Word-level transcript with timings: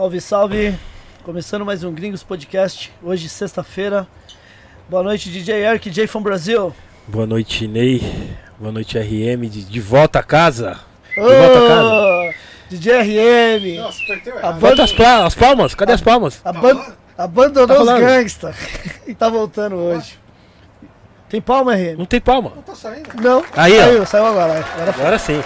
Salve, 0.00 0.18
salve! 0.22 0.74
Começando 1.24 1.62
mais 1.62 1.84
um 1.84 1.92
Gringos 1.92 2.22
Podcast, 2.22 2.90
hoje 3.02 3.28
sexta-feira. 3.28 4.08
Boa 4.88 5.02
noite, 5.02 5.28
DJ 5.28 5.56
Eric, 5.62 5.90
DJ 5.90 6.06
from 6.06 6.22
Brasil. 6.22 6.74
Boa 7.06 7.26
noite, 7.26 7.68
Ney. 7.68 8.00
Boa 8.58 8.72
noite, 8.72 8.98
RM. 8.98 9.42
De, 9.46 9.62
de 9.62 9.78
volta 9.78 10.20
a 10.20 10.22
casa. 10.22 10.78
De 11.14 11.20
volta 11.20 11.58
a 11.58 11.68
casa. 11.68 12.34
DJ 12.70 12.92
RM. 13.02 13.76
Nossa, 13.82 14.02
apertei 14.04 14.32
errado. 14.32 14.58
Bota 14.58 14.84
as, 14.84 14.92
pla- 14.94 15.26
as 15.26 15.34
palmas. 15.34 15.74
Cadê 15.74 15.92
as 15.92 16.00
palmas? 16.00 16.40
Aban- 16.46 16.94
abandonou 17.18 17.84
Tá 17.84 17.94
os 17.94 18.00
gangsta 18.00 18.54
e 19.06 19.12
tá 19.14 19.28
voltando 19.28 19.76
hoje. 19.76 20.18
Tem 21.28 21.42
palma, 21.42 21.74
RM? 21.74 21.98
Não 21.98 22.06
tem 22.06 22.22
palma. 22.22 22.52
Não 22.56 22.62
tá 22.62 22.74
saindo. 22.74 23.10
Não. 23.20 23.44
Aí, 23.54 23.78
ó. 23.78 23.82
saiu, 23.82 24.06
saiu 24.06 24.26
agora. 24.28 24.60
agora. 24.60 24.90
Agora 24.92 25.18
sim. 25.18 25.42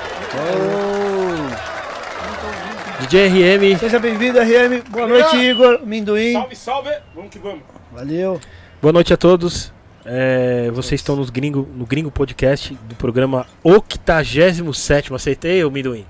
DJ 3.04 3.28
RM. 3.28 3.78
Seja 3.78 3.98
bem-vindo, 3.98 4.38
RM. 4.38 4.82
Boa 4.88 5.06
noite, 5.06 5.36
Igor. 5.36 5.80
Minduim. 5.84 6.32
Salve, 6.32 6.56
salve! 6.56 6.90
Vamos 7.14 7.30
que 7.30 7.38
vamos. 7.38 7.60
Valeu. 7.92 8.40
Boa 8.80 8.92
noite 8.94 9.12
a 9.12 9.16
todos. 9.16 9.70
É, 10.06 10.70
vocês 10.72 11.02
estão 11.02 11.14
nos 11.14 11.28
gringo, 11.28 11.68
no 11.74 11.84
Gringo 11.84 12.10
Podcast 12.10 12.72
do 12.88 12.94
programa 12.94 13.46
87. 13.62 15.12
Acertei, 15.12 15.62
ô 15.62 15.70
Minduim? 15.70 16.06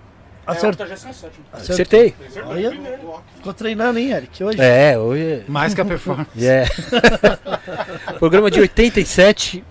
Acert... 0.47 0.79
É, 0.79 0.83
87. 0.85 1.33
Acertei. 1.53 2.15
Olha, 2.47 2.71
ficou 3.37 3.53
treinando, 3.53 3.99
hein, 3.99 4.13
Eric? 4.13 4.45
Hoje. 4.45 4.61
É, 4.61 4.97
hoje. 4.97 5.45
Mais 5.49 5.75
que 5.75 5.81
a 5.81 5.85
performance. 5.85 6.31
É. 6.41 6.65
programa 8.21 8.53
de 8.53 8.61
87. 8.61 9.65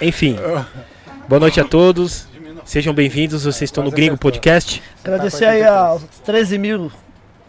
Enfim. 0.00 0.38
Boa 1.28 1.40
noite 1.40 1.60
a 1.60 1.64
todos. 1.64 2.26
Sejam 2.64 2.94
bem-vindos. 2.94 3.44
Vocês 3.44 3.68
estão 3.68 3.84
no 3.84 3.90
Gringo 3.90 4.16
Podcast. 4.16 4.82
Agradecer 5.04 5.44
aí 5.44 5.62
aos 5.62 6.02
13 6.24 6.56
mil 6.58 6.90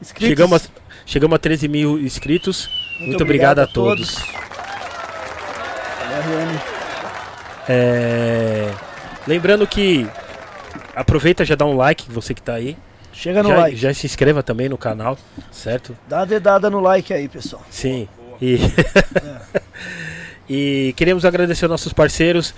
inscritos. 0.01 0.27
Chegamos 0.27 0.65
a, 0.65 0.69
chegamos 1.05 1.35
a 1.35 1.39
13 1.39 1.67
mil 1.69 1.97
inscritos. 1.99 2.69
Muito, 2.99 3.23
obrigado, 3.23 3.59
a 3.59 3.67
todos. 3.67 4.15
Valeu. 5.99 6.61
É, 7.67 8.71
Lembrando 9.25 9.65
que 9.65 10.05
aproveita 10.93 11.45
já 11.45 11.55
dá 11.55 11.65
um 11.65 11.75
like, 11.75 12.11
você 12.11 12.33
que 12.33 12.41
tá 12.41 12.53
aí. 12.53 12.77
Chega 13.13 13.41
no 13.41 13.49
já, 13.49 13.57
like. 13.57 13.77
já 13.77 13.93
se 13.93 14.05
inscreva 14.05 14.43
também 14.43 14.67
no 14.67 14.77
canal, 14.77 15.17
certo? 15.49 15.97
Dá 16.09 16.17
uma 16.17 16.25
dedada 16.25 16.69
no 16.69 16.81
like 16.81 17.13
aí, 17.13 17.29
pessoal. 17.29 17.63
Sim. 17.69 18.09
E, 18.41 18.59
e 20.49 20.93
queremos 20.97 21.23
agradecer 21.23 21.63
aos 21.65 21.71
nossos 21.71 21.93
parceiros. 21.93 22.53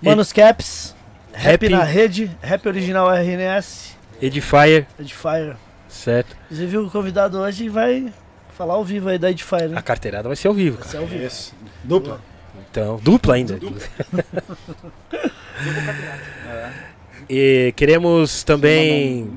Manos 0.00 0.32
Caps. 0.32 0.95
Rap 1.36 1.62
Rap, 1.62 1.68
na 1.68 1.84
rede. 1.84 2.30
Rap 2.42 2.66
original 2.66 3.08
RNS. 3.10 3.94
Edifier, 4.20 4.86
Edifier. 4.98 5.56
certo? 5.88 6.34
Inclusive 6.46 6.78
o 6.78 6.90
convidado 6.90 7.38
hoje 7.38 7.68
vai 7.68 8.10
falar 8.56 8.74
ao 8.74 8.84
vivo 8.84 9.08
aí 9.10 9.18
da 9.18 9.30
Edifier, 9.30 9.68
né? 9.68 9.76
A 9.76 9.82
carteirada 9.82 10.28
vai 10.28 10.36
ser 10.36 10.48
ao 10.48 10.54
vivo. 10.54 10.78
cara. 10.78 10.84
Vai 10.88 10.92
ser 10.92 10.98
ao 10.98 11.06
vivo. 11.06 11.24
Isso. 11.26 11.54
Dupla. 11.84 12.20
Então, 12.70 12.98
dupla 13.02 13.34
ainda. 13.34 13.58
E 17.28 17.72
queremos 17.74 18.44
também 18.44 19.32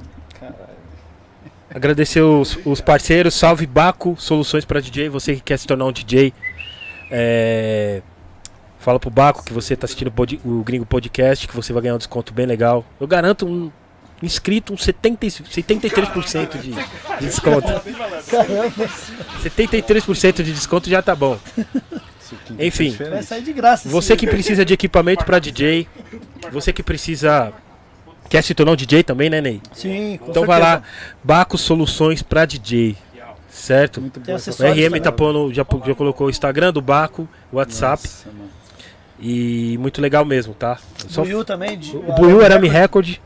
agradecer 1.73 2.21
os, 2.21 2.57
os 2.65 2.81
parceiros. 2.81 3.33
Salve 3.33 3.65
Baco, 3.65 4.15
soluções 4.17 4.63
para 4.65 4.79
DJ. 4.79 5.09
Você 5.09 5.35
que 5.35 5.41
quer 5.41 5.57
se 5.57 5.65
tornar 5.65 5.85
um 5.85 5.91
DJ, 5.91 6.33
é, 7.09 8.01
fala 8.79 8.99
pro 8.99 9.09
Baco 9.09 9.43
que 9.43 9.53
você 9.53 9.75
tá 9.75 9.85
assistindo 9.85 10.11
o 10.43 10.63
Gringo 10.63 10.85
Podcast, 10.85 11.47
que 11.47 11.55
você 11.55 11.71
vai 11.73 11.83
ganhar 11.83 11.95
um 11.95 11.99
desconto 11.99 12.33
bem 12.33 12.45
legal. 12.45 12.85
Eu 12.99 13.07
garanto 13.07 13.45
um 13.47 13.71
inscrito, 14.21 14.73
um 14.73 14.77
70, 14.77 15.25
e- 15.25 15.29
73% 15.29 16.57
de, 16.59 16.71
de 16.71 17.25
desconto. 17.25 17.67
Caramba, 18.29 18.89
73% 19.43 20.43
de 20.43 20.51
desconto 20.53 20.89
já 20.89 21.01
tá 21.01 21.15
bom. 21.15 21.37
Enfim. 22.59 22.95
vai 22.97 23.77
Você 23.85 24.15
que 24.15 24.27
precisa 24.27 24.63
de 24.63 24.73
equipamento 24.73 25.25
para 25.25 25.39
DJ, 25.39 25.87
você 26.51 26.71
que 26.71 26.83
precisa 26.83 27.51
quer 28.29 28.43
se 28.43 28.53
tornar 28.53 28.73
um 28.73 28.75
DJ 28.75 29.03
também, 29.03 29.29
né, 29.29 29.41
Ney? 29.41 29.61
Sim, 29.73 30.17
com 30.21 30.29
Então 30.29 30.45
vai 30.45 30.59
certeza. 30.61 30.77
lá, 30.79 30.83
Baco 31.23 31.57
Soluções 31.57 32.21
para 32.21 32.45
DJ, 32.45 32.95
certo? 33.49 33.99
O 33.99 34.03
RM 34.03 34.11
também. 34.83 35.01
tá 35.01 35.11
pondo, 35.11 35.51
já, 35.51 35.65
já 35.85 35.95
colocou 35.95 36.27
o 36.27 36.29
Instagram 36.29 36.71
do 36.71 36.81
Baco, 36.81 37.27
WhatsApp 37.51 38.03
Nossa. 38.03 38.29
E 39.19 39.77
muito 39.79 40.01
legal 40.01 40.23
mesmo, 40.25 40.53
tá? 40.53 40.77
Só- 41.07 41.21
Buiu 41.23 41.43
também. 41.43 41.77
De, 41.77 41.95
o 41.95 42.01
Buiu 42.13 42.43
Arame 42.43 42.67
Record 42.69 43.17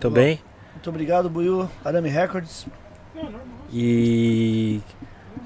também 0.00 0.40
Muito 0.74 0.88
obrigado, 0.90 1.28
Buiu. 1.28 1.68
Arame 1.84 2.08
Records. 2.08 2.66
e 3.72 4.80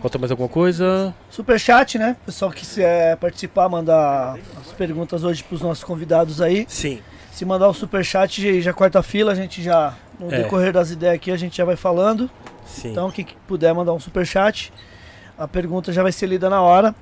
falta 0.01 0.19
mais 0.19 0.31
alguma 0.31 0.49
coisa? 0.49 1.15
Superchat, 1.31 1.99
né? 1.99 2.17
Pessoal 2.25 2.51
que 2.51 2.61
quiser 2.61 3.17
participar, 3.17 3.69
mandar 3.69 4.39
as 4.61 4.73
perguntas 4.73 5.25
hoje 5.25 5.43
pros 5.43 5.61
nossos 5.61 5.85
convidados 5.85 6.41
aí. 6.41 6.65
Sim. 6.69 7.01
Se 7.31 7.45
mandar 7.45 7.69
o 7.69 7.75
superchat, 7.75 8.43
já, 8.43 8.61
já 8.61 8.73
corta 8.73 8.99
a 8.99 9.03
fila, 9.03 9.33
a 9.33 9.35
gente 9.35 9.63
já, 9.63 9.95
no 10.21 10.33
É. 10.33 10.43
decorrer 10.43 10.73
das 10.73 10.91
ideias 10.91 11.15
aqui, 11.15 11.31
a 11.31 11.37
gente 11.37 11.57
já 11.57 11.65
vai 11.65 11.77
falando. 11.77 12.31
Sim. 12.67 12.91
Então, 12.93 13.11
quem 13.11 13.27
puder 13.47 13.73
mandar 13.75 13.93
um 13.95 14.01
superchat, 14.01 14.73
a 15.39 15.49
pergunta 15.49 15.93
já 15.93 16.03
vai 16.03 16.13
ser 16.13 16.27
lida 16.27 16.51
na 16.51 16.61
hora. 16.61 16.95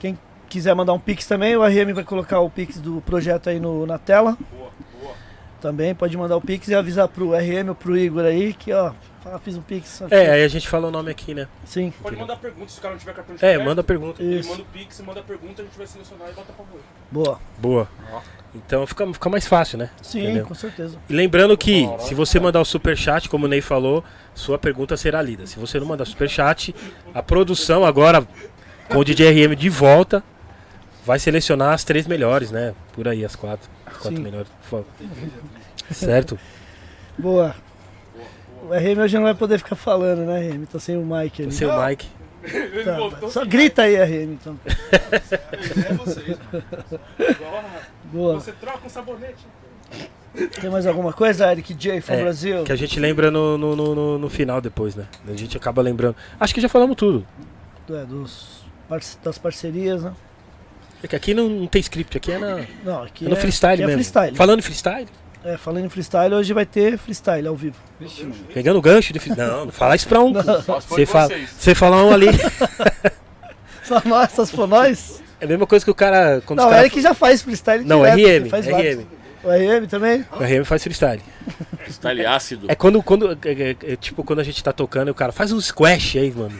Quem 0.00 0.18
quiser 0.48 0.74
mandar 0.74 0.92
um 0.92 0.98
pix 0.98 1.26
também, 1.26 1.56
o 1.56 1.62
RM 1.64 1.94
vai 1.94 2.04
colocar 2.04 2.40
o 2.40 2.48
pix 2.50 2.78
do 2.80 3.00
projeto 3.02 3.48
aí 3.50 3.60
no, 3.60 3.86
na 3.86 3.98
tela. 3.98 4.36
Também 5.60 5.92
pode 5.94 6.16
mandar 6.16 6.36
o 6.36 6.40
pix 6.40 6.68
e 6.68 6.74
avisar 6.74 7.08
pro 7.08 7.32
RM 7.32 7.68
ou 7.70 7.74
pro 7.74 7.98
Igor 7.98 8.24
aí 8.24 8.52
que, 8.52 8.72
ó, 8.72 8.92
fiz 9.42 9.56
um 9.56 9.60
pix. 9.60 10.00
é, 10.08 10.30
aí 10.30 10.44
a 10.44 10.48
gente 10.48 10.68
fala 10.68 10.86
o 10.86 10.90
nome 10.90 11.10
aqui, 11.10 11.34
né? 11.34 11.48
Sim, 11.64 11.92
Pode 12.00 12.14
mandar 12.16 12.36
pergunta 12.36 12.70
se 12.70 12.78
o 12.78 12.82
cara 12.82 12.94
não 12.94 12.98
tiver 13.00 13.12
cartão 13.12 13.34
de 13.34 13.44
É, 13.44 13.48
crédito. 13.48 13.66
manda 13.66 13.82
pergunta. 13.82 14.22
Ele 14.22 14.38
isso. 14.38 14.48
manda 14.50 14.62
o 14.62 14.66
Pix, 14.66 15.00
manda 15.00 15.18
a 15.18 15.22
pergunta, 15.24 15.62
a 15.62 15.64
gente 15.64 15.76
vai 15.76 15.86
selecionar 15.88 16.28
e 16.30 16.32
bota 16.32 16.52
pra 16.52 16.64
favor. 16.64 16.80
Boa. 17.10 17.40
Boa. 17.58 17.88
Então 18.54 18.86
fica, 18.86 19.12
fica 19.12 19.28
mais 19.28 19.48
fácil, 19.48 19.78
né? 19.78 19.90
Sim, 20.00 20.22
Entendeu? 20.22 20.46
com 20.46 20.54
certeza. 20.54 20.96
E 21.10 21.12
lembrando 21.12 21.58
que, 21.58 21.90
se 21.98 22.14
você 22.14 22.38
mandar 22.38 22.60
o 22.60 22.64
superchat, 22.64 23.28
como 23.28 23.46
o 23.46 23.48
Ney 23.48 23.60
falou, 23.60 24.04
sua 24.34 24.58
pergunta 24.60 24.96
será 24.96 25.20
lida. 25.20 25.44
Se 25.44 25.58
você 25.58 25.80
não 25.80 25.86
mandar 25.88 26.04
superchat, 26.04 26.72
a 27.12 27.20
produção 27.22 27.84
agora, 27.84 28.24
com 28.88 28.98
o 28.98 29.04
DJ 29.04 29.44
RM 29.44 29.56
de 29.56 29.68
volta, 29.68 30.22
vai 31.08 31.18
selecionar 31.18 31.72
as 31.72 31.84
três 31.84 32.06
melhores, 32.06 32.50
né? 32.50 32.74
Por 32.92 33.08
aí, 33.08 33.24
as 33.24 33.34
quatro. 33.34 33.68
As 33.86 33.94
quatro 33.96 34.16
Sim. 34.18 34.22
melhores. 34.22 34.48
Certo? 35.90 36.38
Boa. 37.16 37.54
O 38.62 38.74
RM 38.74 39.00
hoje 39.00 39.16
não 39.16 39.22
vai 39.24 39.34
poder 39.34 39.56
ficar 39.58 39.74
falando, 39.74 40.26
né, 40.26 40.50
RM? 40.50 40.66
Tá 40.66 40.78
sem 40.78 40.98
o 40.98 41.04
mic 41.06 41.40
ali. 41.40 41.48
O 41.48 41.52
seu 41.52 41.70
Mike. 41.82 42.06
Ele 42.44 42.84
Tá, 42.84 43.28
só 43.30 43.44
grita 43.44 43.82
aí, 43.82 43.96
RM, 43.96 44.32
então. 44.34 44.60
É 45.88 45.92
vocês. 45.94 46.36
Boa. 48.12 48.34
Você 48.34 48.52
troca 48.52 48.86
um 48.86 48.90
sabonete. 48.90 49.46
Tem 50.60 50.68
mais 50.70 50.86
alguma 50.86 51.12
coisa, 51.12 51.50
Eric 51.50 51.72
J, 51.74 52.00
from 52.02 52.14
É, 52.14 52.20
Brasil? 52.22 52.64
Que 52.64 52.72
a 52.72 52.76
gente 52.76 53.00
lembra 53.00 53.30
no, 53.30 53.56
no, 53.56 53.74
no, 53.74 53.94
no- 53.94 54.18
no 54.18 54.28
final 54.28 54.60
depois, 54.60 54.94
né? 54.94 55.06
A 55.26 55.34
gente 55.34 55.56
acaba 55.56 55.80
lembrando. 55.80 56.14
Acho 56.38 56.54
que 56.54 56.60
já 56.60 56.68
falamos 56.68 56.96
tudo. 56.96 57.26
É, 57.90 58.04
dos, 58.04 58.62
das 59.24 59.38
parcerias, 59.38 60.02
né? 60.02 60.12
É 61.02 61.06
que 61.06 61.14
aqui 61.16 61.32
não, 61.34 61.48
não 61.48 61.66
tem 61.66 61.80
script, 61.80 62.16
aqui 62.16 62.32
é, 62.32 62.38
na, 62.38 62.60
Não, 62.84 63.02
aqui 63.04 63.26
é 63.26 63.28
no 63.28 63.36
freestyle 63.36 63.74
aqui 63.74 63.82
é 63.82 63.86
mesmo. 63.86 63.98
freestyle. 64.02 64.36
Falando 64.36 64.58
em 64.58 64.62
freestyle, 64.62 65.06
É, 65.44 65.56
falando 65.56 65.84
em 65.84 65.88
freestyle, 65.88 66.34
hoje 66.34 66.52
vai 66.52 66.66
ter 66.66 66.98
freestyle 66.98 67.46
ao 67.46 67.54
vivo. 67.54 67.76
Vixe, 68.00 68.26
pegando 68.52 68.80
gancho 68.82 69.12
de 69.12 69.18
freestyle. 69.20 69.48
Não, 69.50 69.64
não 69.66 69.72
fala 69.72 69.94
isso 69.94 70.08
pra 70.08 70.20
um. 70.20 70.32
Você 70.88 71.06
fala, 71.06 71.30
você 71.56 71.74
fala 71.74 72.04
um 72.04 72.12
ali. 72.12 72.26
Só 73.84 74.02
nós, 74.04 74.32
só 74.32 74.44
se 74.44 74.52
for 74.52 74.66
nós? 74.68 75.22
É 75.40 75.44
a 75.46 75.48
mesma 75.48 75.66
coisa 75.66 75.82
que 75.84 75.90
o 75.90 75.94
cara. 75.94 76.42
Quando 76.44 76.58
Não, 76.58 76.68
o 76.68 76.74
Eric 76.74 77.00
já 77.00 77.14
faz 77.14 77.40
freestyle 77.40 77.84
Não, 77.84 78.02
direto, 78.02 78.44
RM, 78.46 78.50
faz 78.50 78.66
vários. 78.66 78.96
RM. 78.96 79.06
O 79.44 79.48
RM 79.50 79.86
também? 79.86 80.26
O 80.32 80.42
RM 80.42 80.64
faz 80.64 80.82
freestyle. 80.82 81.22
Style 81.88 82.26
ácido. 82.26 82.66
É 82.68 82.74
quando, 82.74 83.02
quando 83.02 83.30
é, 83.32 83.36
é- 83.50 83.76
é 83.92 83.96
tipo 83.96 84.22
quando 84.24 84.40
a 84.40 84.44
gente 84.44 84.62
tá 84.62 84.72
tocando 84.72 85.08
e 85.08 85.10
o 85.10 85.14
cara 85.14 85.32
faz 85.32 85.52
um 85.52 85.60
squash 85.60 86.18
aí, 86.18 86.30
mano. 86.32 86.52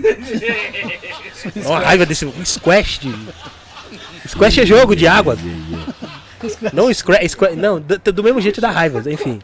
Dá 1.54 1.68
uma 1.68 1.80
raiva 1.80 2.06
desse 2.06 2.24
um 2.24 2.44
squash 2.46 2.98
de. 3.00 3.14
Squash 4.28 4.58
é 4.58 4.66
jogo 4.66 4.94
de 4.94 5.06
água. 5.06 5.36
Não 6.72 6.90
scra 6.92 7.26
squash, 7.28 7.56
não, 7.56 7.80
do, 7.80 7.98
do 7.98 8.22
mesmo 8.22 8.40
jeito 8.40 8.60
dá 8.60 8.70
raiva, 8.70 9.02
enfim. 9.10 9.40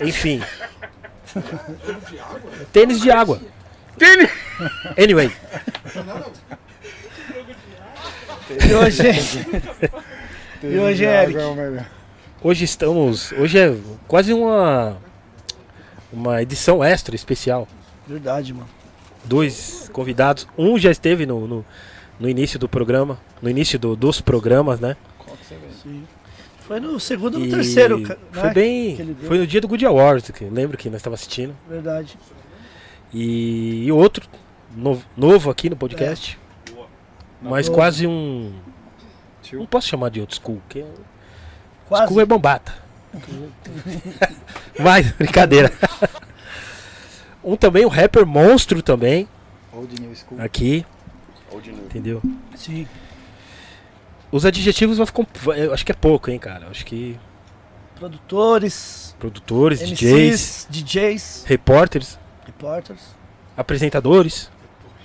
Enfim. 0.00 0.42
Tênis 2.72 3.00
de 3.00 3.10
água. 3.10 3.40
Tênis! 3.98 4.30
Anyway, 4.96 5.30
E 8.50 8.74
hoje, 8.74 9.02
E 10.62 10.78
hoje, 10.78 11.04
Eric? 11.04 11.38
É 11.38 11.84
hoje 12.42 12.64
estamos. 12.64 13.32
Hoje 13.32 13.58
é 13.58 13.76
quase 14.08 14.32
uma. 14.32 14.96
Uma 16.12 16.42
edição 16.42 16.82
extra 16.82 17.14
especial. 17.14 17.68
verdade, 18.06 18.52
mano. 18.52 18.68
dois 19.24 19.88
convidados. 19.92 20.46
Um 20.58 20.76
já 20.76 20.90
esteve 20.90 21.24
no, 21.24 21.46
no, 21.46 21.64
no 22.20 22.28
início 22.28 22.58
do 22.58 22.68
programa, 22.68 23.18
no 23.42 23.48
início 23.50 23.78
do- 23.78 23.96
dos 23.96 24.20
programas, 24.20 24.78
né? 24.78 24.96
Sim. 25.82 26.04
Foi 26.60 26.78
no 26.78 27.00
segundo 27.00 27.34
ou 27.34 27.40
no 27.40 27.50
terceiro, 27.50 28.00
ca- 28.02 28.16
Foi 28.30 28.42
né? 28.44 28.52
bem. 28.54 28.96
que. 28.96 29.26
Foi 29.26 29.38
no 29.38 29.46
dia 29.46 29.60
do 29.60 29.66
Good 29.66 29.84
Awards, 29.86 30.30
que 30.30 30.44
lembro 30.44 30.76
que 30.78 30.88
nós 30.88 30.98
estávamos 31.00 31.20
assistindo. 31.20 31.56
Verdade. 31.68 32.16
E, 33.12 33.86
e 33.86 33.90
outro, 33.92 34.24
novo, 34.76 35.04
novo 35.16 35.50
aqui 35.50 35.68
no 35.68 35.74
podcast. 35.74 36.38
Mas 37.42 37.66
Novo. 37.66 37.78
quase 37.78 38.06
um. 38.06 38.52
Não 39.52 39.66
posso 39.66 39.88
chamar 39.88 40.10
de 40.10 40.20
old 40.20 40.32
school, 40.34 40.60
porque 40.68 40.84
Quase. 41.88 42.04
school 42.06 42.20
é 42.20 42.24
bombata. 42.26 42.72
Mas, 44.78 45.10
brincadeira. 45.12 45.72
um 47.42 47.56
também, 47.56 47.84
um 47.84 47.88
rapper 47.88 48.24
monstro 48.26 48.82
também, 48.82 49.28
Old 49.72 50.00
New 50.00 50.14
School. 50.14 50.40
aqui, 50.40 50.84
Ou 51.50 51.60
de 51.60 51.70
novo. 51.70 51.84
entendeu? 51.84 52.22
Sim. 52.56 52.86
Os 54.32 54.44
adjetivos 54.44 54.96
vão 54.96 55.06
ficar. 55.06 55.26
Eu 55.56 55.74
acho 55.74 55.84
que 55.84 55.92
é 55.92 55.94
pouco, 55.94 56.30
hein, 56.30 56.38
cara. 56.38 56.66
Eu 56.66 56.70
acho 56.70 56.84
que 56.86 57.18
Produtores, 58.00 59.14
produtores, 59.18 59.82
MCs, 59.82 59.94
DJs, 60.00 60.66
DJs, 60.70 61.44
repórteres, 61.46 62.18
repórteres, 62.46 63.14
apresentadores, 63.54 64.50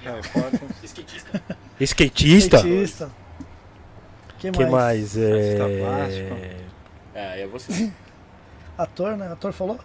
É, 0.06 0.24
foda. 0.24 0.62
Skatista. 0.82 1.42
skatista. 1.82 2.58
skatista. 2.60 3.12
Que 4.40 4.50
que 4.50 4.66
mais? 4.66 4.72
mais? 4.72 5.18
É... 5.18 6.56
É, 7.14 7.42
é 7.42 7.48
você. 7.48 7.92
Ator, 8.78 9.18
né? 9.18 9.30
Ator 9.30 9.52
falou? 9.52 9.78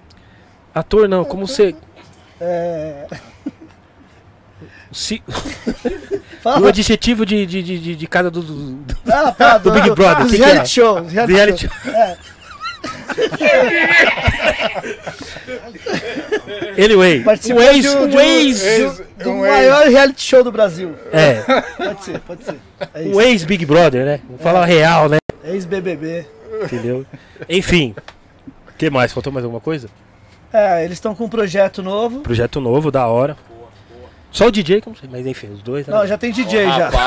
Ator 0.72 1.08
não, 1.08 1.24
como 1.24 1.48
você. 1.48 1.74
É... 2.40 3.08
Se... 4.92 5.22
O 6.62 6.66
adjetivo 6.66 7.26
de, 7.26 7.44
de, 7.44 7.62
de, 7.62 7.94
de, 7.96 8.06
cada 8.06 8.30
do, 8.30 8.40
do, 8.40 8.72
do 8.72 8.96
Ah, 9.12 9.30
tá, 9.30 9.58
do 9.58 9.70
Big 9.72 9.90
Brother, 9.90 10.24
Os 10.24 10.30
que 10.30 10.38
que 10.38 10.42
reality 10.42 10.62
é? 10.62 10.64
show. 10.66 10.94
Reality, 11.04 11.32
reality. 11.34 11.68
show. 11.68 11.92
É, 11.92 12.16
Anyway, 16.82 17.22
participa 17.22 17.60
um 17.60 17.62
ex, 17.62 17.82
de 17.82 17.88
um- 17.88 18.08
de 18.08 18.16
um 18.16 18.20
ex, 18.20 18.62
do, 19.18 19.24
do 19.24 19.30
um 19.30 19.40
maior 19.40 19.86
reality 19.86 20.22
show 20.22 20.42
do 20.42 20.50
Brasil. 20.52 20.94
é, 21.12 21.34
Pode 21.76 22.04
ser, 22.04 22.18
pode 22.20 22.44
ser. 22.44 22.56
É 22.94 23.02
isso. 23.02 23.20
ex 23.20 23.44
Big 23.44 23.66
Brother, 23.66 24.04
né? 24.04 24.20
Vamos 24.26 24.42
falar 24.42 24.62
a 24.62 24.66
real, 24.66 25.08
né? 25.08 25.18
Ex-BBB. 25.44 26.26
Entendeu? 26.64 27.04
Enfim, 27.48 27.94
o 28.68 28.72
que 28.78 28.90
mais? 28.90 29.12
Faltou 29.12 29.32
mais 29.32 29.44
alguma 29.44 29.60
coisa? 29.60 29.88
É, 30.52 30.84
eles 30.84 30.94
estão 30.96 31.14
com 31.14 31.24
um 31.24 31.28
projeto 31.28 31.82
novo. 31.82 32.20
Projeto 32.20 32.60
novo, 32.60 32.90
da 32.90 33.06
hora. 33.06 33.36
Só 34.30 34.46
o 34.46 34.50
DJ, 34.50 34.80
que 34.80 34.88
eu 34.88 34.92
não 34.92 34.98
sei, 35.00 35.08
mas 35.10 35.26
enfim, 35.26 35.48
os 35.52 35.62
dois. 35.62 35.86
né? 35.86 35.94
Não, 35.94 36.06
já 36.06 36.16
tem 36.16 36.30
DJ 36.32 36.66
Ô, 36.66 36.70
já. 36.70 36.90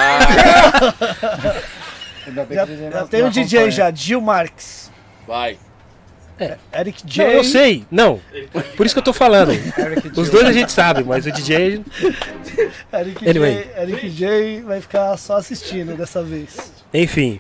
Já, 2.26 2.46
que 2.46 2.54
o 2.54 2.66
DJ 2.66 2.90
já 2.90 3.00
não- 3.02 3.08
tem 3.08 3.20
não 3.22 3.28
um 3.28 3.32
DJ 3.32 3.60
acompanha. 3.60 3.72
já, 3.72 3.92
Gil 3.92 4.22
Marques. 4.22 4.92
vai. 5.28 5.58
Eric 6.74 7.04
Não, 7.04 7.10
J. 7.10 7.36
eu 7.38 7.44
sei, 7.44 7.86
não. 7.92 8.20
Por 8.76 8.86
isso 8.86 8.96
que 8.96 9.00
eu 9.00 9.04
tô 9.04 9.14
falando. 9.14 9.52
Eric 9.78 10.20
Os 10.20 10.30
dois 10.30 10.46
a 10.48 10.52
gente 10.52 10.72
sabe, 10.72 11.04
mas 11.04 11.26
o 11.26 11.32
DJ. 11.32 11.84
Eric, 12.94 13.30
Anyway. 13.30 13.56
J, 13.56 13.82
Eric 13.82 14.10
J 14.10 14.62
vai 14.62 14.82
ficar 14.82 15.16
só 15.18 15.38
assistindo 15.38 15.96
dessa 15.96 16.24
vez. 16.24 16.72
Enfim. 16.94 17.40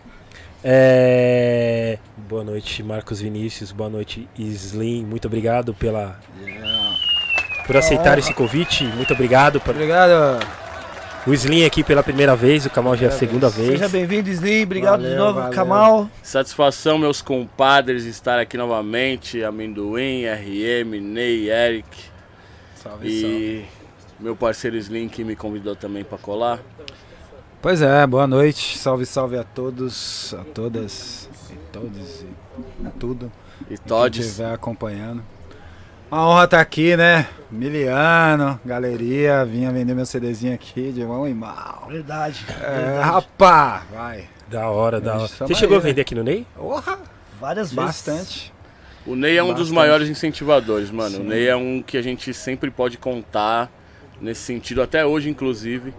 é, 0.63 1.97
Boa 2.29 2.43
noite, 2.43 2.83
Marcos 2.83 3.19
Vinícius. 3.21 3.71
Boa 3.71 3.89
noite, 3.89 4.27
Slim. 4.37 5.03
Muito 5.05 5.25
obrigado 5.27 5.73
pela, 5.73 6.19
Yeah. 6.45 6.92
Por 7.65 7.77
aceitar 7.77 8.17
esse 8.19 8.33
convite. 8.33 8.83
Muito 8.85 9.13
obrigado. 9.13 9.59
Por... 9.59 9.71
Obrigado. 9.71 10.39
O 11.25 11.33
Slim 11.33 11.63
aqui 11.63 11.83
pela 11.85 12.03
primeira 12.03 12.35
vez, 12.35 12.65
o 12.65 12.69
Kamal 12.69 12.97
já 12.97 13.05
é 13.05 13.09
a 13.09 13.11
segunda 13.11 13.49
vez. 13.49 13.69
Seja 13.69 13.87
bem-vindo, 13.87 14.29
Slim. 14.29 14.63
Obrigado 14.63 14.99
de 15.01 15.07
Valeu, 15.07 15.19
novo, 15.25 15.39
valeu. 15.39 15.53
Kamal. 15.55 16.09
Satisfação, 16.21 16.97
meus 16.97 17.21
compadres, 17.21 18.03
estar 18.03 18.37
aqui 18.39 18.57
novamente. 18.57 19.41
Amendoim, 19.41 20.25
RM, 20.25 20.99
Ney, 21.01 21.49
Eric 21.49 21.87
Salve, 22.75 23.21
salve. 23.21 23.25
e 23.25 23.65
meu 24.19 24.35
parceiro 24.35 24.75
Slim 24.75 25.07
que 25.07 25.23
me 25.23 25.33
convidou 25.33 25.77
também 25.77 26.03
para 26.03 26.17
colar. 26.17 26.59
Pois 27.61 27.81
é, 27.81 28.05
boa 28.05 28.27
noite. 28.27 28.77
Salve, 28.77 29.05
salve 29.05 29.37
a 29.37 29.45
todos, 29.45 30.33
a 30.33 30.43
todas 30.53 31.29
e 31.49 31.55
todos 31.71 32.21
e 32.21 32.89
tudo. 32.99 33.31
E 33.69 33.77
Quem 33.77 33.77
Todes. 33.77 34.25
estiver 34.25 34.53
acompanhando. 34.53 35.23
Uma 36.13 36.27
honra 36.29 36.43
estar 36.43 36.61
aqui, 36.61 36.95
né? 36.95 37.27
Miliano, 37.49 38.59
galeria, 38.63 39.43
vinha 39.43 39.71
vender 39.71 39.95
meu 39.95 40.05
CDzinho 40.05 40.53
aqui 40.53 40.91
de 40.91 41.03
mão 41.03 41.27
em 41.27 41.33
mal. 41.33 41.87
Verdade. 41.89 42.45
É, 42.61 42.69
verdade. 42.69 42.99
rapá, 43.09 43.81
vai. 43.91 44.29
Da 44.47 44.69
hora, 44.69 45.01
da 45.01 45.15
hora. 45.15 45.25
Estamos 45.25 45.51
Você 45.57 45.59
chegou 45.59 45.77
a 45.77 45.79
né? 45.79 45.87
vender 45.87 46.01
aqui 46.01 46.13
no 46.13 46.21
Ney? 46.23 46.45
Porra, 46.55 46.99
Várias 47.41 47.73
vezes. 47.73 47.73
bastante. 47.73 48.53
O 49.07 49.15
Ney 49.15 49.37
é 49.37 49.41
um 49.41 49.47
dos 49.47 49.55
Bastante. 49.55 49.73
maiores 49.73 50.07
incentivadores, 50.07 50.91
mano. 50.91 51.15
Sim. 51.15 51.21
O 51.21 51.23
Ney 51.23 51.47
é 51.47 51.55
um 51.55 51.81
que 51.81 51.97
a 51.97 52.01
gente 52.03 52.31
sempre 52.31 52.69
pode 52.69 52.99
contar 52.99 53.71
nesse 54.21 54.41
sentido, 54.41 54.83
até 54.83 55.03
hoje, 55.03 55.31
inclusive. 55.31 55.95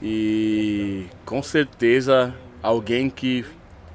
E 0.00 1.06
com 1.24 1.42
certeza 1.42 2.32
alguém 2.62 3.10
que, 3.10 3.44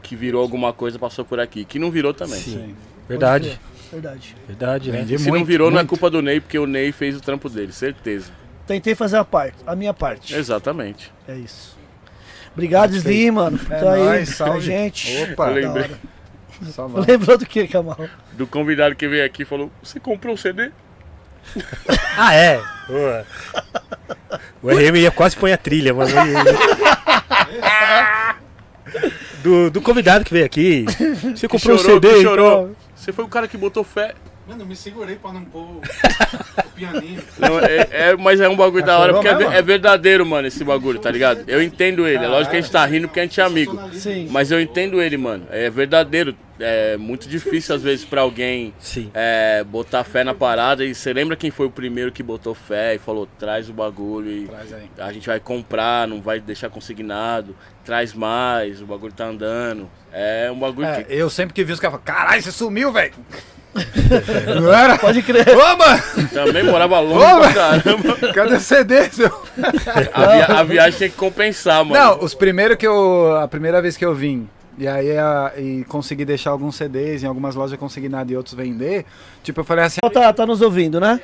que 0.04 0.18
virou 0.18 0.42
alguma 0.42 0.74
coisa 0.74 1.00
passou 1.00 1.24
por 1.24 1.40
aqui. 1.40 1.64
Que 1.64 1.80
não 1.80 1.90
virou 1.90 2.14
também. 2.14 2.42
Sim. 2.42 2.76
Verdade, 3.08 3.58
Verdade. 3.92 4.36
verdade, 4.48 4.92
né? 4.92 5.06
Se 5.06 5.26
não 5.26 5.32
muito, 5.32 5.46
virou, 5.46 5.70
não 5.70 5.78
é 5.78 5.82
muito. 5.82 5.90
culpa 5.90 6.10
do 6.10 6.22
Ney, 6.22 6.40
porque 6.40 6.58
o 6.58 6.66
Ney 6.66 6.92
fez 6.92 7.18
o 7.18 7.22
trampo 7.22 7.50
dele, 7.50 7.72
certeza. 7.74 8.32
Tentei 8.66 8.96
fazer 8.96 9.18
a 9.18 9.26
parte, 9.26 9.58
a 9.68 9.76
minha 9.76 9.94
parte. 9.94 10.34
Exatamente. 10.36 11.12
É 11.28 11.36
isso. 11.36 11.78
Obrigado. 12.54 12.96
Slim, 12.96 13.32
mano, 13.32 13.58
por 13.58 13.72
É 13.74 13.78
aí 13.90 14.04
nóis, 14.04 14.28
com 14.38 14.44
a 14.44 14.48
salve. 14.48 14.62
gente. 14.62 15.24
Opa, 15.24 15.50
Eu 15.50 15.54
lembrei. 15.56 15.92
Lembrou 17.08 17.40
do 17.40 17.46
que, 17.46 17.68
Kamal? 17.68 17.98
Do 18.34 18.46
convidado 18.46 18.96
que 18.96 19.08
veio 19.08 19.26
aqui 19.26 19.44
falou: 19.44 19.72
Você 19.82 20.00
comprou 20.00 20.36
o 20.36 20.38
CD? 20.38 20.72
Ah, 22.16 22.36
é? 22.36 22.62
Boa. 22.88 23.26
O 24.62 24.70
RM 24.70 24.96
ia 24.98 25.10
quase 25.10 25.36
põe 25.36 25.52
a 25.52 25.58
trilha, 25.58 25.92
mano. 25.94 26.12
Do, 29.42 29.72
do 29.72 29.82
convidado 29.82 30.24
que 30.24 30.32
veio 30.34 30.46
aqui. 30.46 30.86
Você 31.36 31.48
comprou 31.48 31.76
um 31.76 31.80
CD? 31.80 32.20
e 32.20 32.22
chorou. 32.22 32.76
Você 33.02 33.12
foi 33.12 33.26
o 33.26 33.28
cara 33.28 33.48
que 33.48 33.58
botou 33.58 33.84
fé. 33.84 34.14
Mano, 34.48 34.62
eu 34.62 34.66
me 34.68 34.76
segurei 34.76 35.16
pra 35.16 35.34
não 35.34 35.44
pôr 35.44 35.62
o, 35.82 35.82
pianinho. 36.76 37.20
Não, 37.40 37.60
é, 37.60 37.88
é- 38.12 38.16
mas 38.16 38.40
é 38.40 38.48
um 38.48 38.56
bagulho 38.56 38.86
da 38.86 39.00
hora, 39.00 39.14
porque 39.14 39.28
é, 39.28 39.58
é 39.58 39.62
verdadeiro, 39.62 40.24
mano, 40.24 40.48
esse 40.48 40.64
bagulho, 40.64 41.00
tá 41.00 41.10
ligado? 41.10 41.44
Eu 41.48 41.64
entendo 41.64 42.08
ele. 42.08 42.24
É 42.24 42.28
lógico 42.28 42.52
que 42.52 42.58
a 42.58 42.62
gente 42.62 42.72
tá 42.72 42.86
rindo 42.86 43.08
porque 43.08 43.20
a 43.20 43.24
gente 43.24 43.42
é 43.42 43.44
amigo. 43.44 43.76
Sim. 43.94 44.28
Mas 44.30 44.52
eu 44.52 44.62
entendo 44.62 45.02
ele, 45.02 45.18
mano. 45.18 45.48
É 45.50 45.68
verdadeiro. 45.70 46.36
É 46.60 46.96
muito 46.96 47.28
difícil, 47.28 47.74
às 47.74 47.82
vezes, 47.82 48.06
pra 48.06 48.22
alguém 48.22 48.72
Sim. 48.78 49.10
é, 49.16 49.64
botar 49.64 50.04
fé 50.04 50.24
na 50.24 50.36
parada. 50.36 50.86
E 50.86 50.94
você 50.94 51.12
lembra 51.12 51.36
quem 51.36 51.50
foi 51.50 51.66
o 51.66 51.72
primeiro 51.72 52.12
que 52.12 52.22
botou 52.22 52.54
fé 52.54 52.94
e 52.94 53.00
falou: 53.00 53.28
traz 53.40 53.68
o 53.68 53.74
bagulho 53.74 54.30
e 54.32 54.48
Traz 54.48 54.74
aí. 54.74 54.90
a 55.00 55.12
gente 55.12 55.26
vai 55.26 55.40
comprar, 55.40 56.08
não 56.08 56.22
vai 56.22 56.40
deixar 56.40 56.70
consignado, 56.70 57.56
traz 57.84 58.14
mais, 58.14 58.80
o 58.80 58.86
bagulho 58.86 59.12
tá 59.14 59.26
andando. 59.26 59.90
É 60.14 60.52
um 60.52 60.60
bagulho 60.60 60.88
É, 60.88 61.04
que. 61.04 61.14
eu 61.14 61.30
sempre 61.30 61.54
que 61.54 61.64
vi 61.64 61.72
os 61.74 61.80
caras 61.80 62.00
falam, 62.02 62.20
caralho, 62.22 62.42
você 62.42 62.52
sumiu, 62.52 62.92
velho. 62.92 63.14
Não 64.62 64.74
era? 64.74 64.98
Pode 64.98 65.22
crer. 65.22 65.48
Ô, 65.48 65.78
mano, 65.78 66.04
Também 66.34 66.64
morava 66.64 67.00
longe 67.00 67.24
Ô, 67.26 67.40
pra 67.40 67.54
caramba. 67.54 68.18
cadê 68.36 68.56
o 68.56 68.60
CD, 68.60 69.10
seu? 69.10 69.32
A, 70.14 70.26
via- 70.28 70.46
a 70.48 70.64
viagem 70.64 71.00
tem 71.00 71.10
que 71.10 71.16
compensar, 71.16 71.86
mano. 71.86 71.94
Não, 71.98 72.20
os 72.24 72.34
primeiros 72.34 72.76
que 72.76 72.86
eu. 72.86 73.38
A 73.38 73.48
primeira 73.48 73.82
vez 73.82 73.96
que 73.96 74.04
eu 74.04 74.14
vim. 74.14 74.50
E 74.78 74.88
aí 74.88 75.18
a, 75.18 75.54
e 75.58 75.86
consegui 75.88 76.26
deixar 76.26 76.50
alguns 76.52 76.76
CDs 76.76 77.24
em 77.24 77.28
algumas 77.28 77.56
lojas 77.56 77.78
consignado 77.80 78.32
e 78.32 78.36
outros 78.36 78.56
vender. 78.56 79.06
Tipo, 79.44 79.62
eu 79.62 79.64
falei 79.64 79.86
assim. 79.86 80.00
Tá, 80.12 80.34
tá 80.34 80.46
nos 80.46 80.62
ouvindo, 80.62 81.00
né? 81.00 81.22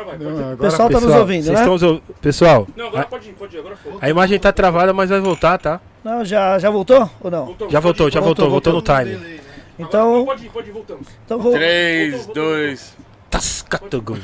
Agora 0.00 0.16
vai, 0.18 0.56
pessoal 0.56 0.90
tá 0.90 1.00
nos 1.00 1.14
ouvindo, 1.14 1.52
né? 1.52 1.60
estão 1.74 2.02
Pessoal, 2.20 2.66
Não, 2.76 2.86
agora 2.88 3.04
pode 3.06 3.28
ir, 3.28 3.32
pode 3.32 3.56
ir, 3.56 3.60
agora 3.60 3.76
foi. 3.76 3.92
a 4.00 4.08
imagem 4.10 4.38
tá 4.38 4.52
travada, 4.52 4.92
mas 4.92 5.10
vai 5.10 5.20
voltar, 5.20 5.58
tá? 5.58 5.80
Não, 6.04 6.24
já, 6.24 6.58
já 6.58 6.70
voltou 6.70 7.08
ou 7.20 7.30
não? 7.30 7.46
Voltou, 7.46 7.70
Já 7.70 7.80
voltou, 7.80 8.10
já 8.10 8.20
voltou, 8.20 8.50
Voltou, 8.50 8.72
voltou, 8.72 8.96
no 8.98 9.04
time. 9.04 9.40
Então, 9.78 10.10
Agora, 10.14 10.24
pode 10.26 10.46
ir, 10.46 10.50
pode 10.50 10.68
ir, 10.68 10.72
voltamos. 10.72 11.06
então 11.24 11.38
vou, 11.38 11.52
3, 11.52 12.26
2. 12.26 12.96
Tascatugum. 13.30 14.18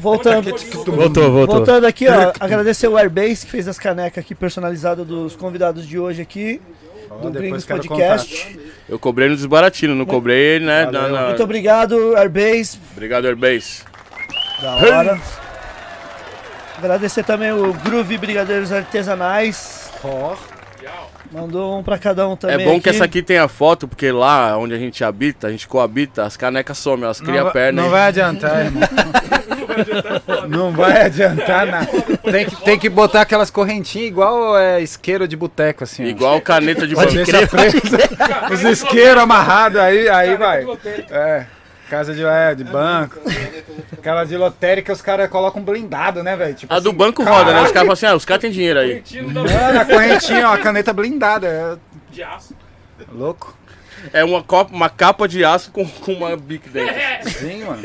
voltando. 0.00 0.50
Voltou, 0.86 1.30
voltou. 1.30 1.56
Voltando 1.56 1.86
aqui, 1.86 2.06
ó, 2.08 2.32
agradecer 2.40 2.88
o 2.88 2.96
Airbase 2.96 3.44
que 3.44 3.52
fez 3.52 3.68
as 3.68 3.78
canecas 3.78 4.24
aqui 4.24 4.34
personalizadas 4.34 5.06
dos 5.06 5.36
convidados 5.36 5.86
de 5.86 5.98
hoje 5.98 6.22
aqui, 6.22 6.60
do 7.20 7.30
Gringos 7.30 7.66
Podcast. 7.66 8.58
Eu 8.88 8.98
cobrei 8.98 9.28
no 9.28 9.36
desbaratino, 9.36 9.94
não 9.94 10.06
cobrei, 10.06 10.58
né? 10.60 10.86
Valeu. 10.86 11.02
na- 11.02 11.08
na- 11.08 11.26
Muito 11.28 11.42
obrigado, 11.42 12.16
Airbase. 12.16 12.78
Obrigado, 12.92 13.26
Airbase. 13.26 13.82
Da 14.60 14.74
hora. 14.74 15.20
Agradecer 16.78 17.24
também 17.24 17.52
o 17.52 17.72
Groove 17.72 18.16
Brigadeiros 18.18 18.72
Artesanais. 18.72 19.90
Mandou 21.30 21.78
um 21.78 21.82
pra 21.82 21.98
cada 21.98 22.26
um 22.26 22.32
É 22.32 22.36
também. 22.36 22.66
bom 22.66 22.80
que 22.80 22.88
essa 22.88 23.04
aqui 23.04 23.22
tenha 23.22 23.46
foto, 23.48 23.86
porque 23.86 24.10
lá 24.10 24.56
onde 24.56 24.72
a 24.74 24.78
gente 24.78 25.04
habita, 25.04 25.46
a 25.48 25.50
gente 25.50 25.68
coabita, 25.68 26.22
as 26.24 26.36
canecas 26.38 26.78
somem, 26.78 27.04
elas 27.04 27.20
criam 27.20 27.44
vai- 27.44 27.52
perna. 27.52 27.82
não 27.82 27.88
e- 27.88 27.90
vai 27.92 28.02
adiantar, 28.08 28.64
irmão. 28.64 28.82
Não 30.48 30.72
vai 30.72 31.02
adiantar 31.02 31.64
nada. 31.66 31.86
Tem 32.32 32.46
que, 32.46 32.56
tem 32.64 32.78
que 32.78 32.88
botar 32.88 33.20
aquelas 33.20 33.48
correntinhas 33.48 34.08
igual 34.08 34.58
é, 34.58 34.80
isqueiro 34.80 35.28
de 35.28 35.36
boteco, 35.36 35.84
assim. 35.84 36.04
ó. 36.04 36.06
Igual 36.08 36.40
caneta 36.40 36.84
de 36.84 36.96
preso. 36.96 37.76
Os 38.52 38.62
isqueiros 38.64 39.22
amarrados 39.22 39.78
aí, 39.78 40.08
aí 40.08 40.36
vai. 40.36 40.66
É. 41.10 41.46
Casa 41.88 42.12
de, 42.14 42.22
é, 42.24 42.54
de 42.54 42.64
banco. 42.64 43.18
Aquela 43.92 44.24
de 44.24 44.36
lotérica 44.36 44.92
os 44.92 45.00
caras 45.00 45.28
colocam 45.30 45.62
blindado, 45.62 46.22
né, 46.22 46.36
velho? 46.36 46.54
Tipo 46.54 46.72
A 46.72 46.78
do 46.80 46.88
assim, 46.90 46.98
banco 46.98 47.22
roda, 47.24 47.52
né? 47.52 47.62
Os 47.62 47.72
caras 47.72 47.74
falam 47.74 47.92
assim, 47.92 48.06
ah, 48.06 48.14
os 48.14 48.24
caras 48.24 48.40
têm 48.42 48.50
dinheiro 48.50 48.78
aí. 48.78 49.02
Mano, 49.22 49.80
a 49.80 49.84
correntinha, 49.84 50.50
ó, 50.50 50.54
a 50.54 50.58
caneta 50.58 50.92
blindada. 50.92 51.46
É 51.46 51.76
De 52.12 52.22
aço. 52.22 52.54
louco. 53.12 53.56
É 54.12 54.22
uma, 54.24 54.42
copa, 54.44 54.72
uma 54.74 54.88
capa 54.88 55.26
de 55.26 55.44
aço 55.44 55.72
com, 55.72 55.84
com 55.88 56.12
uma 56.12 56.36
bic 56.36 56.68
dentro. 56.70 57.30
Sim, 57.30 57.64
mano. 57.64 57.82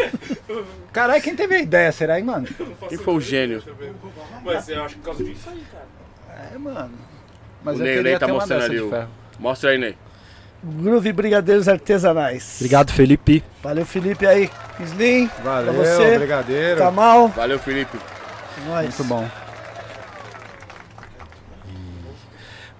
Caralho, 0.91 1.21
quem 1.23 1.35
teve 1.35 1.55
a 1.55 1.59
ideia, 1.61 1.91
será, 1.91 2.19
hein, 2.19 2.25
mano? 2.25 2.47
Quem 2.87 2.97
foi 2.97 3.13
o 3.15 3.21
gênio? 3.21 3.63
Mas 4.43 4.69
eu 4.69 4.83
acho 4.83 4.95
que 4.95 5.01
por 5.01 5.05
causa 5.05 5.23
disso 5.23 5.49
aí, 5.49 5.63
cara. 5.71 6.49
É, 6.53 6.57
mano. 6.57 6.91
Mas 7.63 7.79
O 7.79 7.83
Ney, 7.83 8.03
Ney 8.03 8.19
tá 8.19 8.27
mostrando 8.27 8.63
ali 8.63 8.79
o- 8.81 8.89
ferro. 8.89 9.07
Mostra 9.39 9.69
aí, 9.71 9.77
Ney. 9.77 9.95
Groove 10.63 11.11
Brigadeiros 11.11 11.67
Artesanais. 11.67 12.55
Obrigado, 12.57 12.91
Felipe. 12.91 13.43
Valeu, 13.61 13.85
Felipe 13.85 14.25
aí. 14.25 14.49
Slim, 14.79 15.29
Valeu, 15.43 15.73
pra 15.73 15.83
você. 15.83 16.17
brigadeiro. 16.17 16.77
Kamal. 16.79 17.27
Valeu, 17.29 17.59
Felipe. 17.59 17.97
Nós. 18.67 18.85
Muito 18.85 19.03
bom. 19.03 19.29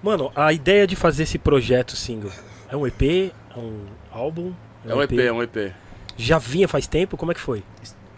Mano, 0.02 0.32
a 0.34 0.52
ideia 0.52 0.86
de 0.86 0.96
fazer 0.96 1.22
esse 1.22 1.38
projeto 1.38 1.96
single 1.96 2.30
é 2.68 2.76
um 2.76 2.86
EP? 2.86 3.02
É 3.02 3.58
um 3.58 3.86
álbum? 4.10 4.52
É 4.86 4.94
um 4.94 5.02
EP, 5.02 5.12
é 5.12 5.32
um 5.32 5.42
EP. 5.42 5.72
Já 6.16 6.38
vinha 6.38 6.68
faz 6.68 6.86
tempo? 6.86 7.16
Como 7.16 7.32
é 7.32 7.34
que 7.34 7.40
foi? 7.40 7.62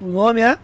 O 0.01 0.07
nome 0.07 0.41
é? 0.41 0.59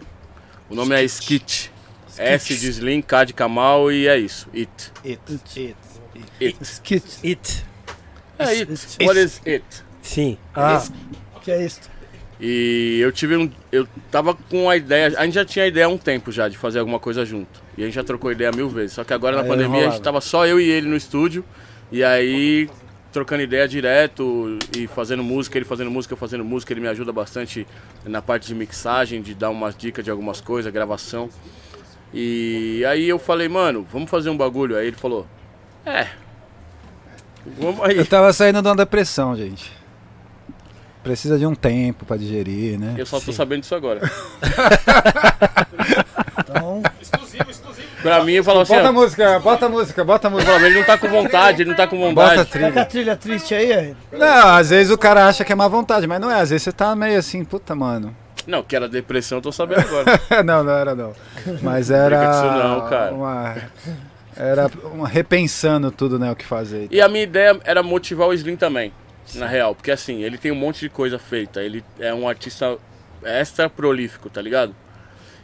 O 0.69 0.75
nome 0.75 0.95
é 0.95 1.03
Skit. 1.03 1.71
S 2.17 2.55
de 2.55 2.69
Slim, 2.69 3.01
K 3.01 3.25
de 3.25 3.33
Kamal 3.33 3.91
e 3.91 4.07
é 4.07 4.17
isso. 4.17 4.47
It. 4.53 4.91
It, 5.05 5.21
it. 5.57 5.75
It. 6.41 6.57
Skit. 6.61 7.19
It. 7.25 7.65
É 8.49 8.59
it. 8.59 8.97
What 9.05 9.19
is 9.19 9.41
it? 9.45 9.63
Sim. 10.01 10.37
Ah, 10.55 10.83
Que 11.41 11.51
é 11.51 11.65
isso? 11.65 11.81
E 12.39 12.99
eu 12.99 13.11
tive 13.11 13.37
um. 13.37 13.49
Eu 13.71 13.87
tava 14.11 14.33
com 14.35 14.69
a 14.69 14.75
ideia. 14.75 15.13
A 15.17 15.23
gente 15.25 15.35
já 15.35 15.45
tinha 15.45 15.63
a 15.65 15.67
ideia 15.67 15.85
há 15.85 15.89
um 15.89 15.97
tempo 15.97 16.31
já 16.31 16.49
de 16.49 16.57
fazer 16.57 16.79
alguma 16.79 16.99
coisa 16.99 17.23
junto. 17.25 17.61
E 17.77 17.83
a 17.83 17.85
gente 17.85 17.95
já 17.95 18.03
trocou 18.03 18.31
ideia 18.31 18.51
mil 18.51 18.69
vezes. 18.69 18.93
Só 18.93 19.03
que 19.03 19.13
agora 19.13 19.35
na 19.37 19.43
Aí 19.43 19.47
pandemia 19.47 19.67
a 19.67 19.77
rolava. 19.77 19.91
gente 19.95 20.03
tava 20.03 20.19
só 20.21 20.45
eu 20.45 20.59
e 20.59 20.69
ele 20.69 20.87
no 20.87 20.95
estúdio. 20.97 21.45
E 21.91 22.03
aí, 22.03 22.69
trocando 23.13 23.43
ideia 23.43 23.67
direto 23.67 24.57
e 24.75 24.87
fazendo 24.87 25.23
música, 25.23 25.57
ele 25.57 25.63
fazendo 25.65 25.91
música, 25.91 26.13
eu 26.13 26.17
fazendo 26.17 26.43
música, 26.43 26.73
ele 26.73 26.81
me 26.81 26.87
ajuda 26.87 27.13
bastante 27.13 27.65
na 28.03 28.21
parte 28.21 28.47
de 28.47 28.55
mixagem, 28.55 29.21
de 29.21 29.33
dar 29.35 29.49
umas 29.49 29.77
dicas 29.77 30.03
de 30.03 30.09
algumas 30.11 30.41
coisas, 30.41 30.73
gravação. 30.73 31.29
E 32.13 32.83
aí 32.87 33.07
eu 33.07 33.17
falei, 33.19 33.47
mano, 33.47 33.85
vamos 33.91 34.09
fazer 34.09 34.29
um 34.29 34.37
bagulho. 34.37 34.75
Aí 34.75 34.87
ele 34.87 34.95
falou, 34.95 35.25
é. 35.85 36.07
Vamos 37.59 37.81
aí. 37.83 37.97
Eu 37.97 38.05
tava 38.05 38.31
saindo 38.33 38.61
de 38.61 38.67
uma 38.67 38.75
depressão, 38.75 39.35
gente. 39.35 39.71
Precisa 41.03 41.37
de 41.37 41.45
um 41.45 41.53
tempo 41.53 42.05
pra 42.05 42.15
digerir, 42.15 42.79
né? 42.79 42.95
Eu 42.97 43.05
só 43.05 43.19
tô 43.19 43.33
sabendo 43.33 43.61
disso 43.61 43.75
agora. 43.75 43.99
Então, 46.39 46.81
Exclusivo, 47.01 47.49
exclusivo. 47.49 47.87
Pra 48.01 48.23
mim, 48.23 48.33
eu 48.33 48.43
falava 48.43 48.63
assim, 48.63 48.73
Bota 48.73 48.87
a 48.87 48.89
ó, 48.89 48.93
música, 48.93 49.39
bota 49.39 49.65
a 49.65 49.69
música, 49.69 50.03
bota 50.03 50.27
a 50.27 50.31
música. 50.31 50.51
Ele 50.65 50.75
não 50.79 50.83
tá 50.85 50.97
com 50.97 51.07
vontade, 51.09 51.61
ele 51.61 51.69
não 51.69 51.75
tá 51.77 51.87
com 51.87 51.97
Bota 52.13 52.31
a 52.31 52.35
vontade. 52.35 52.49
tá 52.49 52.59
com 52.59 52.65
a 52.65 52.69
trilha. 52.69 52.85
trilha 52.85 53.15
triste 53.15 53.53
aí, 53.53 53.73
aí. 53.73 53.95
Não, 54.11 54.47
às 54.55 54.69
vezes 54.69 54.91
o 54.91 54.97
cara 54.97 55.27
acha 55.27 55.43
que 55.43 55.51
é 55.51 55.55
má 55.55 55.67
vontade, 55.67 56.07
mas 56.07 56.19
não 56.19 56.29
é. 56.31 56.39
Às 56.39 56.49
vezes 56.49 56.63
você 56.63 56.71
tá 56.71 56.95
meio 56.95 57.17
assim, 57.19 57.43
puta, 57.43 57.75
mano. 57.75 58.15
Não, 58.45 58.61
que 58.61 58.75
era 58.75 58.89
depressão, 58.89 59.37
eu 59.37 59.41
tô 59.41 59.51
sabendo 59.51 59.81
agora. 59.81 60.19
não, 60.43 60.63
não 60.63 60.73
era 60.73 60.93
não. 60.95 61.13
Mas 61.61 61.89
era. 61.91 62.17
Brinca 62.17 62.31
disso 62.31 62.43
não, 62.67 62.89
cara. 62.89 63.13
Uma, 63.13 63.55
era 64.35 64.69
uma 64.85 65.07
repensando 65.07 65.91
tudo, 65.91 66.17
né? 66.17 66.31
O 66.31 66.35
que 66.35 66.45
fazer. 66.45 66.87
E 66.91 67.01
a 67.01 67.07
minha 67.07 67.23
ideia 67.23 67.59
era 67.63 67.83
motivar 67.83 68.27
o 68.27 68.33
Slim 68.33 68.55
também, 68.55 68.93
na 69.35 69.47
real. 69.47 69.75
Porque 69.75 69.91
assim, 69.91 70.23
ele 70.23 70.37
tem 70.37 70.51
um 70.51 70.55
monte 70.55 70.81
de 70.81 70.89
coisa 70.89 71.19
feita. 71.19 71.61
Ele 71.61 71.83
é 71.99 72.13
um 72.13 72.27
artista 72.27 72.77
extra 73.23 73.69
prolífico, 73.69 74.29
tá 74.29 74.41
ligado? 74.41 74.75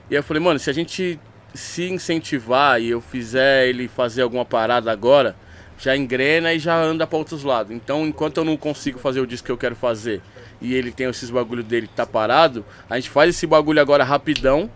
E 0.10 0.15
aí 0.15 0.19
eu 0.19 0.23
falei, 0.23 0.41
mano, 0.41 0.60
se 0.60 0.69
a 0.69 0.73
gente 0.73 1.19
se 1.54 1.89
incentivar 1.89 2.82
e 2.82 2.89
eu 2.89 3.02
fizer 3.02 3.67
ele 3.67 3.88
fazer 3.88 4.21
alguma 4.21 4.45
parada 4.45 4.91
agora, 4.91 5.36
já 5.78 5.95
engrena 5.95 6.54
e 6.54 6.60
já 6.60 6.75
anda 6.75 7.08
pra 7.08 7.17
outros 7.17 7.43
lados. 7.43 7.71
Então, 7.71 8.06
enquanto 8.06 8.38
eu 8.38 8.45
não 8.45 8.58
consigo 8.58 8.99
fazer 8.99 9.19
o 9.21 9.28
disco 9.28 9.45
que 9.45 9.52
eu 9.52 9.58
quero 9.58 9.75
fazer 9.75 10.21
e 10.62 10.73
ele 10.73 10.91
tem 10.91 11.08
esses 11.08 11.30
bagulho 11.30 11.63
dele 11.63 11.88
que 11.88 11.93
tá 11.93 12.06
parado, 12.06 12.65
a 12.89 12.95
gente 12.95 13.10
faz 13.10 13.30
esse 13.30 13.47
bagulho 13.47 13.82
agora 13.82 14.04
rapidão 14.04 14.69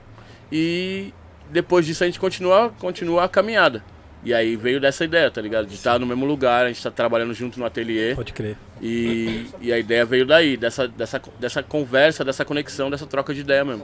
e 0.52 1.14
depois 1.52 1.86
disso 1.86 2.04
a 2.04 2.08
gente 2.08 2.20
continua, 2.20 2.74
continua 2.80 3.26
a 3.26 3.30
caminhada. 3.30 3.84
E 4.26 4.34
aí 4.34 4.56
veio 4.56 4.80
dessa 4.80 5.04
ideia, 5.04 5.30
tá 5.30 5.42
ligado? 5.42 5.68
De 5.68 5.76
estar 5.76 6.00
no 6.00 6.06
mesmo 6.06 6.26
lugar, 6.26 6.66
a 6.66 6.68
gente 6.70 6.82
tá 6.82 6.90
trabalhando 6.90 7.34
junto 7.34 7.60
no 7.60 7.66
ateliê. 7.66 8.16
pode 8.16 8.32
crer. 8.32 8.56
E, 8.82 9.48
e 9.60 9.72
a 9.74 9.78
ideia 9.78 10.06
veio 10.06 10.26
daí, 10.26 10.56
dessa, 10.56 10.88
dessa, 10.88 11.22
dessa 11.40 11.62
conversa, 11.62 12.24
dessa 12.24 12.46
conexão, 12.46 12.90
dessa 12.90 13.06
troca 13.06 13.34
de 13.34 13.42
ideia 13.42 13.66
mesmo. 13.66 13.84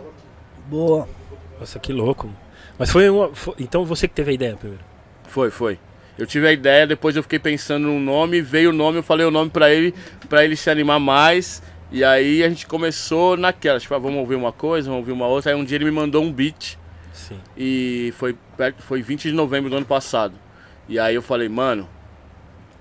Boa. 0.68 1.08
Nossa, 1.60 1.78
que 1.80 1.92
louco. 1.92 2.34
Mas 2.78 2.90
foi 2.90 3.10
uma. 3.10 3.34
foi- 3.36 3.56
então 3.60 3.84
você 3.84 4.08
que 4.08 4.14
teve 4.14 4.32
a 4.32 4.34
ideia 4.34 4.56
primeiro. 4.56 4.84
Foi, 5.28 5.52
foi. 5.52 5.78
Eu 6.18 6.26
tive 6.26 6.48
a 6.48 6.52
ideia, 6.52 6.88
depois 6.88 7.16
eu 7.16 7.24
fiquei 7.24 7.40
pensando 7.40 7.88
no 7.88 8.00
nome, 8.00 8.42
veio 8.42 8.70
o 8.72 8.74
nome, 8.74 8.98
eu 9.00 9.04
falei 9.04 9.26
o 9.26 9.32
nome 9.32 9.50
pra 9.50 9.70
ele, 9.72 9.94
pra 10.30 10.44
ele 10.44 10.56
se 10.56 10.70
animar 10.70 11.00
mais. 11.00 11.62
E 11.92 12.04
aí 12.04 12.44
a 12.44 12.50
gente 12.50 12.68
começou 12.68 13.36
naquela, 13.36 13.80
tipo, 13.80 13.94
ah, 13.96 13.98
vamos 14.00 14.20
ouvir 14.20 14.36
uma 14.36 14.52
coisa, 14.52 14.88
vamos 14.90 15.00
ouvir 15.02 15.12
uma 15.12 15.28
outra. 15.28 15.52
Aí 15.52 15.58
um 15.58 15.64
dia 15.66 15.78
ele 15.78 15.86
me 15.86 15.92
mandou 15.92 16.24
um 16.24 16.32
beat 16.32 16.78
Sim. 17.28 17.40
e 17.58 18.14
foi, 18.18 18.36
perto, 18.58 18.82
foi 18.82 19.02
20 19.02 19.24
de 19.30 19.34
novembro 19.34 19.70
do 19.70 19.76
ano 19.78 19.86
passado. 19.86 20.34
E 20.88 20.98
aí 20.98 21.14
eu 21.16 21.22
falei, 21.22 21.48
mano, 21.50 21.88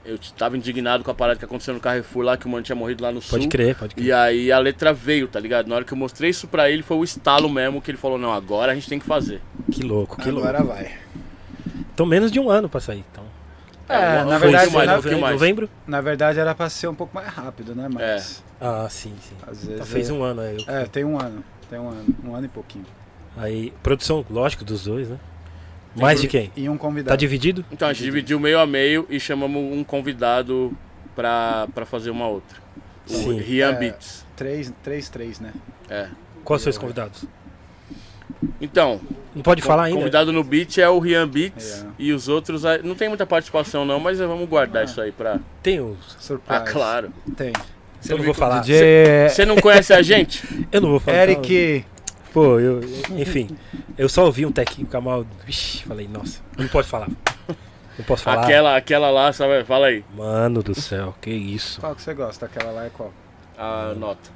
eu 0.04 0.18
tava 0.38 0.56
indignado 0.56 1.04
com 1.04 1.10
a 1.10 1.14
parada 1.14 1.38
que 1.38 1.44
aconteceu 1.44 1.74
no 1.74 1.80
Carrefour 1.80 2.22
lá, 2.24 2.36
que 2.36 2.46
o 2.46 2.48
mano 2.48 2.62
tinha 2.62 2.74
morrido 2.76 3.02
lá 3.02 3.12
no 3.12 3.20
sul. 3.20 3.38
Pode 3.38 3.48
crer, 3.48 3.74
pode 3.76 3.94
crer. 3.94 4.06
E 4.06 4.12
aí 4.12 4.50
a 4.50 4.58
letra 4.58 4.92
veio, 4.92 5.28
tá 5.28 5.38
ligado? 5.38 5.66
Na 5.68 5.74
hora 5.76 5.84
que 5.84 5.92
eu 5.92 5.98
mostrei 5.98 6.30
isso 6.30 6.46
pra 6.48 6.70
ele, 6.70 6.82
foi 6.82 6.96
o 6.96 7.04
estalo 7.04 7.48
mesmo 7.50 7.82
que 7.82 7.90
ele 7.90 7.98
falou, 7.98 8.16
não, 8.16 8.32
agora 8.32 8.72
a 8.72 8.74
gente 8.74 8.88
tem 8.88 8.98
que 8.98 9.04
fazer. 9.04 9.42
Que 9.70 9.82
louco, 9.82 10.16
que 10.20 10.28
Agora 10.30 10.58
louco. 10.60 10.72
vai. 10.74 10.92
Então 11.92 12.06
menos 12.06 12.30
de 12.32 12.40
um 12.40 12.48
ano 12.48 12.68
pra 12.68 12.80
sair. 12.80 13.04
Então. 13.12 13.24
É, 13.88 14.22
um- 14.22 14.28
na 14.28 14.38
verdade, 14.38 14.70
mais, 14.72 14.86
na- 14.86 15.18
mais. 15.18 15.32
Novembro? 15.34 15.68
Na 15.86 16.00
verdade 16.00 16.38
era 16.38 16.54
pra 16.54 16.68
ser 16.70 16.88
um 16.88 16.94
pouco 16.94 17.14
mais 17.14 17.28
rápido, 17.28 17.74
né? 17.74 17.88
Mas 17.92 18.42
Ah, 18.60 18.86
sim, 18.90 19.14
sim. 19.20 19.34
às 19.46 19.58
vezes. 19.58 19.74
Então 19.74 19.86
fez 19.86 20.08
é- 20.08 20.12
um 20.12 20.22
ano 20.22 20.40
aí. 20.42 20.64
É, 20.66 20.84
tem 20.84 21.04
um 21.04 21.18
ano. 21.20 21.42
Tem 21.68 21.78
um 21.78 21.88
ano. 21.88 22.04
Um 22.24 22.34
ano 22.34 22.46
e 22.46 22.48
pouquinho. 22.48 22.84
Aí, 23.38 23.72
produção, 23.82 24.24
lógico, 24.28 24.64
dos 24.64 24.84
dois, 24.84 25.08
né? 25.08 25.18
Mais 25.96 26.20
de 26.20 26.28
quem? 26.28 26.52
E 26.56 26.68
um 26.68 26.76
convidado. 26.76 27.10
Tá 27.10 27.16
dividido? 27.16 27.64
Então 27.72 27.88
a 27.88 27.92
gente 27.92 28.04
dividiu 28.04 28.38
meio 28.38 28.58
a 28.60 28.66
meio 28.66 29.06
e 29.08 29.18
chamamos 29.18 29.60
um 29.76 29.82
convidado 29.82 30.72
pra, 31.16 31.66
pra 31.74 31.84
fazer 31.86 32.10
uma 32.10 32.28
outra. 32.28 32.58
O 33.08 33.12
Sim. 33.12 33.38
Rian 33.40 33.70
É. 33.70 33.72
Beats. 33.72 34.24
Três, 34.36 34.72
três, 34.82 35.08
três, 35.08 35.40
né? 35.40 35.52
É. 35.88 36.08
Quais 36.44 36.62
são 36.62 36.70
os 36.70 36.78
convidados? 36.78 37.24
Então, 38.60 39.00
Não 39.34 39.42
pode 39.42 39.62
falar 39.62 39.82
o 39.82 39.84
ainda? 39.86 39.98
convidado 39.98 40.32
no 40.32 40.44
beat 40.44 40.78
é 40.78 40.88
o 40.88 40.98
Rian 40.98 41.26
Beats 41.26 41.82
É. 41.82 41.86
e 41.98 42.12
os 42.12 42.28
outros 42.28 42.64
aí- 42.64 42.82
não 42.82 42.94
tem 42.94 43.08
muita 43.08 43.26
participação 43.26 43.84
não, 43.84 43.98
mas 43.98 44.18
vamos 44.18 44.48
guardar 44.48 44.84
isso 44.84 45.00
aí 45.00 45.10
pra. 45.10 45.40
Tem 45.62 45.80
os. 45.80 45.96
Surprise. 46.20 46.60
Ah, 46.60 46.64
claro. 46.64 47.10
Tem. 47.36 47.52
Eu 48.08 48.16
não 48.18 48.24
vou 48.24 48.34
falar. 48.34 48.60
DJ 48.60 49.28
Você 49.28 49.44
não 49.44 49.56
conhece 49.56 49.92
a 49.92 50.02
gente? 50.02 50.44
Eu 50.70 50.80
não 50.80 50.90
vou 50.90 51.00
falar. 51.00 51.16
Eric. 51.18 51.84
Pô, 52.32 52.58
eu. 52.58 52.80
Enfim. 53.10 53.48
Eu 53.96 54.08
só 54.08 54.24
ouvi 54.24 54.44
um 54.44 54.52
tech 54.52 54.84
Kamal. 54.86 55.24
Vixe, 55.44 55.82
falei, 55.84 56.08
nossa, 56.08 56.40
não 56.56 56.68
pode 56.68 56.86
falar. 56.86 57.08
Não 57.98 58.04
posso 58.04 58.22
falar. 58.22 58.44
Aquela, 58.44 58.76
aquela 58.76 59.10
lá, 59.10 59.32
sabe? 59.32 59.64
Fala 59.64 59.88
aí. 59.88 60.04
Mano 60.16 60.62
do 60.62 60.74
céu, 60.80 61.14
que 61.20 61.30
isso. 61.30 61.80
Qual 61.80 61.94
que 61.96 62.02
você 62.02 62.14
gosta? 62.14 62.46
Aquela 62.46 62.70
lá 62.70 62.84
é 62.84 62.90
qual? 62.90 63.12
A 63.58 63.92
nota. 63.96 64.30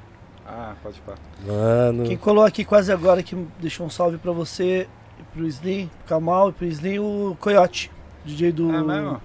Ah, 0.45 0.73
pode 0.83 0.99
pá. 1.01 1.13
Mano. 1.45 2.03
Quem 2.03 2.17
colou 2.17 2.43
aqui 2.43 2.65
quase 2.65 2.91
agora, 2.91 3.23
que 3.23 3.35
deixou 3.59 3.85
um 3.85 3.89
salve 3.89 4.17
pra 4.17 4.33
você, 4.33 4.87
e 5.17 5.23
pro 5.33 5.47
Slim, 5.47 5.89
pro 5.99 6.07
Kamal 6.15 6.49
e 6.49 6.51
pro 6.51 6.65
Slim, 6.65 6.99
o 6.99 7.37
Coyote. 7.39 7.89
DJ 8.25 8.51
do, 8.51 8.73
É 8.73 8.81
mesmo? 8.81 9.21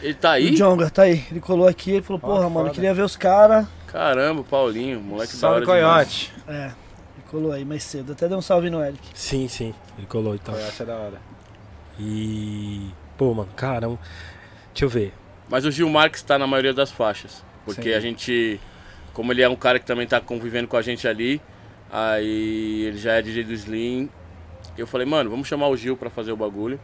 Ele 0.00 0.14
tá 0.14 0.32
aí? 0.32 0.54
Jonga, 0.54 0.88
tá 0.88 1.02
aí. 1.02 1.24
Ele 1.30 1.40
colou 1.40 1.66
aqui, 1.66 1.92
ele 1.92 2.02
falou, 2.02 2.20
porra, 2.20 2.44
que 2.46 2.52
mano, 2.52 2.66
foda. 2.66 2.70
queria 2.70 2.94
ver 2.94 3.02
os 3.02 3.16
caras. 3.16 3.66
Caramba, 3.86 4.44
Paulinho, 4.44 5.00
moleque 5.00 5.32
Salve, 5.32 5.66
da 5.66 5.72
hora 5.72 5.80
demais. 5.80 6.06
Coyote. 6.06 6.32
É, 6.48 6.70
ele 7.20 7.24
colou 7.30 7.52
aí 7.52 7.64
mais 7.64 7.82
cedo. 7.82 8.12
Até 8.12 8.26
deu 8.26 8.38
um 8.38 8.42
salve 8.42 8.70
no 8.70 8.82
Eric. 8.82 9.00
Sim, 9.14 9.46
sim. 9.46 9.74
Ele 9.98 10.06
colou 10.06 10.34
então. 10.34 10.54
Coyote 10.54 10.82
é 10.82 10.86
da 10.86 10.96
hora. 10.96 11.20
E. 11.98 12.90
Pô, 13.16 13.34
mano, 13.34 13.50
caramba. 13.54 13.98
Deixa 14.72 14.84
eu 14.84 14.88
ver. 14.88 15.12
Mas 15.48 15.64
o 15.64 15.70
Gil 15.70 15.88
Marques 15.90 16.22
tá 16.22 16.38
na 16.38 16.46
maioria 16.46 16.72
das 16.72 16.90
faixas. 16.90 17.44
Porque 17.64 17.90
Sim. 17.90 17.94
a 17.94 18.00
gente, 18.00 18.60
como 19.12 19.32
ele 19.32 19.42
é 19.42 19.48
um 19.48 19.56
cara 19.56 19.78
que 19.78 19.84
também 19.84 20.06
tá 20.06 20.20
convivendo 20.20 20.66
com 20.66 20.76
a 20.76 20.82
gente 20.82 21.06
ali, 21.06 21.40
aí 21.92 22.84
ele 22.86 22.96
já 22.96 23.14
é 23.14 23.22
DJ 23.22 23.44
do 23.44 23.52
Slim. 23.52 24.08
Eu 24.78 24.86
falei, 24.86 25.06
mano, 25.06 25.28
vamos 25.28 25.46
chamar 25.46 25.68
o 25.68 25.76
Gil 25.76 25.96
pra 25.96 26.08
fazer 26.08 26.32
o 26.32 26.36
bagulho. 26.36 26.80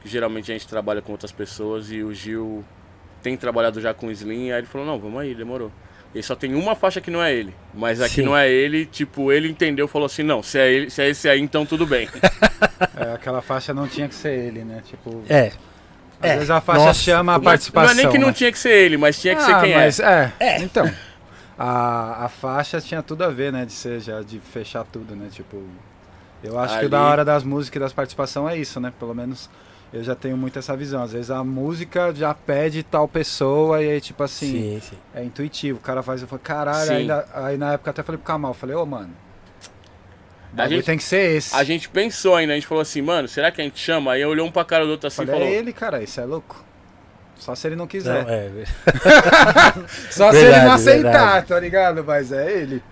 Que 0.00 0.08
geralmente 0.08 0.50
a 0.50 0.54
gente 0.54 0.66
trabalha 0.66 1.00
com 1.00 1.12
outras 1.12 1.30
pessoas 1.30 1.92
e 1.92 2.02
o 2.02 2.12
Gil 2.12 2.64
tem 3.22 3.36
trabalhado 3.36 3.80
já 3.80 3.94
com 3.94 4.08
o 4.08 4.10
Slim. 4.10 4.50
Aí 4.50 4.58
ele 4.58 4.66
falou, 4.66 4.86
não, 4.86 4.98
vamos 4.98 5.20
aí, 5.20 5.34
demorou. 5.34 5.70
Ele 6.14 6.22
só 6.22 6.34
tem 6.34 6.54
uma 6.54 6.74
faixa 6.74 7.00
que 7.00 7.10
não 7.10 7.22
é 7.22 7.32
ele. 7.34 7.54
Mas 7.74 8.00
a 8.00 8.08
que 8.08 8.22
não 8.22 8.36
é 8.36 8.48
ele, 8.50 8.86
tipo, 8.86 9.30
ele 9.30 9.48
entendeu, 9.48 9.86
falou 9.86 10.06
assim, 10.06 10.22
não, 10.22 10.42
se 10.42 10.58
é, 10.58 10.70
ele, 10.72 10.90
se 10.90 11.02
é 11.02 11.08
esse 11.10 11.28
aí, 11.28 11.40
então 11.40 11.64
tudo 11.66 11.86
bem. 11.86 12.08
É, 12.96 13.12
aquela 13.12 13.40
faixa 13.40 13.72
não 13.74 13.86
tinha 13.88 14.08
que 14.08 14.14
ser 14.14 14.32
ele, 14.36 14.64
né? 14.64 14.82
Tipo, 14.84 15.22
É. 15.28 15.52
às 16.20 16.30
é. 16.30 16.34
vezes 16.34 16.50
a 16.50 16.60
faixa 16.60 16.84
Nossa, 16.86 17.00
chama 17.00 17.34
a 17.34 17.38
Não- 17.38 17.44
participação. 17.44 17.94
Não 17.94 18.00
é 18.00 18.02
nem 18.04 18.12
que 18.12 18.18
não 18.18 18.28
né? 18.28 18.32
tinha 18.32 18.50
que 18.52 18.58
ser 18.58 18.70
ele, 18.72 18.96
mas 18.96 19.20
tinha 19.20 19.36
que 19.36 19.42
ser 19.42 19.52
Ah, 19.54 19.60
quem 19.60 19.74
mas 19.74 20.00
é. 20.00 20.32
é. 20.40 20.58
Então. 20.62 20.88
a, 21.56 22.24
a 22.24 22.28
faixa 22.28 22.80
tinha 22.80 23.02
tudo 23.02 23.22
a 23.24 23.28
ver, 23.30 23.52
né? 23.52 23.64
De 23.64 23.72
ser 23.72 24.00
já, 24.00 24.20
de 24.22 24.38
fechar 24.40 24.84
tudo, 24.84 25.14
né? 25.14 25.28
Tipo, 25.30 25.62
eu 26.42 26.58
acho 26.58 26.74
que 26.74 26.78
Ali- 26.80 26.86
o 26.86 26.90
da 26.90 27.02
hora 27.02 27.24
das 27.24 27.42
músicas 27.44 27.76
e 27.76 27.80
das 27.80 27.92
participações 27.92 28.54
é 28.54 28.58
isso, 28.58 28.80
né? 28.80 28.92
Pelo 28.98 29.14
menos 29.14 29.48
eu 29.92 30.02
já 30.04 30.14
tenho 30.14 30.36
muito 30.36 30.58
essa 30.58 30.76
visão. 30.76 31.02
Às 31.02 31.12
vezes 31.12 31.30
a 31.30 31.42
música 31.42 32.12
já 32.14 32.34
pede 32.34 32.82
tal 32.82 33.08
pessoa 33.08 33.82
e 33.82 33.90
aí, 33.90 34.00
tipo 34.00 34.22
assim, 34.22 34.80
Sim, 34.80 34.80
sim. 34.90 34.96
é 35.14 35.24
intuitivo. 35.24 35.78
O 35.78 35.82
cara 35.82 36.02
faz, 36.02 36.20
eu 36.22 36.28
falo, 36.28 36.40
caralho, 36.42 36.86
Sim. 36.88 36.94
ainda, 36.94 37.26
aí 37.34 37.56
na 37.56 37.72
época 37.74 37.90
até 37.90 38.02
falei 38.02 38.18
pro 38.18 38.26
Kamal, 38.26 38.52
falei, 38.54 38.76
ô 38.76 38.84
mano, 38.84 39.10
o 40.56 40.60
A 40.60 40.68
gente- 40.68 40.84
tem 40.84 40.96
que 40.98 41.04
ser 41.04 41.36
esse. 41.36 41.54
A 41.54 41.62
gente 41.64 41.88
pensou 41.88 42.34
ainda, 42.34 42.52
a 42.52 42.56
gente 42.56 42.66
falou 42.66 42.82
assim, 42.82 43.00
mano, 43.02 43.28
será 43.28 43.50
que 43.50 43.60
a 43.60 43.64
gente 43.64 43.78
chama? 43.78 44.12
Aí 44.12 44.24
olhou 44.24 44.46
um 44.46 44.50
pra 44.50 44.64
cara 44.64 44.84
do 44.84 44.90
outro 44.92 45.06
assim 45.06 45.22
e 45.22 45.26
falei, 45.26 45.40
falou. 45.40 45.48
é 45.54 45.56
ele, 45.56 45.72
cara, 45.72 46.02
isso 46.02 46.20
é 46.20 46.24
louco. 46.24 46.64
Só 47.38 47.54
se 47.54 47.68
ele 47.68 47.76
não 47.76 47.86
quiser. 47.86 48.24
Não, 48.24 48.30
é, 48.30 48.50
Só 50.10 50.30
se 50.32 50.38
ele 50.38 50.44
Verdade, 50.46 50.64
não 50.66 50.72
aceitar, 50.72 51.02
verdade. 51.02 51.46
tá 51.46 51.60
ligado? 51.60 52.04
Mas 52.04 52.32
é 52.32 52.50
ele. 52.52 52.82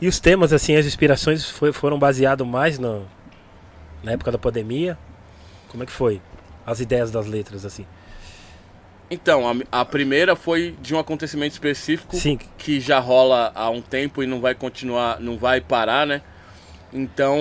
E 0.00 0.06
os 0.08 0.20
temas, 0.20 0.52
assim, 0.52 0.76
as 0.76 0.84
inspirações 0.84 1.48
foi- 1.48 1.72
foram 1.72 1.98
baseados 1.98 2.46
mais 2.46 2.78
no, 2.78 3.06
na 4.02 4.12
época 4.12 4.30
da 4.30 4.38
pandemia? 4.38 4.98
Como 5.74 5.82
é 5.82 5.86
que 5.86 5.92
foi? 5.92 6.22
As 6.64 6.78
ideias 6.78 7.10
das 7.10 7.26
letras, 7.26 7.64
assim. 7.64 7.84
Então, 9.10 9.42
a, 9.50 9.80
a 9.80 9.84
primeira 9.84 10.36
foi 10.36 10.76
de 10.80 10.94
um 10.94 11.00
acontecimento 11.00 11.50
específico 11.50 12.16
Sim, 12.16 12.38
que 12.56 12.78
já 12.78 13.00
rola 13.00 13.50
há 13.56 13.68
um 13.70 13.82
tempo 13.82 14.22
e 14.22 14.26
não 14.26 14.40
vai 14.40 14.54
continuar, 14.54 15.18
não 15.18 15.36
vai 15.36 15.60
parar, 15.60 16.06
né? 16.06 16.22
Então, 16.92 17.40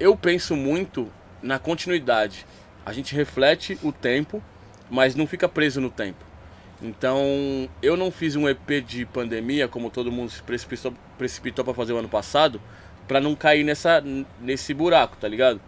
eu 0.00 0.16
penso 0.16 0.56
muito 0.56 1.12
na 1.42 1.58
continuidade. 1.58 2.46
A 2.86 2.92
gente 2.94 3.14
reflete 3.14 3.78
o 3.82 3.92
tempo, 3.92 4.42
mas 4.90 5.14
não 5.14 5.26
fica 5.26 5.46
preso 5.46 5.78
no 5.78 5.90
tempo. 5.90 6.24
Então, 6.80 7.68
eu 7.82 7.98
não 7.98 8.10
fiz 8.10 8.34
um 8.34 8.48
EP 8.48 8.82
de 8.82 9.04
pandemia, 9.04 9.68
como 9.68 9.90
todo 9.90 10.10
mundo 10.10 10.30
se 10.30 10.42
precipitou, 10.42 10.94
precipitou 11.18 11.66
para 11.66 11.74
fazer 11.74 11.92
o 11.92 11.98
ano 11.98 12.08
passado, 12.08 12.58
para 13.06 13.20
não 13.20 13.34
cair 13.34 13.62
nessa, 13.62 14.02
nesse 14.40 14.72
buraco, 14.72 15.18
tá 15.18 15.28
ligado? 15.28 15.60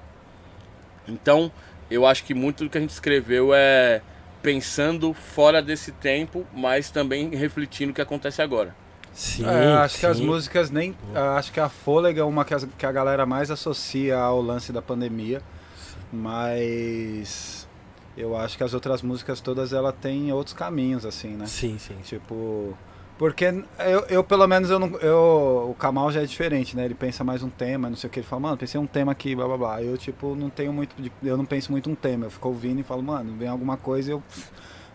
Então, 1.09 1.51
eu 1.91 2.07
acho 2.07 2.25
que 2.25 2.35
muito 2.35 2.65
do 2.65 2.71
que 2.71 2.79
a 2.79 2.81
gente 2.81 2.91
escreveu 2.91 3.53
é 3.55 4.01
pensando 4.43 5.13
fora 5.15 5.63
desse 5.63 5.91
tempo, 5.93 6.47
mas 6.55 6.91
também 6.91 7.31
refletindo 7.35 7.93
o 7.93 7.95
que 7.95 8.01
acontece 8.03 8.43
agora. 8.43 8.75
sim. 9.13 9.45
É, 9.47 9.73
acho 9.75 9.99
que 10.01 10.07
as 10.07 10.19
sim. 10.19 10.27
músicas 10.27 10.71
nem. 10.71 10.95
Acho 11.37 11.53
que 11.53 11.61
a 11.61 11.69
Fôlega 11.69 12.21
é 12.21 12.25
uma 12.25 12.45
que, 12.45 12.53
as- 12.55 12.67
que 12.79 12.85
a 12.87 12.93
galera 12.93 13.25
mais 13.25 13.51
associa 13.51 14.19
ao 14.19 14.41
lance 14.43 14.73
da 14.73 14.83
pandemia. 14.83 15.41
Mas 16.13 17.67
eu 18.17 18.37
acho 18.37 18.57
que 18.57 18.65
as 18.65 18.73
outras 18.75 19.03
músicas 19.03 19.41
todas 19.41 19.73
ela 19.73 19.93
tem 19.93 20.33
outros 20.33 20.55
caminhos, 20.55 21.05
assim, 21.05 21.29
né? 21.31 21.47
Sim, 21.47 21.79
sim. 21.79 21.97
Tipo. 22.05 22.77
Porque 23.17 23.45
eu, 23.79 24.01
eu 24.09 24.25
pelo 24.25 24.47
menos, 24.47 24.71
eu 24.71 24.79
não. 24.79 24.89
Eu, 24.99 25.69
o 25.71 25.77
Kamal 25.79 26.11
já 26.11 26.23
é 26.23 26.27
diferente, 26.27 26.75
né? 26.77 26.85
Ele 26.85 26.95
pensa 26.95 27.23
mais 27.23 27.43
um 27.45 27.49
tema, 27.49 27.89
não 27.89 27.97
sei 27.97 28.09
o 28.09 28.11
que. 28.11 28.19
Ele 28.19 28.27
fala, 28.27 28.41
mano, 28.41 28.57
pensei 28.57 28.81
um 28.81 28.87
tema 28.87 29.13
aqui, 29.13 29.37
blá 29.37 29.47
blá 29.47 29.57
blá. 29.57 29.83
Eu, 29.83 29.97
tipo, 29.97 30.35
não 30.35 30.51
tenho 30.51 30.73
muito. 30.73 31.01
de- 31.01 31.13
eu 31.23 31.37
não 31.37 31.45
penso 31.45 31.71
muito 31.71 31.89
um 31.89 31.95
tema. 31.95 32.27
Eu 32.27 32.31
fico 32.31 32.49
ouvindo 32.49 32.81
e 32.81 32.83
falo, 32.83 33.03
mano, 33.05 33.37
vem 33.39 33.47
alguma 33.49 33.77
coisa 33.77 34.11
eu 34.11 34.21
pff, 34.21 34.49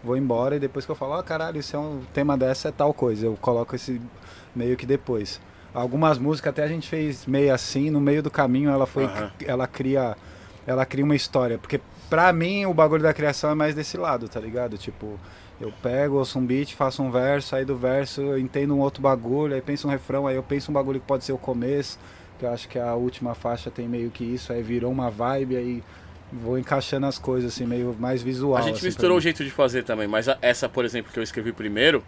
vou 0.03 0.17
embora. 0.17 0.57
E 0.57 0.59
depois 0.59 0.85
que 0.85 0.91
eu 0.91 0.95
falo, 0.95 1.13
ah, 1.13 1.23
caralho, 1.23 1.59
isso 1.59 1.75
é 1.75 1.79
um 1.79 2.01
tema 2.13 2.37
dessa 2.37 2.67
é 2.67 2.71
tal 2.73 2.93
coisa. 2.93 3.25
Eu 3.25 3.37
coloco 3.39 3.73
esse 3.73 4.01
meio 4.53 4.75
que 4.75 4.85
depois. 4.85 5.39
Algumas 5.73 6.17
músicas 6.17 6.49
até 6.49 6.63
a 6.63 6.67
gente 6.67 6.89
fez 6.89 7.25
meio 7.25 7.53
assim, 7.53 7.89
no 7.89 8.01
meio 8.01 8.21
do 8.21 8.29
caminho 8.29 8.69
ela 8.69 8.85
foi. 8.85 9.05
Aham. 9.05 9.31
Ela 9.45 9.65
cria. 9.65 10.17
Ela 10.67 10.85
cria 10.85 11.05
uma 11.05 11.15
história. 11.15 11.57
Porque 11.57 11.79
pra 12.09 12.33
mim 12.33 12.65
o 12.65 12.73
bagulho 12.73 13.01
da 13.03 13.13
criação 13.13 13.49
é 13.49 13.55
mais 13.55 13.73
desse 13.73 13.95
lado, 13.95 14.27
tá 14.27 14.41
ligado? 14.41 14.77
Tipo. 14.77 15.17
Eu 15.59 15.73
pego, 15.81 16.15
ouço 16.17 16.39
um 16.39 16.45
beat, 16.45 16.73
faço 16.73 17.03
um 17.03 17.11
verso, 17.11 17.55
aí 17.55 17.65
do 17.65 17.75
verso 17.75 18.21
eu 18.21 18.39
entendo 18.39 18.73
um 18.75 18.79
outro 18.79 19.01
bagulho, 19.01 19.53
aí 19.53 19.61
penso 19.61 19.87
um 19.87 19.91
refrão, 19.91 20.25
aí 20.25 20.35
eu 20.35 20.43
penso 20.43 20.71
um 20.71 20.73
bagulho 20.73 20.99
que 20.99 21.05
pode 21.05 21.25
ser 21.25 21.33
o 21.33 21.37
começo, 21.37 21.99
que 22.37 22.45
eu 22.45 22.51
acho 22.51 22.67
que 22.69 22.79
a 22.79 22.95
última 22.95 23.35
faixa 23.35 23.69
tem 23.69 23.87
meio 23.87 24.09
que 24.09 24.23
isso, 24.23 24.53
aí 24.53 24.63
virou 24.63 24.91
uma 24.91 25.09
vibe, 25.09 25.57
aí 25.57 25.83
vou 26.31 26.57
encaixando 26.57 27.05
as 27.07 27.17
coisas 27.17 27.53
assim, 27.53 27.65
meio 27.65 27.95
mais 27.99 28.21
visual. 28.21 28.57
a 28.57 28.61
gente 28.61 28.77
assim, 28.77 28.85
misturou 28.85 29.17
o 29.17 29.21
jeito 29.21 29.43
de 29.43 29.51
fazer 29.51 29.83
também, 29.83 30.07
mas 30.07 30.27
essa, 30.41 30.69
por 30.69 30.85
exemplo, 30.85 31.11
que 31.11 31.19
eu 31.19 31.23
escrevi 31.23 31.51
primeiro, 31.51 32.03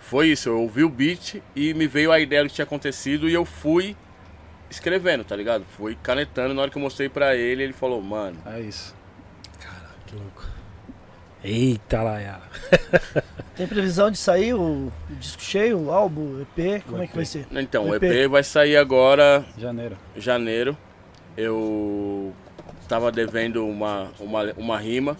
foi 0.00 0.28
isso. 0.28 0.48
Eu 0.48 0.60
ouvi 0.60 0.82
o 0.82 0.88
beat 0.88 1.42
e 1.54 1.72
me 1.74 1.86
veio 1.86 2.10
a 2.10 2.18
ideia 2.18 2.42
do 2.42 2.48
que 2.48 2.54
tinha 2.54 2.64
acontecido 2.64 3.28
e 3.28 3.34
eu 3.34 3.44
fui 3.44 3.94
escrevendo, 4.70 5.24
tá 5.24 5.36
ligado? 5.36 5.64
Fui 5.76 5.96
canetando. 6.02 6.54
Na 6.54 6.62
hora 6.62 6.70
que 6.70 6.78
eu 6.78 6.82
mostrei 6.82 7.08
pra 7.08 7.36
ele, 7.36 7.62
ele 7.62 7.72
falou, 7.72 8.00
mano, 8.02 8.38
É 8.46 8.60
isso. 8.60 8.94
Que 10.06 10.16
louco. 10.16 10.49
Eita, 11.42 12.02
Laia. 12.02 12.40
Tem 13.56 13.66
previsão 13.66 14.10
de 14.10 14.18
sair 14.18 14.54
o, 14.54 14.90
o 15.10 15.14
disco 15.18 15.42
cheio, 15.42 15.78
o 15.78 15.90
álbum, 15.90 16.38
o 16.38 16.42
EP? 16.42 16.82
Como 16.84 17.02
é 17.02 17.06
que 17.06 17.14
vai 17.14 17.24
ser? 17.24 17.46
então, 17.52 17.88
o 17.88 17.94
EP. 17.94 18.02
EP 18.02 18.30
vai 18.30 18.42
sair 18.42 18.76
agora 18.76 19.44
Janeiro. 19.56 19.96
em 20.16 20.20
janeiro. 20.20 20.76
Eu 21.36 22.32
tava 22.88 23.10
devendo 23.12 23.66
uma, 23.66 24.10
uma, 24.18 24.52
uma 24.56 24.78
rima 24.78 25.16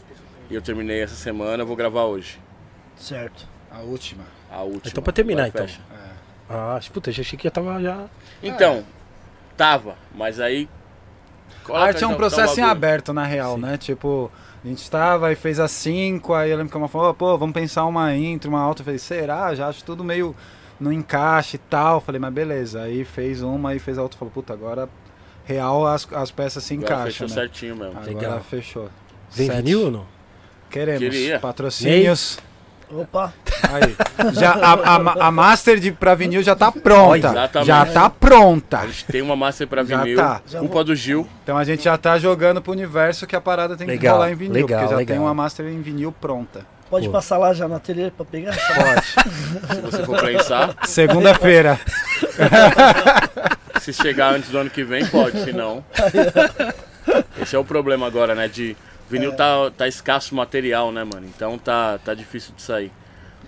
e 0.51 0.55
eu 0.55 0.63
terminei 0.63 1.03
essa 1.03 1.15
semana, 1.15 1.65
vou 1.65 1.77
gravar 1.77 2.05
hoje. 2.05 2.39
Certo. 2.97 3.47
A 3.71 3.79
última. 3.79 4.25
A 4.51 4.63
última. 4.63 4.83
Então 4.87 5.03
pra 5.03 5.13
terminar, 5.13 5.49
então. 5.49 5.67
fecha. 5.67 5.81
Ah, 6.49 6.81
puta, 6.93 7.13
já 7.13 7.23
achei 7.23 7.39
que 7.39 7.45
já 7.45 7.51
tava 7.51 7.81
já. 7.81 8.07
Então, 8.43 8.85
tava, 9.57 9.95
mas 10.15 10.41
aí. 10.41 10.69
A 11.73 11.79
arte 11.79 12.03
é 12.03 12.07
um 12.07 12.11
dá 12.11 12.17
processo 12.17 12.59
em 12.59 12.65
aberto, 12.65 13.13
na 13.13 13.25
real, 13.25 13.55
Sim. 13.55 13.61
né? 13.61 13.77
Tipo, 13.77 14.33
a 14.63 14.69
gente 14.69 14.91
tava 14.91 15.33
e 15.33 15.35
fez 15.35 15.59
as 15.59 15.71
cinco, 15.71 16.35
aí 16.35 16.51
eu 16.51 16.57
lembro 16.57 16.71
que 16.71 16.77
uma 16.77 16.89
falou, 16.89 17.15
pô, 17.15 17.37
vamos 17.39 17.55
pensar 17.55 17.87
uma 17.87 18.15
intro, 18.15 18.51
uma 18.51 18.61
alta. 18.61 18.83
Eu 18.83 18.85
falei, 18.85 18.99
será? 18.99 19.55
Já 19.55 19.69
acho 19.69 19.83
tudo 19.85 20.05
meio 20.05 20.37
no 20.79 20.93
encaixe 20.93 21.57
e 21.57 21.59
tal. 21.59 22.01
Falei, 22.01 22.21
mas 22.21 22.33
beleza. 22.33 22.83
Aí 22.83 23.05
fez 23.05 23.43
uma 23.43 23.75
e 23.75 23.79
fez 23.79 23.97
a 23.97 24.03
outra. 24.03 24.19
Falou, 24.19 24.33
puta, 24.33 24.53
agora 24.53 24.89
real 25.45 25.87
as, 25.87 26.07
as 26.13 26.31
peças 26.31 26.63
se 26.63 26.75
Agora 26.75 26.87
encaixam, 26.87 27.11
fechou 27.11 27.29
né? 27.29 27.35
certinho 27.35 27.77
mesmo. 27.77 27.99
Agora 27.99 28.13
Legal. 28.13 28.41
fechou. 28.41 28.91
Vem 29.31 29.49
vinil 29.51 29.85
ou 29.85 29.91
não? 29.91 30.07
Queremos. 30.69 31.01
Queria. 31.01 31.41
Patrocínios. 31.41 32.39
Opa, 32.93 33.33
Aí. 33.73 33.95
Já, 34.35 34.53
a, 34.53 34.73
a, 34.73 35.29
a 35.29 35.31
master 35.31 35.79
de, 35.79 35.93
pra 35.93 36.15
vinil 36.15 36.43
já 36.43 36.57
tá 36.57 36.73
pronta. 36.73 37.29
Exatamente. 37.29 37.67
Já 37.69 37.87
tá 37.87 38.11
pronta. 38.11 38.79
A 38.79 38.87
gente 38.87 39.05
tem 39.07 39.23
uma 39.23 39.37
master 39.37 39.69
pra 39.69 39.85
Já 39.85 39.99
vinil. 40.03 40.17
tá. 40.17 40.41
Já 40.47 40.59
Culpa 40.59 40.75
vou- 40.75 40.85
do 40.85 40.97
Gil. 40.97 41.29
Então 41.45 41.57
a 41.57 41.63
gente 41.63 41.85
já 41.85 41.97
tá 41.97 42.19
jogando 42.19 42.61
pro 42.61 42.73
universo 42.73 43.27
que 43.27 43.37
a 43.37 43.41
parada 43.41 43.77
tem 43.77 43.87
que 43.87 43.93
Legal, 43.93 44.17
rolar 44.17 44.33
em 44.33 44.35
vinil. 44.35 44.53
legal, 44.55 44.81
porque 44.81 44.91
já 44.93 44.97
legal. 44.97 45.15
tem 45.17 45.25
uma 45.25 45.33
master 45.35 45.67
em 45.67 45.81
vinil 45.81 46.11
pronta. 46.21 46.67
pode 46.91 47.07
Pô. 47.07 47.13
passar 47.13 47.39
lá 47.39 47.53
já 47.55 47.69
no 47.69 47.77
ateliê 47.77 48.11
pra 48.11 48.25
pegar? 48.25 48.57
Pode. 48.57 49.75
Se 49.75 49.81
você 49.83 50.03
for 50.05 50.19
prensar, 50.19 50.75
Segunda-feira. 50.85 51.79
se 53.81 53.93
chegar 53.93 54.35
antes 54.35 54.51
do 54.51 54.59
ano 54.59 54.71
que 54.71 54.83
vem, 54.83 55.07
pode. 55.07 55.43
Se 55.45 55.53
não. 55.53 55.85
Esse 57.41 57.57
é 57.57 57.59
o 57.59 57.65
problema 57.65 58.07
agora, 58.07 58.35
né? 58.35 58.49
De. 58.49 58.77
Vinil 59.11 59.35
tá, 59.35 59.71
tá 59.77 59.89
escasso 59.89 60.35
material, 60.35 60.93
né, 60.93 61.03
mano? 61.05 61.27
Então 61.27 61.59
tá, 61.59 61.99
tá 61.99 62.15
difícil 62.15 62.55
de 62.55 62.63
sair. 62.63 62.93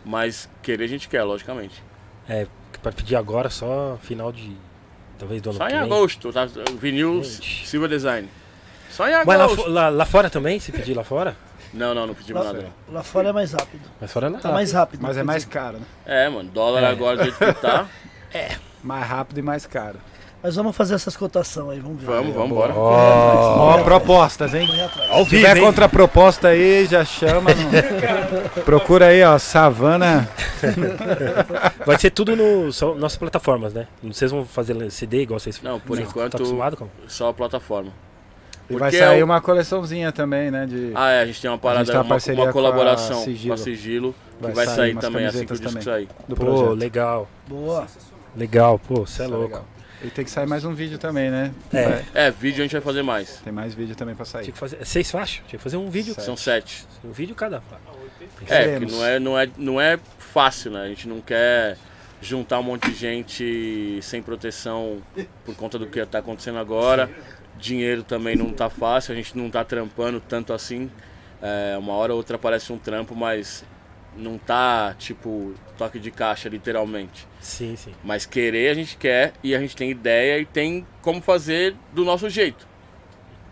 Mas 0.05 0.49
querer 0.63 0.85
a 0.85 0.89
gente 0.89 1.09
quer, 1.09 1.23
logicamente. 1.23 1.83
É, 2.29 2.47
pra 2.83 2.91
pedir 2.93 3.15
agora 3.17 3.49
só 3.49 3.99
final 4.03 4.33
de. 4.33 4.57
Talvez 5.19 5.41
do 5.41 5.51
ano 5.51 5.59
Só 5.59 5.69
em 5.69 5.75
agosto, 5.79 6.33
tá? 6.33 6.47
Vinil 6.79 7.23
Gente. 7.23 7.67
Silver 7.69 7.89
Design. 7.89 8.29
Só 8.91 9.09
em 9.09 9.13
Mas 9.25 9.27
lá, 9.39 9.45
agosto. 9.45 9.71
lá, 9.71 9.89
lá 9.89 10.05
fora 10.05 10.29
também? 10.29 10.59
Se 10.59 10.73
pedir 10.73 10.95
lá 10.95 11.05
fora? 11.05 11.37
Não, 11.73 11.95
não, 11.95 12.07
não 12.07 12.15
pedimos 12.15 12.45
Lá, 12.45 12.53
nada, 12.53 12.65
não. 12.89 12.95
lá 12.95 13.03
fora 13.03 13.29
é 13.31 13.33
mais 13.33 13.53
rápido. 13.53 13.81
Mas 14.01 14.13
fora 14.13 14.29
lá. 14.29 14.39
Tá 14.41 14.53
mais 14.53 14.73
rápido. 14.73 15.01
Mas 15.01 15.17
é 15.17 15.23
mais 15.23 15.45
caro, 15.47 15.79
né? 15.79 15.87
É, 16.05 16.29
mano, 16.29 16.51
dólar 16.51 16.83
É. 16.83 16.87
agora 16.87 17.17
do 17.19 17.23
jeito 17.23 17.39
que 17.39 17.53
tá. 17.55 17.89
Mais 18.83 19.07
rápido 19.07 19.39
e 19.39 19.43
mais 19.43 19.65
caro. 19.65 19.99
Mas 20.43 20.57
vamos 20.57 20.75
fazer 20.77 20.95
essas 20.95 21.17
cotações 21.17 21.71
aí, 21.71 21.79
vamos 21.79 22.01
ver. 22.01 22.07
Vamos, 22.07 22.35
vamos, 22.35 22.51
bora. 22.51 22.75
Ó, 22.75 23.83
propostas, 23.85 24.53
hein? 24.55 24.69
Ao 25.11 25.23
Se 25.25 25.31
tiver 25.31 25.61
contraproposta 25.61 26.49
aí, 26.49 26.85
já 26.87 27.05
chama. 27.05 27.51
no- 27.55 28.63
Procura 28.65 29.07
aí, 29.07 29.23
ó, 29.23 29.39
Savana. 29.39 30.29
Vai 31.87 31.97
ser 31.99 32.11
tudo 32.11 32.35
no 32.35 32.73
só, 32.73 32.95
nossas 32.95 33.19
plataformas, 33.19 33.73
né? 33.73 33.87
Não 34.03 34.13
Vocês 34.13 34.31
vão 34.33 34.45
fazer 34.45 34.91
CD 34.91 35.23
igual 35.23 35.39
vocês 35.39 35.61
Não, 35.63 35.79
por 35.79 35.97
vocês 35.97 36.09
enquanto- 36.09 36.59
Tá 36.59 36.77
com? 36.77 36.89
Só 37.07 37.29
a 37.29 37.35
plataforma. 37.35 37.91
E 38.69 38.75
vai 38.77 38.91
Porque 38.91 38.99
sair 39.05 39.19
é 39.21 39.23
o- 39.23 39.27
uma 39.27 39.41
coleçãozinha 39.41 40.11
também, 40.13 40.51
né? 40.51 40.67
De... 40.67 40.91
Ah, 40.95 41.11
é, 41.11 41.21
a 41.23 41.27
gente 41.27 41.41
tem 41.41 41.51
uma 41.51 41.59
parada, 41.59 41.85
tem 41.85 41.95
uma 41.95 42.03
uma, 42.03 42.09
parceria 42.09 42.41
uma 42.43 42.45
com 42.53 42.59
a 42.59 42.63
colaboração 42.63 43.23
Sigilo. 43.23 43.49
com 43.49 43.61
a 43.61 43.65
Sigilo, 43.65 44.15
que 44.39 44.43
Vai 44.45 44.53
vai, 44.55 44.67
sair 44.67 44.75
sair, 44.77 44.97
também 44.97 45.27
assim 45.27 45.45
que 45.47 45.53
o 45.53 45.57
disco 45.59 45.83
sair. 45.83 46.09
do 46.29 46.35
Pô, 46.37 46.45
projeto. 46.45 46.71
legal. 46.75 47.29
Boa. 47.49 47.87
Legal, 48.37 48.79
pô, 48.79 49.07
você 49.07 49.23
é 49.23 49.25
é 49.27 49.29
louco. 49.29 49.45
legal. 49.45 49.65
E 50.05 50.11
tem 50.11 50.25
que 50.25 50.31
sair 50.31 50.47
mais 50.47 50.65
um 50.65 50.75
vídeo 50.75 50.99
também, 50.99 51.31
né? 51.31 51.53
É. 51.73 52.27
É, 52.27 52.31
vídeo 52.31 52.61
a 52.61 52.63
gente 52.63 52.73
vai 52.73 52.81
fazer 52.81 53.03
mais. 53.03 53.37
Tem 53.45 53.53
mais 53.53 53.73
vídeo 53.73 53.95
também 53.95 54.15
pra 54.17 54.25
sair. 54.25 54.45
Tinha 54.45 54.53
que 54.53 54.59
fazer. 54.59 54.79
é 54.81 54.85
Seis 54.85 55.11
faixas? 55.11 55.45
Tinha 55.47 55.59
que 55.59 55.63
fazer 55.63 55.77
um 55.77 55.89
vídeo. 55.89 56.13
Sete. 56.15 56.25
São 56.25 56.37
sete. 56.37 56.85
Um 57.05 57.13
vídeo 57.13 57.35
cada. 57.37 57.63
É, 58.49 58.81
que 58.81 58.87
não 58.87 59.05
é, 59.05 59.21
não, 59.21 59.39
é, 59.39 59.51
não 59.57 59.81
é 59.81 59.99
fácil, 60.19 60.73
né? 60.73 60.83
A 60.83 60.89
gente 60.89 61.07
não 61.07 61.21
quer 61.21 61.79
juntar 62.21 62.59
um 62.59 62.63
monte 62.65 62.91
de 62.91 62.97
gente 62.97 64.01
sem 64.03 64.21
proteção 64.23 64.99
por 65.45 65.55
conta 65.55 65.79
do 65.79 65.87
que 65.87 66.05
tá 66.05 66.19
acontecendo 66.19 66.59
agora. 66.59 67.09
Dinheiro 67.57 68.03
também 68.03 68.35
não 68.35 68.53
tá 68.53 68.69
fácil, 68.69 69.13
a 69.13 69.17
gente 69.17 69.37
não 69.39 69.49
tá 69.49 69.65
trampando 69.65 70.21
tanto 70.21 70.53
assim. 70.53 70.91
É, 71.41 71.77
uma 71.79 71.93
hora 71.93 72.13
ou 72.13 72.19
outra 72.19 72.37
aparece 72.37 72.73
um 72.73 72.79
trampo, 72.79 73.15
mas 73.15 73.65
não 74.17 74.37
tá, 74.39 74.95
tipo, 74.99 75.55
toque 75.79 75.99
de 75.99 76.11
caixa, 76.11 76.49
literalmente. 76.49 77.27
Sim, 77.41 77.75
sim. 77.77 77.93
Mas 78.05 78.27
querer 78.27 78.71
a 78.71 78.75
gente 78.75 78.97
quer 78.97 79.33
e 79.43 79.55
a 79.55 79.59
gente 79.61 79.75
tem 79.77 79.91
ideia 79.91 80.39
e 80.39 80.45
tem 80.47 80.87
como 81.01 81.21
fazer 81.23 81.75
do 81.93 82.05
nosso 82.05 82.29
jeito. 82.29 82.67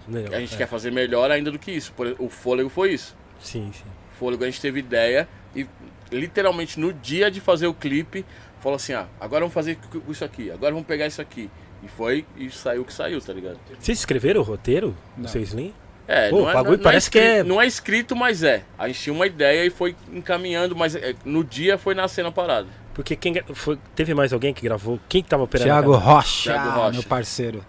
Legal, 0.09 0.35
A 0.35 0.41
gente 0.41 0.55
é. 0.55 0.59
quer 0.59 0.67
fazer 0.67 0.91
melhor 0.91 1.31
ainda 1.31 1.51
do 1.51 1.59
que 1.59 1.71
isso. 1.71 1.93
Por- 1.93 2.15
O 2.19 2.29
fôlego 2.29 2.69
foi 2.69 2.93
isso. 2.93 3.17
Sim, 3.39 3.71
sim. 3.73 3.85
O 4.13 4.19
fôlego 4.19 4.43
a 4.45 4.47
gente 4.47 4.61
teve 4.61 4.81
ideia 4.81 5.29
e 5.55 5.67
literalmente 6.11 6.79
no 6.81 6.93
dia 6.93 7.31
de 7.31 7.41
fazer 7.41 7.67
o 7.67 7.75
clipe, 7.75 8.25
falou 8.61 8.77
assim: 8.77 8.93
ah, 8.93 9.07
agora 9.21 9.41
vamos 9.41 9.55
fazer 9.55 9.77
com 9.77 10.11
isso 10.13 10.25
aqui, 10.25 10.51
agora 10.51 10.73
vamos 10.73 10.87
pegar 10.87 11.07
isso 11.07 11.21
aqui. 11.23 11.51
E 11.83 11.89
foi 11.89 12.27
e 12.37 12.51
saiu 12.51 12.83
o 12.83 12.85
que 12.85 12.93
saiu, 12.93 13.21
tá 13.21 13.33
ligado? 13.33 13.59
Vocês 13.79 13.99
escreveram 13.99 14.41
o 14.43 14.45
roteiro 14.45 14.95
do 15.17 15.27
seu 15.29 15.41
Slim? 15.43 15.73
É, 16.13 16.29
Pô, 16.31 16.39
não, 16.39 16.45
o 16.47 16.51
é, 16.51 16.55
bagulho 16.55 16.77
não, 16.77 16.83
parece 16.83 17.09
é 17.09 17.11
que 17.13 17.19
escrito, 17.19 17.37
é- 17.39 17.43
não 17.45 17.61
é 17.63 17.67
escrito, 17.67 18.17
mas 18.17 18.43
é. 18.43 18.63
A 18.79 18.89
gente 18.89 19.01
tinha 19.01 19.13
uma 19.15 19.27
ideia 19.27 19.65
e 19.65 19.71
foi 19.71 19.95
encaminhando, 20.13 20.75
mas 20.75 20.97
é, 20.97 21.15
no 21.25 21.45
dia 21.45 21.79
foi 21.79 21.95
nascendo 21.95 22.29
a 22.29 22.33
parada. 22.33 22.67
Porque 22.95 23.15
quem 23.15 23.41
foi, 23.55 23.79
teve 23.95 24.13
mais 24.13 24.33
alguém 24.33 24.53
que 24.53 24.63
gravou? 24.63 24.99
Quem 25.09 25.23
que 25.23 25.29
tava 25.29 25.45
operando? 25.45 25.69
Thiago 25.71 25.95
a? 25.95 25.99
Rocha, 25.99 26.53
Thiago 26.53 26.71
Rocha. 26.71 26.91
meu 26.93 27.03
parceiro. 27.05 27.65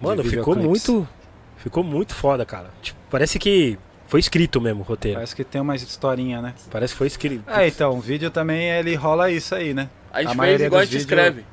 Mano, 0.00 0.24
ficou 0.24 0.56
muito. 0.56 1.06
Ficou 1.58 1.82
muito 1.84 2.14
foda, 2.14 2.44
cara. 2.44 2.68
Tipo, 2.82 2.98
parece 3.10 3.38
que 3.38 3.78
foi 4.08 4.20
escrito 4.20 4.60
mesmo 4.60 4.80
o 4.80 4.84
roteiro. 4.84 5.14
Parece 5.16 5.34
que 5.34 5.44
tem 5.44 5.60
uma 5.60 5.74
historinha, 5.76 6.42
né? 6.42 6.52
Parece 6.70 6.92
que 6.92 6.98
foi 6.98 7.06
escrito. 7.06 7.48
É, 7.48 7.66
então, 7.68 7.96
o 7.96 8.00
vídeo 8.00 8.30
também 8.30 8.68
ele 8.70 8.94
rola 8.96 9.30
isso 9.30 9.54
aí, 9.54 9.72
né? 9.72 9.88
A 10.12 10.18
gente 10.18 10.26
A 10.26 10.30
fez 10.30 10.36
maioria 10.36 10.66
igual 10.66 10.80
a 10.80 10.84
dos 10.84 10.90
gente 10.92 11.00
vídeos- 11.00 11.18
escreve. 11.20 11.46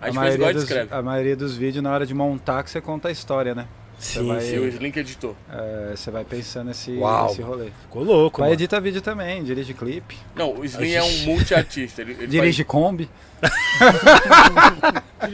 A 0.00 0.06
gente 0.10 0.20
fez 0.20 0.34
igual 0.34 0.50
a 0.50 0.52
gente 0.52 0.62
escreve. 0.62 0.94
a 0.94 1.02
maioria 1.02 1.34
dos 1.36 1.56
vídeos, 1.56 1.82
na 1.82 1.90
hora 1.90 2.06
de 2.06 2.14
montar, 2.14 2.62
que 2.62 2.70
você 2.70 2.80
conta 2.80 3.08
a 3.08 3.10
história, 3.10 3.54
né? 3.54 3.66
Sim, 3.98 4.26
vai- 4.26 4.38
E 4.46 4.58
o 4.58 4.72
sim. 4.72 4.78
Link 4.78 4.96
editou. 4.98 5.36
É, 5.50 5.92
você 5.96 6.10
vai 6.10 6.24
pensando 6.24 6.68
nesse, 6.68 6.92
Uau. 6.96 7.28
nesse 7.28 7.42
rolê. 7.42 7.70
Ficou 7.82 8.02
louco, 8.04 8.38
Vai 8.40 8.48
mano. 8.50 8.60
edita 8.60 8.80
vídeo 8.80 9.00
também, 9.00 9.42
dirige 9.44 9.74
clipe, 9.74 10.16
Não, 10.34 10.52
o 10.54 10.64
Slim 10.64 10.92
é 10.92 11.02
um 11.02 11.18
multiartista. 11.24 12.02
Ele, 12.02 12.12
ele 12.12 12.26
dirige 12.26 12.64
Kombi. 12.64 13.08
faz- 13.40 13.52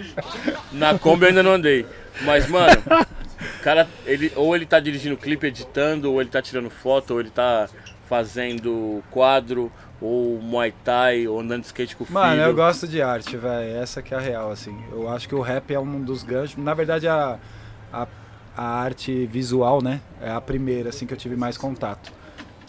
Na 0.72 0.98
Kombi 0.98 1.24
eu 1.24 1.28
ainda 1.28 1.42
não 1.42 1.52
andei. 1.52 1.86
Mas, 2.22 2.48
mano, 2.48 2.72
o 3.58 3.62
cara, 3.62 3.88
ele, 4.06 4.32
ou 4.36 4.54
ele 4.54 4.66
tá 4.66 4.78
dirigindo 4.80 5.16
clipe, 5.16 5.46
editando, 5.46 6.12
ou 6.12 6.20
ele 6.20 6.30
tá 6.30 6.40
tirando 6.42 6.70
foto, 6.70 7.12
ou 7.14 7.20
ele 7.20 7.30
tá 7.30 7.68
fazendo 8.08 9.02
quadro, 9.10 9.72
ou 10.00 10.38
Muay 10.40 10.72
Thai, 10.84 11.26
ou 11.26 11.40
andando 11.40 11.60
de 11.62 11.66
skate 11.66 11.96
com 11.96 12.04
o 12.04 12.12
Mano, 12.12 12.32
filho. 12.32 12.42
eu 12.44 12.54
gosto 12.54 12.86
de 12.86 13.00
arte, 13.00 13.36
velho. 13.36 13.76
Essa 13.76 14.02
que 14.02 14.12
é 14.14 14.16
a 14.16 14.20
real, 14.20 14.50
assim. 14.50 14.76
Eu 14.92 15.08
acho 15.08 15.28
que 15.28 15.34
o 15.34 15.40
rap 15.40 15.72
é 15.72 15.78
um 15.78 16.00
dos 16.00 16.22
ganchos. 16.22 16.62
Na 16.62 16.74
verdade, 16.74 17.08
a, 17.08 17.38
a, 17.92 18.06
a 18.56 18.64
arte 18.64 19.26
visual, 19.26 19.82
né? 19.82 20.00
É 20.20 20.30
a 20.30 20.40
primeira, 20.40 20.90
assim, 20.90 21.06
que 21.06 21.14
eu 21.14 21.18
tive 21.18 21.36
mais 21.36 21.56
contato. 21.56 22.12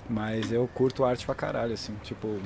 Mas 0.10 0.52
eu 0.52 0.70
curto 0.74 1.04
arte 1.04 1.26
pra 1.26 1.36
caralho, 1.36 1.74
assim. 1.74 1.94
Tipo, 2.04 2.38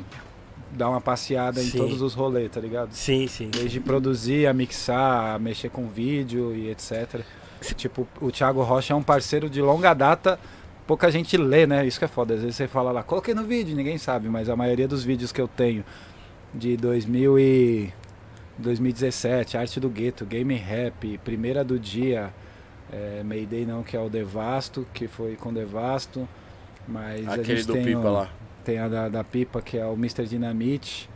dar 0.71 0.89
uma 0.89 1.01
passeada 1.01 1.61
em 1.61 1.65
Sim. 1.65 1.77
todos 1.77 2.01
os 2.01 2.13
rolês, 2.13 2.49
tá 2.51 2.59
ligado? 2.59 2.91
Sim, 2.91 3.27
sim. 3.27 3.49
Desde 3.49 3.79
produzir, 3.79 4.47
a 4.47 4.53
mixar, 4.53 5.35
a 5.35 5.39
mexer 5.39 5.69
com 5.69 5.87
vídeo 5.87 6.55
e 6.55 6.69
etc. 6.69 7.21
Tipo, 7.75 8.07
o 8.21 8.31
Thiago 8.31 8.61
Rocha 8.61 8.93
é 8.93 8.95
um 8.95 9.03
parceiro 9.03 9.49
de 9.49 9.61
longa 9.61 9.93
data. 9.93 10.39
Pouca 10.85 11.11
gente 11.11 11.35
lê, 11.35 11.65
né? 11.65 11.85
Isso 11.85 11.99
que 11.99 12.05
é 12.05 12.07
foda. 12.07 12.35
Às 12.35 12.41
vezes 12.41 12.55
você 12.55 12.67
fala 12.67 12.91
lá, 12.91 13.03
coloquei 13.03 13.33
no 13.33 13.43
vídeo, 13.43 13.75
ninguém 13.75 13.97
sabe. 13.97 14.29
Mas 14.29 14.49
a 14.49 14.55
maioria 14.55 14.87
dos 14.87 15.03
vídeos 15.03 15.31
que 15.31 15.41
eu 15.41 15.47
tenho 15.47 15.83
de 16.53 16.77
2000 16.77 17.39
e 17.39 17.93
2017, 18.57 19.57
Arte 19.57 19.79
do 19.79 19.89
Gueto, 19.89 20.25
Game 20.25 20.55
Rap, 20.55 21.17
Primeira 21.23 21.63
do 21.63 21.77
Dia, 21.79 22.33
é, 22.91 23.21
Mayday 23.23 23.65
não, 23.65 23.83
que 23.83 23.95
é 23.95 23.99
o 23.99 24.09
Devasto, 24.09 24.85
que 24.93 25.07
foi 25.07 25.35
com 25.35 25.53
Devasto. 25.53 26.27
Mas 26.87 27.27
a 27.27 27.33
Aquele 27.33 27.57
gente 27.57 27.67
do 27.67 27.73
tem 27.73 27.83
Pipa 27.83 27.99
o- 28.07 28.13
lá. 28.13 28.29
tem 28.63 28.79
a 28.79 28.87
da, 28.87 29.09
da 29.09 29.23
Pipa, 29.23 29.61
que 29.61 29.77
é 29.77 29.85
o 29.85 29.93
Mr. 29.93 30.25
Dynamite. 30.25 31.09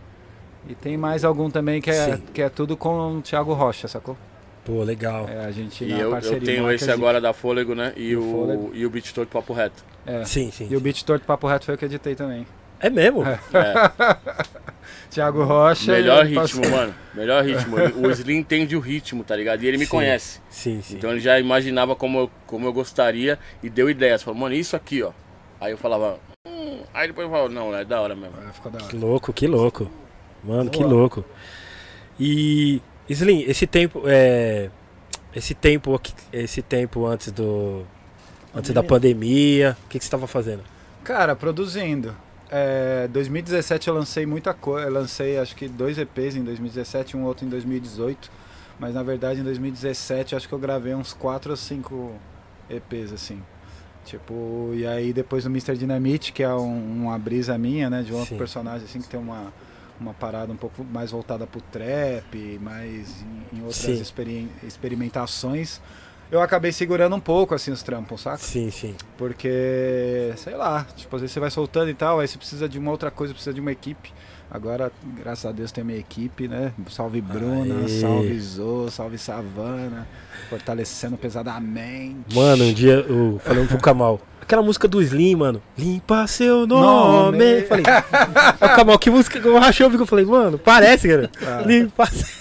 E 0.68 0.76
tem 0.76 0.96
mais 0.98 1.24
algum 1.24 1.50
também 1.50 1.82
que 1.82 1.90
é, 1.90 2.16
Sim. 2.18 2.24
que 2.34 2.42
é 2.42 2.50
tudo 2.50 2.76
com 2.78 3.18
o 3.18 3.22
Thiago 3.22 3.54
Rocha, 3.54 3.88
sacou? 3.88 4.16
Pô, 4.64 4.84
legal. 4.84 5.28
É, 5.28 5.46
a 5.46 5.52
gente 5.52 5.84
E 5.84 5.88
na 5.88 5.98
eu, 6.00 6.12
parceria. 6.12 6.38
eu 6.38 6.44
tenho 6.44 6.72
esse 6.72 6.92
agora 6.92 7.20
da 7.20 7.34
Fôlego, 7.34 7.74
né? 7.74 7.94
E, 7.98 8.16
o, 8.16 8.22
Fôlego. 8.22 8.72
e 8.76 8.86
o 8.86 8.90
Beat 8.92 9.12
Torto 9.12 9.32
Papo 9.32 9.54
Reto. 9.54 9.84
É. 10.06 10.24
Sim, 10.24 10.52
sim. 10.52 10.68
E 10.70 10.76
o 10.76 10.80
Beat 10.80 11.02
Torto 11.04 11.26
Papo 11.26 11.48
Reto 11.48 11.66
foi 11.66 11.74
o 11.74 11.78
que 11.78 11.86
eu 11.86 11.90
editei 11.90 12.14
também. 12.14 12.46
É 12.80 12.90
mesmo? 12.90 13.24
É. 13.26 13.40
É, 13.54 14.18
Thiago 15.12 15.44
Rocha. 15.44 15.92
melhor 15.92 16.26
ritmo, 16.26 16.70
mano. 16.72 16.96
Melhor 17.14 17.44
ritmo. 17.44 17.76
O 17.98 18.10
Slim 18.12 18.38
entende 18.38 18.76
o 18.76 18.80
ritmo, 18.80 19.24
tá 19.24 19.36
ligado? 19.36 19.62
E 19.62 19.68
ele 19.68 19.78
me 19.78 19.86
Sim. 19.86 19.92
conhece. 19.92 20.40
Sim, 20.50 20.82
sim. 20.82 20.96
Então 20.96 21.12
ele 21.12 21.20
já 21.20 21.38
imaginava 21.40 21.96
como 21.96 22.18
eu, 22.20 22.32
como 22.48 22.66
eu 22.66 22.74
gostaria 22.74 23.38
e 23.62 23.70
deu 23.70 23.90
ideias. 23.90 24.24
Falou, 24.24 24.40
mano, 24.40 24.56
isso 24.56 24.76
aqui, 24.76 25.04
ó. 25.04 25.12
Aí 25.60 25.72
eu 25.74 25.78
falava, 25.78 26.18
hum. 26.48 26.80
Aí 26.94 27.08
depois 27.08 27.26
eu 27.28 27.32
falava, 27.32 27.50
não, 27.54 27.76
é 27.76 27.84
da 27.86 28.00
hora 28.02 28.16
mesmo. 28.16 28.34
Ficou 28.54 28.72
da 28.72 28.80
hora. 28.80 28.88
Que 28.88 28.96
louco, 28.98 29.34
que 29.34 29.48
louco. 29.48 29.92
Mano, 30.44 30.70
que 30.72 30.80
Boa. 30.80 30.90
louco. 30.92 31.26
E 32.20 32.82
Slim, 33.10 33.44
esse 33.48 33.68
tempo 33.68 34.04
é 34.06 34.70
esse 35.36 35.54
tempo 35.54 35.94
aqui- 35.96 36.14
esse 36.32 36.62
tempo 36.62 37.06
antes 37.06 37.32
do 37.32 37.84
antes 38.54 38.72
da 38.74 38.84
pandemia, 38.84 39.78
o 39.86 39.90
que 39.90 39.98
que 39.98 40.04
você 40.04 40.08
estava 40.08 40.28
fazendo? 40.28 40.62
Cara, 41.04 41.36
produzindo. 41.36 42.16
É, 42.52 43.08
2017 43.08 43.88
eu 43.88 43.94
lancei 43.94 44.26
muita 44.26 44.54
coisa. 44.54 44.88
Eu 44.88 44.94
lancei 44.94 45.38
acho 45.40 45.56
que 45.56 45.68
dois 45.70 45.98
EPs 45.98 46.36
em 46.36 46.44
2017 46.44 47.16
e 47.16 47.20
um 47.20 47.24
outro 47.24 47.46
em 47.46 47.50
2018. 47.50 48.30
Mas 48.80 48.94
na 48.94 49.04
verdade 49.04 49.40
em 49.40 49.44
2017 49.44 50.36
acho 50.36 50.48
que 50.48 50.54
eu 50.54 50.60
gravei 50.60 50.94
uns 50.94 51.14
4 51.14 51.52
ou 51.52 51.58
5 51.58 52.12
EPs 52.70 53.14
assim. 53.14 53.42
Tipo, 54.04 54.72
e 54.74 54.86
aí 54.86 55.14
depois 55.14 55.46
o 55.46 55.50
Mr. 55.50 55.78
Dynamite, 55.78 56.34
que 56.34 56.42
é 56.44 56.54
um- 56.54 57.04
uma 57.04 57.18
brisa 57.20 57.58
minha, 57.58 57.90
né? 57.90 58.02
De 58.02 58.12
um 58.12 58.16
outro 58.16 58.32
Sim. 58.34 58.38
personagem 58.38 58.86
assim 58.86 59.00
que 59.00 59.08
tem 59.08 59.20
uma, 59.20 59.54
uma 60.00 60.14
parada 60.14 60.52
um 60.52 60.56
pouco 60.58 60.84
mais 60.84 61.12
voltada 61.12 61.46
pro 61.46 61.62
trap, 61.62 62.60
mais 62.60 63.22
em, 63.54 63.58
em 63.58 63.62
outras 63.62 64.00
experimentações. 64.64 65.80
Eu 66.32 66.42
acabei 66.42 66.72
segurando 66.72 67.14
um 67.16 67.20
pouco 67.20 67.54
assim 67.54 67.72
os 67.72 67.84
trampos, 67.84 68.22
saca? 68.22 68.38
Sim, 68.38 68.72
sim. 68.72 68.96
Porque, 69.18 70.32
sei 70.38 70.56
lá, 70.56 70.86
tipo, 70.96 71.14
às 71.16 71.22
vezes 71.22 71.34
você 71.34 71.40
vai 71.42 71.52
soltando 71.52 71.90
e 71.90 71.94
tal, 71.94 72.20
aí 72.22 72.28
você 72.28 72.38
precisa 72.38 72.70
de 72.70 72.80
uma 72.80 72.90
outra 72.90 73.12
coisa, 73.12 73.34
precisa 73.34 73.54
de 73.54 73.60
uma 73.60 73.72
equipe. 73.72 74.14
Agora, 74.50 74.92
graças 75.18 75.46
a 75.46 75.52
Deus, 75.52 75.72
tem 75.72 75.84
minha 75.84 75.98
equipe, 76.00 76.48
né? 76.48 76.74
Salve 76.90 77.22
Bruna, 77.22 77.82
Aê. 77.82 77.88
salve 78.02 78.40
Zô, 78.40 78.90
salve 78.90 79.18
Savana, 79.18 80.08
fortalecendo 80.50 81.18
pesadamente. 81.18 82.36
Mano, 82.36 82.66
um 82.66 82.74
dia 82.74 83.06
eu 83.08 83.40
falando 83.44 83.68
pro 83.70 83.78
Kamal, 83.78 84.20
aquela 84.42 84.62
música 84.62 84.88
do 84.90 85.02
Slim, 85.02 85.36
mano, 85.36 85.62
limpa 85.78 86.28
seu 86.28 86.68
nome. 86.68 87.38
Nome. 87.38 87.62
Falei, 87.62 87.84
o 88.56 88.76
Kamal, 88.76 89.00
que 89.00 89.10
música 89.10 89.40
que 89.40 89.48
eu 89.48 89.58
rachei 89.58 89.86
o 89.86 89.90
bico? 89.90 90.04
Eu 90.04 90.08
falei, 90.08 90.26
mano, 90.26 90.58
parece, 90.58 91.08
cara. 91.08 91.30
Ah, 91.46 91.62
Limpa 91.66 92.06
seu 92.08 92.41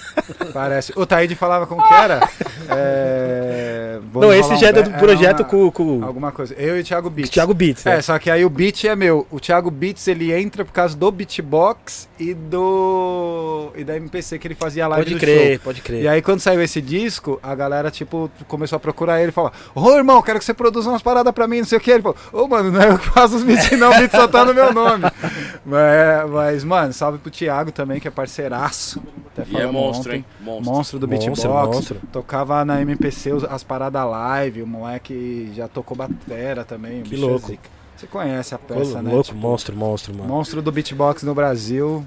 parece. 0.53 0.93
O 0.97 1.05
Taíde 1.07 1.35
falava 1.35 1.67
como 1.67 1.87
que 1.87 1.95
era? 1.95 2.21
É... 2.73 3.99
vou 4.13 4.23
Não, 4.23 4.33
esse 4.33 4.55
já 4.57 4.69
é 4.69 4.71
um 4.71 4.75
do 4.75 4.83
be- 4.85 4.99
projeto 4.99 5.41
uma- 5.41 5.45
com, 5.49 5.71
com 5.73 6.05
Alguma 6.05 6.31
coisa. 6.31 6.55
Eu 6.55 6.79
e 6.79 6.81
o 6.83 6.85
Thiago 6.85 7.09
o 7.09 7.11
Beats. 7.11 7.31
Thiago 7.31 7.53
Beats, 7.53 7.85
né? 7.85 7.97
É, 7.97 8.01
só 8.03 8.17
que 8.19 8.31
aí 8.31 8.45
o 8.45 8.51
beat 8.51 8.85
é 8.85 8.95
meu. 8.95 9.27
O 9.31 9.41
Thiago 9.41 9.71
Beats 9.73 10.07
ele 10.07 10.33
entra 10.33 10.65
por 10.65 10.73
causa 10.73 10.97
do 10.97 11.11
beatbox 11.11 12.09
e 12.19 12.33
do 12.35 13.71
e 13.75 13.83
da 13.85 13.97
MPC 13.97 14.39
que 14.39 14.47
ele 14.47 14.55
fazia 14.55 14.87
live 14.87 15.05
pode 15.05 15.15
do 15.15 15.21
crer, 15.21 15.55
show. 15.57 15.61
pode 15.65 15.81
crer. 15.83 16.03
E 16.03 16.09
aí 16.09 16.23
quando 16.23 16.41
saiu 16.41 16.63
esse 16.63 16.81
disco, 16.81 17.41
a 17.43 17.55
galera 17.55 17.91
tipo 17.91 18.31
começou 18.47 18.77
a 18.77 18.81
procurar 18.81 19.21
ele 19.21 19.31
e 19.31 19.33
falar: 19.33 19.53
"Ô, 19.75 19.91
irmão, 19.97 20.23
quero 20.23 20.39
que 20.39 20.45
você 20.45 20.55
produza 20.55 20.89
umas 20.91 21.03
paradas 21.03 21.33
pra 21.33 21.47
mim, 21.49 21.59
não 21.59 21.65
sei 21.67 21.79
o 21.79 21.81
que". 21.81 21.91
Ele 21.91 22.03
falou: 22.03 22.17
"Ô, 22.33 22.47
mano, 22.47 22.71
não 22.71 22.81
é 22.81 22.89
eu 22.91 22.99
que 22.99 23.07
faço 23.09 23.37
os 23.37 23.43
beats 23.43 23.71
não, 23.79 23.91
o 23.91 23.99
beat 23.99 24.11
só 24.13 24.29
tá 24.29 24.45
no 24.45 24.55
meu 24.55 24.73
nome". 24.73 25.05
mas, 25.67 26.31
mas, 26.31 26.65
mano, 26.65 26.93
salve 26.93 27.19
pro 27.19 27.31
Thiago 27.31 27.73
também, 27.73 27.99
que 28.01 28.07
é 28.09 28.11
parceiraço. 28.11 29.03
Até 29.33 29.43
E 29.51 29.57
é 29.57 29.61
falamos 29.61 29.99
monstro, 30.11 30.17
hein? 30.17 30.25
Monstro. 30.41 30.75
Monstro 30.75 30.99
do 30.99 31.07
beatbox. 31.07 31.43
monstro. 31.77 32.01
Tocava 32.13 32.65
na 32.65 32.81
MPC 32.83 33.31
as 33.49 33.63
paradas 33.63 34.05
live, 34.09 34.63
o 34.63 34.67
moleque 34.67 35.51
já 35.55 35.69
tocou 35.69 35.97
batera 35.97 36.65
também. 36.65 37.03
Que 37.03 37.15
é 37.15 37.19
louco. 37.19 37.49
zica. 37.49 37.69
Você 37.97 38.07
conhece 38.07 38.55
a 38.55 38.59
peça, 38.59 39.03
né? 39.03 39.11
louco, 39.13 39.27
Tipo, 39.29 39.39
monstro, 39.39 39.77
monstro, 39.77 40.15
mano. 40.15 40.29
Monstro 40.29 40.63
do 40.63 40.73
beatbox 40.73 41.23
no 41.23 41.35
Brasil. 41.35 42.07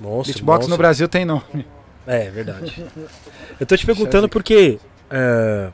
Monstro, 0.00 0.32
beatbox 0.34 0.58
monstro. 0.58 0.70
no 0.70 0.76
Brasil 0.78 1.08
tem 1.08 1.24
nome. 1.24 1.66
É, 2.06 2.30
verdade. 2.30 2.84
Eu 3.58 3.64
tô 3.66 3.76
te 3.76 3.84
perguntando 3.86 4.28
porque 4.28 4.78
é, 5.10 5.70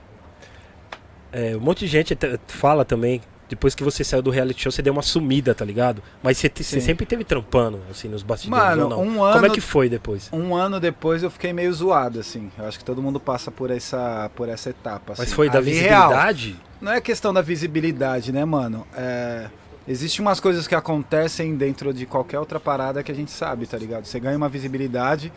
é, 1.33 1.57
um 1.57 1.61
monte 1.61 1.81
de 1.81 1.87
gente 1.89 2.15
te- 2.15 2.39
fala 2.47 2.85
também, 2.85 3.21
depois 3.51 3.75
que 3.75 3.85
você 3.85 4.03
saiu 4.03 4.23
do 4.23 4.31
reality 4.31 4.63
show, 4.63 4.73
você 4.73 4.81
deu 4.81 4.93
uma 4.93 5.03
sumida, 5.03 5.55
tá 5.55 5.65
ligado? 5.65 6.03
Mas 6.23 6.39
você, 6.39 6.51
você 6.55 6.81
sempre 6.81 7.05
teve 7.05 7.25
trampando, 7.25 7.81
assim, 7.91 8.09
nos 8.09 8.23
bastidores, 8.23 8.65
Mano, 8.65 8.83
ou 8.85 8.89
não? 8.91 9.03
um 9.03 9.07
Como 9.17 9.25
ano- 9.25 9.47
é 9.47 9.51
que 9.51 9.61
foi 9.61 9.89
depois? 9.89 10.29
Um 10.33 10.55
ano 10.55 10.81
depois 10.81 11.23
eu 11.23 11.31
fiquei 11.31 11.53
meio 11.53 11.73
zoado, 11.75 12.21
assim. 12.21 12.51
Eu 12.57 12.65
acho 12.67 12.79
que 12.79 12.85
todo 12.85 13.03
mundo 13.03 13.19
passa 13.21 13.51
por 13.51 13.71
essa, 13.71 14.31
por 14.35 14.49
essa 14.49 14.71
etapa. 14.71 15.15
Mas 15.19 15.21
assim. 15.21 15.35
foi 15.35 15.51
da 15.51 15.59
Ali, 15.59 15.73
real. 15.73 16.09
visibilidade? 16.09 16.57
Não 16.81 16.93
é 16.93 17.01
questão 17.01 17.35
da 17.35 17.43
visibilidade, 17.43 18.33
né, 18.33 18.45
mano? 18.45 18.87
É, 18.97 19.49
Existem 19.89 20.21
umas 20.25 20.39
coisas 20.39 20.69
que 20.69 20.75
acontecem 20.75 21.57
dentro 21.57 21.93
de 21.93 22.07
qualquer 22.07 22.39
outra 22.39 22.61
parada 22.61 23.03
que 23.03 23.11
a 23.11 23.15
gente 23.15 23.31
sabe, 23.33 23.67
tá 23.67 23.77
ligado? 23.77 24.05
Você 24.05 24.21
ganha 24.21 24.37
uma 24.37 24.49
visibilidade 24.49 25.33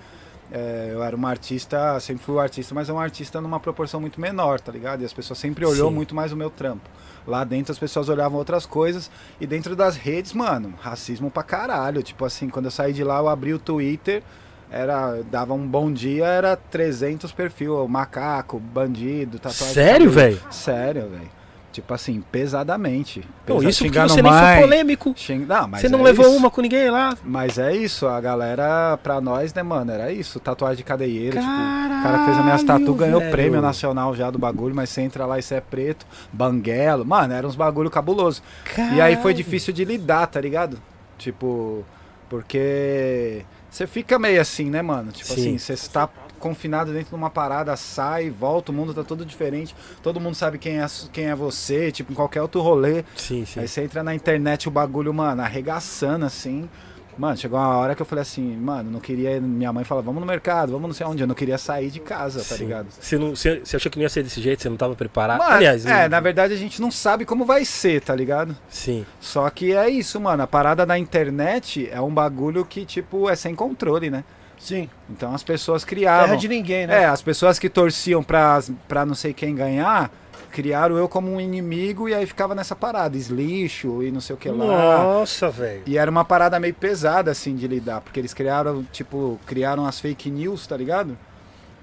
é, 0.52 0.89
eu 0.91 1.04
era 1.04 1.16
uma 1.16 1.30
artista, 1.30 2.00
sempre 2.00 2.24
fui 2.24 2.36
um 2.36 2.39
artista, 2.39 2.76
mas 2.76 2.89
é 2.89 2.94
um 2.94 3.00
artista 3.00 3.41
numa 3.41 3.60
proporção 3.60 4.00
muito 4.00 4.20
menor, 4.20 4.60
tá 4.60 4.72
ligado? 4.72 5.02
E 5.02 5.06
as 5.06 5.14
pessoas 5.14 5.39
sempre 5.39 5.66
olhou 5.66 5.89
Sim. 5.89 5.96
muito 5.96 6.14
mais 6.14 6.32
o 6.32 6.38
meu 6.38 6.50
trampo. 6.50 6.89
Lá 7.26 7.44
dentro 7.44 7.72
as 7.72 7.80
pessoas 7.80 8.10
olhavam 8.10 8.38
outras 8.38 8.66
coisas. 8.66 9.10
E 9.39 9.48
dentro 9.48 9.76
das 9.76 9.96
redes, 9.96 10.34
mano, 10.34 10.74
racismo 10.80 11.32
pra 11.32 11.44
caralho. 11.44 12.04
Tipo 12.04 12.26
assim, 12.26 12.50
quando 12.50 12.66
eu 12.66 12.72
saí 12.72 12.94
de 12.94 13.04
lá, 13.04 13.20
eu 13.20 13.30
abri 13.30 13.54
o 13.54 13.60
Twitter, 13.60 14.22
era, 14.70 15.22
dava 15.32 15.54
um 15.54 15.66
bom 15.66 15.91
dia, 15.91 16.26
era 16.26 16.56
300 16.56 17.32
perfil, 17.32 17.88
macaco, 17.88 18.60
bandido, 18.60 19.39
tatuagem. 19.39 19.74
Sério, 19.74 20.12
velho? 20.12 20.41
Sério, 20.52 21.10
velho. 21.10 21.43
Tipo 21.74 21.92
assim, 21.94 22.22
pesadamente. 22.32 23.28
Não, 23.48 23.58
Pesa- 23.58 23.70
isso 23.70 23.84
xingando 23.84 24.14
você 24.14 24.22
nem 24.22 24.32
foi 24.32 24.42
mãe, 24.42 24.62
polêmico. 24.62 25.14
xing- 25.18 25.46
Não, 25.46 25.68
Você 25.72 25.90
não 25.90 26.00
é 26.02 26.04
levou 26.04 26.28
isso. 26.28 26.36
uma 26.38 26.52
com 26.52 26.62
ninguém 26.62 26.88
lá. 26.92 27.18
Mas 27.26 27.58
é 27.58 27.76
isso, 27.76 28.06
a 28.08 28.22
galera, 28.22 28.96
pra 29.02 29.20
nós, 29.20 29.52
né, 29.56 29.64
mano, 29.64 29.92
era 29.92 30.12
isso, 30.12 30.40
tatuagem 30.40 30.78
de 30.78 30.84
cadeieiro, 30.84 31.36
tipo, 31.38 31.50
o 31.50 31.56
Caralho, 31.58 32.04
cara 32.04 32.26
fez 32.26 32.38
a 32.38 32.44
minha 32.44 32.64
tatu, 32.64 32.94
ganhou 32.94 33.20
velho. 33.20 33.32
prêmio 33.32 33.60
nacional 33.60 34.16
já 34.16 34.30
do 34.30 34.38
bagulho, 34.38 34.76
mas 34.76 34.92
você 34.92 35.02
entra 35.02 35.26
lá 35.26 35.40
e 35.40 35.42
você 35.42 35.56
é 35.56 35.62
preto, 35.62 36.06
banguelo, 36.32 37.04
mano, 37.04 37.34
era 37.34 37.48
uns 37.48 37.56
bagulho 37.56 37.90
cabuloso. 37.90 38.44
E 38.78 39.02
aí 39.02 39.16
foi 39.16 39.34
Caralho. 39.34 39.34
difícil 39.38 39.74
de 39.74 39.84
lidar, 39.84 40.28
tá 40.28 40.40
ligado? 40.40 40.80
Tipo, 41.18 41.84
porque 42.30 43.44
você 43.70 43.88
fica 43.88 44.20
meio 44.20 44.40
assim, 44.42 44.70
né, 44.70 44.82
mano? 44.82 45.12
Tipo 45.12 45.30
Sim. 45.34 45.42
assim, 45.42 45.58
você 45.58 45.74
está 45.74 46.08
confinado 46.44 46.91
dentro 46.91 47.10
de 47.10 47.16
uma 47.16 47.30
parada, 47.30 47.76
sai, 47.78 48.30
volta, 48.30 48.72
o 48.72 48.76
mundo 48.76 48.94
tá 48.94 49.02
todo 49.04 49.26
diferente, 49.26 49.74
todo 50.02 50.20
mundo 50.20 50.36
sabe 50.36 50.58
quem 50.58 50.82
é, 50.82 50.86
quem 51.14 51.26
é 51.28 51.36
você, 51.36 51.89
tipo, 51.89 52.12
em 52.12 52.16
qualquer 52.16 52.41
outro 52.41 52.60
rolê. 52.62 53.06
Sim, 53.16 53.46
sim. 53.46 53.62
Aí 53.62 53.68
você 53.68 53.82
entra 53.84 54.04
na 54.04 54.14
internet, 54.14 54.68
o 54.68 54.72
bagulho, 54.72 55.14
mano, 55.14 55.41
arregaçando 55.41 56.26
assim. 56.26 56.70
Mano, 57.16 57.38
chegou 57.38 57.60
uma 57.60 57.78
hora 57.78 57.94
que 57.94 58.02
eu 58.02 58.06
falei 58.08 58.24
assim, 58.24 58.58
mano, 58.58 58.89
não 58.89 59.00
queria. 59.00 59.39
Minha 59.39 59.72
mãe 59.72 59.84
falava, 59.84 60.04
vamos 60.06 60.20
no 60.20 60.26
mercado, 60.26 60.72
vamos 60.72 60.88
não 60.88 60.94
sei 60.96 61.06
onde. 61.06 61.22
Eu 61.22 61.28
não 61.28 61.36
queria 61.36 61.60
sair 61.60 61.91
de 61.91 62.00
casa, 62.00 62.39
tá 62.39 62.56
Sim. 62.56 62.64
ligado? 62.64 62.88
Você, 62.89 63.18
não, 63.20 63.36
você, 63.36 63.60
você 63.60 63.76
achou 63.76 63.91
que 63.91 64.00
não 64.00 64.02
ia 64.04 64.10
ser 64.10 64.24
desse 64.24 64.41
jeito? 64.41 64.64
Você 64.64 64.68
não 64.70 64.78
tava 64.78 64.96
preparado? 64.96 65.38
Mano, 65.38 65.54
Aliás, 65.56 65.86
é, 65.86 66.04
não- 66.04 66.10
na 66.10 66.20
verdade 66.20 66.56
a 66.56 66.58
gente 66.58 66.82
não 66.82 66.89
sabe 66.89 67.24
como 67.24 67.46
vai 67.46 67.66
ser, 67.66 68.02
tá 68.02 68.16
ligado? 68.16 68.58
sim. 68.68 69.06
Só 69.22 69.48
que 69.52 69.74
é 69.74 69.88
isso, 69.89 70.20
mano. 70.20 70.41
A 70.41 70.48
parada 70.48 70.88
da 70.88 70.98
internet 70.98 71.88
é 71.91 72.02
um 72.02 72.12
bagulho 72.12 72.66
que, 72.66 72.84
tipo, 72.84 73.30
é 73.30 73.36
sem 73.36 73.54
controle, 73.54 74.10
né? 74.10 74.24
Sim. 74.64 74.89
Então 75.09 75.36
as 75.36 75.43
pessoas 75.43 75.84
Terra 75.84 75.89
criavam. 75.89 76.38
de 76.38 76.47
ninguém, 76.47 76.88
né? 76.88 77.03
É, 77.03 77.05
as 77.05 77.22
pessoas 77.22 77.59
que 77.59 77.70
torciam 77.70 78.24
pra, 78.24 78.64
pra 78.88 79.05
não 79.05 79.14
sei 79.14 79.34
quem 79.34 79.53
ganhar, 79.53 80.09
criaram 80.51 80.95
eu 80.95 81.09
como 81.09 81.30
um 81.34 81.41
inimigo 81.41 82.07
e 82.07 82.14
aí 82.14 82.26
ficava 82.26 82.55
nessa 82.55 82.74
parada, 82.74 83.18
eslixo 83.18 84.01
e 84.01 84.09
não 84.09 84.22
sei 84.22 84.36
o 84.36 84.39
que 84.39 84.47
lá. 84.49 85.03
Nossa, 85.03 85.49
velho. 85.49 85.82
E 85.86 85.97
era 85.97 86.09
uma 86.09 86.24
parada 86.24 86.59
meio 86.61 86.74
pesada, 86.74 87.30
assim, 87.30 87.55
de 87.55 87.68
lidar, 87.68 87.99
porque 87.99 88.20
eles 88.20 88.34
criaram, 88.34 88.86
tipo, 88.91 89.38
criaram 89.45 89.86
as 89.86 89.99
fake 89.99 90.32
news, 90.32 90.66
tá 90.66 90.78
ligado? 90.78 91.18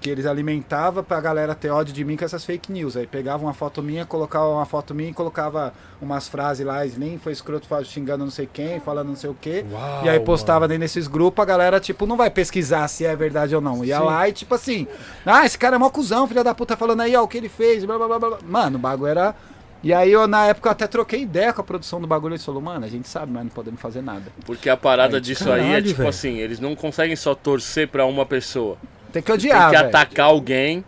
Que 0.01 0.09
eles 0.09 0.25
alimentavam 0.25 1.03
pra 1.03 1.21
galera 1.21 1.53
ter 1.53 1.69
ódio 1.69 1.93
de 1.93 2.03
mim 2.03 2.17
com 2.17 2.25
essas 2.25 2.43
fake 2.43 2.71
news. 2.71 2.97
Aí 2.97 3.05
pegavam 3.05 3.45
uma 3.45 3.53
foto 3.53 3.83
minha, 3.83 4.03
colocavam 4.03 4.53
uma 4.55 4.65
foto 4.65 4.95
minha 4.95 5.11
e 5.11 5.13
colocava 5.13 5.71
umas 6.01 6.27
frases 6.27 6.65
lá, 6.65 6.83
Slim 6.87 7.19
foi 7.19 7.31
escroto 7.31 7.67
xingando 7.85 8.23
não 8.25 8.31
sei 8.31 8.49
quem, 8.51 8.79
falando 8.79 9.09
não 9.09 9.15
sei 9.15 9.29
o 9.29 9.37
quê. 9.39 9.63
Uau, 9.71 10.03
e 10.03 10.09
aí 10.09 10.19
postava 10.19 10.61
mano. 10.61 10.69
dentro 10.69 10.81
desses 10.81 11.07
grupos, 11.07 11.43
a 11.43 11.45
galera, 11.45 11.79
tipo, 11.79 12.07
não 12.07 12.17
vai 12.17 12.31
pesquisar 12.31 12.87
se 12.87 13.05
é 13.05 13.15
verdade 13.15 13.55
ou 13.55 13.61
não. 13.61 13.85
Ia 13.85 13.99
Sim. 13.99 14.03
lá 14.05 14.27
e, 14.27 14.33
tipo 14.33 14.55
assim, 14.55 14.87
ah, 15.23 15.45
esse 15.45 15.55
cara 15.57 15.75
é 15.75 15.79
mó 15.79 15.87
cuzão, 15.91 16.27
filha 16.27 16.43
da 16.43 16.55
puta, 16.55 16.75
falando 16.75 17.01
aí, 17.01 17.15
ó, 17.15 17.21
o 17.21 17.27
que 17.27 17.37
ele 17.37 17.49
fez, 17.49 17.85
blá 17.85 17.97
blá 17.99 18.07
blá 18.07 18.19
blá. 18.19 18.37
Mano, 18.43 18.77
o 18.77 18.81
bagulho 18.81 19.11
era. 19.11 19.35
E 19.83 19.93
aí 19.93 20.11
eu, 20.11 20.27
na 20.27 20.45
época, 20.47 20.69
eu 20.69 20.71
até 20.71 20.87
troquei 20.87 21.21
ideia 21.21 21.53
com 21.53 21.61
a 21.61 21.63
produção 21.63 22.01
do 22.01 22.07
bagulho. 22.07 22.33
Eles 22.33 22.45
falaram, 22.45 22.63
mano, 22.65 22.85
a 22.85 22.89
gente 22.89 23.07
sabe, 23.07 23.31
mas 23.31 23.43
não 23.43 23.49
podemos 23.51 23.79
fazer 23.79 24.01
nada. 24.01 24.23
Porque 24.45 24.69
a 24.69 24.77
parada 24.77 25.17
Aí, 25.17 25.21
disso 25.21 25.51
aí 25.51 25.59
é 25.59 25.63
caralho, 25.63 25.85
tipo 25.85 25.97
velho. 25.97 26.09
assim, 26.09 26.37
eles 26.37 26.59
não 26.59 26.75
conseguem 26.75 27.15
só 27.15 27.33
torcer 27.35 27.87
pra 27.87 28.05
uma 28.05 28.25
pessoa. 28.25 28.77
Tem 29.11 29.21
que 29.21 29.31
odiar, 29.31 29.59
Tem 29.61 29.69
que 29.71 29.75
velho. 29.77 29.87
atacar 29.89 30.25
alguém 30.27 30.83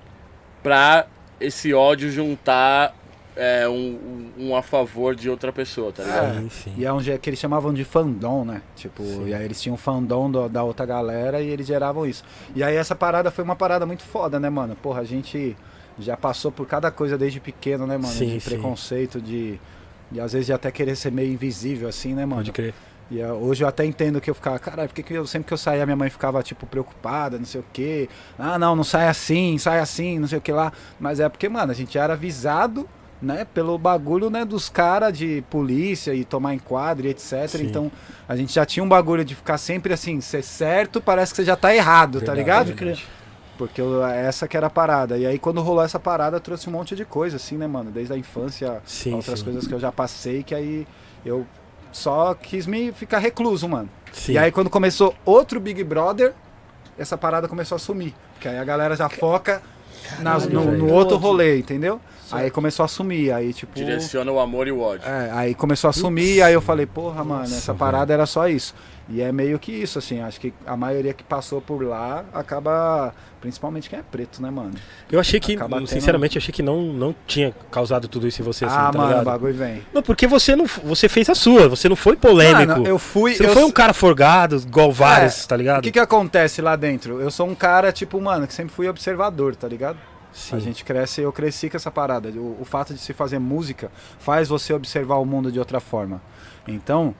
pra 0.61 1.05
esse 1.39 1.73
ódio 1.73 2.09
juntar 2.11 2.95
é, 3.35 3.67
um, 3.67 4.29
um- 4.37 4.55
a 4.55 4.61
favor 4.61 5.15
de 5.15 5.27
outra 5.29 5.51
pessoa, 5.51 5.91
tá 5.91 6.03
ligado? 6.03 6.39
Sim, 6.41 6.49
sim. 6.49 6.73
E 6.77 6.85
é 6.85 6.93
um 6.93 7.01
jeito 7.01 7.19
que 7.19 7.29
eles 7.31 7.39
chamavam 7.39 7.73
de 7.73 7.83
fandom, 7.83 8.45
né? 8.45 8.61
Tipo, 8.75 9.03
Sim. 9.03 9.27
e 9.29 9.33
aí 9.33 9.43
eles 9.43 9.59
tinham 9.59 9.75
fandom 9.75 10.29
do- 10.29 10.47
da 10.47 10.63
outra 10.63 10.85
galera 10.85 11.41
e 11.41 11.49
eles 11.49 11.65
geravam 11.65 12.05
isso. 12.05 12.23
E 12.55 12.63
aí 12.63 12.75
essa 12.75 12.93
parada 12.95 13.31
foi 13.31 13.43
uma 13.43 13.55
parada 13.55 13.85
muito 13.87 14.03
foda, 14.03 14.39
né, 14.39 14.51
mano? 14.51 14.75
Porra, 14.75 15.01
a 15.01 15.03
gente 15.03 15.57
já 15.97 16.15
passou 16.15 16.51
por 16.51 16.67
cada 16.67 16.91
coisa 16.91 17.17
desde 17.17 17.39
pequeno, 17.39 17.87
né, 17.87 17.97
mano? 17.97 18.13
Sim, 18.13 18.27
de 18.35 18.39
sim. 18.39 18.49
preconceito, 18.51 19.19
de. 19.19 19.59
E 20.11 20.19
às 20.19 20.31
vezes 20.33 20.45
de 20.45 20.53
até 20.53 20.69
querer 20.71 20.95
ser 20.95 21.11
meio 21.11 21.33
invisível, 21.33 21.89
assim, 21.89 22.13
né, 22.13 22.23
mano? 22.27 22.41
Pode 22.41 22.51
crer. 22.51 22.73
E 23.13 23.21
ah, 23.21 23.31
hoje 23.31 23.63
eu 23.63 23.67
até 23.67 23.85
entendo 23.85 24.19
que 24.19 24.27
eu 24.27 24.33
ficava, 24.33 24.57
caralho, 24.57 24.89
por 24.89 25.03
que 25.03 25.13
eu, 25.13 25.27
sempre 25.27 25.47
que 25.47 25.53
eu 25.53 25.57
saía 25.57 25.85
minha 25.85 25.95
mãe 25.95 26.09
ficava, 26.09 26.41
tipo, 26.41 26.65
preocupada, 26.65 27.37
não 27.37 27.45
sei 27.45 27.61
o 27.61 27.65
quê. 27.71 28.09
Ah, 28.39 28.57
não, 28.57 28.75
não 28.75 28.83
sai 28.83 29.07
assim, 29.07 29.55
sai 29.59 29.79
assim, 29.79 30.17
não 30.17 30.27
sei 30.27 30.39
o 30.39 30.41
que 30.41 30.51
lá. 30.51 30.73
Mas 30.99 31.19
é 31.19 31.29
porque, 31.29 31.47
mano, 31.47 31.71
a 31.71 31.75
gente 31.75 31.95
era 31.95 32.13
avisado, 32.13 32.89
né, 33.21 33.45
pelo 33.53 33.77
bagulho, 33.77 34.31
né, 34.31 34.43
dos 34.43 34.67
caras 34.67 35.15
de 35.15 35.43
polícia 35.47 36.13
e 36.15 36.25
tomar 36.25 36.55
enquadro 36.55 37.05
e 37.05 37.11
etc. 37.11 37.47
Sim. 37.49 37.65
Então, 37.65 37.91
a 38.27 38.35
gente 38.35 38.51
já 38.51 38.65
tinha 38.65 38.83
um 38.83 38.89
bagulho 38.89 39.23
de 39.23 39.35
ficar 39.35 39.59
sempre 39.59 39.93
assim, 39.93 40.19
ser 40.19 40.43
certo, 40.43 40.99
parece 40.99 41.33
que 41.33 41.37
você 41.37 41.45
já 41.45 41.55
tá 41.55 41.73
errado, 41.73 42.13
tá 42.13 42.33
Verdade, 42.33 42.39
ligado? 42.39 42.65
Pode 42.65 42.77
crer. 42.77 42.99
Porque 43.59 43.79
eu- 43.79 44.03
essa 44.03 44.47
que 44.47 44.57
era 44.57 44.65
a 44.65 44.69
parada. 44.71 45.15
E 45.19 45.27
aí, 45.27 45.37
quando 45.37 45.61
rolou 45.61 45.83
essa 45.83 45.99
parada, 45.99 46.39
trouxe 46.39 46.67
um 46.67 46.71
monte 46.71 46.95
de 46.95 47.05
coisa, 47.05 47.35
assim, 47.35 47.55
né, 47.57 47.67
mano? 47.67 47.91
Desde 47.91 48.11
a 48.11 48.17
infância, 48.17 48.81
Sim, 48.83 49.13
outras 49.13 49.37
sim. 49.39 49.45
coisas 49.45 49.67
que 49.67 49.73
eu 49.75 49.79
já 49.79 49.91
passei, 49.91 50.41
que 50.41 50.55
aí 50.55 50.87
eu 51.23 51.45
só 51.93 52.33
quis 52.33 52.67
me 52.67 52.91
ficar 52.91 53.19
recluso, 53.19 53.69
mano. 53.69 53.87
Sim. 54.11 54.33
E 54.33 54.37
aí, 54.37 54.51
quando 54.51 54.69
começou 54.69 55.15
outro 55.23 55.59
Big 55.59 55.81
Brother, 55.83 56.33
essa 56.97 57.17
parada 57.17 57.47
começou 57.47 57.75
a 57.77 57.79
sumir. 57.79 58.13
Que 58.41 58.47
aí 58.49 58.57
a 58.57 58.63
galera 58.65 58.95
já 58.95 59.07
foca 59.07 59.61
nas- 60.19 60.47
no, 60.47 60.63
no 60.73 60.91
outro 60.91 61.15
rolê, 61.17 61.57
entendeu? 61.59 62.01
Aí 62.31 62.49
começou 62.49 62.83
a 62.83 62.87
sumir, 62.87 63.31
aí 63.31 63.53
tipo... 63.53 63.73
Direciona 63.75 64.31
o 64.31 64.39
amor 64.39 64.67
e 64.67 64.71
o 64.71 64.79
ódio. 64.81 65.07
É, 65.07 65.29
aí 65.31 65.53
começou 65.53 65.87
a 65.89 65.93
sumir, 65.93 66.41
aí 66.41 66.53
eu 66.53 66.61
falei, 66.61 66.85
porra, 66.87 67.23
mano, 67.23 67.41
Nossa, 67.41 67.55
essa 67.55 67.73
parada 67.75 68.11
era 68.11 68.25
só 68.25 68.47
isso. 68.47 68.73
E 69.07 69.21
é 69.21 69.31
meio 69.31 69.59
que 69.59 69.71
isso, 69.71 69.99
assim, 69.99 70.19
acho 70.19 70.39
que 70.41 70.51
a 70.65 70.75
maioria 70.75 71.13
que 71.13 71.23
passou 71.23 71.61
por 71.61 71.83
lá 71.85 72.25
acaba, 72.33 73.13
principalmente 73.43 73.89
quem 73.89 73.99
é 73.99 74.01
preto, 74.01 74.41
né, 74.41 74.49
mano? 74.49 74.71
Eu 75.11 75.19
achei 75.19 75.37
que, 75.37 75.55
Acaba 75.55 75.75
tendo- 75.75 75.87
sinceramente, 75.87 76.37
eu 76.37 76.39
achei 76.39 76.53
que 76.53 76.63
não, 76.63 76.81
não 76.81 77.13
tinha 77.27 77.53
causado 77.69 78.07
tudo 78.07 78.25
isso 78.25 78.41
em 78.41 78.45
você, 78.45 78.63
assim, 78.63 78.73
ah, 78.73 78.89
tá 78.89 78.97
mano, 78.97 79.03
o 79.03 79.09
ligado? 79.09 79.25
bagulho 79.25 79.53
vem. 79.53 79.83
Não, 79.93 80.01
porque 80.01 80.25
você 80.25 80.55
não 80.55 80.65
você 80.65 81.09
fez 81.09 81.29
a 81.29 81.35
sua, 81.35 81.67
você 81.67 81.89
não 81.89 81.95
foi 81.97 82.15
polêmico. 82.15 82.71
Mano, 82.71 82.87
eu 82.87 82.97
fui... 82.97 83.35
Você 83.35 83.43
não 83.43 83.49
eu 83.49 83.53
foi 83.53 83.63
um 83.65 83.71
cara 83.71 83.91
forgado, 83.93 84.55
igual 84.55 84.93
vários, 84.93 85.45
tá 85.45 85.55
O 85.55 85.57
ligado? 85.57 85.83
que 85.83 85.91
que 85.91 85.99
acontece 85.99 86.61
lá 86.61 86.77
dentro? 86.77 87.19
Eu 87.19 87.29
sou 87.29 87.45
um 87.45 87.53
cara, 87.53 87.91
tipo, 87.91 88.19
mano, 88.21 88.47
que 88.47 88.53
sempre 88.53 88.73
fui 88.73 88.87
observador, 88.87 89.57
tá 89.57 89.67
ligado? 89.67 89.97
Sim. 90.31 90.55
A 90.55 90.59
gente 90.59 90.85
cresce, 90.85 91.19
eu 91.21 91.31
cresci 91.33 91.69
com 91.69 91.75
essa 91.75 91.91
parada. 91.91 92.29
O, 92.29 92.57
o 92.61 92.65
fato 92.65 92.93
de 92.93 92.99
se 93.01 93.11
fazer 93.11 93.39
música 93.39 93.91
faz 94.19 94.47
você 94.47 94.73
observar 94.73 95.17
o 95.17 95.25
mundo 95.25 95.51
de 95.51 95.59
outra 95.59 95.81
forma. 95.81 96.21
Então, 96.65 97.13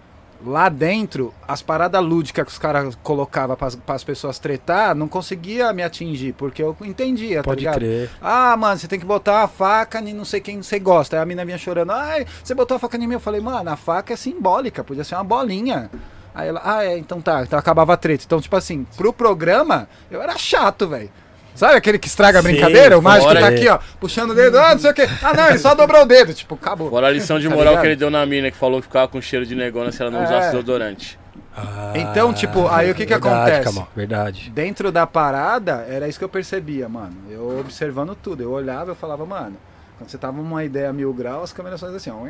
lá 0.45 0.69
dentro, 0.69 1.33
as 1.47 1.61
paradas 1.61 2.03
lúdicas 2.03 2.45
que 2.45 2.51
os 2.51 2.57
caras 2.57 2.95
colocavam 3.03 3.55
para 3.55 3.95
as 3.95 4.03
pessoas 4.03 4.39
tretar, 4.39 4.95
não 4.95 5.07
conseguia 5.07 5.71
me 5.73 5.83
atingir, 5.83 6.33
porque 6.33 6.61
eu 6.61 6.75
entendia, 6.81 7.37
tá 7.37 7.43
Pode 7.43 7.65
crer. 7.65 8.09
Ah, 8.21 8.55
mano, 8.57 8.77
você 8.77 8.87
tem 8.87 8.99
que 8.99 9.05
botar 9.05 9.43
a 9.43 9.47
faca 9.47 9.99
em 9.99 10.13
não 10.13 10.25
sei 10.25 10.41
quem 10.41 10.61
você 10.61 10.79
gosta. 10.79 11.15
Aí 11.15 11.21
a 11.21 11.25
mina 11.25 11.45
vinha 11.45 11.57
chorando. 11.57 11.91
Ai, 11.91 12.25
você 12.43 12.53
botou 12.53 12.75
a 12.75 12.79
faca 12.79 12.97
em 12.97 13.07
mim. 13.07 13.13
Eu 13.13 13.19
falei, 13.19 13.41
mano, 13.41 13.69
a 13.69 13.75
faca 13.75 14.13
é 14.13 14.15
simbólica, 14.15 14.83
podia 14.83 15.03
ser 15.03 15.15
uma 15.15 15.23
bolinha. 15.23 15.89
Aí 16.33 16.47
ela, 16.47 16.61
ah, 16.63 16.83
é, 16.83 16.97
então 16.97 17.21
tá. 17.21 17.43
Então 17.43 17.57
acabava 17.59 17.93
a 17.93 17.97
treta. 17.97 18.23
Então, 18.25 18.41
tipo 18.41 18.55
assim, 18.55 18.85
pro 18.97 19.13
programa, 19.13 19.87
eu 20.09 20.21
era 20.21 20.37
chato, 20.37 20.87
velho. 20.87 21.11
Sabe 21.55 21.75
aquele 21.75 21.99
que 21.99 22.07
estraga 22.07 22.39
a 22.39 22.41
Sim, 22.41 22.49
brincadeira? 22.49 22.97
O 22.97 23.01
mágico 23.01 23.31
que 23.33 23.39
tá 23.39 23.51
é. 23.51 23.55
aqui, 23.55 23.67
ó, 23.69 23.79
puxando 23.99 24.31
o 24.31 24.35
dedo, 24.35 24.57
ah, 24.57 24.71
não 24.73 24.79
sei 24.79 24.91
o 24.91 24.93
quê. 24.93 25.07
Ah, 25.21 25.33
não, 25.33 25.47
ele 25.49 25.59
só 25.59 25.75
dobrou 25.75 26.01
o 26.01 26.05
dedo. 26.05 26.33
Tipo, 26.33 26.55
acabou. 26.55 26.89
Fora 26.89 27.07
a 27.07 27.11
lição 27.11 27.37
de 27.39 27.47
Tá 27.47 27.53
moral 27.55 27.73
ligado? 27.73 27.81
que 27.81 27.87
ele 27.89 27.95
deu 27.95 28.09
na 28.09 28.25
mina, 28.25 28.49
que 28.49 28.57
falou 28.57 28.79
que 28.81 28.87
ficava 28.87 29.07
com 29.07 29.21
cheiro 29.21 29.45
de 29.45 29.55
negona 29.55 29.91
se 29.91 30.01
ela 30.01 30.09
não 30.11 30.21
É. 30.21 30.25
usasse 30.25 30.47
desodorante. 30.51 31.19
Ah, 31.55 31.93
Então, 31.95 32.33
tipo, 32.33 32.67
aí 32.67 32.89
o 32.89 32.95
que 32.95 33.05
que 33.05 33.13
verdade, 33.13 33.35
acontece? 33.51 33.63
Kamal, 33.75 33.87
verdade. 33.95 34.49
Dentro 34.49 34.91
da 34.91 35.05
parada, 35.05 35.85
era 35.87 36.07
isso 36.07 36.17
que 36.17 36.25
eu 36.25 36.29
percebia, 36.29 36.89
mano. 36.89 37.15
Eu 37.29 37.59
observando 37.59 38.15
tudo. 38.15 38.41
Eu 38.41 38.51
olhava 38.51 38.89
eu 38.91 38.95
falava, 38.95 39.23
mano, 39.23 39.55
quando 39.99 40.09
você 40.09 40.17
tava 40.17 40.37
numa 40.37 40.63
ideia 40.63 40.91
mil 40.91 41.13
graus, 41.13 41.43
as 41.45 41.53
câmeras 41.53 41.79
fazem 41.79 41.95
assim, 41.97 42.09
ó. 42.09 42.23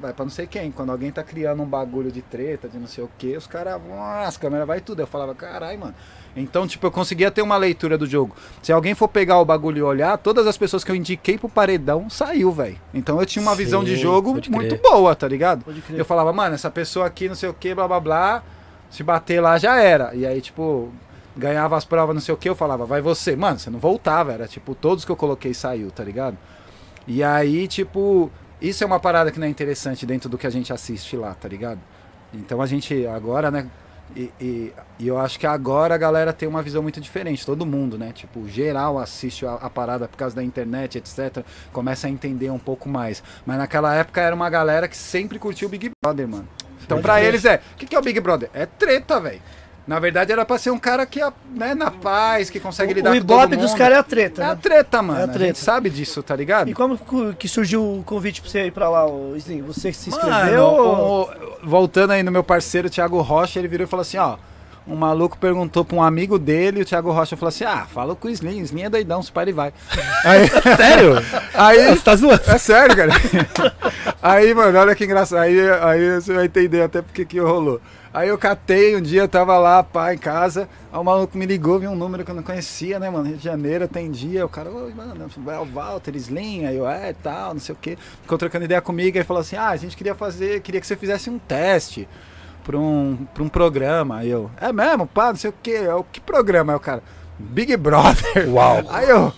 Vai 0.00 0.12
pra 0.14 0.24
não 0.24 0.30
sei 0.30 0.46
quem. 0.46 0.72
Quando 0.72 0.90
alguém 0.90 1.12
tá 1.12 1.22
criando 1.22 1.62
um 1.62 1.66
bagulho 1.66 2.10
de 2.10 2.22
treta, 2.22 2.68
de 2.68 2.78
não 2.78 2.86
sei 2.86 3.04
o 3.04 3.10
que, 3.18 3.36
os 3.36 3.46
caras 3.46 3.80
vão. 3.80 4.02
As 4.02 4.36
câmeras 4.36 4.66
vai 4.66 4.80
tudo. 4.80 5.00
Eu 5.02 5.06
falava, 5.06 5.34
carai, 5.34 5.76
mano. 5.76 5.94
Então, 6.36 6.66
tipo, 6.66 6.86
eu 6.86 6.90
conseguia 6.90 7.30
ter 7.30 7.42
uma 7.42 7.56
leitura 7.56 7.98
do 7.98 8.06
jogo. 8.06 8.36
Se 8.62 8.72
alguém 8.72 8.94
for 8.94 9.08
pegar 9.08 9.38
o 9.40 9.44
bagulho 9.44 9.78
e 9.78 9.82
olhar, 9.82 10.16
todas 10.16 10.46
as 10.46 10.56
pessoas 10.56 10.84
que 10.84 10.90
eu 10.90 10.94
indiquei 10.94 11.36
pro 11.36 11.48
paredão 11.48 12.08
saiu, 12.08 12.52
velho. 12.52 12.78
Então 12.94 13.18
eu 13.18 13.26
tinha 13.26 13.42
uma 13.42 13.54
visão 13.54 13.82
de 13.82 13.96
Sim, 13.96 14.02
jogo 14.02 14.40
muito 14.48 14.76
boa, 14.76 15.14
tá 15.14 15.26
ligado? 15.26 15.64
Eu 15.90 16.04
falava, 16.04 16.32
mano, 16.32 16.54
essa 16.54 16.70
pessoa 16.70 17.06
aqui, 17.06 17.28
não 17.28 17.34
sei 17.34 17.48
o 17.48 17.54
que, 17.54 17.74
blá 17.74 17.88
blá 17.88 18.00
blá, 18.00 18.42
se 18.90 19.02
bater 19.02 19.40
lá 19.40 19.58
já 19.58 19.80
era. 19.80 20.14
E 20.14 20.24
aí, 20.24 20.40
tipo, 20.40 20.90
ganhava 21.36 21.76
as 21.76 21.84
provas, 21.84 22.14
não 22.14 22.20
sei 22.20 22.34
o 22.34 22.38
que, 22.38 22.48
eu 22.48 22.54
falava, 22.54 22.86
vai 22.86 23.00
você. 23.00 23.34
Mano, 23.34 23.58
você 23.58 23.70
não 23.70 23.80
voltava, 23.80 24.32
era 24.32 24.46
tipo, 24.46 24.74
todos 24.74 25.04
que 25.04 25.10
eu 25.10 25.16
coloquei 25.16 25.52
saiu, 25.52 25.90
tá 25.90 26.04
ligado? 26.04 26.38
E 27.06 27.24
aí, 27.24 27.66
tipo, 27.66 28.30
isso 28.60 28.84
é 28.84 28.86
uma 28.86 29.00
parada 29.00 29.32
que 29.32 29.40
não 29.40 29.46
é 29.46 29.50
interessante 29.50 30.06
dentro 30.06 30.28
do 30.28 30.38
que 30.38 30.46
a 30.46 30.50
gente 30.50 30.72
assiste 30.72 31.16
lá, 31.16 31.34
tá 31.34 31.48
ligado? 31.48 31.80
Então 32.32 32.62
a 32.62 32.66
gente, 32.66 33.06
agora, 33.06 33.50
né, 33.50 33.66
E, 34.16 34.32
e- 34.40 34.72
e 34.98 35.06
eu 35.08 35.18
acho 35.18 35.38
que 35.38 35.46
agora 35.46 35.94
a 35.94 35.98
galera 35.98 36.32
tem 36.32 36.48
uma 36.48 36.62
visão 36.62 36.82
muito 36.82 37.00
diferente, 37.00 37.46
todo 37.46 37.64
mundo, 37.64 37.96
né? 37.96 38.12
Tipo, 38.12 38.48
geral 38.48 38.98
assiste 38.98 39.46
a, 39.46 39.54
a 39.54 39.70
parada 39.70 40.08
por 40.08 40.16
causa 40.16 40.34
da 40.34 40.42
internet, 40.42 40.98
etc. 40.98 41.44
Começa 41.72 42.06
a 42.06 42.10
entender 42.10 42.50
um 42.50 42.58
pouco 42.58 42.88
mais. 42.88 43.22
Mas 43.46 43.58
naquela 43.58 43.94
época 43.94 44.20
era 44.20 44.34
uma 44.34 44.50
galera 44.50 44.88
que 44.88 44.96
sempre 44.96 45.38
curtiu 45.38 45.68
o 45.68 45.70
Big 45.70 45.90
Brother, 46.02 46.26
mano. 46.28 46.48
Então 46.84 47.00
pra 47.00 47.22
eles 47.22 47.44
é, 47.44 47.60
o 47.74 47.76
que, 47.76 47.86
que 47.86 47.94
é 47.94 47.98
o 47.98 48.02
Big 48.02 48.18
Brother? 48.20 48.50
É 48.52 48.66
treta, 48.66 49.20
velho. 49.20 49.40
Na 49.90 49.98
verdade 49.98 50.30
era 50.30 50.44
pra 50.44 50.56
ser 50.56 50.70
um 50.70 50.78
cara 50.78 51.04
que, 51.04 51.20
né, 51.52 51.74
na 51.74 51.90
paz, 51.90 52.48
que 52.48 52.60
consegue 52.60 52.94
lidar 52.94 53.10
o 53.10 53.14
com 53.14 53.20
todo 53.26 53.30
ibope 53.38 53.56
mundo. 53.56 53.60
dos 53.66 53.74
caras 53.74 53.96
é 53.96 54.00
a 54.00 54.02
treta, 54.04 54.40
É 54.40 54.44
a 54.44 54.48
né? 54.50 54.58
treta, 54.62 55.02
mano. 55.02 55.18
É 55.18 55.22
a 55.22 55.24
A, 55.24 55.28
treta. 55.28 55.46
gente 55.46 55.58
sabe 55.58 55.90
disso, 55.90 56.22
tá 56.22 56.36
ligado? 56.36 56.70
E 56.70 56.74
como 56.74 56.96
que 57.36 57.48
surgiu 57.48 57.82
o 57.82 58.02
convite 58.04 58.40
pra 58.40 58.48
você 58.48 58.66
ir 58.66 58.70
pra 58.70 58.88
lá, 58.88 59.04
Slim? 59.36 59.62
Você 59.62 59.92
se 59.92 60.10
inscreveu? 60.10 60.62
Mano, 60.62 60.62
ou- 60.62 61.22
o- 61.24 61.28
voltando 61.68 62.12
aí 62.12 62.22
no 62.22 62.30
meu 62.30 62.44
parceiro 62.44 62.88
Thiago 62.88 63.20
Rocha, 63.20 63.58
ele 63.58 63.66
virou 63.66 63.84
e 63.84 63.88
falou 63.90 64.02
assim, 64.02 64.16
ó. 64.18 64.36
Um 64.86 64.94
maluco 64.96 65.36
perguntou 65.36 65.84
pra 65.84 65.96
um 65.96 66.02
amigo 66.02 66.38
dele, 66.38 66.78
e 66.78 66.82
o 66.82 66.86
Thiago 66.86 67.10
Rocha 67.12 67.36
falou 67.36 67.48
assim: 67.50 67.64
Ah, 67.64 67.86
fala 67.92 68.14
com 68.16 68.26
o 68.28 68.30
Slim, 68.30 68.60
Slim 68.60 68.84
é 68.84 68.88
doidão, 68.88 69.22
se 69.22 69.30
para 69.30 69.50
e 69.50 69.52
vai. 69.52 69.72
Aí, 70.24 70.48
Sério? 70.76 71.14
aí 71.54 71.88
Você 71.96 72.00
tá 72.02 72.16
zoando? 72.16 72.40
é 72.46 72.58
sério, 72.58 72.96
cara. 72.96 73.12
Aí, 74.22 74.54
mano, 74.54 74.78
olha 74.78 74.94
que 74.94 75.04
engraçado. 75.04 75.40
Aí, 75.40 75.58
aí 75.82 76.14
você 76.20 76.32
vai 76.32 76.44
entender 76.46 76.82
até 76.82 77.02
porque 77.02 77.24
que 77.24 77.38
rolou. 77.40 77.80
Aí 78.12 78.28
eu 78.28 78.36
catei, 78.36 78.96
um 78.96 79.00
dia 79.00 79.20
eu 79.20 79.28
tava 79.28 79.56
lá, 79.56 79.84
pá, 79.84 80.12
em 80.12 80.18
casa. 80.18 80.68
Aí 80.92 80.98
o 80.98 81.04
maluco 81.04 81.38
me 81.38 81.46
ligou, 81.46 81.78
viu 81.78 81.90
um 81.90 81.94
número 81.94 82.24
que 82.24 82.30
eu 82.30 82.34
não 82.34 82.42
conhecia, 82.42 82.98
né, 82.98 83.08
mano? 83.08 83.28
Rio 83.28 83.36
de 83.36 83.44
Janeiro, 83.44 83.84
atendia. 83.84 84.44
O 84.44 84.48
cara, 84.48 84.68
oi, 84.68 84.92
mano, 84.92 85.30
é 85.46 85.58
o 85.58 85.64
Walter 85.64 86.16
Slim. 86.16 86.66
Aí 86.66 86.76
eu, 86.76 86.88
é, 86.88 87.12
tal, 87.12 87.54
não 87.54 87.60
sei 87.60 87.72
o 87.72 87.78
quê. 87.80 87.96
Ficou 88.22 88.36
trocando 88.36 88.64
ideia 88.64 88.80
comigo. 88.80 89.16
Aí 89.16 89.22
falou 89.22 89.40
assim: 89.40 89.54
ah, 89.54 89.68
a 89.68 89.76
gente 89.76 89.96
queria 89.96 90.14
fazer, 90.14 90.60
queria 90.60 90.80
que 90.80 90.86
você 90.88 90.96
fizesse 90.96 91.30
um 91.30 91.38
teste 91.38 92.08
pra 92.64 92.76
um, 92.76 93.26
pra 93.32 93.44
um 93.44 93.48
programa. 93.48 94.18
Aí 94.18 94.30
eu, 94.30 94.50
é 94.60 94.72
mesmo, 94.72 95.06
pá, 95.06 95.28
não 95.28 95.36
sei 95.36 95.50
o 95.50 95.54
quê. 95.62 95.82
É 95.84 95.94
o 95.94 96.02
que 96.02 96.20
programa? 96.20 96.72
Aí 96.72 96.76
o 96.76 96.80
cara, 96.80 97.02
Big 97.38 97.76
Brother. 97.76 98.48
Uau. 98.52 98.82
Aí 98.90 99.08
eu, 99.08 99.32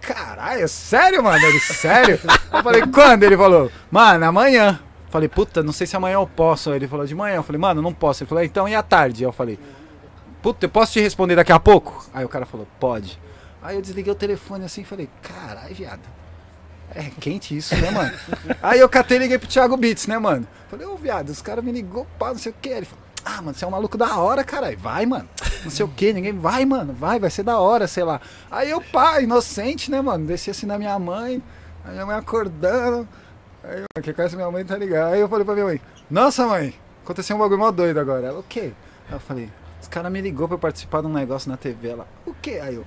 caralho, 0.00 0.68
sério, 0.68 1.24
mano? 1.24 1.44
Ele, 1.44 1.58
sério? 1.58 2.20
Eu 2.52 2.62
falei, 2.62 2.82
quando? 2.86 3.24
Ele 3.24 3.36
falou, 3.36 3.68
mano, 3.90 4.24
amanhã. 4.24 4.78
Falei, 5.10 5.28
puta, 5.28 5.62
não 5.62 5.72
sei 5.72 5.86
se 5.86 5.96
amanhã 5.96 6.14
eu 6.14 6.26
posso. 6.26 6.70
Aí 6.70 6.76
Ele 6.76 6.88
falou, 6.88 7.04
de 7.04 7.14
manhã. 7.14 7.36
Eu 7.36 7.42
falei, 7.42 7.60
mano, 7.60 7.82
não 7.82 7.92
posso. 7.92 8.22
Ele 8.22 8.28
falou, 8.28 8.44
então 8.44 8.68
e 8.68 8.74
à 8.74 8.82
tarde? 8.82 9.24
Aí 9.24 9.28
Eu 9.28 9.32
falei, 9.32 9.58
puta, 10.40 10.66
eu 10.66 10.70
posso 10.70 10.92
te 10.92 11.00
responder 11.00 11.36
daqui 11.36 11.52
a 11.52 11.58
pouco? 11.58 12.04
Aí 12.14 12.24
o 12.24 12.28
cara 12.28 12.46
falou, 12.46 12.66
pode. 12.78 13.18
Aí 13.62 13.76
eu 13.76 13.82
desliguei 13.82 14.12
o 14.12 14.16
telefone 14.16 14.64
assim 14.64 14.82
e 14.82 14.84
falei, 14.84 15.08
caralho, 15.20 15.74
viado. 15.74 16.00
É 16.94 17.04
quente 17.20 17.56
isso, 17.56 17.76
né, 17.76 17.90
mano? 17.90 18.12
Aí 18.62 18.80
eu 18.80 18.88
catei 18.88 19.16
e 19.16 19.20
liguei 19.20 19.38
pro 19.38 19.46
Thiago 19.48 19.76
Beats, 19.76 20.06
né, 20.06 20.18
mano? 20.18 20.46
Falei, 20.68 20.86
ô, 20.86 20.96
viado, 20.96 21.28
os 21.28 21.40
caras 21.40 21.64
me 21.64 21.70
ligou, 21.70 22.06
pá, 22.18 22.28
não 22.28 22.38
sei 22.38 22.50
o 22.50 22.54
que. 22.60 22.68
Ele 22.68 22.86
falou, 22.86 23.04
ah, 23.24 23.42
mano, 23.42 23.54
você 23.54 23.64
é 23.64 23.68
um 23.68 23.70
maluco 23.70 23.96
da 23.96 24.16
hora, 24.16 24.42
caralho. 24.42 24.78
Vai, 24.78 25.06
mano. 25.06 25.28
Não 25.62 25.70
sei 25.70 25.84
o 25.84 25.88
que, 25.88 26.12
ninguém 26.12 26.36
vai, 26.36 26.64
mano. 26.64 26.92
Vai, 26.92 27.20
vai 27.20 27.30
ser 27.30 27.42
da 27.42 27.58
hora, 27.58 27.86
sei 27.86 28.02
lá. 28.02 28.20
Aí 28.50 28.70
eu, 28.70 28.80
pá, 28.80 29.20
inocente, 29.20 29.90
né, 29.90 30.00
mano? 30.00 30.26
Desci 30.26 30.50
assim 30.50 30.66
na 30.66 30.78
minha 30.78 30.98
mãe, 30.98 31.42
a 31.84 31.90
minha 31.90 32.06
mãe 32.06 32.16
acordando. 32.16 33.06
Aí, 33.62 33.76
mano, 33.76 34.02
quem 34.02 34.14
conhece 34.14 34.36
minha 34.36 34.50
mãe 34.50 34.64
tá 34.64 34.76
ligado. 34.76 35.12
Aí 35.12 35.20
eu 35.20 35.28
falei 35.28 35.44
pra 35.44 35.54
minha 35.54 35.66
mãe, 35.66 35.80
nossa, 36.10 36.46
mãe, 36.46 36.74
aconteceu 37.04 37.36
um 37.36 37.38
bagulho 37.38 37.58
mó 37.58 37.70
doido 37.70 37.98
agora. 37.98 38.26
Ela, 38.26 38.38
o 38.40 38.44
quê? 38.44 38.72
Aí 39.08 39.14
eu 39.14 39.20
falei, 39.20 39.50
os 39.80 39.88
caras 39.88 40.10
me 40.10 40.20
ligou 40.20 40.46
pra 40.48 40.54
eu 40.54 40.58
participar 40.58 41.00
de 41.00 41.06
um 41.06 41.12
negócio 41.12 41.50
na 41.50 41.56
TV. 41.56 41.88
Ela, 41.88 42.06
o 42.26 42.34
quê? 42.34 42.60
Aí 42.62 42.74
eu, 42.74 42.84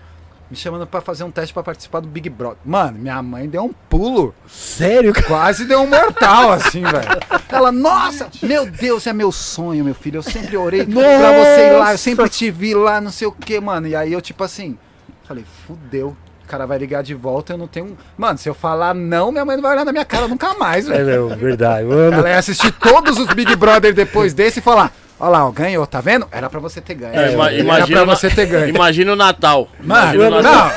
me 0.50 0.58
chamando 0.58 0.86
pra 0.86 1.02
fazer 1.02 1.24
um 1.24 1.32
teste 1.32 1.54
pra 1.54 1.64
participar 1.64 2.00
do 2.00 2.08
Big 2.08 2.30
Brother. 2.30 2.60
Mano, 2.64 3.00
minha 3.00 3.22
mãe 3.22 3.50
deu 3.50 3.64
um 3.64 3.74
pulo. 3.90 4.36
Sério? 4.48 5.14
Quase 5.26 5.66
deu 5.66 5.82
um 5.82 5.88
mortal, 5.88 6.52
assim, 6.54 6.84
velho. 6.84 7.20
Ela, 7.50 7.72
nossa, 7.72 8.30
meu 8.42 8.70
Deus, 8.70 9.08
é 9.08 9.14
meu 9.14 9.32
sonho, 9.32 9.84
meu 9.84 9.96
filho. 9.96 10.18
Eu 10.18 10.24
sempre 10.24 10.56
orei 10.56 10.86
pra 10.86 10.94
você 10.94 11.68
ir 11.70 11.80
lá, 11.80 11.92
eu 11.94 11.98
sempre 11.98 12.30
te 12.30 12.52
vi 12.52 12.74
lá, 12.74 13.02
não 13.02 13.12
sei 13.12 13.28
o 13.28 13.32
que, 13.32 13.60
mano. 13.60 13.88
E 13.88 13.96
aí 13.96 14.14
eu, 14.14 14.22
tipo 14.22 14.44
assim, 14.44 14.78
falei, 15.24 15.46
fudeu. 15.66 16.16
O 16.54 16.56
cara 16.56 16.68
vai 16.68 16.78
ligar 16.78 17.02
de 17.02 17.16
volta, 17.16 17.54
eu 17.54 17.58
não 17.58 17.66
tenho. 17.66 17.98
Mano, 18.16 18.38
se 18.38 18.48
eu 18.48 18.54
falar 18.54 18.94
não, 18.94 19.32
minha 19.32 19.44
mãe 19.44 19.56
não 19.56 19.64
vai 19.64 19.72
olhar 19.72 19.84
na 19.86 19.92
minha 19.92 20.06
cara 20.06 20.28
nunca 20.28 20.54
mais, 20.54 20.86
É, 20.90 21.04
velho. 21.04 21.06
meu, 21.06 21.30
verdade. 21.30 21.84
Mano. 21.84 22.14
Ela 22.20 22.30
ia 22.30 22.38
assistir 22.38 22.72
todos 22.74 23.18
os 23.18 23.26
Big 23.34 23.56
Brother 23.56 23.92
depois 23.92 24.36
desse 24.36 24.60
e 24.60 24.62
falar: 24.62 24.92
Ó 25.20 25.28
lá, 25.30 25.48
ó, 25.48 25.50
ganhou, 25.52 25.88
tá 25.88 26.00
vendo? 26.00 26.28
Era 26.32 26.52
pra 26.52 26.60
você 26.60 26.80
ter 26.80 26.94
ganho. 26.94 27.16
É, 27.20 27.34
ima- 27.34 27.48
Era 27.50 27.60
imagina, 27.60 28.06
pra 28.06 28.16
você 28.16 28.30
ter 28.30 28.46
ganho. 28.46 28.70
imagina 28.70 29.14
o 29.14 29.16
Natal. 29.16 29.68
Mano, 29.84 30.14
Imagina 30.14 30.38
o 30.38 30.42
Natal. 30.44 30.72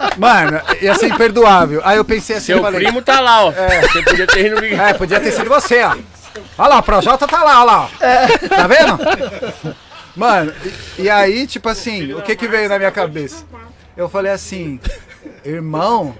não. 0.00 0.10
Mano, 0.18 0.60
ia 0.82 0.94
ser 0.96 1.06
imperdoável. 1.06 1.80
Aí 1.84 1.96
eu 1.96 2.04
pensei 2.04 2.34
assim, 2.36 2.46
Seu 2.46 2.60
falei, 2.60 2.80
primo 2.82 3.00
tá 3.00 3.20
lá, 3.20 3.44
ó. 3.44 3.52
Você 3.52 4.02
podia 4.02 4.26
ter 4.26 4.46
ido 4.46 4.56
no 4.56 4.60
Big 4.62 4.74
É, 4.74 4.94
podia 4.94 5.20
ter 5.20 5.30
sido 5.30 5.48
você, 5.48 5.80
ó. 5.84 5.94
Olha 6.58 6.68
lá, 6.70 6.78
o 6.78 6.82
Projota 6.82 7.28
tá 7.28 7.40
lá, 7.44 7.62
olha 7.62 7.64
lá, 7.64 7.82
ó. 7.84 8.48
Tá 8.48 8.66
vendo? 8.66 9.74
Mano, 10.16 10.52
e, 10.98 11.02
e 11.02 11.10
aí, 11.10 11.46
tipo 11.46 11.68
assim, 11.68 12.12
o 12.14 12.22
que 12.22 12.34
que 12.36 12.46
veio 12.48 12.68
na 12.68 12.78
minha 12.78 12.90
cabeça? 12.90 13.44
Eu 13.96 14.08
falei 14.08 14.32
assim, 14.32 14.80
irmão, 15.44 16.14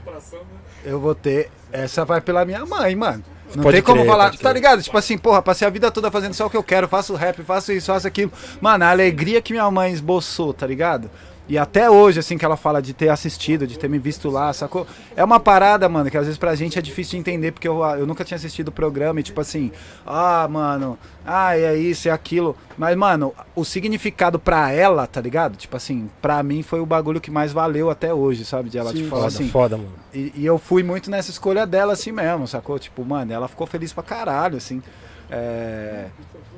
eu 0.85 1.01
vou 1.01 1.15
ter. 1.15 1.51
Essa 1.73 2.05
vai 2.05 2.21
pela 2.21 2.45
minha 2.45 2.65
mãe, 2.65 2.95
mano. 2.95 3.25
Não 3.55 3.63
Pode 3.63 3.77
tem 3.77 3.83
como 3.83 4.01
crer, 4.01 4.11
falar, 4.11 4.37
tá 4.37 4.53
ligado? 4.53 4.83
Tipo 4.83 4.97
assim, 4.97 5.19
porra, 5.19 5.43
passei 5.43 5.67
a 5.67 5.71
vida 5.71 5.91
toda 5.91 6.11
fazendo 6.11 6.35
só 6.35 6.47
o 6.47 6.51
que 6.51 6.57
eu 6.57 6.63
quero, 6.63 6.89
faço 6.89 7.15
rap, 7.15 7.43
faço 7.43 7.73
isso, 7.73 7.87
faço 7.87 8.07
aquilo. 8.07 8.33
Mano, 8.61 8.85
a 8.85 8.91
alegria 8.91 9.41
que 9.41 9.53
minha 9.53 9.69
mãe 9.71 9.93
esboçou, 9.93 10.53
tá 10.53 10.67
ligado? 10.67 11.11
E 11.47 11.59
até 11.59 11.91
hoje, 11.91 12.19
assim, 12.19 12.39
que 12.39 12.45
ela 12.45 12.57
fala 12.57 12.81
de 12.81 12.95
ter 12.95 13.11
assistido, 13.11 13.67
de 13.67 13.79
ter 13.79 13.87
me 13.89 13.99
visto 13.99 14.31
lá, 14.31 14.51
sacou? 14.53 14.87
É 15.15 15.23
uma 15.23 15.39
parada, 15.39 15.87
mano, 15.91 16.11
que 16.11 16.17
às 16.17 16.25
vezes 16.25 16.39
pra 16.39 16.55
gente 16.55 16.79
é 16.79 16.83
difícil 16.83 17.13
de 17.13 17.19
entender, 17.19 17.53
porque 17.53 17.69
eu, 17.69 17.85
eu 17.85 18.07
nunca 18.07 18.25
tinha 18.25 18.37
assistido 18.37 18.69
o 18.69 18.73
programa 18.73 19.21
e, 19.21 19.23
tipo 19.23 19.39
assim, 19.41 19.71
ah, 20.07 20.49
mano, 20.49 20.99
ah, 21.27 21.55
é 21.57 21.77
isso, 21.77 22.09
é 22.09 22.11
aquilo. 22.13 22.57
Mas, 22.79 22.97
mano, 22.97 23.35
o 23.55 23.63
significado 23.63 24.39
pra 24.39 24.73
ela, 24.73 25.07
tá 25.07 25.21
ligado? 25.21 25.57
Tipo 25.57 25.77
assim, 25.77 26.09
pra 26.23 26.43
mim 26.43 26.63
foi 26.63 26.81
o 26.81 26.87
bagulho 26.87 27.21
que 27.21 27.31
mais 27.31 27.53
valeu 27.53 27.91
até 27.91 28.13
hoje, 28.15 28.45
sabe? 28.47 28.71
De 28.71 28.79
ela, 28.79 28.91
Sim, 28.91 28.97
tipo, 28.97 29.11
falar 29.11 29.23
Foda, 29.25 29.35
assim, 29.35 29.49
foda, 29.51 29.77
mano. 29.77 29.93
e, 30.15 30.33
e 30.37 30.47
eu 30.47 30.59
fui 30.59 30.83
muito 30.83 31.11
nessa 31.11 31.31
escolha 31.31 31.67
dela 31.67 31.93
assim 31.93 32.11
mesmo, 32.11 32.49
sacou? 32.49 32.79
Tipo, 32.79 33.05
mano, 33.05 33.31
ela 33.33 33.49
ficou 33.49 33.67
feliz 33.67 33.93
pra 33.93 34.03
caralho, 34.03 34.57
assim. 34.57 34.83
É... 35.31 36.07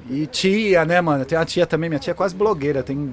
E 0.09 0.26
tia, 0.26 0.84
né, 0.84 1.01
mano? 1.01 1.24
Tem 1.24 1.37
uma 1.37 1.45
tia 1.45 1.66
também, 1.66 1.91
minha 1.91 1.99
tia 1.99 2.12
é 2.12 2.14
quase 2.14 2.34
blogueira, 2.34 2.82
tem 2.82 3.12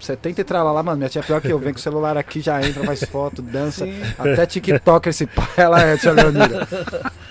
70 0.00 0.40
e 0.40 0.44
tralala, 0.44 0.82
mano. 0.82 0.98
Minha 0.98 1.08
tia 1.08 1.20
é 1.20 1.24
pior 1.24 1.40
que 1.40 1.48
eu, 1.48 1.58
vem 1.58 1.72
com 1.72 1.78
o 1.78 1.82
celular 1.82 2.16
aqui, 2.16 2.40
já 2.40 2.60
entra, 2.62 2.84
faz 2.84 3.04
foto, 3.04 3.40
dança. 3.40 3.86
Até 4.18 4.46
TikToker 4.46 5.10
esse 5.10 5.26
pai, 5.26 5.48
ela 5.56 5.80
é, 5.80 5.96
tia 5.96 6.12
Leonira. 6.12 6.66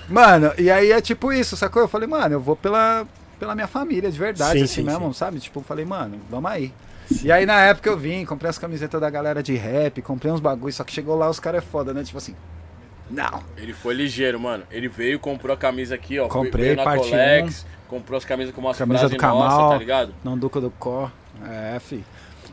Mano, 0.09 0.51
e 0.57 0.70
aí 0.70 0.91
é 0.91 1.01
tipo 1.01 1.32
isso, 1.32 1.55
sacou? 1.55 1.82
Eu 1.82 1.88
falei, 1.88 2.07
mano, 2.07 2.36
eu 2.36 2.39
vou 2.39 2.55
pela, 2.55 3.05
pela 3.39 3.55
minha 3.55 3.68
família, 3.68 4.11
de 4.11 4.18
verdade, 4.18 4.59
Sim, 4.59 4.64
assim 4.64 4.74
sim, 4.76 4.84
mesmo, 4.84 5.14
sabe? 5.14 5.39
Tipo, 5.39 5.59
eu 5.59 5.64
falei, 5.64 5.86
mano, 5.86 6.20
vamos 6.30 6.49
aí. 6.49 6.74
E 7.24 7.32
aí 7.32 7.45
na 7.45 7.59
época 7.61 7.89
eu 7.89 7.97
vim, 7.97 8.26
comprei 8.26 8.49
as 8.49 8.57
camisetas 8.57 8.99
da 8.99 9.09
galera 9.09 9.43
de 9.43 9.55
rap, 9.55 10.01
comprei 10.01 10.32
uns 10.32 10.39
bagulhos, 10.39 10.76
só 10.76 10.84
que 10.84 10.93
chegou 10.93 11.18
lá 11.18 11.30
os 11.30 11.39
caras 11.39 11.64
é 11.64 11.66
foda, 11.66 11.93
né? 11.93 12.03
Tipo 12.03 12.18
assim, 12.18 12.34
não, 13.09 13.43
Ele 13.57 13.74
foi 13.74 13.93
ligeiro, 13.93 14.39
mano. 14.39 14.64
Ele 14.72 14.88
veio, 14.88 15.20
comprou 15.20 15.53
a 15.53 15.57
camisa 15.57 15.95
aqui, 15.95 16.20
ó. 16.20 16.28
Comprei, 16.28 16.66
veio 16.66 16.78
na 16.78 16.84
parte 16.84 17.09
Colex, 17.09 17.66
comprou 17.88 18.18
as 18.18 18.26
camisas 18.26 18.53
com 18.53 18.61
umas 18.61 18.78
Camisa 18.78 19.09
do 19.09 19.18
Kamal. 19.18 19.39
nossas, 19.39 19.70
tá 19.70 19.78
ligado? 19.78 20.14
Não 20.24 20.38
Duca 20.38 20.59
do 20.59 20.72
Có. 20.72 21.11
É, 21.45 21.80
fi. 21.80 22.03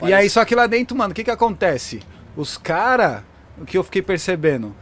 E 0.03 0.13
aí, 0.13 0.29
só 0.31 0.45
que 0.45 0.55
lá 0.55 0.67
dentro, 0.67 0.97
mano, 0.97 1.13
o 1.13 1.15
que 1.15 1.25
que 1.25 1.31
acontece? 1.31 2.01
Os 2.37 2.57
cara, 2.57 3.25
o 3.59 3.65
que 3.65 3.77
eu 3.77 3.85
fiquei 3.85 4.03
percebendo, 4.03 4.75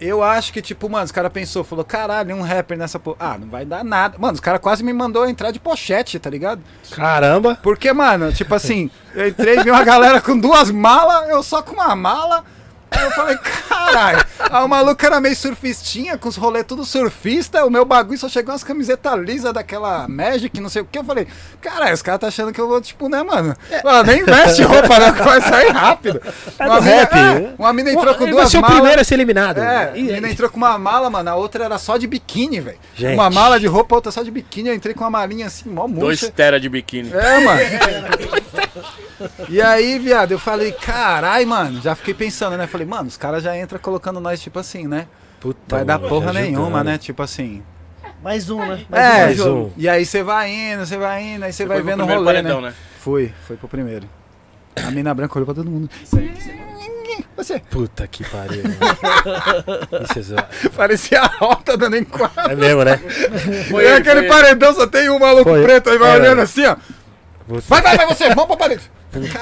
eu 0.00 0.22
acho 0.22 0.52
que, 0.52 0.62
tipo, 0.62 0.88
mano, 0.88 1.04
os 1.04 1.12
cara 1.12 1.28
pensou, 1.28 1.62
falou, 1.62 1.84
caralho, 1.84 2.34
um 2.34 2.40
rapper 2.40 2.78
nessa 2.78 2.98
porra. 2.98 3.16
Ah, 3.20 3.38
não 3.38 3.48
vai 3.48 3.66
dar 3.66 3.84
nada. 3.84 4.16
Mano, 4.18 4.32
os 4.32 4.40
cara 4.40 4.58
quase 4.58 4.82
me 4.82 4.92
mandou 4.92 5.28
entrar 5.28 5.50
de 5.50 5.60
pochete, 5.60 6.18
tá 6.18 6.30
ligado? 6.30 6.62
Caramba. 6.90 7.58
Porque, 7.62 7.92
mano, 7.92 8.32
tipo 8.32 8.54
assim, 8.54 8.90
eu 9.14 9.28
entrei, 9.28 9.62
vi 9.62 9.70
uma 9.70 9.84
galera 9.84 10.20
com 10.20 10.38
duas 10.38 10.70
malas, 10.70 11.28
eu 11.28 11.42
só 11.42 11.60
com 11.60 11.74
uma 11.74 11.94
mala. 11.94 12.44
Aí 12.90 13.04
eu 13.04 13.10
falei, 13.12 13.36
caralho. 13.38 14.24
O 14.64 14.68
maluco 14.68 15.04
era 15.06 15.20
meio 15.20 15.36
surfistinha, 15.36 16.18
com 16.18 16.28
os 16.28 16.36
rolês 16.36 16.64
tudo 16.66 16.84
surfista. 16.84 17.64
O 17.64 17.70
meu 17.70 17.84
bagulho 17.84 18.18
só 18.18 18.28
chegou 18.28 18.52
umas 18.52 18.64
camisetas 18.64 19.18
lisas 19.20 19.52
daquela 19.52 20.08
Magic, 20.08 20.60
não 20.60 20.68
sei 20.68 20.82
o 20.82 20.84
que. 20.84 20.98
Eu 20.98 21.04
falei, 21.04 21.26
caralho, 21.60 21.94
os 21.94 22.02
caras 22.02 22.20
tá 22.20 22.26
achando 22.28 22.52
que 22.52 22.60
eu 22.60 22.66
vou, 22.68 22.80
tipo, 22.80 23.08
né, 23.08 23.22
mano? 23.22 23.54
Mano, 23.84 24.02
nem 24.04 24.24
veste 24.24 24.62
roupa, 24.62 24.98
não, 24.98 25.12
que 25.12 25.22
vai 25.22 25.40
sair 25.40 25.70
rápido. 25.70 26.20
É 26.58 26.64
Uma 26.66 26.80
mina, 26.80 26.94
rap. 26.96 27.14
é, 27.14 27.54
uma 27.58 27.72
mina 27.72 27.92
entrou 27.92 28.14
com 28.14 28.24
Ele 28.24 28.32
duas 28.32 28.42
vai 28.44 28.50
ser 28.50 28.58
o 28.58 28.60
malas. 28.62 28.76
primeiro 28.76 29.00
a 29.00 29.04
ser 29.04 29.14
eliminado. 29.14 29.58
É, 29.58 29.92
E- 29.94 30.00
a 30.00 30.02
menina 30.02 30.28
entrou 30.28 30.50
com 30.50 30.56
uma 30.56 30.76
mala, 30.78 31.08
mano. 31.08 31.30
A 31.30 31.36
outra 31.36 31.64
era 31.64 31.78
só 31.78 31.96
de 31.96 32.06
biquíni, 32.06 32.60
velho. 32.60 32.78
Uma 33.14 33.30
mala 33.30 33.60
de 33.60 33.66
roupa, 33.66 33.94
outra 33.94 34.10
só 34.10 34.22
de 34.22 34.30
biquíni. 34.30 34.68
Eu 34.70 34.74
entrei 34.74 34.94
com 34.94 35.04
uma 35.04 35.10
malinha 35.10 35.46
assim, 35.46 35.68
mó 35.68 35.86
Dois 35.86 36.20
murcha. 36.22 36.30
tera 36.34 36.58
de 36.58 36.68
biquíni. 36.68 37.10
É, 37.12 37.38
mano. 37.40 37.60
E 39.48 39.60
aí, 39.60 39.98
viado, 39.98 40.32
eu 40.32 40.38
falei, 40.38 40.72
carai, 40.72 41.44
mano, 41.44 41.80
já 41.82 41.94
fiquei 41.94 42.14
pensando, 42.14 42.56
né? 42.56 42.66
Falei, 42.66 42.79
mano, 42.84 43.08
os 43.08 43.16
caras 43.16 43.42
já 43.42 43.56
entram 43.58 43.78
colocando 43.78 44.20
nós, 44.20 44.40
tipo 44.40 44.58
assim, 44.58 44.86
né? 44.86 45.06
Puta, 45.40 45.76
Vai 45.76 45.84
dar 45.84 45.98
porra 45.98 46.32
nenhuma, 46.32 46.66
ajudando. 46.66 46.84
né? 46.86 46.98
Tipo 46.98 47.22
assim. 47.22 47.62
Mais 48.22 48.50
um, 48.50 48.58
né? 48.58 48.84
Mais 48.90 49.04
É, 49.04 49.16
um 49.16 49.24
mais 49.26 49.40
um. 49.40 49.70
E 49.76 49.88
aí 49.88 50.04
você 50.04 50.22
vai 50.22 50.50
indo, 50.50 50.84
você 50.86 50.96
vai 50.98 51.22
indo, 51.22 51.44
aí 51.44 51.52
você 51.52 51.64
vai 51.64 51.80
vendo 51.80 52.02
o 52.02 52.06
rolê, 52.06 52.24
paredão, 52.24 52.60
né? 52.60 52.68
né? 52.68 52.74
Fui, 52.98 53.32
foi 53.46 53.56
pro 53.56 53.66
primeiro. 53.68 54.06
A 54.76 54.90
mina 54.90 55.12
branca 55.14 55.34
olhou 55.38 55.46
pra 55.46 55.54
todo 55.54 55.70
mundo. 55.70 55.88
Você. 57.36 57.58
Puta 57.70 58.06
que 58.06 58.22
pariu. 58.28 58.62
Isso 60.04 60.18
é 60.18 60.22
zoado. 60.22 60.46
Parecia 60.76 61.20
a 61.22 61.26
rota 61.26 61.76
dando 61.76 61.96
em 61.96 62.04
quadro. 62.04 62.52
É 62.52 62.54
mesmo, 62.54 62.84
né? 62.84 62.98
Foi 63.70 63.82
e 63.82 63.86
ele, 63.86 63.96
aquele 63.96 64.20
foi 64.20 64.28
paredão 64.28 64.74
só 64.74 64.86
tem 64.86 65.08
um 65.08 65.18
maluco 65.18 65.44
Foi. 65.48 65.62
preto 65.62 65.88
aí 65.90 65.98
vai 65.98 66.10
É, 66.10 66.20
olhando 66.20 66.42
assim, 66.42 66.66
ó. 66.66 66.76
Você- 67.48 67.66
Vai, 67.68 67.80
vai, 67.82 67.96
vai 67.96 68.06
você, 68.06 68.28
vamos 68.28 68.46
pra 68.46 68.56
parede. 68.56 68.82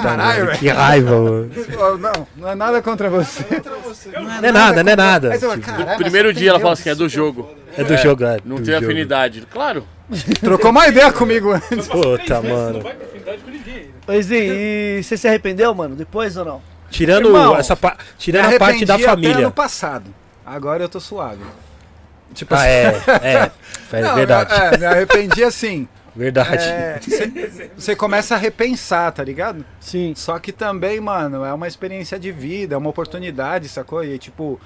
Caralho, 0.00 0.46
velho. 0.46 0.58
Que 0.58 0.68
raiva, 0.68 1.10
mano. 1.20 1.50
Não, 1.98 2.26
não 2.36 2.48
é 2.48 2.54
nada 2.54 2.80
contra 2.82 3.10
você. 3.10 3.44
Não 4.12 4.48
é 4.48 4.52
nada, 4.52 4.82
não 4.82 4.92
é 4.92 4.96
nada. 4.96 5.38
Tipo, 5.38 5.60
"Caralho, 5.60 5.86
mas 5.86 5.96
Primeiro 5.98 6.32
dia 6.32 6.50
ela 6.50 6.60
fala 6.60 6.72
assim, 6.72 6.88
é 6.90 6.94
do 6.94 7.08
jogo. 7.08 7.48
É 7.76 7.84
do 7.84 7.96
jogo, 7.98 8.24
é. 8.24 8.38
Não 8.44 8.62
tem 8.62 8.74
afinidade. 8.74 9.42
Claro. 9.50 9.86
Trocou 10.40 10.70
uma 10.70 10.88
ideia 10.88 11.12
comigo 11.12 11.52
antes. 11.52 11.86
Puta, 11.86 12.40
mano. 12.40 12.82
Ô, 14.06 14.12
Slim, 14.14 14.38
e 14.38 15.00
você 15.02 15.16
se 15.18 15.28
arrependeu, 15.28 15.74
mano, 15.74 15.94
depois 15.94 16.36
ou 16.38 16.44
não? 16.44 16.62
Tirando 16.90 17.26
Irmão, 17.26 17.54
essa 17.54 17.76
pa... 17.76 17.96
Tirando 18.16 18.54
a 18.54 18.58
parte 18.58 18.84
da 18.86 18.94
arrependi 18.94 19.04
até 19.04 19.04
família. 19.04 19.38
ano 19.46 19.52
passado. 19.52 20.14
Agora 20.46 20.82
eu 20.82 20.88
tô 20.88 20.98
suave. 20.98 21.42
Tipo 22.32 22.54
Ah, 22.54 22.66
é, 22.66 22.96
é. 23.22 23.50
É 23.92 24.00
Não, 24.02 24.14
verdade. 24.14 24.52
É, 24.54 24.78
me 24.78 24.86
arrependi 24.86 25.44
assim. 25.44 25.86
Verdade. 26.18 26.64
Você 27.78 27.94
começa 27.94 28.34
a 28.34 28.38
repensar, 28.38 29.12
tá 29.12 29.22
ligado? 29.22 29.64
Sim. 29.78 30.14
Só 30.16 30.36
que 30.40 30.50
também, 30.50 31.00
mano, 31.00 31.44
é 31.44 31.52
uma 31.54 31.68
experiência 31.68 32.18
de 32.18 32.32
vida, 32.32 32.74
é 32.74 32.78
uma 32.78 32.90
oportunidade, 32.90 33.68
sacou? 33.68 34.02
E 34.02 34.18
tipo, 34.18 34.60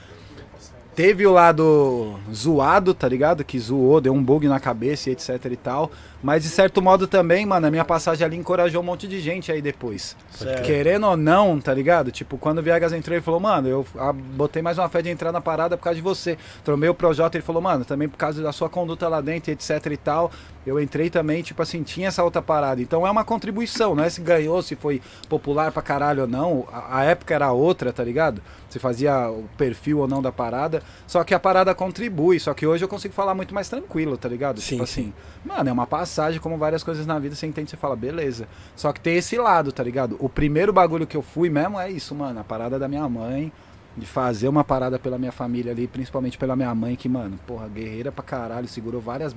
teve 0.95 1.27
o 1.27 1.33
lado 1.33 2.19
zoado, 2.33 2.95
tá 2.95 3.09
ligado? 3.09 3.45
Que 3.45 3.59
zoou, 3.59 4.01
deu 4.01 4.13
um 4.13 4.23
bug 4.23 4.47
na 4.49 4.61
cabeça 4.61 5.11
e 5.11 5.13
etc 5.13 5.45
e 5.51 5.57
tal. 5.57 5.91
Mas 6.23 6.45
de 6.45 6.49
certo 6.49 6.81
modo 6.81 7.09
também, 7.09 7.45
mano, 7.45 7.67
a 7.67 7.71
minha 7.71 7.85
passagem 7.85 8.25
ali 8.25 8.37
encorajou 8.37 8.81
um 8.81 8.85
monte 8.85 9.09
de 9.09 9.21
gente 9.21 9.51
aí 9.51 9.61
depois. 9.61 10.17
Certo. 10.31 10.63
Querendo 10.63 11.07
ou 11.07 11.17
não, 11.17 11.61
tá 11.61 11.75
ligado? 11.75 12.13
Tipo, 12.13 12.39
quando 12.39 12.59
o 12.59 12.63
Viegas 12.63 12.93
entrou, 12.93 13.17
ele 13.17 13.25
falou, 13.25 13.41
mano, 13.41 13.69
eu 13.69 13.87
ah, 13.99 14.13
botei 14.13 14.63
mais 14.63 14.79
uma 14.79 14.89
fé 14.89 15.03
de 15.03 15.09
entrar 15.09 15.33
na 15.33 15.41
parada 15.41 15.77
por 15.77 15.83
causa 15.83 15.97
de 15.97 16.03
você. 16.03 16.39
Tromei 16.65 16.89
o 16.89 16.95
Projota, 16.95 17.37
ele 17.37 17.45
falou, 17.45 17.61
mano, 17.61 17.85
também 17.85 18.09
por 18.09 18.17
causa 18.17 18.41
da 18.41 18.53
sua 18.53 18.69
conduta 18.69 19.09
lá 19.09 19.21
dentro, 19.21 19.51
etc 19.51 19.85
e 19.91 19.97
tal. 19.97 20.31
Eu 20.65 20.81
entrei 20.81 21.11
também, 21.11 21.43
tipo 21.43 21.61
assim, 21.61 21.83
tinha 21.83 22.07
essa 22.07 22.23
outra 22.23 22.41
parada. 22.41 22.81
Então 22.81 23.05
é 23.05 23.11
uma 23.11 23.25
contribuição, 23.25 23.97
não 23.97 24.05
é 24.05 24.11
se 24.11 24.21
ganhou, 24.21 24.63
se 24.63 24.77
foi 24.77 25.03
popular 25.29 25.73
pra 25.73 25.83
caralho 25.83 26.23
ou 26.23 26.29
não. 26.29 26.69
A, 26.73 26.99
a 26.99 27.05
época 27.05 27.35
era 27.35 27.51
outra, 27.51 27.93
tá 27.93 28.05
ligado? 28.05 28.41
Se 28.73 28.79
fazia 28.79 29.31
o 29.31 29.45
perfil 29.59 29.99
ou 29.99 30.09
não 30.09 30.23
da 30.23 30.33
parada. 30.33 30.83
Só 31.07 31.23
que 31.23 31.35
a 31.35 31.39
parada 31.39 31.75
contribui. 31.75 32.41
Só 32.41 32.55
que 32.55 32.67
hoje 32.67 32.83
eu 32.83 32.89
consigo 32.89 33.13
falar 33.13 33.35
muito 33.35 33.55
mais 33.55 33.69
tranquilo, 33.69 34.17
tá 34.17 34.31
ligado? 34.31 34.63
Sim, 34.63 34.77
tipo 34.77 34.87
sim. 34.87 35.03
assim, 35.03 35.15
mano, 35.45 35.69
é 35.69 35.73
uma 35.73 35.87
passagem, 35.87 36.41
como 36.41 36.57
várias 36.57 36.83
coisas 36.83 37.05
na 37.05 37.19
vida, 37.19 37.35
você 37.35 37.47
entende, 37.47 37.71
você 37.71 37.77
fala, 37.77 37.95
beleza. 37.95 38.49
Só 38.75 38.91
que 38.91 39.01
tem 39.01 39.17
esse 39.17 39.37
lado, 39.37 39.73
tá 39.73 39.83
ligado? 39.83 40.17
O 40.19 40.29
primeiro 40.29 40.73
bagulho 40.73 41.07
que 41.07 41.17
eu 41.17 41.23
fui 41.23 41.51
mesmo 41.51 41.79
é 41.79 41.91
isso, 41.91 42.15
mano. 42.15 42.41
A 42.41 42.45
parada 42.45 42.79
da 42.79 42.89
minha 42.89 43.07
mãe. 43.09 43.53
De 43.95 44.07
fazer 44.07 44.49
uma 44.49 44.65
parada 44.65 44.99
pela 44.99 45.19
minha 45.19 45.31
família 45.31 45.71
ali, 45.71 45.87
principalmente 45.87 46.39
pela 46.39 46.57
minha 46.57 46.75
mãe, 46.75 46.97
que, 46.97 47.11
mano, 47.11 47.39
porra, 47.47 47.69
guerreira 47.69 48.11
pra 48.11 48.25
caralho, 48.25 48.67
segurou 48.67 49.03
várias 49.03 49.37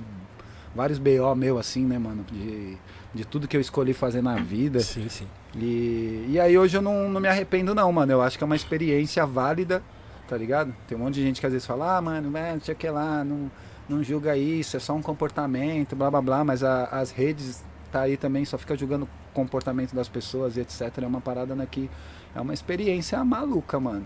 vários 0.76 0.98
BO 0.98 1.34
meu, 1.34 1.58
assim, 1.58 1.84
né, 1.84 1.98
mano? 1.98 2.24
De, 2.30 2.76
de 3.14 3.24
tudo 3.24 3.48
que 3.48 3.56
eu 3.56 3.60
escolhi 3.60 3.92
fazer 3.94 4.22
na 4.22 4.36
vida. 4.36 4.80
Sim, 4.80 5.08
sim. 5.08 5.26
E, 5.54 6.26
e 6.30 6.40
aí 6.40 6.56
hoje 6.58 6.76
eu 6.76 6.82
não, 6.82 7.08
não 7.08 7.20
me 7.20 7.28
arrependo, 7.28 7.74
não, 7.74 7.90
mano. 7.90 8.12
Eu 8.12 8.22
acho 8.22 8.36
que 8.36 8.44
é 8.44 8.46
uma 8.46 8.56
experiência 8.56 9.24
válida, 9.24 9.82
tá 10.28 10.36
ligado? 10.36 10.74
Tem 10.86 10.96
um 10.96 11.00
monte 11.00 11.14
de 11.14 11.22
gente 11.22 11.40
que 11.40 11.46
às 11.46 11.52
vezes 11.52 11.66
fala, 11.66 11.96
ah, 11.96 12.00
mano, 12.02 12.36
é, 12.36 12.52
não 12.52 12.60
sei 12.60 12.74
o 12.74 12.76
que 12.76 12.88
lá, 12.90 13.24
não, 13.24 13.50
não 13.88 14.02
julga 14.02 14.36
isso, 14.36 14.76
é 14.76 14.80
só 14.80 14.92
um 14.94 15.00
comportamento, 15.02 15.96
blá 15.96 16.10
blá 16.10 16.20
blá, 16.20 16.44
mas 16.44 16.62
a- 16.62 16.84
as 16.86 17.10
redes 17.10 17.64
tá 17.90 18.02
aí 18.02 18.16
também, 18.16 18.44
só 18.44 18.58
fica 18.58 18.76
julgando 18.76 19.04
o 19.06 19.08
comportamento 19.32 19.94
das 19.94 20.08
pessoas 20.08 20.56
e 20.56 20.60
etc. 20.60 20.82
É 21.02 21.06
uma 21.06 21.20
parada 21.20 21.54
né, 21.54 21.66
que 21.70 21.88
é 22.34 22.40
uma 22.40 22.52
experiência 22.52 23.22
maluca, 23.24 23.80
mano. 23.80 24.04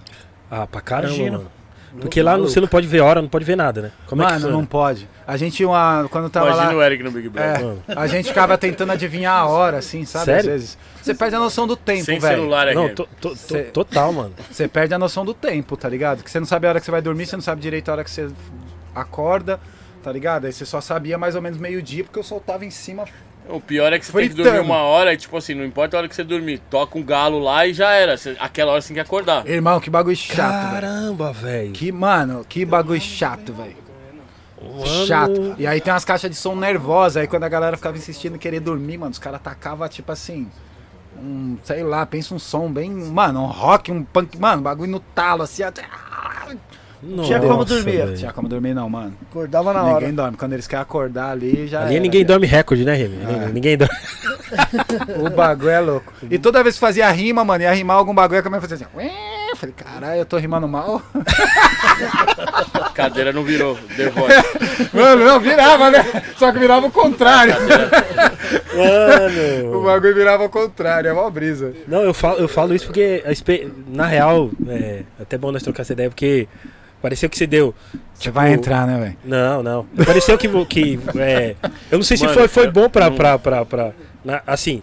Ah, 0.51 0.67
pra 0.67 0.81
caramba, 0.81 1.15
Imagino. 1.15 1.39
mano. 1.39 1.51
Porque 1.99 2.23
lá 2.23 2.37
você 2.37 2.61
não 2.61 2.69
pode 2.69 2.87
ver 2.87 3.01
hora, 3.01 3.21
não 3.21 3.29
pode 3.29 3.45
ver 3.45 3.57
nada, 3.57 3.83
né? 3.83 3.91
Como 4.07 4.23
é 4.23 4.27
que 4.27 4.31
mano, 4.33 4.41
funciona? 4.43 4.57
não 4.61 4.67
pode. 4.67 5.09
A 5.27 5.37
gente, 5.37 5.65
uma, 5.65 6.07
quando 6.11 6.31
tava 6.31 6.47
Imagina 6.49 6.71
lá. 6.73 6.77
o 6.79 6.83
Eric 6.83 7.03
no 7.03 7.11
Big 7.11 7.27
É, 7.27 7.31
Brother. 7.31 7.65
Mano. 7.65 7.83
a 7.89 8.07
gente 8.07 8.29
ficava 8.29 8.57
tentando 8.57 8.93
adivinhar 8.93 9.35
a 9.37 9.47
hora, 9.47 9.79
assim, 9.79 10.05
sabe? 10.05 10.25
Sério? 10.27 10.41
Às 10.41 10.47
vezes. 10.47 10.79
Você 11.03 11.15
perde 11.15 11.35
a 11.37 11.39
noção 11.41 11.67
do 11.67 11.77
tempo, 11.77 12.05
Sem 12.05 12.19
velho. 12.19 12.37
celular 12.37 12.69
é 12.69 12.75
Não, 12.75 12.89
to- 12.95 13.09
to- 13.21 13.35
Cê- 13.37 13.65
total, 13.65 14.13
mano. 14.13 14.35
Você 14.51 14.69
perde 14.69 14.95
a 14.95 14.99
noção 14.99 15.25
do 15.25 15.35
tempo, 15.35 15.77
tá 15.77 15.89
ligado? 15.89 16.23
Que 16.23 16.31
você 16.31 16.39
não 16.39 16.47
sabe 16.47 16.67
a 16.67 16.71
hora 16.71 16.79
que 16.79 16.85
você 16.87 16.91
vai 16.93 17.03
dormir, 17.03 17.27
você 17.27 17.37
não 17.37 17.43
sabe 17.43 17.61
direito 17.61 17.89
a 17.89 17.93
hora 17.93 18.05
que 18.05 18.11
você 18.11 18.29
acorda, 18.95 19.59
tá 20.03 20.13
ligado? 20.13 20.47
Aí 20.47 20.53
você 20.53 20.65
só 20.65 20.81
sabia 20.81 21.19
mais 21.19 21.35
ou 21.35 21.43
menos 21.43 21.59
meio-dia 21.59 22.05
porque 22.05 22.19
eu 22.19 22.23
soltava 22.25 22.65
em 22.65 22.71
cima. 22.71 23.05
O 23.51 23.61
pior 23.61 23.93
é 23.93 23.99
que 23.99 24.07
você 24.07 24.13
tem 24.13 24.29
que 24.29 24.35
dormir 24.35 24.51
Fritando. 24.51 24.73
uma 24.73 24.83
hora 24.83 25.13
e, 25.13 25.17
tipo 25.17 25.37
assim, 25.37 25.55
não 25.55 25.65
importa 25.65 25.97
a 25.97 25.99
hora 26.01 26.09
que 26.09 26.15
você 26.15 26.23
dormir, 26.23 26.61
toca 26.71 26.97
um 26.99 27.03
galo 27.03 27.39
lá 27.39 27.67
e 27.67 27.75
já 27.75 27.91
era. 27.93 28.17
Você- 28.17 28.37
aquela 28.39 28.73
hora 28.73 28.81
você 28.81 28.89
tem 28.89 28.95
que 28.95 29.01
acordar. 29.01 29.47
Irmão, 29.47 29.81
que 29.81 29.91
bagulho 29.91 30.17
chato. 30.17 30.71
Caramba, 30.73 31.33
velho. 31.33 31.73
Que, 31.73 31.91
mano, 31.91 32.45
que 32.49 32.65
bagulho 32.65 33.01
chato, 33.01 33.53
velho. 33.53 33.77
Chato. 35.07 35.55
E 35.59 35.67
aí 35.67 35.81
tem 35.81 35.93
umas 35.93 36.05
caixas 36.05 36.31
de 36.31 36.37
som 36.37 36.55
nervosa. 36.55 37.21
Aí 37.21 37.27
quando 37.27 37.45
a 37.45 37.49
galera 37.49 37.77
ficava 37.77 37.97
insistindo 37.97 38.37
em 38.37 38.39
querer 38.39 38.61
dormir, 38.61 38.99
mano, 38.99 39.11
os 39.11 39.19
caras 39.19 39.41
tacavam, 39.41 39.89
tipo 39.89 40.13
assim. 40.13 40.49
Um, 41.19 41.59
sei 41.65 41.83
lá, 41.83 42.05
pensa 42.07 42.35
um 42.35 42.39
som 42.39 42.71
bem. 42.71 42.91
Mano, 42.91 43.43
um 43.43 43.47
rock, 43.47 43.91
um 43.91 44.05
punk. 44.05 44.39
Mano, 44.39 44.63
bagulho 44.63 44.91
no 44.91 45.01
talo, 45.01 45.43
assim. 45.43 45.63
até- 45.63 45.85
Tinha 47.25 47.41
como 47.41 47.65
dormir. 47.65 47.83
velho. 47.97 48.17
Tinha 48.17 48.33
como 48.33 48.49
dormir, 48.49 48.75
não, 48.75 48.89
mano. 48.89 49.15
Acordava 49.31 49.73
na 49.73 49.83
hora. 49.83 49.95
Ninguém 50.01 50.15
dorme. 50.15 50.37
Quando 50.37 50.53
eles 50.53 50.67
querem 50.67 50.83
acordar 50.83 51.31
ali, 51.31 51.67
já. 51.67 51.83
Ali 51.83 51.95
era, 51.95 52.03
ninguém 52.03 52.21
já. 52.23 52.27
dorme 52.27 52.47
recorde, 52.47 52.85
né, 52.85 52.95
Remy? 52.95 53.19
É. 53.23 53.49
Ninguém 53.53 53.77
dorme. 53.77 53.95
O 55.25 55.31
bagulho 55.31 55.71
é 55.71 55.79
louco. 55.79 56.13
E 56.29 56.37
toda 56.37 56.61
vez 56.65 56.75
que 56.75 56.81
fazia 56.81 57.09
rima, 57.13 57.45
mano, 57.45 57.63
ia 57.63 57.73
rimar 57.73 57.97
algum 57.97 58.13
bagulho, 58.13 58.41
a 58.41 58.43
câmera 58.43 58.61
fazia 58.61 58.75
assim. 58.77 58.87
"Ué". 58.97 59.09
Eu 59.51 59.57
falei, 59.57 59.73
caralho, 59.77 60.19
eu 60.21 60.27
tô 60.27 60.37
rimando 60.39 60.67
mal. 60.67 61.01
A 62.75 62.89
cadeira 62.95 63.33
não 63.33 63.45
virou. 63.45 63.77
The 63.97 64.09
Voice. 64.11 64.91
Mano, 64.95 65.25
não, 65.25 65.39
virava, 65.41 65.91
né? 65.91 66.05
Só 66.37 66.51
que 66.53 66.59
virava 66.59 66.87
o 66.87 66.91
contrário. 66.91 67.55
O 68.75 69.69
Mano. 69.73 69.83
bagulho 69.85 70.15
virava 70.15 70.45
o 70.45 70.49
contrário, 70.49 71.09
é 71.11 71.13
mó 71.13 71.29
brisa. 71.31 71.73
Não, 71.87 72.03
eu 72.03 72.15
falo, 72.15 72.39
eu 72.39 72.49
falo 72.49 72.75
isso 72.75 72.87
porque, 72.87 73.23
na 73.89 74.07
real, 74.07 74.51
é 74.69 75.03
até 75.21 75.37
bom 75.39 75.51
nós 75.53 75.63
trocar 75.63 75.83
essa 75.83 75.93
ideia, 75.93 76.09
porque 76.11 76.47
pareceu 77.01 77.29
que 77.29 77.37
você 77.37 77.47
deu. 77.47 77.75
Você 78.15 78.23
tipo, 78.25 78.35
vai 78.35 78.53
entrar, 78.53 78.87
né, 78.87 78.99
velho? 78.99 79.17
Não, 79.25 79.63
não. 79.63 79.87
Pareceu 80.05 80.37
que. 80.39 80.49
que 80.67 80.99
é, 81.17 81.57
eu 81.91 81.99
não 81.99 82.03
sei 82.05 82.17
se 82.17 82.25
Mano, 82.25 82.35
foi, 82.39 82.49
foi 82.49 82.67
eu- 82.67 82.73
bom 82.73 82.89
pra. 82.89 83.11
pra, 83.11 83.39
pra, 83.39 83.65
pra- 83.65 83.93
na- 84.25 84.43
assim, 84.47 84.83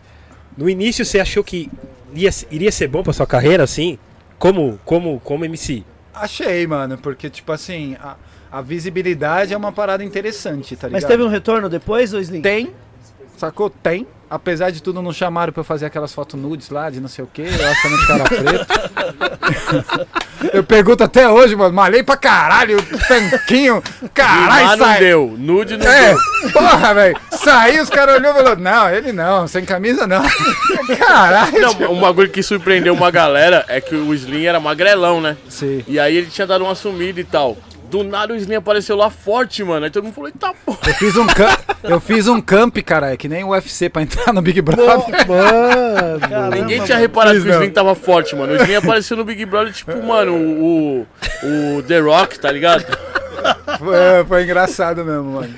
no 0.58 0.70
início 0.70 1.06
você 1.06 1.20
achou 1.20 1.44
que 1.44 1.70
ia, 2.14 2.30
iria 2.52 2.72
ser 2.72 2.88
bom 2.88 3.04
pra 3.04 3.14
sua 3.14 3.28
carreira, 3.28 3.64
assim? 3.64 3.98
Como, 4.40 4.80
como, 4.86 5.20
como 5.22 5.46
MC? 5.46 5.84
Achei, 6.14 6.66
mano, 6.68 6.98
porque, 6.98 7.30
tipo 7.30 7.52
assim, 7.52 7.96
a, 8.02 8.16
a 8.52 8.62
visibilidade 8.62 9.54
é 9.54 9.58
uma 9.58 9.72
parada 9.72 10.04
interessante, 10.04 10.76
tá 10.76 10.88
ligado? 10.88 11.02
Mas 11.02 11.08
teve 11.10 11.22
um 11.24 11.28
retorno 11.28 11.70
depois, 11.70 12.14
ô 12.14 12.20
Slim? 12.20 12.42
Tem, 12.42 12.72
sacou? 13.38 13.70
Tem. 13.70 14.06
Apesar 14.30 14.72
de 14.72 14.84
tudo, 14.84 15.02
não 15.02 15.14
chamaram 15.14 15.54
pra 15.54 15.62
eu 15.62 15.64
fazer 15.64 15.86
aquelas 15.86 16.14
fotos 16.14 16.38
nudes 16.38 16.70
lá, 16.70 16.90
de 16.90 17.00
não 17.00 17.08
sei 17.08 17.24
o 17.24 17.28
que, 17.34 17.44
eu 17.44 17.48
acho 17.70 17.82
que 17.82 17.90
não 17.90 18.08
cara 18.08 18.24
preto. 18.26 18.68
eu 20.54 20.64
pergunto 20.66 21.02
até 21.02 21.30
hoje, 21.30 21.56
mano, 21.56 21.74
malhei 21.74 22.04
pra 22.04 22.18
caralho, 22.18 22.78
tanquinho, 23.08 23.82
caralho, 24.14 24.78
não 24.78 24.86
sai. 24.86 25.00
deu. 25.00 25.34
Nude 25.38 25.78
não 25.78 25.88
É, 25.88 26.10
deu. 26.10 26.52
porra, 26.52 26.94
velho. 26.94 27.18
Saiu, 27.32 27.82
os 27.84 27.90
caras 27.90 28.16
olhou 28.16 28.32
e 28.32 28.36
falou, 28.36 28.56
não, 28.58 28.90
ele 28.90 29.14
não, 29.14 29.48
sem 29.48 29.64
camisa 29.64 30.06
não. 30.06 30.22
Caralho. 31.00 31.62
Não, 31.62 31.94
um 31.94 32.00
bagulho 32.02 32.30
que 32.30 32.42
surpreendeu 32.44 32.94
uma 32.94 33.10
galera 33.12 33.64
é 33.68 33.80
que 33.80 33.96
o 33.96 34.14
Slim 34.14 34.46
era 34.46 34.60
magrelão, 34.60 35.22
né? 35.22 35.38
Sim. 35.50 35.84
E 35.88 36.00
aí 36.00 36.16
ele 36.16 36.28
tinha 36.28 36.46
dado 36.48 36.64
uma 36.64 36.76
sumida 36.76 37.20
e 37.20 37.24
tal. 37.24 37.58
Do 37.90 38.04
nada 38.04 38.34
o 38.34 38.36
Slim 38.36 38.56
apareceu 38.56 38.96
lá 38.96 39.10
forte, 39.10 39.64
mano. 39.64 39.86
Aí 39.86 39.92
todo 39.92 40.04
mundo 40.04 40.14
falou, 40.14 40.30
eita 40.30 40.54
porra. 40.66 40.80
Eu 40.88 40.94
fiz 40.96 41.16
um 41.16 41.28
camp, 41.28 41.60
eu 41.84 42.00
fiz 42.02 42.28
um 42.28 42.42
camp, 42.42 42.78
caralho, 42.80 43.18
que 43.18 43.30
nem 43.30 43.44
o 43.44 43.50
UFC 43.50 43.90
pra 43.90 44.02
entrar 44.02 44.34
no 44.34 44.42
Big 44.42 44.62
Brother. 44.62 45.28
Mano. 45.28 46.20
Caramba, 46.20 46.56
Ninguém 46.56 46.84
tinha 46.84 46.98
reparado 46.98 47.42
que 47.42 47.48
o. 47.48 47.54
Slim 47.54 47.70
tava 47.72 47.96
forte, 47.96 48.36
mano. 48.36 48.54
O 48.54 48.56
Slim 48.58 48.76
apareceu 48.76 49.16
no 49.16 49.24
Big 49.24 49.46
Brother, 49.46 49.74
tipo, 49.74 49.96
mano, 50.04 50.34
o, 50.34 51.08
o, 51.44 51.78
o 51.78 51.84
The 51.84 52.00
Rock, 52.00 52.40
tá 52.40 52.52
ligado? 52.52 52.86
Foi, 53.78 54.26
foi 54.28 54.44
engraçado 54.44 55.06
mesmo, 55.06 55.24
mano. 55.34 55.54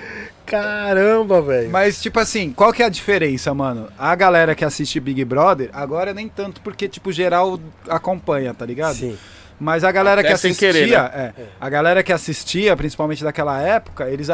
Caramba, 0.45 1.41
velho. 1.41 1.69
Mas, 1.69 2.01
tipo 2.01 2.19
assim, 2.19 2.51
qual 2.51 2.73
que 2.73 2.81
é 2.81 2.85
a 2.87 2.89
diferença, 2.89 3.53
mano? 3.53 3.87
A 3.97 4.15
galera 4.15 4.55
que 4.55 4.65
assiste 4.65 4.99
Big 4.99 5.23
Brother, 5.23 5.69
agora 5.71 6.11
nem 6.11 6.27
tanto 6.27 6.59
porque, 6.61 6.87
tipo, 6.87 7.11
geral 7.11 7.59
acompanha, 7.87 8.51
tá 8.53 8.65
ligado? 8.65 8.95
Sim. 8.95 9.17
Mas 9.59 9.83
a 9.83 9.91
galera 9.91 10.21
Até 10.21 10.29
que 10.29 10.33
assistia, 10.33 10.71
querer, 10.71 10.87
né? 10.89 11.33
é, 11.37 11.43
a 11.59 11.69
galera 11.69 12.01
que 12.01 12.13
assistia, 12.13 12.75
principalmente 12.77 13.23
daquela 13.23 13.61
época, 13.61 14.09
eles 14.09 14.29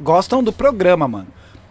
gostam 0.00 0.42
do 0.42 0.52
programa, 0.52 1.06
mano. 1.06 1.28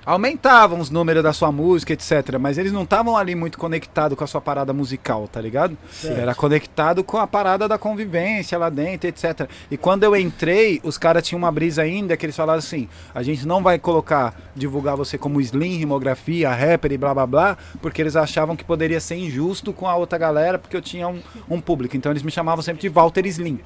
Aumentavam 0.10 0.80
os 0.80 0.90
números 0.90 1.22
da 1.22 1.32
sua 1.32 1.52
música, 1.52 1.94
etc. 1.94 2.40
Mas 2.40 2.58
eles 2.58 2.72
não 2.72 2.82
estavam 2.82 3.16
ali 3.16 3.36
muito 3.36 3.60
conectados 3.60 4.18
com 4.18 4.24
a 4.24 4.28
sua 4.28 4.42
parada 4.42 4.74
musical, 4.74 5.28
tá 5.28 5.40
ligado? 5.40 5.78
Era 6.04 6.34
conectado 6.34 7.04
com 7.04 7.18
a 7.18 7.28
parada 7.28 7.68
da 7.68 7.78
convivência 7.78 8.58
lá 8.58 8.72
dentro, 8.72 9.08
etc. 9.08 9.48
E 9.70 9.78
quando 9.78 10.04
eu 10.04 10.16
entrei, 10.16 10.82
os 10.84 10.98
caras 10.98 11.22
tinham 11.22 11.38
uma 11.38 11.52
brisa 11.52 11.84
ainda 11.84 12.18
que 12.18 12.26
eles 12.26 12.36
falaram 12.36 12.58
assim: 12.58 12.90
a 13.14 13.22
gente 13.22 13.46
não 13.46 13.62
vai 13.62 13.78
colocar, 13.78 14.36
divulgar 14.56 14.98
você 14.98 15.16
como 15.16 15.40
slim, 15.40 15.78
rimografia, 15.78 16.50
rapper 16.50 16.92
e 16.92 16.98
blá 16.98 17.14
blá 17.14 17.28
blá, 17.28 17.58
porque 17.80 18.02
eles 18.02 18.16
achavam 18.16 18.56
que 18.56 18.64
poderia 18.64 19.00
ser 19.00 19.16
injusto 19.16 19.72
com 19.72 19.88
a 19.88 19.96
outra 19.96 20.18
galera, 20.18 20.58
porque 20.58 20.76
eu 20.76 20.82
tinha 20.82 21.08
um, 21.08 21.22
um 21.48 21.62
público. 21.62 21.96
Então 21.96 22.12
eles 22.12 22.24
me 22.24 22.32
chamavam 22.32 22.64
sempre 22.64 22.82
de 22.82 22.90
Walter 22.90 23.28
Slim. 23.28 23.60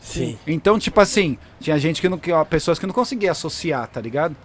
Sim. 0.00 0.38
Então, 0.46 0.78
tipo 0.78 1.00
assim, 1.00 1.36
tinha 1.60 1.76
gente 1.76 2.00
que 2.00 2.08
não. 2.08 2.18
que, 2.18 2.30
ó, 2.30 2.44
pessoas 2.44 2.78
que 2.78 2.86
não 2.86 2.94
conseguia 2.94 3.32
associar, 3.32 3.88
tá 3.88 4.00
ligado? 4.00 4.36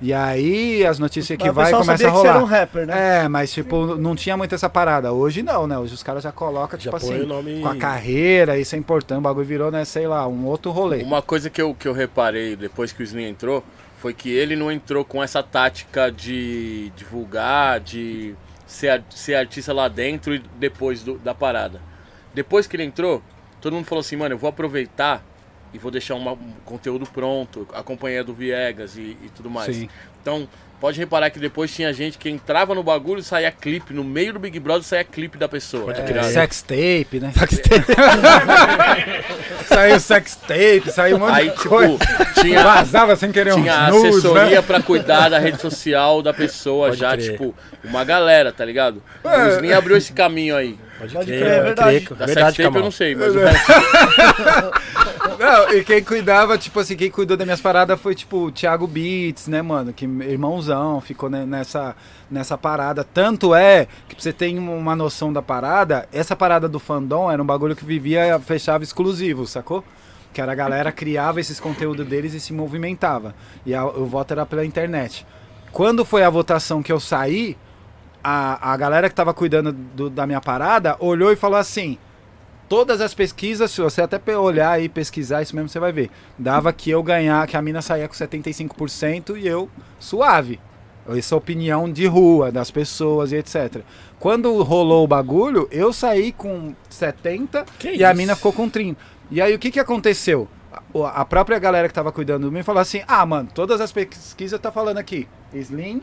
E 0.00 0.12
aí 0.12 0.84
as 0.84 0.98
notícias 0.98 1.38
que 1.38 1.50
vai 1.50 1.70
começa 1.70 1.96
sabia 1.96 2.08
a 2.08 2.10
que 2.12 2.16
você 2.18 2.26
era 2.28 2.36
um 2.36 2.40
rolar. 2.44 2.60
rapper, 2.60 2.86
né? 2.86 3.24
É, 3.24 3.28
mas 3.28 3.50
tipo, 3.52 3.96
não 3.96 4.14
tinha 4.14 4.36
muito 4.36 4.54
essa 4.54 4.68
parada. 4.68 5.10
Hoje 5.12 5.42
não, 5.42 5.66
né? 5.66 5.78
Hoje 5.78 5.94
os 5.94 6.02
caras 6.02 6.22
já 6.22 6.30
colocam, 6.30 6.78
Já 6.78 6.90
tipo 6.90 7.00
põe 7.00 7.16
assim, 7.16 7.26
nome- 7.26 7.60
com 7.62 7.68
a 7.68 7.76
carreira, 7.76 8.58
isso 8.58 8.74
é 8.74 8.78
importante. 8.78 9.18
O 9.18 9.22
bagulho 9.22 9.46
virou, 9.46 9.70
né, 9.70 9.84
sei 9.86 10.06
lá, 10.06 10.26
um 10.28 10.44
outro 10.44 10.70
rolê. 10.70 11.02
Uma 11.02 11.22
coisa 11.22 11.48
que 11.48 11.62
eu, 11.62 11.74
que 11.74 11.88
eu 11.88 11.94
reparei 11.94 12.54
depois 12.56 12.92
que 12.92 13.02
o 13.02 13.04
Slim 13.04 13.24
entrou 13.24 13.64
foi 13.98 14.12
que 14.12 14.28
ele 14.30 14.54
não 14.54 14.70
entrou 14.70 15.02
com 15.02 15.22
essa 15.22 15.42
tática 15.42 16.12
de 16.12 16.92
divulgar, 16.94 17.80
de 17.80 18.34
ser, 18.66 19.02
ser 19.08 19.34
artista 19.36 19.72
lá 19.72 19.88
dentro 19.88 20.34
e 20.34 20.42
depois 20.58 21.02
do- 21.02 21.16
da 21.18 21.34
parada. 21.34 21.80
Depois 22.34 22.66
que 22.66 22.76
ele 22.76 22.84
entrou, 22.84 23.22
todo 23.62 23.72
mundo 23.72 23.86
falou 23.86 24.00
assim, 24.00 24.16
mano, 24.16 24.34
eu 24.34 24.38
vou 24.38 24.50
aproveitar 24.50 25.24
e 25.74 25.78
vou 25.78 25.90
deixar 25.90 26.14
uma- 26.14 26.32
um 26.32 26.52
conteúdo 26.64 27.06
pronto, 27.06 27.66
a 27.74 27.82
companhia 27.82 28.22
do 28.24 28.32
Viegas 28.34 28.96
e, 28.96 29.00
e 29.22 29.30
tudo 29.34 29.50
mais. 29.50 29.74
Sim. 29.74 29.88
Então, 30.22 30.48
pode 30.80 30.98
reparar 30.98 31.30
que 31.30 31.38
depois 31.38 31.72
tinha 31.74 31.92
gente 31.92 32.18
que 32.18 32.28
entrava 32.28 32.74
no 32.74 32.82
bagulho 32.82 33.20
e 33.20 33.22
saía 33.22 33.50
clipe, 33.52 33.92
no 33.94 34.02
meio 34.04 34.32
do 34.32 34.38
Big 34.38 34.58
Brother 34.58 34.82
saía 34.82 35.04
clipe 35.04 35.38
da 35.38 35.48
pessoa. 35.48 35.92
É, 35.92 36.04
ligado? 36.04 36.32
sex 36.32 36.62
tape, 36.62 37.20
né? 37.20 37.32
saiu 39.66 40.00
sex 40.00 40.36
tape, 40.36 40.90
saiu 40.90 41.16
um 41.16 41.20
monte 41.20 41.32
Aí, 41.34 41.50
de 41.50 41.56
tipo, 41.56 41.68
coisa. 41.68 41.98
tinha, 42.40 42.62
Vazava 42.62 43.16
sem 43.16 43.30
querer 43.32 43.54
tinha 43.54 43.88
uns 43.88 43.94
nudes, 43.94 44.10
assessoria 44.16 44.56
né? 44.56 44.62
pra 44.62 44.82
cuidar 44.82 45.28
da 45.28 45.38
rede 45.38 45.60
social 45.60 46.22
da 46.22 46.32
pessoa, 46.34 46.88
Pode 46.88 47.00
já, 47.00 47.12
crer. 47.16 47.32
tipo, 47.32 47.54
uma 47.84 48.04
galera, 48.04 48.52
tá 48.52 48.64
ligado? 48.64 49.02
É. 49.24 49.44
O 49.44 49.48
Slim 49.56 49.72
abriu 49.72 49.96
esse 49.96 50.12
caminho 50.12 50.56
aí. 50.56 50.78
Pode 50.98 51.12
Pode 51.12 51.26
crer, 51.26 51.42
é 51.42 51.62
verdade. 51.62 52.00
crer. 52.06 52.18
Da 52.18 52.26
Verdade, 52.26 52.62
eu 52.62 52.70
não 52.70 52.90
sei, 52.90 53.14
mas 53.14 53.34
o 53.34 53.38
resto... 53.38 53.72
Não, 55.38 55.70
e 55.74 55.84
quem 55.84 56.02
cuidava, 56.02 56.56
tipo 56.56 56.80
assim, 56.80 56.96
quem 56.96 57.10
cuidou 57.10 57.36
das 57.36 57.46
minhas 57.46 57.60
paradas 57.60 58.00
foi, 58.00 58.14
tipo, 58.14 58.46
o 58.46 58.50
Thiago 58.50 58.86
Beats, 58.86 59.48
né, 59.48 59.60
mano? 59.60 59.92
Que 59.92 60.06
irmãozão, 60.06 60.98
ficou 61.00 61.28
ne- 61.28 61.44
nessa, 61.44 61.94
nessa 62.30 62.56
parada. 62.56 63.04
Tanto 63.04 63.54
é 63.54 63.86
que 64.08 64.14
pra 64.14 64.22
você 64.22 64.32
ter 64.32 64.56
uma 64.58 64.96
noção 64.96 65.30
da 65.32 65.42
parada, 65.42 66.08
essa 66.12 66.34
parada 66.34 66.66
do 66.68 66.78
fandom 66.78 67.30
era 67.30 67.42
um 67.42 67.46
bagulho 67.46 67.76
que 67.76 67.84
vivia, 67.84 68.38
fechava 68.40 68.82
exclusivo, 68.82 69.46
sacou? 69.46 69.84
Que 70.32 70.40
era 70.40 70.52
a 70.52 70.54
galera 70.54 70.90
criava 70.90 71.38
esses 71.40 71.60
conteúdos 71.60 72.06
deles 72.06 72.32
e 72.32 72.40
se 72.40 72.54
movimentava. 72.54 73.34
E 73.66 73.74
a- 73.74 73.84
o 73.84 74.06
voto 74.06 74.32
era 74.32 74.46
pela 74.46 74.64
internet. 74.64 75.26
Quando 75.70 76.02
foi 76.04 76.22
a 76.24 76.30
votação 76.30 76.82
que 76.82 76.90
eu 76.92 76.98
saí, 77.00 77.58
a, 78.28 78.72
a 78.72 78.76
galera 78.76 79.08
que 79.08 79.14
tava 79.14 79.32
cuidando 79.32 79.72
do- 79.72 80.10
da 80.10 80.26
minha 80.26 80.40
parada 80.40 80.96
olhou 80.98 81.30
e 81.32 81.36
falou 81.36 81.58
assim: 81.58 81.96
todas 82.68 83.00
as 83.00 83.14
pesquisas, 83.14 83.70
se 83.70 83.80
você 83.80 84.02
até 84.02 84.18
olhar 84.36 84.82
e 84.82 84.88
pesquisar 84.88 85.42
isso 85.42 85.54
mesmo, 85.54 85.68
você 85.68 85.78
vai 85.78 85.92
ver. 85.92 86.10
Dava 86.38 86.72
que 86.72 86.90
eu 86.90 87.02
ganhar, 87.02 87.46
que 87.46 87.56
a 87.56 87.62
mina 87.62 87.80
saía 87.80 88.08
com 88.08 88.14
75% 88.14 89.36
e 89.38 89.46
eu 89.46 89.68
suave. 89.98 90.58
Essa 91.08 91.36
a 91.36 91.38
opinião 91.38 91.88
de 91.90 92.04
rua, 92.06 92.50
das 92.50 92.68
pessoas 92.68 93.30
e 93.30 93.36
etc. 93.36 93.82
Quando 94.18 94.60
rolou 94.64 95.04
o 95.04 95.06
bagulho, 95.06 95.68
eu 95.70 95.92
saí 95.92 96.32
com 96.32 96.74
70 96.90 97.64
Que 97.78 97.90
e 97.94 98.04
a 98.04 98.10
isso? 98.10 98.16
mina 98.18 98.34
ficou 98.34 98.52
com 98.52 98.68
30. 98.68 99.00
E 99.30 99.40
aí 99.40 99.54
o 99.54 99.58
que 99.58 99.70
que 99.70 99.78
aconteceu? 99.78 100.48
A- 100.72 101.20
A 101.20 101.24
própria 101.24 101.60
galera 101.60 101.86
que 101.86 101.94
tava 101.94 102.10
cuidando 102.10 102.48
de 102.48 102.52
mim 102.52 102.64
falou 102.64 102.80
assim: 102.80 103.02
"Ah, 103.06 103.24
mano, 103.24 103.48
todas 103.54 103.80
as 103.80 103.92
pesquisas 103.92 104.58
tá 104.58 104.72
falando 104.72 104.98
aqui, 104.98 105.28
slim 105.54 106.02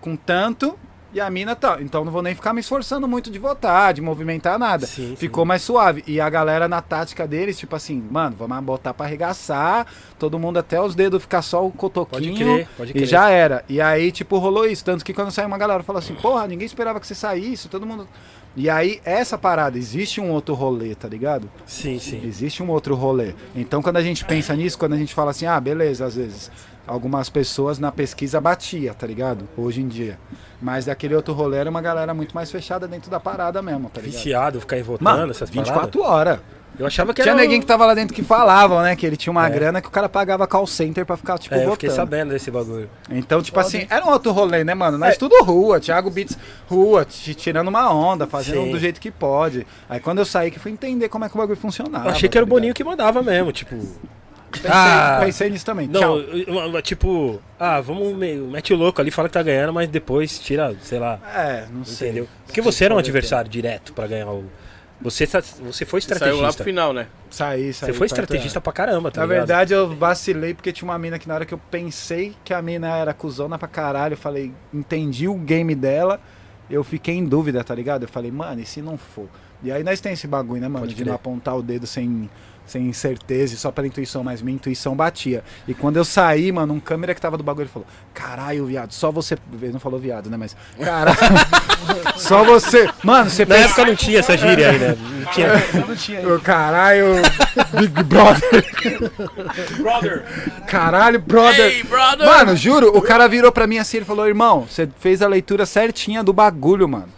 com 0.00 0.16
tanto 0.16 0.76
e 1.14 1.20
a 1.20 1.30
mina 1.30 1.54
tá. 1.56 1.78
Então 1.80 2.04
não 2.04 2.12
vou 2.12 2.20
nem 2.22 2.34
ficar 2.34 2.52
me 2.52 2.60
esforçando 2.60 3.06
muito 3.08 3.30
de 3.30 3.38
votar, 3.38 3.94
de 3.94 4.02
movimentar 4.02 4.58
nada. 4.58 4.86
Sim, 4.86 5.10
sim. 5.10 5.16
Ficou 5.16 5.44
mais 5.44 5.62
suave. 5.62 6.02
E 6.06 6.20
a 6.20 6.28
galera 6.28 6.68
na 6.68 6.82
tática 6.82 7.26
deles, 7.26 7.56
tipo 7.58 7.74
assim, 7.76 8.02
mano, 8.10 8.34
vamos 8.38 8.62
botar 8.64 8.92
pra 8.92 9.06
arregaçar, 9.06 9.86
todo 10.18 10.38
mundo 10.38 10.58
até 10.58 10.80
os 10.80 10.94
dedos 10.94 11.22
ficar 11.22 11.42
só 11.42 11.64
o 11.64 11.70
cotoquinho. 11.70 12.32
Pode 12.34 12.44
crer, 12.44 12.68
pode 12.76 12.90
E 12.90 12.94
crer. 12.94 13.06
já 13.06 13.30
era. 13.30 13.64
E 13.68 13.80
aí, 13.80 14.10
tipo, 14.10 14.36
rolou 14.38 14.66
isso. 14.66 14.84
Tanto 14.84 15.04
que 15.04 15.14
quando 15.14 15.30
saiu 15.30 15.46
uma 15.46 15.56
galera 15.58 15.82
falou 15.82 15.98
assim, 16.00 16.14
porra, 16.14 16.46
ninguém 16.46 16.66
esperava 16.66 16.98
que 17.00 17.06
você 17.06 17.14
saísse, 17.14 17.68
todo 17.68 17.86
mundo. 17.86 18.08
E 18.56 18.70
aí, 18.70 19.00
essa 19.04 19.36
parada, 19.36 19.76
existe 19.76 20.20
um 20.20 20.30
outro 20.30 20.54
rolê, 20.54 20.94
tá 20.94 21.08
ligado? 21.08 21.50
Sim, 21.66 21.98
sim. 21.98 22.20
Existe 22.24 22.62
um 22.62 22.70
outro 22.70 22.94
rolê. 22.94 23.34
Então, 23.54 23.82
quando 23.82 23.96
a 23.96 24.02
gente 24.02 24.24
pensa 24.24 24.54
nisso, 24.54 24.78
quando 24.78 24.92
a 24.92 24.96
gente 24.96 25.12
fala 25.12 25.32
assim, 25.32 25.44
ah, 25.44 25.58
beleza, 25.58 26.04
às 26.06 26.14
vezes, 26.14 26.52
algumas 26.86 27.28
pessoas 27.28 27.78
na 27.78 27.90
pesquisa 27.92 28.40
batia, 28.40 28.92
tá 28.94 29.06
ligado? 29.06 29.48
Hoje 29.56 29.80
em 29.80 29.88
dia. 29.88 30.18
Mas 30.60 30.84
daquele 30.86 31.14
outro 31.14 31.34
rolê 31.34 31.58
era 31.58 31.68
uma 31.70 31.80
galera 31.80 32.14
muito 32.14 32.34
mais 32.34 32.50
fechada 32.50 32.86
dentro 32.88 33.10
da 33.10 33.20
parada 33.20 33.60
mesmo, 33.62 33.90
tá 33.90 34.00
ligado? 34.00 34.16
Viciado, 34.16 34.60
ficar 34.60 34.76
aí 34.76 34.82
votando, 34.82 35.10
Mano, 35.10 35.30
essas 35.30 35.50
24 35.50 36.00
paradas. 36.00 36.10
horas. 36.18 36.40
Eu 36.76 36.84
achava 36.86 37.14
que 37.14 37.22
Tinha 37.22 37.34
era. 37.34 37.40
neguinho 37.40 37.60
que 37.60 37.66
tava 37.66 37.86
lá 37.86 37.94
dentro 37.94 38.12
que 38.12 38.22
falavam, 38.24 38.82
né? 38.82 38.96
Que 38.96 39.06
ele 39.06 39.16
tinha 39.16 39.30
uma 39.30 39.46
É. 39.46 39.50
grana 39.50 39.80
que 39.80 39.86
o 39.86 39.90
cara 39.92 40.08
pagava 40.08 40.44
call 40.44 40.66
center 40.66 41.06
pra 41.06 41.16
ficar, 41.16 41.38
tipo, 41.38 41.54
É, 41.54 41.58
eu 41.58 41.60
votando. 41.60 41.74
fiquei 41.76 41.90
sabendo 41.90 42.30
desse 42.30 42.50
bagulho. 42.50 42.90
Então, 43.08 43.40
tipo 43.40 43.60
assim, 43.60 43.86
era 43.88 44.04
um 44.04 44.10
outro 44.10 44.32
rolê, 44.32 44.64
né, 44.64 44.74
mano? 44.74 44.96
É. 44.96 44.98
Nós 44.98 45.16
tudo 45.16 45.40
rua, 45.44 45.78
Thiago 45.78 46.10
Beats 46.10 46.36
rua, 46.68 47.04
tirando 47.04 47.68
uma 47.68 47.92
onda, 47.94 48.26
fazendo 48.26 48.64
Sim. 48.64 48.72
do 48.72 48.78
jeito 48.80 49.00
que 49.00 49.12
pode. 49.12 49.64
Aí 49.88 50.00
quando 50.00 50.18
eu 50.18 50.24
saí 50.24 50.50
que 50.50 50.58
fui 50.58 50.72
entender 50.72 51.08
como 51.08 51.24
é 51.24 51.28
que 51.28 51.36
o 51.36 51.38
bagulho 51.38 51.56
funcionava. 51.56 52.06
Eu 52.06 52.10
achei 52.10 52.28
que 52.28 52.36
era 52.36 52.44
o 52.44 52.48
tá 52.48 52.54
Boninho 52.54 52.74
que 52.74 52.82
mandava 52.82 53.22
mesmo, 53.22 53.52
tipo. 53.52 53.76
Pensei, 54.62 54.70
Ah. 54.70 55.18
pensei 55.24 55.50
nisso 55.50 55.64
também. 55.66 55.86
Não, 55.88 56.00
Tchau. 56.00 56.82
tipo, 56.82 57.40
ah, 57.58 57.80
vamos, 57.80 58.14
meio, 58.16 58.46
mete 58.46 58.72
o 58.72 58.76
louco 58.76 59.00
ali, 59.00 59.10
fala 59.10 59.28
que 59.28 59.34
tá 59.34 59.42
ganhando, 59.42 59.72
mas 59.72 59.88
depois 59.88 60.38
tira, 60.38 60.74
sei 60.82 60.98
lá, 60.98 61.18
É, 61.34 61.66
não 61.72 61.84
sei. 61.84 62.08
entendeu? 62.08 62.28
Porque 62.46 62.60
você 62.60 62.84
era 62.84 62.94
um 62.94 62.98
adversário 62.98 63.50
direto 63.50 63.92
pra 63.92 64.06
ganhar 64.06 64.28
o. 64.28 64.44
Você, 65.02 65.26
tá- 65.26 65.42
você 65.60 65.84
foi 65.84 66.00
Saiu 66.00 66.14
lá 66.14 66.18
pro 66.18 66.28
estrategista. 66.30 66.64
final, 66.64 66.92
né? 66.92 67.08
Saí, 67.28 67.72
saí. 67.74 67.88
Você 67.88 67.92
foi 67.92 68.06
estrategista 68.06 68.60
pra 68.60 68.72
caramba, 68.72 69.10
tá 69.10 69.20
Na 69.20 69.26
ligado? 69.26 69.38
verdade, 69.46 69.74
eu 69.74 69.94
vacilei 69.94 70.54
porque 70.54 70.72
tinha 70.72 70.88
uma 70.88 70.98
mina 70.98 71.18
que 71.18 71.26
na 71.28 71.34
hora 71.34 71.44
que 71.44 71.52
eu 71.52 71.58
pensei 71.70 72.32
que 72.44 72.54
a 72.54 72.62
mina 72.62 72.96
era 72.96 73.12
cuzona 73.12 73.58
pra 73.58 73.68
caralho, 73.68 74.14
eu 74.14 74.16
falei, 74.18 74.52
entendi 74.72 75.26
o 75.28 75.34
game 75.34 75.74
dela, 75.74 76.20
eu 76.70 76.82
fiquei 76.84 77.14
em 77.16 77.24
dúvida, 77.24 77.62
tá 77.62 77.74
ligado? 77.74 78.04
Eu 78.04 78.08
falei, 78.08 78.30
mano, 78.30 78.60
e 78.62 78.64
se 78.64 78.80
não 78.80 78.96
for? 78.96 79.26
E 79.62 79.70
aí 79.72 79.82
nós 79.82 80.00
tem 80.00 80.12
esse 80.12 80.26
bagulho, 80.28 80.60
né, 80.60 80.68
mano? 80.68 80.80
Pode 80.84 80.94
de 80.94 81.02
crer. 81.02 81.08
não 81.08 81.14
apontar 81.16 81.56
o 81.56 81.62
dedo 81.62 81.86
sem, 81.86 82.30
sem 82.66 82.92
certeza 82.92 83.54
e 83.54 83.56
só 83.56 83.70
pela 83.70 83.86
intuição, 83.86 84.24
mas 84.24 84.40
minha 84.40 84.54
intuição 84.54 84.94
batia. 84.96 85.44
E 85.68 85.74
quando 85.74 85.96
eu 85.96 86.04
saí, 86.04 86.50
mano, 86.50 86.72
um 86.74 86.80
câmera 86.80 87.14
que 87.14 87.20
tava 87.20 87.36
do 87.36 87.44
bagulho, 87.44 87.64
ele 87.64 87.70
falou, 87.70 87.86
caralho, 88.14 88.64
viado, 88.66 88.92
só 88.92 89.10
você. 89.10 89.36
Ele 89.60 89.72
não 89.72 89.80
falou 89.80 89.98
viado, 90.00 90.30
né? 90.30 90.36
Mas. 90.36 90.56
Caralho. 90.82 91.16
só 92.16 92.42
você. 92.42 92.88
Mano, 93.02 93.28
você 93.30 93.44
Na 93.44 93.54
pensa. 93.54 93.66
época 93.68 93.84
não 93.86 93.94
tinha 93.96 94.18
essa 94.20 94.36
gíria 94.36 94.70
aí, 94.70 94.78
né? 94.78 94.96
Não 94.98 95.32
tinha. 95.32 95.48
Não 95.86 95.96
tinha 95.96 96.18
aí. 96.20 96.40
Caralho, 96.40 97.06
Big 97.78 98.02
Brother. 98.04 98.64
Brother! 99.78 100.24
Caralho, 100.66 101.18
brother. 101.20 101.66
Hey, 101.70 101.82
brother! 101.82 102.26
Mano, 102.26 102.56
juro, 102.56 102.96
o 102.96 103.02
cara 103.02 103.28
virou 103.28 103.50
pra 103.52 103.66
mim 103.66 103.78
assim, 103.78 103.98
ele 103.98 104.06
falou, 104.06 104.26
irmão, 104.26 104.66
você 104.68 104.88
fez 104.98 105.22
a 105.22 105.28
leitura 105.28 105.66
certinha 105.66 106.22
do 106.22 106.32
bagulho, 106.32 106.88
mano. 106.88 107.08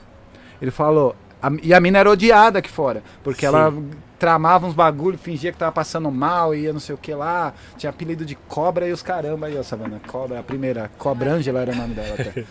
Ele 0.60 0.70
falou, 0.70 1.14
a- 1.42 1.50
e 1.62 1.72
a 1.74 1.80
mina 1.80 1.98
era 1.98 2.10
odiada 2.10 2.58
aqui 2.58 2.70
fora, 2.70 3.02
porque 3.22 3.40
Sim. 3.40 3.46
ela 3.46 3.72
tramava 4.18 4.66
uns 4.66 4.74
bagulho, 4.74 5.18
fingia 5.18 5.52
que 5.52 5.58
tava 5.58 5.72
passando 5.72 6.10
mal, 6.10 6.54
ia 6.54 6.72
não 6.72 6.80
sei 6.80 6.94
o 6.94 6.98
que 6.98 7.14
lá, 7.14 7.52
tinha 7.76 7.90
apelido 7.90 8.24
de 8.24 8.34
cobra 8.34 8.88
e 8.88 8.92
os 8.92 9.02
caramba 9.02 9.46
aí, 9.46 9.58
ó, 9.58 9.62
Savana, 9.62 10.00
cobra, 10.06 10.40
a 10.40 10.42
primeira, 10.42 10.90
Cobrângela 10.98 11.60
era 11.60 11.72
o 11.72 11.76
nome 11.76 11.94
dela 11.94 12.14
até. 12.14 12.44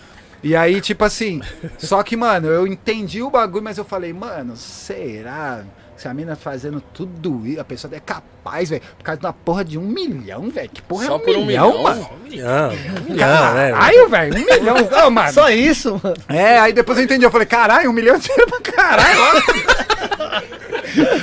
E 0.43 0.55
aí, 0.55 0.79
tipo 0.79 1.03
assim, 1.03 1.41
só 1.79 2.03
que, 2.03 2.15
mano, 2.15 2.47
eu 2.47 2.67
entendi 2.67 3.21
o 3.21 3.31
bagulho, 3.31 3.63
mas 3.63 3.79
eu 3.79 3.83
falei, 3.83 4.13
mano, 4.13 4.55
será? 4.55 5.63
Se 5.97 6.07
a 6.07 6.13
mina 6.13 6.35
fazendo 6.35 6.81
tudo 6.93 7.45
isso, 7.47 7.61
a 7.61 7.63
pessoa 7.63 7.95
é 7.95 7.99
capaz, 8.01 8.69
velho, 8.69 8.81
por 8.97 9.03
causa 9.03 9.19
de 9.21 9.25
uma 9.25 9.33
porra 9.33 9.63
de 9.63 9.77
um 9.77 9.81
milhão, 9.83 10.49
velho. 10.49 10.69
Que 10.69 10.81
porra 10.81 11.05
Só 11.05 11.13
é 11.13 11.15
um 11.15 11.19
por 11.19 11.35
um 11.37 11.45
milhão, 11.45 11.69
milhão? 11.69 11.83
mano? 11.83 12.09
Um 12.19 12.23
milhão, 12.29 12.69
um 12.69 13.11
milhão, 13.11 13.53
né? 13.53 13.71
Caralho, 13.71 14.09
velho, 14.09 14.33
um 14.35 14.45
milhão. 14.45 15.11
Mano. 15.11 15.31
Só 15.33 15.49
isso, 15.49 15.99
mano. 16.03 16.17
É, 16.27 16.59
aí 16.59 16.73
depois 16.73 16.97
eu 16.97 17.05
entendi, 17.05 17.23
eu 17.25 17.31
falei, 17.31 17.47
caralho, 17.47 17.89
um 17.89 17.93
milhão 17.93 18.17
de 18.17 18.27
dinheiro 18.27 18.47
pra 18.47 18.59
caralho. 18.73 19.19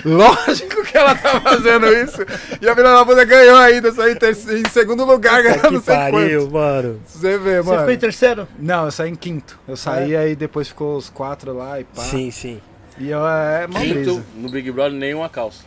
lógico. 0.05 0.83
Que 0.85 0.99
ela 0.99 1.15
tá 1.15 1.41
fazendo 1.41 1.87
isso. 1.89 2.23
E 2.61 2.69
a 2.69 2.75
filha 2.75 2.93
da 2.93 3.05
puta 3.05 3.25
ganhou 3.25 3.57
ainda, 3.57 3.93
saiu 3.93 4.15
em, 4.15 4.61
em 4.61 4.69
segundo 4.71 5.05
lugar, 5.05 5.43
ganhou 5.43 5.71
não 5.73 5.81
que 5.81 5.87
sei 5.87 5.97
pariu, 5.97 6.41
quanto. 6.43 6.53
mano. 6.53 7.01
Você 7.07 7.39
vê, 7.39 7.63
Você 7.63 7.69
mano. 7.69 7.79
ficou 7.81 7.95
em 7.95 7.99
terceiro? 7.99 8.49
Não, 8.59 8.85
eu 8.87 8.91
saí 8.91 9.11
em 9.11 9.15
quinto. 9.15 9.59
Eu 9.67 9.77
saí 9.77 10.17
aí 10.17 10.37
depois 10.37 10.69
ficou 10.69 10.97
os 10.97 11.09
quatro 11.09 11.57
lá 11.57 11.81
e 11.81 11.85
pá. 11.85 12.03
Sim, 12.03 12.31
sim. 12.31 12.61
E 13.03 13.11
eu 13.11 13.27
é 13.27 13.67
mó 13.67 13.79
Quinto, 13.81 13.95
brisa. 13.95 14.25
no 14.37 14.49
Big 14.49 14.71
Brother, 14.71 14.93
nenhuma 14.99 15.29
calça. 15.29 15.65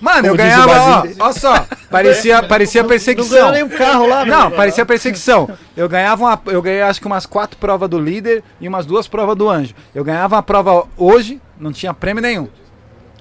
Mano, 0.00 0.28
eu 0.28 0.36
Como 0.36 0.42
diz 0.48 0.54
o 0.54 0.66
ganhava, 0.66 0.72
ó, 0.80 0.96
Basílio. 1.02 1.16
ó 1.20 1.32
só, 1.32 1.66
parecia, 1.90 2.42
parecia 2.44 2.80
Não 2.82 2.88
perseguição. 2.88 3.36
ganhou 3.36 3.52
nem 3.52 3.62
um 3.62 3.68
carro 3.68 4.06
lá, 4.06 4.24
Não, 4.24 4.44
velho. 4.44 4.56
parecia 4.56 4.86
perseguição. 4.86 5.50
Eu 5.76 5.86
ganhava 5.86 6.22
uma, 6.24 6.40
eu 6.46 6.62
ganhei 6.62 6.80
acho 6.80 6.98
que 6.98 7.06
umas 7.06 7.26
quatro 7.26 7.58
provas 7.58 7.86
do 7.90 8.00
líder 8.00 8.42
e 8.58 8.66
umas 8.66 8.86
duas 8.86 9.06
provas 9.06 9.36
do 9.36 9.48
anjo. 9.50 9.74
Eu 9.94 10.02
ganhava 10.02 10.36
uma 10.36 10.42
prova 10.42 10.86
hoje, 10.96 11.42
não 11.60 11.72
tinha 11.72 11.92
prêmio 11.92 12.22
nenhum. 12.22 12.48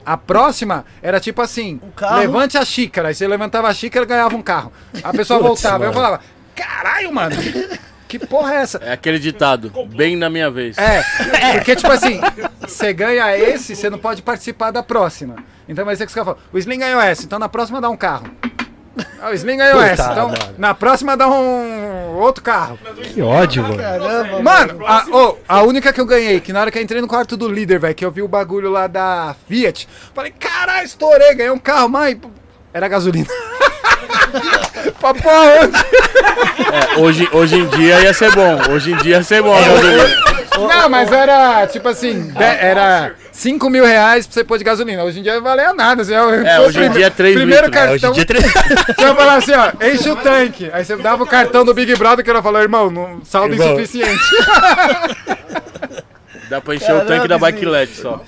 A 0.06 0.16
próxima 0.16 0.86
era 1.02 1.20
tipo 1.20 1.42
assim, 1.42 1.80
Um 1.84 1.92
carro. 1.92 2.20
levante 2.20 2.58
a 2.58 2.64
xícara. 2.64 3.10
Aí 3.10 3.16
você 3.16 3.28
levantava 3.28 3.68
a 3.68 3.74
xícara 3.74 4.06
e 4.06 4.08
ganhava 4.08 4.34
um 4.36 4.42
carro. 4.42 4.72
A 5.04 5.12
pessoa 5.12 5.40
voltava. 5.42 5.84
Eu 5.84 5.90
mano. 5.90 5.94
falava, 5.94 6.22
caralho, 6.56 7.12
mano, 7.14 7.36
que 8.20 8.28
porra 8.28 8.54
é 8.54 8.58
essa? 8.58 8.78
É 8.78 8.92
aquele 8.92 9.18
ditado, 9.20 9.72
bem 9.96 10.16
na 10.16 10.30
minha 10.30 10.50
vez. 10.52 10.78
É, 10.78 11.02
porque 11.56 11.76
tipo 11.76 11.92
assim, 11.92 12.20
você 12.62 12.94
ganha 12.94 13.36
esse, 13.38 13.76
você 13.76 13.90
não 13.90 13.98
pode 13.98 14.22
participar 14.22 14.72
da 14.72 14.84
próxima. 14.84 15.38
Então 15.68 15.84
vai 15.84 15.96
ser 15.96 16.06
que 16.06 16.10
os 16.10 16.16
caras 16.16 16.26
falam, 16.28 16.42
o 16.52 16.58
Slim 16.58 16.80
ganhou 16.80 17.02
essa, 17.02 17.24
então 17.24 17.40
na 17.40 17.50
próxima 17.50 17.82
dá 17.82 17.90
um 17.90 17.98
carro. 17.98 18.28
Ah, 19.20 19.30
o 19.30 19.34
Slim 19.34 19.58
ganhou 19.58 19.78
Puta, 19.80 19.88
essa, 19.88 20.12
então 20.12 20.28
mano. 20.30 20.56
na 20.58 20.74
próxima 20.76 21.18
dá 21.18 21.28
um 21.28 22.18
outro 22.18 22.44
carro. 22.44 22.78
Que 23.14 23.22
ódio, 23.22 23.64
mano. 23.64 23.78
Caramba, 23.78 24.42
Mano, 24.42 24.86
a, 24.86 25.06
ô, 25.12 25.38
a 25.48 25.64
única 25.64 25.92
que 25.92 26.00
eu 26.00 26.06
ganhei, 26.06 26.40
que 26.40 26.54
na 26.54 26.62
hora 26.62 26.70
que 26.70 26.78
eu 26.78 26.84
entrei 26.84 27.02
no 27.02 27.08
quarto 27.08 27.36
do 27.36 27.48
líder, 27.50 27.80
velho, 27.80 27.96
que 27.96 28.06
eu 28.06 28.12
vi 28.12 28.22
o 28.22 28.28
bagulho 28.28 28.70
lá 28.70 28.86
da 28.86 29.36
Fiat, 29.48 29.88
falei, 30.14 30.32
caralho, 30.38 30.86
estourei, 30.86 31.34
ganhei 31.34 31.52
um 31.52 31.58
carro, 31.58 31.90
mãe. 31.90 32.20
Era 32.72 32.88
gasolina. 32.88 33.28
Pra 35.00 35.14
porra, 35.14 35.62
onde? 35.64 35.78
É, 36.72 37.00
hoje, 37.00 37.30
hoje 37.32 37.56
em 37.58 37.66
dia 37.68 38.00
ia 38.02 38.14
ser 38.14 38.32
bom. 38.32 38.60
Hoje 38.72 38.92
em 38.92 38.98
dia 38.98 39.18
ia 39.18 39.24
ser 39.24 39.42
bom. 39.42 39.54
gasolina. 39.60 40.24
Não, 40.56 40.88
mas 40.90 41.12
era, 41.12 41.66
tipo 41.68 41.88
assim, 41.90 42.28
de- 42.32 42.44
era 42.44 43.14
5 43.32 43.70
mil 43.72 43.84
reais 43.86 44.28
pra 44.28 44.34
você 44.36 44.44
pôr 44.44 44.58
de 44.60 44.64
gasolina. 44.64 45.04
Hoje 45.04 45.20
em 45.20 45.24
dia 45.24 45.34
não 45.36 45.42
valia 45.42 45.74
nada. 45.74 46.04
Assim, 46.04 46.14
eu- 46.14 46.46
É, 46.46 46.60
hoje 46.60 46.80
em 46.84 46.92
dia 46.92 47.08
é 47.08 47.10
3 47.10 47.36
Primeiro 47.36 47.66
litros, 47.66 47.82
né? 47.84 47.88
É, 47.90 47.94
hoje 47.94 48.02
cartão, 48.02 48.12
em 48.12 48.14
dia 48.14 48.26
tre- 48.26 48.96
você 48.96 49.02
ia 49.02 49.16
falar 49.16 49.36
assim, 49.36 49.52
ó, 49.54 49.72
enche 49.88 50.10
o 50.12 50.16
tanque. 50.16 50.70
Aí 50.72 50.86
você 50.86 50.96
dava 50.98 51.24
o 51.24 51.28
cartão 51.28 51.66
do 51.66 51.74
Big 51.74 51.96
Brother 51.96 52.24
que 52.24 52.30
ela 52.30 52.44
falou, 52.44 52.62
irmão, 52.62 52.92
não, 52.92 53.22
saldo 53.26 53.54
Irmão. 53.56 53.74
insuficiente. 53.74 54.20
Dá 56.50 56.62
pra 56.62 56.76
encher 56.76 56.94
o 56.94 57.02
tanque 57.06 57.28
da 57.28 57.38
bike 57.40 57.66
LED 57.66 57.96
só. 57.96 58.22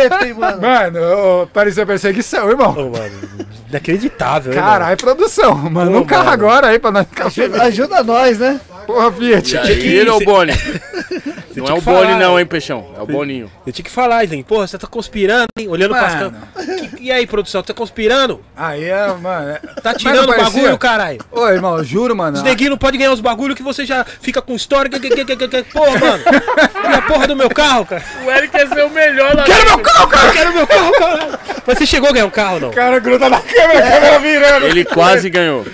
Eita, 0.00 0.26
hein, 0.26 0.34
mano. 0.34 0.60
Mano, 0.60 1.48
parecia 1.52 1.84
perseguição, 1.86 2.48
irmão. 2.48 2.70
Ô, 2.70 2.90
mano, 2.90 3.45
inacreditável? 3.68 4.52
Caralho, 4.52 4.96
produção. 4.96 5.52
Ô, 5.52 5.98
um 5.98 6.04
carro 6.04 6.30
agora 6.30 6.68
aí 6.68 6.78
pra 6.78 6.90
nós 6.90 7.06
ficar 7.06 7.26
Ajuda, 7.26 7.62
ajuda 7.62 8.02
nós, 8.02 8.38
né? 8.38 8.60
Porra, 8.86 9.10
Fiat. 9.12 9.54
E 9.54 9.58
aí, 9.58 10.08
ô 10.08 10.20
Boni? 10.20 10.52
Não 11.56 11.66
é 11.66 11.72
o 11.74 11.80
Boni 11.80 12.14
não, 12.14 12.38
hein, 12.38 12.46
Peixão? 12.46 12.86
É 12.96 13.00
o 13.02 13.06
Boninho. 13.06 13.50
Eu 13.66 13.72
tinha 13.72 13.84
que 13.84 13.90
falar, 13.90 14.24
Slim. 14.24 14.42
Porra, 14.42 14.66
você 14.66 14.78
tá 14.78 14.86
conspirando, 14.86 15.46
hein? 15.58 15.68
Olhando 15.68 15.90
pras 15.94 16.14
Mano. 16.14 16.32
câmeras. 16.54 16.90
Que- 16.90 17.02
E 17.06 17.12
aí, 17.12 17.26
produção, 17.26 17.62
tá 17.62 17.72
conspirando? 17.72 18.40
Aí 18.56 18.84
é, 18.84 19.06
mano. 19.14 19.48
é- 19.50 19.60
Tá 19.80 19.94
tirando 19.94 20.30
o 20.30 20.36
bagulho, 20.36 20.76
caralho. 20.78 21.18
Ô, 21.30 21.46
irmão, 21.48 21.78
eu 21.78 21.84
juro, 21.84 22.14
mano. 22.16 22.36
Os 22.36 22.42
neguinhos 22.42 22.70
não 22.70 22.78
podem 22.78 22.98
ganhar 22.98 23.12
os 23.12 23.20
bagulho 23.20 23.54
que 23.54 23.62
você 23.62 23.84
já 23.86 24.04
fica 24.04 24.40
com 24.42 24.54
história. 24.54 24.90
que- 24.90 24.98
que- 25.00 25.24
que- 25.24 25.36
que- 25.36 25.48
que- 25.48 25.62
Porra, 25.64 25.98
mano. 25.98 26.24
E 26.90 26.94
a 26.94 27.02
porra 27.02 27.26
do 27.26 27.36
meu 27.36 27.48
carro, 27.50 27.84
cara. 27.86 28.02
O 28.24 28.30
Eric 28.30 28.48
quer 28.52 28.68
ser 28.68 28.84
o 28.84 28.90
melhor 28.90 29.34
lá 29.34 29.44
Quero 29.44 29.64
meu 29.66 29.78
carro, 29.80 30.08
cara. 30.08 30.32
Quero 30.32 30.52
meu 30.52 30.66
carro, 30.66 30.92
caralho. 30.92 31.38
Mas 31.66 31.78
você 31.78 31.86
chegou 31.86 32.08
a 32.08 32.12
ganhar 32.12 32.26
um 32.26 32.30
carro, 32.30 32.60
não? 32.60 32.68
O 32.68 32.72
cara 32.72 32.98
gruda 32.98 33.28
na 33.28 33.40
câmera, 33.40 33.78
a 33.86 33.90
câmera 33.92 34.18
virando. 34.18 34.66
Ele 34.66 34.84
quase 34.84 35.28
ganhou. 35.30 35.64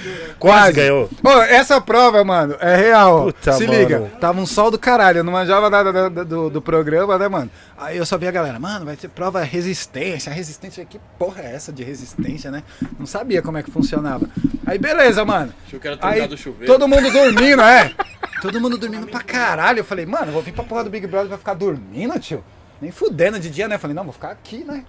Quase 0.43 0.73
ganhou. 0.73 1.09
Ô, 1.25 1.29
essa 1.43 1.81
prova, 1.81 2.23
mano, 2.25 2.57
é 2.61 2.77
real. 2.77 3.25
Puta, 3.27 3.53
Se 3.53 3.67
mano. 3.67 3.79
liga, 3.79 4.13
tava 4.21 4.41
um 4.41 4.47
sol 4.47 4.71
do 4.71 4.79
caralho, 4.79 5.19
eu 5.19 5.25
não 5.25 5.33
manjava 5.33 5.71
nada 5.71 6.11
do, 6.11 6.25
do- 6.25 6.51
do 6.51 6.63
programa, 6.63 7.17
né, 7.19 7.29
mano? 7.29 7.51
Aí 7.79 7.97
eu 7.97 8.05
só 8.05 8.19
vi 8.19 8.27
a 8.27 8.31
galera, 8.31 8.59
mano, 8.59 8.85
vai 8.85 8.97
ter 8.97 9.09
prova 9.09 9.43
resistência, 9.43 10.33
resistência, 10.33 10.85
que 10.85 10.99
porra 11.19 11.43
é 11.43 11.55
essa 11.55 11.73
de 11.73 11.83
resistência, 11.83 12.51
né? 12.51 12.63
Não 12.99 13.07
sabia 13.07 13.41
como 13.43 13.59
é 13.59 13.63
que 13.63 13.71
funcionava. 13.71 14.29
Aí 14.67 14.79
beleza, 14.79 15.25
mano. 15.25 15.53
Achou 15.67 15.79
que 15.81 15.89
era 15.89 15.99
Aí 16.03 16.27
do 16.27 16.37
chuveiro. 16.37 16.73
todo 16.73 16.87
mundo 16.89 17.11
dormindo, 17.13 17.63
é. 17.63 17.93
Todo 18.41 18.61
mundo 18.61 18.77
dormindo 18.77 19.07
pra 19.07 19.21
caralho. 19.21 19.79
Eu 19.81 19.85
falei, 19.85 20.05
mano, 20.07 20.27
eu 20.27 20.33
vou 20.33 20.43
vir 20.43 20.53
pra 20.53 20.65
porra 20.65 20.85
do 20.85 20.91
Big 20.91 21.07
Brother 21.07 21.29
pra 21.29 21.39
ficar 21.39 21.55
dormindo, 21.55 22.19
tio. 22.19 22.43
Nem 22.81 22.91
fudendo 22.91 23.39
de 23.39 23.49
dia, 23.49 23.69
né? 23.69 23.77
Eu 23.77 23.79
falei, 23.79 23.95
não, 23.95 24.03
vou 24.03 24.13
ficar 24.13 24.31
aqui, 24.31 24.65
né? 24.65 24.85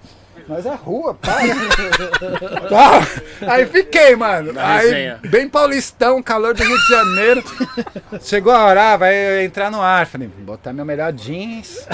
Mas 0.47 0.65
é 0.65 0.73
rua, 0.75 1.13
pá. 1.13 1.37
tá. 2.69 3.07
Aí 3.53 3.65
fiquei, 3.65 4.15
mano. 4.15 4.51
Na 4.53 4.75
Aí, 4.75 4.85
resenha. 4.85 5.19
bem 5.29 5.47
paulistão, 5.47 6.21
calor 6.21 6.53
do 6.53 6.63
Rio 6.63 6.77
de 6.77 6.87
Janeiro. 6.89 7.43
Chegou 8.21 8.51
a 8.51 8.65
hora, 8.65 8.97
vai 8.97 9.45
entrar 9.45 9.71
no 9.71 9.81
ar. 9.81 10.05
Falei, 10.05 10.27
botar 10.27 10.73
meu 10.73 10.83
melhor 10.85 11.13
jeans, 11.13 11.87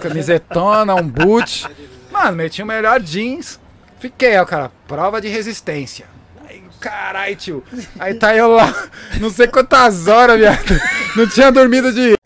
camisetona, 0.00 0.94
um 0.94 1.06
boot. 1.06 1.66
Mano, 2.10 2.36
meti 2.36 2.62
o 2.62 2.66
melhor 2.66 3.00
jeans. 3.00 3.60
Fiquei, 4.00 4.36
ó, 4.38 4.44
cara, 4.44 4.70
prova 4.88 5.20
de 5.20 5.28
resistência. 5.28 6.06
Caralho, 6.82 7.36
tio. 7.36 7.64
Aí 7.96 8.12
tá 8.14 8.34
eu 8.34 8.48
lá, 8.48 8.74
não 9.20 9.30
sei 9.30 9.46
quantas 9.46 10.08
horas, 10.08 10.36
viado. 10.36 10.80
Não 11.16 11.28
tinha 11.28 11.52
dormido 11.52 11.92
direito. 11.92 12.18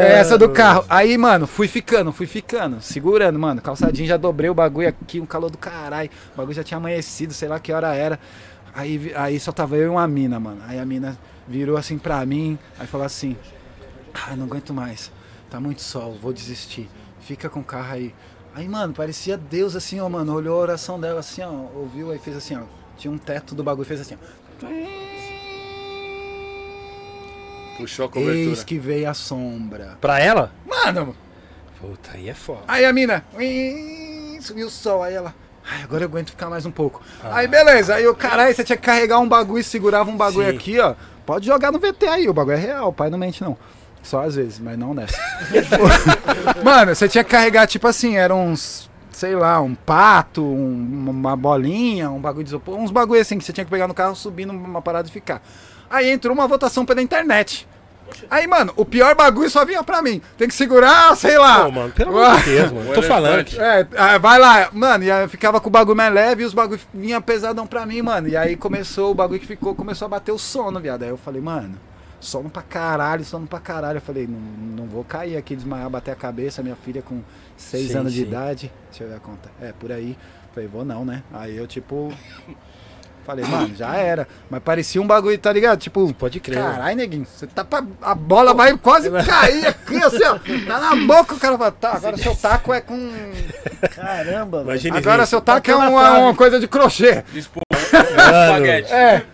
É 0.00 0.18
essa 0.18 0.38
do 0.38 0.48
carro. 0.48 0.86
Aí, 0.88 1.18
mano, 1.18 1.46
fui 1.46 1.68
ficando, 1.68 2.12
fui 2.12 2.26
ficando, 2.26 2.80
segurando, 2.80 3.38
mano. 3.38 3.60
Calçadinho, 3.60 4.08
já 4.08 4.16
dobrei 4.16 4.48
o 4.48 4.54
bagulho 4.54 4.88
aqui, 4.88 5.20
um 5.20 5.26
calor 5.26 5.50
do 5.50 5.58
caralho. 5.58 6.08
O 6.32 6.36
bagulho 6.38 6.56
já 6.56 6.64
tinha 6.64 6.78
amanhecido, 6.78 7.34
sei 7.34 7.46
lá 7.46 7.60
que 7.60 7.70
hora 7.70 7.94
era. 7.94 8.18
Aí, 8.74 9.12
aí 9.14 9.38
só 9.38 9.52
tava 9.52 9.76
eu 9.76 9.84
e 9.84 9.88
uma 9.88 10.08
mina, 10.08 10.40
mano. 10.40 10.62
Aí 10.66 10.78
a 10.78 10.84
mina 10.86 11.18
virou 11.46 11.76
assim 11.76 11.98
pra 11.98 12.24
mim, 12.24 12.58
aí 12.78 12.86
falou 12.86 13.04
assim: 13.04 13.36
Ah, 14.14 14.34
não 14.34 14.46
aguento 14.46 14.72
mais. 14.72 15.12
Tá 15.50 15.60
muito 15.60 15.82
sol, 15.82 16.18
vou 16.22 16.32
desistir. 16.32 16.88
Fica 17.20 17.50
com 17.50 17.60
o 17.60 17.64
carro 17.64 17.92
aí. 17.92 18.14
Aí, 18.54 18.66
mano, 18.66 18.94
parecia 18.94 19.36
Deus 19.36 19.76
assim, 19.76 20.00
ó, 20.00 20.08
mano. 20.08 20.34
Olhou 20.34 20.56
a 20.56 20.62
oração 20.62 20.98
dela 20.98 21.20
assim, 21.20 21.42
ó. 21.42 21.50
Ouviu, 21.74 22.10
aí 22.10 22.18
fez 22.18 22.34
assim, 22.34 22.56
ó. 22.56 22.62
Tinha 22.96 23.12
um 23.12 23.18
teto 23.18 23.54
do 23.54 23.62
bagulho, 23.62 23.86
fez 23.86 24.00
assim, 24.00 24.14
ó. 24.14 24.66
Puxou 27.76 28.06
a 28.06 28.18
Eis 28.18 28.26
cobertura. 28.26 28.64
que 28.64 28.78
veio 28.78 29.10
a 29.10 29.14
sombra. 29.14 29.98
Pra 30.00 30.18
ela? 30.18 30.50
Mano, 30.66 31.14
Puta, 31.80 32.12
aí 32.14 32.28
é 32.30 32.34
foda. 32.34 32.62
Aí 32.66 32.86
a 32.86 32.92
mina, 32.92 33.22
subiu 34.40 34.66
o 34.66 34.70
sol, 34.70 35.02
aí 35.02 35.12
ela, 35.14 35.34
ai, 35.68 35.82
agora 35.82 36.04
eu 36.04 36.08
aguento 36.08 36.30
ficar 36.30 36.48
mais 36.48 36.64
um 36.64 36.70
pouco. 36.70 37.02
Aí 37.22 37.46
beleza, 37.46 37.94
aí 37.96 38.06
o 38.06 38.14
caralho, 38.14 38.54
você 38.54 38.64
tinha 38.64 38.76
que 38.78 38.82
carregar 38.82 39.18
um 39.18 39.28
bagulho 39.28 39.60
e 39.60 39.64
segurava 39.64 40.10
um 40.10 40.16
bagulho 40.16 40.48
Sim. 40.50 40.56
aqui, 40.56 40.80
ó. 40.80 40.94
Pode 41.26 41.44
jogar 41.46 41.70
no 41.70 41.78
VT 41.78 42.06
aí, 42.08 42.28
o 42.28 42.32
bagulho 42.32 42.56
é 42.56 42.60
real, 42.60 42.88
o 42.88 42.92
pai 42.94 43.10
não 43.10 43.18
mente 43.18 43.42
não. 43.42 43.58
Só 44.02 44.22
às 44.22 44.36
vezes, 44.36 44.58
mas 44.58 44.78
não 44.78 44.94
nessa. 44.94 45.18
Mano, 46.64 46.94
você 46.94 47.08
tinha 47.08 47.22
que 47.24 47.30
carregar, 47.30 47.66
tipo 47.66 47.86
assim, 47.86 48.16
eram 48.16 48.46
uns, 48.46 48.85
sei 49.16 49.34
lá, 49.34 49.60
um 49.62 49.74
pato, 49.74 50.42
um- 50.42 51.08
uma 51.10 51.34
bolinha, 51.34 52.10
um 52.10 52.20
bagulho 52.20 52.44
de 52.44 52.50
isopor, 52.50 52.74
uns 52.76 52.90
bagulho 52.90 53.20
assim 53.20 53.38
que 53.38 53.44
você 53.44 53.52
tinha 53.52 53.64
que 53.64 53.70
pegar 53.70 53.88
no 53.88 53.94
carro, 53.94 54.14
subir 54.14 54.44
numa 54.44 54.82
parada 54.82 55.08
e 55.08 55.10
ficar. 55.10 55.40
Aí 55.88 56.10
entrou 56.10 56.34
uma 56.34 56.46
votação 56.46 56.84
pela 56.84 57.00
internet. 57.00 57.66
Aí, 58.30 58.46
mano, 58.46 58.72
o 58.76 58.84
pior 58.84 59.14
bagulho 59.16 59.48
só 59.50 59.64
vinha 59.64 59.82
pra 59.82 60.00
mim. 60.02 60.20
Tem 60.36 60.46
que 60.46 60.54
segurar, 60.54 61.16
sei 61.16 61.38
lá. 61.38 61.64
Pô, 61.64 61.70
mano, 61.72 61.92
pelo 61.92 62.18
amor 62.18 62.38
de 62.40 62.44
Deus, 62.50 62.72
mano. 62.72 62.92
Tô 62.94 63.02
falando. 63.02 63.46
É, 63.58 63.86
ah, 63.96 64.18
vai 64.18 64.38
lá, 64.38 64.68
mano, 64.72 65.02
e 65.04 65.10
aí 65.10 65.24
eu 65.24 65.28
ficava 65.28 65.60
com 65.60 65.68
o 65.68 65.72
bagulho 65.72 65.96
mais 65.96 66.12
leve 66.12 66.42
e 66.42 66.46
os 66.46 66.52
bagulho 66.54 66.78
vinha 66.92 67.20
pesadão 67.20 67.66
pra 67.66 67.84
mim, 67.86 68.02
mano. 68.02 68.28
E 68.28 68.36
aí 68.36 68.54
começou, 68.54 69.10
o 69.12 69.14
bagulho 69.14 69.40
que 69.40 69.46
ficou, 69.46 69.74
começou 69.74 70.06
a 70.06 70.08
bater 70.10 70.30
o 70.30 70.38
sono, 70.38 70.78
viado. 70.78 71.02
Aí 71.02 71.08
eu 71.08 71.16
falei, 71.16 71.40
mano, 71.40 71.74
sono 72.20 72.48
pra 72.50 72.62
caralho, 72.62 73.24
sono 73.24 73.46
pra 73.46 73.58
caralho. 73.60 73.96
Eu 73.96 74.02
falei, 74.02 74.26
não, 74.28 74.38
não 74.82 74.86
vou 74.86 75.02
cair 75.02 75.36
aqui, 75.36 75.56
desmaiar, 75.56 75.88
bater 75.90 76.12
a 76.12 76.16
cabeça, 76.16 76.62
minha 76.62 76.76
filha 76.76 77.02
com 77.02 77.20
seis 77.56 77.90
Sim, 77.92 77.98
anos 77.98 78.12
de 78.12 78.20
sim. 78.22 78.26
idade. 78.28 78.72
Deixa 78.90 79.04
eu 79.04 79.08
ver 79.08 79.16
a 79.16 79.20
conta. 79.20 79.50
É, 79.60 79.72
por 79.72 79.90
aí. 79.92 80.16
Falei, 80.54 80.68
vou 80.68 80.84
não, 80.84 81.04
né? 81.04 81.22
Aí 81.32 81.56
eu, 81.56 81.66
tipo. 81.66 82.12
Falei, 83.26 83.44
mano, 83.44 83.74
já 83.74 83.96
era. 83.96 84.28
Mas 84.48 84.62
parecia 84.62 85.02
um 85.02 85.06
bagulho, 85.06 85.36
tá 85.36 85.52
ligado? 85.52 85.80
Tipo, 85.80 86.14
Pode 86.14 86.38
crer. 86.38 86.62
Caralho, 86.62 86.96
neguinho, 86.96 87.26
você 87.26 87.44
tá 87.48 87.64
pra. 87.64 87.84
A 88.00 88.14
bola 88.14 88.54
vai 88.54 88.76
quase 88.78 89.10
cair 89.26 89.66
aqui, 89.66 89.96
assim, 89.96 90.22
ó. 90.22 90.38
Tá 90.64 90.78
na 90.78 90.94
boca, 90.94 91.34
o 91.34 91.38
cara 91.40 91.58
fala, 91.58 91.72
tá, 91.72 91.92
agora 91.94 92.16
seu 92.16 92.36
taco 92.36 92.72
é 92.72 92.80
com. 92.80 93.10
Caramba, 93.96 94.62
velho. 94.62 94.96
Agora 94.96 95.26
seu 95.26 95.40
taco 95.40 95.68
é 95.68 95.74
na 95.74 95.88
uma, 95.88 96.18
uma 96.18 96.34
coisa 96.36 96.60
de 96.60 96.68
crochê. 96.68 97.24
Mano, 98.16 98.66
É. 98.66 99.24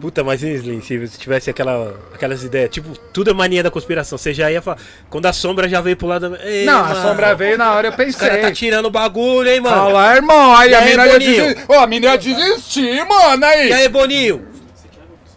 Puta, 0.00 0.24
mas 0.24 0.42
Slim, 0.42 0.80
se 0.80 0.96
você 0.98 1.18
tivesse 1.18 1.50
aquela, 1.50 1.94
aquelas 2.14 2.42
ideias, 2.42 2.70
tipo, 2.70 2.96
tudo 3.12 3.30
é 3.30 3.34
mania 3.34 3.62
da 3.62 3.70
conspiração. 3.70 4.16
Você 4.16 4.32
já 4.32 4.50
ia 4.50 4.62
falar. 4.62 4.78
Quando 5.10 5.26
a 5.26 5.32
sombra 5.32 5.68
já 5.68 5.80
veio 5.80 5.96
pro 5.96 6.06
lado. 6.06 6.36
Ei, 6.42 6.64
Não, 6.64 6.80
a 6.84 6.88
mano, 6.88 7.02
sombra 7.02 7.34
veio 7.34 7.58
na 7.58 7.74
hora, 7.74 7.88
eu 7.88 7.92
O 7.92 7.96
cara 7.96 8.06
pensei. 8.06 8.40
tá 8.40 8.50
tirando 8.52 8.86
o 8.86 8.90
bagulho, 8.90 9.50
hein, 9.50 9.60
mano? 9.60 9.76
Olha 9.84 9.92
lá, 9.92 10.16
irmão. 10.16 10.56
Aí 10.56 10.70
E 10.70 10.74
a 10.74 10.78
aí, 10.78 10.90
mina 10.90 11.06
ia 11.06 11.18
desistir. 11.18 11.64
Ô, 11.68 11.74
a 11.74 11.86
mina 11.86 12.06
ia 12.06 12.16
desistir, 12.18 13.04
mano. 13.06 13.42
E 13.42 13.46
Aí. 13.46 13.72
aí, 13.72 13.88
Boninho? 13.88 14.46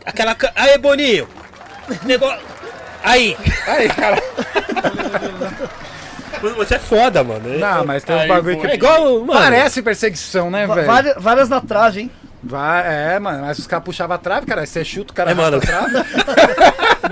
Aquela. 0.05 0.36
Aí, 0.55 0.78
Boninho? 0.78 1.28
Negócio. 2.05 2.39
Aí. 3.03 3.36
Aí, 3.68 3.89
cara. 3.89 4.24
Você 6.57 6.76
é 6.76 6.80
foda, 6.80 7.24
mano. 7.24 7.57
Não, 7.57 7.86
mas 7.86 8.03
tem 8.03 8.16
uns 8.16 8.22
Aí, 8.22 8.28
bagulho 8.28 8.59
que. 8.59 8.68
É 8.68 8.76
igual, 8.76 9.20
mano. 9.20 9.34
Parece 9.39 9.82
perseguição, 9.82 10.49
né, 10.51 10.68
velho? 10.68 10.86
várias, 10.86 11.16
várias 11.18 11.49
na 11.49 11.61
trave, 11.61 12.01
hein? 12.01 12.11
Vai, 12.43 13.13
é, 13.15 13.19
mano. 13.19 13.45
Mas 13.45 13.57
os 13.59 13.65
caras 13.67 13.85
puxavam 13.85 14.15
a 14.15 14.19
trave, 14.19 14.45
cara. 14.45 14.61
Aí 14.61 14.67
Você 14.67 14.83
chuta 14.83 15.13
o 15.13 15.15
cara 15.15 15.31
É, 15.31 15.33
mano. 15.33 15.57
a 15.57 15.59
trave. 15.61 15.93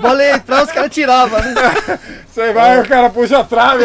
Bola 0.00 0.22
ia 0.22 0.36
entrar, 0.36 0.62
os 0.64 0.72
caras 0.72 0.90
tiravam, 0.90 1.40
né? 1.40 1.54
Você 2.26 2.52
vai, 2.52 2.80
o 2.80 2.86
cara 2.88 3.08
puxa 3.10 3.38
a 3.38 3.44
trave. 3.44 3.84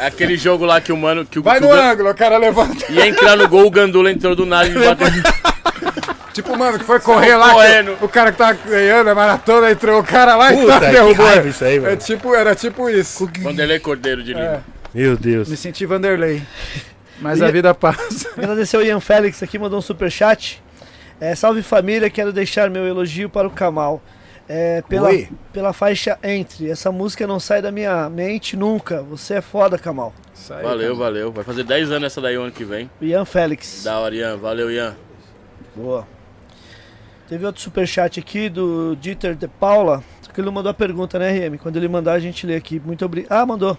É 0.00 0.06
aquele 0.06 0.36
jogo 0.36 0.64
lá 0.64 0.80
que 0.80 0.92
o 0.92 0.96
mano. 0.96 1.24
Que 1.24 1.38
o, 1.38 1.42
Vai 1.42 1.58
que 1.60 1.66
no 1.66 1.70
o 1.70 1.72
ângulo, 1.74 2.10
o 2.10 2.14
cara 2.14 2.36
levanta. 2.38 2.84
Ia 2.90 3.06
entrar 3.06 3.36
no 3.36 3.48
gol, 3.48 3.66
o 3.66 3.70
Gandula 3.70 4.10
entrou 4.10 4.34
do 4.36 4.44
nada 4.46 4.66
e 4.68 4.74
bateu. 4.74 5.06
Tipo, 6.32 6.56
mano, 6.56 6.78
que 6.78 6.84
foi 6.84 7.00
correr 7.00 7.34
lá, 7.36 7.50
que 7.52 8.04
o 8.04 8.08
cara 8.08 8.30
que 8.30 8.38
tava 8.38 8.56
ganhando 8.64 9.10
a 9.10 9.14
maratona 9.14 9.70
entrou 9.72 9.98
o 10.00 10.04
cara 10.04 10.36
lá 10.36 10.52
e 10.52 10.56
Puta, 10.56 10.72
tá, 10.74 10.86
que 10.86 10.92
derrubou. 10.92 11.46
isso 11.46 11.64
aí, 11.64 11.80
mano. 11.80 11.92
É 11.92 11.96
tipo, 11.96 12.34
era 12.34 12.54
tipo 12.54 12.88
isso. 12.88 13.28
Vanderlei 13.40 13.80
Cordeiro 13.80 14.22
de 14.22 14.32
Lima. 14.34 14.44
É, 14.44 14.60
Meu 14.94 15.16
Deus. 15.16 15.48
me 15.48 15.56
senti 15.56 15.84
Vanderlei. 15.84 16.42
Mas 17.20 17.40
E- 17.40 17.44
a 17.44 17.50
vida 17.50 17.74
passa. 17.74 18.28
Agradecer 18.36 18.76
o 18.76 18.82
Ian 18.82 19.00
Félix 19.00 19.42
aqui, 19.42 19.58
mandou 19.58 19.78
um 19.78 19.82
superchat. 19.82 20.62
É, 21.20 21.34
salve 21.34 21.62
família, 21.62 22.08
quero 22.08 22.32
deixar 22.32 22.70
meu 22.70 22.86
elogio 22.86 23.28
para 23.28 23.46
o 23.48 23.50
Kamal. 23.50 24.00
É, 24.48 24.82
pela, 24.88 25.08
Oi. 25.08 25.28
pela 25.52 25.72
faixa 25.74 26.18
Entre. 26.22 26.70
Essa 26.70 26.90
música 26.90 27.26
não 27.26 27.38
sai 27.38 27.60
da 27.60 27.70
minha 27.70 28.08
mente 28.08 28.56
nunca. 28.56 29.02
Você 29.02 29.34
é 29.34 29.40
foda, 29.42 29.76
Kamal. 29.78 30.14
Valeu, 30.62 30.92
cara. 30.92 30.94
valeu. 30.94 31.32
Vai 31.32 31.44
fazer 31.44 31.64
10 31.64 31.90
anos 31.90 32.06
essa 32.06 32.20
daí 32.20 32.38
o 32.38 32.42
ano 32.42 32.52
que 32.52 32.64
vem. 32.64 32.88
Ian 33.02 33.24
Félix. 33.26 33.82
Da 33.84 33.98
hora, 33.98 34.14
Ian. 34.14 34.36
Valeu, 34.38 34.70
Ian. 34.70 34.96
Boa. 35.76 36.06
Teve 37.28 37.44
outro 37.44 37.60
superchat 37.60 38.18
aqui 38.18 38.48
do 38.48 38.96
Dieter 38.96 39.34
de 39.34 39.46
Paula. 39.48 40.02
Só 40.22 40.32
que 40.32 40.40
ele 40.40 40.46
não 40.46 40.52
mandou 40.52 40.70
a 40.70 40.74
pergunta, 40.74 41.18
né, 41.18 41.30
RM? 41.46 41.58
Quando 41.58 41.76
ele 41.76 41.88
mandar, 41.88 42.14
a 42.14 42.18
gente 42.20 42.46
lê 42.46 42.54
aqui. 42.56 42.80
Muito 42.82 43.04
obrigado. 43.04 43.32
Ah, 43.32 43.44
mandou. 43.44 43.76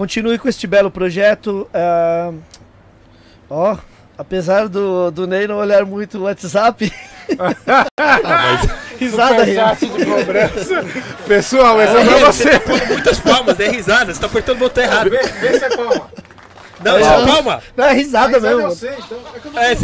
Continue 0.00 0.38
com 0.38 0.48
este 0.48 0.66
belo 0.66 0.90
projeto. 0.90 1.68
ah, 1.74 2.32
Ó, 3.50 3.76
apesar 4.16 4.66
do, 4.66 5.10
do 5.10 5.26
Ney 5.26 5.46
não 5.46 5.56
olhar 5.58 5.84
muito 5.84 6.16
o 6.16 6.22
WhatsApp. 6.22 6.90
Risada, 8.98 9.42
RM. 9.44 9.76
de 9.76 10.06
cobrança. 10.06 10.84
Pessoal, 11.28 11.82
esse 11.82 11.96
é 11.98 12.04
pra 12.06 12.18
você. 12.18 12.50
Muitas 12.88 13.20
palmas, 13.20 13.54
dê 13.58 13.68
risada, 13.68 14.14
você 14.14 14.18
tá 14.18 14.26
apertando 14.26 14.56
o 14.56 14.60
botão 14.60 14.82
errado. 14.82 15.10
Vê, 15.10 15.18
vê 15.18 15.58
se 15.58 15.64
é 15.66 15.76
palma. 15.76 16.10
Não, 16.84 16.98
isso 16.98 17.10
é 17.10 17.26
palma. 17.26 17.62
Não, 17.76 17.84
é 17.84 17.92
risada 17.92 18.32
Mas 18.32 18.42
mesmo. 18.42 18.60
eu 18.62 18.70
sei, 18.70 18.90
então. 18.98 19.18
É 19.34 19.38
que 19.40 19.48
eu 19.48 19.58
É, 19.58 19.76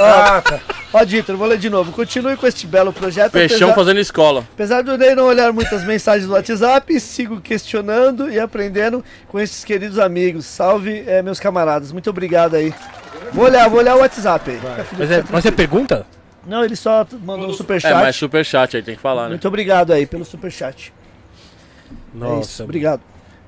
Ah, 0.00 0.42
tá. 0.42 0.60
Ó, 0.92 1.04
Dieter, 1.04 1.36
vou 1.36 1.46
ler 1.48 1.58
de 1.58 1.70
novo. 1.70 1.90
Continue 1.92 2.36
com 2.36 2.46
este 2.46 2.66
belo 2.66 2.92
projeto. 2.92 3.32
Peixão 3.32 3.68
apesar- 3.68 3.74
fazendo 3.74 4.00
escola. 4.00 4.44
Apesar 4.54 4.82
do 4.82 4.96
Ney 4.98 5.14
não 5.14 5.24
olhar 5.24 5.52
muitas 5.52 5.84
mensagens 5.84 6.26
do 6.26 6.34
WhatsApp, 6.34 6.98
sigo 7.00 7.40
questionando 7.40 8.30
e 8.30 8.38
aprendendo 8.38 9.04
com 9.28 9.38
esses 9.40 9.64
queridos 9.64 9.98
amigos. 9.98 10.44
Salve, 10.46 11.04
eh, 11.06 11.22
meus 11.22 11.38
camaradas. 11.40 11.92
Muito 11.92 12.10
obrigado 12.10 12.54
aí. 12.56 12.72
Vou 13.32 13.44
olhar, 13.46 13.68
vou 13.68 13.78
olhar 13.78 13.96
o 13.96 14.00
WhatsApp 14.00 14.50
aí. 14.50 14.60
Mas 14.98 15.10
é, 15.10 15.24
mas 15.30 15.46
é 15.46 15.50
pergunta? 15.50 16.06
Não, 16.46 16.62
ele 16.64 16.76
só 16.76 17.06
mandou 17.24 17.48
um 17.48 17.52
É, 17.52 17.56
superchat. 17.56 17.94
mas 17.94 18.16
superchat 18.16 18.76
aí 18.76 18.82
tem 18.82 18.94
que 18.96 19.00
falar, 19.00 19.24
né? 19.24 19.28
Muito 19.30 19.48
obrigado 19.48 19.92
aí 19.92 20.04
pelo 20.06 20.24
superchat. 20.24 20.92
é 20.92 21.90
isso, 21.90 22.18
Nossa. 22.18 22.64
obrigado. 22.64 23.00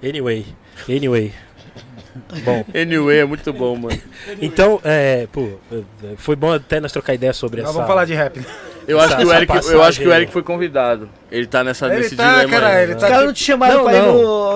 Anyway, 0.02 0.46
anyway. 0.88 1.32
Bom, 2.44 2.64
Anyway, 2.74 3.18
é 3.20 3.24
muito 3.24 3.52
bom, 3.52 3.76
mano. 3.76 3.98
então, 4.40 4.80
é, 4.84 5.26
pô, 5.32 5.48
é, 5.72 5.82
foi 6.16 6.36
bom 6.36 6.52
até 6.52 6.80
nós 6.80 6.92
trocar 6.92 7.14
ideia 7.14 7.32
sobre 7.32 7.60
Nós 7.60 7.70
essa. 7.70 7.74
vamos 7.78 7.88
falar 7.88 8.04
de 8.04 8.14
rap. 8.14 8.40
Eu 8.88 9.00
acho, 9.00 9.14
Essa- 9.14 9.16
que 9.16 9.24
o 9.24 9.32
Eric, 9.32 9.52
eu 9.72 9.82
acho 9.82 10.00
que 10.00 10.06
o. 10.06 10.12
Eric 10.12 10.32
foi 10.32 10.44
convidado. 10.44 11.08
Ele 11.28 11.44
tá 11.48 11.64
nessa, 11.64 11.86
Ele 11.86 11.96
nesse 11.96 12.14
tá, 12.14 12.34
dilema 12.44 12.50
cara, 12.52 12.68
aí. 12.68 12.82
ele 12.84 12.94
Os 12.94 13.00
tá 13.00 13.08
caras 13.08 13.16
tipo- 13.16 13.26
não 13.26 13.32
te 13.32 13.42
chamaram 13.42 13.74
Não, 13.78 13.84
pra 13.84 13.92
ir 13.94 14.02
não. 14.02 14.12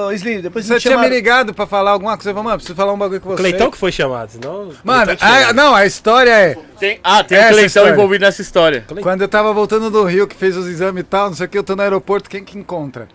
no 0.07 0.13
Slim, 0.13 0.41
depois 0.41 0.65
Você 0.67 0.79
tinha 0.79 0.97
me 0.99 1.09
ligado 1.09 1.53
pra 1.53 1.67
falar 1.67 1.91
alguma 1.91 2.17
coisa? 2.17 2.31
Eu 2.31 2.35
falei, 2.35 2.45
mano, 2.45 2.57
preciso 2.59 2.77
falar 2.77 2.93
um 2.93 2.99
bagulho 2.99 3.21
com 3.21 3.31
você. 3.31 3.37
Cleitão 3.39 3.73
que 3.73 3.77
foi 3.77 3.91
chamado, 3.91 4.31
senão. 4.31 4.71
Mano, 4.85 5.13
a- 5.21 5.53
não, 5.53 5.75
a 5.75 5.85
história 5.85 6.31
é. 6.31 6.57
Tem, 6.79 7.01
ah, 7.03 7.25
tem 7.25 7.39
o 7.39 7.43
Cleitão 7.49 7.65
história. 7.67 7.91
envolvido 7.91 8.25
nessa 8.25 8.41
história. 8.41 8.85
Quando 9.03 9.23
eu 9.23 9.29
tava 9.29 9.53
voltando 9.53 9.91
do 9.91 10.05
Rio, 10.05 10.29
que 10.29 10.37
fez 10.37 10.57
os 10.57 10.69
exames 10.69 11.01
e 11.01 11.05
tal, 11.05 11.27
não 11.31 11.35
sei 11.35 11.47
o 11.47 11.49
que, 11.49 11.59
eu 11.59 11.65
tô 11.65 11.75
no 11.75 11.83
aeroporto, 11.83 12.31
quem 12.31 12.45
que 12.45 12.57
encontra? 12.57 13.09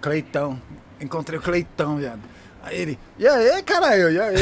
Cleitão. 0.00 0.60
Encontrei 1.00 1.38
o 1.38 1.42
Cleitão, 1.42 1.96
viado. 1.98 2.20
Aí 2.64 2.80
ele, 2.80 2.98
e 3.18 3.26
aí, 3.26 3.62
caralho, 3.62 4.10
e 4.10 4.20
aí? 4.20 4.36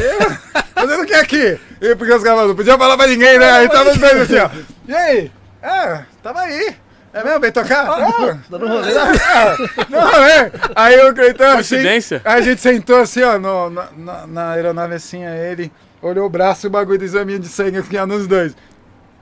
Fazendo 0.75 1.03
o 1.03 1.07
que 1.07 1.15
aqui? 1.15 1.59
E 1.81 1.97
porque 1.97 2.13
os 2.13 2.23
caras 2.23 2.47
não 2.49 2.55
podia 2.55 2.77
falar 2.77 2.97
pra 2.97 3.07
ninguém, 3.07 3.39
né? 3.39 3.51
Aí 3.51 3.69
tava 3.69 3.91
os 3.93 3.99
dois 3.99 4.21
assim, 4.23 4.39
ó. 4.39 4.51
E 4.87 4.95
aí? 4.95 5.33
É, 5.63 6.01
tava 6.23 6.41
aí. 6.41 6.75
É 7.13 7.25
mesmo? 7.25 7.41
Vem 7.41 7.51
tocar? 7.51 7.89
Ah, 7.89 8.39
Dando 8.49 8.69
rolê. 8.69 8.93
não, 9.91 10.25
é. 10.25 10.53
Aí 10.77 11.01
o 11.09 11.15
Cleitão 11.15 11.49
assim. 11.59 11.75
Coincidência? 11.77 12.21
Aí 12.25 12.39
a 12.39 12.41
gente 12.43 12.61
sentou 12.61 13.01
assim, 13.01 13.23
ó, 13.23 13.39
no- 13.39 13.69
na, 13.71 13.89
na, 13.97 14.27
na 14.27 14.51
aeronave 14.53 14.95
assim, 14.95 15.25
aí 15.27 15.51
ele 15.53 15.73
olhou 16.01 16.25
o 16.27 16.31
braço 16.31 16.67
e 16.67 16.69
o 16.69 16.71
bagulho 16.71 16.99
do 16.99 17.05
exame 17.05 17.39
de 17.39 17.49
sangue 17.49 17.83
que 17.83 17.95
ia 17.97 18.07
nos 18.07 18.27
dois. 18.29 18.55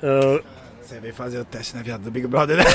Ah, 0.02 0.40
Você 0.82 1.00
veio 1.00 1.14
fazer 1.14 1.38
o 1.38 1.44
teste 1.44 1.74
na 1.76 1.82
viado 1.82 2.02
do 2.02 2.10
Big 2.10 2.26
Brother, 2.26 2.58
né? 2.58 2.64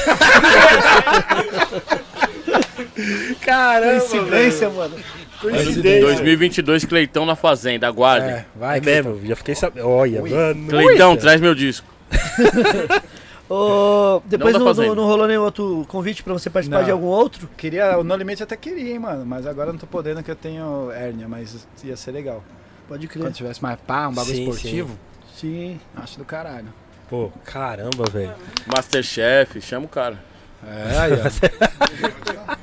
Caramba, 3.42 4.00
Coincidência, 4.00 4.70
mano. 4.70 4.96
Coincidência. 5.40 6.02
2022, 6.02 6.86
Cleitão 6.86 7.26
na 7.26 7.36
Fazenda, 7.36 7.88
aguarde. 7.88 8.28
É, 8.28 8.46
vai 8.56 8.78
É 8.78 8.82
mesmo, 8.82 9.20
já 9.26 9.36
fiquei 9.36 9.56
sabendo. 9.56 9.88
Olha, 9.88 10.22
mano. 10.22 10.68
Cleitão, 10.68 11.12
Olha. 11.12 11.20
traz 11.20 11.42
meu 11.42 11.54
disco. 11.54 11.88
Ô, 13.50 14.22
depois 14.26 14.54
Não 14.54 14.74
não, 14.74 14.96
não, 14.96 15.06
rolou 15.06 15.28
nenhum 15.28 15.44
outro 15.44 15.86
convite 15.90 16.24
pra 16.24 16.34
você 16.34 16.50
participar 16.50 16.78
Não. 16.80 16.86
de 16.86 16.92
algum 16.92 17.08
outro? 17.08 17.50
Queria, 17.58 17.98
o 18.00 18.04
No 18.04 18.16
Limite 18.16 18.42
até 18.42 18.56
queria, 18.56 18.94
hein, 18.94 19.00
mano. 19.00 19.26
Mas 19.26 19.46
agora 19.46 19.70
eu 19.70 19.74
não 19.74 19.80
tô 19.80 19.86
podendo 19.86 20.24
que 20.24 20.32
eu 20.32 20.36
tenho 20.36 20.90
hérnia, 20.92 21.28
mas 21.28 21.68
ia 21.84 21.96
ser 21.98 22.12
legal. 22.12 22.44
Pode 22.88 23.08
crer. 23.08 23.24
Quando 23.24 23.34
tivesse 23.34 23.62
mais 23.62 23.78
pá, 23.86 24.08
um 24.08 24.14
bagulho 24.14 24.36
Sim, 24.36 24.44
esportivo, 24.44 24.98
Sim. 25.36 25.80
acho 25.96 26.18
do 26.18 26.26
caralho. 26.26 26.68
Pô, 27.10 27.32
caramba, 27.44 28.06
velho. 28.12 28.34
Masterchef, 28.66 29.62
chama 29.62 29.86
o 29.86 29.90
cara. 29.90 30.18
É, 30.66 30.98
aí, 30.98 31.12
ó. 31.14 32.56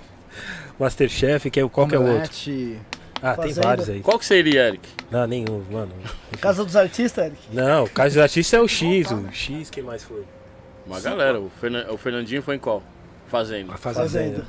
Masterchef, 0.81 1.51
que 1.51 1.61
é, 1.61 1.65
o- 1.65 1.69
qual 1.71 1.87
que 1.87 1.95
é 1.95 1.99
o 1.99 2.03
outro? 2.07 2.31
Ah, 3.23 3.35
tem 3.37 3.49
Fazenda. 3.49 3.67
vários 3.67 3.89
aí. 3.91 4.01
Qual 4.01 4.19
que 4.19 4.25
seria, 4.25 4.69
Eric? 4.69 4.89
Não, 5.11 5.27
nenhum, 5.27 5.63
mano. 5.71 5.93
Casa 6.41 6.65
dos 6.65 6.75
Artistas, 6.75 7.27
Eric? 7.27 7.39
Não, 7.53 7.85
o 7.85 7.91
caso 7.91 8.15
do 8.15 8.23
artista 8.23 8.57
é 8.57 8.61
o 8.61 8.67
X, 8.67 9.11
o 9.11 9.29
X, 9.31 9.69
quem 9.69 9.83
mais 9.83 10.03
foi? 10.03 10.25
Uma 10.87 10.99
galera. 11.01 11.39
O, 11.39 11.51
Fernan- 11.61 11.87
o 11.91 11.99
Fernandinho 11.99 12.43
foi 12.43 12.57
em 12.57 12.59
qual? 12.59 12.83
Fazenda. 13.29 13.75
A 13.75 13.77
Fazenda. 13.77 14.47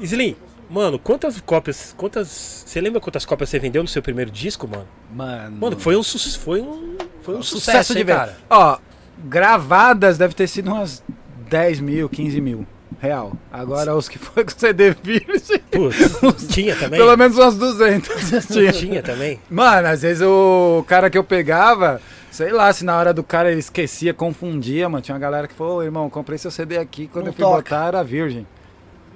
Slim, 0.00 0.36
mano, 0.68 0.98
quantas 0.98 1.40
cópias, 1.40 1.94
quantas... 1.96 2.28
Você 2.66 2.80
lembra 2.80 3.00
quantas 3.00 3.24
cópias 3.24 3.48
você 3.48 3.58
vendeu 3.58 3.82
no 3.82 3.88
seu 3.88 4.02
primeiro 4.02 4.30
disco, 4.30 4.68
mano? 4.68 4.86
Mano. 5.10 5.56
Mano, 5.56 5.78
foi 5.80 5.96
um, 5.96 6.02
su- 6.02 6.38
foi 6.38 6.60
um, 6.60 6.96
foi 7.22 7.36
um 7.36 7.42
sucesso, 7.42 7.88
sucesso 7.88 7.94
de 7.94 8.04
cara. 8.04 8.36
Ó, 8.50 8.78
gravadas 9.24 10.18
deve 10.18 10.34
ter 10.34 10.46
sido 10.46 10.68
umas 10.70 11.02
10 11.48 11.80
mil, 11.80 12.08
15 12.08 12.40
mil. 12.40 12.66
Real. 13.00 13.32
Agora 13.50 13.94
os 13.96 14.08
que 14.10 14.18
foi 14.18 14.44
com 14.44 14.50
CD 14.50 14.90
virgem, 15.02 15.58
Putz, 15.70 16.46
tinha 16.52 16.76
também? 16.76 16.98
pelo 17.00 17.16
menos 17.16 17.38
umas 17.38 17.56
200. 17.56 18.10
Tinha. 18.46 18.72
Tinha 18.72 19.02
também? 19.02 19.40
Mano, 19.48 19.88
às 19.88 20.02
vezes 20.02 20.22
o 20.22 20.84
cara 20.86 21.08
que 21.08 21.16
eu 21.16 21.24
pegava, 21.24 21.98
sei 22.30 22.52
lá, 22.52 22.70
se 22.72 22.84
na 22.84 22.98
hora 22.98 23.14
do 23.14 23.22
cara 23.22 23.50
ele 23.50 23.60
esquecia, 23.60 24.12
confundia, 24.12 24.86
mano. 24.88 25.00
Tinha 25.00 25.14
uma 25.14 25.20
galera 25.20 25.48
que 25.48 25.54
falou, 25.54 25.78
"Ô, 25.78 25.82
irmão, 25.82 26.10
comprei 26.10 26.36
seu 26.36 26.50
CD 26.50 26.76
aqui, 26.76 27.06
quando 27.06 27.24
Não 27.26 27.30
eu 27.30 27.34
fui 27.34 27.42
toca. 27.44 27.56
botar 27.56 27.86
era 27.88 28.04
virgem. 28.04 28.46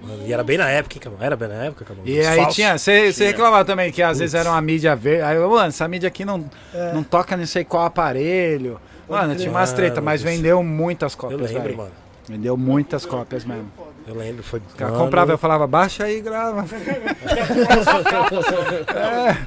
Mano, 0.03 0.23
e 0.27 0.33
era 0.33 0.43
bem 0.43 0.57
na 0.59 0.69
época, 0.71 0.97
hein, 0.97 1.01
Camão? 1.03 1.19
Era 1.21 1.37
bem 1.37 1.49
na 1.49 1.65
época, 1.65 1.85
Camão? 1.85 2.03
E 2.07 2.21
aí 2.21 2.37
falsos. 2.39 2.55
tinha, 2.55 2.79
você 2.79 3.11
reclamava 3.27 3.65
também 3.67 3.91
que 3.93 4.03
às 4.03 4.09
Putz. 4.13 4.19
vezes 4.21 4.35
era 4.35 4.51
uma 4.51 4.61
mídia 4.63 4.97
verde. 4.97 5.23
Aí 5.23 5.37
eu, 5.37 5.49
mano, 5.51 5.69
essa 5.69 5.87
mídia 5.89 6.09
aqui 6.09 6.25
não, 6.25 6.45
É. 6.75 6.93
não 6.95 7.03
toca 7.03 7.37
não 7.37 7.45
sei 7.47 7.65
qual 7.65 7.85
aparelho. 7.85 8.81
Mano, 9.09 9.35
tinha 9.37 9.51
umas 9.51 9.73
treta, 9.75 9.97
Mano 9.97 10.05
mas 10.07 10.23
vendeu 10.23 10.63
muitas 10.63 11.13
Eu 11.13 11.19
cópias, 11.19 11.41
lembro, 11.51 11.63
velho. 11.65 11.77
mano. 11.77 11.91
Vendeu 12.29 12.57
muitas 12.57 13.05
cópias 13.05 13.45
mesmo. 13.45 13.71
Eu 14.07 14.15
lembro, 14.15 14.43
foi... 14.43 14.59
O 14.61 14.77
cara 14.77 14.93
Mano, 14.93 15.05
comprava, 15.05 15.33
eu 15.33 15.39
falava, 15.39 15.67
baixa 15.67 16.05
aí 16.05 16.19
e 16.19 16.21
grava. 16.21 16.65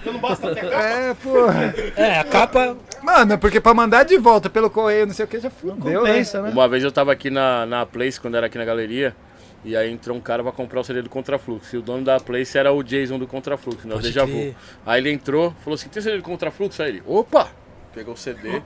não 0.06 0.20
basta 0.20 0.54
capa. 0.56 0.76
É, 0.76 1.14
porra. 1.16 1.76
É, 1.96 2.20
a 2.20 2.24
capa... 2.24 2.78
Mano, 3.04 3.34
é 3.34 3.38
porque 3.38 3.60
pra 3.60 3.74
mandar 3.74 4.04
de 4.04 4.18
volta 4.18 4.50
pelo 4.50 4.70
correio, 4.70 5.08
não 5.08 5.14
sei 5.14 5.26
o 5.26 5.28
que, 5.28 5.40
já 5.40 5.50
fudeu, 5.50 6.04
né? 6.04 6.12
Compensa, 6.12 6.42
né? 6.42 6.50
Uma 6.50 6.68
vez 6.68 6.84
eu 6.84 6.92
tava 6.92 7.12
aqui 7.12 7.30
na, 7.30 7.66
na 7.66 7.86
Place, 7.86 8.20
quando 8.20 8.36
era 8.36 8.48
aqui 8.48 8.58
na 8.58 8.66
galeria, 8.66 9.16
e 9.64 9.76
aí 9.76 9.92
entrou 9.92 10.16
um 10.16 10.22
cara 10.22 10.44
pra 10.44 10.52
comprar 10.52 10.80
o 10.80 10.84
CD 10.84 11.02
do 11.02 11.10
Contrafluxo. 11.10 11.76
E 11.76 11.80
o 11.80 11.82
dono 11.82 12.04
da 12.04 12.20
Place 12.20 12.58
era 12.58 12.72
o 12.72 12.84
Jason 12.84 13.18
do 13.20 13.28
Contrafluxo, 13.28 13.88
né? 13.88 13.96
O 13.96 14.00
Deja. 14.00 14.26
Vu. 14.26 14.56
Aí 14.86 15.02
ele 15.02 15.12
entrou, 15.12 15.54
falou 15.64 15.76
assim: 15.76 15.90
tem 15.90 16.02
CD 16.02 16.18
do 16.18 16.24
Contrafluxo? 16.24 16.82
Aí 16.82 16.90
ele, 16.90 17.04
opa! 17.06 17.50
Pegou 17.94 18.14
o 18.14 18.18
CD, 18.18 18.62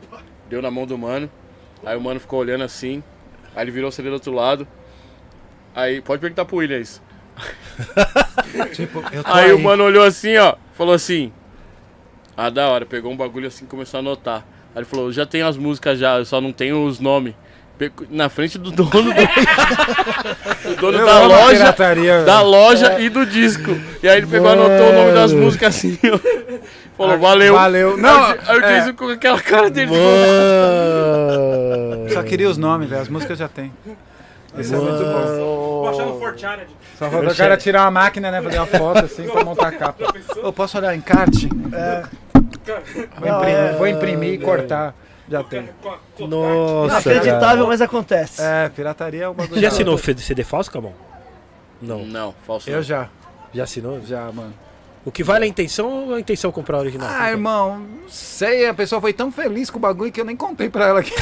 deu 0.50 0.62
na 0.62 0.70
mão 0.70 0.86
do 0.86 0.98
mano. 0.98 1.30
Aí 1.86 1.98
o 1.98 2.02
mano 2.02 2.20
ficou 2.20 2.40
olhando 2.40 2.64
assim. 2.64 3.02
Aí 3.56 3.64
ele 3.64 3.72
virou 3.72 3.92
CD 3.92 4.10
do 4.10 4.14
outro 4.14 4.32
lado. 4.34 4.68
Aí, 5.76 6.02
pode 6.02 6.22
perguntar 6.22 6.46
pro 6.46 6.58
William 6.58 6.80
isso. 6.80 7.02
Tipo, 8.74 9.02
tô 9.02 9.08
Aí, 9.26 9.54
o 9.54 9.60
mano 9.60 9.84
olhou 9.84 10.04
assim, 10.04 10.38
ó, 10.38 10.56
falou 10.74 10.94
assim: 10.94 11.32
Ah, 12.36 12.50
da 12.50 12.68
hora, 12.68 12.86
pegou 12.86 13.12
um 13.12 13.18
bagulho 13.18 13.48
assim 13.48 13.66
e 13.66 13.68
começou 13.68 13.98
a 13.98 14.02
anotar. 14.02 14.46
Aí 14.76 14.80
ele 14.80 14.86
falou: 14.86 15.12
Já 15.12 15.26
tenho 15.26 15.48
as 15.48 15.58
músicas 15.58 15.98
já, 15.98 16.18
eu 16.18 16.26
só 16.26 16.42
não 16.42 16.52
tenho 16.52 16.86
os 16.86 17.00
nomes. 17.00 17.34
Na 18.12 18.30
frente 18.30 18.60
do 18.60 18.70
dono 18.70 18.90
do, 18.90 19.02
do 20.70 20.76
dono 20.76 21.00
Eu 21.00 21.06
da 21.06 21.16
a 21.16 21.26
loja, 21.26 21.58
pirataria, 21.58 22.24
da 22.24 22.42
loja 22.42 23.00
e 23.00 23.10
do 23.10 23.26
disco. 23.26 23.72
E 24.04 24.08
aí 24.08 24.20
ele 24.20 24.28
pegou 24.28 24.50
e 24.50 24.54
anotou 24.54 24.90
o 24.90 24.94
nome 24.94 25.14
das 25.14 25.34
músicas 25.34 25.76
assim, 25.76 25.98
ó. 26.04 26.20
Falou, 26.98 27.18
valeu. 27.20 27.54
Valeu. 27.56 27.98
Não, 27.98 28.26
aí 28.26 28.60
o 28.60 28.66
é, 28.66 28.80
Jason 28.80 28.94
com 28.94 29.08
aquela 29.10 29.40
cara 29.42 29.70
dele. 29.70 29.92
Mano... 29.92 30.02
só 32.10 32.24
queria 32.24 32.50
os 32.50 32.58
nomes, 32.58 32.90
velho. 32.90 33.02
As 33.02 33.10
músicas 33.10 33.38
já 33.40 33.48
tem. 33.48 33.72
Isso 34.58 34.76
é 34.76 34.78
muito 34.78 35.04
bom. 35.04 35.36
Vou 35.38 35.90
achar 35.90 36.06
no 36.06 36.20
Fortnite. 36.20 36.76
Só 36.98 37.10
falta 37.10 37.32
o 37.32 37.36
cara 37.36 37.58
tirar 37.58 37.84
uma 37.84 37.92
máquina, 37.92 38.30
né? 38.30 38.42
Fazer 38.42 38.58
uma 38.60 38.68
foto 38.68 39.06
assim 39.06 39.24
pra 39.28 39.44
montar 39.44 39.68
a 39.70 39.72
capa. 39.72 40.14
Eu 40.36 40.54
posso 40.54 40.78
olhar 40.78 40.96
encarte? 40.96 41.50
É. 41.74 42.04
Vou 43.18 43.30
imprimir, 43.30 43.56
é- 43.56 43.74
vou 43.74 43.88
imprimir 43.88 44.34
e 44.34 44.38
cortar. 44.38 44.94
Já 45.30 45.44
tem. 45.44 45.70
Nossa, 46.20 47.10
Inacreditável, 47.10 47.66
mas 47.66 47.82
acontece. 47.82 48.42
É, 48.42 48.70
pirataria 48.70 49.24
é 49.24 49.28
o 49.30 49.34
bagulho. 49.34 49.62
Já 49.62 49.70
assinou 49.70 49.96
o 49.96 49.98
CD 49.98 50.44
falso, 50.44 50.70
Camão? 50.70 50.94
Não. 51.82 52.06
Não, 52.06 52.36
falso. 52.46 52.70
Eu 52.70 52.78
não. 52.78 52.84
já, 52.84 53.10
Já 53.54 53.64
assinou? 53.64 54.02
já, 54.06 54.30
mano. 54.32 54.54
O 55.04 55.12
que 55.12 55.24
vale 55.24 55.46
é 55.46 55.48
a 55.48 55.50
intenção 55.50 56.10
ou 56.10 56.14
a 56.14 56.20
intenção 56.20 56.52
comprar 56.52 56.78
o 56.78 56.82
original? 56.82 57.10
Ah, 57.12 57.32
irmão, 57.32 57.80
não 57.80 58.10
sei, 58.10 58.68
a 58.68 58.74
pessoa 58.74 59.02
foi 59.02 59.12
tão 59.12 59.32
feliz 59.32 59.72
com 59.72 59.78
o 59.80 59.82
bagulho 59.82 60.12
que 60.12 60.22
eu 60.22 60.26
nem 60.26 60.36
contei 60.36 60.70
pra 60.70 60.90
ela 60.90 61.02
que 61.02 61.12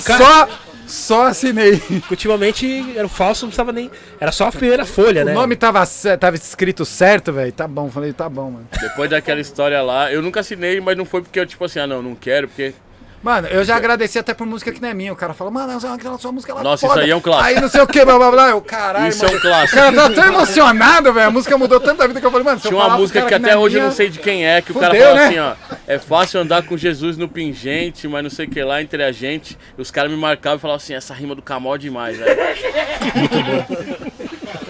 só, 0.00 0.48
só 0.86 1.26
assinei. 1.28 1.82
Ultimamente 2.10 2.92
era 2.94 3.06
o 3.06 3.08
falso, 3.08 3.46
não 3.46 3.48
precisava 3.48 3.72
nem. 3.72 3.90
Era 4.20 4.30
só 4.30 4.48
a 4.48 4.52
primeira 4.52 4.84
folha, 4.84 5.24
né? 5.24 5.32
O 5.32 5.34
nome 5.34 5.56
tava, 5.56 5.82
tava 6.18 6.36
escrito 6.36 6.84
certo, 6.84 7.32
velho. 7.32 7.52
Tá 7.52 7.66
bom, 7.66 7.90
falei, 7.90 8.12
tá 8.12 8.28
bom, 8.28 8.50
mano. 8.50 8.68
Depois 8.78 9.08
daquela 9.08 9.40
história 9.40 9.80
lá, 9.80 10.12
eu 10.12 10.20
nunca 10.20 10.40
assinei, 10.40 10.82
mas 10.82 10.94
não 10.96 11.06
foi 11.06 11.22
porque 11.22 11.40
eu, 11.40 11.46
tipo 11.46 11.64
assim, 11.64 11.78
ah, 11.78 11.86
não, 11.86 12.02
não 12.02 12.14
quero, 12.14 12.48
porque 12.48 12.74
Mano, 13.22 13.48
eu 13.48 13.64
já 13.64 13.76
agradeci 13.76 14.18
até 14.18 14.32
por 14.32 14.46
música 14.46 14.70
que 14.70 14.80
não 14.80 14.88
é 14.88 14.94
minha. 14.94 15.12
O 15.12 15.16
cara 15.16 15.34
fala, 15.34 15.50
mano, 15.50 15.76
aquela 15.92 16.16
sua 16.18 16.30
música 16.30 16.54
lá 16.54 16.62
Nossa, 16.62 16.86
foda. 16.86 17.00
isso 17.00 17.04
aí 17.06 17.10
é 17.10 17.16
um 17.16 17.20
clássico. 17.20 17.48
Aí 17.48 17.60
não 17.60 17.68
sei 17.68 17.80
o 17.80 17.86
que, 17.86 18.04
blá 18.04 18.16
blá 18.16 18.30
blá. 18.30 18.48
Eu, 18.50 18.60
caralho, 18.60 19.08
Isso 19.08 19.24
é 19.24 19.26
mano. 19.28 19.38
um 19.38 19.42
clássico. 19.42 19.76
O 19.76 19.80
cara 19.82 19.92
tá 19.92 20.10
tão 20.10 20.24
emocionado, 20.24 21.12
velho. 21.12 21.26
A 21.26 21.30
música 21.30 21.58
mudou 21.58 21.80
tanta 21.80 22.06
vida 22.06 22.20
que 22.20 22.26
eu 22.26 22.30
falei, 22.30 22.44
mano, 22.44 22.60
eu 22.64 22.68
Tinha 22.70 22.80
uma 22.80 22.96
música 22.96 23.22
que 23.22 23.34
até 23.34 23.50
é 23.50 23.56
hoje 23.56 23.76
eu 23.76 23.80
minha- 23.80 23.88
não 23.90 23.96
sei 23.96 24.08
de 24.08 24.18
quem 24.20 24.46
é, 24.46 24.62
que 24.62 24.70
o 24.70 24.74
cara 24.74 24.94
Fudeu, 24.94 25.06
fala 25.08 25.16
né? 25.20 25.26
assim, 25.26 25.38
ó. 25.38 25.54
É 25.86 25.98
fácil 25.98 26.40
andar 26.40 26.62
com 26.62 26.76
Jesus 26.76 27.16
no 27.16 27.28
pingente, 27.28 28.06
mas 28.06 28.22
não 28.22 28.30
sei 28.30 28.46
o 28.46 28.50
que 28.50 28.62
lá 28.62 28.80
entre 28.80 29.02
a 29.02 29.10
gente. 29.10 29.58
E 29.76 29.82
os 29.82 29.90
caras 29.90 30.10
me 30.10 30.16
marcavam 30.16 30.58
e 30.58 30.60
falavam 30.60 30.76
assim, 30.76 30.94
essa 30.94 31.12
rima 31.12 31.34
do 31.34 31.42
Camó 31.42 31.74
é 31.74 31.78
demais, 31.78 32.16
velho. 32.18 32.38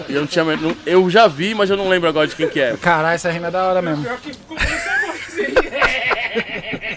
E 0.09 0.13
eu 0.15 0.21
não 0.21 0.27
tinha. 0.27 0.43
Eu 0.87 1.07
já 1.07 1.27
vi, 1.27 1.53
mas 1.53 1.69
eu 1.69 1.77
não 1.77 1.87
lembro 1.87 2.09
agora 2.09 2.25
de 2.25 2.35
quem 2.35 2.49
que 2.49 2.59
é. 2.59 2.75
Caralho, 2.81 3.13
essa 3.13 3.29
rima 3.29 3.47
é 3.49 3.51
da 3.51 3.63
hora 3.63 3.79
mesmo. 3.79 4.03
Pior 4.03 4.17
que 4.19 4.33
ficou 4.33 4.57
com 4.57 4.63
esse 4.63 5.41
negócio 5.41 5.69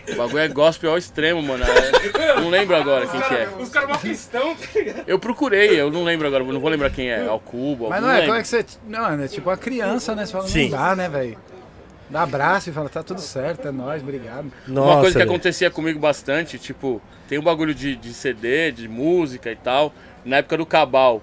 O 0.08 0.11
bagulho 0.26 0.42
é 0.42 0.48
gospel 0.48 0.90
ao 0.90 0.98
extremo, 0.98 1.42
mano. 1.42 1.64
É- 1.64 2.40
Não 2.40 2.48
lembro 2.48 2.74
agora 2.76 3.06
quem 3.06 3.20
que 3.20 3.34
é. 3.34 3.48
Os 3.58 3.68
caras 3.68 3.88
mó 3.90 3.96
cristão, 3.96 4.54
tá 4.56 4.66
ligado? 4.74 5.04
Eu 5.06 5.18
procurei, 5.18 5.80
eu 5.80 5.90
não 5.90 6.04
lembro 6.04 6.26
agora, 6.26 6.44
não 6.44 6.60
vou 6.60 6.70
lembrar 6.70 6.90
quem 6.90 7.10
é. 7.10 7.26
Ao 7.26 7.38
Cubo, 7.40 7.88
Mas 7.88 8.02
não, 8.02 8.10
é, 8.10 8.22
como 8.22 8.34
é 8.34 8.42
que 8.42 8.48
você. 8.48 8.64
Não, 8.86 9.22
é 9.22 9.28
tipo 9.28 9.48
uma 9.50 9.56
criança, 9.56 10.14
né? 10.14 10.26
Você 10.26 10.32
fala, 10.32 10.48
Sim. 10.48 10.70
não 10.70 10.78
dá, 10.78 10.96
né, 10.96 11.08
velho? 11.08 11.38
Dá 12.10 12.22
abraço 12.22 12.68
e 12.68 12.72
fala, 12.72 12.90
tá 12.90 13.02
tudo 13.02 13.22
certo, 13.22 13.66
é 13.66 13.72
nóis, 13.72 14.02
obrigado. 14.02 14.52
Nossa, 14.68 14.90
Uma 14.92 15.00
coisa 15.00 15.16
que 15.16 15.22
acontecia 15.22 15.70
comigo 15.70 15.98
bastante, 15.98 16.58
tipo, 16.58 17.00
tem 17.26 17.38
um 17.38 17.42
bagulho 17.42 17.74
de, 17.74 17.96
de 17.96 18.12
CD, 18.12 18.70
de 18.70 18.86
música 18.86 19.50
e 19.50 19.56
tal. 19.56 19.94
Na 20.22 20.36
época 20.36 20.58
do 20.58 20.66
Cabal, 20.66 21.22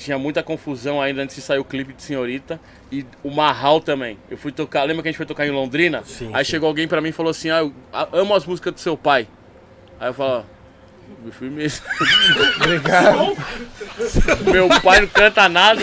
tinha 0.00 0.18
muita 0.18 0.42
confusão 0.42 1.00
ainda 1.00 1.22
antes 1.22 1.36
de 1.36 1.42
sair 1.42 1.58
o 1.58 1.64
clipe 1.64 1.92
de 1.92 2.02
Senhorita. 2.02 2.58
E 2.90 3.04
o 3.22 3.30
Marral 3.30 3.80
também. 3.80 4.18
Eu 4.30 4.36
fui 4.38 4.50
tocar, 4.50 4.82
lembra 4.84 5.02
que 5.02 5.08
a 5.08 5.12
gente 5.12 5.16
foi 5.18 5.26
tocar 5.26 5.46
em 5.46 5.50
Londrina? 5.50 6.02
Sim, 6.04 6.30
Aí 6.32 6.44
sim. 6.44 6.50
chegou 6.52 6.66
alguém 6.68 6.88
pra 6.88 7.00
mim 7.00 7.10
e 7.10 7.12
falou 7.12 7.30
assim: 7.30 7.50
Ah, 7.50 7.58
eu 7.58 7.72
a- 7.92 8.08
amo 8.12 8.34
as 8.34 8.44
músicas 8.46 8.72
do 8.74 8.80
seu 8.80 8.96
pai. 8.96 9.28
Aí 10.00 10.08
eu 10.08 10.14
falo, 10.14 10.46
eu 11.26 11.32
fui 11.32 11.50
mesmo. 11.50 11.84
Obrigado. 12.56 13.36
Meu 14.50 14.68
pai 14.80 15.00
não 15.02 15.08
canta 15.08 15.48
nada. 15.48 15.82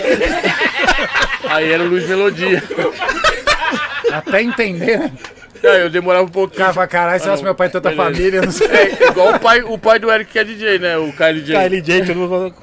Aí 1.48 1.70
era 1.70 1.82
o 1.84 1.86
Luiz 1.88 2.08
Melodia. 2.08 2.62
Até 4.12 4.42
entender, 4.42 4.98
né? 4.98 5.12
Aí 5.64 5.80
eu 5.82 5.90
demorava 5.90 6.24
um 6.24 6.28
pouquinho. 6.28 6.58
Cara, 6.60 6.72
fala, 6.72 6.86
caralho, 6.86 7.20
se 7.20 7.26
Ah, 7.26 7.30
fosse 7.30 7.42
não. 7.42 7.48
meu 7.48 7.54
pai 7.54 7.66
e 7.68 7.70
tanta 7.70 7.90
Beleza. 7.90 8.10
família, 8.10 8.42
não 8.42 8.52
sei. 8.52 8.68
É 8.68 9.08
igual 9.08 9.34
o 9.34 9.40
pai, 9.40 9.62
o 9.62 9.78
pai 9.78 9.98
do 9.98 10.10
Eric 10.10 10.30
que 10.32 10.38
é 10.38 10.44
DJ, 10.44 10.78
né? 10.78 10.96
O 10.98 11.12
KLJ. 11.12 11.54
KLJ, 11.56 12.06
todo 12.06 12.16
mundo. 12.16 12.54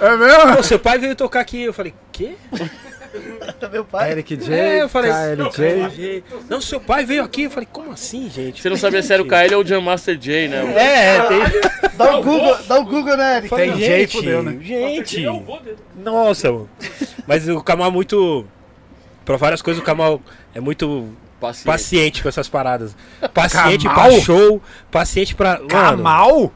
É 0.00 0.16
mesmo? 0.16 0.56
Pô, 0.56 0.62
seu 0.62 0.78
pai 0.78 0.98
veio 0.98 1.14
tocar 1.16 1.40
aqui. 1.40 1.62
Eu 1.62 1.72
falei, 1.72 1.92
quê? 2.12 2.32
Tá 3.60 3.68
meu 3.68 3.84
pai? 3.84 4.12
Eric 4.12 4.36
J, 4.36 4.54
É, 4.54 4.82
eu 4.82 4.88
falei, 4.88 5.10
KLJ. 5.12 5.50
KLJ. 5.52 6.24
Não, 6.48 6.60
seu 6.62 6.80
pai 6.80 7.04
veio 7.04 7.22
aqui. 7.22 7.42
Eu 7.44 7.50
falei, 7.50 7.68
como 7.70 7.92
assim, 7.92 8.30
gente? 8.30 8.62
Você 8.62 8.70
não 8.70 8.76
sabia 8.76 9.02
se 9.02 9.12
era 9.12 9.22
o 9.22 9.26
KL 9.26 9.54
ou 9.56 9.62
o 9.62 9.66
Jam 9.66 9.82
Master 9.82 10.16
J, 10.16 10.48
né? 10.48 10.74
É, 10.76 11.16
é, 11.16 11.22
tem. 11.24 11.90
Dá 11.96 12.16
o 12.18 12.22
Google, 12.22 12.56
dá 12.66 12.78
o 12.78 12.84
Google, 12.84 13.16
né, 13.16 13.36
Eric? 13.36 13.54
Tem 13.54 13.70
J, 13.72 13.80
gente, 13.84 14.16
fudeu, 14.16 14.42
né? 14.42 14.56
gente. 14.62 15.26
Nossa, 15.96 16.50
mano. 16.50 16.70
Mas 17.26 17.46
o 17.48 17.62
Kamal 17.62 17.88
é 17.88 17.90
muito. 17.90 18.46
Pra 19.26 19.36
várias 19.36 19.60
coisas, 19.62 19.80
o 19.82 19.84
Kamal 19.84 20.20
é 20.54 20.60
muito 20.60 21.08
Paciente. 21.42 21.66
paciente 21.66 22.22
com 22.22 22.28
essas 22.28 22.48
paradas. 22.48 22.96
Paciente 23.34 23.86
Kamal? 23.86 24.08
pra 24.08 24.20
show, 24.20 24.62
paciente 24.90 25.34
pra. 25.34 25.56
Mano, 25.56 25.68
Kamal? 25.68 26.52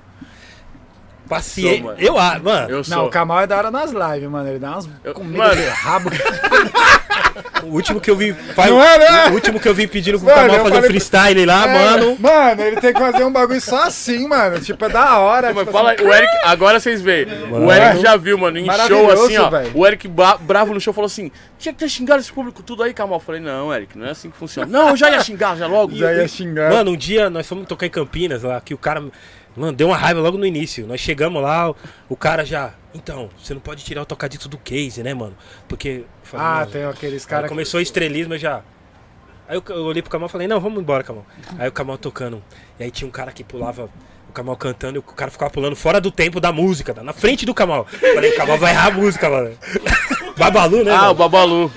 Paciente. 1.27 1.77
Sou, 1.79 1.87
mano. 1.87 1.99
Eu, 2.01 2.19
ah, 2.19 2.39
mano, 2.43 2.71
Eu 2.71 2.85
sou. 2.85 2.97
Não, 2.97 3.07
o 3.07 3.11
Kamal 3.11 3.41
é 3.43 3.47
da 3.47 3.57
hora 3.57 3.71
nas 3.71 3.91
lives, 3.91 4.29
mano. 4.31 4.49
Ele 4.49 4.59
dá 4.59 4.73
umas 4.73 4.89
Eu- 5.05 5.15
comidas 5.15 5.39
mano. 5.49 5.61
de 5.63 5.69
rabo. 5.69 6.11
o 7.65 7.67
último 7.67 8.01
que 8.01 8.11
eu 8.11 8.17
vi. 8.17 8.33
pai, 8.55 8.71
Não 8.71 8.83
é, 8.83 8.99
né? 8.99 9.27
O 9.31 9.35
último 9.35 9.61
que 9.61 9.69
eu 9.69 9.75
vi 9.75 9.87
pedindo 9.87 10.19
pro 10.19 10.27
Mano, 10.29 10.41
Kamal 10.41 10.57
fazer 10.57 10.69
um 10.71 10.75
falei- 10.75 10.89
freestyle 10.91 11.45
lá, 11.45 11.67
É, 11.69 11.73
mano. 11.91 12.17
Mano, 12.19 12.63
ele 12.63 12.81
tem 12.81 12.93
que 12.93 12.99
fazer 13.01 13.25
um 13.25 13.33
bagulho 13.33 13.61
só 13.61 13.85
assim, 13.85 14.27
mano. 14.29 14.61
Tipo, 14.61 14.85
é 14.85 14.89
da 14.89 15.19
hora. 15.19 15.49
Mas 15.53 15.59
tipo 15.67 15.73
fala, 15.73 15.93
assim, 15.93 16.05
o 16.05 16.13
Eric, 16.13 16.33
agora 16.45 16.81
vocês 16.81 17.01
veem. 17.03 17.27
O 17.27 17.51
Mano. 17.53 17.73
Eric 17.73 18.01
já 18.03 18.17
viu, 18.17 18.39
mano, 18.39 18.59
em 18.59 18.67
show 18.87 19.11
assim, 19.11 19.37
ó. 19.37 19.51
velho. 19.51 19.71
O 19.75 19.87
Eric 19.87 20.09
bravo 20.41 20.73
no 20.75 20.81
show 20.81 20.93
falou 20.95 21.07
assim: 21.07 21.31
tinha 21.59 21.73
que 21.73 21.79
ter 21.79 21.89
xingado 21.89 22.21
esse 22.21 22.33
público 22.33 22.63
tudo 22.63 22.83
aí, 22.83 22.95
Kamal. 22.95 23.17
Eu 23.19 23.21
falei, 23.21 23.41
não, 23.41 23.73
Eric, 23.75 23.97
não 23.99 24.07
é 24.07 24.11
assim 24.11 24.31
que 24.31 24.37
funciona. 24.37 24.67
Não, 24.71 24.91
eu 24.91 24.97
já 24.97 25.11
ia 25.11 25.21
xingar, 25.21 25.57
já 25.57 25.67
logo. 25.67 25.95
Já 25.95 26.13
ia 26.13 26.29
xingar. 26.29 26.71
Mano, 26.73 26.93
um 26.93 26.97
dia 26.97 27.29
nós 27.31 27.47
fomos 27.49 27.67
tocar 27.67 27.87
em 27.87 27.91
Campinas 27.91 28.43
lá, 28.43 28.61
que 28.61 28.73
o 28.75 28.79
cara. 28.79 29.03
Mano, 29.57 29.73
deu 29.73 29.89
uma 29.89 29.97
raiva 29.97 30.21
logo 30.21 30.37
no 30.37 30.45
início. 30.45 30.87
Nós 30.87 31.01
chegamos 31.01 31.43
lá, 31.43 31.71
o, 31.71 31.77
o 32.11 32.17
cara 32.17 32.45
já. 32.45 32.75
Então, 32.95 33.31
você 33.43 33.55
não 33.55 33.61
pode 33.61 33.85
tirar 33.85 34.03
o 34.03 34.07
tocadito 34.07 34.49
do 34.49 34.59
case, 34.59 35.03
né, 35.03 35.15
mano? 35.15 35.37
Porque. 35.67 36.05
falei, 36.23 36.47
ah, 36.47 36.55
"Mano, 36.61 36.71
tem 36.71 36.85
aqueles 36.85 37.25
caras. 37.25 37.49
começou 37.49 37.79
o 37.79 37.83
estrelismo 37.83 38.37
já. 38.37 38.63
Aí 39.49 39.57
eu, 39.57 39.63
eu 39.69 39.85
olhei 39.85 40.03
pro 40.03 40.11
Kamal 40.11 40.29
e 40.29 40.33
falei, 40.33 40.49
não, 40.49 40.61
vamos 40.61 40.81
embora, 40.81 41.05
Kamal. 41.05 41.25
Aí 41.59 41.69
o 41.69 41.73
Kamal 41.73 41.97
tocando. 41.97 42.43
E 42.79 42.85
aí 42.85 42.91
tinha 42.91 43.07
um 43.07 43.11
cara 43.13 43.31
que 43.31 43.45
pulava, 43.45 43.89
o 44.29 44.33
Kamal 44.33 44.57
cantando, 44.57 44.97
e 44.97 44.99
o 44.99 45.03
cara 45.03 45.31
ficava 45.31 45.51
pulando 45.51 45.77
fora 45.77 46.01
do 46.01 46.11
tempo 46.11 46.41
da 46.41 46.51
música, 46.53 46.93
na 47.03 47.13
frente 47.13 47.47
do 47.47 47.55
Kamal. 47.55 47.87
Falei, 47.87 48.33
o 48.33 48.37
Kamal 48.37 48.59
vai 48.59 48.73
errar 48.73 48.89
a 48.89 48.91
música, 48.91 49.31
mano. 49.31 49.57
Babalu, 50.37 50.85
né? 50.85 50.91
Ah, 50.91 50.97
o 50.97 51.01
mano? 51.03 51.15
Babalu. 51.15 51.73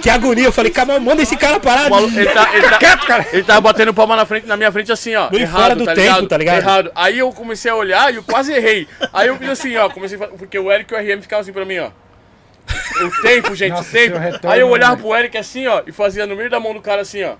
Que 0.00 0.10
agonia. 0.10 0.44
Eu 0.44 0.52
falei, 0.52 0.70
Kamal, 0.70 1.00
manda 1.00 1.22
esse 1.22 1.36
cara 1.36 1.58
parar. 1.60 1.88
Maluco- 1.90 2.16
ele, 2.18 2.28
tá, 2.30 2.50
ele, 2.54 2.68
tá, 2.68 3.26
ele 3.32 3.42
tava 3.44 3.60
batendo 3.60 3.92
palma 3.94 4.16
na, 4.16 4.24
frente, 4.26 4.46
na 4.46 4.56
minha 4.56 4.70
frente 4.72 4.90
assim, 4.92 5.14
ó. 5.14 5.28
Errado, 5.32 5.60
fora 5.62 5.74
do 5.76 5.84
tempo, 5.94 6.26
tá 6.26 6.36
ligado? 6.38 6.58
Errado. 6.58 6.92
Aí 6.94 7.18
eu 7.18 7.30
comecei 7.32 7.70
a 7.70 7.74
olhar 7.74 8.12
e 8.12 8.16
eu 8.16 8.22
quase 8.22 8.52
errei. 8.52 8.86
Aí 9.12 9.28
eu 9.28 9.36
fiz 9.36 9.48
assim, 9.50 9.76
ó. 9.76 9.88
Comecei 9.88 10.16
porque 10.18 10.58
o 10.58 10.70
Eric 10.70 10.92
e 10.92 10.96
o 10.96 10.98
RM 11.00 11.22
ficavam 11.22 11.42
assim 11.42 11.52
pra 11.52 11.64
mim, 11.64 11.78
ó. 11.78 11.90
O 13.02 13.22
tempo, 13.22 13.54
gente, 13.54 13.70
Nossa, 13.70 13.88
o 13.88 13.92
tempo. 13.92 14.18
retorno, 14.18 14.50
Aí 14.50 14.60
eu 14.60 14.68
olhava 14.68 14.96
né? 14.96 15.02
pro 15.02 15.14
Eric 15.16 15.38
assim, 15.38 15.66
ó, 15.66 15.82
e 15.86 15.92
fazia 15.92 16.26
no 16.26 16.36
meio 16.36 16.50
da 16.50 16.60
mão 16.60 16.74
do 16.74 16.80
cara 16.82 17.00
assim, 17.02 17.24
ó. 17.24 17.32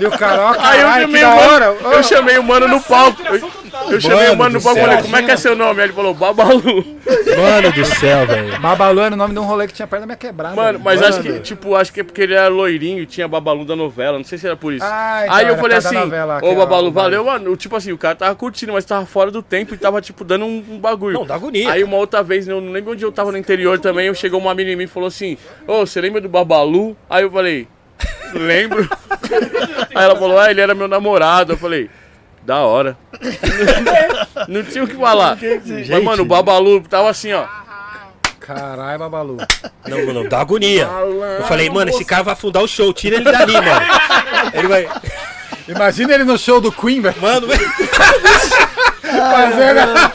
E 0.00 0.06
o 0.06 0.10
cara, 0.10 0.42
ó, 0.42 0.48
Aí 0.58 0.80
eu 0.80 0.86
caralho, 0.86 1.06
que 1.08 1.18
chamei, 1.18 1.20
da 1.22 1.34
o 1.34 1.38
hora. 1.38 1.72
mano, 1.74 1.92
eu 1.94 2.02
chamei 2.02 2.38
o 2.38 2.42
mano 2.42 2.68
no 2.68 2.80
palco. 2.82 3.22
Eu, 3.22 3.92
eu 3.92 4.00
chamei 4.00 4.28
o 4.28 4.36
mano 4.36 4.54
no 4.58 4.62
palco 4.62 4.78
e 4.78 4.82
falei, 4.82 5.02
como 5.02 5.16
é 5.16 5.22
que 5.22 5.30
é 5.30 5.36
seu 5.36 5.56
nome? 5.56 5.80
Aí 5.80 5.86
ele 5.86 5.92
falou, 5.94 6.12
Babalu. 6.14 7.00
Mano 7.36 7.72
do 7.72 7.84
céu, 7.84 8.26
velho. 8.26 8.60
Babalu 8.60 9.00
era 9.00 9.14
o 9.14 9.18
nome 9.18 9.34
de 9.34 9.40
um 9.40 9.44
rolê 9.44 9.66
que 9.66 9.72
tinha 9.72 9.86
perto 9.86 10.00
da 10.02 10.06
minha 10.06 10.16
quebrada. 10.16 10.54
Mano, 10.54 10.80
mas 10.82 11.00
Mano. 11.00 11.14
acho 11.14 11.22
que, 11.22 11.40
tipo, 11.40 11.74
acho 11.74 11.92
que 11.92 12.00
é 12.00 12.04
porque 12.04 12.22
ele 12.22 12.34
era 12.34 12.48
loirinho 12.48 13.02
e 13.02 13.06
tinha 13.06 13.26
Babalu 13.26 13.64
da 13.64 13.76
novela, 13.76 14.18
não 14.18 14.24
sei 14.24 14.38
se 14.38 14.46
era 14.46 14.56
por 14.56 14.72
isso. 14.72 14.84
Ah, 14.84 15.22
então 15.24 15.36
Aí 15.36 15.44
eu 15.44 15.52
era 15.52 15.60
falei 15.60 15.76
assim, 15.78 15.94
novela, 15.94 16.40
ô 16.42 16.54
Babalu, 16.54 16.92
valeu, 16.92 17.24
mano. 17.24 17.56
Tipo 17.56 17.76
assim, 17.76 17.92
o 17.92 17.98
cara 17.98 18.14
tava 18.14 18.34
curtindo, 18.34 18.72
mas 18.72 18.84
tava 18.84 19.06
fora 19.06 19.30
do 19.30 19.42
tempo 19.42 19.74
e 19.74 19.78
tava, 19.78 20.00
tipo, 20.00 20.24
dando 20.24 20.44
um, 20.44 20.64
um 20.70 20.78
bagulho. 20.78 21.14
Não, 21.18 21.26
dá 21.26 21.34
agonia. 21.34 21.70
Aí 21.70 21.84
uma 21.84 21.96
outra 21.96 22.22
vez, 22.22 22.46
eu 22.48 22.60
não 22.60 22.72
lembro 22.72 22.92
onde 22.92 23.04
eu 23.04 23.12
tava 23.12 23.32
no 23.32 23.38
interior 23.38 23.78
também, 23.78 24.06
eu 24.06 24.14
chegou 24.14 24.40
uma 24.40 24.54
menina 24.54 24.74
em 24.74 24.76
mim 24.76 24.84
e 24.84 24.88
falou 24.88 25.06
assim, 25.06 25.36
ô, 25.66 25.86
você 25.86 26.00
lembra 26.00 26.20
do 26.20 26.28
Babalu? 26.28 26.96
Aí 27.08 27.22
eu 27.22 27.30
falei, 27.30 27.68
lembro. 28.34 28.88
Aí 29.94 30.04
ela 30.04 30.16
falou, 30.16 30.38
ah, 30.38 30.50
ele 30.50 30.60
era 30.60 30.74
meu 30.74 30.88
namorado. 30.88 31.52
Eu 31.52 31.56
falei, 31.56 31.90
da 32.44 32.58
hora. 32.60 32.96
não 34.48 34.62
tinha 34.62 34.84
o 34.84 34.88
que 34.88 34.96
falar. 34.96 35.38
Mas, 35.88 36.02
mano, 36.02 36.22
o 36.22 36.26
Babalu 36.26 36.80
tava 36.82 37.10
assim, 37.10 37.32
ó. 37.32 37.46
Caralho, 38.40 38.98
Babalu. 38.98 39.36
Não, 39.86 40.12
não, 40.12 40.28
dá 40.28 40.40
agonia. 40.40 40.88
Eu 41.38 41.44
falei, 41.44 41.70
mano, 41.70 41.90
esse 41.90 42.04
cara 42.04 42.24
vai 42.24 42.32
afundar 42.32 42.62
o 42.62 42.68
show, 42.68 42.92
tira 42.92 43.16
ele 43.16 43.24
dali, 43.24 43.52
mano. 43.52 43.86
Ele 44.52 44.68
vai. 44.68 44.88
Imagina 45.68 46.14
ele 46.14 46.24
no 46.24 46.36
show 46.36 46.60
do 46.60 46.72
Queen, 46.72 47.00
velho. 47.00 47.14
Mano, 47.20 47.46
vai. 47.46 47.58
Fazendo. 49.12 50.12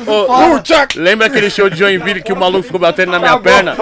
Uh, 0.00 0.60
tchá! 0.62 0.86
Lembra 0.94 1.26
aquele 1.26 1.50
show 1.50 1.68
de 1.68 1.76
Joinville 1.76 2.22
que 2.22 2.32
o 2.32 2.36
maluco 2.36 2.62
ficou 2.62 2.80
batendo 2.80 3.10
na 3.10 3.18
minha 3.18 3.38
perna? 3.38 3.76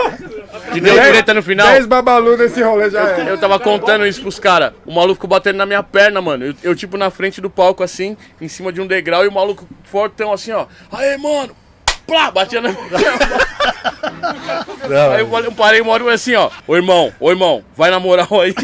Deu 0.80 0.94
treta 0.94 1.34
no 1.34 1.42
final? 1.42 1.66
10 1.68 1.86
Babalu 1.86 2.36
nesse 2.36 2.62
rolê 2.62 2.90
já 2.90 3.08
é. 3.10 3.30
Eu 3.30 3.38
tava 3.38 3.58
contando 3.58 4.06
isso 4.06 4.20
pros 4.20 4.38
caras. 4.38 4.72
O 4.84 4.92
maluco 4.92 5.14
ficou 5.14 5.28
batendo 5.28 5.56
na 5.56 5.66
minha 5.66 5.82
perna, 5.82 6.20
mano. 6.20 6.46
Eu, 6.46 6.54
eu, 6.62 6.74
tipo, 6.74 6.96
na 6.96 7.10
frente 7.10 7.40
do 7.40 7.50
palco, 7.50 7.82
assim, 7.82 8.16
em 8.40 8.48
cima 8.48 8.72
de 8.72 8.80
um 8.80 8.86
degrau, 8.86 9.24
e 9.24 9.28
o 9.28 9.32
maluco 9.32 9.66
fortão, 9.84 10.32
assim, 10.32 10.52
ó. 10.52 10.66
Aê, 10.92 11.16
mano! 11.16 11.54
Plá, 12.06 12.30
batia 12.30 12.60
na 12.60 12.70
Não, 14.88 15.12
Aí 15.12 15.20
eu, 15.20 15.28
falei, 15.28 15.46
eu 15.48 15.52
parei 15.52 15.80
uma 15.80 15.92
hora 15.92 16.02
e 16.02 16.04
falei 16.04 16.14
assim, 16.14 16.34
ó. 16.34 16.50
Ô, 16.66 16.76
irmão, 16.76 17.12
ô, 17.18 17.30
irmão, 17.30 17.64
vai 17.76 17.90
na 17.90 17.98
moral 17.98 18.28
aí. 18.40 18.54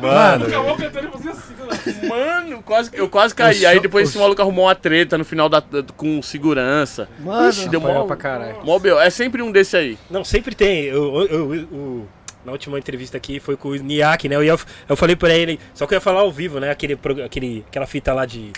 mano. 0.00 0.46
Acabou 0.46 0.76
cantando 0.76 1.08
e 1.08 1.10
fazia 1.12 1.30
assim, 1.32 1.54
né? 2.02 2.08
Mano, 2.08 2.62
quase, 2.62 2.90
eu 2.92 3.08
quase 3.08 3.34
caí. 3.34 3.64
Aí 3.66 3.80
depois 3.80 4.08
esse 4.08 4.18
maluco 4.18 4.40
arrumou 4.42 4.66
uma 4.66 4.74
treta 4.74 5.16
no 5.18 5.24
final 5.24 5.48
da, 5.48 5.60
da- 5.60 5.82
com 5.96 6.20
segurança. 6.22 7.08
Mano, 7.20 7.48
Ixi, 7.48 7.68
deu 7.68 7.80
mó, 7.80 8.04
pra 8.04 8.16
caralho. 8.16 8.56
mó. 8.64 8.78
É 9.00 9.10
sempre 9.10 9.42
um 9.42 9.50
desse 9.52 9.76
aí. 9.76 9.98
Não, 10.10 10.24
sempre 10.24 10.54
tem. 10.54 10.84
Eu, 10.84 11.22
eu- 11.22 11.28
eu- 11.28 11.54
eu- 11.54 12.08
na 12.44 12.52
última 12.52 12.76
entrevista 12.78 13.16
aqui 13.16 13.38
foi 13.38 13.56
com 13.56 13.68
o 13.68 13.74
Niak, 13.76 14.28
né? 14.28 14.34
Eu, 14.36 14.42
ia- 14.44 14.58
eu 14.88 14.96
falei 14.96 15.14
pra 15.14 15.32
ele, 15.32 15.60
só 15.74 15.86
que 15.86 15.94
eu 15.94 15.96
ia 15.96 16.00
falar 16.00 16.20
ao 16.20 16.32
vivo, 16.32 16.58
né? 16.58 16.70
Aquele, 16.70 16.98
aquele, 17.24 17.64
aquela 17.68 17.86
fita 17.86 18.12
lá 18.12 18.26
de 18.26 18.52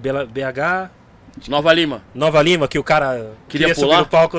BH, 0.00 0.90
Nova 1.48 1.72
Lima. 1.72 2.02
Nova 2.14 2.42
Lima, 2.42 2.66
que 2.66 2.78
o 2.78 2.84
cara 2.84 3.32
Queria 3.48 3.68
subir 3.74 3.80
pular? 3.88 3.98
no 4.00 4.06
palco. 4.06 4.38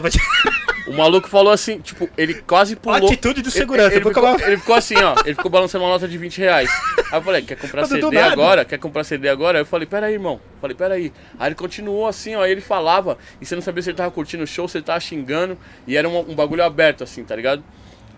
O 0.88 0.94
maluco 0.94 1.28
falou 1.28 1.52
assim, 1.52 1.80
tipo, 1.80 2.10
ele 2.18 2.34
quase 2.36 2.76
pulou. 2.78 2.96
Atitude 2.98 3.42
de 3.42 3.50
Ele- 3.50 3.58
segurança. 3.58 3.94
Ele, 3.94 4.04
Vou 4.04 4.14
ficou, 4.14 4.26
acabar- 4.30 4.48
ele 4.48 4.58
ficou 4.58 4.74
assim, 4.76 4.96
ó. 4.96 5.16
Ele 5.26 5.36
ficou 5.36 5.52
balançando 5.52 5.84
uma 5.84 5.92
nota 5.92 6.08
de 6.08 6.18
20 6.18 6.38
reais. 6.38 6.70
Aí 7.12 7.20
eu 7.20 7.22
falei, 7.22 7.42
quer 7.42 7.58
comprar 7.58 7.82
Mas 7.82 7.90
CD 7.90 8.18
agora? 8.18 8.64
Quer 8.64 8.78
comprar 8.80 9.04
CD 9.04 9.28
agora? 9.28 9.58
Aí 9.58 9.62
eu 9.64 9.66
falei, 9.66 9.86
peraí, 9.86 10.14
irmão. 10.14 10.40
Falei, 10.62 10.76
peraí. 10.78 11.12
Aí 11.38 11.50
ele 11.50 11.56
continuou 11.56 12.08
assim, 12.08 12.36
ó. 12.36 12.44
Aí 12.44 12.52
ele 12.54 12.62
falava, 12.62 13.18
e 13.42 13.46
você 13.46 13.54
não 13.54 13.62
sabia 13.62 13.84
se 13.84 13.90
ele 13.90 13.98
tava 13.98 14.12
curtindo 14.12 14.44
o 14.44 14.48
show, 14.48 14.66
se 14.68 14.78
ele 14.78 14.86
tava 14.86 15.00
xingando. 15.02 15.58
E 15.86 15.98
era 15.98 16.08
um, 16.08 16.20
um 16.20 16.34
bagulho 16.34 16.64
aberto, 16.64 17.04
assim, 17.04 17.22
tá 17.26 17.36
ligado? 17.36 17.62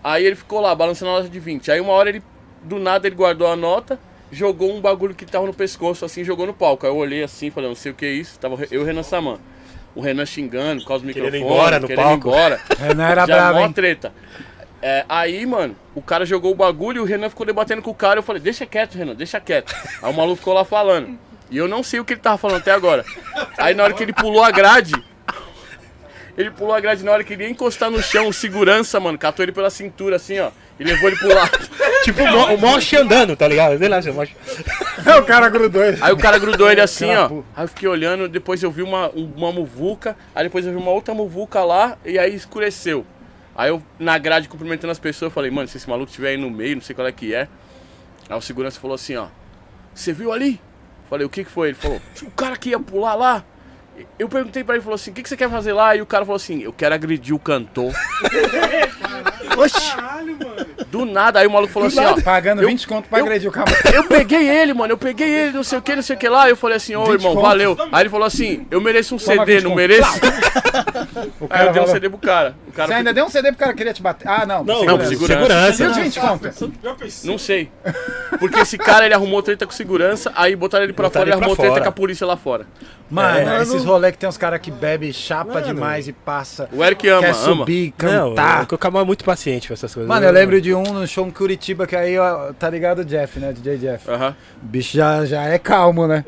Aí 0.02 0.24
ele 0.24 0.36
ficou 0.36 0.60
lá, 0.60 0.72
balançando 0.72 1.10
a 1.10 1.14
nota 1.16 1.28
de 1.28 1.40
20. 1.40 1.72
Aí 1.72 1.80
uma 1.80 1.92
hora 1.92 2.08
ele, 2.08 2.22
do 2.62 2.78
nada, 2.78 3.04
ele 3.08 3.16
guardou 3.16 3.48
a 3.48 3.56
nota, 3.56 3.98
jogou 4.30 4.72
um 4.72 4.80
bagulho 4.80 5.14
que 5.14 5.26
tava 5.26 5.46
no 5.46 5.54
pescoço, 5.54 6.04
assim, 6.04 6.24
jogou 6.24 6.46
no 6.46 6.54
palco. 6.54 6.86
Aí 6.86 6.92
eu 6.92 6.96
olhei 6.96 7.22
assim, 7.22 7.50
falei, 7.50 7.68
não 7.68 7.76
sei 7.76 7.92
o 7.92 7.94
que 7.94 8.04
é 8.06 8.12
isso. 8.12 8.38
Tava 8.38 8.56
eu 8.64 8.68
e 8.72 8.78
o 8.78 8.84
Renan 8.84 9.02
Saman. 9.02 9.38
O 9.94 10.00
Renan 10.00 10.24
xingando 10.24 10.82
por 10.82 10.88
causa 10.88 11.04
do 11.04 11.12
Querendo 11.12 11.32
microfone, 11.32 11.54
embora 11.54 11.80
no 11.80 11.86
querendo 11.88 12.04
palco. 12.04 12.28
embora. 12.28 12.60
Renan 12.78 13.08
era 13.08 13.26
Já 13.26 13.34
bravo, 13.34 13.58
mó 13.58 13.66
hein? 13.66 13.72
treta. 13.72 14.12
É, 14.82 15.04
aí, 15.08 15.44
mano, 15.44 15.76
o 15.94 16.00
cara 16.00 16.24
jogou 16.24 16.52
o 16.52 16.54
bagulho 16.54 16.98
e 16.98 17.00
o 17.00 17.04
Renan 17.04 17.28
ficou 17.28 17.44
debatendo 17.44 17.82
com 17.82 17.90
o 17.90 17.94
cara. 17.94 18.20
Eu 18.20 18.22
falei, 18.22 18.40
deixa 18.40 18.64
quieto, 18.64 18.96
Renan, 18.96 19.14
deixa 19.14 19.40
quieto. 19.40 19.74
Aí 20.02 20.10
o 20.10 20.16
maluco 20.16 20.36
ficou 20.36 20.54
lá 20.54 20.64
falando. 20.64 21.18
E 21.50 21.56
eu 21.56 21.66
não 21.66 21.82
sei 21.82 21.98
o 21.98 22.04
que 22.04 22.12
ele 22.12 22.20
tava 22.20 22.38
falando 22.38 22.58
até 22.58 22.70
agora. 22.70 23.04
Aí 23.58 23.74
na 23.74 23.82
hora 23.82 23.92
que 23.92 24.02
ele 24.02 24.12
pulou 24.12 24.44
a 24.44 24.52
grade, 24.52 24.92
ele 26.40 26.50
pulou 26.50 26.74
a 26.74 26.80
grade 26.80 27.04
na 27.04 27.12
hora 27.12 27.22
que 27.24 27.32
ele 27.34 27.44
ia 27.44 27.50
encostar 27.50 27.90
no 27.90 28.02
chão, 28.02 28.28
o 28.28 28.32
segurança, 28.32 28.98
mano, 29.00 29.18
catou 29.18 29.42
ele 29.44 29.52
pela 29.52 29.70
cintura 29.70 30.16
assim, 30.16 30.38
ó. 30.40 30.50
E 30.78 30.84
levou 30.84 31.08
ele 31.08 31.16
pro 31.16 31.28
lado. 31.34 31.50
Tipo 32.04 32.22
o 32.22 32.26
Mo- 32.30 32.54
o 32.54 32.58
Mosh 32.58 32.94
andando, 32.94 33.36
tá 33.36 33.46
ligado? 33.46 33.78
Sei 33.78 33.88
lá, 33.88 33.98
o 34.00 34.14
Mosh... 34.14 34.30
o 35.20 35.24
cara 35.24 35.48
grudou 35.50 35.84
ele. 35.84 35.98
Aí 36.00 36.12
o 36.12 36.16
cara 36.16 36.38
grudou 36.38 36.70
ele 36.70 36.80
assim, 36.80 37.14
ó. 37.14 37.26
Aí 37.54 37.64
eu 37.64 37.68
fiquei 37.68 37.88
olhando, 37.88 38.28
depois 38.28 38.62
eu 38.62 38.70
vi 38.70 38.82
uma, 38.82 39.08
um- 39.10 39.30
uma 39.36 39.52
muvuca, 39.52 40.16
aí 40.34 40.44
depois 40.44 40.64
eu 40.64 40.72
vi 40.72 40.78
uma 40.78 40.90
outra 40.90 41.12
muvuca 41.14 41.62
lá, 41.62 41.98
e 42.04 42.18
aí 42.18 42.34
escureceu. 42.34 43.04
Aí 43.54 43.68
eu, 43.68 43.82
na 43.98 44.16
grade, 44.16 44.48
cumprimentando 44.48 44.90
as 44.92 44.98
pessoas, 44.98 45.30
eu 45.30 45.34
falei, 45.34 45.50
mano, 45.50 45.68
se 45.68 45.76
esse 45.76 45.88
maluco 45.88 46.08
estiver 46.08 46.30
aí 46.30 46.36
no 46.38 46.50
meio, 46.50 46.76
não 46.76 46.82
sei 46.82 46.94
qual 46.94 47.06
é 47.06 47.12
que 47.12 47.34
é. 47.34 47.46
Aí 48.28 48.38
o 48.38 48.40
segurança 48.40 48.80
falou 48.80 48.94
assim, 48.94 49.16
ó, 49.16 49.26
você 49.94 50.12
viu 50.14 50.32
ali? 50.32 50.58
Falei, 51.10 51.26
o 51.26 51.28
que 51.28 51.44
que 51.44 51.50
foi? 51.50 51.68
Ele 51.68 51.74
falou, 51.74 52.00
o 52.22 52.30
cara 52.30 52.56
que 52.56 52.70
ia 52.70 52.78
pular 52.78 53.14
lá. 53.16 53.44
Eu 54.18 54.28
perguntei 54.28 54.64
pra 54.64 54.74
ele, 54.74 54.82
falou 54.82 54.94
assim, 54.94 55.10
o 55.10 55.14
que, 55.14 55.22
que 55.22 55.28
você 55.28 55.36
quer 55.36 55.50
fazer 55.50 55.72
lá? 55.72 55.94
E 55.96 56.02
o 56.02 56.06
cara 56.06 56.24
falou 56.24 56.36
assim, 56.36 56.60
eu 56.60 56.72
quero 56.72 56.94
agredir 56.94 57.34
o 57.34 57.38
cantor. 57.38 57.92
Oxi, 59.56 59.94
Caralho, 59.94 60.36
mano. 60.38 60.66
Do 60.90 61.04
nada, 61.04 61.38
aí 61.40 61.46
o 61.46 61.50
maluco 61.50 61.72
falou 61.72 61.88
assim, 61.88 62.00
ó, 62.00 62.20
Pagando 62.20 62.62
eu- 62.62 62.68
20 62.68 62.86
conto 62.86 63.08
pra 63.08 63.18
eu- 63.20 63.24
agredir 63.24 63.48
o 63.48 63.52
cara. 63.52 63.70
eu 63.94 64.04
peguei 64.04 64.48
ele, 64.48 64.72
mano, 64.74 64.92
eu 64.92 64.98
peguei 64.98 65.28
ele, 65.28 65.52
não 65.52 65.62
sei 65.62 65.78
o 65.78 65.82
que, 65.82 65.94
não 65.94 66.02
sei 66.02 66.16
o 66.16 66.18
que 66.18 66.28
lá. 66.28 66.48
Eu 66.48 66.56
falei 66.56 66.76
assim, 66.76 66.96
ô 66.96 67.04
20 67.04 67.12
irmão, 67.14 67.34
conto. 67.34 67.42
valeu. 67.46 67.76
Aí 67.92 68.02
ele 68.02 68.08
falou 68.10 68.26
assim, 68.26 68.66
eu 68.70 68.80
mereço 68.80 69.14
um 69.14 69.18
Toma 69.18 69.38
CD, 69.40 69.54
20 69.56 69.64
não 69.64 69.74
mereço? 69.74 70.10
O 71.40 71.46
Aí 71.50 71.66
eu 71.66 71.72
dei 71.72 71.82
um 71.82 71.86
CD 71.86 72.08
pro 72.08 72.18
cara. 72.18 72.54
O 72.68 72.72
cara 72.72 72.88
Você 72.88 72.94
ainda 72.94 73.12
deu 73.12 73.24
um 73.24 73.28
CD 73.28 73.48
pro 73.48 73.58
cara 73.58 73.72
que 73.72 73.78
queria 73.78 73.92
te 73.92 74.02
bater? 74.02 74.26
Ah, 74.28 74.44
não. 74.46 74.64
Não, 74.64 74.84
Não, 74.84 74.96
não, 74.98 75.04
segurança. 75.06 75.72
segurança. 75.72 75.84
E 75.84 75.86
os 75.86 75.96
20 75.96 76.20
conto? 76.20 76.72
Não 77.24 77.38
sei. 77.38 77.70
Porque 78.38 78.58
esse 78.60 78.76
cara, 78.78 79.04
ele 79.04 79.14
arrumou 79.14 79.42
treta 79.42 79.66
com 79.66 79.72
segurança, 79.72 80.32
aí 80.34 80.54
botaram 80.56 80.84
ele 80.84 80.92
pra 80.92 81.04
Botaram 81.08 81.26
fora 81.26 81.28
e 81.28 81.32
ele 81.38 81.40
arrumou 81.44 81.56
treta 81.56 81.80
com 81.80 81.88
a 81.88 81.92
polícia 81.92 82.26
lá 82.26 82.36
fora. 82.36 82.66
Mano, 83.10 83.50
É. 83.50 83.62
esses 83.62 83.84
rolê 83.84 84.12
que 84.12 84.18
tem 84.18 84.28
uns 84.28 84.36
caras 84.36 84.60
que 84.60 84.70
bebem 84.70 85.12
chapa 85.12 85.54
Mano. 85.54 85.66
demais 85.66 86.06
e 86.06 86.12
passa. 86.12 86.68
O 86.72 86.84
Eric 86.84 87.08
ama, 87.08 87.20
quer 87.22 87.30
ama. 87.30 87.34
subir, 87.34 87.92
Não, 88.00 88.30
cantar. 88.34 88.66
o 88.70 88.78
Kamal 88.78 89.02
é 89.02 89.04
muito 89.04 89.24
paciente 89.30 89.68
com 89.68 89.74
essas 89.74 89.94
coisas. 89.94 90.08
Mano, 90.08 90.26
eu 90.26 90.32
lembro 90.32 90.60
de 90.60 90.74
um 90.74 90.82
no 90.82 91.06
show 91.06 91.26
em 91.26 91.30
Curitiba 91.30 91.86
que 91.86 91.94
aí, 91.94 92.18
ó, 92.18 92.52
tá 92.52 92.68
ligado 92.68 93.00
o 93.00 93.04
Jeff, 93.04 93.38
né? 93.38 93.52
DJ 93.52 93.78
Jeff. 93.78 94.10
Aham. 94.10 94.36
O 94.62 94.66
bicho 94.66 94.96
já, 94.96 95.24
já 95.24 95.44
é 95.44 95.58
calmo, 95.58 96.06
né? 96.06 96.24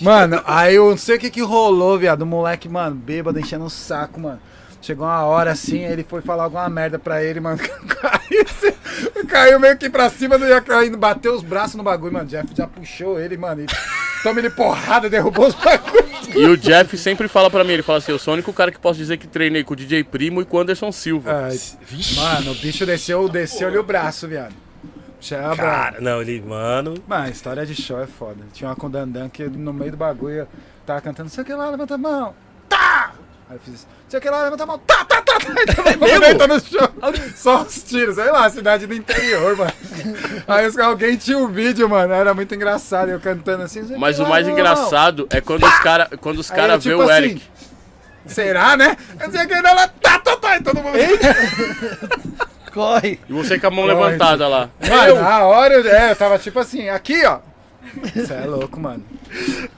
Mano, 0.00 0.40
aí 0.46 0.74
eu 0.74 0.90
não 0.90 0.96
sei 0.96 1.16
o 1.16 1.18
que 1.18 1.30
que 1.30 1.42
rolou, 1.42 1.98
viado. 1.98 2.22
O 2.22 2.26
moleque, 2.26 2.68
mano, 2.68 2.96
bêbado, 2.96 3.38
enchendo 3.38 3.64
o 3.64 3.70
saco, 3.70 4.18
mano. 4.18 4.40
Chegou 4.80 5.06
uma 5.06 5.24
hora 5.24 5.50
assim, 5.50 5.84
ele 5.84 6.04
foi 6.04 6.22
falar 6.22 6.44
alguma 6.44 6.68
merda 6.68 6.98
pra 6.98 7.22
ele, 7.22 7.40
mano. 7.40 7.58
Caiu, 7.88 8.44
assim, 8.44 9.26
caiu 9.26 9.60
meio 9.60 9.76
que 9.76 9.90
pra 9.90 10.08
cima, 10.08 10.38
não 10.38 10.46
ia 10.46 10.60
caindo, 10.60 10.96
bateu 10.96 11.34
os 11.34 11.42
braços 11.42 11.74
no 11.74 11.82
bagulho, 11.82 12.12
mano. 12.12 12.26
Jeff 12.26 12.48
já 12.56 12.66
puxou 12.66 13.18
ele, 13.20 13.36
mano. 13.36 13.62
E 13.62 13.66
toma 14.22 14.38
ele 14.38 14.50
porrada, 14.50 15.08
derrubou 15.08 15.46
os 15.46 15.54
bagulhos. 15.54 16.28
E 16.34 16.44
o 16.44 16.56
Jeff 16.56 16.96
sempre 16.98 17.28
fala 17.28 17.50
pra 17.50 17.64
mim, 17.64 17.72
ele 17.72 17.82
fala 17.82 17.98
assim, 17.98 18.12
eu 18.12 18.18
sou 18.18 18.32
o 18.32 18.34
único 18.34 18.52
cara 18.52 18.70
que 18.70 18.78
posso 18.78 18.98
dizer 18.98 19.16
que 19.16 19.26
treinei 19.26 19.64
com 19.64 19.72
o 19.72 19.76
DJ 19.76 20.04
Primo 20.04 20.42
e 20.42 20.44
com 20.44 20.56
o 20.56 20.60
Anderson 20.60 20.92
Silva. 20.92 21.48
Ai, 21.48 21.58
mano, 22.14 22.52
o 22.52 22.54
bicho 22.54 22.84
desceu, 22.84 23.28
desceu-lhe 23.28 23.78
o 23.78 23.82
braço, 23.82 24.26
viado. 24.28 24.54
Bravo. 25.28 25.56
Cara, 25.56 26.00
não, 26.00 26.20
ele, 26.20 26.40
mano. 26.40 26.94
Mano, 27.06 27.28
história 27.30 27.66
de 27.66 27.74
show 27.74 28.00
é 28.00 28.06
foda. 28.06 28.44
Tinha 28.52 28.68
uma 28.68 28.76
com 28.76 28.86
o 28.86 28.90
Dandan 28.90 29.28
que 29.28 29.44
no 29.44 29.72
meio 29.72 29.90
do 29.90 29.96
bagulho 29.96 30.46
tava 30.84 31.00
cantando, 31.00 31.24
não 31.24 31.34
sei 31.34 31.42
o 31.42 31.46
que 31.46 31.54
lá, 31.54 31.68
levanta 31.70 31.94
a 31.94 31.98
mão. 31.98 32.34
Tá! 32.68 33.14
Aí 33.48 33.56
eu 33.56 33.60
fiz 33.60 33.74
isso, 33.74 33.86
não 33.88 34.10
sei 34.10 34.18
o 34.18 34.22
que 34.22 34.28
lá, 34.28 34.42
levanta 34.42 34.62
a 34.64 34.66
mão. 34.66 34.78
Tá, 34.80 35.04
tá, 35.04 35.22
tá, 35.22 35.38
tá. 35.38 35.46
Mundo 35.98 36.20
deita 36.20 36.46
no 36.48 36.58
chão. 36.60 36.88
Só 37.36 37.62
os 37.62 37.82
tiros, 37.84 38.16
sei 38.16 38.30
lá, 38.30 38.50
cidade 38.50 38.86
do 38.88 38.94
interior, 38.94 39.56
mano. 39.56 39.72
Aí 40.48 40.66
os- 40.66 40.76
alguém 40.78 41.16
tinha 41.16 41.38
um 41.38 41.46
vídeo, 41.46 41.88
mano, 41.88 42.12
era 42.12 42.34
muito 42.34 42.52
engraçado. 42.54 43.08
Eu 43.10 43.20
cantando 43.20 43.62
assim. 43.62 43.80
não 43.82 43.88
sei 43.88 43.96
Mas 43.96 44.18
o 44.18 44.26
mais 44.26 44.46
não, 44.46 44.52
engraçado 44.52 45.28
é 45.30 45.40
quando 45.40 45.64
os 45.64 45.78
caras 45.78 46.08
quando 46.20 46.38
os 46.40 46.50
cara 46.50 46.74
eu, 46.74 46.80
vê 46.80 46.90
tipo 46.90 47.02
o 47.02 47.08
assim, 47.10 47.22
Eric. 47.22 47.42
Será, 48.26 48.76
né? 48.76 48.96
Eu 49.20 49.30
sei 49.30 49.46
que 49.46 49.54
não, 49.62 49.70
ela 49.70 49.86
tá, 49.86 50.18
tá, 50.18 50.36
tá. 50.36 50.56
E 50.56 50.62
todo 50.62 50.82
mundo. 50.82 50.96
corre. 52.74 53.20
E 53.28 53.32
você 53.32 53.58
com 53.58 53.68
a 53.68 53.70
mão 53.70 53.86
Corre. 53.86 53.94
levantada 53.94 54.48
lá. 54.48 54.68
Mano, 54.88 55.14
na 55.22 55.38
hora 55.44 55.74
eu, 55.74 55.88
é, 55.88 56.10
eu 56.10 56.16
tava 56.16 56.38
tipo 56.38 56.58
assim, 56.58 56.88
aqui, 56.88 57.24
ó. 57.24 57.38
Você 58.14 58.34
é 58.34 58.44
louco, 58.46 58.78
mano. 58.80 59.04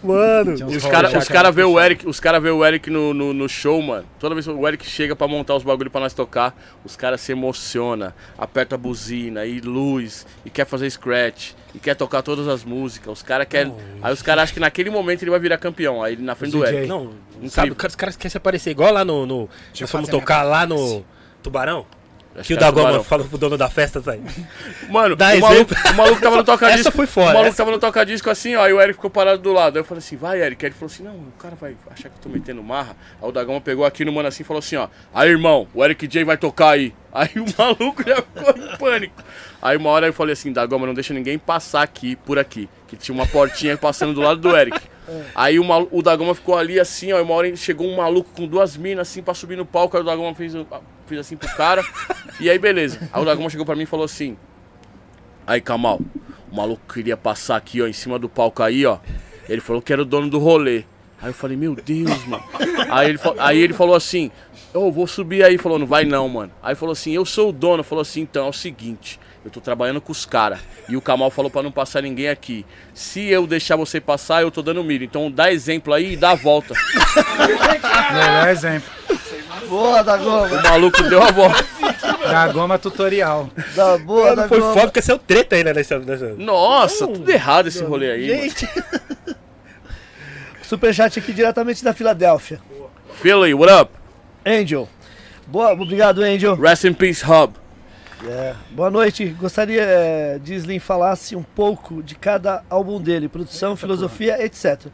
Mano. 0.02 0.70
E 0.70 0.76
os 0.76 0.86
caras 0.86 1.14
os 1.14 1.28
cara 1.28 1.50
vê 1.50 1.62
o. 1.62 1.78
Eric, 1.80 2.08
os 2.08 2.20
cara 2.20 2.40
vê 2.40 2.50
o 2.50 2.64
Eric 2.64 2.90
no, 2.90 3.12
no, 3.12 3.32
no 3.32 3.48
show, 3.48 3.80
mano. 3.82 4.06
Toda 4.18 4.34
vez 4.34 4.46
que 4.46 4.52
o 4.52 4.68
Eric 4.68 4.86
chega 4.86 5.14
pra 5.14 5.28
montar 5.28 5.54
os 5.54 5.62
bagulho 5.62 5.90
pra 5.90 6.00
nós 6.00 6.14
tocar, 6.14 6.56
os 6.84 6.96
caras 6.96 7.20
se 7.20 7.32
emociona, 7.32 8.14
aperta 8.36 8.74
a 8.74 8.78
buzina 8.78 9.44
e 9.44 9.60
luz 9.60 10.26
e 10.44 10.50
quer 10.50 10.66
fazer 10.66 10.90
scratch 10.90 11.52
e 11.74 11.78
quer 11.78 11.94
tocar 11.94 12.22
todas 12.22 12.48
as 12.48 12.64
músicas. 12.64 13.12
Os 13.12 13.22
caras 13.22 13.46
querem, 13.48 13.74
aí 14.02 14.12
os 14.12 14.22
caras 14.22 14.44
acham 14.44 14.54
que 14.54 14.60
naquele 14.60 14.90
momento 14.90 15.22
ele 15.22 15.30
vai 15.30 15.40
virar 15.40 15.58
campeão, 15.58 16.02
aí 16.02 16.14
ele 16.14 16.22
na 16.22 16.34
frente 16.34 16.52
do. 16.52 16.64
Eric. 16.64 16.86
Não, 16.86 17.12
Incrível. 17.32 17.50
sabe, 17.50 17.70
os 17.70 17.96
caras, 17.96 18.16
querem 18.16 18.30
se 18.30 18.36
aparecer 18.36 18.70
igual 18.70 18.92
lá 18.92 19.04
no. 19.04 19.26
no 19.26 19.48
nós 19.78 19.90
fomos 19.90 20.08
tocar 20.08 20.42
lá 20.42 20.66
no 20.66 21.04
Tubarão. 21.42 21.86
Que 22.42 22.54
o 22.54 22.56
Dagoma 22.56 23.02
falou 23.04 23.26
pro 23.26 23.38
dono 23.38 23.56
da 23.56 23.68
festa, 23.68 24.02
aí. 24.10 24.20
Mano, 24.88 25.16
Dá 25.16 25.34
o 25.34 25.40
maluco, 25.40 25.74
o 25.74 25.94
maluco 25.94 26.20
tava 26.22 26.36
no 26.36 26.44
toca-disco. 26.44 26.80
Essa 26.80 26.90
foi 26.92 27.06
fora, 27.06 27.30
O 27.30 27.32
maluco 27.34 27.48
essa- 27.48 27.56
tava 27.56 27.70
no 27.70 27.78
toca-disco 27.78 28.30
assim, 28.30 28.54
ó, 28.56 28.66
e 28.68 28.72
o 28.72 28.80
Eric 28.80 28.94
ficou 28.94 29.10
parado 29.10 29.38
do 29.42 29.52
lado. 29.52 29.76
Aí 29.76 29.80
eu 29.80 29.84
falei 29.84 29.98
assim, 29.98 30.16
vai, 30.16 30.40
Eric. 30.40 30.64
Aí 30.64 30.68
ele 30.70 30.74
falou 30.78 30.92
assim, 30.92 31.02
não, 31.02 31.14
o 31.14 31.32
cara 31.38 31.54
vai 31.54 31.74
achar 31.90 32.08
que 32.08 32.16
eu 32.16 32.22
tô 32.22 32.28
metendo 32.28 32.62
marra. 32.62 32.96
Aí 33.22 33.28
o 33.28 33.32
Dagoma 33.32 33.60
pegou 33.60 33.84
aqui 33.84 34.04
no 34.04 34.12
mano 34.12 34.28
assim 34.28 34.42
e 34.42 34.46
falou 34.46 34.58
assim, 34.60 34.76
ó, 34.76 34.88
aí 35.14 35.28
irmão, 35.30 35.66
o 35.74 35.84
Eric 35.84 36.06
J 36.06 36.24
vai 36.24 36.36
tocar 36.36 36.70
aí. 36.70 36.94
Aí 37.12 37.30
o 37.36 37.44
maluco 37.58 38.02
já 38.06 38.16
ficou 38.16 38.64
em 38.64 38.76
pânico. 38.76 39.22
Aí 39.60 39.76
uma 39.76 39.90
hora 39.90 40.06
eu 40.06 40.12
falei 40.12 40.34
assim, 40.34 40.52
Dagoma, 40.52 40.86
não 40.86 40.94
deixa 40.94 41.12
ninguém 41.14 41.38
passar 41.38 41.82
aqui, 41.82 42.14
por 42.16 42.38
aqui. 42.38 42.68
Que 42.88 42.96
tinha 42.96 43.14
uma 43.14 43.26
portinha 43.26 43.76
passando 43.76 44.12
do 44.14 44.20
lado 44.20 44.40
do 44.40 44.56
Eric. 44.56 44.80
Aí 45.34 45.58
o, 45.58 45.64
malu- 45.64 45.88
o 45.92 46.02
Dagoma 46.02 46.34
ficou 46.34 46.56
ali 46.58 46.80
assim, 46.80 47.12
ó, 47.12 47.18
e 47.18 47.22
uma 47.22 47.34
hora 47.34 47.54
chegou 47.56 47.86
um 47.86 47.96
maluco 47.96 48.30
com 48.34 48.46
duas 48.46 48.76
minas 48.76 49.08
assim 49.08 49.22
pra 49.22 49.32
subir 49.34 49.56
no 49.56 49.64
palco, 49.64 49.96
aí 49.96 50.02
o 50.02 50.06
Dagoma 50.06 50.34
fez, 50.34 50.54
o- 50.54 50.66
fez 51.06 51.20
assim 51.20 51.36
pro 51.36 51.48
cara. 51.56 51.82
e 52.40 52.50
aí 52.50 52.58
beleza. 52.58 53.08
Aí 53.12 53.22
o 53.22 53.24
Dagoma 53.24 53.48
chegou 53.48 53.64
pra 53.64 53.76
mim 53.76 53.84
e 53.84 53.86
falou 53.86 54.04
assim, 54.04 54.36
Aí, 55.46 55.60
Kamal, 55.62 55.98
o 56.52 56.56
maluco 56.56 56.92
queria 56.92 57.16
passar 57.16 57.56
aqui, 57.56 57.80
ó, 57.80 57.86
em 57.86 57.92
cima 57.92 58.18
do 58.18 58.28
palco 58.28 58.62
aí, 58.62 58.84
ó. 58.84 58.98
Ele 59.48 59.60
falou 59.62 59.80
que 59.80 59.92
era 59.92 60.02
o 60.02 60.04
dono 60.04 60.28
do 60.28 60.38
rolê. 60.38 60.84
Aí 61.22 61.30
eu 61.30 61.34
falei, 61.34 61.56
meu 61.56 61.74
Deus, 61.74 62.24
mano. 62.26 62.44
Aí 62.90 63.08
ele, 63.08 63.18
fa- 63.18 63.34
aí 63.38 63.58
ele 63.58 63.72
falou 63.72 63.94
assim, 63.94 64.30
eu 64.74 64.92
vou 64.92 65.06
subir 65.06 65.42
aí. 65.42 65.56
Falou, 65.56 65.78
não 65.78 65.86
vai 65.86 66.04
não, 66.04 66.28
mano. 66.28 66.52
Aí 66.62 66.74
falou 66.74 66.92
assim, 66.92 67.12
eu 67.12 67.24
sou 67.24 67.48
o 67.48 67.52
dono. 67.52 67.82
Falou 67.82 68.02
assim, 68.02 68.20
então 68.20 68.44
é 68.46 68.48
o 68.50 68.52
seguinte, 68.52 69.18
eu 69.48 69.52
tô 69.52 69.60
trabalhando 69.60 70.00
com 70.00 70.12
os 70.12 70.24
caras. 70.24 70.60
E 70.88 70.96
o 70.96 71.00
Kamal 71.00 71.30
falou 71.30 71.50
pra 71.50 71.62
não 71.62 71.72
passar 71.72 72.02
ninguém 72.02 72.28
aqui. 72.28 72.64
Se 72.94 73.26
eu 73.26 73.46
deixar 73.46 73.76
você 73.76 74.00
passar, 74.00 74.42
eu 74.42 74.50
tô 74.50 74.62
dando 74.62 74.84
milho. 74.84 75.04
Então 75.04 75.30
dá 75.30 75.50
exemplo 75.50 75.92
aí 75.92 76.12
e 76.12 76.16
dá 76.16 76.30
a 76.30 76.34
volta. 76.34 76.74
Melhor 78.12 78.48
exemplo. 78.48 78.90
Boa, 79.68 80.02
da 80.02 80.16
goma. 80.16 80.46
O 80.46 80.62
maluco 80.62 81.02
deu 81.04 81.22
a 81.22 81.30
volta. 81.30 81.66
Da 82.22 82.48
goma 82.48 82.78
tutorial. 82.78 83.50
Da 83.74 83.98
boa, 83.98 84.36
da 84.36 84.48
foi 84.48 84.60
goma. 84.60 84.72
foda 84.72 84.86
porque 84.86 85.02
saiu 85.02 85.18
treta 85.18 85.56
aí, 85.56 85.64
né? 85.64 85.72
Nessa, 85.72 85.98
nessa... 85.98 86.34
Nossa, 86.34 87.06
tudo 87.06 87.30
errado 87.30 87.68
esse 87.68 87.82
rolê 87.82 88.10
aí, 88.10 88.28
mano. 88.28 88.42
Gente, 88.42 88.68
Superchat 90.62 91.18
aqui 91.18 91.32
diretamente 91.32 91.82
da 91.82 91.94
Filadélfia. 91.94 92.60
Philly, 93.14 93.54
what 93.54 93.72
up? 93.72 93.92
Angel. 94.44 94.88
Boa, 95.46 95.72
obrigado, 95.72 96.22
Angel. 96.22 96.54
Rest 96.54 96.84
in 96.84 96.92
peace, 96.92 97.24
Hub. 97.24 97.54
É, 98.26 98.54
boa 98.70 98.90
noite. 98.90 99.26
Gostaria 99.38 99.82
é, 99.82 100.38
de 100.38 100.54
Slim 100.54 100.78
falasse 100.78 101.36
um 101.36 101.42
pouco 101.42 102.02
de 102.02 102.14
cada 102.14 102.64
álbum 102.68 103.00
dele, 103.00 103.28
produção, 103.28 103.76
filosofia, 103.76 104.42
etc. 104.44 104.86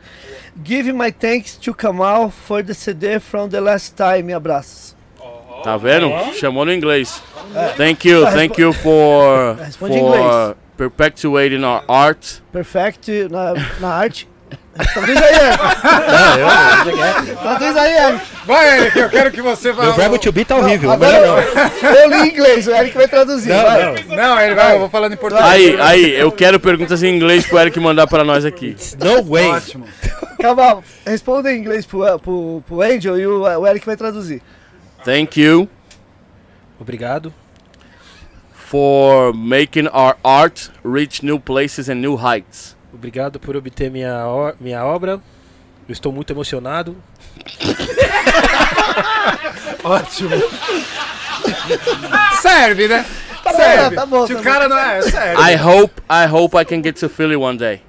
Give 0.63 0.93
my 0.93 1.11
thanks 1.11 1.57
to 1.57 1.75
Kamal 1.75 2.31
for 2.31 2.63
the 2.63 2.75
CD 2.75 3.19
from 3.19 3.49
the 3.49 3.61
last 3.61 3.95
time. 3.95 4.33
Abraços. 4.33 4.95
Tá 5.63 5.79
vendo? 5.79 6.11
Chamou 6.35 6.67
no 6.67 6.73
inglês. 6.73 7.23
Thank 7.77 8.07
you, 8.07 8.27
thank 8.27 8.61
you 8.61 8.73
for, 8.73 9.57
Responde 9.57 9.99
for 9.99 10.57
perpetuating 10.77 11.65
our 11.65 11.83
art. 11.89 12.43
Perfect 12.53 13.29
na, 13.31 13.55
na 13.81 13.89
arte. 13.89 14.29
Traduz 14.75 15.17
aí, 15.23 15.35
Eric. 15.35 15.63
Não, 15.85 16.39
eu 16.39 16.47
não. 16.47 16.85
deixa 16.85 17.23
quieto. 17.23 17.41
Traduz 17.41 17.77
aí, 17.77 17.93
Eric. 17.93 18.27
Vai, 18.45 18.79
Eric, 18.79 18.99
eu 18.99 19.09
quero 19.09 19.31
que 19.31 19.43
você 19.43 19.73
vá. 19.73 19.83
Meu 19.85 19.95
verbo 19.95 20.19
to 20.19 20.33
be 20.33 20.45
tá 20.45 20.57
horrível. 20.57 20.91
Agora 20.91 21.21
não. 21.21 21.39
eu, 21.39 21.95
eu 21.95 22.11
li 22.11 22.17
em 22.17 22.33
inglês, 22.33 22.67
o 22.67 22.73
Eric 22.73 22.97
vai 22.97 23.09
traduzir. 23.09 23.51
Não, 23.51 23.63
vai. 23.63 23.83
não. 23.83 24.17
Não, 24.17 24.41
ele 24.41 24.55
vai, 24.55 24.75
eu 24.75 24.81
vou 24.81 24.89
falando 24.89 25.13
em 25.13 25.17
português. 25.17 25.49
Aí, 25.49 25.81
aí, 25.81 26.15
eu 26.15 26.33
quero 26.33 26.59
perguntas 26.59 27.03
em 27.03 27.15
inglês 27.15 27.47
pro 27.47 27.59
Eric 27.59 27.79
mandar 27.79 28.07
pra 28.07 28.25
nós 28.25 28.45
aqui. 28.45 28.77
No 28.99 29.23
way. 29.23 29.47
Ótimo. 29.47 29.87
Calma, 30.41 30.83
responda 31.07 31.53
em 31.53 31.59
inglês 31.59 31.87
pro, 31.87 32.19
pro, 32.19 32.63
pro 32.67 32.83
Angel 32.83 33.19
e 33.19 33.27
o, 33.27 33.43
o 33.43 33.67
Eric 33.67 33.87
vai 33.87 33.97
traduzir. 33.97 34.43
Thank 35.05 35.41
you 35.41 35.69
Obrigado. 36.81 37.33
for 38.53 39.33
making 39.33 39.87
our 39.89 40.17
art 40.25 40.71
reach 40.83 41.23
new 41.23 41.39
places 41.39 41.89
and 41.89 42.01
new 42.01 42.17
heights. 42.17 42.75
Obrigado 42.95 43.41
por 43.41 43.57
obter 43.57 43.91
minha, 43.91 44.23
minha 44.61 44.85
obra. 44.85 45.21
Eu 45.89 45.93
estou 45.93 46.13
muito 46.13 46.33
emocionado. 46.33 46.97
Ótimo. 49.83 50.31
Serve, 52.41 52.89
né? 52.89 53.05
Tá 53.43 53.51
bom, 53.53 53.57
Serve. 53.59 53.97
tá 53.97 54.07
bom, 54.07 54.27
Se 54.27 54.35
tá 54.35 54.41
o 54.41 54.43
cara 54.43 54.69
não 54.69 54.79
é, 54.79 55.03
serve. 55.03 55.43
I 55.43 55.57
hope, 55.57 56.03
I 56.09 56.27
hope 56.31 56.57
I 56.57 56.65
can 56.65 56.83
get 56.83 56.99
to 57.01 57.09
Philly 57.09 57.37
one 57.37 57.59
day. 57.59 57.83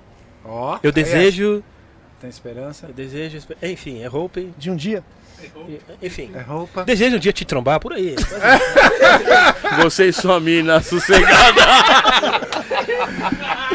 Ó, 0.43 0.77
Eu 0.83 0.89
aí, 0.89 0.91
desejo. 0.91 1.63
é. 1.71 1.75
Tem 2.21 2.29
esperança? 2.29 2.87
Eu 2.87 2.93
desejo. 2.93 3.39
Enfim, 3.61 4.03
é 4.03 4.09
hope. 4.09 4.53
De 4.57 4.69
um 4.69 4.75
dia. 4.75 5.03
Enfim. 6.01 6.31
É 6.33 6.41
roupa. 6.41 6.83
Desejo 6.85 7.17
um 7.17 7.19
dia 7.19 7.31
te 7.33 7.45
trombar 7.45 7.79
por 7.79 7.93
aí. 7.93 8.15
Você 9.83 10.07
e 10.07 10.13
sua 10.13 10.39
mina 10.39 10.81
sossegada. 10.81 11.61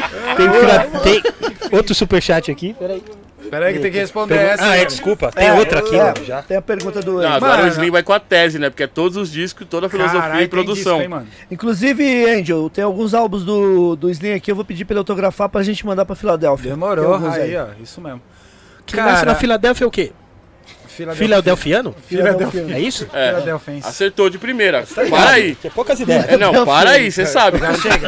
Tem, 0.35 0.49
fila- 0.51 0.99
tem 1.01 1.23
outro 1.71 1.93
superchat 1.95 2.51
aqui. 2.51 2.75
Peraí. 2.77 3.03
Pera 3.49 3.65
aí 3.65 3.73
que 3.73 3.79
tem 3.79 3.91
que 3.91 3.97
responder 3.97 4.35
Pergun- 4.37 4.53
essa. 4.53 4.63
ah, 4.63 4.77
é, 4.77 4.85
desculpa. 4.85 5.29
Tem 5.31 5.47
É, 5.47 5.53
outra 5.53 5.79
aqui, 5.79 5.93
é, 5.95 6.03
mano, 6.03 6.23
já. 6.25 6.41
Tem 6.41 6.55
a 6.55 6.61
pergunta 6.61 7.01
do 7.01 7.21
Não, 7.21 7.33
agora 7.33 7.57
Mano. 7.57 7.67
o 7.67 7.71
Slim 7.71 7.91
vai 7.91 8.01
com 8.01 8.13
a 8.13 8.19
tese, 8.19 8.57
né? 8.57 8.69
Porque 8.69 8.83
é 8.83 8.87
todos 8.87 9.17
os 9.17 9.29
discos, 9.29 9.67
toda 9.67 9.87
a 9.87 9.89
filosofia 9.89 10.21
Caralho, 10.21 10.41
e 10.43 10.47
produção. 10.47 10.93
disco, 10.99 11.01
hein, 11.01 11.07
mano? 11.09 11.27
Inclusive, 11.49 12.29
Angel, 12.29 12.69
tem 12.69 12.81
alguns 12.83 13.13
álbuns 13.13 13.43
do, 13.43 13.95
do 13.97 14.09
Slim 14.09 14.31
aqui, 14.33 14.51
eu 14.51 14.55
vou 14.55 14.63
pedir 14.63 14.85
pra 14.85 14.93
ele 14.93 14.99
autografar 14.99 15.49
pra 15.49 15.63
gente 15.63 15.85
mandar 15.85 16.05
pra 16.05 16.15
Filadélfia. 16.15 16.69
Demorou, 16.71 17.13
alguns 17.13 17.33
aí, 17.33 17.57
ó, 17.57 17.65
isso 17.83 17.99
mesmo. 17.99 18.21
Quem 18.85 18.99
nasce 19.03 19.25
na 19.25 19.35
Filadélfia 19.35 19.83
é 19.83 19.87
o 19.87 19.91
quê? 19.91 20.11
Filadelfiano? 21.15 21.95
Filadélfia. 22.07 22.67
É 22.69 22.79
isso? 22.79 23.07
É, 23.13 23.33
acertou 23.83 24.29
de 24.29 24.37
primeira. 24.37 24.85
Para 25.09 25.31
aí. 25.31 25.55
Tem 25.55 25.71
poucas 25.71 25.99
ideias. 25.99 26.27
É, 26.29 26.37
não, 26.37 26.65
para 26.65 26.91
aí, 26.91 27.11
você 27.11 27.25
sabe. 27.25 27.57
Já 27.59 27.73
chega. 27.73 28.07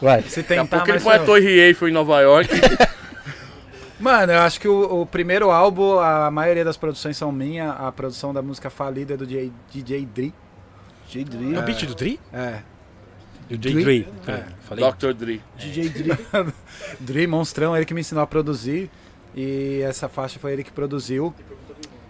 Vai. 0.00 0.22
Se 0.22 0.42
Daqui 0.42 0.54
a 0.54 0.62
tentar, 0.62 0.76
pouco 0.78 0.90
ele 0.90 1.00
põe 1.00 1.14
a 1.14 1.18
não. 1.18 1.26
Torre 1.26 1.58
Eiffel 1.60 1.88
em 1.88 1.92
Nova 1.92 2.20
York. 2.20 2.50
Mano, 3.98 4.32
eu 4.32 4.40
acho 4.40 4.60
que 4.60 4.68
o, 4.68 5.02
o 5.02 5.06
primeiro 5.06 5.50
álbum, 5.50 5.98
a 5.98 6.30
maioria 6.30 6.64
das 6.64 6.76
produções 6.76 7.16
são 7.16 7.32
minha. 7.32 7.70
A 7.70 7.90
produção 7.90 8.32
da 8.32 8.42
música 8.42 8.68
falida 8.68 9.14
é 9.14 9.16
do 9.16 9.26
DJ, 9.26 9.52
DJ 9.72 10.06
Dre. 10.06 10.34
DJ 11.08 11.22
É 11.22 11.24
o 11.24 11.62
Dre. 11.62 11.62
beat 11.62 11.86
do 11.86 11.94
Dre? 11.94 12.20
É. 12.32 12.58
Do 13.48 13.58
Dre. 13.58 13.82
Dre. 13.82 14.08
É. 14.26 14.32
É, 14.32 14.44
falei. 14.68 14.84
Dr. 14.92 15.12
Dre. 15.12 15.42
DJ 15.56 15.88
Dre. 15.88 16.18
Dre, 17.00 17.26
monstrão, 17.26 17.74
ele 17.76 17.86
que 17.86 17.94
me 17.94 18.00
ensinou 18.00 18.22
a 18.22 18.26
produzir. 18.26 18.90
E 19.34 19.80
essa 19.82 20.08
faixa 20.08 20.38
foi 20.38 20.52
ele 20.52 20.64
que 20.64 20.72
produziu. 20.72 21.34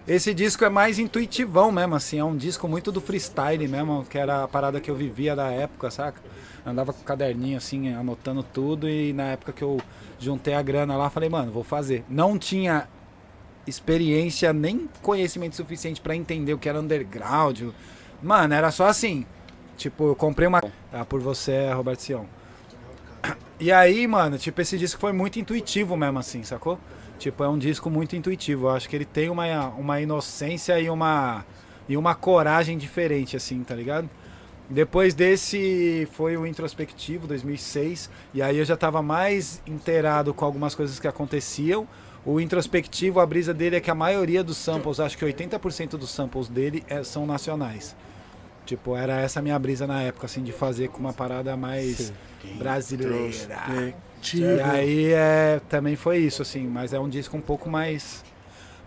Esse 0.07 0.33
disco 0.33 0.65
é 0.65 0.69
mais 0.69 1.01
intuitivão 1.01 1.73
mesmo, 1.73 1.97
assim, 1.97 2.21
é 2.21 2.25
um 2.25 2.37
disco 2.37 2.69
muito 2.69 2.93
do 2.93 3.01
freestyle 3.01 3.67
mesmo, 3.67 4.07
que 4.09 4.17
era 4.17 4.45
a 4.45 4.49
parada 4.49 4.81
que 4.81 4.89
eu 4.89 4.95
vivia 4.95 5.35
da 5.35 5.51
época, 5.51 5.91
saca? 5.91 6.23
Andava 6.65 6.93
com 6.93 7.01
o 7.01 7.05
caderninho 7.05 7.57
assim, 7.57 7.93
anotando 7.93 8.43
tudo 8.45 8.89
e 8.89 9.13
na 9.13 9.25
época 9.25 9.53
que 9.53 9.65
eu 9.65 9.81
juntei 10.19 10.55
a 10.55 10.63
grana 10.63 10.97
lá, 10.97 11.11
falei, 11.11 11.29
mano, 11.29 11.51
vou 11.51 11.65
fazer. 11.65 12.05
Não 12.09 12.39
tinha 12.39 12.89
experiência 13.67 14.53
nem 14.53 14.89
conhecimento 15.03 15.57
suficiente 15.57 16.01
pra 16.01 16.15
entender 16.15 16.55
o 16.55 16.59
que 16.59 16.69
era 16.69 16.81
underground. 16.81 17.63
Mano, 18.23 18.55
era 18.55 18.71
só 18.71 18.87
assim. 18.87 19.27
Tipo, 19.77 20.11
eu 20.11 20.17
comprei 20.17 20.47
uma. 20.47 20.63
Ah, 20.93 21.05
por 21.05 21.21
você, 21.21 21.73
Roberto 21.73 22.01
Sião. 22.01 22.27
E 23.59 23.73
aí, 23.73 24.07
mano, 24.07 24.39
tipo, 24.39 24.61
esse 24.61 24.79
disco 24.79 25.01
foi 25.01 25.13
muito 25.13 25.39
intuitivo 25.39 25.97
mesmo, 25.97 26.19
assim, 26.19 26.45
sacou? 26.45 26.79
Tipo, 27.19 27.43
é 27.45 27.49
um 27.49 27.59
disco 27.59 27.89
muito 27.91 28.15
intuitivo. 28.15 28.67
Eu 28.67 28.71
acho 28.71 28.89
que 28.89 28.95
ele 28.97 29.05
tem 29.05 29.29
uma, 29.31 29.69
uma 29.69 30.01
inocência 30.01 30.79
e 30.79 30.89
uma, 30.91 31.45
e 31.89 31.97
uma 31.97 32.15
coragem 32.15 32.77
diferente, 32.77 33.37
assim, 33.37 33.63
tá 33.65 33.75
ligado? 33.75 34.09
Depois 34.69 35.15
desse 35.15 36.09
foi 36.13 36.37
o 36.37 36.45
introspectivo, 36.47 37.27
2006, 37.27 38.11
e 38.35 38.43
aí 38.43 38.59
eu 38.59 38.65
já 38.65 38.77
tava 38.77 39.01
mais 39.01 39.63
inteirado 39.67 40.35
com 40.35 40.45
algumas 40.45 40.75
coisas 40.75 40.99
que 40.99 41.07
aconteciam. 41.07 41.87
O 42.25 42.41
introspectivo, 42.41 43.21
a 43.21 43.27
brisa 43.27 43.55
dele 43.55 43.77
é 43.77 43.81
que 43.81 43.91
a 43.91 43.95
maioria 43.95 44.43
dos 44.43 44.57
samples, 44.57 44.99
acho 44.99 45.17
que 45.17 45.25
80% 45.25 45.91
dos 45.91 46.11
samples 46.11 46.49
dele 46.49 46.83
é- 46.89 47.05
são 47.05 47.25
nacionais. 47.25 47.95
Tipo, 48.65 48.97
era 48.97 49.21
essa 49.21 49.39
a 49.39 49.43
minha 49.43 49.57
brisa 49.57 49.87
na 49.87 50.03
época, 50.03 50.27
assim, 50.27 50.43
de 50.43 50.51
fazer 50.51 50.89
com 50.89 50.99
uma 50.99 51.13
parada 51.13 51.57
mais 51.57 52.13
brasileira. 52.59 53.15
E 54.35 54.61
aí 54.61 55.13
é, 55.13 55.61
também 55.69 55.97
foi 55.97 56.19
isso, 56.19 56.43
assim, 56.43 56.67
mas 56.67 56.93
é 56.93 56.99
um 56.99 57.09
disco 57.09 57.37
um 57.37 57.41
pouco 57.41 57.69
mais. 57.69 58.25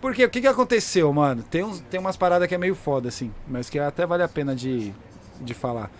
Porque 0.02 0.24
o 0.24 0.30
que, 0.30 0.42
que 0.42 0.48
aconteceu, 0.48 1.12
mano? 1.12 1.44
Tem, 1.44 1.64
uns, 1.64 1.80
tem 1.82 2.00
umas 2.00 2.16
paradas 2.16 2.48
que 2.48 2.56
é 2.56 2.58
meio 2.58 2.76
foda, 2.76 3.10
assim, 3.10 3.32
mas 3.48 3.70
que 3.70 3.80
até 3.80 4.06
vale 4.06 4.24
a 4.24 4.28
pena 4.28 4.56
de, 4.56 4.94
de 5.42 5.54
falar. 5.54 5.92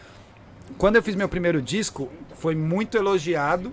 Quando 0.78 0.96
eu 0.96 1.04
fiz 1.04 1.16
meu 1.16 1.28
primeiro 1.28 1.62
disco, 1.62 2.10
foi 2.36 2.56
muito 2.56 2.98
elogiado 2.98 3.72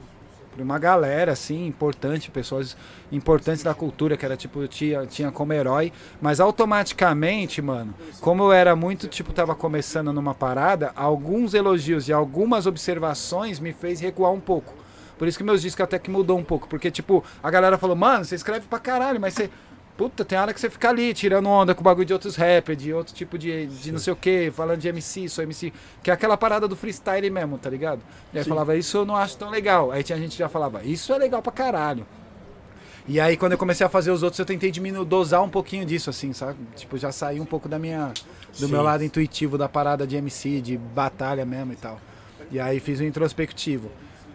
por 0.57 0.63
uma 0.63 0.79
galera, 0.79 1.33
assim, 1.33 1.67
importante, 1.67 2.31
pessoas 2.31 2.77
importantes 3.13 3.63
da 3.63 3.75
cultura, 3.75 4.17
que 4.17 4.25
era 4.25 4.37
tipo, 4.37 4.63
eu 4.63 4.69
tinha, 4.69 5.05
tinha 5.05 5.31
como 5.31 5.53
herói, 5.53 5.93
mas 6.21 6.41
automaticamente, 6.41 7.61
mano, 7.61 7.95
como 8.21 8.45
eu 8.45 8.53
era 8.53 8.75
muito, 8.75 9.07
tipo, 9.07 9.35
tava 9.35 9.55
começando 9.55 10.13
numa 10.15 10.35
parada, 10.35 10.93
alguns 10.97 11.53
elogios 11.53 12.09
e 12.09 12.13
algumas 12.13 12.67
observações 12.67 13.61
me 13.61 13.75
fez 13.75 14.01
recuar 14.01 14.33
um 14.33 14.41
pouco. 14.41 14.86
Por 15.19 15.27
isso 15.27 15.39
que 15.39 15.45
meus 15.45 15.63
discos 15.63 15.83
até 15.83 15.99
que 15.99 16.11
mudou 16.11 16.39
um 16.39 16.45
pouco, 16.45 16.69
porque, 16.69 16.91
tipo, 16.91 17.25
a 17.43 17.51
galera 17.51 17.79
falou, 17.79 17.97
mano, 17.97 18.25
você 18.25 18.35
escreve 18.35 18.67
pra 18.67 18.79
caralho, 18.79 19.21
mas 19.21 19.35
você. 19.35 19.51
Puta, 19.97 20.27
tem 20.27 20.39
hora 20.39 20.53
que 20.53 20.61
você 20.61 20.69
fica 20.69 20.91
ali 20.91 21.15
tirando 21.15 21.49
onda 21.49 21.75
com 21.75 21.81
o 21.81 21.85
bagulho 21.85 22.05
de 22.05 22.13
outros 22.13 22.37
rappers, 22.37 22.77
de 22.77 22.93
outro 22.93 23.15
tipo 23.15 23.39
de, 23.39 23.67
de 23.67 23.91
não 23.91 23.99
sei 23.99 24.13
o 24.13 24.17
que, 24.17 24.51
falando 24.51 24.79
de 24.79 24.89
MC, 24.89 25.27
sou 25.27 25.43
MC, 25.43 25.73
que 26.03 26.11
é 26.11 26.13
aquela 26.13 26.37
parada 26.37 26.69
do 26.69 26.77
freestyle 26.77 27.31
mesmo, 27.31 27.57
tá 27.57 27.71
ligado? 27.71 28.03
E 28.31 28.37
aí 28.39 28.45
falava, 28.45 28.77
isso 28.77 28.99
eu 28.99 29.07
não 29.07 29.17
acho 29.17 29.39
tão 29.39 29.49
legal. 29.49 29.91
Aí 29.91 30.03
tinha 30.03 30.19
gente 30.19 30.33
que 30.33 30.39
já 30.39 30.51
falava, 30.51 30.85
isso 30.85 31.15
é 31.15 31.19
legal 31.19 31.41
pra 31.41 31.51
caralho. 31.51 32.07
E 33.09 33.19
aí 33.19 33.39
quando 33.39 33.53
eu 33.53 33.59
comecei 33.59 33.87
a 33.87 33.89
fazer 33.89 34.11
os 34.11 34.23
outros, 34.23 34.39
eu 34.39 34.45
tentei 34.45 34.71
diminuir, 34.71 35.07
dosar 35.07 35.43
um 35.43 35.49
pouquinho 35.49 35.87
disso, 35.87 36.11
assim, 36.11 36.31
sabe? 36.35 36.59
Tipo, 36.77 36.99
já 36.99 37.11
saí 37.11 37.41
um 37.41 37.47
pouco 37.47 37.67
da 37.67 37.79
minha. 37.79 38.13
do 38.59 38.69
meu 38.69 38.83
lado 38.83 39.03
intuitivo 39.03 39.57
da 39.57 39.67
parada 39.67 40.07
de 40.07 40.17
MC, 40.17 40.61
de 40.61 40.77
batalha 40.77 41.47
mesmo 41.47 41.73
e 41.73 41.77
tal. 41.77 41.99
E 42.51 42.61
aí 42.61 42.81
fiz 42.81 43.01
o 43.01 43.05
introspectivo. 43.05 43.91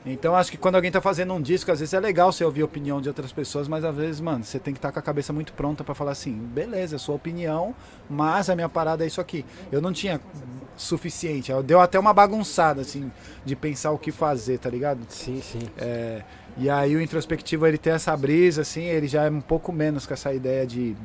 Então 0.05 0.35
acho 0.35 0.49
que 0.49 0.57
quando 0.57 0.75
alguém 0.75 0.91
tá 0.91 0.99
fazendo 0.99 1.33
um 1.33 1.41
disco, 1.41 1.71
às 1.71 1.79
vezes 1.79 1.93
é 1.93 1.99
legal 1.99 2.31
você 2.31 2.43
ouvir 2.43 2.63
a 2.63 2.65
opinião 2.65 2.99
de 2.99 3.07
outras 3.07 3.31
pessoas, 3.31 3.67
mas 3.67 3.83
às 3.85 3.95
vezes, 3.95 4.19
mano, 4.19 4.43
você 4.43 4.57
tem 4.57 4.73
que 4.73 4.79
estar 4.79 4.91
com 4.91 4.97
a 4.97 5.01
cabeça 5.01 5.31
muito 5.31 5.53
pronta 5.53 5.83
pra 5.83 5.93
falar 5.93 6.11
assim, 6.11 6.33
beleza, 6.33 6.97
sua 6.97 7.15
opinião, 7.15 7.75
mas 8.09 8.49
a 8.49 8.55
minha 8.55 8.69
parada 8.69 9.03
é 9.03 9.07
isso 9.07 9.21
aqui. 9.21 9.45
Eu 9.71 9.79
não 9.79 9.93
tinha 9.93 10.19
suficiente, 10.75 11.51
eu 11.51 11.61
deu 11.61 11.79
até 11.79 11.99
uma 11.99 12.13
bagunçada, 12.13 12.81
assim, 12.81 13.11
de 13.45 13.55
pensar 13.55 13.91
o 13.91 13.99
que 13.99 14.11
fazer, 14.11 14.57
tá 14.57 14.69
ligado? 14.69 14.99
Sim, 15.07 15.39
sim. 15.39 15.69
É, 15.77 16.23
e 16.57 16.67
aí 16.67 16.95
o 16.95 17.01
introspectivo 17.01 17.67
ele 17.67 17.77
tem 17.77 17.93
essa 17.93 18.15
brisa, 18.17 18.61
assim, 18.61 18.83
ele 18.83 19.07
já 19.07 19.25
é 19.25 19.29
um 19.29 19.41
pouco 19.41 19.71
menos 19.71 20.07
com 20.07 20.15
essa 20.15 20.33
ideia 20.33 20.65
de, 20.65 20.95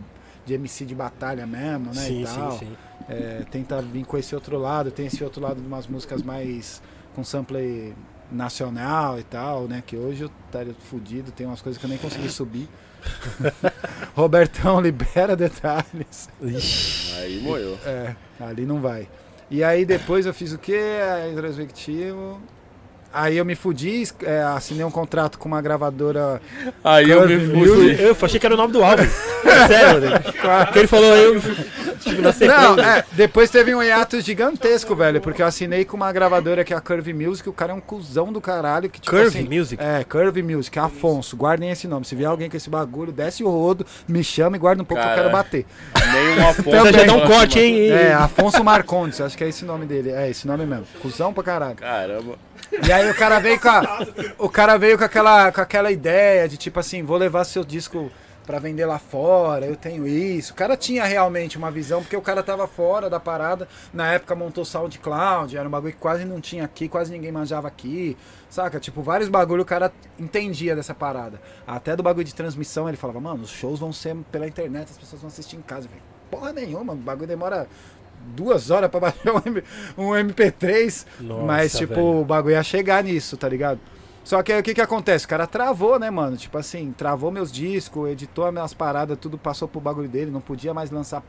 de 0.47 0.55
MC 0.55 0.86
de 0.86 0.94
batalha 0.94 1.47
mesmo, 1.47 1.86
né? 1.94 2.01
sim, 2.01 2.23
e 2.23 2.27
sim, 2.27 2.35
tal. 2.35 2.52
sim. 2.52 2.77
É, 3.09 3.44
tenta 3.51 3.81
vir 3.82 4.05
com 4.05 4.16
esse 4.16 4.35
outro 4.35 4.59
lado, 4.59 4.90
tem 4.90 5.06
esse 5.06 5.23
outro 5.23 5.40
lado 5.40 5.60
de 5.60 5.66
umas 5.66 5.86
músicas 5.86 6.23
mais 6.23 6.82
com 7.14 7.23
sample 7.23 7.94
nacional 8.31 9.19
e 9.19 9.23
tal, 9.23 9.69
né? 9.69 9.82
Que 9.85 9.97
hoje 9.97 10.24
eu 10.24 10.31
estaria 10.47 10.74
fudido, 10.90 11.31
tem 11.31 11.47
umas 11.47 11.62
coisas 11.62 11.78
que 11.78 11.85
eu 11.85 11.90
nem 11.90 11.98
consegui 11.98 12.28
subir. 12.28 12.69
Robertão, 14.15 14.81
libera 14.81 15.36
detalhes. 15.36 16.28
Aí 17.19 17.40
morreu. 17.40 17.78
É, 17.85 18.16
ali 18.40 18.66
não 18.66 18.81
vai. 18.81 19.09
E 19.51 19.62
aí 19.62 19.85
depois 19.85 20.27
eu 20.27 20.35
fiz 20.35 20.53
o 20.53 20.59
quê? 20.59 20.81
A 21.03 21.28
introspectivo. 21.28 22.40
Aí 23.17 23.39
eu 23.39 23.47
me 23.47 23.55
fudi, 23.55 24.07
é, 24.23 24.43
assinei 24.43 24.85
um 24.85 24.91
contrato 24.91 25.39
com 25.39 25.49
uma 25.49 25.63
gravadora. 25.63 26.39
Aí 26.85 27.11
eu 27.11 27.27
me 27.27 27.49
Curve 27.49 27.67
fudi. 27.67 28.03
Eu 28.03 28.17
achei 28.21 28.39
que 28.39 28.45
era 28.45 28.55
o 28.55 28.59
nome 28.59 28.75
do 28.75 28.85
álbum. 28.85 29.07
Sério, 29.67 30.01
né? 30.01 30.19
Porque 30.67 30.81
ele 30.81 30.87
falou, 30.87 31.17
eu. 31.17 31.41
Tipo, 31.41 32.21
na 32.21 32.31
sequência. 32.31 32.59
Não, 32.59 32.79
é, 32.79 33.05
depois 33.13 33.49
teve 33.49 33.75
um 33.75 33.83
hiato 33.83 34.21
gigantesco, 34.21 34.95
velho, 34.95 35.19
porque 35.23 35.41
eu 35.41 35.47
assinei 35.47 35.87
com 35.87 35.97
uma 35.97 36.13
gravadora 36.13 36.63
que 36.63 36.75
é 36.75 36.77
a 36.77 36.81
Curve 36.81 37.15
Music, 37.15 37.49
o 37.49 37.55
cara 37.55 37.73
é 37.73 37.75
um 37.75 37.81
cuzão 37.81 38.31
do 38.31 38.39
caralho. 38.41 38.91
Que, 38.91 39.01
tipo, 39.01 39.17
Curve 39.17 39.39
assim, 39.39 39.49
Music? 39.49 39.83
É, 39.83 40.05
Curve 40.05 40.43
Music, 40.43 40.79
Afonso, 40.79 41.35
guardem 41.39 41.71
esse 41.71 41.89
nome. 41.89 42.05
Se 42.05 42.15
vier 42.15 42.29
alguém 42.29 42.51
com 42.51 42.57
esse 42.57 42.69
bagulho, 42.69 43.13
desce 43.13 43.43
o 43.43 43.49
rodo, 43.49 43.87
me 44.07 44.23
chama 44.23 44.57
e 44.57 44.61
guarda 44.61 44.83
um 44.83 44.85
pouco 44.85 45.03
que 45.03 45.09
eu 45.09 45.15
quero 45.15 45.31
Cara. 45.31 45.43
bater. 45.43 45.65
Nenhum 46.13 46.49
Afonso. 46.49 46.69
Então 46.69 46.93
já 46.93 47.05
dá 47.05 47.15
um 47.15 47.27
corte, 47.27 47.59
hein? 47.59 47.91
É, 47.91 48.13
Afonso 48.13 48.63
Marcondes, 48.63 49.23
acho 49.23 49.39
que 49.39 49.43
é 49.43 49.49
esse 49.49 49.65
o 49.65 49.67
nome 49.67 49.87
dele. 49.87 50.11
É 50.11 50.29
esse 50.29 50.47
nome 50.47 50.67
mesmo. 50.67 50.85
Cuzão 51.01 51.33
pra 51.33 51.43
caralho. 51.43 51.77
Caramba. 51.77 52.37
E 52.87 52.93
aí 52.93 53.11
o 53.11 53.15
cara 53.15 53.39
veio 53.39 53.61
com 53.61 53.69
a, 53.69 54.07
o 54.39 54.49
cara 54.49 54.77
veio 54.77 54.99
com 54.99 55.05
aquela, 55.05 55.53
com 55.53 55.61
aquela 55.61 55.91
ideia 55.91 56.49
de 56.49 56.57
tipo 56.57 56.81
assim, 56.81 57.03
vou 57.03 57.17
levar 57.17 57.45
seu 57.45 57.65
disco 57.65 58.11
pra 58.47 58.61
vender 58.61 58.87
lá 58.87 58.99
fora, 58.99 59.67
eu 59.67 59.75
tenho 59.75 60.07
isso. 60.07 60.53
O 60.53 60.57
cara 60.57 60.77
tinha 60.77 61.05
realmente 61.05 61.59
uma 61.59 61.71
visão, 61.71 62.01
porque 62.01 62.17
o 62.17 62.23
cara 62.23 62.43
tava 62.43 62.67
fora 62.69 63.11
da 63.11 63.19
parada. 63.19 63.69
Na 63.93 64.13
época 64.13 64.35
montou 64.37 64.65
SoundCloud, 64.65 65.57
era 65.57 65.67
um 65.67 65.71
bagulho 65.71 65.93
que 65.93 65.99
quase 65.99 66.25
não 66.25 66.41
tinha 66.41 66.65
aqui, 66.65 66.89
quase 66.89 67.11
ninguém 67.11 67.33
manjava 67.33 67.67
aqui. 67.67 68.17
Saca? 68.49 68.79
Tipo, 68.79 69.03
vários 69.03 69.29
bagulho 69.29 69.63
o 69.63 69.67
cara 69.67 69.93
entendia 70.19 70.77
dessa 70.77 70.95
parada. 70.95 71.41
Até 71.67 71.97
do 71.97 72.03
bagulho 72.03 72.25
de 72.25 72.35
transmissão 72.35 72.89
ele 72.89 72.97
falava, 72.97 73.21
mano, 73.21 73.43
os 73.43 73.51
shows 73.51 73.81
vão 73.81 73.93
ser 73.93 74.17
pela 74.31 74.47
internet, 74.47 74.91
as 74.93 74.99
pessoas 74.99 75.21
vão 75.21 75.29
assistir 75.29 75.57
em 75.57 75.63
casa. 75.63 75.87
Eu 75.87 75.89
falei, 75.89 76.05
porra 76.31 76.53
nenhuma, 76.53 76.93
o 76.93 76.97
bagulho 76.97 77.27
demora 77.27 77.67
duas 78.35 78.70
horas 78.70 78.90
pra 78.90 79.01
baixar 79.01 79.32
um, 79.35 79.43
M- 79.51 79.62
um 79.97 80.11
MP3. 80.11 81.07
Nossa, 81.20 81.43
mas, 81.44 81.73
tipo, 81.77 81.94
velho. 81.94 82.20
o 82.20 82.24
bagulho 82.24 82.53
ia 82.55 82.62
chegar 82.62 83.03
nisso, 83.05 83.36
tá 83.36 83.48
ligado? 83.48 83.78
Só 84.24 84.43
que 84.43 84.53
aí 84.53 84.61
o 84.61 84.62
que 84.62 84.74
que 84.74 84.81
acontece? 84.81 85.24
O 85.24 85.28
cara 85.28 85.47
travou, 85.47 85.98
né, 86.01 86.11
mano? 86.11 86.36
Tipo 86.36 86.59
assim, 86.59 86.93
travou 86.97 87.31
meus 87.31 87.53
discos, 87.53 88.09
editou 88.11 88.44
as 88.47 88.53
minhas 88.53 88.74
paradas, 88.74 89.16
tudo 89.20 89.39
passou 89.39 89.69
pro 89.69 89.81
bagulho 89.81 90.09
dele, 90.09 90.31
não 90.32 90.40
podia 90.40 90.74
mais 90.74 90.90
lançar 90.90 91.23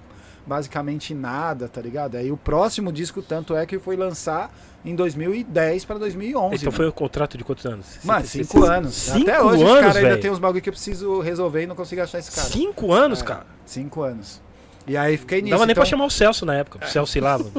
basicamente 0.46 1.14
nada, 1.14 1.68
tá 1.68 1.82
ligado? 1.82 2.16
Aí 2.16 2.32
o 2.32 2.38
próximo 2.38 2.92
disco, 2.92 3.22
tanto 3.22 3.56
é 3.56 3.66
que 3.66 3.78
foi 3.78 3.96
lançar 3.98 4.50
em 4.86 4.96
2010 4.96 5.86
pra 5.86 5.98
2011. 5.98 6.56
Então 6.56 6.66
mano. 6.68 6.72
foi 6.78 6.88
um 6.88 6.92
contrato 6.92 7.38
de 7.38 7.44
quantos 7.44 7.66
anos? 7.66 8.00
Mano, 8.04 8.26
cinco 8.26 8.62
cê- 8.62 8.68
anos. 8.72 8.94
Cinco 8.96 9.30
Até 9.30 9.42
hoje 9.44 9.62
anos, 9.62 9.74
os 9.76 9.80
caras 9.82 9.96
ainda 9.98 10.18
tem 10.18 10.32
uns 10.32 10.40
bagulho 10.40 10.62
que 10.62 10.70
eu 10.70 10.74
preciso 10.74 11.20
resolver 11.20 11.64
e 11.64 11.68
não 11.68 11.76
consigo 11.76 12.02
achar 12.02 12.20
esse 12.20 12.32
cara. 12.32 12.48
Cinco 12.48 12.94
anos, 12.94 13.22
É, 13.22 13.26
cara. 13.26 13.46
Cinco 13.66 14.02
anos. 14.02 14.42
E 14.88 14.96
aí 14.96 15.18
fiquei 15.18 15.40
nisso. 15.42 15.52
Não 15.52 15.58
dava 15.58 15.66
nem 15.66 15.72
então... 15.74 15.82
pra 15.84 15.90
chamar 15.90 16.06
o 16.06 16.10
Celso 16.10 16.46
na 16.46 16.56
época. 16.56 16.80
O 16.86 16.90
Celso 16.90 17.20
lá, 17.20 17.38
mano. 17.38 17.52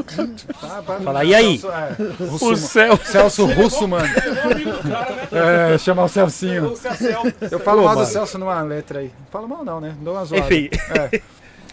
Tá, 0.60 0.82
pra- 0.84 1.00
Falar, 1.00 1.24
e 1.24 1.34
aí? 1.34 1.58
Celso, 1.58 1.76
é, 1.76 2.22
O 2.24 2.26
Russo, 2.26 2.56
céu. 2.68 2.96
Celso 3.04 3.44
Russo, 3.46 3.86
mano. 3.86 4.06
O 4.08 4.88
cara, 4.90 5.28
né? 5.30 5.74
É, 5.74 5.78
chamar 5.78 6.04
o 6.04 6.08
Celcinho. 6.08 6.72
O. 6.72 7.44
Eu 7.50 7.60
falo 7.60 7.84
mal 7.84 7.96
do. 7.96 8.06
Celso 8.06 8.38
numa 8.38 8.60
letra 8.62 9.00
aí. 9.00 9.12
Não 9.20 9.26
falo 9.30 9.46
mal 9.48 9.64
não, 9.64 9.80
né? 9.80 9.94
Dou 10.00 10.14
uma 10.14 10.24
zoada. 10.24 10.44
Enfim, 10.46 10.70
É. 11.12 11.20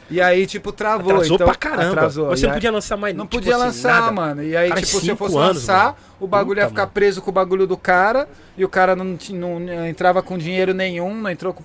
E 0.08 0.22
aí, 0.22 0.46
tipo, 0.46 0.72
travou. 0.72 1.14
atrasou 1.14 1.36
então, 1.36 1.48
pra 1.48 1.56
caramba. 1.56 1.88
Atrasou. 1.94 2.28
Você 2.28 2.46
não 2.46 2.54
podia 2.54 2.72
lançar 2.72 2.96
mais 2.98 3.16
Não 3.16 3.26
tipo 3.26 3.38
podia 3.38 3.56
assim, 3.56 3.66
lançar, 3.66 4.02
nada. 4.02 4.12
mano. 4.12 4.44
E 4.44 4.56
aí, 4.56 4.70
Cara, 4.70 4.82
tipo, 4.82 5.00
se 5.00 5.08
eu 5.08 5.18
fosse 5.18 5.36
anos, 5.36 5.56
lançar, 5.56 5.84
mano. 5.86 5.96
o 6.20 6.28
bagulho 6.28 6.60
ia 6.60 6.66
Puta, 6.66 6.70
ficar 6.70 6.82
mano. 6.84 6.92
preso 6.94 7.22
com 7.24 7.30
o 7.32 7.34
bagulho 7.34 7.66
do 7.66 7.76
cara 7.76 8.28
e 8.56 8.64
o 8.64 8.70
cara 8.70 8.96
não, 8.96 9.18
não, 9.32 9.60
não 9.60 9.88
entrava 9.88 10.22
com 10.22 10.38
dinheiro 10.38 10.76
nenhum, 10.76 11.12
não 11.16 11.30
entrou 11.32 11.54
com 11.56 11.64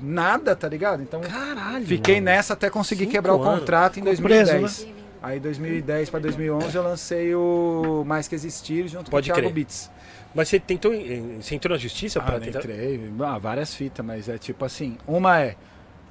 nada, 0.00 0.54
tá 0.56 0.68
ligado? 0.68 1.02
Então, 1.02 1.20
Caralho. 1.20 1.86
fiquei 1.86 2.16
mano. 2.16 2.26
nessa 2.26 2.52
até 2.54 2.68
conseguir 2.70 3.06
quebrar 3.06 3.34
o 3.34 3.42
anos. 3.42 3.60
contrato 3.60 3.98
em 3.98 4.02
Ficou 4.04 4.22
preso, 4.22 4.52
2010. 4.52 4.96
Aí, 5.22 5.40
2010 5.40 6.10
pra 6.10 6.20
2011, 6.20 6.76
eu 6.76 6.82
lancei 6.82 7.34
o 7.34 8.04
Mais 8.06 8.28
Que 8.28 8.34
Existir 8.34 8.86
junto 8.86 9.10
Pode 9.10 9.28
com 9.28 9.32
o 9.32 9.34
Thiago 9.34 9.48
crer. 9.52 9.52
Beats. 9.64 9.90
Mas 10.34 10.48
você 10.48 10.60
tentou. 10.60 10.92
em- 10.94 11.40
Você 11.40 11.54
entrou 11.54 11.72
na 11.74 11.78
justiça 11.78 12.20
pra 12.20 12.36
Ah, 12.36 12.40
tentar. 12.40 12.58
entrei. 12.60 13.10
Ah, 13.20 13.38
várias 13.38 13.74
fitas, 13.74 14.04
mas 14.04 14.28
é 14.28 14.36
tipo 14.38 14.64
assim: 14.64 14.98
uma 15.06 15.40
é 15.40 15.56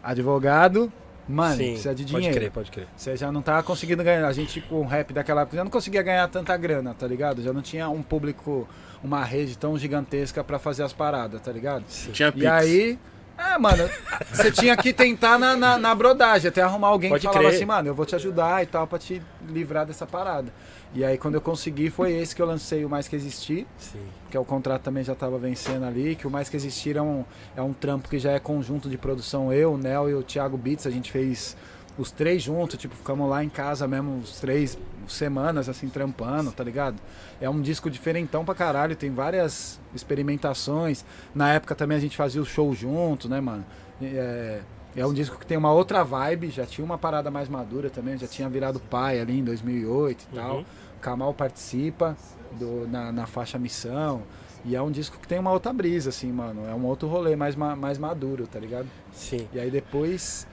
advogado, 0.04 0.92
mano, 1.28 1.56
Sim, 1.58 1.70
precisa 1.72 1.96
de 1.96 2.04
pode 2.04 2.16
dinheiro. 2.16 2.36
crer, 2.38 2.52
pode 2.52 2.72
crer. 2.72 2.88
Você 2.96 3.16
já 3.16 3.32
não 3.32 3.42
tava 3.42 3.64
conseguindo 3.64 4.04
ganhar. 4.04 4.28
A 4.28 4.34
gente 4.34 4.62
com 4.62 4.82
o 4.82 4.86
rap 4.86 5.14
daquela 5.14 5.42
época 5.42 5.58
já 5.58 5.64
não 5.64 5.72
conseguia 5.72 6.02
ganhar 6.02 6.28
tanta 6.28 6.56
grana, 6.58 6.94
tá 6.94 7.08
ligado? 7.08 7.42
Já 7.42 7.54
não 7.54 7.62
tinha 7.62 7.90
um 7.90 8.02
público, 8.02 8.68
uma 9.04 9.24
rede 9.24 9.58
tão 9.58 9.78
gigantesca 9.78 10.44
pra 10.44 10.60
fazer 10.60 10.84
as 10.84 10.94
paradas, 10.94 11.42
tá 11.42 11.52
ligado? 11.52 11.84
Tinha 12.12 12.30
E 12.30 12.32
Pix. 12.32 12.46
aí. 12.48 13.00
É, 13.38 13.58
mano, 13.58 13.90
você 14.32 14.50
tinha 14.52 14.78
que 14.78 14.94
tentar 14.94 15.38
na, 15.38 15.56
na, 15.58 15.78
na 15.78 15.94
brodagem, 15.94 16.48
até 16.48 16.62
arrumar 16.62 16.88
alguém 16.88 17.10
Pode 17.10 17.22
que 17.22 17.28
falava 17.28 17.48
crer. 17.48 17.56
assim, 17.58 17.66
mano, 17.66 17.90
eu 17.90 17.94
vou 17.96 18.06
te 18.06 18.16
ajudar 18.16 18.64
e 18.64 18.66
tal, 18.66 18.88
pra 18.88 18.98
te 18.98 19.22
livrar 19.48 19.86
dessa 19.86 20.06
parada. 20.06 20.52
E 20.94 21.04
aí, 21.04 21.18
quando 21.18 21.36
eu 21.36 21.42
consegui, 21.42 21.90
foi 21.90 22.14
esse 22.14 22.34
que 22.34 22.42
eu 22.42 22.46
lancei 22.46 22.86
o 22.86 22.90
Mais 22.90 23.08
Que 23.08 23.16
Existir 23.18 23.68
Sim. 23.78 24.00
que 24.32 24.38
é 24.38 24.40
o 24.40 24.46
contrato 24.46 24.82
também 24.84 25.04
já 25.04 25.12
estava 25.12 25.38
vencendo 25.38 25.84
ali, 25.86 26.16
que 26.16 26.26
o 26.26 26.30
Mais 26.32 26.48
Que 26.48 26.56
Existir 26.56 26.96
é 26.96 27.02
um, 27.02 27.26
é 27.56 27.62
um 27.62 27.74
trampo 27.74 28.08
que 28.08 28.18
já 28.18 28.32
é 28.32 28.40
conjunto 28.40 28.90
de 28.90 28.98
produção, 28.98 29.52
eu, 29.52 29.74
o 29.74 29.78
Nel 29.78 30.10
e 30.10 30.14
o 30.14 30.24
Thiago 30.24 30.58
Beats, 30.58 30.88
a 30.88 30.92
gente 30.92 31.12
fez 31.12 31.58
os 31.98 32.12
três 32.12 32.42
juntos, 32.44 32.78
tipo, 32.78 32.94
ficamos 32.96 33.30
lá 33.30 33.44
em 33.44 33.50
casa 33.50 33.88
mesmo, 33.88 34.18
os 34.20 34.40
três 34.40 34.78
semanas, 35.08 35.70
assim, 35.70 35.88
trampando, 35.88 36.52
tá 36.52 36.64
ligado? 36.64 36.98
É 37.40 37.50
um 37.50 37.62
disco 37.62 37.90
diferentão 37.90 38.44
pra 38.44 38.54
caralho, 38.56 38.96
tem 38.96 39.12
várias 39.14 39.80
experimentações, 39.94 41.06
na 41.34 41.54
época 41.54 41.76
também 41.76 41.98
a 41.98 42.02
gente 42.02 42.18
fazia 42.18 42.42
o 42.42 42.46
show 42.46 42.74
junto, 42.74 43.30
né, 43.30 43.40
mano? 43.40 43.66
É, 44.02 44.60
é 44.96 45.06
um 45.06 45.14
disco 45.14 45.38
que 45.38 45.46
tem 45.46 45.58
uma 45.58 45.72
outra 45.72 46.04
vibe, 46.04 46.50
já 46.50 46.66
tinha 46.66 46.84
uma 46.84 46.98
parada 46.98 47.30
mais 47.32 47.48
madura 47.48 47.90
também, 47.90 48.18
já 48.18 48.28
tinha 48.28 48.50
virado 48.50 48.80
pai 48.80 49.20
ali 49.20 49.40
em 49.40 49.44
2008 49.44 50.28
e 50.32 50.36
tal. 50.36 50.58
Uhum. 50.58 50.66
Kamal 51.02 51.34
participa 51.34 52.18
do- 52.54 52.88
na, 52.90 53.12
na 53.12 53.26
faixa 53.28 53.58
Missão. 53.60 54.24
E 54.68 54.76
é 54.76 54.82
um 54.82 54.90
disco 54.90 55.20
que 55.20 55.28
tem 55.28 55.38
uma 55.38 55.52
outra 55.52 55.72
brisa, 55.72 56.10
assim, 56.10 56.32
mano. 56.32 56.66
É 56.68 56.74
um 56.74 56.84
outro 56.86 57.08
rolê 57.08 57.36
mais, 57.36 57.56
ma- 57.56 57.76
mais 57.76 58.00
maduro, 58.00 58.48
tá 58.48 58.58
ligado? 58.60 58.88
Sim. 59.14 59.48
E 59.54 59.60
aí 59.60 59.70
depois 59.70 60.48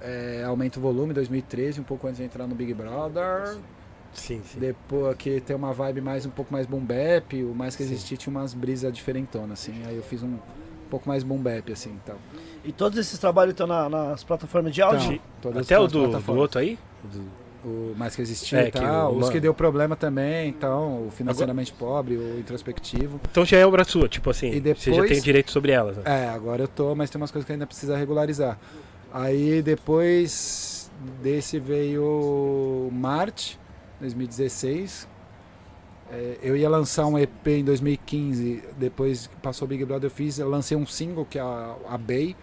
é, 0.00 0.42
aumenta 0.46 0.78
o 0.78 0.82
volume, 0.82 1.12
2013, 1.12 1.80
um 1.80 1.84
pouco 1.84 2.06
antes 2.06 2.18
de 2.18 2.24
entrar 2.24 2.46
no 2.46 2.54
Big 2.54 2.72
Brother. 2.74 3.56
Sim, 4.12 4.42
sim. 4.44 4.58
Depois 4.58 5.16
que 5.16 5.40
tem 5.40 5.54
uma 5.54 5.72
vibe 5.72 6.00
mais 6.00 6.26
um 6.26 6.30
pouco 6.30 6.52
mais 6.52 6.66
boom 6.66 6.80
bap, 6.80 7.32
o 7.44 7.54
mais 7.54 7.76
que 7.76 7.82
existir 7.82 8.16
tinha 8.16 8.30
umas 8.30 8.52
brisas 8.54 8.92
diferentonas, 8.92 9.52
assim. 9.52 9.82
Aí 9.86 9.96
eu 9.96 10.02
fiz 10.02 10.22
um 10.22 10.36
pouco 10.90 11.08
mais 11.08 11.22
boom 11.22 11.38
bap, 11.38 11.70
assim, 11.72 11.96
então. 12.02 12.16
E 12.64 12.72
todos 12.72 12.98
esses 12.98 13.18
trabalhos 13.18 13.52
estão 13.52 13.66
na- 13.66 13.88
nas 13.88 14.24
plataformas 14.24 14.74
de 14.74 14.82
áudio? 14.82 15.12
Então, 15.12 15.22
todas 15.42 15.62
Até 15.66 15.78
o 15.78 15.86
do, 15.86 16.08
do 16.20 16.32
outro 16.36 16.58
aí? 16.60 16.78
Do- 17.04 17.40
O 17.62 17.94
mais 17.94 18.16
que 18.16 18.22
existir 18.22 18.56
É, 18.56 18.68
e 18.68 18.70
que 18.72 18.80
tal. 18.80 19.12
o- 19.12 19.18
Os 19.18 19.28
que 19.28 19.38
deu 19.38 19.52
problema 19.52 19.94
também, 19.94 20.48
então, 20.48 21.06
o 21.06 21.10
financeiramente 21.10 21.70
pobre, 21.74 22.16
o 22.16 22.38
introspectivo. 22.40 23.20
Então 23.30 23.44
já 23.44 23.58
é 23.58 23.66
obra 23.66 23.84
sua, 23.84 24.08
tipo 24.08 24.30
assim. 24.30 24.46
E 24.50 24.60
Você 24.60 24.90
já 24.90 24.92
depois- 24.92 25.10
tem 25.10 25.20
direito 25.20 25.50
sobre 25.50 25.70
elas. 25.70 25.98
né? 25.98 26.02
É, 26.06 26.28
agora 26.30 26.62
eu 26.62 26.68
tô, 26.68 26.94
mas 26.94 27.10
tem 27.10 27.20
umas 27.20 27.30
coisas 27.30 27.44
que 27.46 27.52
ainda 27.52 27.66
precisa 27.66 27.98
regularizar. 27.98 28.58
Aí 29.12 29.60
depois 29.60 30.90
desse 31.22 31.58
veio 31.58 32.88
Marte, 32.92 33.58
2016. 34.00 35.08
É, 36.12 36.38
eu 36.42 36.56
ia 36.56 36.68
lançar 36.68 37.06
um 37.06 37.18
EP 37.18 37.46
em 37.46 37.64
2015, 37.64 38.64
depois 38.76 39.28
que 39.28 39.36
passou 39.36 39.66
o 39.66 39.68
Big 39.68 39.84
Brother 39.84 40.06
eu 40.06 40.10
fiz, 40.10 40.38
eu 40.38 40.48
lancei 40.48 40.76
um 40.76 40.84
single 40.84 41.24
que 41.24 41.38
é 41.38 41.40
a, 41.40 41.76
a 41.88 41.96
Bay, 41.96 42.34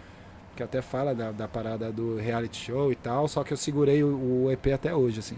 que 0.56 0.64
até 0.64 0.82
fala 0.82 1.14
da, 1.14 1.32
da 1.34 1.48
parada 1.50 1.92
do 1.92 2.16
reality 2.16 2.58
show 2.58 2.92
e 2.92 2.96
tal, 2.96 3.28
só 3.28 3.44
que 3.44 3.52
eu 3.52 3.58
segurei 3.58 4.04
o, 4.04 4.46
o 4.46 4.52
EP 4.52 4.68
até 4.74 4.96
hoje, 4.96 5.20
assim. 5.20 5.38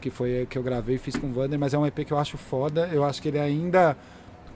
Que 0.00 0.10
foi 0.10 0.46
que 0.50 0.58
eu 0.58 0.62
gravei 0.62 0.96
e 0.96 0.98
fiz 0.98 1.16
com 1.16 1.28
o 1.28 1.32
Vander, 1.32 1.58
mas 1.58 1.72
é 1.72 1.78
um 1.78 1.86
EP 1.86 2.04
que 2.04 2.12
eu 2.12 2.18
acho 2.18 2.36
foda, 2.36 2.88
eu 2.92 3.04
acho 3.04 3.22
que 3.22 3.28
ele 3.28 3.38
ainda 3.38 3.96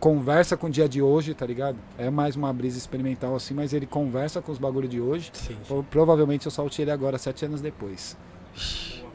conversa 0.05 0.55
com 0.55 0.66
o 0.66 0.70
dia 0.70 0.86
de 0.86 1.01
hoje, 1.01 1.32
tá 1.32 1.47
ligado? 1.47 1.78
É 1.97 2.10
mais 2.10 2.36
uma 2.36 2.52
brisa 2.52 2.76
experimental 2.76 3.35
assim, 3.35 3.55
mas 3.55 3.72
ele 3.72 3.86
conversa 3.86 4.43
com 4.43 4.52
os 4.52 4.59
bagulho 4.59 4.86
de 4.86 5.01
hoje. 5.01 5.31
Sim. 5.32 5.56
Pro- 5.66 5.82
Provavelmente 5.82 6.44
eu 6.44 6.52
solte 6.52 6.82
ele 6.82 6.90
agora, 6.90 7.16
sete 7.16 7.47
anos 7.47 7.62
depois. 7.62 8.14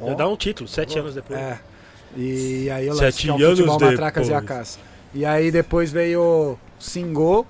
Já 0.03 0.13
dá 0.15 0.27
um 0.27 0.35
título, 0.35 0.67
sete 0.67 0.97
anos 0.97 1.13
depois. 1.13 1.39
É. 1.39 1.59
E 2.17 2.67
aí 2.71 2.87
eu 2.87 2.95
Sete 2.95 3.27
lancei 3.27 3.29
é 3.29 3.33
um 3.33 3.35
anos 3.51 3.59
futebol, 3.59 3.79
matracas 3.91 4.27
e 4.29 4.33
a 4.33 4.39
depois. 4.39 4.57
caça. 4.59 4.79
E 5.13 5.23
aí 5.23 5.51
depois 5.51 5.91
veio 5.91 6.57
Singô, 6.79 7.45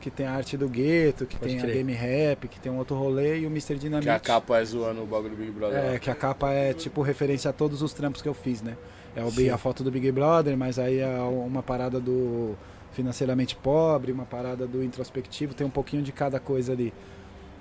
que 0.00 0.10
tem 0.10 0.26
a 0.26 0.32
arte 0.32 0.56
do 0.56 0.68
gueto, 0.68 1.26
que 1.26 1.36
Pode 1.36 1.52
tem 1.52 1.60
crer. 1.60 1.70
a 1.70 1.74
game 1.76 1.92
rap, 1.92 2.48
que 2.48 2.58
tem 2.58 2.72
um 2.72 2.78
outro 2.78 2.96
rolê, 2.96 3.38
e 3.38 3.46
o 3.46 3.50
Mr. 3.50 3.76
Dynamite. 3.78 4.06
Que 4.06 4.10
a 4.10 4.18
capa 4.18 4.58
é 4.58 4.64
zoando 4.64 5.00
o 5.02 5.06
bagulho 5.06 5.30
do 5.30 5.36
Big 5.36 5.52
Brother. 5.52 5.78
É, 5.94 5.98
que 6.00 6.10
a 6.10 6.14
capa 6.16 6.50
é 6.50 6.72
tipo 6.74 7.02
referência 7.02 7.50
a 7.50 7.52
todos 7.52 7.82
os 7.82 7.92
trampos 7.92 8.20
que 8.20 8.28
eu 8.28 8.34
fiz, 8.34 8.60
né? 8.62 8.76
É 9.14 9.22
o, 9.22 9.30
Sim. 9.30 9.48
a 9.50 9.56
foto 9.56 9.84
do 9.84 9.92
Big 9.92 10.10
Brother, 10.10 10.56
mas 10.56 10.76
aí 10.76 10.98
é 10.98 11.06
uma 11.20 11.62
parada 11.62 12.00
do 12.00 12.56
financeiramente 12.92 13.54
pobre, 13.56 14.12
uma 14.12 14.24
parada 14.24 14.66
do 14.66 14.82
introspectivo, 14.82 15.54
tem 15.54 15.66
um 15.66 15.70
pouquinho 15.70 16.02
de 16.02 16.12
cada 16.12 16.38
coisa 16.40 16.72
ali. 16.72 16.92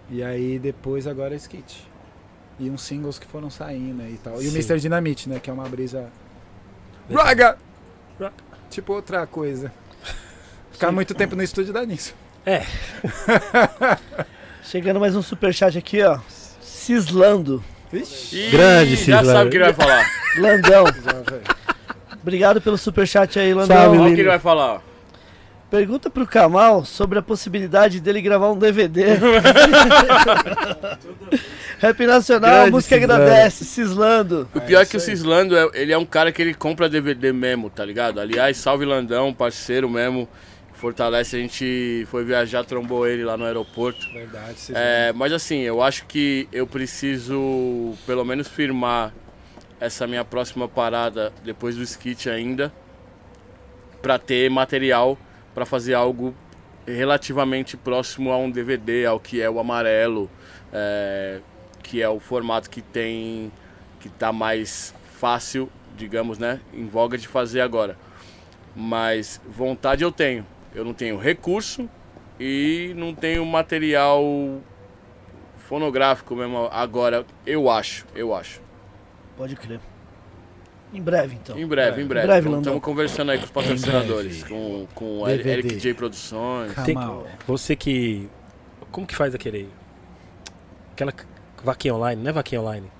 E 0.09 0.23
aí 0.23 0.57
depois 0.59 1.05
agora 1.07 1.33
é 1.33 1.37
Skit. 1.37 1.87
E 2.59 2.69
uns 2.69 2.81
singles 2.81 3.17
que 3.19 3.25
foram 3.27 3.49
saindo 3.49 4.01
e 4.03 4.17
tal. 4.17 4.35
E 4.41 4.47
o 4.47 4.51
Sim. 4.51 4.55
Mr. 4.57 4.79
Dynamite, 4.79 5.29
né? 5.29 5.39
Que 5.39 5.49
é 5.49 5.53
uma 5.53 5.67
brisa. 5.69 6.07
Raga! 7.11 7.57
Ra- 8.19 8.31
Tipo 8.69 8.93
outra 8.93 9.25
coisa. 9.25 9.71
Ficar 10.71 10.91
muito 10.91 11.13
tempo 11.13 11.35
no 11.35 11.43
estúdio 11.43 11.73
dá 11.73 11.85
nisso. 11.85 12.13
Chegando 14.63 14.99
mais 14.99 15.15
um 15.15 15.21
superchat 15.21 15.77
aqui, 15.77 16.01
ó. 16.03 16.19
Cislando. 16.61 17.63
Vixe! 17.91 18.35
Ih, 18.35 18.51
Grande, 18.51 18.95
Já 18.95 19.19
Cisla. 19.19 19.33
sabe 19.33 19.47
o 19.47 19.51
que 19.51 19.57
ele 19.57 19.63
vai 19.65 19.73
falar. 19.73 20.05
Landão. 20.37 20.85
Já. 20.85 22.15
Obrigado 22.21 22.61
pelo 22.61 22.77
superchat 22.77 23.39
aí, 23.39 23.53
Landão. 23.53 23.77
Salve, 23.77 23.97
Olha 23.97 24.11
o 24.11 24.15
que 24.15 24.21
ele 24.21 24.29
vai 24.29 24.39
falar. 24.39 24.83
Pergunta 25.69 26.09
pro 26.09 26.25
Kamal 26.25 26.83
sobre 26.83 27.19
a 27.19 27.21
possibilidade 27.21 27.99
dele 27.99 28.21
gravar 28.21 28.49
um 28.51 28.57
DVD. 28.57 29.03
Rap 31.77 31.99
Nacional, 32.05 32.49
a 32.49 32.53
Grande 32.55 32.71
música 32.71 32.95
Cislando. 32.99 33.13
agradece, 33.23 33.65
Cislando. 33.65 34.49
O 34.53 34.59
pior 34.61 34.81
é 34.81 34.85
que 34.85 34.97
o 34.97 34.99
Cislando, 34.99 35.55
é- 35.55 35.69
ele 35.73 35.93
é 35.93 35.97
um 35.97 36.05
cara 36.05 36.31
que 36.31 36.41
ele 36.41 36.53
compra 36.55 36.89
DVD 36.89 37.31
mesmo, 37.31 37.69
tá 37.69 37.85
ligado? 37.85 38.19
Aliás, 38.19 38.57
salve 38.57 38.83
Landão, 38.83 39.31
parceiro 39.33 39.87
mesmo. 39.89 40.27
Fortalece, 40.73 41.35
a 41.35 41.39
gente 41.39 42.07
foi 42.09 42.23
viajar, 42.23 42.63
trombou 42.63 43.05
ele 43.05 43.23
lá 43.23 43.35
no 43.37 43.45
aeroporto. 43.45 43.99
Verdade, 44.13 44.59
vocês 44.59 44.77
É, 44.77 45.11
mas 45.13 45.31
assim, 45.33 45.59
eu 45.59 45.81
acho 45.83 46.05
que 46.05 46.47
eu 46.53 46.65
preciso 46.65 47.93
pelo 48.07 48.23
menos 48.25 48.47
firmar 48.47 49.13
essa 49.79 50.07
minha 50.07 50.23
próxima 50.25 50.67
parada 50.69 51.31
depois 51.43 51.75
do 51.75 51.83
skit 51.83 52.29
ainda 52.29 52.71
pra 54.01 54.17
ter 54.17 54.49
material 54.49 55.17
pra 55.59 55.65
fazer 55.65 55.93
algo 55.93 56.33
relativamente 56.87 57.75
próximo 57.75 58.31
a 58.31 58.37
um 58.37 58.49
DVD, 58.49 59.05
ao 59.05 59.19
que 59.19 59.41
é 59.41 59.49
o 59.49 59.59
amarelo, 59.59 60.31
é, 60.71 61.41
que 61.83 62.01
é 62.01 62.07
o 62.07 62.17
formato 62.17 62.69
que 62.69 62.81
tem 62.81 63.51
que 63.99 64.07
tá 64.07 64.31
mais 64.31 64.95
fácil, 65.17 65.69
digamos, 65.97 66.37
né, 66.37 66.61
em 66.73 66.87
voga 66.87 67.17
de 67.17 67.27
fazer 67.27 67.59
agora. 67.59 67.97
Mas 68.73 69.41
vontade 69.49 70.01
eu 70.01 70.13
tenho. 70.13 70.45
Eu 70.73 70.85
não 70.85 70.93
tenho 70.93 71.17
recurso 71.17 71.89
e 72.39 72.93
não 72.95 73.13
tenho 73.13 73.45
material 73.45 74.23
fonográfico 75.57 76.37
mesmo 76.37 76.69
agora, 76.71 77.25
eu 77.45 77.69
acho, 77.69 78.05
eu 78.15 78.33
acho. 78.33 78.61
Pode 79.35 79.57
crer. 79.57 79.81
Em 80.91 81.01
breve, 81.01 81.35
então. 81.35 81.57
Em 81.57 81.67
breve, 81.67 82.01
em 82.01 82.05
breve. 82.05 82.25
breve, 82.27 82.47
Então. 82.47 82.59
Estamos 82.59 82.81
conversando 82.81 83.31
aí 83.31 83.37
com 83.37 83.45
os 83.45 83.51
patrocinadores, 83.51 84.43
com, 84.43 84.87
com 84.95 85.21
o 85.21 85.25
DVD. 85.27 85.49
Eric 85.51 85.75
J 85.77 85.93
Produções. 85.93 86.73
Tem-. 86.83 86.95
Você 87.45 87.75
que. 87.75 88.27
Como 88.91 89.05
que 89.05 89.15
faz 89.15 89.35
aquele. 89.35 89.69
Aquela 90.93 91.13
vaquinha 91.63 91.93
online, 91.93 92.21
não 92.21 92.29
é 92.29 92.33
vaquinha 92.33 92.61
online? 92.61 92.91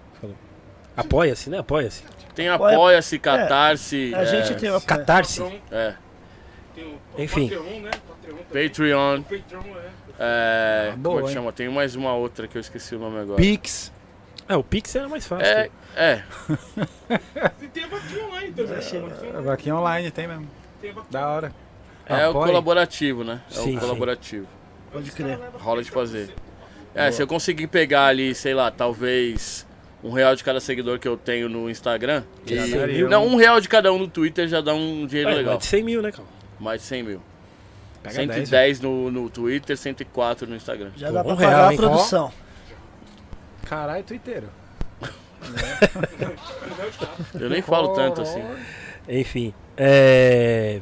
Apoia-se, 0.95 1.49
né? 1.49 1.59
Apoia-se. 1.59 2.03
Tem 2.35 2.49
Apoia- 2.49 2.75
Apoia-se, 2.75 3.17
Catarse, 3.19 4.13
A 4.13 4.25
gente 4.25 4.51
é, 4.51 4.55
tem 4.55 4.69
uma. 4.69 4.81
Catarse. 4.81 5.41
É, 5.71 5.93
tem 6.75 6.83
o 6.85 7.21
Enfim. 7.21 7.49
Patreon, 7.49 7.79
né? 7.81 7.91
Patreon 8.07 8.37
também. 8.49 8.67
Patreon, 8.69 9.19
O 9.19 9.23
Patreon 9.23 9.77
é. 9.77 9.89
é, 10.19 10.89
Ah, 10.91 10.95
boa, 10.97 11.15
como 11.15 11.25
é 11.25 11.27
que 11.29 11.33
chama? 11.33 11.51
Tem 11.53 11.69
mais 11.69 11.95
uma 11.95 12.13
outra 12.13 12.47
que 12.47 12.57
eu 12.57 12.59
esqueci 12.61 12.95
o 12.95 12.99
nome 12.99 13.17
agora. 13.19 13.37
Pix. 13.37 13.91
É, 14.49 14.55
o 14.57 14.63
Pix 14.63 14.95
era 14.95 15.07
mais 15.07 15.25
fácil. 15.27 15.45
É, 15.45 15.69
é, 15.95 16.23
E 17.61 17.67
tem 17.67 17.83
a 17.83 17.87
vaquinha 17.87 18.25
online 18.25 18.51
também. 18.51 18.75
Já 18.75 18.81
chega. 18.81 19.37
A 19.37 19.41
vaquinha- 19.41 19.75
online 19.75 20.11
tem 20.11 20.27
mesmo. 20.27 20.47
Tem 20.81 20.89
a 20.89 20.93
vaquinha. 20.93 21.11
Da 21.11 21.29
hora. 21.29 21.53
é 22.07 22.25
o 22.27 22.31
Apoia. 22.31 22.47
colaborativo, 22.47 23.23
né? 23.23 23.41
É 23.49 23.53
Sim, 23.53 23.59
o 23.61 23.63
sim. 23.65 23.77
colaborativo. 23.77 24.47
Pode 24.91 25.11
crer. 25.11 25.39
Rola 25.59 25.83
de 25.83 25.91
fazer. 25.91 26.33
É, 26.95 27.11
se 27.11 27.21
eu 27.21 27.27
conseguir 27.27 27.67
pegar 27.67 28.07
ali, 28.07 28.33
sei 28.33 28.55
lá, 28.55 28.71
talvez 28.71 29.67
um 30.03 30.11
real 30.11 30.35
de 30.35 30.43
cada 30.43 30.59
seguidor 30.59 30.97
que 30.97 31.07
eu 31.07 31.15
tenho 31.15 31.47
no 31.47 31.69
Instagram. 31.69 32.23
Já 32.47 32.65
e- 32.65 32.71
daria 32.71 33.07
não, 33.07 33.27
um 33.27 33.35
real 33.35 33.61
de 33.61 33.69
cada 33.69 33.93
um 33.93 33.99
no 33.99 34.07
Twitter 34.07 34.47
já 34.47 34.59
dá 34.61 34.73
um 34.73 35.05
dinheiro 35.05 35.29
É, 35.29 35.33
legal. 35.35 35.53
mais 35.53 35.59
de 35.63 35.65
100 35.69 35.83
mil, 35.83 36.01
né, 36.01 36.11
cara? 36.11 36.27
Mais 36.59 36.81
de 36.81 36.87
100 36.87 37.03
mil. 37.03 37.21
Pega 38.01 38.15
110 38.15 38.79
no, 38.81 39.11
no 39.11 39.29
Twitter, 39.29 39.77
104 39.77 40.47
no 40.47 40.55
Instagram. 40.55 40.89
Já 40.95 41.07
Pô, 41.07 41.13
dá 41.13 41.23
pra 41.23 41.33
um 41.33 41.35
pagar 41.35 41.49
real, 41.49 41.67
a 41.67 41.71
hein? 41.71 41.77
produção. 41.77 42.31
Caralho, 43.69 44.03
twitteiro. 44.03 44.47
Eu 47.39 47.49
nem 47.49 47.61
falo 47.61 47.93
tanto 47.93 48.21
assim. 48.21 48.43
Enfim. 49.07 49.53
É... 49.77 50.81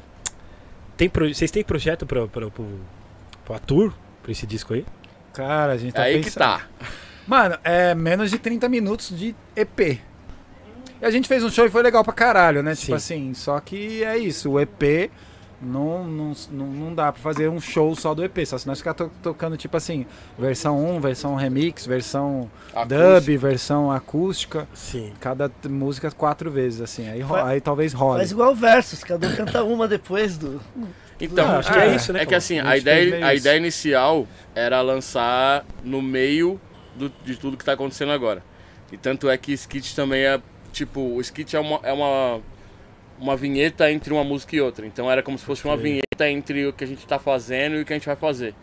Tem 0.96 1.10
pro... 1.10 1.34
Vocês 1.34 1.52
têm 1.52 1.64
projeto 1.64 2.06
pra, 2.06 2.28
pra, 2.28 2.50
pro, 2.50 2.66
pro 3.46 3.54
Atur? 3.54 3.94
Pra 4.24 4.32
esse 4.32 4.48
disco 4.48 4.74
aí? 4.74 4.86
Cara, 5.34 5.74
a 5.74 5.78
gente 5.78 5.94
É 5.94 5.98
tá 5.98 6.04
aí 6.04 6.18
que 6.20 6.26
pensando. 6.26 6.44
tá. 6.44 6.68
Mano, 7.28 7.58
é 7.64 7.94
menos 7.94 8.32
de 8.32 8.40
30 8.40 8.68
minutos 8.70 9.10
de 9.18 9.36
EP. 9.56 9.80
E 11.00 11.06
a 11.06 11.12
gente 11.12 11.28
fez 11.28 11.44
um 11.44 11.52
show 11.52 11.66
e 11.66 11.70
foi 11.70 11.84
legal 11.84 12.04
pra 12.04 12.14
caralho, 12.14 12.64
né? 12.64 12.74
Sim. 12.74 12.82
Tipo 12.84 12.96
assim, 12.96 13.34
só 13.34 13.60
que 13.60 14.04
é 14.04 14.18
isso, 14.18 14.52
o 14.52 14.60
EP 14.60 15.12
não, 15.62 16.04
não, 16.06 16.34
não, 16.52 16.66
não 16.68 16.94
dá 16.94 17.12
pra 17.12 17.22
fazer 17.22 17.50
um 17.50 17.60
show 17.60 17.96
só 17.96 18.14
do 18.14 18.24
EP. 18.24 18.46
Só 18.46 18.58
se 18.58 18.68
nós 18.68 18.78
ficar 18.78 18.94
to- 18.94 19.12
tocando, 19.24 19.58
tipo 19.58 19.76
assim, 19.76 20.06
versão 20.38 20.78
1, 20.98 21.00
versão 21.00 21.36
remix, 21.36 21.86
versão 21.86 22.50
dub, 22.88 23.38
versão 23.38 23.92
acústica. 23.92 24.68
Sim. 24.74 25.14
Cada 25.20 25.52
música 25.70 26.12
quatro 26.12 26.52
vezes, 26.52 26.82
assim. 26.82 27.10
Aí, 27.10 27.24
Fa- 27.24 27.48
aí 27.48 27.60
talvez 27.62 27.94
role. 27.94 28.20
Faz 28.20 28.32
igual 28.32 28.54
versos, 28.56 29.04
cada 29.04 29.28
um 29.28 29.36
canta 29.36 29.64
uma 29.64 29.88
depois 29.88 30.38
do. 30.38 30.62
Então, 31.20 31.48
Ah, 31.48 31.58
acho 31.58 31.74
que 31.74 31.80
é 31.80 31.96
isso, 31.96 32.14
né, 32.14 32.22
É 32.22 32.26
que 32.28 32.36
assim, 32.36 32.60
A 32.60 32.70
a 32.70 32.76
gente 32.76 32.84
fez 32.84 33.08
ideia, 33.08 33.26
a 33.26 33.34
ideia 33.34 33.58
inicial 33.58 34.28
era 34.54 34.80
lançar 34.82 35.66
no 35.84 36.00
meio 36.00 36.62
do- 36.96 37.12
de 37.26 37.36
tudo 37.36 37.58
que 37.58 37.66
tá 37.66 37.74
acontecendo 37.74 38.12
agora. 38.12 38.44
E 38.92 38.98
tanto 38.98 39.28
é 39.28 39.36
que 39.36 39.52
skit 39.54 39.96
também 39.96 40.22
é, 40.22 40.40
tipo, 40.72 41.00
o 41.02 41.20
skit 41.22 41.56
é 41.56 41.60
uma, 41.60 41.80
é 41.82 41.92
uma, 41.92 42.40
uma 43.20 43.36
vinheta 43.36 43.92
entre 43.92 44.14
uma 44.14 44.24
música 44.24 44.56
e 44.56 44.62
outra. 44.62 44.86
Então 44.86 45.10
era 45.12 45.22
como 45.24 45.38
se 45.38 45.46
fosse 45.46 45.66
uma 45.66 45.76
Sim. 45.78 45.84
vinheta 45.84 46.30
entre 46.30 46.66
o 46.68 46.74
que 46.74 46.84
a 46.84 46.88
gente 46.88 47.06
tá 47.08 47.18
fazendo 47.20 47.76
e 47.76 47.82
o 47.82 47.86
que 47.86 47.94
a 47.94 47.96
gente 47.96 48.06
vai 48.06 48.16
fazer. 48.16 48.54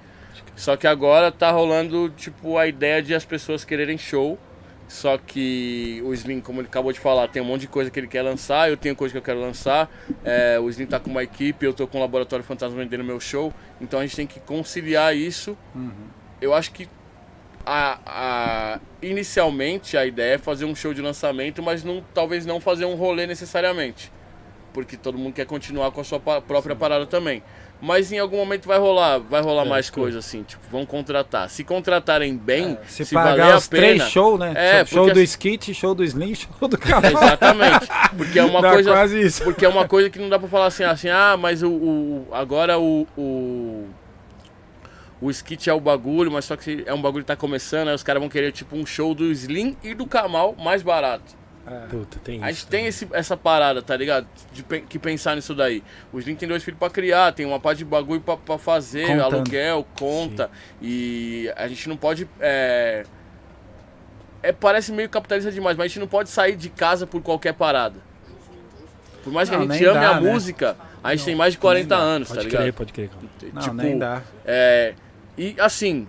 Só 0.57 0.77
que 0.77 0.87
agora 0.87 1.31
tá 1.33 1.51
rolando, 1.51 2.09
tipo, 2.17 2.57
a 2.59 2.67
ideia 2.67 3.03
de 3.03 3.15
as 3.15 3.25
pessoas 3.25 3.65
quererem 3.65 3.99
show. 3.99 4.39
Só 4.87 5.17
que 5.17 6.03
o 6.05 6.13
Slim, 6.13 6.41
como 6.41 6.61
ele 6.61 6.69
acabou 6.69 6.93
de 6.93 7.01
falar, 7.01 7.27
tem 7.29 7.41
um 7.41 7.45
monte 7.45 7.63
de 7.63 7.69
coisa 7.69 7.91
que 7.91 7.99
ele 7.99 8.07
quer 8.07 8.21
lançar, 8.23 8.69
eu 8.69 8.77
tenho 8.77 8.95
coisa 8.95 9.13
que 9.13 9.19
eu 9.19 9.23
quero 9.23 9.41
lançar. 9.41 9.91
É, 10.23 10.59
o 10.61 10.69
Slim 10.69 10.87
tá 10.87 11.01
com 11.01 11.11
uma 11.11 11.23
equipe, 11.23 11.65
eu 11.65 11.73
tô 11.73 11.87
com 11.87 11.97
o 11.99 12.01
Laboratório 12.01 12.45
Fantasma 12.45 12.77
vendendo 12.77 13.03
meu 13.03 13.19
show. 13.19 13.53
Então 13.81 13.99
a 13.99 14.03
gente 14.03 14.15
tem 14.15 14.27
que 14.27 14.39
conciliar 14.41 15.17
isso. 15.17 15.57
Eu 16.41 16.53
acho 16.53 16.71
que 16.73 16.87
a, 17.65 17.99
a- 18.05 18.81
inicialmente 19.01 19.97
a 19.97 20.05
ideia 20.05 20.35
é 20.35 20.39
fazer 20.39 20.67
um 20.67 20.75
show 20.75 20.93
de 20.93 21.01
lançamento, 21.01 21.63
mas 21.63 21.83
não, 21.83 22.05
talvez 22.13 22.45
não 22.45 22.61
fazer 22.61 22.85
um 22.85 22.95
rolê 22.95 23.27
necessariamente. 23.27 24.13
Porque 24.75 24.97
todo 24.97 25.17
mundo 25.17 25.33
quer 25.33 25.47
continuar 25.47 25.91
com 25.93 26.01
a 26.01 26.05
sua 26.05 26.21
própria 26.21 26.75
parada 26.77 27.07
também. 27.07 27.43
Mas 27.81 28.11
em 28.13 28.19
algum 28.19 28.37
momento 28.39 28.67
vai 28.67 28.79
rolar, 28.79 29.19
vai 29.19 29.41
rolar 29.41 29.65
É, 29.65 29.69
mais 29.69 29.89
que- 29.89 29.99
coisa 30.01 30.19
assim, 30.19 30.43
tipo, 30.43 30.63
vão 30.71 30.85
contratar. 30.85 31.49
Se 31.49 31.63
contratarem 31.65 32.37
bem, 32.37 32.77
Se, 32.87 33.05
se, 33.05 33.15
pagar 33.15 33.57
os 33.57 33.69
três 33.69 33.99
pena. 33.99 34.11
shows, 34.11 34.39
né? 34.41 34.53
É, 34.57 34.85
show 34.85 34.99
porque 35.05 35.13
do 35.15 35.21
assim- 35.21 35.25
Skit, 35.25 35.75
show 35.75 35.95
do 35.95 36.03
Slim, 36.05 36.35
show 36.59 36.67
do 36.69 36.77
Cavalo. 36.77 37.17
Exatamente. 37.17 37.87
Porque 38.17 38.39
é 38.39 38.45
uma 38.45 38.61
Dá 38.63 38.73
coisa. 38.73 38.91
quase 38.91 39.21
isso. 39.21 39.45
Porque 39.45 39.65
é 39.65 39.69
uma 39.69 39.87
coisa 39.87 40.11
que 40.11 40.19
não 40.19 40.29
dá 40.29 40.39
pra 40.39 40.49
falar 40.49 40.67
assim, 40.67 40.83
assim, 40.85 41.09
ah, 41.09 41.37
mas 41.39 41.63
o, 41.63 41.71
o- 41.71 42.29
agora 42.33 42.79
o, 42.79 43.07
o 43.17 43.87
o 45.21 45.31
skit 45.31 45.71
é 45.71 45.73
o 45.73 45.81
bagulho, 45.81 46.31
mas 46.31 46.45
só 46.45 46.57
que 46.57 46.83
é 46.87 46.93
um 46.93 47.01
bagulho 47.01 47.25
que 47.25 47.29
tá 47.29 47.37
começando, 47.37 47.89
aí 47.89 47.95
os 47.95 48.03
caras 48.03 48.21
vão 48.21 48.29
querer 48.29 48.53
tipo 48.53 48.77
um 48.77 48.85
show 48.85 49.15
do 49.15 49.25
Slim 49.31 49.77
e 49.83 49.95
do 49.95 50.07
Kamal 50.07 50.55
mais 50.59 50.83
barato. 50.83 51.35
Puta, 51.89 52.19
tem 52.23 52.43
A 52.45 52.51
isso. 52.51 52.61
gente 52.61 52.69
tem 52.70 52.86
esse, 52.86 53.09
essa 53.12 53.36
parada, 53.36 53.81
tá 53.81 53.97
ligado? 53.97 54.27
De 54.53 54.62
pen- 54.62 54.85
que 54.86 54.99
pensar 54.99 55.35
nisso 55.35 55.55
daí. 55.55 55.82
O 56.12 56.19
Slim 56.19 56.35
tem 56.35 56.49
dois 56.49 56.62
filhos 56.62 56.78
pra 56.78 56.91
criar, 56.91 57.32
tem 57.32 57.47
uma 57.47 57.59
parte 57.59 57.78
de 57.78 57.85
bagulho 57.86 58.20
pra, 58.20 58.36
pra 58.36 58.59
fazer, 58.59 59.07
Contando. 59.07 59.36
aluguel, 59.36 59.86
conta. 59.99 60.51
E 60.82 61.51
a 61.57 61.66
gente 61.66 61.89
não 61.89 61.97
pode. 61.97 62.28
É, 62.39 63.05
é, 64.43 64.53
parece 64.53 64.93
meio 64.93 65.09
capitalista 65.09 65.51
demais, 65.51 65.77
mas 65.77 65.85
a 65.86 65.89
gente 65.89 66.01
não 66.01 66.07
pode 66.07 66.28
sair 66.28 66.55
de 66.57 66.69
casa 66.69 67.07
por 67.07 67.23
qualquer 67.23 67.55
parada. 67.55 67.97
Por 69.23 69.32
mais 69.32 69.49
que 69.49 69.57
Não, 69.57 69.62
a 69.65 69.73
gente 69.73 69.85
ame 69.86 70.01
dá, 70.01 70.11
a 70.16 70.20
né? 70.20 70.31
música, 70.32 70.77
a 71.03 71.15
gente 71.16 71.24
tem 71.24 71.35
mais 71.35 71.55
de 71.55 71.59
40 71.59 71.95
anos, 71.97 72.28
tá 72.28 72.35
Pode 72.35 72.47
ligado? 72.47 72.61
crer, 72.62 72.73
pode 72.74 72.93
crer. 72.93 73.11
Não, 73.55 73.62
tipo, 73.62 73.74
nem 73.74 73.97
dá. 73.99 74.20
é, 74.45 74.93
e 75.39 75.57
assim, 75.59 76.07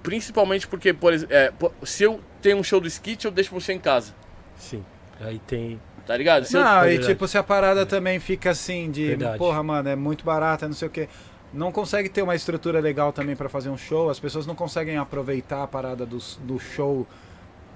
principalmente 0.00 0.68
porque, 0.68 0.92
por 0.92 1.12
exemplo, 1.12 1.34
é, 1.34 1.52
se 1.84 2.04
eu 2.04 2.20
tenho 2.40 2.56
um 2.58 2.62
show 2.62 2.80
do 2.80 2.86
skit, 2.86 3.24
eu 3.24 3.32
deixo 3.32 3.52
você 3.52 3.72
em 3.72 3.80
casa, 3.80 4.14
Sim. 4.56 4.84
Aí 5.24 5.38
tem. 5.46 5.80
tá 6.06 6.16
ligado? 6.16 6.44
Se 6.44 6.56
eu- 6.56 6.64
Não, 6.64 6.84
e 6.84 6.88
Verdade. 6.90 7.06
tipo, 7.12 7.28
se 7.28 7.38
a 7.38 7.42
parada 7.42 7.86
também 7.86 8.18
fica 8.18 8.50
assim 8.50 8.90
de, 8.90 9.08
Verdade. 9.08 9.38
porra, 9.38 9.62
mano, 9.62 9.88
é 9.88 9.94
muito 9.96 10.24
barata, 10.24 10.66
não 10.66 10.74
sei 10.74 10.88
o 10.88 10.90
quê. 10.90 11.08
Não 11.52 11.70
consegue 11.70 12.08
ter 12.08 12.22
uma 12.22 12.34
estrutura 12.34 12.80
legal 12.80 13.12
também 13.12 13.36
pra 13.36 13.48
fazer 13.48 13.68
um 13.68 13.76
show, 13.76 14.08
as 14.10 14.18
pessoas 14.18 14.46
não 14.46 14.54
conseguem 14.54 14.96
aproveitar 14.96 15.62
a 15.62 15.66
parada 15.66 16.04
do, 16.06 16.18
do 16.40 16.58
show 16.58 17.06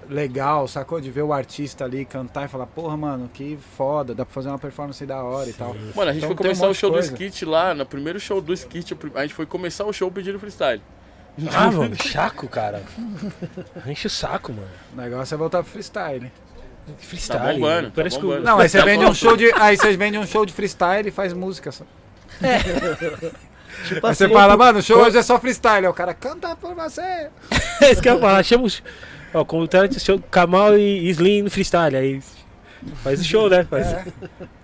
legal, 0.09 0.67
sacou? 0.67 0.99
De 1.01 1.11
ver 1.11 1.21
o 1.21 1.31
artista 1.33 1.83
ali 1.85 2.03
cantar 2.05 2.45
e 2.45 2.47
falar, 2.47 2.65
porra, 2.65 2.95
mano, 2.97 3.29
que 3.33 3.57
foda, 3.77 4.15
dá 4.15 4.25
pra 4.25 4.33
fazer 4.33 4.49
uma 4.49 4.57
performance 4.59 5.05
da 5.05 5.21
hora 5.23 5.49
e 5.49 5.53
tal. 5.53 5.75
Mano, 5.95 6.09
a 6.09 6.13
gente 6.13 6.17
Então 6.23 6.29
foi 6.29 6.33
um 6.33 6.35
começar 6.37 6.65
monte 6.65 6.75
o 6.75 6.79
show 6.79 6.89
do 6.89 6.93
coisa. 6.93 7.11
skit 7.13 7.45
lá, 7.45 7.73
no 7.73 7.85
primeiro 7.85 8.19
show 8.19 8.41
do 8.41 8.53
skit, 8.53 8.97
a 9.15 9.21
gente 9.21 9.33
foi 9.33 9.45
começar 9.45 9.85
o 9.85 9.93
show 9.93 10.09
pedindo 10.11 10.39
freestyle. 10.39 10.81
Ah, 11.55 11.69
mano, 11.71 11.95
chaco, 11.95 12.47
cara. 12.47 12.81
Enche 13.85 14.07
o 14.07 14.09
saco, 14.09 14.51
mano. 14.51 14.67
O 14.93 14.97
negócio 14.97 15.35
é 15.35 15.37
voltar 15.37 15.61
pro 15.61 15.71
freestyle. 15.71 16.31
Freestyle. 16.99 17.39
Tá 17.39 17.53
bombando, 17.53 17.87
tá 17.89 17.93
Parece 17.95 18.17
que 18.19 18.25
o- 18.25 18.27
bombando. 18.29 18.45
Não, 18.45 18.59
aí 18.59 18.69
você 18.69 18.77
Tá 18.79 18.85
vende 18.85 19.05
bom. 19.05 19.11
um 19.11 19.13
show 19.13 19.35
de. 19.37 19.51
Aí 19.55 19.77
você 19.77 19.97
vende 19.97 20.17
um 20.17 20.25
show 20.27 20.45
de 20.45 20.53
freestyle 20.53 21.07
e 21.07 21.11
faz 21.11 21.33
música 21.33 21.71
só. 21.71 21.83
Tipo 23.87 24.07
Aí 24.07 24.15
você 24.15 24.25
assim, 24.25 24.33
fala, 24.33 24.57
mano, 24.57 24.79
o 24.79 24.81
show 24.81 24.97
hoje 24.99 25.17
é 25.17 25.21
só 25.21 25.39
freestyle. 25.39 25.85
Aí 25.85 25.91
o 25.91 25.93
cara 25.93 26.13
canta 26.13 26.55
por 26.55 26.73
você. 26.75 27.01
É 27.79 27.91
isso 27.91 28.01
que 28.01 28.09
eu 28.09 28.15
ia 28.15 28.19
falar. 28.19 28.43
Chama 28.43 28.63
os. 28.63 28.81
Ó, 29.33 29.45
como 29.45 29.67
tá 29.67 29.87
show 29.99 30.19
Kamal 30.31 30.75
e 30.77 31.07
Slim 31.09 31.43
no 31.43 31.51
freestyle. 31.51 31.95
Aí. 31.95 32.19
Faz 33.03 33.19
o 33.19 33.23
show, 33.23 33.49
né? 33.49 33.63
Faz 33.69 33.95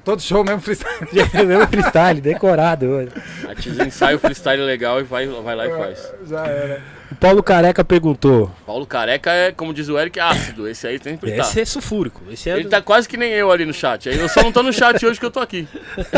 Todo 0.03 0.21
show 0.21 0.43
mesmo 0.43 0.61
freestyle. 0.61 1.07
mesmo 1.45 1.67
freestyle, 1.67 2.21
decorado. 2.21 3.07
A 3.47 3.53
gente 3.59 3.87
ensaia 3.87 4.15
o 4.15 4.19
freestyle 4.19 4.63
legal 4.63 4.99
e 4.99 5.03
vai, 5.03 5.27
vai 5.27 5.55
lá 5.55 5.67
e 5.67 5.69
faz. 5.69 6.11
Já 6.27 6.45
era. 6.45 6.81
O 7.13 7.15
Paulo 7.15 7.43
Careca 7.43 7.83
perguntou. 7.85 8.51
Paulo 8.65 8.85
Careca 8.85 9.31
é, 9.31 9.51
como 9.51 9.73
diz 9.73 9.87
o 9.89 9.97
Eric, 9.97 10.19
ácido. 10.19 10.67
Esse 10.67 10.87
aí 10.87 10.99
sempre 11.01 11.31
tá. 11.31 11.41
Esse 11.43 11.61
é 11.61 11.65
sulfúrico. 11.65 12.21
Esse 12.31 12.49
é 12.49 12.57
Ele 12.59 12.67
tá 12.69 12.81
quase 12.81 13.07
que 13.07 13.15
nem 13.17 13.31
eu 13.31 13.51
ali 13.51 13.65
no 13.65 13.73
chat. 13.73 14.09
Eu 14.09 14.27
só 14.29 14.41
não 14.43 14.51
tô 14.51 14.63
no 14.63 14.73
chat 14.73 15.05
hoje 15.05 15.19
que 15.19 15.25
eu 15.25 15.31
tô 15.31 15.39
aqui. 15.39 15.67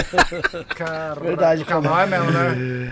Cara, 0.76 1.20
Verdade, 1.20 1.62
o 1.64 1.66
canal 1.66 2.00
é 2.00 2.06
mesmo, 2.06 2.32
né? 2.32 2.92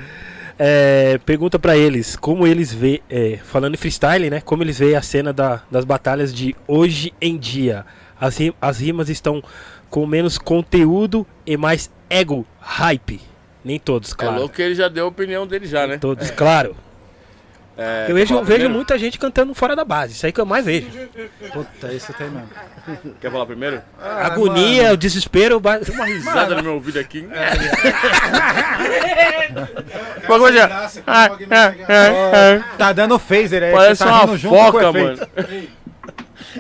É, 0.59 1.17
pergunta 1.25 1.57
pra 1.57 1.75
eles 1.75 2.15
como 2.15 2.45
eles 2.45 2.71
vê, 2.73 3.01
é, 3.09 3.39
falando 3.43 3.73
em 3.73 3.77
freestyle, 3.77 4.29
né? 4.29 4.39
Como 4.41 4.61
eles 4.63 4.77
veem 4.77 4.95
a 4.95 5.01
cena 5.01 5.33
da- 5.33 5.61
das 5.71 5.83
batalhas 5.83 6.33
de 6.33 6.55
hoje 6.67 7.11
em 7.19 7.37
dia. 7.37 7.85
As, 8.19 8.37
ri- 8.37 8.55
as 8.61 8.79
rimas 8.79 9.09
estão 9.09 9.43
com 9.89 10.05
menos 10.05 10.37
conteúdo 10.37 11.25
e 11.45 11.57
mais 11.57 11.89
ego, 12.09 12.45
hype. 12.59 13.19
Nem 13.65 13.79
todos, 13.79 14.11
É 14.11 14.15
claro. 14.15 14.39
louco 14.39 14.55
que 14.55 14.61
ele 14.61 14.75
já 14.75 14.87
deu 14.87 15.05
a 15.05 15.07
opinião 15.07 15.47
dele 15.47 15.65
já, 15.65 15.87
né? 15.87 15.97
todos, 15.97 16.29
claro. 16.31 16.75
É, 17.75 18.05
Eu 18.07 18.13
vejo, 18.13 18.43
vejo 18.43 18.69
muita 18.69 18.99
gente 18.99 19.17
cantando 19.17 19.51
fora 19.55 19.75
da 19.75 19.83
base. 19.83 20.13
Isso 20.13 20.25
aí 20.25 20.31
que 20.31 20.39
eu 20.39 20.45
mais 20.45 20.63
vejo. 20.63 20.87
Puta, 21.51 21.91
isso 21.91 22.13
tem 22.13 22.29
mesmo. 22.29 22.47
Quer 23.19 23.31
falar 23.31 23.47
primeiro? 23.47 23.81
Ah, 23.99 24.27
Agonia, 24.27 24.83
mano. 24.83 24.93
o 24.93 24.97
desespero. 24.97 25.59
ba- 25.59 25.79
Uma 25.91 26.05
risada 26.05 26.53
no 26.55 26.61
meu 26.63 26.73
ouvido 26.75 26.99
aqui. 26.99 27.27
Bagulho 30.27 30.53
graça, 30.53 31.01
que 31.01 31.09
o 31.09 31.13
Wagner 31.13 31.47
pega- 31.87 32.65
Tá 32.77 32.93
dando 32.93 33.17
phaser 33.19 33.63
aí. 33.63 33.71
Parece 33.71 34.03
tá 34.03 34.09
uma 34.11 34.19
rindo 34.21 34.37
junto 34.37 34.55
com 34.55 34.61
o 34.61 34.71
foca, 34.71 34.91
mano. 34.93 35.17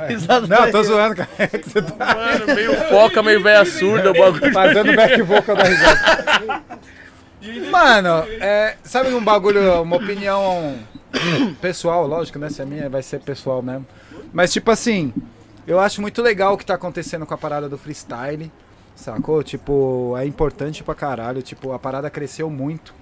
Risada 0.07 0.47
Não, 0.47 0.71
tô 0.71 0.81
zoando, 0.83 1.15
cara. 1.15 1.29
É 1.37 1.45
que 1.47 1.69
você 1.69 1.79
tá, 1.81 2.15
Mano, 2.15 2.55
meio 2.55 2.73
foca, 2.89 3.21
meio 3.21 3.43
velha 3.43 3.63
surda 3.65 4.09
o 4.09 4.13
bagulho. 4.13 4.51
tá 4.51 4.67
dando 4.67 4.95
back 4.95 5.21
vocal 5.21 5.55
da 5.55 5.63
risada. 5.63 6.61
Mano, 7.69 8.25
é, 8.39 8.75
sabe 8.83 9.13
um 9.13 9.23
bagulho, 9.23 9.83
uma 9.83 9.97
opinião 9.97 10.79
pessoal, 11.61 12.07
lógico, 12.07 12.39
né? 12.39 12.49
Se 12.49 12.61
a 12.61 12.65
minha 12.65 12.89
vai 12.89 13.03
ser 13.03 13.19
pessoal 13.21 13.61
mesmo. 13.61 13.85
Mas 14.31 14.51
tipo 14.51 14.71
assim, 14.71 15.13
eu 15.65 15.79
acho 15.79 16.01
muito 16.01 16.21
legal 16.21 16.53
o 16.53 16.57
que 16.57 16.65
tá 16.65 16.73
acontecendo 16.73 17.25
com 17.25 17.33
a 17.33 17.37
parada 17.37 17.69
do 17.69 17.77
freestyle, 17.77 18.51
sacou? 18.95 19.43
Tipo, 19.43 20.15
é 20.17 20.25
importante 20.25 20.83
pra 20.83 20.95
caralho, 20.95 21.41
tipo, 21.41 21.71
a 21.71 21.79
parada 21.79 22.09
cresceu 22.09 22.49
muito. 22.49 22.93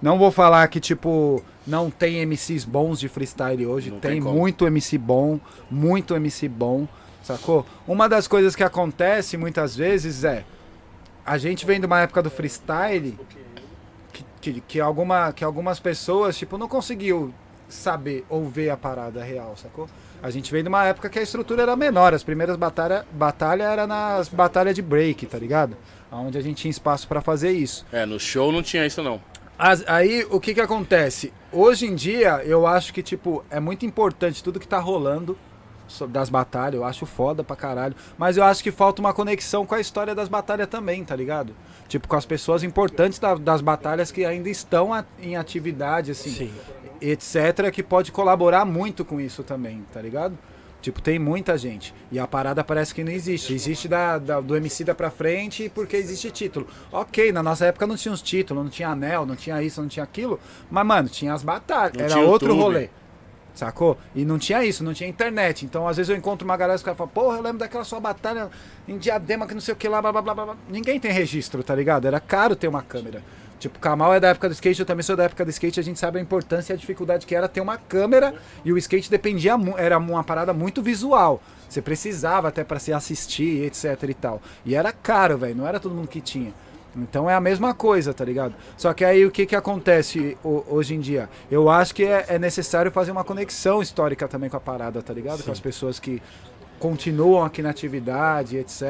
Não 0.00 0.18
vou 0.18 0.30
falar 0.30 0.66
que, 0.68 0.80
tipo, 0.80 1.42
não 1.66 1.90
tem 1.90 2.24
MCs 2.24 2.64
bons 2.64 2.98
de 2.98 3.08
freestyle 3.08 3.66
hoje. 3.66 3.90
Não 3.90 4.00
tem 4.00 4.12
tem 4.12 4.20
muito 4.20 4.66
MC 4.66 4.96
bom, 4.96 5.38
muito 5.70 6.14
MC 6.14 6.48
bom, 6.48 6.88
sacou? 7.22 7.66
Uma 7.86 8.08
das 8.08 8.26
coisas 8.26 8.56
que 8.56 8.62
acontece 8.62 9.36
muitas 9.36 9.76
vezes 9.76 10.24
é. 10.24 10.44
A 11.24 11.36
gente 11.36 11.66
vem 11.66 11.78
de 11.78 11.86
uma 11.86 12.00
época 12.00 12.22
do 12.22 12.30
freestyle 12.30 13.18
que, 14.40 14.80
alguma, 14.80 15.32
que 15.32 15.44
algumas 15.44 15.78
pessoas, 15.78 16.36
tipo, 16.38 16.56
não 16.58 16.68
conseguiu 16.68 17.32
saber 17.68 18.24
ou 18.28 18.48
ver 18.48 18.70
a 18.70 18.76
parada 18.76 19.22
real, 19.22 19.54
sacou? 19.56 19.88
A 20.22 20.28
gente 20.30 20.50
vem 20.52 20.62
de 20.62 20.68
uma 20.68 20.84
época 20.84 21.08
que 21.08 21.18
a 21.18 21.22
estrutura 21.22 21.62
era 21.62 21.76
menor. 21.76 22.12
As 22.12 22.22
primeiras 22.22 22.56
batalhas 22.56 23.04
batalha 23.12 23.62
era 23.64 23.86
nas 23.86 24.28
batalhas 24.28 24.74
de 24.74 24.82
break, 24.82 25.24
tá 25.26 25.38
ligado? 25.38 25.76
Onde 26.12 26.36
a 26.36 26.42
gente 26.42 26.58
tinha 26.62 26.70
espaço 26.70 27.06
pra 27.08 27.20
fazer 27.20 27.52
isso. 27.52 27.86
É, 27.92 28.04
no 28.04 28.18
show 28.18 28.50
não 28.52 28.62
tinha 28.62 28.84
isso 28.84 29.02
não. 29.02 29.20
As- 29.58 29.84
aí 29.86 30.26
o 30.30 30.40
que 30.40 30.52
que 30.54 30.60
acontece? 30.60 31.32
Hoje 31.52 31.86
em 31.86 31.94
dia 31.94 32.42
eu 32.44 32.66
acho 32.66 32.92
que 32.92 33.02
tipo 33.02 33.44
é 33.50 33.60
muito 33.60 33.86
importante 33.86 34.42
tudo 34.42 34.58
que 34.60 34.66
tá 34.68 34.78
rolando 34.78 35.38
das 36.08 36.28
batalhas, 36.30 36.74
eu 36.74 36.84
acho 36.84 37.06
foda 37.06 37.42
pra 37.44 37.56
caralho, 37.56 37.94
mas 38.18 38.36
eu 38.36 38.44
acho 38.44 38.62
que 38.62 38.70
falta 38.70 39.00
uma 39.00 39.12
conexão 39.12 39.64
com 39.66 39.74
a 39.74 39.80
história 39.80 40.14
das 40.14 40.28
batalhas 40.28 40.68
também, 40.68 41.04
tá 41.04 41.14
ligado? 41.16 41.54
Tipo 41.88 42.06
com 42.08 42.16
as 42.16 42.24
pessoas 42.26 42.62
importantes 42.62 43.18
da- 43.18 43.34
das 43.34 43.60
batalhas 43.60 44.10
que 44.12 44.24
ainda 44.24 44.48
estão 44.48 44.92
a- 44.94 45.04
em 45.20 45.36
atividade 45.36 46.10
assim, 46.12 46.30
Sim. 46.30 46.52
etc, 47.00 47.70
que 47.72 47.82
pode 47.82 48.12
colaborar 48.12 48.64
muito 48.64 49.04
com 49.04 49.20
isso 49.20 49.42
também, 49.42 49.84
tá 49.92 50.00
ligado? 50.00 50.36
Tipo, 50.82 51.02
tem 51.02 51.18
muita 51.18 51.58
gente. 51.58 51.94
E 52.10 52.18
a 52.18 52.26
parada 52.26 52.64
parece 52.64 52.94
que 52.94 53.04
não 53.04 53.12
existe. 53.12 53.52
Existe 53.52 53.86
da, 53.86 54.16
da- 54.18 54.40
do 54.40 54.56
MC 54.56 54.82
da 54.82 54.94
pra 54.94 55.10
frente 55.10 55.70
porque 55.74 55.94
existe 55.94 56.30
título. 56.30 56.66
Ok, 56.90 57.30
na 57.32 57.42
nossa 57.42 57.66
época 57.66 57.86
não 57.86 57.96
tinha 57.96 58.14
os 58.14 58.22
títulos, 58.22 58.64
não 58.64 58.70
tinha 58.70 58.88
anel, 58.88 59.26
não 59.26 59.36
tinha 59.36 59.62
isso, 59.62 59.82
não 59.82 59.88
tinha 59.90 60.04
aquilo. 60.04 60.40
Mas, 60.70 60.86
mano, 60.86 61.08
tinha 61.10 61.34
as 61.34 61.42
batalhas. 61.42 61.94
Não 61.98 62.04
Era 62.06 62.18
outro 62.20 62.48
YouTube. 62.48 62.62
rolê. 62.62 62.88
Sacou? 63.54 63.98
E 64.14 64.24
não 64.24 64.38
tinha 64.38 64.64
isso, 64.64 64.82
não 64.84 64.94
tinha 64.94 65.08
internet. 65.08 65.64
Então, 65.64 65.86
às 65.86 65.96
vezes 65.96 66.10
eu 66.10 66.16
encontro 66.16 66.44
uma 66.44 66.56
galera 66.56 66.78
que 66.78 66.94
fala, 66.94 67.08
porra, 67.08 67.36
eu 67.36 67.42
lembro 67.42 67.58
daquela 67.58 67.84
sua 67.84 68.00
batalha 68.00 68.48
em 68.86 68.96
diadema 68.96 69.46
que 69.46 69.54
não 69.54 69.60
sei 69.60 69.74
o 69.74 69.76
que 69.76 69.88
lá, 69.88 70.00
blá 70.00 70.12
blá 70.12 70.22
blá 70.22 70.34
blá. 70.34 70.44
blá." 70.46 70.56
Ninguém 70.68 70.98
tem 70.98 71.10
registro, 71.12 71.62
tá 71.62 71.74
ligado? 71.74 72.06
Era 72.06 72.20
caro 72.20 72.56
ter 72.56 72.68
uma 72.68 72.82
câmera. 72.82 73.22
Tipo, 73.60 73.76
o 73.76 73.80
Kamal 73.80 74.14
é 74.14 74.18
da 74.18 74.28
época 74.28 74.48
do 74.48 74.52
skate, 74.52 74.80
eu 74.80 74.86
também 74.86 75.02
sou 75.02 75.14
da 75.14 75.24
época 75.24 75.44
do 75.44 75.50
skate, 75.50 75.78
a 75.78 75.82
gente 75.82 75.98
sabe 75.98 76.18
a 76.18 76.22
importância 76.22 76.72
e 76.72 76.74
a 76.74 76.78
dificuldade 76.78 77.26
que 77.26 77.34
era 77.34 77.46
ter 77.46 77.60
uma 77.60 77.76
câmera 77.76 78.34
e 78.64 78.72
o 78.72 78.78
skate 78.78 79.10
dependia, 79.10 79.52
era 79.76 79.98
uma 79.98 80.24
parada 80.24 80.54
muito 80.54 80.82
visual. 80.82 81.42
Você 81.68 81.82
precisava 81.82 82.48
até 82.48 82.64
pra 82.64 82.78
se 82.78 82.90
assistir, 82.90 83.64
etc 83.64 84.02
e 84.08 84.14
tal. 84.14 84.40
E 84.64 84.74
era 84.74 84.90
caro, 84.92 85.36
velho, 85.36 85.54
não 85.54 85.66
era 85.66 85.78
todo 85.78 85.94
mundo 85.94 86.08
que 86.08 86.22
tinha. 86.22 86.54
Então 86.96 87.30
é 87.30 87.34
a 87.34 87.40
mesma 87.40 87.72
coisa, 87.72 88.12
tá 88.12 88.24
ligado? 88.24 88.54
Só 88.76 88.92
que 88.92 89.04
aí 89.04 89.24
o 89.24 89.30
que 89.30 89.46
que 89.46 89.54
acontece 89.54 90.36
ho- 90.44 90.64
hoje 90.68 90.94
em 90.94 91.00
dia? 91.00 91.28
Eu 91.50 91.70
acho 91.70 91.94
que 91.94 92.04
é, 92.04 92.24
é 92.28 92.38
necessário 92.38 92.90
fazer 92.90 93.12
uma 93.12 93.22
conexão 93.22 93.80
histórica 93.80 94.26
também 94.26 94.50
com 94.50 94.56
a 94.56 94.60
parada, 94.60 95.00
tá 95.00 95.12
ligado? 95.14 95.42
Com 95.44 95.52
as 95.52 95.60
pessoas 95.60 96.00
que 96.00 96.20
continuam 96.78 97.44
aqui 97.44 97.62
na 97.62 97.70
atividade, 97.70 98.56
etc, 98.56 98.82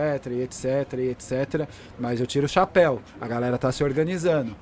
etc, 0.42 0.92
etc. 1.10 1.68
Mas 1.98 2.20
eu 2.20 2.26
tiro 2.26 2.46
o 2.46 2.48
chapéu. 2.48 3.00
A 3.20 3.26
galera 3.28 3.58
tá 3.58 3.70
se 3.72 3.82
organizando, 3.84 4.56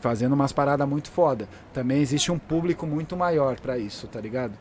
fazendo 0.00 0.34
umas 0.34 0.52
paradas 0.52 0.86
muito 0.88 1.10
foda. 1.10 1.48
Também 1.72 2.00
existe 2.00 2.30
um 2.30 2.38
público 2.38 2.86
muito 2.86 3.16
maior 3.16 3.58
pra 3.60 3.78
isso, 3.78 4.06
tá 4.08 4.20
ligado? 4.20 4.52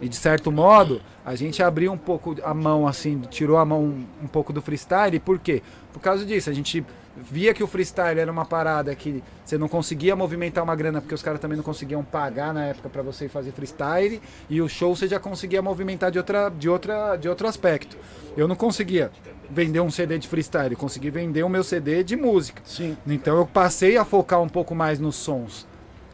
E 0.00 0.08
de 0.08 0.16
certo 0.16 0.52
modo, 0.52 1.00
a 1.24 1.34
gente 1.34 1.62
abriu 1.62 1.90
um 1.90 1.96
pouco 1.98 2.36
a 2.44 2.52
mão, 2.54 2.86
assim, 2.86 3.20
tirou 3.30 3.56
a 3.56 3.64
mão 3.64 3.82
um, 3.82 4.06
um 4.24 4.26
pouco 4.26 4.52
do 4.52 4.60
freestyle, 4.60 5.18
por 5.18 5.38
quê? 5.38 5.62
Por 5.92 6.00
causa 6.00 6.24
disso, 6.24 6.50
a 6.50 6.52
gente 6.52 6.84
via 7.16 7.54
que 7.54 7.62
o 7.62 7.66
freestyle 7.66 8.20
era 8.20 8.30
uma 8.30 8.44
parada 8.44 8.94
que 8.94 9.22
você 9.44 9.56
não 9.56 9.68
conseguia 9.68 10.14
movimentar 10.14 10.62
uma 10.62 10.76
grana, 10.76 11.00
porque 11.00 11.14
os 11.14 11.22
caras 11.22 11.40
também 11.40 11.56
não 11.56 11.64
conseguiam 11.64 12.04
pagar 12.04 12.52
na 12.52 12.66
época 12.66 12.88
pra 12.88 13.02
você 13.02 13.28
fazer 13.28 13.52
freestyle, 13.52 14.20
e 14.48 14.60
o 14.60 14.68
show 14.68 14.94
você 14.94 15.08
já 15.08 15.18
conseguia 15.18 15.62
movimentar 15.62 16.10
de, 16.10 16.18
outra, 16.18 16.48
de, 16.48 16.68
outra, 16.68 17.16
de 17.16 17.28
outro 17.28 17.46
aspecto. 17.46 17.96
Eu 18.36 18.46
não 18.46 18.56
conseguia 18.56 19.10
vender 19.48 19.80
um 19.80 19.90
CD 19.90 20.18
de 20.18 20.28
freestyle, 20.28 20.72
eu 20.72 20.78
consegui 20.78 21.10
vender 21.10 21.42
o 21.42 21.48
meu 21.48 21.64
CD 21.64 22.02
de 22.02 22.16
música. 22.16 22.60
Sim. 22.64 22.96
Então 23.06 23.36
eu 23.36 23.46
passei 23.46 23.96
a 23.96 24.04
focar 24.04 24.42
um 24.42 24.48
pouco 24.48 24.74
mais 24.74 24.98
nos 24.98 25.16
sons, 25.16 25.66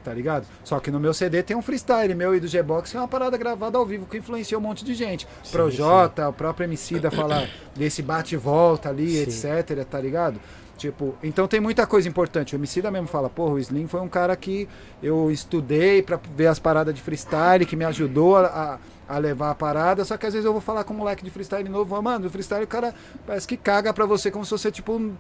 tá 0.05 0.13
ligado? 0.13 0.47
Só 0.63 0.79
que 0.79 0.91
no 0.91 1.01
meu 1.01 1.15
CD 1.15 1.43
tem 1.43 1.57
um 1.57 1.63
freestyle 1.63 2.15
meu 2.15 2.35
e 2.37 2.41
do 2.41 2.47
G-Box, 2.47 2.95
é 2.95 2.99
uma 2.99 3.09
parada 3.09 3.37
gravada 3.37 3.79
ao 3.79 3.87
vivo 3.87 4.07
que 4.07 4.19
influenciou 4.19 4.61
um 4.61 4.65
monte 4.65 4.85
de 4.85 4.95
gente. 4.95 5.27
Projota, 5.51 6.29
o 6.29 6.33
próprio 6.33 6.65
MC 6.65 7.01
da 7.01 7.11
falar 7.11 7.49
desse 7.75 8.03
bate 8.03 8.35
e 8.35 8.39
volta 8.39 8.89
ali, 8.89 9.25
Sim. 9.31 9.49
etc, 9.49 9.85
tá 9.85 9.99
ligado? 9.99 10.39
Tipo, 10.83 11.15
então 11.23 11.47
tem 11.47 11.61
muita 11.61 11.87
coisa 11.87 12.09
importante. 12.09 12.57
O 12.57 12.59
MC 12.59 12.83
da 12.83 12.91
mesmo 12.91 13.07
fala, 13.07 13.31
porra, 13.31 13.53
o 13.55 13.59
Slim 13.61 13.87
foi 13.87 14.01
um 14.01 14.09
cara 14.09 14.35
que 14.35 14.69
eu 15.01 15.31
estudei 15.31 16.03
pra 16.03 16.19
ver 16.37 16.49
as 16.49 16.59
paradas 16.59 16.93
de 16.93 17.01
freestyle, 17.01 17.65
que 17.65 17.77
me 17.77 17.85
ajudou 17.85 18.37
a, 18.39 18.81
a 19.09 19.19
levar 19.19 19.51
a 19.51 19.55
parada, 19.55 20.05
só 20.05 20.17
que 20.17 20.27
às 20.27 20.33
vezes 20.33 20.45
eu 20.45 20.51
vou 20.53 20.61
falar 20.61 20.83
com 20.83 20.93
um 20.93 20.97
moleque 20.97 21.23
de 21.23 21.31
freestyle 21.31 21.69
novo, 21.69 22.03
mano, 22.03 22.27
o 22.27 22.31
freestyle 22.31 22.65
o 22.65 22.67
cara 22.67 22.93
parece 23.25 23.47
que 23.47 23.57
caga 23.57 23.95
pra 23.95 24.07
você 24.07 24.29
como 24.29 24.45
se 24.45 24.51
você, 24.51 24.73
tipo, 24.73 24.93
um- 24.95 25.15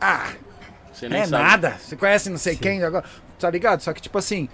ah, 0.00 0.28
Você 0.92 1.08
nem 1.08 1.22
é 1.22 1.26
sabe. 1.26 1.42
nada. 1.42 1.70
Você 1.80 1.96
conhece 1.96 2.30
não 2.30 2.38
sei 2.38 2.54
quem 2.54 2.80
agora. 2.84 3.04
Tá 3.36 3.50
ligado? 3.50 3.80
Só 3.80 3.92
que, 3.92 4.00
tipo 4.00 4.16
assim, 4.16 4.48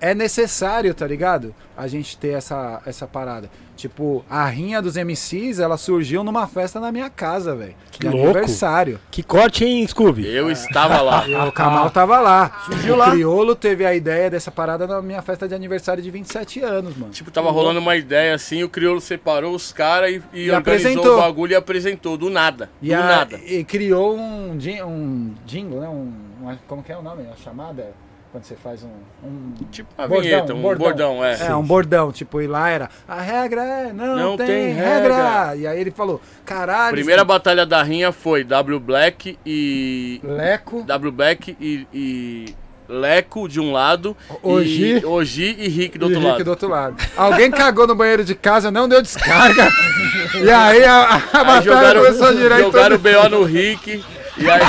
é 0.00 0.12
necessário, 0.12 0.92
tá 0.92 1.06
ligado? 1.06 1.54
A 1.76 1.86
gente 1.86 2.18
ter 2.18 2.30
essa, 2.30 2.82
essa 2.84 3.06
parada. 3.06 3.48
Tipo, 3.76 4.24
a 4.30 4.46
rinha 4.46 4.80
dos 4.80 4.96
MCs, 4.96 5.58
ela 5.58 5.76
surgiu 5.76 6.22
numa 6.22 6.46
festa 6.46 6.78
na 6.78 6.92
minha 6.92 7.10
casa, 7.10 7.56
velho. 7.56 7.74
De 7.98 8.08
louco. 8.08 8.24
aniversário. 8.24 9.00
Que 9.10 9.22
corte, 9.22 9.64
hein, 9.64 9.86
Scooby? 9.86 10.26
Eu 10.26 10.50
estava 10.50 11.00
lá. 11.00 11.24
O 11.48 11.52
Kamal 11.52 11.90
tava 11.90 12.20
lá. 12.20 12.62
Surgiu 12.66 12.94
lá. 12.96 13.08
O 13.08 13.10
Criolo 13.12 13.54
teve 13.56 13.84
a 13.84 13.94
ideia 13.94 14.30
dessa 14.30 14.50
parada 14.50 14.86
na 14.86 15.02
minha 15.02 15.20
festa 15.22 15.48
de 15.48 15.54
aniversário 15.54 16.02
de 16.02 16.10
27 16.10 16.60
anos, 16.60 16.96
mano. 16.96 17.12
Tipo, 17.12 17.30
tava 17.30 17.50
rolando 17.50 17.80
uma 17.80 17.96
ideia 17.96 18.34
assim, 18.34 18.62
o 18.62 18.68
Criolo 18.68 19.00
separou 19.00 19.54
os 19.54 19.72
caras 19.72 20.10
e, 20.10 20.22
e 20.32 20.44
E 20.46 20.50
organizou 20.50 20.56
apresentou. 20.92 21.14
o 21.18 21.20
bagulho 21.20 21.52
e 21.52 21.56
apresentou, 21.56 22.16
do 22.16 22.30
nada. 22.30 22.70
E, 22.80 22.88
do 22.88 22.94
a- 22.94 22.98
nada. 22.98 23.40
e 23.44 23.64
criou 23.64 24.16
um, 24.16 24.52
um 24.52 25.34
jingle, 25.44 25.80
né? 25.80 25.88
Um, 25.88 26.12
uma- 26.40 26.58
como 26.68 26.82
que 26.82 26.92
é 26.92 26.96
o 26.96 27.02
nome? 27.02 27.24
A 27.32 27.36
chamada? 27.36 27.92
Quando 28.34 28.42
você 28.42 28.56
faz 28.56 28.82
um- 28.82 28.88
um 29.28 29.52
Tipo 29.70 29.88
uma 29.96 30.08
Bordão, 30.08 30.22
vinheta, 30.24 30.54
um 30.54 30.60
bordão. 30.60 30.86
bordão, 30.88 31.24
é. 31.24 31.46
É, 31.46 31.54
um 31.54 31.62
bordão, 31.62 32.10
tipo, 32.10 32.40
e 32.42 32.48
lá 32.48 32.68
era, 32.68 32.90
a 33.06 33.20
regra 33.20 33.62
é, 33.62 33.92
não, 33.92 34.16
Não 34.16 34.36
tem, 34.36 34.46
tem 34.48 34.72
regra. 34.74 35.14
regra. 35.14 35.56
E 35.56 35.66
aí 35.68 35.80
ele 35.80 35.92
falou, 35.92 36.20
caralho, 36.44 36.96
Primeira 36.96 37.22
batalha 37.24 37.64
da 37.64 37.80
rinha 37.80 38.10
foi 38.10 38.42
W 38.42 38.80
Black 38.80 39.38
e. 39.46 40.20
Leco, 40.24 40.82
W 40.82 41.12
Black 41.12 41.56
e. 41.60 41.86
e 41.94 42.54
Leco 42.86 43.48
de 43.48 43.58
um 43.60 43.72
lado 43.72 44.14
Ogi. 44.42 44.98
e 44.98 45.06
Ogi 45.06 45.56
e 45.58 45.68
Rick 45.68 45.96
do 45.96 46.04
e 46.04 46.08
outro 46.08 46.18
Rick 46.20 46.32
lado. 46.32 46.44
do 46.44 46.50
outro 46.50 46.68
lado. 46.68 46.96
Alguém 47.16 47.50
cagou 47.50 47.86
no 47.86 47.94
banheiro 47.94 48.22
de 48.24 48.34
casa, 48.34 48.70
não 48.70 48.86
deu 48.86 49.00
descarga. 49.00 49.70
e 50.44 50.50
aí 50.50 50.84
a, 50.84 50.94
a 51.02 51.14
Aí 51.14 51.20
batalha 51.32 51.62
jogaram, 51.62 52.02
começou 52.04 52.26
a 52.26 52.32
girar 52.34 52.58
jogaram 52.60 52.96
o. 52.96 52.98
BO 52.98 53.28
no 53.30 53.44
Rick. 53.44 54.04
E 54.36 54.50
aí, 54.50 54.62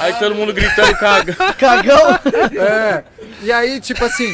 aí 0.00 0.14
todo 0.14 0.34
mundo 0.34 0.52
gritando 0.52 0.94
caga. 0.96 1.34
Cagão! 1.58 2.18
É. 2.58 3.04
E 3.42 3.52
aí, 3.52 3.80
tipo 3.80 4.04
assim. 4.04 4.32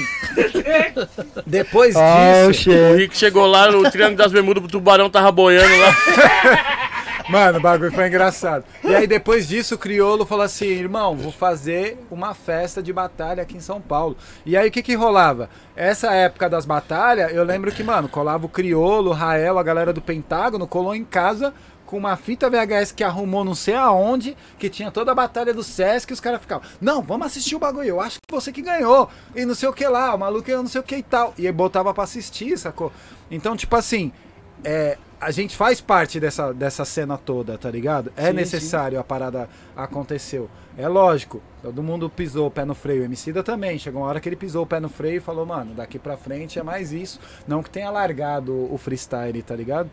Depois 1.47 1.95
Oh, 1.97 2.51
disso. 2.51 2.71
O 2.71 2.97
Rick 2.97 3.17
chegou 3.17 3.47
lá 3.47 3.71
no 3.71 3.91
Triângulo 3.91 4.17
das 4.17 4.33
Bermudas, 4.33 4.65
o 4.65 4.69
tubarão 4.69 5.11
tava 5.11 5.33
boiando 5.33 5.77
lá. 5.79 5.97
Mano, 7.29 7.59
o 7.59 7.63
bagulho 7.63 7.93
foi 7.93 8.09
engraçado. 8.09 8.65
E 8.83 8.93
aí, 8.93 9.07
depois 9.07 9.47
disso, 9.47 9.77
o 9.77 9.79
Criolo 9.79 10.27
falou 10.27 10.45
assim: 10.45 10.67
irmão, 10.67 11.17
vou 11.17 11.31
fazer 11.31 11.97
uma 12.11 12.35
festa 12.35 12.83
de 12.83 12.93
batalha 12.93 13.43
aqui 13.43 13.57
em 13.57 13.61
São 13.61 13.81
Paulo. 13.81 14.17
E 14.45 14.57
aí, 14.57 14.69
o 14.69 14.73
que 14.73 14.83
que 14.83 14.97
rolava? 14.97 15.49
Essa 15.77 16.13
época 16.13 16.51
das 16.51 16.67
batalhas, 16.67 17.33
eu 17.33 17.45
lembro 17.45 17.71
que, 17.71 17.85
mano, 17.85 18.09
colava 18.09 18.47
o 18.47 18.49
Criolo, 18.49 19.11
o 19.11 19.15
Rael, 19.15 19.59
a 19.61 19.63
galera 19.63 19.93
do 19.93 20.01
Pentágono, 20.01 20.67
colou 20.67 20.93
em 20.93 21.05
casa 21.05 21.55
com 21.91 21.99
uma 21.99 22.17
fita 22.17 22.49
VHS 22.49 22.93
que 22.93 23.03
arrumou 23.03 23.45
não 23.45 23.55
sei 23.55 23.75
aonde, 23.75 24.37
que 24.57 24.71
tinha 24.71 24.93
toda 24.93 25.11
a 25.11 25.15
batalha 25.15 25.53
do 25.53 25.65
Sesc, 25.65 26.13
e 26.13 26.15
os 26.15 26.21
caras 26.21 26.41
ficavam, 26.41 26.63
não, 26.81 27.03
vamos 27.03 27.27
assistir 27.27 27.57
o 27.57 27.59
bagulho, 27.59 27.89
eu 27.89 28.01
acho 28.01 28.21
que 28.21 28.33
você 28.33 28.53
que 28.53 28.63
ganhou, 28.63 29.11
e 29.35 29.45
não 29.45 29.57
sei 29.57 29.69
o 29.69 29.73
que 29.73 29.87
lá, 29.89 30.15
o 30.15 30.19
maluco 30.19 30.49
eu 30.49 30.63
não 30.63 30.69
sei 30.69 30.81
o 30.81 30.85
que 30.85 30.95
e 30.95 31.03
tal. 31.03 31.35
E 31.37 31.51
botava 31.51 31.93
pra 31.93 32.05
assistir, 32.05 32.57
sacou? 32.57 32.93
Então, 33.29 33.57
tipo 33.57 33.75
assim, 33.75 34.13
é, 34.63 34.97
a 35.21 35.33
gente 35.33 35.57
faz 35.57 35.81
parte 35.81 36.21
dessa, 36.21 36.55
dessa 36.55 36.85
cena 36.85 37.19
toda, 37.19 37.59
tá 37.59 37.69
ligado? 37.69 38.13
É 38.17 38.29
Sim, 38.29 38.35
necessário 38.35 39.01
a 39.01 39.03
parada 39.03 39.49
aconteceu. 39.75 40.49
É 40.79 40.87
lógico, 40.87 41.43
todo 41.61 41.83
mundo 41.83 42.09
pisou 42.09 42.47
o 42.47 42.51
pé 42.53 42.65
no 42.65 42.75
freio. 42.75 43.03
O 43.03 43.05
Emicida 43.05 43.43
também. 43.43 43.79
Chegou 43.79 44.03
uma 44.03 44.09
hora 44.09 44.21
que 44.21 44.29
ele 44.29 44.37
pisou 44.37 44.63
o 44.63 44.67
pé 44.67 44.79
no 44.79 44.89
freio 44.89 45.17
e 45.17 45.21
falou, 45.21 45.45
mano, 45.45 45.75
daqui 45.75 45.99
pra 45.99 46.17
frente 46.17 46.59
é 46.59 46.63
mais 46.63 46.93
isso. 46.93 47.19
Não 47.49 47.63
que 47.65 47.69
tenha 47.69 47.91
largado 47.91 48.73
o 48.73 48.79
freestyle, 48.79 49.43
tá 49.43 49.57
ligado? 49.57 49.91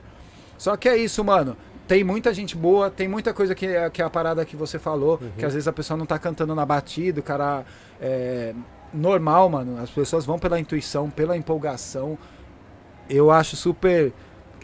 Só 0.57 0.77
que 0.77 0.87
é 0.87 0.95
isso, 0.95 1.23
mano. 1.23 1.57
Tem 1.87 2.03
muita 2.03 2.33
gente 2.33 2.55
boa, 2.55 2.89
tem 2.91 3.07
muita 3.07 3.33
coisa 3.33 3.55
que, 3.55 3.65
é- 3.65 3.89
que 3.89 4.01
é 4.01 4.05
a 4.05 4.09
parada 4.09 4.43
que 4.45 4.55
você 4.55 4.77
falou, 4.77 5.17
que 5.37 5.45
às 5.45 5.53
vezes 5.53 5.67
a 5.67 5.73
pessoa 5.73 5.97
não 5.97 6.05
tá 6.05 6.19
cantando 6.19 6.53
na 6.53 6.65
batida, 6.65 7.19
o 7.19 7.23
cara. 7.23 7.63
É 8.01 8.53
normal, 8.93 9.49
mano. 9.49 9.81
As 9.81 9.89
pessoas 9.89 10.25
vão 10.25 10.37
pela 10.39 10.59
intuição, 10.59 11.09
pela 11.09 11.35
empolgação. 11.37 12.17
Eu 13.09 13.31
acho 13.31 13.55
super 13.55 14.11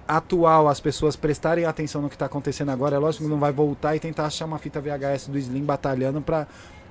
atual 0.07 0.67
as 0.67 0.79
pessoas 0.79 1.15
prestarem 1.15 1.65
atenção 1.65 2.01
no 2.01 2.09
que 2.09 2.17
tá 2.17 2.25
acontecendo 2.25 2.69
agora. 2.71 2.95
É 2.95 2.99
lógico 2.99 3.23
que 3.25 3.29
não 3.29 3.39
vai 3.39 3.51
voltar 3.51 3.95
e 3.95 3.99
tentar 3.99 4.25
achar 4.25 4.45
uma 4.45 4.57
fita 4.57 4.81
VHS 4.81 5.27
do 5.29 5.37
Slim 5.37 5.63
batalhando 5.63 6.21
pra 6.21 6.45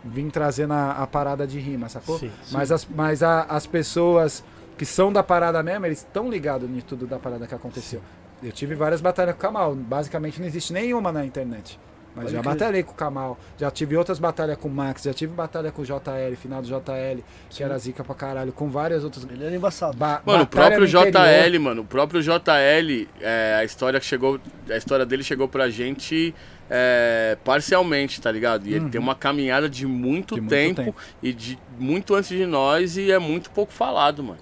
vir 0.04 0.30
trazendo 0.30 0.72
a, 0.72 0.92
a 0.92 1.06
parada 1.06 1.46
de 1.46 1.58
rima, 1.58 1.88
sacou? 1.88 2.18
Sim, 2.18 2.30
Mas, 2.50 2.72
as, 2.72 2.86
mas 2.86 3.22
a- 3.22 3.42
as 3.48 3.66
pessoas 3.66 4.42
que 4.76 4.84
são 4.84 5.12
da 5.12 5.22
parada 5.22 5.62
mesmo, 5.62 5.86
eles 5.86 5.98
estão 5.98 6.28
ligados 6.30 6.68
em 6.68 6.80
tudo 6.80 7.06
da 7.06 7.18
parada 7.18 7.46
que 7.46 7.54
aconteceu. 7.54 8.00
Eu 8.42 8.52
tive 8.52 8.74
várias 8.74 9.00
batalhas 9.00 9.34
com 9.34 9.38
o 9.40 9.42
Kamal. 9.42 9.74
Basicamente 9.74 10.40
não 10.40 10.46
existe 10.46 10.72
nenhuma 10.72 11.12
na 11.12 11.24
internet. 11.24 11.78
Mas 12.14 12.24
Pode 12.24 12.36
já 12.36 12.42
crer. 12.42 12.52
batalhei 12.52 12.82
com 12.82 12.92
o 12.92 12.94
Kamal. 12.94 13.38
Já 13.58 13.70
tive 13.70 13.96
outras 13.96 14.18
batalhas 14.18 14.58
com 14.58 14.68
o 14.68 14.70
Max. 14.70 15.02
Já 15.02 15.14
tive 15.14 15.32
batalha 15.32 15.72
com 15.72 15.80
o 15.80 15.84
JL, 15.84 16.36
final 16.36 16.60
do 16.60 16.68
JL, 16.68 17.22
que 17.48 17.62
era 17.64 17.78
zica 17.78 18.04
pra 18.04 18.14
caralho. 18.14 18.52
Com 18.52 18.68
várias 18.68 19.02
outras. 19.02 19.24
Ele 19.30 19.42
era 19.42 19.56
embaçado. 19.56 19.96
Ba 19.96 20.20
Mano, 20.26 20.42
o 20.42 20.46
próprio 20.46 20.80
no 20.80 20.84
interior. 20.86 21.10
JL, 21.50 21.58
mano, 21.60 21.80
o 21.82 21.84
próprio 21.86 22.20
JL, 22.22 23.08
é, 23.20 23.56
a 23.58 23.64
história 23.64 23.98
que 23.98 24.04
chegou, 24.04 24.38
a 24.68 24.76
história 24.76 25.06
dele 25.06 25.22
chegou 25.24 25.48
pra 25.48 25.70
gente 25.70 26.34
é, 26.68 27.38
parcialmente, 27.44 28.20
tá 28.20 28.30
ligado? 28.30 28.66
E 28.66 28.74
ele 28.74 28.90
tem 28.90 29.00
uma 29.00 29.14
caminhada 29.14 29.66
de 29.66 29.86
muito, 29.86 30.34
De 30.34 30.40
muito 30.42 30.50
tempo, 30.50 30.82
tempo. 30.82 30.96
e 31.22 31.32
de 31.32 31.58
muito 31.78 32.14
antes 32.14 32.28
de 32.28 32.44
nós 32.44 32.98
e 32.98 33.10
é 33.10 33.18
muito 33.18 33.50
pouco 33.50 33.72
falado, 33.72 34.22
mano. 34.22 34.40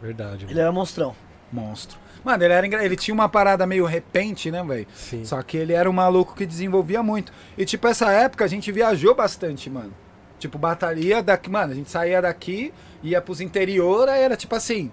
Verdade. 0.00 0.46
Ele 0.50 0.58
era 0.58 0.72
monstrão. 0.72 1.14
Monstro. 1.52 2.01
Mano, 2.24 2.44
ele, 2.44 2.52
era 2.52 2.66
engra- 2.66 2.84
ele 2.84 2.96
tinha 2.96 3.14
uma 3.14 3.28
parada 3.28 3.66
meio 3.66 3.84
repente, 3.84 4.50
né, 4.50 4.62
velho? 4.62 4.86
Sim. 4.94 5.24
Só 5.24 5.42
que 5.42 5.56
ele 5.56 5.72
era 5.72 5.88
um 5.90 5.92
maluco 5.92 6.34
que 6.34 6.46
desenvolvia 6.46 7.02
muito. 7.02 7.32
E, 7.58 7.64
tipo, 7.64 7.86
essa 7.88 8.10
época 8.12 8.44
a 8.44 8.48
gente 8.48 8.70
viajou 8.70 9.14
bastante, 9.14 9.68
mano. 9.68 9.92
Tipo, 10.38 10.56
batalha 10.58 11.22
daqui. 11.22 11.50
Mano, 11.50 11.72
a 11.72 11.74
gente 11.74 11.90
saía 11.90 12.22
daqui, 12.22 12.72
ia 13.02 13.20
pros 13.20 13.40
interior, 13.40 14.08
aí 14.08 14.22
era 14.22 14.36
tipo 14.36 14.54
assim. 14.54 14.90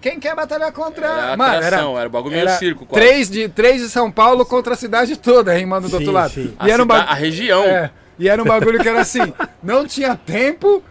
Quem 0.00 0.20
quer 0.20 0.36
batalhar 0.36 0.70
contra. 0.72 1.06
Era 1.06 1.36
mano, 1.36 1.56
atração, 1.56 1.98
era, 1.98 2.08
bagulho 2.08 2.34
meio 2.34 2.46
era 2.46 2.58
circo, 2.58 2.86
quase. 2.86 3.04
três 3.04 3.30
de, 3.30 3.48
três 3.48 3.80
de 3.80 3.88
São 3.88 4.10
Paulo 4.10 4.44
contra 4.44 4.74
a 4.74 4.76
cidade 4.76 5.16
toda, 5.16 5.52
rimando 5.52 5.88
do 5.88 5.90
Sim, 5.90 5.96
outro 5.96 6.12
lado. 6.12 6.32
sim. 6.32 6.54
A, 6.58 6.68
E 6.68 6.70
era 6.70 6.82
um 6.82 6.86
a 6.92 7.14
região. 7.14 7.64
É, 7.64 7.90
e 8.18 8.28
era 8.28 8.40
um 8.42 8.46
bagulho 8.46 8.78
que 8.78 8.88
era 8.88 9.00
assim, 9.00 9.32
não 9.62 9.86
tinha 9.86 10.14
tempo, 10.14 10.82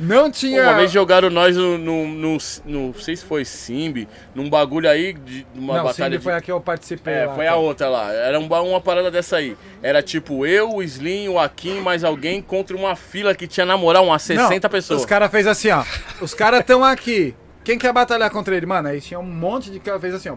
não 0.00 0.30
tinha. 0.30 0.62
Uma 0.62 0.74
vez 0.74 0.90
jogaram 0.90 1.28
nós 1.30 1.56
no, 1.56 1.76
no, 1.78 2.06
no, 2.08 2.38
no- 2.64 2.86
não 2.86 2.94
sei 2.94 3.14
se 3.14 3.24
foi 3.24 3.44
Simbi, 3.44 4.08
num 4.34 4.48
bagulho 4.48 4.88
aí, 4.88 5.12
de 5.12 5.46
uma 5.54 5.76
não, 5.76 5.84
batalha 5.84 5.94
sempre 5.94 6.18
de... 6.18 6.24
foi 6.24 6.32
a 6.32 6.40
que 6.40 6.50
eu 6.50 6.60
participei. 6.60 7.12
É, 7.14 7.26
lá, 7.26 7.34
foi 7.34 7.46
a 7.46 7.50
cara. 7.50 7.60
outra 7.60 7.88
lá. 7.88 8.12
Era 8.12 8.40
um 8.40 8.48
ba- 8.48 8.62
uma 8.62 8.80
parada 8.80 9.10
dessa 9.10 9.36
aí. 9.36 9.56
Era 9.82 10.02
tipo 10.02 10.44
eu, 10.46 10.74
o 10.76 10.82
Slim, 10.82 11.28
o 11.28 11.38
Akin, 11.38 11.80
mais 11.80 12.02
alguém 12.02 12.40
contra 12.40 12.76
uma 12.76 12.96
fila 12.96 13.34
que 13.34 13.46
tinha, 13.46 13.66
na 13.66 13.76
moral, 13.76 14.06
umas 14.06 14.22
60 14.22 14.66
Não, 14.66 14.70
pessoas. 14.72 15.00
Os 15.00 15.06
caras 15.06 15.30
fez 15.30 15.46
assim, 15.46 15.70
ó. 15.70 15.84
Os 16.20 16.32
caras 16.34 16.60
estão 16.60 16.82
aqui. 16.82 17.34
Quem 17.62 17.76
quer 17.78 17.92
batalhar 17.92 18.30
contra 18.30 18.56
ele? 18.56 18.64
Mano, 18.64 18.88
aí 18.88 19.00
tinha 19.00 19.20
um 19.20 19.22
monte 19.22 19.70
de 19.70 19.78
cara 19.78 20.00
fez 20.00 20.14
assim, 20.14 20.30
ó. 20.30 20.36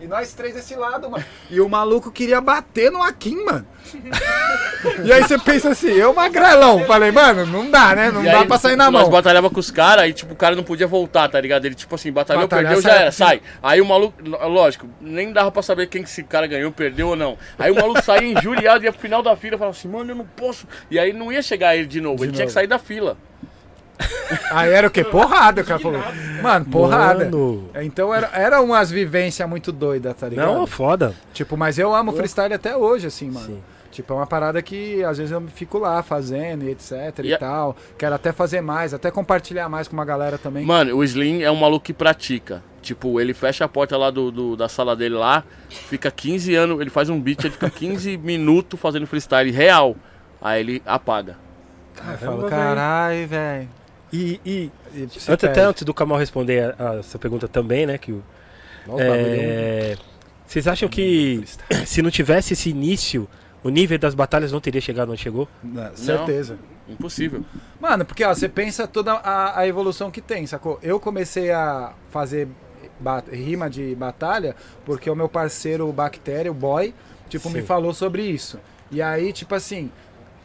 E 0.00 0.06
nós 0.06 0.32
três 0.32 0.54
desse 0.54 0.74
lado, 0.74 1.10
mano. 1.10 1.22
E 1.50 1.60
o 1.60 1.68
maluco 1.68 2.10
queria 2.10 2.40
bater 2.40 2.90
no 2.90 3.02
Akin, 3.02 3.44
mano. 3.44 3.66
e 5.04 5.12
aí 5.12 5.22
você 5.22 5.38
pensa 5.38 5.70
assim, 5.70 5.90
eu 5.90 6.14
magrelão. 6.14 6.84
Falei, 6.86 7.10
mano, 7.10 7.44
não 7.44 7.70
dá, 7.70 7.94
né? 7.94 8.10
Não 8.10 8.22
E 8.22 8.24
dá 8.26 8.40
aí, 8.40 8.46
pra 8.46 8.58
sair 8.58 8.76
na 8.76 8.90
nós 8.90 9.02
mão. 9.02 9.10
batalhava 9.10 9.50
com 9.50 9.60
os 9.60 9.70
caras 9.70 10.08
e 10.08 10.12
tipo, 10.14 10.32
o 10.32 10.36
cara 10.36 10.56
não 10.56 10.62
podia 10.62 10.86
voltar, 10.86 11.28
tá 11.28 11.38
ligado? 11.38 11.66
Ele 11.66 11.74
tipo 11.74 11.94
assim, 11.94 12.10
batalhou, 12.10 12.44
Batalhar, 12.44 12.72
perdeu, 12.72 12.82
já 12.90 12.98
era, 12.98 13.12
sai. 13.12 13.42
Aí 13.62 13.80
o 13.80 13.84
maluco, 13.84 14.14
lógico, 14.24 14.88
nem 15.00 15.32
dava 15.32 15.52
pra 15.52 15.62
saber 15.62 15.86
quem 15.86 16.02
que 16.02 16.08
esse 16.08 16.22
cara 16.22 16.46
ganhou, 16.46 16.72
perdeu 16.72 17.08
ou 17.08 17.16
não. 17.16 17.36
Aí 17.58 17.70
o 17.70 17.74
maluco 17.74 18.02
saía 18.02 18.32
injuriado, 18.32 18.84
ia 18.84 18.92
pro 18.92 19.00
final 19.02 19.22
da 19.22 19.36
fila 19.36 19.58
falava 19.58 19.76
assim, 19.76 19.88
mano, 19.88 20.12
eu 20.12 20.16
não 20.16 20.26
posso. 20.26 20.66
E 20.90 20.98
aí 20.98 21.12
não 21.12 21.30
ia 21.30 21.42
chegar 21.42 21.76
ele 21.76 21.86
de 21.86 22.00
novo, 22.00 22.24
ele 22.24 22.32
tinha 22.32 22.46
que 22.46 22.52
sair 22.52 22.66
da 22.66 22.78
fila. 22.78 23.18
Aí 24.50 24.70
era 24.72 24.86
o 24.86 24.90
quê? 24.90 25.04
Porrada, 25.04 25.62
o 25.62 25.64
cara 25.64 25.78
falou. 25.80 26.00
Mano, 26.42 26.64
porrada. 26.66 27.24
Mano. 27.24 27.68
Então 27.82 28.14
era, 28.14 28.30
era 28.32 28.60
umas 28.60 28.90
vivências 28.90 29.48
muito 29.48 29.70
doidas, 29.72 30.14
tá 30.16 30.28
ligado? 30.28 30.46
Não, 30.54 30.66
foda. 30.66 31.14
Tipo, 31.32 31.56
mas 31.56 31.78
eu 31.78 31.94
amo 31.94 32.12
freestyle 32.12 32.54
até 32.54 32.76
hoje, 32.76 33.06
assim, 33.06 33.30
mano. 33.30 33.46
Sim. 33.46 33.62
Tipo, 33.90 34.12
é 34.12 34.16
uma 34.16 34.26
parada 34.26 34.62
que 34.62 35.02
às 35.02 35.18
vezes 35.18 35.32
eu 35.32 35.42
fico 35.48 35.76
lá 35.78 36.00
fazendo 36.02 36.62
e 36.64 36.70
etc 36.70 36.92
e, 37.24 37.28
E 37.28 37.34
a- 37.34 37.38
tal. 37.38 37.76
Quero 37.98 38.14
até 38.14 38.30
fazer 38.32 38.60
mais, 38.60 38.94
até 38.94 39.10
compartilhar 39.10 39.68
mais 39.68 39.88
com 39.88 39.94
uma 39.94 40.04
galera 40.04 40.38
também. 40.38 40.64
Mano, 40.64 40.96
o 40.96 41.02
Slim 41.02 41.42
é 41.42 41.50
um 41.50 41.56
maluco 41.56 41.84
que 41.86 41.92
pratica. 41.92 42.62
Tipo, 42.80 43.20
ele 43.20 43.34
fecha 43.34 43.64
a 43.64 43.68
porta 43.68 43.96
lá 43.98 44.10
do, 44.10 44.30
do- 44.30 44.56
da 44.56 44.68
sala 44.68 44.94
dele 44.96 45.16
lá, 45.16 45.42
fica 45.68 46.08
15 46.10 46.54
anos, 46.54 46.80
ele 46.80 46.88
faz 46.88 47.10
um 47.10 47.20
beat, 47.20 47.40
ele 47.44 47.50
fica 47.52 47.68
15 47.68 48.16
minutos 48.22 48.78
fazendo 48.78 49.06
freestyle 49.08 49.50
real. 49.50 49.96
Aí 50.40 50.60
ele 50.60 50.82
apaga. 50.86 51.36
Aí 52.02 52.12
eu 52.14 52.18
falo, 52.18 52.48
caralho, 52.48 53.26
velho. 53.28 53.68
E, 54.12 54.40
e 54.44 54.70
E 54.94 55.02
antes, 55.02 55.28
até 55.28 55.62
antes 55.62 55.82
do 55.84 55.94
Kamal 55.94 56.18
responder 56.18 56.74
a, 56.78 56.90
a 56.90 56.94
essa 56.96 57.18
pergunta 57.18 57.46
também, 57.46 57.86
né? 57.86 57.96
Que 57.96 58.12
o, 58.12 58.22
Nossa, 58.86 59.02
é 59.02 59.06
é, 59.06 59.96
vocês 60.46 60.66
acham 60.66 60.88
que 60.88 61.44
se 61.86 62.02
não 62.02 62.10
tivesse 62.10 62.54
esse 62.54 62.70
início, 62.70 63.28
o 63.62 63.68
nível 63.68 63.98
das 63.98 64.14
batalhas 64.14 64.50
não 64.50 64.60
teria 64.60 64.80
chegado 64.80 65.12
onde 65.12 65.20
chegou? 65.20 65.48
Não, 65.62 65.94
certeza. 65.96 66.58
Impossível. 66.88 67.44
Mano, 67.80 68.04
porque 68.04 68.24
ó, 68.24 68.34
você 68.34 68.48
pensa 68.48 68.86
toda 68.88 69.12
a, 69.12 69.60
a 69.60 69.66
evolução 69.68 70.10
que 70.10 70.20
tem, 70.20 70.46
sacou? 70.46 70.78
Eu 70.82 70.98
comecei 70.98 71.52
a 71.52 71.92
fazer 72.10 72.48
rima 73.32 73.70
de 73.70 73.94
batalha 73.94 74.56
porque 74.84 75.08
o 75.08 75.14
meu 75.14 75.28
parceiro, 75.28 75.88
o 75.88 75.92
Bactéria, 75.92 76.50
o 76.50 76.54
boy, 76.54 76.92
tipo, 77.28 77.48
me 77.48 77.60
Sim. 77.60 77.66
falou 77.66 77.94
sobre 77.94 78.22
isso. 78.22 78.58
E 78.90 79.00
aí, 79.00 79.32
tipo 79.32 79.54
assim, 79.54 79.90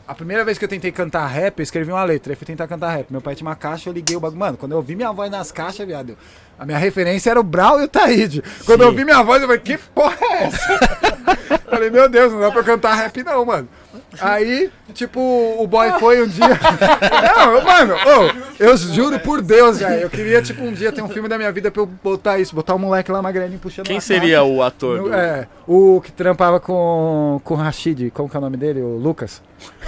a 0.07 0.14
primeira 0.14 0.45
vez 0.45 0.57
que 0.57 0.65
eu 0.65 0.69
tentei 0.69 0.91
cantar 0.91 1.26
rap, 1.26 1.60
eu 1.60 1.64
escrevi 1.64 1.91
uma 1.91 2.03
letra, 2.03 2.32
aí 2.32 2.36
fui 2.36 2.45
tentar 2.45 2.68
cantar 2.68 2.95
rap. 2.95 3.07
Meu 3.10 3.22
pai 3.22 3.34
tinha 3.34 3.48
uma 3.48 3.56
caixa, 3.56 3.90
eu 3.90 3.94
liguei 3.94 4.15
o 4.15 4.19
bagulho. 4.19 4.40
Mano, 4.40 4.57
quando 4.57 4.73
eu 4.73 4.77
ouvi 4.77 4.95
minha 4.95 5.11
voz 5.11 5.32
nas 5.32 5.52
caixas, 5.52 5.86
viado, 5.86 6.15
a 6.60 6.65
minha 6.65 6.77
referência 6.77 7.32
era 7.32 7.40
o 7.40 7.44
Brau 7.44 7.82
e 7.82 7.86
o 7.86 7.88
Taíde. 7.88 8.44
Quando 8.65 8.82
eu 8.82 8.88
Sim. 8.88 8.91
ouvi 8.91 9.06
minha 9.06 9.23
voz, 9.23 9.41
eu 9.41 9.48
falei, 9.48 9.61
que 9.61 9.77
porra 9.77 10.18
é 10.22 10.44
essa? 10.44 10.80
falei, 11.68 11.90
meu 11.90 12.07
Deus, 12.07 12.32
não 12.32 12.40
dá 12.40 12.52
pra 12.52 12.60
eu 12.60 12.65
cantar 12.65 12.94
rap 12.94 13.23
não, 13.23 13.44
mano. 13.45 13.68
Aí, 14.22 14.70
tipo, 14.94 15.20
o 15.60 15.68
boy 15.68 15.92
foi 16.00 16.24
um 16.24 16.28
dia. 16.28 16.48
Não, 17.38 17.64
mano, 17.64 17.94
ô, 17.96 18.32
eu 18.64 18.78
juro 18.78 19.20
por 19.20 19.42
Deus, 19.42 19.80
velho. 19.80 20.02
Eu 20.02 20.10
queria, 20.10 20.42
tipo, 20.42 20.64
um 20.64 20.72
dia 20.74 20.92
ter 20.92 21.02
um 21.02 21.10
filme 21.10 21.28
da 21.30 21.38
minha 21.38 21.52
vida 21.52 21.70
pra 21.72 21.82
eu 21.82 21.86
botar 21.86 22.40
isso, 22.40 22.56
botar 22.56 22.76
o 22.76 22.80
moleque 22.80 23.12
lá 23.12 23.22
magrelinho 23.22 23.60
puxando 23.60 23.86
Quem 23.88 24.00
seria 24.00 24.44
o 24.44 24.62
ator? 24.64 24.98
no- 24.98 25.04
do- 25.10 25.14
É, 25.14 25.48
o 25.68 26.02
que 26.02 26.12
trampava 26.12 26.60
com, 26.60 27.40
com 27.44 27.54
o 27.54 27.58
Rashid, 27.58 28.12
como 28.12 28.30
que 28.30 28.36
é 28.36 28.40
o 28.40 28.42
nome 28.42 28.58
dele? 28.58 28.82
O 28.82 28.98
Lucas. 28.98 29.42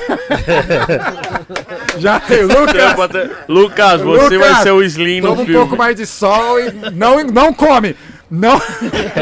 Já 1.97 2.19
tem 2.19 2.43
o 2.43 2.47
Lucas. 2.47 2.95
Lucas, 3.47 4.01
você 4.01 4.35
Lucas, 4.35 4.51
vai 4.51 4.63
ser 4.63 4.71
o 4.71 4.83
Slim 4.83 5.21
no 5.21 5.29
Toma 5.29 5.41
um 5.41 5.45
filme. 5.45 5.59
pouco 5.61 5.77
mais 5.77 5.95
de 5.95 6.05
sol 6.05 6.59
e 6.59 6.71
não, 6.93 7.23
não 7.23 7.53
come. 7.53 7.95
Não. 8.29 8.59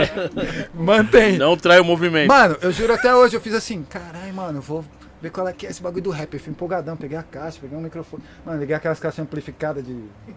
Mantém. 0.74 1.38
Não 1.38 1.56
trai 1.56 1.80
o 1.80 1.86
movimento. 1.86 2.28
Mano, 2.28 2.58
eu 2.62 2.72
juro 2.72 2.94
até 2.94 3.14
hoje, 3.16 3.36
eu 3.36 3.42
fiz 3.42 3.54
assim, 3.54 3.84
caralho, 3.84 4.34
mano, 4.34 4.58
eu 4.60 4.62
vou 4.62 4.84
ver 5.22 5.30
qual 5.30 5.48
é 5.48 5.54
que 5.54 5.68
é 5.68 5.70
esse 5.70 5.82
bagulho 5.82 6.04
do 6.04 6.10
rap. 6.10 6.34
Eu 6.34 6.40
fui 6.40 6.52
empolgadão, 6.52 6.98
peguei 6.98 7.18
a 7.18 7.24
caixa, 7.24 7.58
peguei 7.62 7.78
um 7.78 7.82
microfone. 7.82 8.24
Mano, 8.46 8.60
liguei 8.60 8.76
aquelas 8.76 9.00
caixas 9.00 9.20
amplificadas 9.20 9.86
de 9.86 9.96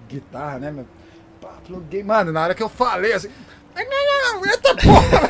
guitarra, 0.08 0.58
né, 0.58 0.70
meu? 0.70 0.86
Pá, 1.40 1.54
pluguei. 1.66 2.02
Mano, 2.02 2.32
na 2.32 2.42
hora 2.42 2.54
que 2.54 2.62
eu 2.62 2.68
falei 2.68 3.12
assim. 3.12 3.28
Eita 3.78 4.74
porra! 4.74 5.28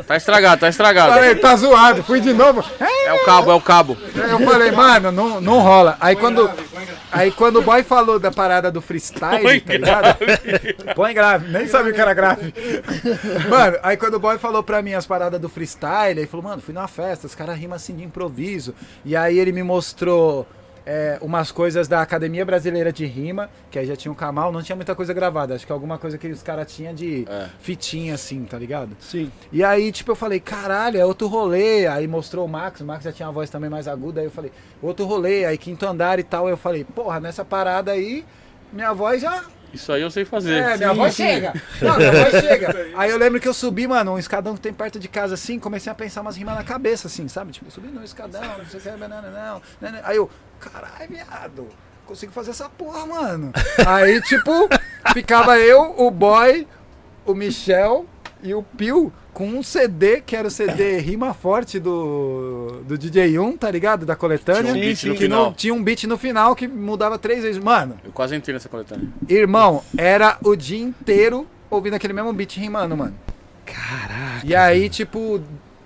Tá 0.06 0.16
estragado, 0.16 0.60
tá 0.60 0.68
estragado. 0.68 1.12
Falei, 1.14 1.34
tá 1.36 1.56
zoado. 1.56 2.04
Fui 2.04 2.20
de 2.20 2.32
novo. 2.34 2.62
É 2.78 3.12
o 3.14 3.24
cabo, 3.24 3.50
é 3.50 3.54
o 3.54 3.60
cabo. 3.60 3.96
Aí 4.14 4.30
eu 4.30 4.38
falei, 4.40 4.70
mano, 4.70 5.10
não, 5.10 5.40
não 5.40 5.60
rola. 5.60 5.96
Aí 5.98 6.14
quando, 6.14 6.50
aí 7.14 7.30
quando 7.30 7.56
o 7.56 7.62
boy 7.62 7.82
falou 7.82 8.18
da 8.18 8.30
parada 8.30 8.70
do 8.70 8.80
freestyle, 8.80 9.42
Põe 9.42 9.60
tá 9.60 9.72
ligado? 9.72 10.18
Põe 10.94 11.14
grave, 11.14 11.50
nem 11.50 11.66
sabia 11.66 11.92
que 11.92 12.00
era 12.00 12.12
grave. 12.12 12.52
Mano, 13.48 13.78
aí 13.82 13.96
quando 13.96 14.14
o 14.14 14.20
boy 14.20 14.38
falou 14.38 14.62
pra 14.62 14.82
mim 14.82 14.94
as 14.94 15.06
paradas 15.06 15.40
do 15.40 15.48
freestyle, 15.48 16.18
ele 16.18 16.26
falou, 16.26 16.44
mano, 16.44 16.60
fui 16.60 16.74
numa 16.74 16.88
festa, 16.88 17.26
os 17.26 17.34
caras 17.34 17.58
rimam 17.58 17.76
assim 17.76 17.94
de 17.94 18.04
improviso. 18.04 18.74
E 19.04 19.16
aí 19.16 19.38
ele 19.38 19.52
me 19.52 19.62
mostrou 19.62 20.46
é, 20.86 21.18
umas 21.22 21.50
coisas 21.50 21.88
da 21.88 22.02
Academia 22.02 22.44
Brasileira 22.44 22.92
de 22.92 23.06
Rima, 23.06 23.48
que 23.70 23.78
aí 23.78 23.86
já 23.86 23.96
tinha 23.96 24.12
o 24.12 24.14
Kamal, 24.14 24.52
não 24.52 24.62
tinha 24.62 24.76
muita 24.76 24.94
coisa 24.94 25.12
gravada, 25.14 25.54
acho 25.54 25.64
que 25.66 25.72
alguma 25.72 25.96
coisa 25.98 26.18
que 26.18 26.26
os 26.28 26.42
caras 26.42 26.70
tinham 26.72 26.94
de 26.94 27.24
É. 27.28 27.48
fitinha 27.60 28.14
assim, 28.14 28.44
tá 28.44 28.58
ligado? 28.58 28.96
Sim. 29.00 29.30
E 29.50 29.64
aí, 29.64 29.90
tipo, 29.90 30.10
eu 30.10 30.16
falei, 30.16 30.40
caralho, 30.40 30.98
é 30.98 31.04
outro 31.04 31.26
rolê. 31.26 31.86
Aí 31.86 32.06
mostrou 32.06 32.44
o 32.44 32.48
Max, 32.48 32.80
o 32.80 32.84
Max 32.84 33.04
já 33.04 33.12
tinha 33.12 33.26
uma 33.26 33.32
voz 33.32 33.48
também 33.48 33.70
mais 33.70 33.88
aguda. 33.88 34.20
Aí 34.20 34.26
eu 34.26 34.30
falei, 34.30 34.52
outro 34.82 35.06
rolê, 35.06 35.44
aí 35.44 35.56
quinto 35.56 35.86
andar 35.86 36.18
e 36.18 36.22
tal. 36.22 36.46
Aí 36.46 36.52
eu 36.52 36.56
falei, 36.56 36.84
porra, 36.84 37.18
nessa 37.20 37.44
parada 37.44 37.90
aí, 37.92 38.24
minha 38.72 38.92
voz 38.92 39.22
já. 39.22 39.44
Isso 39.72 39.90
aí 39.92 40.02
eu 40.02 40.10
sei 40.10 40.24
fazer. 40.24 40.54
É, 40.54 40.76
minha 40.76 40.92
voz 40.92 41.14
chega. 41.16 41.52
Não, 41.82 41.96
minha 41.96 42.12
voz 42.12 42.30
chega. 42.44 42.76
Aí 42.96 43.10
eu 43.10 43.18
lembro 43.18 43.40
que 43.40 43.48
eu 43.48 43.52
subi, 43.52 43.88
mano, 43.88 44.12
um 44.12 44.18
escadão 44.20 44.54
que 44.54 44.60
tem 44.60 44.72
perto 44.72 45.00
de 45.00 45.08
casa 45.08 45.34
assim, 45.34 45.58
comecei 45.58 45.90
a 45.90 45.94
pensar 45.96 46.20
umas 46.20 46.36
rimas 46.36 46.54
na 46.54 46.62
cabeça, 46.62 47.08
assim, 47.08 47.26
sabe? 47.26 47.50
Tipo, 47.50 47.68
subi 47.72 47.88
no 47.88 48.04
escadão, 48.04 48.40
não 48.40 48.64
sei 48.66 48.78
o 48.78 48.82
que, 48.84 48.90
não, 48.90 49.08
não, 49.08 49.20
não, 49.22 49.32
não, 49.32 49.90
não. 49.90 50.00
Aí 50.04 50.16
eu, 50.16 50.30
caralho, 50.70 51.08
viado. 51.08 51.68
Consigo 52.06 52.32
fazer 52.32 52.50
essa 52.50 52.68
porra, 52.68 53.06
mano. 53.06 53.52
Aí, 53.86 54.20
tipo, 54.22 54.50
ficava 55.12 55.58
eu, 55.58 55.94
o 55.98 56.10
boy, 56.10 56.66
o 57.24 57.34
Michel 57.34 58.04
e 58.42 58.54
o 58.54 58.62
Pio 58.62 59.12
com 59.32 59.48
um 59.48 59.62
CD, 59.62 60.20
que 60.20 60.36
era 60.36 60.46
o 60.46 60.50
CD 60.50 60.98
Rima 60.98 61.34
Forte 61.34 61.80
do, 61.80 62.82
do 62.86 62.96
DJ 62.96 63.36
1, 63.38 63.56
tá 63.56 63.68
ligado? 63.70 64.06
Da 64.06 64.14
coletânea. 64.14 64.72
Tinha 64.72 64.74
um 64.74 64.80
beat 64.80 65.04
no 65.04 65.12
Que 65.14 65.18
final. 65.22 65.54
tinha 65.54 65.74
um 65.74 65.82
beat 65.82 66.04
no 66.04 66.16
final 66.18 66.54
que 66.54 66.68
mudava 66.68 67.18
três 67.18 67.42
vezes. 67.42 67.60
Mano, 67.62 67.98
Eu 68.04 68.12
quase 68.12 68.36
entrei 68.36 68.52
nessa 68.52 68.68
coletânea. 68.68 69.08
irmão, 69.28 69.82
era 69.96 70.36
o 70.44 70.54
dia 70.54 70.78
inteiro 70.78 71.48
ouvindo 71.70 71.94
aquele 71.94 72.12
mesmo 72.12 72.32
beat 72.32 72.56
rimando, 72.58 72.96
mano. 72.96 73.14
Caraca. 73.64 74.44
E 74.46 74.54
aí, 74.54 74.88
tipo, 74.88 75.40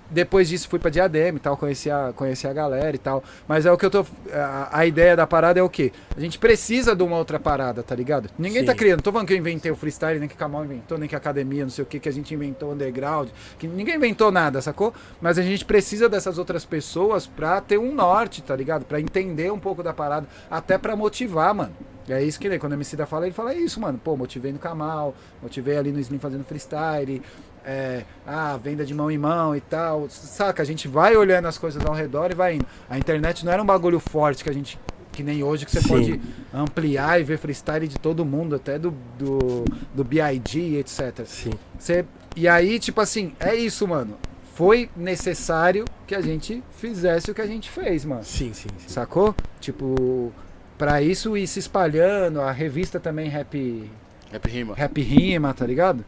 depois 0.09 0.49
disso 0.49 0.67
fui 0.67 0.79
pra 0.79 0.89
Diadema 0.89 1.37
e 1.37 1.41
tal, 1.41 1.55
conheci 1.55 1.89
a, 1.89 2.11
conheci 2.15 2.47
a 2.47 2.53
galera 2.53 2.95
e 2.95 2.99
tal. 2.99 3.23
Mas 3.47 3.65
é 3.65 3.71
o 3.71 3.77
que 3.77 3.85
eu 3.85 3.91
tô. 3.91 4.05
A, 4.33 4.79
a 4.79 4.85
ideia 4.85 5.15
da 5.15 5.27
parada 5.27 5.59
é 5.59 5.63
o 5.63 5.69
quê? 5.69 5.91
A 6.15 6.19
gente 6.19 6.39
precisa 6.39 6.95
de 6.95 7.03
uma 7.03 7.17
outra 7.17 7.39
parada, 7.39 7.83
tá 7.83 7.95
ligado? 7.95 8.29
Ninguém 8.37 8.65
tá 8.65 8.71
Sim. 8.71 8.77
criando. 8.77 9.01
Tô 9.01 9.11
falando 9.11 9.27
que 9.27 9.33
eu 9.33 9.37
inventei 9.37 9.71
o 9.71 9.75
freestyle, 9.75 10.19
nem 10.19 10.27
que 10.27 10.35
o 10.35 10.37
Kamal 10.37 10.65
inventou, 10.65 10.97
nem 10.97 11.07
que 11.07 11.15
a 11.15 11.17
academia, 11.17 11.63
não 11.63 11.69
sei 11.69 11.83
o 11.83 11.87
que, 11.87 11.99
que 11.99 12.09
a 12.09 12.13
gente 12.13 12.33
inventou 12.33 12.71
underground. 12.73 13.29
Que 13.57 13.67
ninguém 13.67 13.95
inventou 13.95 14.31
nada, 14.31 14.61
sacou? 14.61 14.93
Mas 15.21 15.37
a 15.37 15.41
gente 15.41 15.63
precisa 15.65 16.09
dessas 16.09 16.37
outras 16.37 16.65
pessoas 16.65 17.27
pra 17.27 17.61
ter 17.61 17.77
um 17.77 17.93
norte, 17.93 18.41
tá 18.41 18.55
ligado? 18.55 18.85
Pra 18.85 18.99
entender 18.99 19.51
um 19.51 19.59
pouco 19.59 19.83
da 19.83 19.93
parada, 19.93 20.27
até 20.49 20.77
pra 20.77 20.95
motivar, 20.95 21.53
mano. 21.53 21.75
É 22.09 22.23
isso 22.23 22.39
que 22.39 22.49
nem 22.49 22.57
quando 22.57 22.73
a 22.73 22.75
MC 22.75 22.95
da 22.95 23.05
fala, 23.05 23.27
ele 23.27 23.35
fala 23.35 23.53
isso, 23.53 23.79
mano. 23.79 23.99
Pô, 24.03 24.17
motivei 24.17 24.51
no 24.51 24.57
Kamal, 24.57 25.13
motivei 25.43 25.77
ali 25.77 25.91
no 25.91 25.99
Slim 25.99 26.17
fazendo 26.17 26.43
freestyle, 26.43 27.21
é, 27.69 28.03
ah, 28.25 28.57
venda 28.57 28.83
de 28.83 28.95
mão 28.95 29.11
em 29.11 29.17
mão 29.17 29.55
e 29.55 29.61
tal. 29.61 30.09
Saca? 30.09 30.63
A 30.63 30.65
gente 30.65 30.87
vai 30.87 31.15
olhando 31.15 31.47
as 31.47 31.55
coisas 31.55 31.85
ao 31.85 31.93
redor 31.93 32.31
e 32.31 32.33
vai 32.33 32.55
indo. 32.55 32.65
A 32.89 32.97
internet 32.97 33.45
não 33.45 33.51
era 33.51 33.61
um 33.61 33.65
bagulho 33.65 33.99
forte 33.99 34.43
que 34.43 34.49
a 34.49 34.53
gente. 34.53 34.79
Que 35.11 35.21
nem 35.21 35.43
hoje, 35.43 35.65
que 35.65 35.71
você 35.71 35.81
Sim. 35.81 35.87
pode 35.87 36.21
ampliar 36.53 37.19
e 37.19 37.23
ver 37.23 37.37
freestyle 37.37 37.87
de 37.87 37.99
todo 37.99 38.23
mundo, 38.25 38.55
até 38.55 38.79
do, 38.79 38.91
do, 39.17 39.65
do 39.93 40.03
BID, 40.03 40.77
etc. 40.77 41.25
Sim. 41.25 41.51
Você, 41.77 42.05
e 42.35 42.47
aí, 42.47 42.79
tipo 42.79 43.01
assim, 43.01 43.33
é 43.39 43.53
isso, 43.53 43.87
mano. 43.87 44.17
Foi 44.55 44.89
necessário 44.95 45.85
que 46.07 46.15
a 46.15 46.21
gente 46.21 46.63
fizesse 46.77 47.29
o 47.29 47.35
que 47.35 47.41
a 47.41 47.47
gente 47.47 47.69
fez, 47.69 48.05
mano. 48.05 48.23
Sim, 48.23 48.53
sim, 48.53 48.69
sim. 48.77 48.87
Sacou? 48.87 49.35
Tipo, 49.59 50.31
pra 50.77 51.01
isso 51.01 51.35
ir 51.35 51.47
se 51.47 51.59
espalhando, 51.59 52.41
a 52.41 52.51
revista 52.51 52.99
também 52.99 53.29
Rap, 53.29 53.89
Rap 54.31 54.49
Rima. 54.49 54.75
rap 54.75 55.01
Rima, 55.01 55.53
tá 55.53 55.65
ligado? 55.65 56.05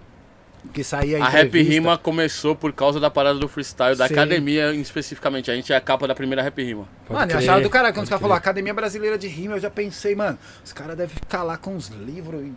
Que 0.73 0.83
saía 0.83 1.21
A 1.21 1.27
Rap. 1.27 1.59
Rima 1.61 1.97
começou 1.97 2.55
por 2.55 2.71
causa 2.71 2.99
da 2.99 3.09
parada 3.09 3.39
do 3.39 3.47
freestyle, 3.47 3.95
da 3.95 4.07
Sim. 4.07 4.13
academia 4.13 4.71
especificamente. 4.73 5.49
A 5.49 5.55
gente 5.55 5.73
é 5.73 5.75
a 5.75 5.81
capa 5.81 6.07
da 6.07 6.13
primeira 6.15 6.41
Rap 6.41 6.63
Rima. 6.63 6.88
Pode 7.07 7.19
Mano, 7.19 7.31
eu 7.31 7.38
crer, 7.38 7.49
achava 7.49 7.61
do 7.61 7.69
caralho. 7.69 7.93
Quando 7.93 8.03
os 8.03 8.09
caras 8.09 8.21
falaram 8.21 8.38
Academia 8.38 8.73
Brasileira 8.73 9.17
de 9.17 9.27
Rima, 9.27 9.55
eu 9.55 9.59
já 9.59 9.69
pensei, 9.71 10.15
mano, 10.15 10.38
os 10.63 10.71
caras 10.71 10.95
devem 10.95 11.13
ficar 11.13 11.41
lá 11.43 11.57
com 11.57 11.75
os 11.75 11.88
livros. 11.89 12.41
e- 12.41 12.53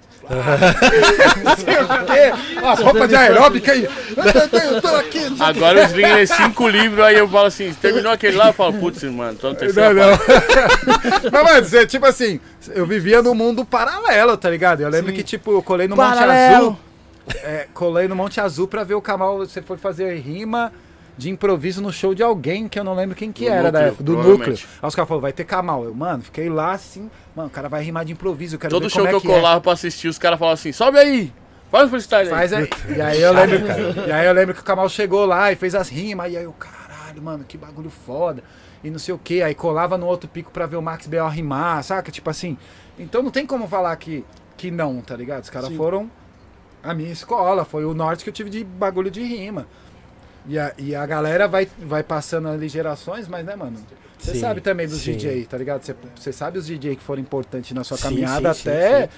Não 1.43 1.57
sei 1.57 1.75
o 1.75 1.87
quê. 2.07 2.59
As 2.65 2.79
roupas 2.81 3.09
de 3.09 3.17
aeróbica 3.17 3.73
aí. 3.73 3.85
Eu 3.85 4.83
tô 4.83 4.89
aqui. 4.97 5.19
Agora 5.41 5.87
os 5.87 5.93
lê 5.93 6.27
cinco 6.27 6.69
livros, 6.69 7.05
aí 7.05 7.17
eu 7.19 7.29
falo 7.29 7.47
assim, 7.47 7.73
terminou 7.75 8.13
aquele 8.13 8.37
lá, 8.37 8.49
eu 8.49 8.53
falo, 8.53 8.75
putz, 8.75 9.03
mano, 9.05 9.37
tô 9.39 9.49
no 9.49 9.55
terceiro. 9.57 9.95
Não, 9.95 10.11
não. 10.11 10.19
Mas, 11.33 11.43
mano, 11.45 11.65
você, 11.67 11.87
tipo 11.87 12.07
assim, 12.07 12.39
eu 12.75 12.87
vivia 12.87 13.23
num 13.23 13.35
mundo 13.35 13.65
paralelo, 13.65 14.37
tá 14.37 14.51
ligado? 14.51 14.83
Eu 14.83 14.89
lembro 14.89 15.13
que, 15.13 15.23
tipo, 15.23 15.53
eu 15.53 15.63
colei 15.63 15.89
no 15.89 15.97
Monte 15.97 16.15
Paralelo. 16.15 16.57
Azul. 16.57 16.79
É, 17.43 17.69
colei 17.73 18.09
no 18.09 18.17
Monte 18.17 18.41
Azul 18.41 18.69
pra 18.69 18.85
ver 18.85 18.95
o 18.95 19.03
Kamal. 19.03 19.39
Você 19.39 19.63
foi 19.63 19.77
fazer 19.77 20.15
rima 20.19 20.73
de 21.17 21.31
improviso 21.31 21.81
no 21.81 21.93
show 21.93 22.15
de 22.15 22.23
alguém 22.23 22.69
que 22.69 22.79
eu 22.79 22.85
não 22.85 22.95
lembro 22.95 23.15
quem 23.15 23.31
que 23.31 23.45
Do 23.45 23.53
era 23.53 23.71
da 23.71 23.79
núcleo, 23.81 23.89
época, 23.89 24.05
do 24.05 24.17
núcleo. 24.17 24.59
Aí 24.83 24.89
os 24.89 24.95
caras 24.95 25.09
falaram, 25.09 25.23
vai 25.23 25.33
ter 25.33 25.45
Kamal. 25.45 25.85
Eu, 25.85 25.95
mano, 25.95 26.23
fiquei 26.23 26.49
lá 26.49 26.73
assim, 26.73 27.11
mano, 27.35 27.49
o 27.49 27.51
cara 27.51 27.69
vai 27.69 27.83
rimar 27.83 28.05
de 28.05 28.13
improviso. 28.13 28.57
Eu 28.57 28.59
quero 28.59 28.71
Todo 28.71 28.85
ver 28.85 28.91
show 28.91 29.07
como 29.07 29.09
que 29.09 29.15
é 29.15 29.17
eu 29.17 29.21
que 29.21 29.31
é. 29.31 29.35
colava 29.35 29.61
pra 29.61 29.73
assistir, 29.73 30.09
os 30.09 30.19
caras 30.19 30.39
falavam 30.39 30.55
assim, 30.55 30.73
sobe 30.73 30.99
aí, 30.99 31.33
faz 31.71 31.87
um 31.87 31.89
freestyle 31.91 32.29
aí. 32.29 32.35
Faz 32.35 32.53
aí. 32.53 32.69
E 32.97 33.01
aí 33.01 33.23
eu 33.23 33.33
lembro, 33.33 33.59
e 34.09 34.13
aí 34.13 34.27
eu 34.27 34.33
lembro 34.33 34.55
que 34.55 34.61
o 34.61 34.65
Kamal 34.65 34.89
chegou 34.89 35.25
lá 35.25 35.53
e 35.53 35.57
fez 35.57 35.75
as 35.75 35.89
rimas, 35.89 36.33
e 36.33 36.37
aí 36.37 36.45
eu, 36.45 36.53
caralho, 36.53 37.23
mano, 37.23 37.45
que 37.45 37.57
bagulho 37.57 37.91
foda. 37.91 38.43
E 38.83 38.91
não 38.91 38.99
sei 38.99 39.15
o 39.15 39.19
que, 39.19 39.43
aí 39.43 39.55
colava 39.55 39.97
no 39.97 40.07
outro 40.07 40.29
pico 40.29 40.51
pra 40.51 40.67
ver 40.67 40.77
o 40.77 40.83
Max 40.83 41.07
B.O. 41.07 41.27
rimar, 41.29 41.83
saca? 41.83 42.13
Tipo 42.13 42.29
assim. 42.29 42.59
Então 42.99 43.23
não 43.23 43.31
tem 43.31 43.47
como 43.47 43.67
falar 43.67 43.97
que, 43.97 44.25
que 44.59 44.71
não, 44.71 45.01
tá 45.01 45.17
ligado? 45.17 45.43
Os 45.43 45.51
caras 45.51 45.75
foram 45.75 46.11
a 46.85 46.95
minha 46.95 47.11
escola, 47.11 47.65
foi 47.65 47.85
o 47.85 47.95
norte 47.95 48.23
que 48.23 48.31
eu 48.31 48.35
tive 48.35 48.51
de 48.51 48.63
bagulho 48.63 49.11
de 49.11 49.23
rima. 49.23 49.67
E 50.47 50.59
a, 50.59 50.73
e 50.77 50.95
a 50.95 51.07
galera 51.07 51.49
vai, 51.49 51.67
vai 51.79 52.03
passando 52.03 52.49
ali 52.49 52.69
gerações, 52.69 53.27
mas 53.27 53.45
né, 53.45 53.57
mano? 53.57 53.79
Você 54.19 54.33
Sim, 54.35 54.41
sabe 54.41 54.61
também 54.61 54.87
dos 54.87 55.01
sim. 55.01 55.13
DJ, 55.13 55.45
tá 55.47 55.57
ligado? 55.59 55.83
Você- 56.17 56.33
sabe 56.33 56.59
os 56.59 56.67
DJ 56.67 56.97
que 56.97 57.03
foram 57.03 57.21
importantes 57.23 57.73
na 57.73 57.83
sua 57.83 57.97
Sim, 57.97 58.03
caminhada 58.05 58.53
sim, 58.55 58.63
sim, 58.63 58.69
até. 58.71 59.07
sim. 59.07 59.13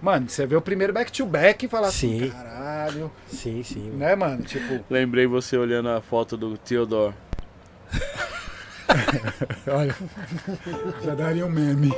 Mano, 0.00 0.28
você 0.28 0.44
vê 0.46 0.56
o 0.56 0.60
primeiro 0.60 0.92
back-to-back 0.92 1.64
e 1.64 1.68
fala 1.68 1.86
assim, 1.86 2.18
Sim. 2.24 2.30
caralho. 2.30 3.10
Sim, 3.28 3.62
sim. 3.62 3.90
Né, 3.92 4.16
mano? 4.16 4.42
Tipo, 4.42 4.84
Lembrei 4.90 5.26
você 5.28 5.56
olhando 5.56 5.88
a 5.90 6.00
foto 6.00 6.36
do 6.36 6.58
Theodore. 6.58 7.14
olha. 9.68 9.94
Já 11.04 11.14
daria 11.14 11.46
um 11.46 11.50
meme. 11.50 11.92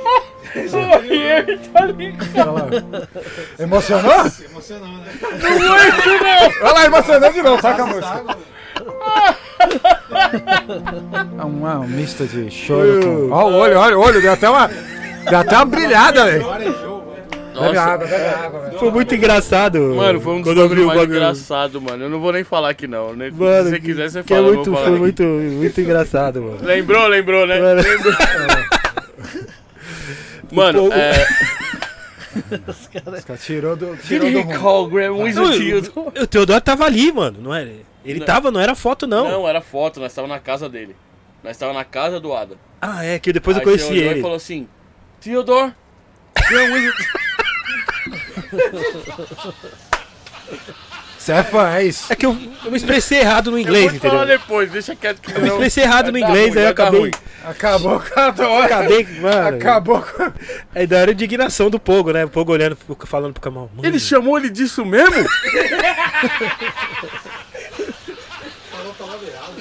tá 1.73 1.85
ligado? 1.85 2.49
Olha. 2.49 3.09
Emocionou? 3.59 4.25
Emocionou, 4.49 4.87
né? 4.87 5.11
Olha 6.61 6.73
lá, 6.73 6.85
emocionou 6.85 7.31
de 7.31 7.41
novo, 7.41 7.61
saca 7.61 7.83
a 7.83 7.87
música. 7.87 8.25
É 11.37 11.43
uma, 11.43 11.79
um 11.79 11.87
misto 11.87 12.25
de 12.25 12.49
choro. 12.51 13.31
Ó 13.31 13.49
o 13.49 13.53
olho, 13.55 13.77
olha 13.79 13.97
o 13.97 14.01
olho, 14.01 14.21
deu 14.21 14.33
até 14.33 14.49
uma... 14.49 14.67
Deu 14.67 15.39
até 15.39 15.55
uma 15.55 15.65
brilhada, 15.65 16.25
velho. 16.25 16.45
Velho. 17.55 17.65
Bebe 17.65 17.75
Nossa, 17.77 17.89
água, 17.91 18.07
bebe 18.07 18.25
água, 18.45 18.59
velho. 18.61 18.79
Foi 18.79 18.91
muito 18.91 19.15
engraçado. 19.15 19.79
mano, 19.95 20.21
foi 20.21 20.33
um 20.33 20.41
dos 20.41 20.45
quando 20.51 20.57
eu 20.59 20.65
abri 20.65 20.75
bagulhos 20.75 20.83
o 20.83 20.87
mais 20.87 20.99
bagulho. 20.99 21.17
engraçados, 21.17 21.81
mano. 21.81 22.03
Eu 22.03 22.09
não 22.09 22.19
vou 22.19 22.31
nem 22.33 22.43
falar 22.43 22.69
aqui 22.69 22.87
não, 22.87 23.13
né? 23.15 23.31
Mano, 23.33 23.63
Se 23.63 23.69
você 23.71 23.79
quiser, 23.79 24.09
você 24.09 24.19
é 24.19 24.23
fala. 24.23 24.39
eu 24.39 24.43
não 24.47 24.53
muito, 24.55 24.71
foi 24.73 24.83
falar. 24.83 24.97
muito, 24.97 25.23
muito 25.23 25.81
engraçado, 25.81 26.41
mano. 26.41 26.59
Lembrou, 26.61 27.07
lembrou, 27.07 27.47
né? 27.47 27.59
Mano. 27.59 27.81
Lembrou. 27.81 28.13
Mano, 30.51 30.89
é... 30.93 31.25
Os 32.67 32.87
caras 33.23 33.43
tirou 33.45 33.75
do, 33.75 33.95
tirou 33.97 34.29
do 34.31 34.41
rumo. 34.41 34.59
Call 34.59 34.87
Graham 34.89 35.17
Wizard 35.23 35.49
Não, 35.49 35.81
Theodore. 35.81 36.19
O 36.23 36.27
Teodoro 36.27 36.61
tava 36.61 36.85
ali, 36.85 37.11
mano, 37.11 37.39
não 37.41 37.53
era? 37.53 37.71
Ele 38.05 38.19
Não. 38.19 38.25
tava, 38.25 38.51
não 38.51 38.59
era 38.59 38.75
foto, 38.75 39.07
não. 39.07 39.27
Não, 39.29 39.47
era 39.47 39.61
foto, 39.61 39.99
nós 39.99 40.11
estávamos 40.11 40.35
na 40.35 40.41
casa 40.41 40.69
dele. 40.69 40.95
Nós 41.43 41.53
estávamos 41.55 41.79
na 41.79 41.85
casa 41.85 42.19
do 42.19 42.33
Adam. 42.33 42.57
Ah, 42.81 43.03
é, 43.03 43.17
que 43.19 43.31
depois 43.33 43.55
eu 43.57 43.61
Aí 43.61 43.65
conheci 43.65 43.85
você 43.87 43.91
olhou 43.93 44.11
ele. 44.11 44.19
e 44.19 44.21
falou 44.21 44.37
assim, 44.37 44.67
Theodore, 45.21 45.73
Graham 46.49 46.73
Wizard... 46.73 46.97
Você 51.17 51.31
é 51.31 51.41
fã, 51.43 51.73
é 51.75 51.83
isso. 51.85 52.05
É 52.13 52.15
que 52.15 52.23
eu, 52.25 52.37
eu 52.63 52.69
me 52.69 52.77
expressei 52.77 53.19
errado 53.21 53.49
no 53.49 53.57
Eu 53.57 53.61
inglês, 53.61 53.85
vou 53.85 53.93
te 53.93 53.99
falar 53.99 54.15
entendeu? 54.25 54.37
depois, 54.37 54.69
deixa 54.71 54.95
quieto 54.95 55.19
que 55.21 55.31
Eu 55.31 55.35
me 55.41 55.47
não... 55.47 55.55
expressei 55.55 55.83
errado 55.83 56.07
no 56.07 56.11
vai 56.11 56.21
dar 56.21 56.27
inglês, 56.29 56.49
ruim, 56.49 56.57
aí 56.59 56.63
eu 56.65 56.65
vai 56.65 56.73
dar 56.75 56.83
acabei. 56.83 56.99
ruim. 57.01 57.11
Acabou 57.43 57.99
com 57.99 58.19
a 58.19 58.29
dor. 58.31 58.63
Acabei, 58.63 59.07
mano. 59.21 59.57
Acabou 59.57 60.01
com 60.01 60.23
a... 60.23 60.31
Aí 60.75 60.85
da 60.85 60.97
hora 60.99 61.11
a 61.11 61.13
indignação 61.13 61.69
do 61.71 61.79
Pogo, 61.79 62.11
né? 62.11 62.25
O 62.25 62.29
Pogo 62.29 62.51
olhando, 62.51 62.77
falando 63.05 63.33
pro 63.33 63.41
Kamal. 63.41 63.69
Mano, 63.75 63.87
Ele 63.87 63.99
chamou 63.99 64.37
ele 64.37 64.49
disso 64.51 64.85
mesmo? 64.85 65.27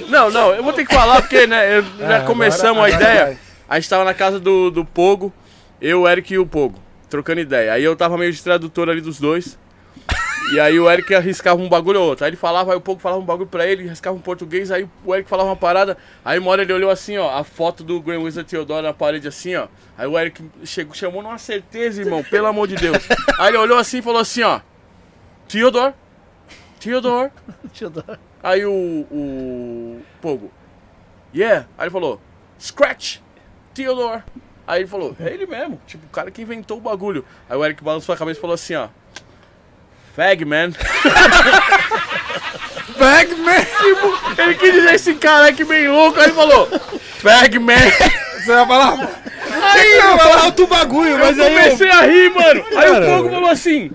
Não, 0.09 0.31
não, 0.31 0.55
eu 0.55 0.63
vou 0.63 0.73
ter 0.73 0.85
que 0.87 0.95
falar 0.95 1.21
porque, 1.23 1.47
né, 1.47 1.79
eu- 1.79 1.83
já 1.83 2.05
agora- 2.05 2.25
começamos 2.25 2.83
a 2.83 2.87
agora 2.87 3.03
ideia. 3.03 3.25
vai. 3.27 3.39
A 3.69 3.81
gente 3.81 3.89
tava 3.89 4.05
na 4.05 4.15
casa 4.15 4.39
do, 4.39 4.71
do 4.71 4.85
Pogo, 4.85 5.33
eu, 5.81 6.03
o 6.03 6.09
Eric 6.09 6.33
e 6.35 6.39
o 6.39 6.47
Pogo, 6.47 6.79
trocando 7.15 7.41
ideia. 7.41 7.73
Aí 7.73 7.85
eu 7.85 7.95
tava 7.95 8.19
meio 8.19 8.33
de 8.33 8.43
tradutor 8.43 8.89
ali 8.89 9.01
dos 9.01 9.21
dois. 9.21 9.57
E 10.53 10.59
aí 10.59 10.81
o 10.81 10.91
Eric 10.91 11.15
arriscava 11.15 11.63
um 11.63 11.69
bagulho 11.69 12.01
ou 12.01 12.09
outro. 12.09 12.25
Aí 12.25 12.31
ele 12.31 12.37
falava, 12.37 12.73
aí 12.73 12.77
o 12.77 12.81
Pogo 12.81 13.01
falava 13.01 13.23
um 13.23 13.25
bagulho 13.25 13.49
pra 13.49 13.65
ele, 13.65 13.87
arriscava 13.87 14.17
um 14.17 14.21
português, 14.21 14.73
aí 14.73 14.89
o 15.05 15.15
Eric 15.15 15.31
falava 15.31 15.49
uma 15.49 15.57
parada. 15.57 15.97
Aí 16.25 16.41
uma 16.41 16.51
hora 16.51 16.63
ele 16.63 16.73
olhou 16.73 16.91
assim, 16.91 17.17
ó, 17.17 17.31
a 17.39 17.45
foto 17.45 17.85
do 17.85 18.01
Grand 18.01 18.21
Wizard 18.21 18.51
Theodore 18.51 18.83
na 18.83 18.93
parede 18.93 19.29
assim, 19.29 19.55
ó. 19.55 19.69
Aí 19.97 20.09
o 20.09 20.19
Eric 20.19 20.43
chegou, 20.65 20.93
chamou 20.93 21.23
numa 21.23 21.39
certeza, 21.39 22.03
irmão, 22.03 22.25
pelo 22.25 22.49
amor 22.49 22.67
de 22.67 22.75
Deus. 22.75 22.99
Aí 23.39 23.51
ele 23.51 23.59
olhou 23.59 23.79
assim 23.79 23.99
e 23.99 24.03
falou 24.03 24.21
assim, 24.21 24.43
ó. 24.43 24.61
Theodore, 25.49 25.95
Theodore. 26.81 27.31
Dar. 27.93 28.19
Aí 28.43 28.67
o, 28.67 28.73
o 28.73 30.03
Pogo, 30.21 30.51
yeah. 31.33 31.69
Aí 31.79 31.85
ele 31.85 31.93
falou, 31.93 32.21
Scratch, 32.59 33.19
Theodore. 33.73 34.25
Aí 34.67 34.81
ele 34.81 34.89
falou, 34.89 35.15
é 35.21 35.33
ele 35.33 35.47
mesmo, 35.47 35.81
tipo, 35.87 36.07
o 36.07 36.11
cara 36.11 36.31
que 36.31 36.43
inventou 36.43 36.79
o 36.79 36.81
bagulho. 36.81 37.25
Aí 37.49 37.57
o 37.57 37.65
Eric 37.65 37.85
balançou 37.85 38.15
a 38.15 38.19
cabeça 38.19 38.39
e 38.39 38.41
falou 38.41 38.55
assim, 38.55 38.75
ó, 38.75 38.89
Fag, 40.15 40.45
man. 40.45 40.71
Fag, 42.97 43.35
man. 43.35 43.65
Tipo, 43.65 44.41
ele 44.41 44.55
quis 44.55 44.73
dizer 44.73 44.95
esse 44.95 45.15
cara 45.15 45.53
que 45.53 45.65
bem 45.65 45.89
louco. 45.89 46.21
Aí 46.21 46.27
ele 46.27 46.35
falou, 46.35 46.69
Fag, 47.19 47.59
man. 47.59 47.75
Você 48.39 48.55
vai 48.55 48.67
falar? 48.67 49.23
Aí 49.63 49.93
eu 49.99 50.19
falar 50.19 50.45
outro 50.45 50.67
bagulho, 50.67 51.19
mas 51.19 51.37
eu 51.37 51.47
aí. 51.47 51.55
comecei 51.55 51.91
a 51.91 52.03
rir, 52.03 52.31
mano. 52.31 52.65
Aí 52.77 52.91
o 52.91 53.05
Pogo 53.05 53.31
falou 53.31 53.51
assim, 53.51 53.91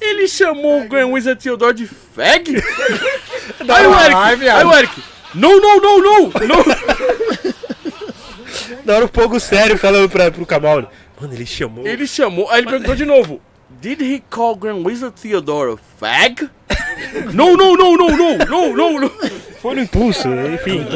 ele 0.00 0.28
chamou 0.28 0.82
o 0.82 0.88
Grand 0.88 1.08
Wizard 1.08 1.42
Theodore 1.42 1.74
de 1.74 1.86
Fag? 1.86 2.56
Aí 3.68 3.86
o 3.86 4.00
Eric, 4.00 4.48
aí 4.48 4.64
o 4.64 4.74
Eric, 4.74 5.02
não, 5.34 5.60
não, 5.60 5.80
não, 5.80 5.98
não, 5.98 6.22
não. 6.30 6.64
Na 8.84 8.94
hora 8.94 9.04
um 9.04 9.08
pouco 9.08 9.38
sério 9.40 9.76
falando 9.78 10.08
pra, 10.08 10.30
pro 10.30 10.46
Kamal. 10.46 10.90
Mano, 11.20 11.34
ele 11.34 11.46
chamou. 11.46 11.86
Ele 11.86 12.06
chamou, 12.06 12.48
aí 12.50 12.60
ele 12.60 12.68
perguntou 12.70 12.94
de 12.94 13.04
novo. 13.04 13.40
Did 13.80 14.00
he 14.00 14.22
call 14.30 14.56
Grand 14.56 14.84
Wizard 14.84 15.14
Theodore 15.20 15.74
a 15.74 15.76
fag? 15.98 16.48
não, 17.32 17.54
não, 17.56 17.74
não, 17.76 17.96
não, 17.96 18.08
não, 18.16 18.38
não, 18.38 18.74
não, 18.76 19.00
não. 19.00 19.10
Foi 19.60 19.74
no 19.74 19.82
impulso, 19.82 20.28
enfim. 20.28 20.86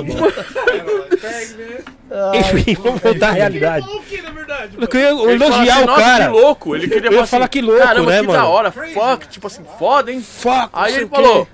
enfim, 2.34 2.74
vamos 2.82 3.00
voltar 3.00 3.28
à 3.28 3.32
realidade. 3.32 3.84
Falou 3.86 4.00
o 4.00 4.04
que, 4.04 4.22
na 4.22 4.30
verdade? 4.30 4.76
Eu 4.80 4.88
queria 4.88 5.08
falou 5.08 5.30
elogiar 5.30 5.74
assim, 5.74 5.82
o 5.82 5.86
"Nossa, 5.86 6.00
cara. 6.02 6.24
que 6.24 6.30
louco. 6.30 6.76
Ele 6.76 6.88
queria 6.88 7.08
Eu 7.08 7.12
ia 7.12 7.18
falar, 7.18 7.26
falar 7.26 7.44
assim, 7.44 7.50
que 7.52 7.60
louco, 7.60 7.82
Caramba, 7.82 8.10
né, 8.10 8.20
que 8.20 8.26
mano? 8.26 8.38
da 8.38 8.46
hora. 8.46 8.72
Fuck, 8.72 9.28
tipo 9.28 9.46
assim, 9.46 9.62
foda, 9.78 10.12
hein? 10.12 10.22
Fuck, 10.22 10.70
Aí 10.72 10.94
ele 10.94 11.04
o 11.04 11.08
quê. 11.08 11.46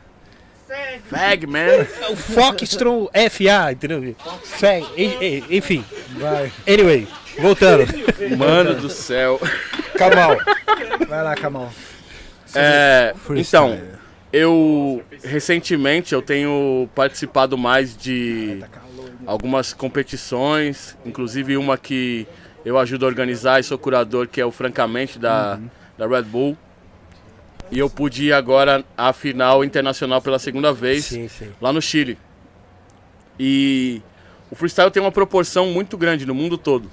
Fag, 1.09 1.47
man. 1.47 1.87
O 2.11 2.17
Fox 2.17 2.63
Strong 2.63 3.09
FA, 3.31 3.73
entendeu? 3.73 4.15
En- 4.97 5.45
enfim. 5.51 5.85
Vai. 6.19 6.53
Anyway, 6.67 7.07
voltando. 7.39 7.87
Mano 8.37 8.75
do 8.75 8.89
céu. 8.91 9.41
Kamal. 9.97 10.37
Vai 11.09 11.23
lá, 11.25 11.35
Camão. 11.35 11.71
É, 12.55 13.15
então, 13.37 13.79
eu 14.33 15.03
recentemente 15.23 16.15
eu 16.15 16.23
tenho 16.23 16.89
participado 16.95 17.59
mais 17.59 17.97
de 17.97 18.63
algumas 19.27 19.73
competições, 19.75 20.97
inclusive 21.05 21.57
uma 21.57 21.77
que 21.77 22.27
eu 22.65 22.79
ajudo 22.79 23.05
a 23.05 23.09
organizar 23.09 23.61
e 23.61 23.63
sou 23.63 23.79
curador, 23.79 24.27
que 24.29 24.41
é 24.41 24.45
o 24.47 24.51
Francamente 24.51 25.19
da, 25.19 25.59
da 25.97 26.07
Red 26.07 26.23
Bull. 26.23 26.57
E 27.71 27.79
eu 27.79 27.91
pude 27.91 28.25
ir 28.25 28.33
agora 28.33 28.85
à 28.97 29.13
final 29.13 29.65
internacional 29.65 30.23
pela 30.23 30.39
segunda 30.39 30.73
vez 30.73 31.05
Sim, 31.07 31.29
sim. 31.29 31.53
lá 31.61 31.73
no 31.73 31.83
Chile. 31.83 32.19
E 33.39 34.03
o 34.51 34.55
freestyle 34.57 34.91
tem 34.91 35.03
uma 35.03 35.13
proporção 35.13 35.67
muito 35.67 35.97
grande 35.97 36.25
no 36.27 36.35
mundo 36.35 36.57
todo. 36.57 36.91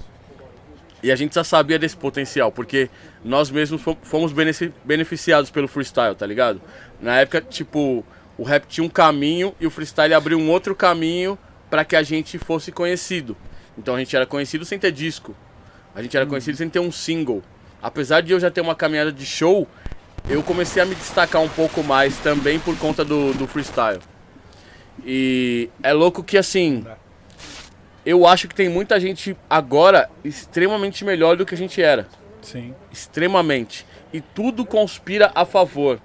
E 1.01 1.11
a 1.11 1.15
gente 1.15 1.35
já 1.35 1.43
sabia 1.43 1.77
desse 1.77 1.95
potencial, 1.95 2.51
porque 2.51 2.89
nós 3.23 3.49
mesmos 3.51 3.81
fom- 3.81 3.97
fomos 4.01 4.31
benefi- 4.33 4.73
beneficiados 4.83 5.49
pelo 5.51 5.67
freestyle, 5.67 6.15
tá 6.15 6.25
ligado? 6.25 6.61
Na 6.99 7.17
época, 7.19 7.41
tipo, 7.41 8.03
o 8.37 8.43
rap 8.43 8.65
tinha 8.67 8.83
um 8.83 8.89
caminho 8.89 9.53
e 9.59 9.67
o 9.67 9.69
freestyle 9.69 10.13
abriu 10.13 10.37
um 10.37 10.49
outro 10.49 10.75
caminho 10.75 11.37
para 11.69 11.85
que 11.85 11.95
a 11.95 12.03
gente 12.03 12.37
fosse 12.37 12.71
conhecido. 12.71 13.37
Então 13.77 13.95
a 13.95 13.99
gente 13.99 14.15
era 14.15 14.25
conhecido 14.25 14.65
sem 14.65 14.79
ter 14.79 14.91
disco. 14.91 15.35
A 15.93 16.01
gente 16.01 16.15
era 16.17 16.25
conhecido 16.25 16.57
sem 16.57 16.69
ter 16.69 16.79
um 16.79 16.91
single. 16.91 17.43
Apesar 17.81 18.21
de 18.21 18.33
eu 18.33 18.39
já 18.39 18.49
ter 18.49 18.61
uma 18.61 18.73
caminhada 18.75 19.11
de 19.11 19.25
show, 19.25 19.67
eu 20.27 20.41
comecei 20.41 20.81
a 20.81 20.85
me 20.85 20.95
destacar 20.95 21.41
um 21.41 21.49
pouco 21.49 21.83
mais 21.83 22.17
também 22.17 22.59
por 22.59 22.77
conta 22.77 23.05
do, 23.05 23.33
do 23.33 23.47
freestyle. 23.47 23.99
E 25.05 25.69
é 25.83 25.93
louco 25.93 26.23
que 26.23 26.37
assim. 26.37 26.85
Eu 28.05 28.27
acho 28.27 28.47
que 28.47 28.53
tem 28.53 28.69
muita 28.69 28.99
gente 28.99 29.35
agora 29.49 30.09
extremamente 30.23 31.03
melhor 31.03 31.35
do 31.35 31.45
que 31.45 31.55
a 31.55 31.57
gente 31.57 31.81
era. 31.81 32.07
Sim. 32.41 32.73
Extremamente. 32.91 33.85
E 34.13 34.21
tudo 34.21 34.63
conspira 34.65 35.31
a 35.33 35.43
favor. 35.45 35.99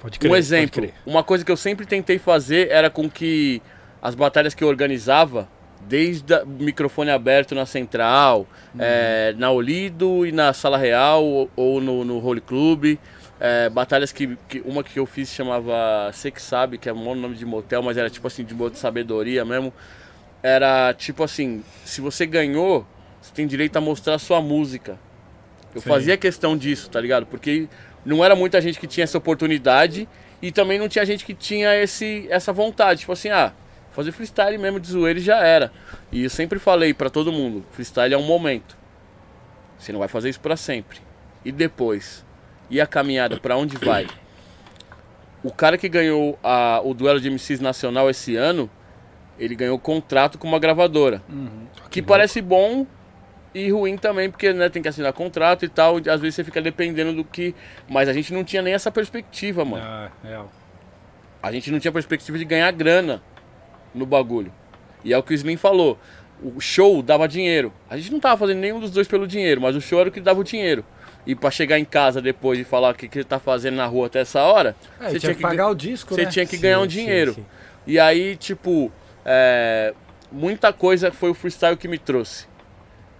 Pode 0.00 0.18
um 0.28 0.36
exemplo, 0.36 0.92
uma 1.06 1.22
coisa 1.22 1.44
que 1.44 1.50
eu 1.50 1.56
sempre 1.56 1.86
tentei 1.86 2.18
fazer 2.18 2.68
era 2.70 2.90
com 2.90 3.08
que 3.08 3.62
as 4.02 4.14
batalhas 4.14 4.52
que 4.52 4.62
eu 4.62 4.68
organizava, 4.68 5.48
desde 5.80 6.34
o 6.34 6.46
microfone 6.46 7.10
aberto 7.10 7.54
na 7.54 7.64
Central, 7.64 8.46
eh, 8.78 9.34
na 9.38 9.50
Olido 9.50 10.26
e 10.26 10.32
na 10.32 10.52
Sala 10.52 10.76
Real 10.76 11.24
ou, 11.24 11.50
ou 11.56 11.80
no, 11.80 12.04
no 12.04 12.22
Holy 12.22 12.42
Club, 12.42 12.98
eh, 13.40 13.68
batalhas 13.68 14.12
que, 14.12 14.36
que- 14.48 14.62
uma 14.64 14.82
que 14.84 14.98
eu 14.98 15.06
fiz 15.06 15.28
chamava 15.30 16.10
Sex 16.12 16.42
Sabe, 16.42 16.78
que 16.78 16.88
é 16.88 16.92
um 16.92 17.14
nome 17.14 17.34
de 17.34 17.44
motel, 17.44 17.82
mas 17.82 17.96
era 17.96 18.08
tipo 18.10 18.26
assim 18.26 18.44
de 18.44 18.54
modo 18.54 18.72
de 18.72 18.78
sabedoria 18.78 19.44
mesmo. 19.44 19.72
Era 20.42 20.92
tipo 20.94 21.22
assim, 21.24 21.62
se 21.84 22.00
você 22.00 22.26
ganhou, 22.26 22.86
você 23.20 23.32
tem 23.32 23.46
direito 23.46 23.76
a 23.76 23.80
mostrar 23.80 24.14
a 24.14 24.18
sua 24.18 24.40
música. 24.42 24.98
Eu 25.74 25.80
fazia 25.80 26.16
questão 26.16 26.56
disso, 26.56 26.88
tá 26.90 27.00
ligado? 27.00 27.26
Porque 27.26 27.68
não 28.04 28.24
era 28.24 28.36
muita 28.36 28.60
gente 28.60 28.78
que 28.78 28.86
tinha 28.86 29.04
essa 29.04 29.18
oportunidade 29.18 30.06
e 30.42 30.52
também 30.52 30.78
não 30.78 30.88
tinha 30.88 31.04
gente 31.06 31.24
que 31.24 31.32
tinha 31.34 31.74
esse, 31.82 32.26
essa 32.30 32.52
vontade. 32.52 33.00
Tipo 33.00 33.12
assim, 33.12 33.30
ah, 33.30 33.52
fazer 33.90 34.12
freestyle 34.12 34.58
mesmo 34.58 34.78
de 34.78 34.86
zoeira 34.88 35.18
já 35.18 35.38
era. 35.38 35.72
E 36.12 36.22
eu 36.24 36.30
sempre 36.30 36.58
falei 36.58 36.92
pra 36.94 37.08
todo 37.10 37.32
mundo, 37.32 37.64
freestyle 37.72 38.12
é 38.14 38.18
um 38.18 38.22
momento. 38.22 38.76
Você 39.78 39.90
não 39.92 39.98
vai 39.98 40.08
fazer 40.08 40.28
isso 40.28 40.40
pra 40.40 40.56
sempre. 40.56 40.98
E 41.44 41.50
depois? 41.50 42.24
E 42.70 42.80
a 42.80 42.86
caminhada, 42.86 43.38
pra 43.38 43.56
onde 43.56 43.76
vai? 43.76 44.06
O 45.42 45.52
cara 45.52 45.76
que 45.76 45.88
ganhou 45.88 46.38
a- 46.42 46.80
o 46.82 46.94
duelo 46.94 47.20
de 47.20 47.28
MCs 47.28 47.60
nacional 47.60 48.08
esse 48.08 48.34
ano, 48.36 48.68
ele 49.38 49.54
ganhou 49.54 49.78
contrato 49.78 50.38
com 50.38 50.48
uma 50.48 50.58
gravadora. 50.58 51.22
Que 51.90 52.00
parece 52.00 52.40
bom 52.40 52.86
e 53.54 53.70
ruim 53.70 53.96
também, 53.96 54.30
porque 54.30 54.52
né, 54.52 54.68
tem 54.68 54.80
que 54.82 54.88
assinar 54.88 55.12
contrato 55.12 55.64
e 55.64 55.68
tal, 55.68 56.00
e 56.00 56.08
às 56.08 56.20
vezes 56.20 56.36
você 56.36 56.44
fica 56.44 56.62
dependendo 56.62 57.12
do 57.12 57.24
que. 57.24 57.54
Mas 57.88 58.08
a 58.08 58.12
gente 58.12 58.32
não 58.32 58.42
tinha 58.42 58.62
nem 58.62 58.72
essa 58.72 58.90
perspectiva, 58.90 59.64
mano. 59.64 59.84
Ah, 59.86 60.10
real. 60.22 60.50
A 61.42 61.52
gente 61.52 61.70
não 61.70 61.78
tinha 61.78 61.92
perspectiva 61.92 62.38
de 62.38 62.44
ganhar 62.46 62.70
grana 62.72 63.22
no 63.94 64.06
bagulho. 64.06 64.50
E 65.04 65.12
é 65.12 65.18
o 65.18 65.22
que 65.22 65.32
o 65.32 65.34
Slim 65.34 65.58
falou. 65.58 65.98
O 66.42 66.58
show 66.58 67.02
dava 67.02 67.28
dinheiro. 67.28 67.70
A 67.88 67.96
gente 67.98 68.10
não 68.10 68.18
tava 68.18 68.38
fazendo 68.38 68.58
nenhum 68.60 68.80
dos 68.80 68.90
dois 68.90 69.06
pelo 69.06 69.26
dinheiro, 69.26 69.60
mas 69.60 69.76
o 69.76 69.80
show 69.80 70.00
era 70.00 70.08
o 70.08 70.12
que 70.12 70.20
dava 70.20 70.40
o 70.40 70.44
dinheiro. 70.44 70.82
E 71.26 71.34
pra 71.34 71.50
chegar 71.50 71.78
em 71.78 71.84
casa 71.84 72.20
depois 72.20 72.58
e 72.58 72.64
falar 72.64 72.90
o 72.90 72.94
que, 72.94 73.08
que 73.08 73.18
ele 73.18 73.24
tá 73.24 73.38
fazendo 73.38 73.76
na 73.76 73.86
rua 73.86 74.06
até 74.06 74.20
essa 74.20 74.42
hora, 74.42 74.76
É, 75.00 75.08
você 75.08 75.20
tinha 75.20 75.34
que 75.34 75.40
pagar 75.40 75.68
o 75.68 75.74
disco, 75.74 76.14
você 76.14 76.24
né? 76.24 76.30
tinha 76.30 76.44
que 76.46 76.56
ganhar 76.58 76.80
um 76.80 76.86
dinheiro. 76.86 77.34
E 77.86 77.98
aí, 77.98 78.36
tipo, 78.36 78.92
é, 79.24 79.94
muita 80.30 80.72
coisa 80.72 81.10
foi 81.10 81.30
o 81.30 81.34
freestyle 81.34 81.76
que 81.76 81.88
me 81.88 81.98
trouxe. 81.98 82.46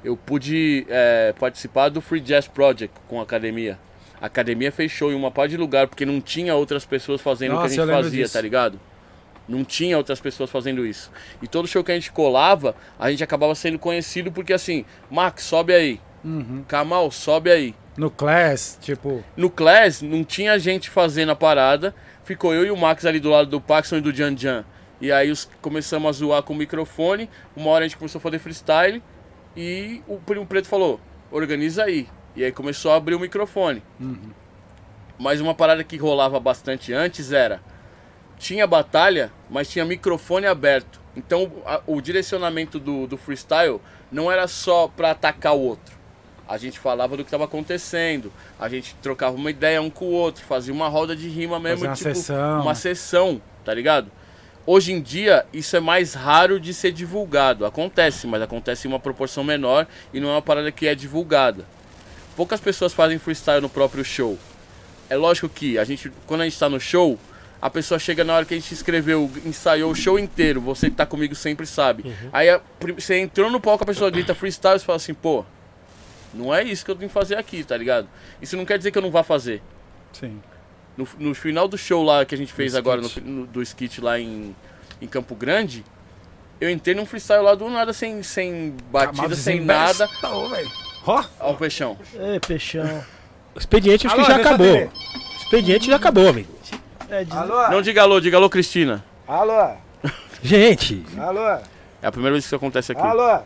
Eu 0.05 0.17
pude 0.19 0.87
é, 0.91 1.33
participar 1.39 1.89
do 1.89 2.01
Free 2.03 2.21
Jazz 2.21 2.47
Project 2.47 2.95
com 3.09 3.21
a 3.21 3.23
academia. 3.23 3.79
A 4.21 4.27
academia 4.27 4.71
fechou 4.71 5.11
em 5.11 5.15
uma 5.15 5.31
parte 5.31 5.53
de 5.53 5.57
lugar 5.57 5.87
porque 5.89 6.05
não 6.05 6.21
tinha 6.21 6.55
outras 6.55 6.85
pessoas 6.85 7.21
fazendo 7.23 7.53
o 7.53 7.55
Nossa, 7.55 7.75
que 7.75 7.81
a 7.81 7.83
eu 7.83 7.87
gente 7.89 7.97
fazia, 7.97 8.23
disso. 8.23 8.35
tá 8.35 8.41
ligado? 8.41 8.79
Não 9.49 9.65
tinha 9.65 9.97
outras 9.99 10.21
pessoas 10.21 10.51
fazendo 10.51 10.87
isso. 10.87 11.11
E 11.43 11.49
todo 11.49 11.69
show 11.69 11.83
que 11.85 11.93
a 11.93 11.95
gente 11.95 12.11
colava, 12.13 12.75
a 12.99 13.11
gente 13.11 13.23
acabava 13.25 13.55
sendo 13.55 13.79
conhecido 13.79 14.31
porque 14.33 14.53
assim, 14.53 14.85
Max, 15.11 15.43
sobe 15.45 15.75
aí. 15.75 16.01
Uhum. 16.25 16.65
Kamal, 16.67 17.11
sobe 17.11 17.51
aí. 17.51 17.75
No 17.97 18.11
Class, 18.11 18.79
tipo, 18.81 19.23
No 19.37 19.49
Class 19.51 20.03
não 20.03 20.25
tinha 20.25 20.59
gente 20.59 20.91
fazendo 20.91 21.31
a 21.31 21.37
parada, 21.37 21.95
ficou 22.25 22.53
eu 22.53 22.67
e 22.67 22.71
o 22.71 22.77
Max 22.77 23.05
ali 23.07 23.21
do 23.21 23.31
lado 23.31 23.49
do 23.49 23.61
Paxson 23.61 23.97
e 23.97 24.01
do 24.01 24.13
Jan 24.13 24.37
Jan. 24.37 24.65
E 25.01 25.13
aí 25.13 25.31
os, 25.31 25.49
começamos 25.61 26.09
a 26.09 26.13
zoar 26.13 26.43
com 26.43 26.53
o 26.55 26.57
microfone, 26.57 27.29
uma 27.55 27.71
hora 27.71 27.85
a 27.85 27.89
gente 27.89 27.97
começou 27.97 28.19
a 28.19 28.23
fazer 28.23 28.39
freestyle 28.39 29.03
e 29.57 30.03
o 30.09 30.17
Primo 30.19 30.47
Preto 30.47 30.67
falou, 30.67 31.01
organiza 31.31 31.85
aí. 31.85 32.09
E 32.35 32.43
aí 32.45 32.51
começou 32.51 32.91
a 32.91 32.97
abrir 32.97 33.15
o 33.15 33.21
microfone. 33.21 33.83
Mas 35.19 35.41
uma 35.41 35.55
parada 35.55 35.85
que 35.85 35.97
rolava 35.97 36.41
bastante 36.41 36.93
antes 36.93 37.31
era, 37.33 37.61
tinha 38.37 38.67
batalha, 38.67 39.31
mas 39.49 39.69
tinha 39.69 39.85
microfone 39.85 40.47
aberto. 40.47 41.01
Então 41.17 41.53
a- 41.65 41.81
o 41.87 42.01
direcionamento 42.01 42.81
do, 42.81 43.07
do 43.07 43.17
freestyle 43.17 43.81
não 44.11 44.31
era 44.33 44.49
só 44.49 44.89
pra 44.89 45.13
atacar 45.13 45.55
o 45.55 45.61
outro. 45.61 45.94
A 46.47 46.59
gente 46.59 46.79
falava 46.79 47.17
do 47.17 47.25
que 47.25 47.29
estava 47.29 47.45
acontecendo, 47.45 48.31
a 48.61 48.69
gente 48.69 48.95
trocava 49.03 49.35
uma 49.37 49.51
ideia 49.51 49.81
um 49.81 49.89
com 49.89 50.05
o 50.05 50.11
outro, 50.13 50.45
fazia 50.45 50.75
uma 50.75 50.89
roda 50.89 51.17
de 51.17 51.29
rima 51.29 51.59
mesmo, 51.59 51.87
Fazia 51.87 51.89
uma 51.91 51.97
tipo, 51.97 52.15
sessão. 52.15 52.61
uma 52.63 52.75
sessão, 52.75 53.43
tá 53.65 53.73
ligado? 53.73 54.11
Hoje 54.67 54.93
em 54.93 55.01
dia, 55.01 55.45
isso 55.53 55.77
é 55.77 55.81
mais 55.81 56.15
raro 56.15 56.59
de 56.61 56.73
ser 56.75 56.93
divulgado. 56.93 57.65
Acontece, 57.67 58.27
mas 58.27 58.41
acontece 58.43 58.87
em 58.87 58.91
uma 58.91 59.01
proporção 59.01 59.43
menor 59.45 59.87
e 60.13 60.21
não 60.21 60.29
é 60.31 60.33
uma 60.33 60.43
parada 60.43 60.71
que 60.73 60.87
é 60.87 60.95
divulgada. 60.95 61.65
Poucas 62.37 62.61
pessoas 62.61 62.93
fazem 62.93 63.19
freestyle 63.19 63.61
no 63.61 63.69
próprio 63.69 64.05
show. 64.05 64.39
É 65.09 65.17
lógico 65.17 65.49
que 65.49 65.79
a 65.79 65.85
gente, 65.85 66.11
quando 66.27 66.41
a 66.41 66.45
gente 66.45 66.59
tá 66.59 66.69
no 66.69 66.81
show, 66.81 67.19
a 67.61 67.69
pessoa 67.71 67.99
chega 67.99 68.25
na 68.25 68.35
hora 68.35 68.45
que 68.45 68.55
a 68.55 68.57
gente 68.59 68.73
escreveu, 68.73 69.31
ensaiou 69.45 69.91
o 69.91 69.95
show 69.95 70.19
inteiro, 70.19 70.61
você 70.61 70.89
que 70.91 70.97
tá 70.97 71.07
comigo 71.07 71.35
sempre 71.35 71.67
sabe. 71.67 72.15
Aí 72.33 72.49
a- 72.51 72.61
prim- 72.81 72.95
você 72.99 73.19
entrou 73.19 73.51
no 73.51 73.61
palco, 73.61 73.85
a 73.85 73.87
pessoa 73.87 74.11
grita 74.11 74.35
freestyle, 74.35 74.79
você 74.79 74.85
fala 74.85 74.97
assim, 74.97 75.15
pô, 75.15 75.45
não 76.35 76.55
é 76.55 76.63
isso 76.63 76.85
que 76.85 76.91
eu 76.91 76.95
tenho 76.97 77.09
que 77.09 77.15
fazer 77.15 77.37
aqui, 77.37 77.63
tá 77.65 77.77
ligado? 77.77 78.09
Isso 78.43 78.57
não 78.57 78.65
quer 78.65 78.77
dizer 78.79 78.91
que 78.91 78.99
eu 78.99 79.03
não 79.03 79.11
vá 79.11 79.23
fazer. 79.23 79.63
Sim. 80.13 80.41
No, 80.97 81.07
no 81.19 81.35
final 81.35 81.67
do 81.67 81.77
show 81.77 82.03
lá 82.05 82.25
que 82.25 82.35
a 82.35 82.39
gente 82.39 82.53
fez 82.53 82.73
Do 82.73 82.79
agora, 82.79 83.01
no, 83.01 83.07
skit. 83.09 83.21
fi- 83.25 83.31
no- 83.31 83.47
do 83.47 83.63
skit 83.63 84.01
lá 84.01 84.19
em, 84.19 84.55
em 85.01 85.07
Campo 85.09 85.35
Grande, 85.35 85.85
eu 86.61 86.71
entrei 86.71 86.95
num 86.95 87.05
freestyle 87.05 87.43
lá 87.43 87.55
do 87.55 87.69
nada, 87.69 87.93
sem, 87.93 88.23
sem 88.23 88.75
batida, 88.91 89.35
sem 89.35 89.61
nada. 89.61 90.09
Ó, 91.07 91.25
Ó 91.41 91.51
o 91.53 91.57
peixão. 91.57 91.99
Ei, 92.15 92.39
peixão. 92.41 93.05
O 93.55 93.59
expediente 93.59 94.07
acho 94.07 94.15
que 94.15 94.21
Alô, 94.23 94.31
já 94.31 94.37
deixa 94.37 94.49
eu 94.51 94.55
acabou. 94.55 94.77
O 94.87 95.37
expediente 95.37 95.87
já 95.89 95.97
acabou, 95.97 96.29
amigo. 96.29 96.55
É, 97.11 97.25
diz... 97.25 97.35
alô, 97.37 97.69
Não 97.71 97.83
diga 97.83 98.03
alô, 98.03 98.21
diga 98.21 98.37
alô, 98.37 98.49
Cristina. 98.49 99.05
alô, 99.27 99.75
Gente, 100.43 101.05
alô, 101.19 101.47
É 102.03 102.07
a 102.07 102.13
primeira 102.13 102.33
vez 102.35 102.45
que 102.45 102.49
isso 102.49 102.57
acontece 102.57 102.93
aqui. 102.93 103.01
alô. 103.01 103.37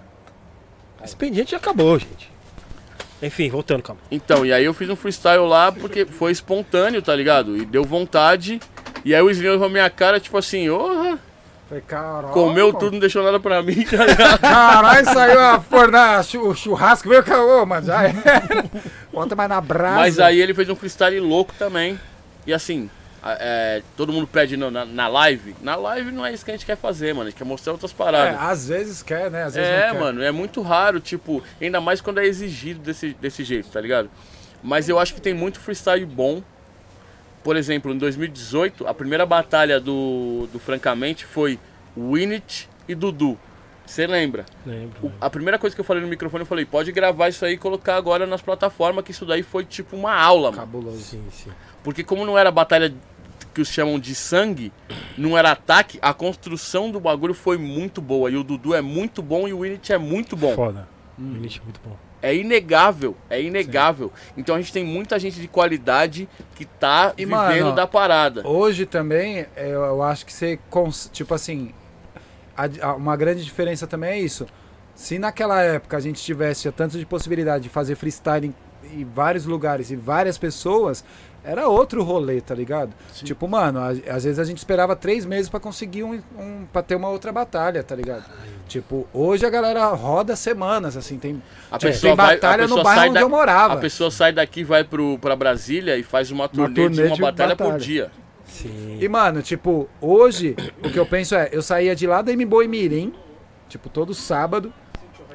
o 1.01 1.05
expediente 1.05 1.53
já 1.53 1.57
acabou, 1.57 1.99
gente. 1.99 2.31
Enfim, 3.23 3.51
voltando, 3.51 3.83
calma. 3.83 4.01
Então, 4.11 4.47
e 4.47 4.53
aí 4.53 4.65
eu 4.65 4.73
fiz 4.75 4.89
um 4.89 4.97
freestyle 4.97 5.47
lá 5.47 5.73
porque 5.73 6.05
foi 6.07 6.31
espontâneo, 6.33 7.03
tá 7.03 7.15
ligado? 7.15 7.57
E 7.57 7.65
deu 7.65 7.83
vontade. 7.85 8.61
E 9.05 9.15
aí 9.15 9.21
o 9.23 9.31
Slim 9.31 9.49
olhou 9.49 9.61
pra 9.61 9.69
minha 9.69 9.91
cara, 9.91 10.21
tipo 10.21 10.37
assim, 10.39 10.69
ô, 10.71 11.19
Foi 11.69 11.81
caralho. 11.81 12.33
comeu 12.33 12.73
tudo, 12.73 12.93
não 12.93 13.01
deixou 13.01 13.23
nada 13.25 13.41
pra 13.41 13.63
mim, 13.63 13.83
tá 13.91 14.05
ligado? 14.07 14.39
Caralho, 14.41 15.05
saiu 15.05 15.41
a 15.41 15.61
forna, 15.61 16.21
o 16.21 16.55
churrasco, 16.55 17.09
veio 17.09 17.23
caô, 17.25 17.67
mano. 17.67 17.87
Já 17.87 18.05
era. 18.05 18.65
Bota 19.13 19.35
mais 19.35 19.49
na 19.49 19.61
brasa. 19.61 19.97
Mas 19.97 20.19
aí 20.21 20.41
ele 20.41 20.55
fez 20.55 20.69
um 20.69 20.77
freestyle 20.77 21.19
louco 21.21 21.53
também. 21.59 21.99
E 22.47 22.53
assim, 22.53 22.89
é, 23.25 23.83
todo 23.97 24.13
mundo 24.13 24.27
pede 24.27 24.57
na, 24.57 24.71
na 24.85 25.09
live. 25.09 25.55
Na 25.61 25.75
live 25.77 26.11
não 26.13 26.25
é 26.25 26.33
isso 26.33 26.45
que 26.45 26.51
a 26.51 26.55
gente 26.55 26.65
quer 26.67 26.77
fazer, 26.77 27.13
mano. 27.13 27.27
A 27.27 27.31
gente 27.31 27.39
quer 27.39 27.45
mostrar 27.45 27.73
outras 27.73 27.91
É, 27.91 27.95
paradas. 27.95 28.41
às 28.41 28.69
vezes 28.69 29.03
quer, 29.03 29.31
né? 29.31 29.45
Às 29.45 29.55
vezes 29.55 29.69
É, 29.71 29.93
mano, 29.93 30.23
é 30.23 30.31
muito 30.31 30.63
raro, 30.63 31.01
tipo, 31.01 31.43
ainda 31.61 31.81
mais 31.81 32.01
quando 32.01 32.19
é 32.21 32.27
exigido 32.27 32.81
desse, 32.81 33.15
desse 33.15 33.43
jeito, 33.45 33.69
tá 33.71 33.81
ligado? 33.81 34.09
Mas 34.63 34.89
eu 34.89 34.99
acho 34.99 35.15
que 35.15 35.21
tem 35.21 35.35
muito 35.35 35.59
freestyle 35.61 36.05
bom. 36.07 36.43
Por 37.43 37.57
exemplo, 37.57 37.93
em 37.93 37.99
2018, 37.99 38.87
a 38.87 38.93
primeira 38.93 39.25
batalha 39.25 39.81
do, 39.81 40.49
do 40.53 40.59
Francamente 40.59 41.25
foi 41.25 41.59
Winnet 41.97 42.69
e 42.89 42.95
Dudu. 42.95 43.39
Você 43.87 44.07
lembra? 44.07 44.45
Lembro. 44.67 45.07
O- 45.07 45.13
a 45.19 45.31
primeira 45.31 45.59
coisa 45.59 45.75
que 45.75 45.81
eu 45.81 45.85
falei 45.85 46.03
no 46.03 46.09
microfone, 46.09 46.43
eu 46.43 46.47
falei, 46.47 46.67
pode 46.67 46.93
gravar 46.93 47.29
isso 47.31 47.43
aí 47.45 47.55
e 47.55 47.57
colocar 47.57 47.95
agora 47.97 48.27
nas 48.27 48.43
plataformas, 48.43 49.03
que 49.03 49.13
isso 49.13 49.25
daí 49.25 49.43
foi 49.43 49.65
tipo 49.65 49.97
uma 49.97 50.13
aula, 50.15 50.51
mano. 50.51 50.61
Cabuloso. 50.63 50.99
Sim, 51.01 51.25
sim. 51.33 51.51
Porque 51.89 52.05
como 52.05 52.23
não 52.27 52.37
era 52.37 52.51
batalha 52.51 52.95
que 53.55 53.63
os 53.63 53.69
chamam 53.69 53.99
de 53.99 54.15
sangue, 54.15 54.71
não 55.17 55.39
era 55.39 55.53
ataque, 55.53 55.99
a 56.03 56.13
construção 56.13 56.91
do 56.91 57.01
bagulho 57.01 57.33
foi 57.33 57.57
muito 57.57 58.03
boa. 58.03 58.31
E 58.31 58.37
o 58.37 58.45
Dudu 58.45 58.75
é 58.75 58.83
muito 58.83 59.23
bom 59.23 59.49
e 59.49 59.55
o 59.55 59.61
Winnet 59.63 59.91
é 59.91 59.97
muito 59.97 60.37
bom. 60.37 60.55
Foda. 60.55 60.87
O 61.19 61.23
Init 61.23 61.61
é 61.61 61.65
muito 61.65 61.81
bom. 61.83 61.97
É 62.21 62.37
inegável, 62.37 63.17
é 63.31 63.41
inegável. 63.41 64.13
Então 64.37 64.55
a 64.55 64.59
gente 64.61 64.71
tem 64.71 64.85
muita 64.85 65.19
gente 65.19 65.41
de 65.41 65.49
qualidade 65.49 66.29
que 66.57 66.67
tá 66.67 67.15
E, 67.17 67.25
vivendo 67.25 67.39
mano, 67.65 67.73
da 67.75 67.87
parada. 67.87 68.47
Hoje 68.47 68.85
também, 68.85 69.47
eu, 69.57 69.83
eu 69.83 70.03
acho 70.03 70.27
que 70.27 70.33
você, 70.35 70.59
cons- 70.69 71.09
tipo 71.11 71.33
assim, 71.33 71.73
a- 72.55 72.69
a- 72.91 72.95
uma 72.97 73.17
grande 73.17 73.43
diferença 73.43 73.87
também 73.87 74.11
é 74.11 74.19
isso. 74.21 74.47
Se 74.95 75.19
naquela 75.19 75.63
época 75.63 75.97
a 75.97 76.01
gente 76.01 76.23
tivesse 76.23 76.71
tanto 76.73 76.99
de 76.99 77.07
possibilidade 77.07 77.63
de 77.65 77.71
fazer 77.71 77.95
freestyle 77.95 78.47
em, 78.49 78.55
em 79.01 79.05
vários 79.05 79.45
lugares 79.47 79.91
e 79.91 79.97
várias 79.97 80.37
pessoas, 80.39 81.05
era 81.49 81.69
outro 81.69 82.03
rolê, 82.03 82.41
tá 82.41 82.55
ligado? 82.55 82.93
Tipo, 83.15 83.49
mano, 83.49 83.81
a- 83.81 83.91
às 83.91 84.25
vezes 84.25 84.39
a 84.39 84.45
gente 84.45 84.59
esperava 84.59 84.95
três 84.95 85.25
meses 85.25 85.49
pra 85.49 85.59
conseguir 85.59 86.03
um, 86.05 86.21
um 86.39 86.67
para 86.73 86.83
ter 86.83 86.95
uma 86.95 87.09
outra 87.09 87.33
batalha, 87.33 87.83
tá 87.83 87.95
ligado? 87.97 88.25
Tipo, 88.69 89.07
hoje 89.15 89.47
a 89.47 89.51
galera 89.51 89.87
roda 89.89 90.37
semanas, 90.37 90.97
assim, 90.97 91.19
tem, 91.19 91.43
A 91.71 91.79
tipo, 91.79 91.91
pessoa 91.93 92.11
tem 92.11 92.17
vai- 92.17 92.27
a 92.27 92.35
batalha 92.37 92.67
no 92.69 92.83
bairro 92.83 93.01
sai 93.01 93.09
onde 93.09 93.15
da- 93.15 93.21
eu 93.23 93.29
morava. 93.29 93.75
A 93.75 93.77
pessoa 93.79 94.11
sai 94.11 94.33
daqui, 94.33 94.63
vai 94.63 94.85
pro, 94.85 95.19
pra 95.19 95.35
Brasília 95.35 95.97
e 95.97 96.03
faz 96.03 96.31
uma 96.31 96.49
turnê, 96.49 96.69
de 96.69 96.75
turnê 96.75 97.07
uma 97.09 97.15
de 97.17 97.23
batalha, 97.23 97.57
por 97.57 97.65
batalha. 97.65 97.81
dia. 97.83 98.11
Sim. 98.45 98.99
E, 99.01 99.09
mano, 99.09 99.43
tipo, 99.43 99.89
hoje, 100.01 100.55
o 100.85 100.91
que 100.91 100.99
eu 100.99 101.07
penso 101.07 101.35
é, 101.35 101.49
eu 101.53 101.63
saía 101.63 101.95
de 101.97 102.07
lá 102.07 102.21
da 102.23 102.33
M-Boy 102.33 102.67
Mirim, 102.69 103.13
tipo, 103.69 103.89
todo 103.89 104.13
sábado, 104.15 104.73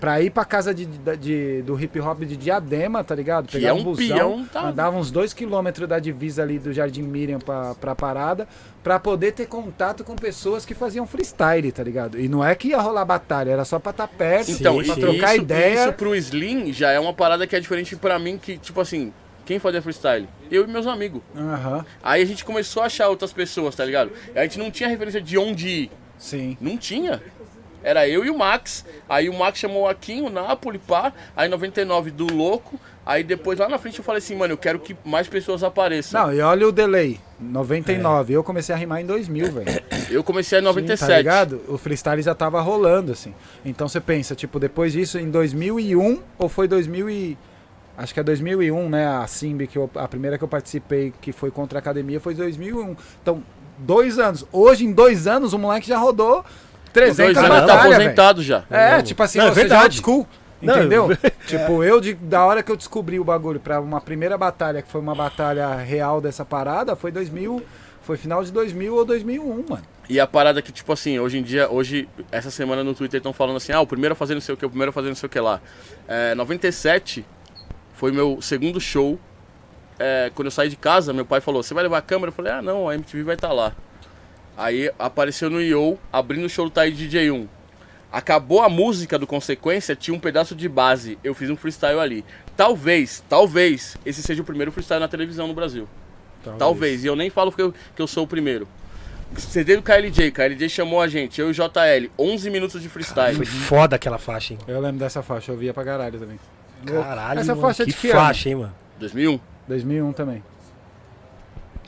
pra 0.03 0.19
ir 0.21 0.31
pra 0.31 0.43
casa 0.43 0.73
de, 0.73 0.85
de- 0.85 1.15
de- 1.17 1.61
do 1.61 1.81
hip 1.81 1.97
hop 2.01 2.23
de 2.25 2.35
Diadema, 2.35 3.05
tá 3.05 3.15
ligado? 3.15 3.47
Que 3.47 3.65
é 3.65 3.71
um 3.71 3.95
peão, 3.95 4.43
tá? 4.51 4.63
andava 4.67 4.97
uns 4.97 5.09
dois 5.09 5.31
quilômetros 5.33 5.87
da 5.87 5.97
divisa 5.97 6.41
ali 6.43 6.59
do 6.59 6.73
Jardim 6.73 7.03
Miriam 7.03 7.39
pra, 7.39 7.73
pra 7.75 7.95
parada, 7.95 8.45
pra 8.83 8.99
poder 8.99 9.31
ter 9.31 9.47
contato 9.47 10.03
com 10.03 10.13
pessoas 10.13 10.65
que 10.65 10.73
faziam 10.73 11.07
freestyle, 11.07 11.71
tá 11.71 11.81
ligado? 11.81 12.19
E 12.19 12.27
não 12.27 12.43
é 12.43 12.53
que 12.53 12.67
ia 12.67 12.81
rolar 12.81 13.05
batalha, 13.05 13.51
era 13.51 13.63
só 13.63 13.79
pra 13.79 13.91
estar 13.91 14.09
perto, 14.09 14.51
Então, 14.51 14.83
pra 14.83 14.93
trocar 14.95 15.35
isso, 15.35 15.43
ideia. 15.43 15.83
isso 15.85 15.93
pro 15.93 16.13
Slim 16.13 16.73
já 16.73 16.91
é 16.91 16.99
uma 16.99 17.13
parada 17.13 17.47
que 17.47 17.55
é 17.55 17.59
diferente 17.61 17.95
pra 17.95 18.19
mim, 18.19 18.37
que, 18.37 18.57
tipo 18.57 18.81
assim, 18.81 19.13
quem 19.45 19.57
fazia 19.57 19.81
freestyle? 19.81 20.27
Eu 20.51 20.65
e 20.65 20.67
meus 20.67 20.85
amigos. 20.85 21.21
Aham, 21.33 21.85
Aí 22.03 22.21
a 22.21 22.25
gente 22.25 22.43
começou 22.43 22.83
a 22.83 22.87
achar 22.87 23.07
outras 23.07 23.31
pessoas, 23.31 23.73
tá 23.73 23.85
ligado? 23.85 24.11
A 24.35 24.41
gente 24.43 24.59
não 24.59 24.69
tinha 24.69 24.89
referência 24.89 25.21
de 25.21 25.37
onde 25.37 25.69
ir. 25.69 25.91
sim. 26.17 26.57
Não 26.59 26.75
tinha. 26.77 27.21
Era 27.83 28.07
eu 28.07 28.23
e 28.23 28.29
o 28.29 28.37
Max. 28.37 28.85
Aí 29.09 29.27
o 29.29 29.33
Max 29.37 29.59
chamou 29.59 29.83
o 29.83 29.87
Akin, 29.87 30.21
o 30.21 30.29
Napoli, 30.29 30.79
pá. 30.79 31.11
Aí 31.35 31.49
99 31.49 32.11
do 32.11 32.33
Louco. 32.33 32.79
Aí 33.05 33.21
depois 33.23 33.59
lá 33.59 33.67
na 33.67 33.77
frente 33.77 33.97
eu 33.99 34.03
falei 34.05 34.19
assim, 34.19 34.35
mano, 34.35 34.53
eu 34.53 34.57
quero 34.57 34.79
que 34.79 34.95
mais 35.03 35.27
pessoas 35.27 35.61
apareçam. 35.61 36.25
Não, 36.27 36.33
e 36.33 36.39
olha 36.39 36.65
o 36.67 36.71
delay, 36.71 37.19
99, 37.37 38.33
eu 38.33 38.43
comecei 38.43 38.73
a 38.73 38.77
rimar 38.77 39.01
em 39.01 39.05
2000, 39.05 39.51
velho. 39.51 39.83
Eu 40.09 40.23
comecei 40.23 40.59
em 40.59 40.61
97. 40.61 41.09
Tá 41.11 41.17
ligado? 41.17 41.61
O 41.67 41.77
freestyle 41.77 42.21
já 42.21 42.33
tava 42.33 42.61
rolando, 42.61 43.11
assim. 43.11 43.33
Então 43.65 43.89
você 43.89 43.99
pensa, 43.99 44.33
tipo, 44.35 44.57
depois 44.59 44.93
disso, 44.93 45.19
em 45.19 45.29
2001, 45.29 46.21
ou 46.37 46.47
foi 46.47 46.67
2000 46.67 47.09
e... 47.09 47.37
Acho 47.97 48.13
que 48.13 48.19
é 48.19 48.23
2001, 48.23 48.89
né? 48.89 49.05
A 49.05 49.27
Simbi, 49.27 49.67
que 49.67 49.77
eu- 49.77 49.89
a 49.95 50.07
primeira 50.07 50.37
que 50.37 50.43
eu 50.43 50.47
participei, 50.47 51.13
que 51.21 51.31
foi 51.31 51.51
contra 51.51 51.77
a 51.77 51.81
academia, 51.81 52.19
foi 52.19 52.33
2001. 52.33 52.95
Então, 53.21 53.43
dois 53.77 54.17
anos. 54.17 54.45
Hoje, 54.51 54.83
em 54.85 54.91
dois 54.91 55.27
anos, 55.27 55.53
o 55.53 55.59
moleque 55.59 55.87
já 55.89 55.97
rodou 55.97 56.43
300 56.93 57.17
dois 57.17 57.37
anos 57.37 57.49
batalhas, 57.49 57.67
tá 57.67 57.81
aposentado 57.95 58.43
já. 58.43 58.63
É, 58.69 58.95
Não, 58.97 59.03
tipo 59.03 59.23
assim, 59.23 59.39
não, 59.39 59.47
é 59.47 59.49
você 59.49 59.55
já 59.55 59.59
é 59.65 59.69
verdade. 59.69 59.97
school. 59.97 60.27
Não, 60.61 60.75
Entendeu? 60.77 61.09
tipo, 61.45 61.83
eu, 61.83 61.99
de- 61.99 62.13
da 62.13 62.45
hora 62.45 62.63
que 62.63 62.71
eu 62.71 62.77
descobri 62.77 63.19
o 63.19 63.23
bagulho 63.23 63.59
pra 63.59 63.81
uma 63.81 63.99
primeira 63.99 64.37
batalha, 64.37 64.81
que 64.81 64.89
foi 64.89 65.01
uma 65.01 65.13
batalha 65.13 65.75
real 65.75 66.21
dessa 66.21 66.45
parada, 66.45 66.95
foi 66.95 67.11
2000, 67.11 67.61
foi 68.01 68.15
final 68.15 68.41
de 68.43 68.51
2000 68.51 68.95
ou 68.95 69.03
2001, 69.03 69.65
mano. 69.67 69.81
E 70.09 70.19
a 70.19 70.27
parada 70.27 70.61
que, 70.61 70.71
tipo 70.71 70.91
assim, 70.93 71.17
hoje 71.19 71.37
em 71.37 71.43
dia, 71.43 71.69
hoje, 71.69 72.07
essa 72.31 72.49
semana 72.51 72.83
no 72.83 72.93
Twitter 72.93 73.17
estão 73.17 73.33
falando 73.33 73.57
assim, 73.57 73.71
ah, 73.73 73.81
o 73.81 73.87
primeiro 73.87 74.13
a 74.13 74.15
fazer 74.15 74.33
não 74.35 74.41
sei 74.41 74.53
o 74.53 74.57
que, 74.57 74.65
o 74.65 74.69
primeiro 74.69 74.89
a 74.89 74.93
fazer 74.93 75.07
não 75.09 75.15
sei 75.15 75.27
o 75.27 75.29
que 75.29 75.39
lá. 75.39 75.59
É, 76.07 76.33
97 76.35 77.25
foi 77.93 78.11
meu 78.11 78.41
segundo 78.41 78.79
show. 78.79 79.19
É, 79.99 80.31
quando 80.33 80.47
eu 80.47 80.51
saí 80.51 80.69
de 80.69 80.75
casa, 80.75 81.13
meu 81.13 81.25
pai 81.25 81.39
falou, 81.41 81.61
você 81.63 81.73
vai 81.73 81.83
levar 81.83 81.97
a 81.97 82.01
câmera? 82.01 82.29
Eu 82.29 82.33
falei, 82.33 82.51
ah 82.51 82.61
não, 82.61 82.89
a 82.89 82.95
MTV 82.95 83.23
vai 83.23 83.35
estar 83.35 83.51
lá. 83.53 83.73
Aí 84.57 84.91
apareceu 84.99 85.49
no 85.49 85.61
IO, 85.61 85.97
abrindo 86.11 86.45
o 86.45 86.49
show 86.49 86.65
do 86.65 86.71
Taí 86.71 86.91
DJ1. 86.93 87.47
Acabou 88.11 88.61
a 88.61 88.69
música 88.69 89.17
do 89.17 89.25
Consequência, 89.25 89.95
tinha 89.95 90.15
um 90.15 90.19
pedaço 90.19 90.53
de 90.55 90.69
base. 90.69 91.17
Eu 91.23 91.33
fiz 91.33 91.49
um 91.49 91.55
freestyle 91.55 91.99
ali. 91.99 92.23
Talvez, 92.55 93.23
talvez, 93.27 93.97
esse 94.05 94.21
seja 94.21 94.43
o 94.43 94.45
primeiro 94.45 94.71
freestyle 94.71 94.99
na 94.99 95.07
televisão 95.07 95.47
no 95.47 95.53
Brasil. 95.55 95.87
Talvez. 96.59 97.03
E 97.03 97.07
eu 97.07 97.15
nem 97.15 97.29
falo 97.29 97.51
que 97.51 97.61
eu, 97.61 97.73
que 97.95 98.01
eu 98.01 98.05
sou 98.05 98.25
o 98.25 98.27
primeiro. 98.27 98.67
CD 99.35 99.75
do 99.75 99.81
KLJ. 99.81 100.29
KLJ 100.31 100.69
chamou 100.69 101.01
a 101.01 101.07
gente, 101.07 101.41
eu 101.41 101.47
e 101.47 101.51
o 101.51 101.53
JL. 101.53 102.11
11 102.19 102.49
minutos 102.51 102.81
de 102.81 102.89
freestyle. 102.89 103.35
Foi 103.35 103.45
foda 103.45 103.95
aquela 103.95 104.19
faixa, 104.19 104.53
hein? 104.53 104.59
Eu 104.67 104.79
lembro 104.79 104.99
dessa 104.99 105.23
faixa, 105.23 105.51
eu 105.51 105.57
via 105.57 105.73
pra 105.73 105.83
caralho 105.83 106.19
também. 106.19 106.39
Caralho, 106.85 107.39
Essa 107.39 107.55
mano, 107.55 107.67
faixa 107.67 107.83
é 107.83 107.85
que 107.85 107.91
de 107.93 107.97
que 107.97 108.09
ano? 108.11 108.19
faixa, 108.19 108.49
hein, 108.49 108.55
mano? 108.55 108.75
2001. 108.99 109.39
2001 109.67 110.13
também. 110.13 110.43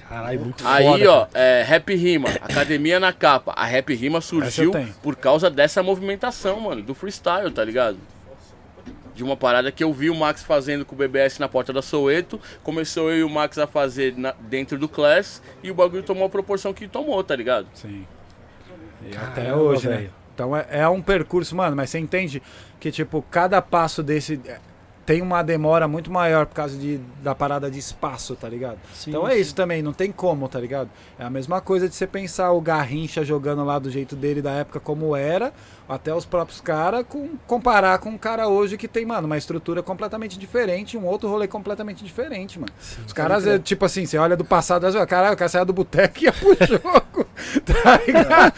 Caralho, 0.07 0.39
muito 0.41 0.67
Aí, 0.67 0.85
foda. 0.85 1.11
ó, 1.11 1.25
cara. 1.25 1.29
é, 1.43 1.63
Rap 1.63 1.95
Rima, 1.95 2.29
Academia 2.41 2.99
na 2.99 3.11
capa. 3.11 3.53
A 3.55 3.65
Rap 3.65 3.93
Rima 3.95 4.21
surgiu 4.21 4.71
por 5.01 5.15
causa 5.15 5.49
dessa 5.49 5.81
movimentação, 5.81 6.59
mano, 6.59 6.81
do 6.83 6.93
freestyle, 6.93 7.49
tá 7.51 7.63
ligado? 7.63 7.97
De 9.15 9.23
uma 9.23 9.35
parada 9.37 9.71
que 9.71 9.83
eu 9.83 9.91
vi 9.93 10.09
o 10.09 10.15
Max 10.15 10.43
fazendo 10.43 10.85
com 10.85 10.93
o 10.93 10.97
BBS 10.97 11.39
na 11.39 11.47
porta 11.47 11.71
da 11.71 11.81
Soweto. 11.81 12.39
Começou 12.61 13.09
eu 13.09 13.19
e 13.19 13.23
o 13.23 13.29
Max 13.29 13.57
a 13.57 13.65
fazer 13.65 14.13
na- 14.17 14.35
dentro 14.41 14.77
do 14.77 14.87
Class 14.89 15.41
e 15.63 15.71
o 15.71 15.73
bagulho 15.73 16.03
tomou 16.03 16.25
a 16.25 16.29
proporção 16.29 16.73
que 16.73 16.87
tomou, 16.87 17.23
tá 17.23 17.35
ligado? 17.35 17.67
Sim. 17.73 18.05
E 19.05 19.09
Caramba, 19.11 19.31
até 19.31 19.55
hoje, 19.55 19.87
né? 19.87 19.95
velho. 19.97 20.11
Então 20.33 20.55
é, 20.55 20.65
é 20.69 20.87
um 20.89 21.01
percurso, 21.01 21.55
mano, 21.55 21.75
mas 21.77 21.89
você 21.89 21.97
entende 21.97 22.43
que, 22.79 22.91
tipo, 22.91 23.21
cada 23.31 23.61
passo 23.61 24.03
desse. 24.03 24.39
Tem 25.05 25.21
uma 25.21 25.43
demora 25.43 25.87
muito 25.87 26.11
maior 26.11 26.47
por 26.47 26.55
causa 26.55 26.75
de, 26.77 26.99
da 27.21 27.35
parada 27.35 27.69
de 27.69 27.77
espaço, 27.77 28.35
tá 28.35 28.49
ligado? 28.49 28.79
Sim, 28.93 29.11
então 29.11 29.27
é 29.27 29.35
sim. 29.35 29.41
isso 29.41 29.55
também, 29.55 29.81
não 29.81 29.93
tem 29.93 30.11
como, 30.11 30.49
tá 30.49 30.59
ligado? 30.59 30.89
É 31.19 31.23
a 31.23 31.29
mesma 31.29 31.61
coisa 31.61 31.87
de 31.87 31.93
você 31.93 32.07
pensar 32.07 32.51
o 32.51 32.59
Garrincha 32.59 33.23
jogando 33.23 33.63
lá 33.63 33.77
do 33.77 33.91
jeito 33.91 34.15
dele 34.15 34.41
da 34.41 34.51
época 34.51 34.79
como 34.79 35.15
era, 35.15 35.53
até 35.87 36.13
os 36.13 36.25
próprios 36.25 36.59
caras, 36.59 37.05
com, 37.07 37.29
comparar 37.45 37.99
com 37.99 38.09
um 38.09 38.17
cara 38.17 38.47
hoje 38.47 38.77
que 38.77 38.87
tem, 38.87 39.05
mano, 39.05 39.27
uma 39.27 39.37
estrutura 39.37 39.83
completamente 39.83 40.39
diferente, 40.39 40.97
um 40.97 41.05
outro 41.05 41.29
rolê 41.29 41.47
completamente 41.47 42.03
diferente, 42.03 42.59
mano. 42.59 42.73
os 43.05 43.13
caras, 43.13 43.45
é, 43.45 43.59
tipo 43.59 43.85
assim, 43.85 44.05
você 44.05 44.17
olha 44.17 44.35
do 44.35 44.43
passado, 44.43 44.91
fala, 44.91 45.05
caralho, 45.05 45.35
o 45.35 45.37
cara 45.37 45.49
saiu 45.49 45.65
do 45.65 45.73
boteco 45.73 46.19
e 46.19 46.23
ia 46.23 46.33
pro 46.33 46.57
jogo, 46.65 47.27
tá 47.63 48.01
ligado? 48.05 48.53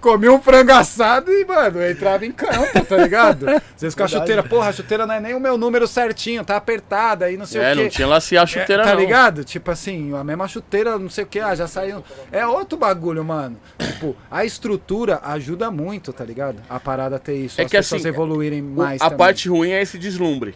Comia 0.00 0.32
um 0.32 0.40
frango 0.40 0.72
assado 0.72 1.30
e, 1.30 1.44
mano, 1.44 1.84
entrava 1.84 2.24
em 2.24 2.32
campo, 2.32 2.84
tá 2.88 2.96
ligado? 2.96 3.46
Vezes 3.76 3.94
com 3.94 4.02
a 4.02 4.08
chuteira, 4.08 4.42
porra, 4.42 4.70
a 4.70 4.72
chuteira 4.72 5.06
não 5.06 5.14
é 5.14 5.20
nem 5.20 5.34
o 5.34 5.40
meu 5.40 5.58
número 5.58 5.86
certinho, 5.90 6.42
tá 6.44 6.56
apertada 6.56 7.26
aí, 7.26 7.36
não 7.36 7.44
sei 7.44 7.60
É, 7.60 7.72
o 7.72 7.76
quê. 7.76 7.82
não 7.82 7.90
tinha 7.90 8.06
lacear 8.08 8.44
a 8.44 8.46
chuteira, 8.46 8.82
É, 8.82 8.86
tá 8.86 8.94
não. 8.94 9.00
ligado? 9.00 9.44
Tipo 9.44 9.70
assim, 9.70 10.14
a 10.16 10.24
mesma 10.24 10.48
chuteira, 10.48 10.98
não 10.98 11.10
sei 11.10 11.24
o 11.24 11.26
que, 11.26 11.38
ah, 11.38 11.54
já 11.54 11.66
saiu. 11.66 12.02
É 12.32 12.46
outro 12.46 12.78
bagulho, 12.78 13.22
mano. 13.24 13.58
Tipo, 13.78 14.16
a 14.30 14.44
estrutura 14.44 15.20
ajuda 15.22 15.70
muito, 15.70 16.12
tá 16.12 16.24
ligado? 16.24 16.62
A 16.70 16.80
parada 16.80 17.18
ter 17.18 17.34
isso, 17.36 17.60
É 17.60 17.64
as 17.64 17.70
que 17.70 17.76
pessoas 17.76 18.00
assim, 18.00 18.08
evoluírem 18.08 18.62
mais 18.62 19.00
a 19.02 19.04
também. 19.04 19.18
parte 19.18 19.48
ruim 19.48 19.70
é 19.72 19.82
esse 19.82 19.98
deslumbre. 19.98 20.54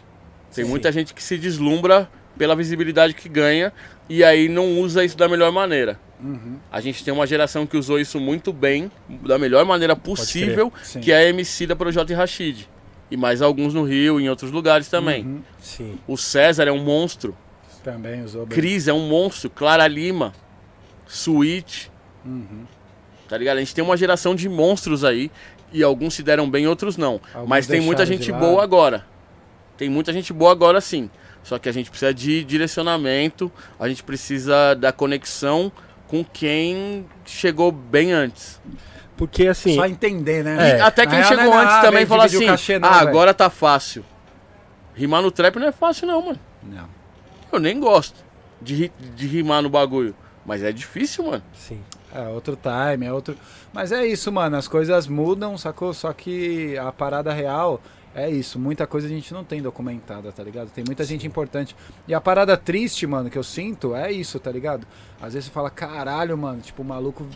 Tem 0.53 0.63
Sim. 0.63 0.69
muita 0.71 0.91
gente 0.91 1.13
que 1.13 1.21
se 1.21 1.37
deslumbra 1.37 2.09
pela 2.37 2.55
visibilidade 2.55 3.13
que 3.13 3.29
ganha 3.29 3.71
e 4.09 4.23
aí 4.23 4.49
não 4.49 4.79
usa 4.79 5.03
isso 5.05 5.17
da 5.17 5.27
melhor 5.27 5.51
maneira. 5.51 5.99
Uhum. 6.21 6.57
A 6.71 6.79
gente 6.79 7.03
tem 7.03 7.13
uma 7.13 7.27
geração 7.27 7.65
que 7.67 7.75
usou 7.77 7.99
isso 7.99 8.19
muito 8.19 8.53
bem, 8.53 8.89
da 9.09 9.37
melhor 9.37 9.65
maneira 9.65 9.95
possível, 9.97 10.71
que 11.01 11.11
é 11.11 11.17
a 11.17 11.23
MC 11.29 11.67
da 11.67 11.75
Projota 11.75 12.11
e 12.13 12.15
Rashid. 12.15 12.69
E 13.15 13.17
mais 13.17 13.41
alguns 13.41 13.73
no 13.73 13.83
Rio 13.85 14.19
e 14.19 14.25
em 14.25 14.29
outros 14.29 14.51
lugares 14.51 14.89
também. 14.89 15.23
Uhum. 15.23 15.41
Sim. 15.61 15.97
O 16.05 16.17
César 16.17 16.65
é 16.67 16.71
um 16.71 16.83
monstro, 16.83 17.33
Também 17.81 18.21
usou 18.21 18.45
bem. 18.45 18.53
Cris 18.57 18.89
é 18.89 18.93
um 18.93 19.07
monstro, 19.07 19.49
Clara 19.49 19.87
Lima, 19.87 20.33
Sweet, 21.07 21.89
Uhum. 22.25 22.65
tá 23.29 23.37
ligado? 23.37 23.55
A 23.55 23.59
gente 23.61 23.73
tem 23.73 23.81
uma 23.81 23.95
geração 23.95 24.35
de 24.35 24.49
monstros 24.49 25.05
aí 25.05 25.31
e 25.71 25.81
alguns 25.81 26.13
se 26.15 26.23
deram 26.23 26.49
bem, 26.49 26.67
outros 26.67 26.97
não. 26.97 27.21
Alguns 27.33 27.47
Mas 27.49 27.67
tem 27.67 27.79
muita 27.79 28.05
gente 28.05 28.29
boa 28.33 28.61
agora. 28.61 29.05
Tem 29.77 29.89
muita 29.89 30.11
gente 30.11 30.33
boa 30.33 30.51
agora 30.51 30.81
sim. 30.81 31.09
Só 31.41 31.57
que 31.57 31.69
a 31.69 31.71
gente 31.71 31.89
precisa 31.89 32.13
de 32.13 32.43
direcionamento, 32.43 33.49
a 33.79 33.87
gente 33.87 34.03
precisa 34.03 34.73
da 34.73 34.91
conexão 34.91 35.71
com 36.07 36.21
quem 36.21 37.05
chegou 37.25 37.71
bem 37.71 38.11
antes. 38.11 38.59
Porque 39.17 39.47
assim. 39.47 39.75
Só 39.75 39.85
entender, 39.85 40.43
né? 40.43 40.77
É. 40.77 40.81
Até 40.81 41.05
quem 41.05 41.19
real, 41.19 41.27
chegou 41.29 41.53
é 41.53 41.57
antes 41.57 41.73
nada, 41.73 41.87
também 41.87 42.05
dividir 42.05 42.25
assim: 42.25 42.45
cachê 42.45 42.79
não, 42.79 42.89
ah, 42.89 42.97
velho." 42.99 43.09
agora 43.09 43.33
tá 43.33 43.49
fácil. 43.49 44.03
Rimar 44.93 45.21
no 45.21 45.31
trap 45.31 45.57
não 45.57 45.67
é 45.67 45.71
fácil, 45.71 46.07
não, 46.07 46.21
mano. 46.21 46.39
Não. 46.63 46.87
Eu 47.51 47.59
nem 47.59 47.79
gosto 47.79 48.23
de, 48.61 48.91
de 49.15 49.27
rimar 49.27 49.61
no 49.61 49.69
bagulho. 49.69 50.15
Mas 50.45 50.63
é 50.63 50.71
difícil, 50.71 51.25
mano. 51.25 51.43
Sim. 51.53 51.81
É 52.13 52.27
outro 52.29 52.57
time, 52.57 53.05
é 53.05 53.11
outro. 53.11 53.35
Mas 53.73 53.91
é 53.91 54.05
isso, 54.05 54.31
mano. 54.31 54.55
As 54.55 54.67
coisas 54.67 55.07
mudam, 55.07 55.57
sacou? 55.57 55.93
Só 55.93 56.13
que 56.13 56.77
a 56.77 56.91
parada 56.91 57.33
real 57.33 57.81
é 58.13 58.29
isso. 58.29 58.57
Muita 58.57 58.87
coisa 58.87 59.07
a 59.07 59.09
gente 59.09 59.33
não 59.33 59.43
tem 59.43 59.61
documentada, 59.61 60.31
tá 60.31 60.41
ligado? 60.41 60.69
Tem 60.69 60.83
muita 60.85 61.03
gente 61.03 61.27
importante. 61.27 61.75
E 62.07 62.13
a 62.13 62.21
parada 62.21 62.55
triste, 62.55 63.05
mano, 63.05 63.29
que 63.29 63.37
eu 63.37 63.43
sinto 63.43 63.93
é 63.93 64.11
isso, 64.11 64.39
tá 64.39 64.49
ligado? 64.51 64.87
Às 65.21 65.33
vezes 65.33 65.47
você 65.47 65.51
fala, 65.51 65.69
caralho, 65.69 66.37
mano, 66.37 66.61
tipo, 66.61 66.81
o 66.83 66.85
maluco 66.85 67.27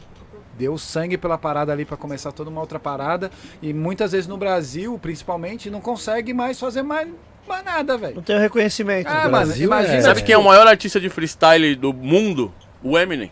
deu 0.59 0.77
sangue 0.77 1.17
pela 1.17 1.37
parada 1.37 1.71
ali 1.71 1.85
pra 1.85 1.95
começar 1.95 2.33
toda 2.33 2.49
uma 2.49 2.59
outra 2.59 2.77
parada. 2.77 3.31
E 3.61 3.73
muitas 3.73 4.11
vezes 4.11 4.27
no 4.27 4.37
Brasil, 4.37 4.99
principalmente, 5.01 5.69
não 5.69 5.79
consegue 5.79 6.33
mais 6.33 6.59
fazer 6.59 6.81
mais, 6.83 7.07
mais 7.47 7.63
nada, 7.63 7.97
velho. 7.97 8.15
Não 8.17 8.21
tem 8.21 8.35
o 8.35 8.39
reconhecimento. 8.39 9.07
Ah, 9.07 9.23
No 9.25 9.31
mano, 9.31 9.45
Brasil, 9.45 9.65
imagina. 9.65 9.95
é. 9.95 10.01
Sabe 10.01 10.21
quem 10.21 10.35
é 10.35 10.37
o 10.37 10.43
maior 10.43 10.67
artista 10.67 10.99
de 10.99 11.09
freestyle 11.09 11.75
do 11.75 11.93
mundo? 11.93 12.53
O 12.83 12.97
Eminem. 12.99 13.31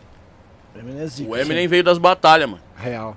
Eminem 0.74 1.02
é 1.02 1.08
zica, 1.08 1.30
O 1.30 1.36
Eminem 1.36 1.68
veio 1.68 1.84
das 1.84 1.98
batalhas, 1.98 2.50
mano. 2.50 2.62
Real. 2.78 3.16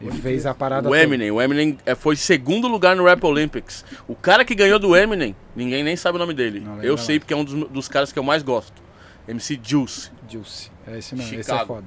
Ele 0.00 0.10
fez 0.20 0.46
a 0.46 0.52
parada 0.54 0.88
O 0.88 0.90
toda. 0.90 1.02
Eminem, 1.02 1.30
o 1.30 1.40
Eminem 1.40 1.78
é, 1.86 1.94
foi 1.94 2.16
segundo 2.16 2.66
lugar 2.66 2.96
no 2.96 3.04
Rap 3.04 3.22
Olympics. 3.24 3.84
O 4.08 4.16
cara 4.16 4.44
que 4.44 4.54
ganhou 4.54 4.78
do 4.78 4.96
Eminem, 4.96 5.36
ninguém 5.54 5.84
nem 5.84 5.94
sabe 5.96 6.16
o 6.16 6.18
nome 6.18 6.34
dele. 6.34 6.58
Não 6.60 6.82
Eu 6.82 6.96
sei 6.98 7.20
porque 7.20 7.32
é 7.32 7.36
um 7.36 7.44
dos, 7.44 7.68
dos 7.68 7.88
caras 7.88 8.10
que 8.10 8.18
eu 8.18 8.22
mais 8.24 8.42
gosto. 8.42 8.82
MC 9.28 9.60
Juice. 9.62 10.10
Juice. 10.28 10.70
É 10.86 10.98
esse 10.98 11.14
mesmo, 11.14 11.30
esse 11.30 11.40
é 11.40 11.42
Chicago. 11.54 11.66
foda. 11.74 11.86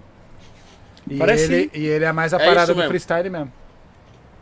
E, 1.10 1.18
Parece- 1.18 1.54
ele, 1.54 1.72
e 1.74 1.86
ele 1.86 2.06
é 2.06 2.12
mais 2.12 2.34
a 2.34 2.38
É 2.38 2.46
parada 2.46 2.74
do 2.74 2.78
mesmo. 2.78 2.90
freestyle 2.90 3.30
mesmo. 3.30 3.52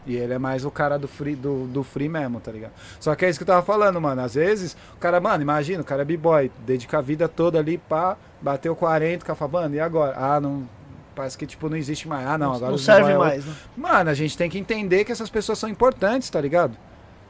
E 0.06 0.18
ele 0.18 0.34
é 0.34 0.38
mais 0.38 0.66
o 0.66 0.72
cara 0.72 1.00
do 1.00 1.08
free, 1.08 1.34
do, 1.36 1.66
do 1.68 1.82
free 1.82 2.10
mesmo, 2.10 2.40
tá 2.42 2.52
ligado? 2.52 2.72
Só 3.00 3.16
que 3.16 3.24
é 3.26 3.30
isso 3.30 3.40
que 3.40 3.44
eu 3.44 3.48
tava 3.48 3.62
falando, 3.66 4.02
mano. 4.02 4.22
Às 4.22 4.36
vezes, 4.36 4.76
o 4.96 4.98
cara, 5.00 5.20
mano, 5.22 5.42
imagina, 5.42 5.82
o 5.82 5.86
cara 5.86 6.02
é 6.02 6.06
b-boy, 6.06 6.52
dedica 6.66 6.98
a 6.98 7.02
vida 7.02 7.28
toda 7.30 7.58
ali, 7.60 7.78
pá, 7.78 8.18
bateu 8.42 8.76
40, 8.76 9.24
o 9.24 9.26
cara 9.28 9.36
fala, 9.38 9.52
mano, 9.64 9.76
e 9.76 9.80
agora? 9.80 10.14
Ah, 10.18 10.42
não. 10.42 10.68
Parece 11.16 11.38
que, 11.38 11.46
tipo, 11.46 11.70
não 11.70 11.78
existe 11.78 12.08
mais. 12.08 12.28
Ah, 12.28 12.38
não, 12.38 12.54
agora 12.54 12.72
não 12.72 12.78
serve 12.78 13.12
é 13.12 13.18
mais, 13.18 13.46
né? 13.46 13.54
Mano, 13.78 14.10
a 14.10 14.14
gente 14.14 14.38
tem 14.38 14.50
que 14.50 14.58
entender 14.58 15.06
que 15.06 15.12
essas 15.12 15.30
pessoas 15.30 15.58
são 15.60 15.70
importantes, 15.70 16.30
tá 16.30 16.42
ligado? 16.42 16.76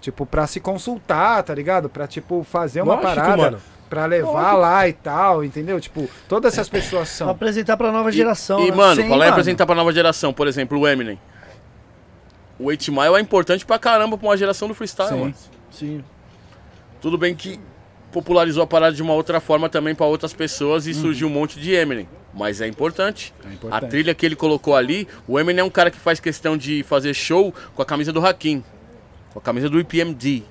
Tipo, 0.02 0.26
pra 0.26 0.48
se 0.48 0.60
consultar, 0.60 1.44
tá 1.44 1.54
ligado? 1.54 1.90
Pra, 1.90 2.08
tipo, 2.08 2.44
fazer 2.44 2.82
uma 2.82 2.96
Lógico, 2.96 3.16
parada. 3.16 3.38
mano. 3.38 3.58
Pra 3.94 4.06
levar 4.08 4.54
lá 4.54 4.88
e 4.88 4.94
tal, 4.94 5.44
entendeu? 5.44 5.80
Tipo, 5.80 6.10
todas 6.28 6.54
essas 6.54 6.68
pessoas 6.68 7.10
Pra 7.10 7.18
são. 7.18 7.30
apresentar 7.30 7.78
pra 7.78 7.92
nova 7.92 8.12
geração. 8.12 8.60
E, 8.66 8.72
né? 8.72 8.76
mano, 8.76 9.02
Sim, 9.04 9.08
falar 9.08 9.28
em 9.28 9.30
apresentar 9.30 9.68
pra 9.68 9.76
nova 9.76 9.94
geração, 9.94 10.34
por 10.34 10.48
exemplo, 10.48 10.80
o 10.80 10.88
Eminem. 10.88 11.20
O 12.58 12.66
8 12.66 12.92
Mile 12.92 13.16
é 13.16 13.20
importante 13.20 13.64
pra 13.66 13.78
caramba 13.78 14.18
pra 14.18 14.28
uma 14.28 14.36
geração 14.38 14.68
do 14.68 14.74
freestyle, 14.74 15.10
Sim. 15.10 15.20
mano. 15.20 15.34
Sim. 15.70 16.04
Tudo 17.02 17.20
bem 17.20 17.36
que 17.36 17.60
popularizou 18.12 18.64
a 18.64 18.68
parada 18.68 18.96
de 18.96 19.02
uma 19.04 19.14
outra 19.14 19.40
forma 19.40 19.70
também 19.70 19.94
pra 19.94 20.06
outras 20.08 20.34
pessoas 20.34 20.88
e 20.88 20.94
surgiu 20.96 21.28
um 21.28 21.32
monte 21.32 21.60
de 21.60 21.72
Eminem. 21.74 22.08
Mas 22.34 22.62
é 22.62 22.68
importante. 22.68 23.32
É 23.44 23.48
A 23.48 23.54
importante. 23.54 23.90
trilha 23.92 24.16
que 24.16 24.26
ele 24.26 24.36
colocou 24.36 24.76
ali, 24.76 25.08
o 25.28 25.40
Eminem 25.40 25.62
é 25.62 25.64
um 25.64 25.70
cara 25.70 25.92
que 25.92 26.00
faz 26.00 26.20
questão 26.20 26.58
de 26.58 26.82
fazer 26.82 27.14
show 27.14 27.54
com 27.76 27.82
a 27.84 27.86
camisa 27.86 28.12
do 28.12 28.26
Hakim, 28.26 28.64
com 29.32 29.38
a 29.38 29.42
camisa 29.42 29.70
do 29.70 29.80
IPMD, 29.80 30.42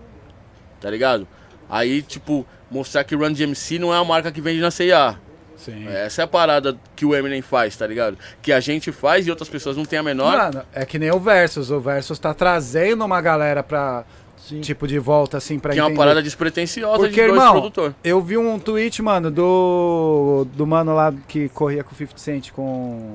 tá 0.81 0.89
ligado? 0.89 1.27
Aí, 1.69 2.03
tipo, 2.03 2.47
mostrar 2.73 3.05
que 3.05 3.15
Run 3.15 3.33
DMC 3.33 3.79
não 3.79 3.93
é 3.93 3.99
uma 3.99 4.05
marca 4.05 4.33
que 4.33 4.41
vende 4.41 4.61
na 4.61 4.71
C&A. 4.71 5.17
Sim. 5.57 5.87
Essa 5.87 6.23
é 6.23 6.25
a 6.25 6.29
parada 6.29 6.77
que 6.97 7.05
o 7.05 7.15
Eminem 7.15 7.41
faz, 7.41 7.77
tá 7.77 7.87
ligado? 7.87 8.19
Que 8.41 8.53
a 8.53 8.59
gente 8.59 8.91
faz 8.91 9.27
e 9.27 9.31
outras 9.31 9.49
pessoas 9.49 9.77
não 9.77 9.85
têm 9.85 9.99
a 10.01 10.03
menor. 10.03 10.37
Mano, 10.37 10.65
é 10.73 10.85
que 10.85 10.99
nem 10.99 11.13
o 11.13 11.21
Versus. 11.21 11.71
O 11.71 11.79
Versus 11.79 12.19
tá 12.19 12.35
trazendo 12.35 13.05
uma 13.05 13.21
galera 13.21 13.63
pra, 13.63 14.05
Sim. 14.37 14.61
tipo, 14.61 14.89
de 14.89 14.99
volta, 14.99 15.37
assim, 15.37 15.61
pra 15.61 15.73
que 15.73 15.79
é 15.79 15.83
uma 15.83 15.91
entender. 15.91 15.99
parada 15.99 16.21
despretensiosa 16.23 16.99
Porque, 16.99 17.11
de 17.11 17.29
dois 17.29 17.31
irmão, 17.31 17.53
produtores. 17.53 17.95
eu 18.03 18.21
vi 18.21 18.37
um 18.37 18.59
tweet, 18.59 19.01
mano, 19.03 19.31
do, 19.31 20.47
do 20.53 20.67
mano 20.67 20.95
lá 20.97 21.15
que 21.29 21.49
corria 21.51 21.85
com 21.85 21.93
o 21.93 21.97
50 21.97 22.19
Cent 22.19 22.51
com... 22.51 23.15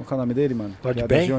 Qual 0.00 0.06
que 0.06 0.12
é 0.14 0.16
o 0.16 0.18
nome 0.18 0.32
dele, 0.32 0.54
mano? 0.54 0.74
Lord 0.82 0.96
Que 1.06 1.14
é 1.14 1.32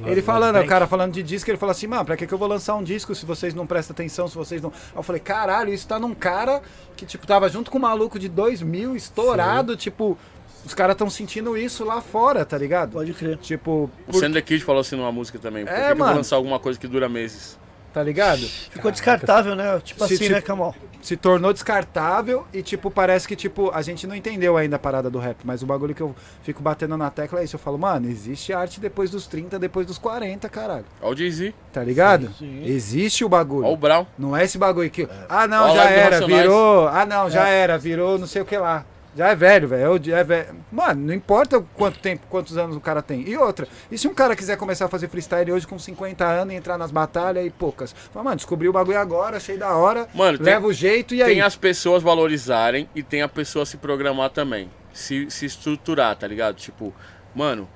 Lord- 0.00 0.12
ele 0.12 0.22
falando, 0.22 0.60
o 0.60 0.66
cara 0.66 0.86
falando 0.86 1.12
de 1.12 1.22
disco, 1.24 1.50
ele 1.50 1.58
falou 1.58 1.72
assim, 1.72 1.88
mano, 1.88 2.04
pra 2.04 2.16
que, 2.16 2.24
que 2.24 2.32
eu 2.32 2.38
vou 2.38 2.46
lançar 2.46 2.76
um 2.76 2.84
disco 2.84 3.14
se 3.16 3.26
vocês 3.26 3.52
não 3.52 3.66
prestam 3.66 3.92
atenção, 3.94 4.28
se 4.28 4.36
vocês 4.36 4.62
não... 4.62 4.70
Aí 4.70 4.96
eu 4.96 5.02
falei, 5.02 5.20
caralho, 5.20 5.74
isso 5.74 5.88
tá 5.88 5.98
num 5.98 6.14
cara 6.14 6.62
que, 6.96 7.04
tipo, 7.04 7.26
tava 7.26 7.48
junto 7.48 7.70
com 7.72 7.78
um 7.78 7.80
maluco 7.80 8.16
de 8.18 8.28
2000, 8.28 8.94
estourado, 8.94 9.76
tipo... 9.76 10.16
Os 10.64 10.72
caras 10.72 10.96
tão 10.96 11.10
sentindo 11.10 11.58
isso 11.58 11.84
lá 11.84 12.00
fora, 12.00 12.42
tá 12.44 12.56
ligado? 12.56 12.92
Pode 12.92 13.12
crer. 13.12 13.36
Tipo, 13.36 13.90
O 14.08 14.12
por- 14.12 14.20
Sander 14.20 14.42
Kid 14.42 14.64
falou 14.64 14.80
assim 14.80 14.96
numa 14.96 15.12
música 15.12 15.38
também. 15.38 15.64
Por 15.66 15.70
É, 15.72 15.74
que, 15.74 15.80
que 15.86 15.92
eu 15.92 15.96
vou 15.96 16.06
mano. 16.06 16.16
lançar 16.18 16.36
alguma 16.36 16.58
coisa 16.58 16.78
que 16.78 16.86
dura 16.88 17.08
meses? 17.08 17.58
tá 17.92 18.02
ligado? 18.02 18.40
Ficou 18.70 18.90
descartável, 18.90 19.54
né? 19.54 19.78
Tipo 19.84 20.04
Se- 20.06 20.14
assim, 20.14 20.24
se- 20.24 20.32
né, 20.32 20.40
Kamal? 20.40 20.74
Se 21.04 21.18
tornou 21.18 21.52
descartável 21.52 22.46
e, 22.52 22.62
tipo, 22.62 22.90
parece 22.90 23.28
que, 23.28 23.36
tipo, 23.36 23.70
a 23.74 23.82
gente 23.82 24.06
não 24.06 24.16
entendeu 24.16 24.56
ainda 24.56 24.76
a 24.76 24.78
parada 24.78 25.10
do 25.10 25.18
rap, 25.18 25.36
mas 25.44 25.62
o 25.62 25.66
bagulho 25.66 25.94
que 25.94 26.00
eu 26.00 26.16
fico 26.42 26.62
batendo 26.62 26.96
na 26.96 27.10
tecla 27.10 27.40
é 27.40 27.44
isso. 27.44 27.56
Eu 27.56 27.60
falo, 27.60 27.76
mano, 27.76 28.08
existe 28.08 28.54
arte 28.54 28.80
depois 28.80 29.10
dos 29.10 29.26
30, 29.26 29.58
depois 29.58 29.86
dos 29.86 29.98
40, 29.98 30.48
caralho. 30.48 30.86
Olha 31.02 31.12
o 31.12 31.16
Jay-Z, 31.16 31.52
Tá 31.72 31.84
ligado? 31.84 32.28
Sim, 32.38 32.62
sim. 32.62 32.64
Existe 32.64 33.24
o 33.24 33.28
bagulho. 33.28 33.66
olha 33.66 33.74
o 33.74 33.76
Brown. 33.76 34.06
Não 34.18 34.34
é 34.34 34.44
esse 34.44 34.56
bagulho 34.56 34.90
que. 34.90 35.06
Ah, 35.28 35.46
não, 35.46 35.68
Ó 35.68 35.72
a 35.72 35.76
já 35.76 35.90
era, 35.90 36.26
virou. 36.26 36.88
Ah, 36.88 37.04
não, 37.04 37.28
já 37.28 37.48
era, 37.48 37.76
virou 37.76 38.18
não 38.18 38.26
sei 38.26 38.40
o 38.40 38.44
que 38.46 38.56
lá. 38.56 38.86
Já 39.16 39.28
é 39.28 39.34
velho, 39.36 39.68
velho. 39.68 39.82
é 39.82 39.88
o- 39.90 40.16
É 40.18 40.24
velho. 40.24 40.56
Mano, 40.72 41.06
não 41.06 41.14
importa 41.14 41.60
quanto 41.74 41.98
tempo, 42.00 42.26
quantos 42.28 42.56
anos 42.58 42.76
o 42.76 42.80
cara 42.80 43.00
tem. 43.00 43.20
E 43.28 43.36
outra, 43.36 43.68
e 43.90 43.96
se 43.96 44.08
um 44.08 44.14
cara 44.14 44.34
quiser 44.34 44.56
começar 44.56 44.86
a 44.86 44.88
fazer 44.88 45.08
freestyle 45.08 45.52
hoje 45.52 45.66
com 45.66 45.78
50 45.78 46.24
anos 46.26 46.52
e 46.52 46.56
entrar 46.56 46.76
nas 46.76 46.90
batalhas 46.90 47.46
e 47.46 47.50
poucas? 47.50 47.92
Fala, 48.12 48.24
mano, 48.24 48.36
descobriu 48.36 48.70
o 48.70 48.72
bagulho 48.74 48.98
agora, 48.98 49.36
achei 49.36 49.56
da 49.56 49.74
hora, 49.76 50.08
Mano, 50.14 50.38
tem- 50.38 50.46
leva 50.46 50.66
o 50.66 50.72
jeito 50.72 51.14
e 51.14 51.22
aí. 51.22 51.30
Tem 51.34 51.40
as 51.42 51.54
pessoas 51.56 52.02
valorizarem 52.02 52.88
e 52.94 53.02
tem 53.02 53.22
a 53.22 53.28
pessoa 53.28 53.64
se 53.64 53.76
programar 53.76 54.30
também. 54.30 54.68
Se, 54.92 55.30
se 55.30 55.46
estruturar, 55.46 56.16
tá 56.16 56.26
ligado? 56.26 56.56
Tipo, 56.56 56.92
mano, 57.34 57.68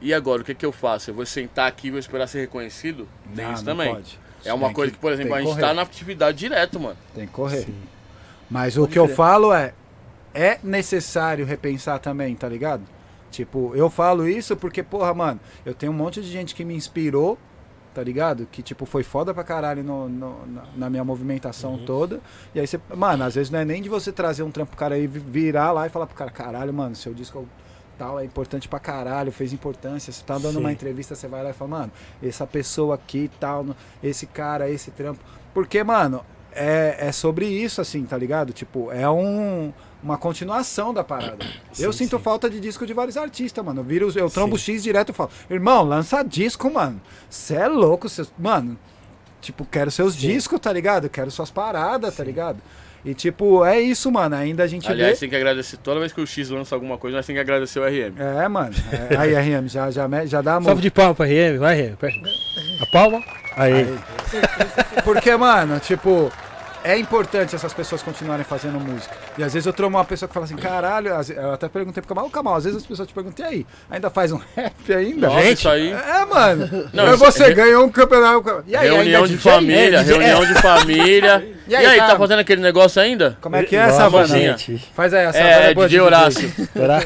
e 0.00 0.12
agora? 0.14 0.42
O 0.42 0.44
que, 0.44 0.54
que 0.54 0.66
eu 0.66 0.72
faço? 0.72 1.10
Eu 1.10 1.14
vou 1.14 1.24
sentar 1.26 1.66
aqui 1.68 1.88
e 1.88 1.90
vou 1.90 1.98
esperar 1.98 2.26
ser 2.26 2.40
reconhecido? 2.40 3.08
Tem 3.34 3.44
Não, 3.44 3.52
isso 3.54 3.64
não 3.64 3.72
também. 3.72 3.92
pode. 3.94 4.18
É 4.44 4.52
uma 4.54 4.66
Tem 4.66 4.74
coisa 4.74 4.92
que, 4.92 4.98
por 4.98 5.12
exemplo, 5.12 5.32
a 5.34 5.36
tem 5.38 5.46
gente 5.46 5.54
correr. 5.56 5.66
tá 5.68 5.74
na 5.74 5.82
atividade 5.82 6.38
direto, 6.38 6.78
mano. 6.78 6.96
Tem 7.14 7.26
que 7.26 7.32
correr. 7.32 7.62
Sim. 7.62 7.74
Mas 8.48 8.76
o 8.76 8.86
que 8.86 8.98
eu 8.98 9.08
falo 9.08 9.52
é, 9.52 9.72
é 10.36 10.58
necessário 10.62 11.44
repensar 11.46 11.98
também, 11.98 12.34
tá 12.36 12.48
ligado? 12.48 12.82
Tipo, 13.30 13.72
eu 13.74 13.90
falo 13.90 14.28
isso 14.28 14.56
porque, 14.56 14.82
porra, 14.82 15.12
mano, 15.12 15.40
eu 15.64 15.74
tenho 15.74 15.90
um 15.92 15.94
monte 15.94 16.20
de 16.20 16.28
gente 16.28 16.54
que 16.54 16.64
me 16.64 16.74
inspirou, 16.74 17.36
tá 17.94 18.02
ligado? 18.02 18.46
Que, 18.52 18.62
tipo, 18.62 18.84
foi 18.86 19.02
foda 19.02 19.32
pra 19.34 19.42
caralho 19.42 19.82
no, 19.82 20.08
no- 20.08 20.36
na, 20.76 20.88
minha 20.90 21.02
movimentação 21.04 21.78
toda. 21.78 22.20
E 22.54 22.60
aí 22.60 22.66
você, 22.66 22.78
mano, 22.94 23.24
às 23.24 23.34
vezes 23.34 23.50
não 23.50 23.58
é 23.58 23.64
nem 23.64 23.82
de 23.82 23.88
você 23.88 24.12
trazer 24.12 24.42
um 24.42 24.50
trampo 24.50 24.70
pro 24.70 24.78
cara 24.78 24.94
aí, 24.94 25.06
vi- 25.06 25.18
virar 25.20 25.72
lá 25.72 25.86
e 25.86 25.90
falar 25.90 26.06
pro 26.06 26.14
cara, 26.16 26.30
caralho, 26.30 26.72
mano, 26.72 26.94
seu 26.94 27.12
disco 27.14 27.46
tal 27.98 28.20
é 28.20 28.24
importante 28.24 28.68
pra 28.68 28.78
caralho, 28.78 29.32
fez 29.32 29.52
importância. 29.54 30.12
Você 30.12 30.22
tá 30.22 30.34
dando 30.36 30.54
Sim. 30.54 30.60
uma 30.60 30.70
entrevista, 30.72 31.14
você 31.14 31.26
vai 31.26 31.42
lá 31.42 31.50
e 31.50 31.52
fala, 31.54 31.70
mano, 31.70 31.92
essa 32.22 32.46
pessoa 32.46 32.94
aqui 32.94 33.30
tal, 33.40 33.66
esse 34.02 34.26
cara, 34.26 34.68
esse 34.70 34.90
trampo. 34.90 35.20
Porque, 35.54 35.82
mano, 35.82 36.22
é, 36.52 36.96
é 37.08 37.12
sobre 37.12 37.46
isso, 37.46 37.80
assim, 37.80 38.04
tá 38.04 38.16
ligado? 38.18 38.52
Tipo, 38.52 38.92
é 38.92 39.08
um, 39.08 39.72
uma 40.02 40.16
continuação 40.18 40.92
da 40.92 41.02
parada. 41.02 41.44
eu 41.78 41.92
Sim, 41.92 42.04
sinto 42.04 42.16
sim. 42.18 42.22
falta 42.22 42.48
de 42.48 42.60
disco 42.60 42.86
de 42.86 42.92
vários 42.92 43.16
artistas, 43.16 43.64
mano. 43.64 43.80
Eu, 43.80 43.84
viro, 43.84 44.12
eu 44.14 44.30
trombo 44.30 44.56
Sim. 44.58 44.72
X 44.74 44.82
direto 44.82 45.10
e 45.10 45.12
falo, 45.12 45.30
irmão, 45.50 45.82
lança 45.82 46.22
disco, 46.22 46.72
mano. 46.72 47.00
Você 47.28 47.54
é 47.54 47.68
louco, 47.68 48.08
cê, 48.08 48.24
mano. 48.38 48.78
Tipo, 49.40 49.64
quero 49.64 49.90
seus 49.90 50.14
Sim. 50.14 50.28
discos, 50.32 50.60
tá 50.60 50.72
ligado? 50.72 51.08
Quero 51.08 51.30
suas 51.30 51.50
paradas, 51.50 52.14
tá 52.16 52.24
ligado? 52.24 52.58
E 53.04 53.14
tipo, 53.14 53.64
é 53.64 53.80
isso, 53.80 54.10
mano. 54.10 54.34
Ainda 54.34 54.64
a 54.64 54.66
gente 54.66 54.90
Aliás, 54.90 55.12
vê. 55.14 55.20
tem 55.20 55.30
que 55.30 55.36
agradecer. 55.36 55.76
Toda 55.76 56.00
vez 56.00 56.12
que 56.12 56.20
o 56.20 56.26
X 56.26 56.50
lança 56.50 56.74
alguma 56.74 56.98
coisa, 56.98 57.16
nós 57.16 57.24
tem 57.26 57.36
que 57.36 57.40
agradecer 57.40 57.78
o 57.78 57.84
RM. 57.84 58.14
É, 58.18 58.48
mano. 58.48 58.74
É, 59.10 59.16
aí, 59.16 59.32
RM, 59.34 59.68
já, 59.68 59.90
já, 59.92 60.08
já 60.26 60.42
dá 60.42 60.54
a 60.54 60.60
mão. 60.60 60.64
Salve 60.66 60.82
de 60.82 60.90
palma 60.90 61.14
pra 61.14 61.26
RM, 61.26 61.58
vai 61.58 61.80
RM. 61.80 61.96
A 62.80 62.86
palma. 62.86 63.22
Aí. 63.56 63.86
Porque, 65.04 65.36
mano, 65.36 65.78
tipo, 65.78 66.32
é 66.86 66.96
importante 66.98 67.54
essas 67.54 67.74
pessoas 67.74 68.02
continuarem 68.02 68.44
fazendo 68.44 68.78
música. 68.78 69.14
E 69.36 69.42
às 69.42 69.52
vezes 69.52 69.66
eu 69.66 69.72
tromo 69.72 69.96
uma 69.96 70.04
pessoa 70.04 70.28
que 70.28 70.32
fala 70.34 70.46
assim, 70.46 70.56
caralho, 70.56 71.08
eu 71.36 71.52
até 71.52 71.68
perguntei 71.68 72.00
pro 72.00 72.08
Kamal, 72.14 72.26
ô 72.26 72.30
Kamal, 72.30 72.54
às 72.56 72.64
vezes 72.64 72.78
as 72.78 72.86
pessoas 72.86 73.08
te 73.08 73.14
perguntam, 73.14 73.44
e 73.44 73.48
aí, 73.48 73.66
ainda 73.90 74.08
faz 74.08 74.30
um 74.32 74.40
rap 74.54 74.94
ainda? 74.94 75.26
Nossa, 75.28 75.42
Gente. 75.42 75.58
isso 75.58 75.68
aí. 75.68 75.90
É, 75.92 76.24
mano. 76.24 76.88
Não, 76.92 77.06
Aí 77.06 77.16
você 77.16 77.44
é- 77.44 77.54
ganhou 77.54 77.84
um 77.84 77.88
campeonato. 77.90 78.62
E 78.66 78.76
aí, 78.76 78.88
reunião 78.88 79.24
ainda 79.24 79.26
é 79.26 79.28
de 79.30 79.36
DJ? 79.36 79.52
família, 79.52 79.98
É, 79.98 80.02
reunião 80.02 80.46
de 80.46 80.54
família. 80.62 81.48
E 81.52 81.56
E 81.72 81.74
aí, 81.74 81.84
aí, 81.86 81.98
tá- 81.98 82.06
tá 82.08 82.16
fazendo 82.16 82.38
aquele 82.38 82.62
negócio 82.62 83.02
ainda? 83.02 83.36
Como 83.40 83.56
é 83.56 83.64
que 83.64 83.74
é, 83.74 83.90
Savana? 83.90 84.26
gente. 84.28 84.78
Faz 84.94 85.12
aí, 85.12 85.26
a 85.26 85.32
Savana 85.32 85.50
É, 85.50 85.74
boa 85.74 85.88
de 85.88 85.96
DJ 85.96 86.00
Horácio. 86.06 86.52
Será? 86.72 87.02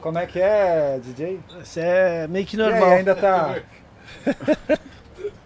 Como 0.00 0.18
é 0.18 0.26
que 0.26 0.40
é, 0.40 0.98
DJ? 1.02 1.38
Isso 1.62 1.78
é 1.80 2.26
meio 2.28 2.44
que 2.44 2.56
E 2.56 2.60
aí, 2.62 2.68
normal. 2.70 2.90
ainda 2.90 3.14
tá... 3.14 3.54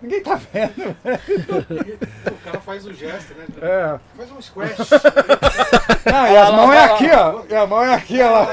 Ninguém 0.02 0.22
tá 0.22 0.40
vendo. 0.52 0.97
O 2.31 2.43
cara 2.44 2.60
faz 2.60 2.86
o 2.86 2.93
gesto, 2.93 3.35
né? 3.35 3.44
É. 3.60 3.98
Faz 4.16 4.32
um 4.32 4.40
squash. 4.40 4.77
Não, 6.06 6.27
e 6.32 6.36
as 6.36 6.51
mãos 6.51 6.72
é 6.72 6.85
aqui, 6.85 7.10
ó. 7.12 7.43
E 7.48 7.55
a 7.55 7.66
mão 7.66 7.82
é 7.82 7.94
aqui, 7.94 8.20
ó 8.20 8.31
lá. 8.31 8.48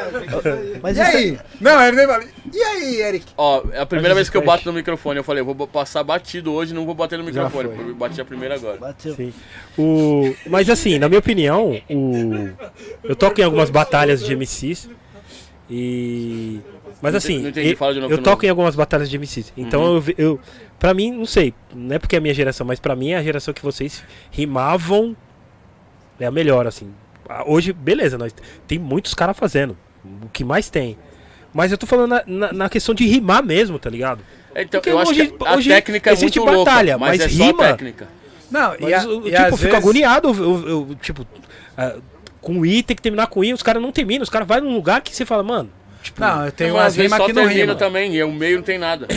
Mas 0.81 0.97
E 0.97 0.99
é- 1.01 1.03
aí? 1.05 1.39
Não, 1.61 1.81
ele 1.81 1.97
nem 1.97 2.05
fala. 2.05 2.23
E 2.53 2.61
aí, 2.61 3.01
Eric? 3.01 3.25
Ó, 3.37 3.63
é 3.71 3.79
a 3.79 3.85
primeira 3.85 4.13
vez 4.13 4.29
que 4.29 4.35
eu 4.37 4.41
bato 4.43 4.65
no 4.65 4.73
microfone. 4.73 5.17
Eu 5.17 5.23
falei, 5.23 5.41
eu 5.41 5.45
vou 5.45 5.67
passar 5.67 6.03
batido 6.03 6.51
hoje, 6.53 6.73
não 6.73 6.85
vou 6.85 6.93
bater 6.93 7.17
no 7.17 7.23
microfone. 7.23 7.69
Eu 7.89 7.95
bati 7.95 8.19
a 8.19 8.25
primeira 8.25 8.55
agora. 8.55 8.77
bateu. 8.77 9.15
Sim. 9.15 9.33
O... 9.77 10.35
Mas 10.47 10.69
assim, 10.69 10.99
na 10.99 11.07
minha 11.07 11.19
opinião, 11.19 11.81
o... 11.89 12.49
eu 13.03 13.15
toco 13.15 13.39
em 13.39 13.43
algumas 13.43 13.69
batalhas 13.69 14.21
de 14.23 14.35
MCs. 14.35 14.89
E. 15.69 16.61
Mas 17.01 17.11
Não 17.13 17.17
assim, 17.17 17.33
entendi, 17.33 17.43
não 17.43 17.49
entendi. 17.51 17.69
eu- 17.71 17.77
Fala 17.77 17.93
de 17.93 17.99
novo 17.99 18.13
eu 18.13 18.17
toco 18.17 18.45
em 18.45 18.49
algumas 18.49 18.75
batalhas 18.75 19.09
de 19.09 19.15
MCs. 19.17 19.53
Então 19.55 19.81
Uhum. 19.83 20.03
eu, 20.07 20.15
eu. 20.17 20.39
Pra 20.79 20.93
mim, 20.93 21.11
não 21.11 21.25
sei. 21.25 21.53
Não 21.75 21.95
é 21.95 21.99
porque 21.99 22.15
é 22.15 22.19
a 22.19 22.21
minha 22.21 22.33
geração, 22.33 22.65
mas 22.65 22.79
pra 22.79 22.95
mim 22.95 23.09
é 23.11 23.17
a 23.17 23.23
geração 23.23 23.53
que 23.53 23.61
vocês 23.61 24.03
rimavam. 24.31 25.15
É 26.19 26.25
a 26.25 26.31
melhor, 26.31 26.65
assim. 26.65 26.91
Hoje, 27.45 27.71
beleza, 27.73 28.17
nós 28.17 28.33
tem 28.67 28.79
muitos 28.79 29.13
caras 29.13 29.37
fazendo. 29.37 29.77
O 30.23 30.29
que 30.29 30.43
mais 30.43 30.69
tem. 30.69 30.97
Mas 31.53 31.71
eu 31.71 31.77
tô 31.77 31.85
falando 31.85 32.09
na, 32.09 32.23
na- 32.25 32.53
na 32.53 32.69
questão 32.69 32.95
de 32.95 33.05
rimar 33.05 33.43
mesmo, 33.43 33.77
tá 33.77 33.89
ligado? 33.89 34.21
Então, 34.55 34.79
Porque 34.79 34.89
eu 34.89 34.97
acho 34.99 35.11
hoje- 35.11 35.27
que 35.27 35.43
a 35.45 35.55
hoje 35.55 35.69
técnica 35.69 36.09
é 36.09 36.13
existe 36.13 36.39
muito 36.39 36.57
batalha, 36.65 36.93
louca, 36.93 37.05
mas, 37.11 37.19
mas 37.19 37.31
é 37.33 37.37
só 37.37 37.43
rima- 37.43 37.63
técnica. 37.63 38.07
Não, 38.49 38.69
Mas 38.79 38.89
e, 38.89 38.93
a, 38.93 39.03
eu, 39.03 39.19
e 39.27 39.31
tipo, 39.31 39.35
às 39.35 39.39
eu 39.51 39.57
fico 39.57 39.57
vezes- 39.57 39.73
agoniado. 39.75 40.27
Eu, 40.29 40.35
eu- 40.35 40.69
eu, 40.89 40.95
tipo, 41.01 41.27
ah, 41.77 41.95
com 42.41 42.65
I 42.65 42.81
tem 42.81 42.95
que 42.95 43.01
terminar 43.01 43.27
com 43.27 43.43
I, 43.43 43.53
os 43.53 43.61
caras 43.61 43.81
não 43.81 43.91
terminam. 43.91 44.23
Os 44.23 44.29
caras 44.29 44.47
vão 44.47 44.61
num 44.61 44.73
lugar 44.75 45.01
que 45.01 45.13
você 45.15 45.25
fala, 45.25 45.43
mano. 45.43 45.69
Tipo, 46.07 46.21
Não, 46.21 46.45
eu 46.45 46.51
tenho 46.51 46.73
Mas, 46.73 46.83
umas 46.83 46.95
rimas 46.95 47.17
só 47.19 47.25
que 47.25 47.33
não 47.33 47.43
termina 47.43 47.61
rima. 47.65 47.75
também, 47.75 48.15
e 48.15 48.23
o 48.23 48.31
meio 48.31 48.57
não 48.57 48.63
tem 48.63 48.77
nada. 48.77 49.07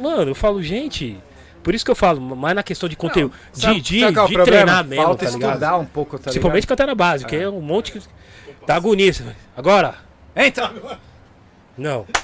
mano, 0.00 0.30
eu 0.30 0.34
falo, 0.34 0.62
gente. 0.62 1.18
Por 1.62 1.74
isso 1.74 1.84
que 1.84 1.90
eu 1.90 1.96
falo, 1.96 2.20
mais 2.36 2.54
na 2.54 2.62
questão 2.62 2.88
de 2.88 2.94
conteúdo. 2.96 3.34
de 3.52 3.60
Sabe- 3.60 3.80
de, 3.80 4.00
sabe 4.00 4.06
é 4.06 4.26
de 4.26 4.32
problema? 4.34 4.44
treinar 4.44 4.84
mesmo, 4.84 5.04
Falta 5.04 5.24
tá 5.26 5.30
ligado? 5.32 5.50
estudar 5.50 5.76
um 5.78 5.84
pouco, 5.84 6.16
tá 6.18 6.24
Principalmente 6.24 6.62
ligado? 6.62 6.78
cantando 6.78 6.94
básica, 6.96 7.28
que 7.30 7.36
é 7.36 7.48
um 7.48 7.60
monte 7.60 7.90
que. 7.92 7.98
Você 8.00 9.22
vai, 9.24 9.34
Agora, 9.56 9.94
Entra! 10.36 10.70
não. 11.76 12.06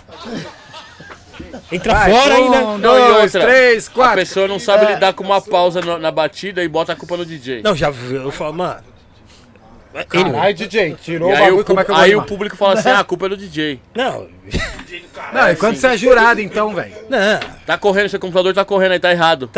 Entra 1.73 1.93
Vai, 1.95 2.11
fora 2.13 2.35
um, 2.35 2.45
ainda. 2.45 2.61
Não, 2.79 2.99
e 2.99 3.13
dois, 3.13 3.35
outra, 3.35 3.41
três, 3.51 3.89
A 3.89 3.91
quatro. 3.91 4.17
pessoa 4.17 4.47
não 4.49 4.59
sabe 4.59 4.87
lidar 4.87 5.13
com 5.15 5.25
uma 5.25 5.41
pausa 5.41 5.81
no- 5.81 5.99
na 5.99 6.11
batida 6.11 6.63
e 6.63 6.69
bota 6.69 6.93
a 6.93 6.97
culpa 6.97 7.17
no 7.17 7.25
DJ. 7.25 7.63
Não, 7.63 7.75
já 7.75 7.89
eu 7.91 8.31
falo, 8.31 8.55
mano. 8.55 8.83
Caralho, 10.09 10.55
DJ, 10.55 10.97
tirou 11.03 11.29
E 11.29 11.33
o 11.33 11.37
aí, 11.37 11.43
bagulho, 11.43 11.61
o, 11.61 11.65
como 11.65 11.81
é 11.81 11.85
que 11.85 11.91
eu 11.91 11.95
vou 11.95 12.05
aí 12.05 12.15
o 12.17 12.23
público 12.23 12.57
fala 12.57 12.75
assim, 12.75 12.89
ah, 12.91 13.01
a 13.01 13.05
culpa 13.05 13.27
é 13.27 13.29
do 13.31 13.37
DJ. 13.37 13.81
não, 13.95 14.27
Não, 15.33 15.51
e 15.51 15.57
quando 15.57 15.77
você 15.77 15.87
é 15.89 15.97
jurado, 15.97 16.41
então, 16.41 16.75
velho? 16.75 16.95
não. 17.09 17.41
Tá 17.67 17.79
correndo, 17.79 18.09
seu 18.09 18.19
computador 18.21 18.53
tá 18.55 18.65
correndo 18.65 18.93
aí, 18.93 19.01
tá 19.01 19.11
errado. 19.13 19.51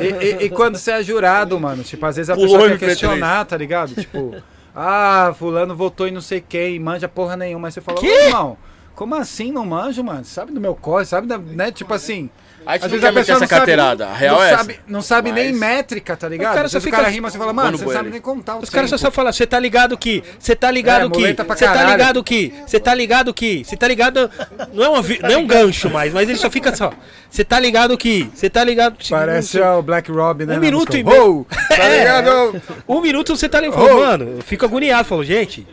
E, 0.00 0.24
e- 0.24 0.44
e 0.46 0.50
quando 0.50 0.76
você 0.76 0.92
é 0.92 1.02
jurado, 1.02 1.58
mano, 1.60 1.82
tipo, 1.82 2.04
às 2.06 2.16
vezes 2.16 2.30
a 2.30 2.34
Pulou 2.34 2.58
pessoa 2.58 2.78
quer 2.78 2.86
questionar, 2.86 3.44
tá 3.44 3.56
ligado? 3.56 3.94
Tipo, 3.94 4.34
ah, 4.74 5.34
fulano 5.38 5.74
votou 5.76 6.08
em 6.08 6.10
não 6.12 6.20
sei 6.20 6.40
quem, 6.40 6.78
manja 6.78 7.08
porra 7.08 7.36
nenhuma. 7.36 7.68
Aí 7.68 7.72
você 7.72 7.80
fala, 7.80 8.00
ô, 8.00 8.04
irmão, 8.04 8.56
como 8.94 9.14
assim 9.14 9.52
não 9.52 9.64
manjo, 9.64 10.02
mano? 10.02 10.24
Sabe 10.24 10.52
do 10.52 10.60
meu 10.60 10.74
corre, 10.74 11.04
sabe, 11.04 11.26
da, 11.26 11.38
né? 11.38 11.70
Tipo 11.70 11.94
assim... 11.94 12.28
Aí 12.66 12.78
você 12.78 12.84
Às 12.86 12.90
vezes 12.92 13.04
a 13.04 13.08
pessoa 13.12 13.20
essa 13.22 13.32
não 13.32 13.38
sabe, 13.40 13.48
carteirada. 13.48 14.06
A 14.08 14.14
real 14.14 14.36
não 14.36 14.42
é 14.42 14.46
essa. 14.48 14.56
sabe, 14.58 14.80
não 14.86 15.02
sabe 15.02 15.32
nem 15.32 15.50
Mas- 15.50 15.60
métrica, 15.60 16.16
tá 16.16 16.28
ligado? 16.28 16.52
O 16.52 16.56
cara 16.56 16.68
só 16.68 16.80
fica- 16.80 16.96
o 16.96 17.00
cara 17.00 17.08
rima, 17.10 17.30
você 17.30 17.38
fala, 17.38 17.52
mano, 17.52 17.78
você 17.78 17.84
não 17.86 17.92
sabe 17.92 18.10
nem 18.10 18.20
contar 18.20 18.56
o 18.56 18.58
Os 18.60 18.68
caras 18.70 18.90
só, 18.90 19.10
falam, 19.10 19.32
você 19.32 19.46
tá 19.46 19.58
ligado 19.58 19.96
que, 19.96 20.22
você 20.38 20.54
tá 20.54 20.70
ligado 20.70 21.06
É, 21.06 21.10
que, 21.10 21.20
você 21.20 21.34
tá 21.34 21.44
caralho. 21.56 21.90
ligado 21.92 22.22
que, 22.24 22.54
você 22.66 22.78
tá 22.80 22.94
ligado 22.94 23.32
que, 23.34 23.64
você 23.64 23.76
tá 23.76 23.88
ligado, 23.88 24.30
não 24.74 24.84
é, 24.84 24.88
uma, 24.88 25.02
vi- 25.02 25.18
não 25.22 25.30
é 25.30 25.36
um 25.38 25.46
gancho 25.46 25.88
mais, 25.90 26.12
mas 26.12 26.28
ele 26.28 26.36
só 26.38 26.50
fica 26.50 26.74
só, 26.76 26.92
você 27.30 27.42
tá 27.44 27.58
ligado 27.58 27.96
que, 27.96 28.30
você 28.34 28.50
tá 28.50 28.62
ligado 28.62 28.96
Parece 29.08 29.60
o 29.60 29.82
Black 29.82 30.10
Rob, 30.12 30.44
né? 30.44 30.56
Um 30.56 30.60
minuto 30.60 30.96
e 30.96 31.02
meio. 31.02 31.46
Tá 31.68 31.76
É. 31.84 31.98
ligado? 31.98 32.62
um 32.86 33.00
minuto 33.00 33.34
você 33.36 33.48
tá 33.48 33.60
Oh. 33.66 33.72
falou, 33.72 34.00
mano, 34.06 34.34
eu 34.38 34.42
fico 34.42 34.64
agoniado, 34.64 35.04
falo, 35.08 35.24
gente, 35.24 35.66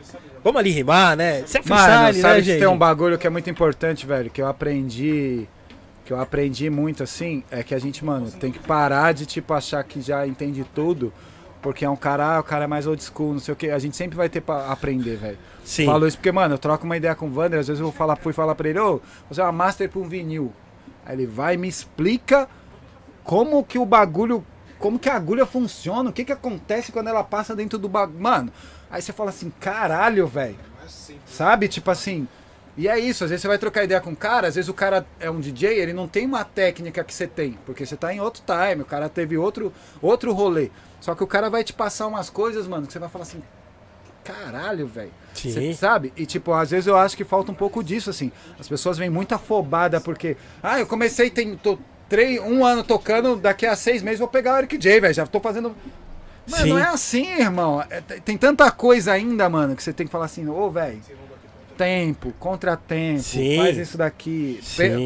vamos 0.43 0.59
ali 0.59 0.69
rimar, 0.71 1.17
né, 1.17 1.41
isso 1.45 1.57
é 1.57 1.61
Mano, 1.67 1.81
freestyle, 1.83 2.21
sabe 2.21 2.33
né, 2.35 2.39
que 2.39 2.45
gente? 2.45 2.59
tem 2.59 2.67
um 2.67 2.77
bagulho 2.77 3.17
que 3.17 3.27
é 3.27 3.29
muito 3.29 3.49
importante, 3.49 4.05
velho, 4.05 4.29
que 4.29 4.41
eu 4.41 4.47
aprendi, 4.47 5.47
que 6.07 6.13
eu 6.13 6.19
aprendi 6.21 6.69
muito 6.69 7.03
assim, 7.03 7.43
é 7.51 7.61
que 7.61 7.75
a 7.75 7.79
gente, 7.79 8.05
mano, 8.05 8.31
tem 8.31 8.49
que 8.49 8.59
parar 8.59 9.13
de 9.13 9.25
tipo 9.25 9.53
achar 9.53 9.83
que 9.83 9.99
já 9.99 10.25
entende 10.25 10.65
tudo, 10.73 11.11
porque 11.61 11.83
é 11.83 11.89
um 11.89 11.97
cara, 11.97 12.37
ah, 12.37 12.39
o 12.39 12.43
cara 12.43 12.63
é 12.63 12.67
mais 12.67 12.87
old 12.87 13.03
school, 13.03 13.33
não 13.33 13.41
sei 13.41 13.53
o 13.53 13.57
que, 13.57 13.69
a 13.69 13.77
gente 13.77 13.97
sempre 13.97 14.15
vai 14.15 14.29
ter 14.29 14.39
pra 14.39 14.71
aprender, 14.71 15.17
velho. 15.17 15.37
Sim, 15.65 15.85
Falo 15.85 16.07
isso 16.07 16.15
porque, 16.15 16.31
mano, 16.31 16.53
eu 16.53 16.57
troco 16.57 16.85
uma 16.85 16.95
ideia 16.95 17.13
com 17.13 17.27
o 17.27 17.35
Wander, 17.35 17.59
às 17.59 17.67
vezes 17.67 17.81
eu 17.81 17.87
vou 17.87 17.93
falar, 17.93 18.15
fui 18.15 18.31
falar 18.31 18.55
pra 18.55 18.69
ele, 18.69 18.79
ô, 18.79 19.01
você 19.29 19.41
é 19.41 19.43
uma 19.43 19.51
master 19.51 19.89
pra 19.89 19.99
um 19.99 20.07
vinil. 20.07 20.53
Aí 21.05 21.13
ele 21.13 21.25
vai 21.25 21.55
e 21.55 21.57
me 21.57 21.67
explica 21.67 22.47
como 23.21 23.61
que 23.61 23.77
o 23.77 23.85
bagulho, 23.85 24.45
como 24.79 24.97
que 24.97 25.09
a 25.09 25.15
agulha 25.15 25.45
funciona, 25.45 26.09
o 26.09 26.13
que 26.13 26.23
que 26.23 26.31
acontece 26.31 26.89
quando 26.89 27.09
ela 27.09 27.23
passa 27.23 27.53
dentro 27.53 27.77
do 27.77 27.89
bagulho. 27.89 28.21
Mano, 28.21 28.49
aí 28.89 29.01
você 29.01 29.11
fala 29.11 29.31
assim, 29.31 29.51
caralho, 29.59 30.25
velho. 30.25 30.55
Sabe? 31.25 31.67
Tipo 31.67 31.91
assim. 31.91 32.29
E 32.77 32.87
é 32.87 32.99
isso, 32.99 33.23
às 33.23 33.31
vezes 33.31 33.41
você 33.41 33.47
vai 33.47 33.57
trocar 33.57 33.83
ideia 33.83 33.99
com 33.99 34.11
o 34.11 34.15
cara, 34.15 34.47
às 34.47 34.55
vezes 34.55 34.69
o 34.69 34.73
cara 34.73 35.03
é 35.19 35.31
um 35.31 35.39
DJ, 35.39 35.79
ele 35.79 35.93
não 35.93 36.07
tem 36.07 36.25
uma 36.27 36.43
técnica 36.45 37.03
que 37.03 37.11
você 37.13 37.25
tem, 37.25 37.57
porque 37.65 37.83
você 37.85 37.95
tá 37.97 38.13
em 38.13 38.21
outro 38.21 38.43
time, 38.45 38.83
o 38.83 38.85
cara 38.85 39.09
teve 39.09 39.35
outro, 39.37 39.73
outro 40.01 40.31
rolê. 40.31 40.69
Só 41.01 41.15
que 41.15 41.23
o 41.23 41.27
cara 41.27 41.49
vai 41.49 41.63
te 41.63 41.73
passar 41.73 42.05
umas 42.05 42.29
coisas, 42.29 42.67
mano, 42.67 42.85
que 42.85 42.93
você 42.93 42.99
vai 42.99 43.09
falar 43.09 43.23
assim, 43.23 43.41
caralho, 44.23 44.87
velho. 44.87 45.11
Você 45.33 45.73
sabe? 45.73 46.11
E 46.15 46.25
tipo, 46.25 46.51
às 46.53 46.71
vezes 46.71 46.87
eu 46.87 46.97
acho 46.97 47.15
que 47.15 47.23
falta 47.23 47.51
um 47.51 47.55
pouco 47.55 47.83
disso, 47.83 48.09
assim. 48.09 48.31
As 48.59 48.67
pessoas 48.67 48.97
vêm 48.97 49.09
muito 49.09 49.33
afobada 49.33 50.01
porque. 50.01 50.35
Ah, 50.61 50.79
eu 50.79 50.85
comecei, 50.87 51.29
tem, 51.29 51.55
tô 51.55 51.77
três, 52.09 52.39
um 52.41 52.65
ano 52.65 52.83
tocando, 52.83 53.35
daqui 53.35 53.65
a 53.65 53.75
seis 53.75 54.01
meses 54.01 54.19
vou 54.19 54.27
pegar 54.27 54.55
o 54.55 54.57
Eric 54.59 54.77
J, 54.77 54.99
velho. 54.99 55.13
Já 55.13 55.25
tô 55.25 55.39
fazendo. 55.39 55.75
Mano, 56.49 56.63
Sim. 56.63 56.69
não 56.69 56.77
é 56.77 56.83
assim, 56.87 57.27
irmão. 57.39 57.83
É, 57.89 58.01
tem- 58.01 58.21
tem 58.21 58.37
tanta 58.37 58.69
coisa 58.71 59.11
ainda, 59.13 59.49
mano, 59.49 59.75
que 59.75 59.83
você 59.83 59.91
tem 59.93 60.05
que 60.07 60.11
falar 60.11 60.25
assim, 60.25 60.47
ô, 60.47 60.69
velho. 60.69 61.01
Tempo, 61.77 62.33
contratempo, 62.39 63.21
Sim. 63.21 63.57
faz 63.57 63.77
isso 63.77 63.97
daqui, 63.97 64.59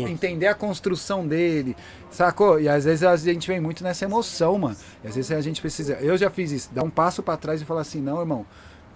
entender 0.10 0.48
a 0.48 0.56
construção 0.56 1.28
dele, 1.28 1.76
sacou? 2.10 2.60
E 2.60 2.70
às 2.70 2.86
vezes 2.86 3.04
a 3.04 3.16
gente 3.18 3.48
vem 3.48 3.60
muito 3.60 3.84
nessa 3.84 4.06
emoção, 4.06 4.58
mano. 4.58 4.78
E 5.04 5.08
às 5.08 5.16
vezes 5.16 5.32
a 5.32 5.42
gente 5.42 5.60
precisa. 5.60 5.94
Eu 5.96 6.18
já 6.18 6.30
fiz 6.30 6.52
isso, 6.52 6.70
dar 6.74 6.84
um 6.84 6.90
passo 6.90 7.22
pra 7.22 7.36
trás 7.36 7.62
e 7.62 7.66
falar 7.66 7.82
assim: 7.82 8.02
não, 8.02 8.20
irmão, 8.20 8.46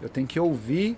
eu 0.01 0.07
tenho 0.07 0.25
que 0.25 0.39
ouvir 0.39 0.97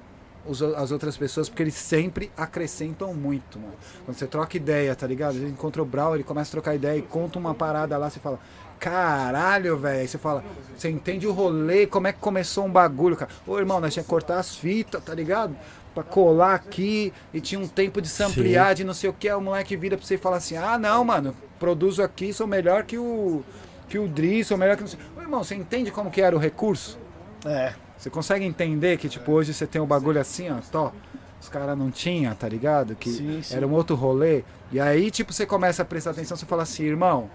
as 0.78 0.92
outras 0.92 1.18
pessoas, 1.18 1.50
porque 1.50 1.62
eles 1.62 1.74
sempre 1.74 2.32
acrescentam 2.38 3.14
muito, 3.14 3.60
mano. 3.60 3.74
Quando 4.06 4.18
você 4.18 4.28
troca 4.28 4.56
ideia, 4.56 4.96
tá 4.96 5.06
ligado? 5.06 5.34
Gente 5.34 5.52
encontra 5.52 5.82
o 5.82 5.86
Brau, 5.86 6.16
ele 6.16 6.24
começa 6.24 6.50
a 6.50 6.52
trocar 6.52 6.76
ideia 6.76 6.98
e 6.98 7.02
conta 7.02 7.38
uma 7.38 7.54
parada 7.54 7.98
lá, 7.98 8.10
você 8.10 8.20
fala, 8.20 8.40
caralho, 8.80 9.78
velho. 9.78 10.00
Aí 10.00 10.08
você 10.08 10.18
fala, 10.18 10.44
você 10.76 10.90
entende 10.90 11.28
o 11.28 11.34
rolê, 11.34 11.86
como 11.86 12.08
é 12.08 12.14
que 12.14 12.20
começou 12.20 12.66
um 12.66 12.72
bagulho, 12.72 13.16
cara. 13.16 13.32
Ô, 13.46 13.58
irmão, 13.58 13.80
nós 13.80 13.94
tinha 13.94 14.04
que 14.04 14.10
cortar 14.10 14.40
as 14.40 14.56
fitas, 14.56 15.04
tá 15.04 15.14
ligado? 15.14 15.56
Pra 15.98 16.04
colar 16.04 16.54
aqui, 16.54 17.12
e 17.34 17.42
tinha 17.42 17.60
um 17.60 17.68
tempo 17.68 18.00
de 18.00 18.08
se 18.08 18.22
ampliar, 18.22 18.76
de 18.76 18.84
não 18.84 18.94
sei 18.94 19.10
o 19.10 19.14
que, 19.14 19.32
o 19.32 19.42
moleque 19.42 19.76
vira 19.76 19.98
pra 19.98 20.06
você 20.06 20.14
e 20.14 20.18
fala 20.20 20.38
assim, 20.38 20.56
ah, 20.56 20.78
não, 20.78 21.04
mano, 21.04 21.36
produzo 21.58 22.04
aqui, 22.04 22.32
sou 22.32 22.46
melhor 22.46 22.84
que 22.84 23.00
o 23.00 23.42
que 23.90 23.98
o 23.98 24.08
Dri, 24.08 24.44
sou 24.44 24.60
melhor 24.60 24.78
que 24.78 24.84
o... 24.84 24.88
Ô, 25.18 25.22
irmão, 25.22 25.44
você 25.44 25.56
entende 25.56 25.90
como 25.90 26.12
que 26.12 26.22
era 26.22 26.36
o 26.36 26.40
recurso? 26.40 27.00
É. 27.44 27.74
Você 27.98 28.12
consegue 28.12 28.46
entender 28.46 28.98
que, 28.98 29.10
tipo, 29.10 29.32
hoje 29.32 29.56
você 29.56 29.66
tem 29.66 29.82
um 29.82 29.88
bagulho 29.88 30.22
assim, 30.22 30.52
ó, 30.52 30.58
tó, 30.72 30.94
os 31.42 31.50
caras 31.50 31.76
não 31.76 31.90
tinham, 31.90 32.36
tá 32.36 32.48
ligado? 32.48 32.94
Que 32.94 33.10
Sim, 33.10 33.42
sim. 33.42 33.56
era 33.56 33.66
um 33.66 33.74
outro 33.74 33.96
rolê. 33.96 34.44
E 34.72 34.80
aí, 34.80 35.10
tipo, 35.10 35.34
você 35.34 35.48
começa 35.48 35.82
a 35.82 35.86
prestar 35.86 36.12
atenção, 36.12 36.38
você 36.38 36.46
fala 36.46 36.62
assim, 36.62 36.84
irmão, 36.84 37.28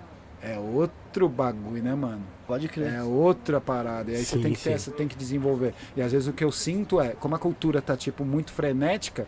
é 0.42 0.58
outro 0.58 1.28
bagulho, 1.28 1.82
né, 1.82 1.94
mano? 1.94 2.22
Pode 2.46 2.68
crer. 2.68 2.92
É 2.92 3.02
outra 3.02 3.60
parada. 3.60 4.10
E 4.10 4.16
aí 4.16 4.24
você 4.24 4.36
Sim, 4.36 4.42
tem 4.42 4.52
que 4.52 4.60
ter, 4.62 4.78
você 4.78 4.90
tem 4.90 5.08
que 5.08 5.16
desenvolver. 5.16 5.72
E 5.96 6.02
às 6.02 6.12
vezes 6.12 6.26
o 6.26 6.32
que 6.32 6.42
eu 6.42 6.50
sinto 6.50 7.00
é, 7.00 7.10
como 7.10 7.34
a 7.34 7.38
cultura 7.38 7.80
tá, 7.80 7.96
tipo, 7.96 8.24
muito 8.24 8.52
frenética, 8.52 9.26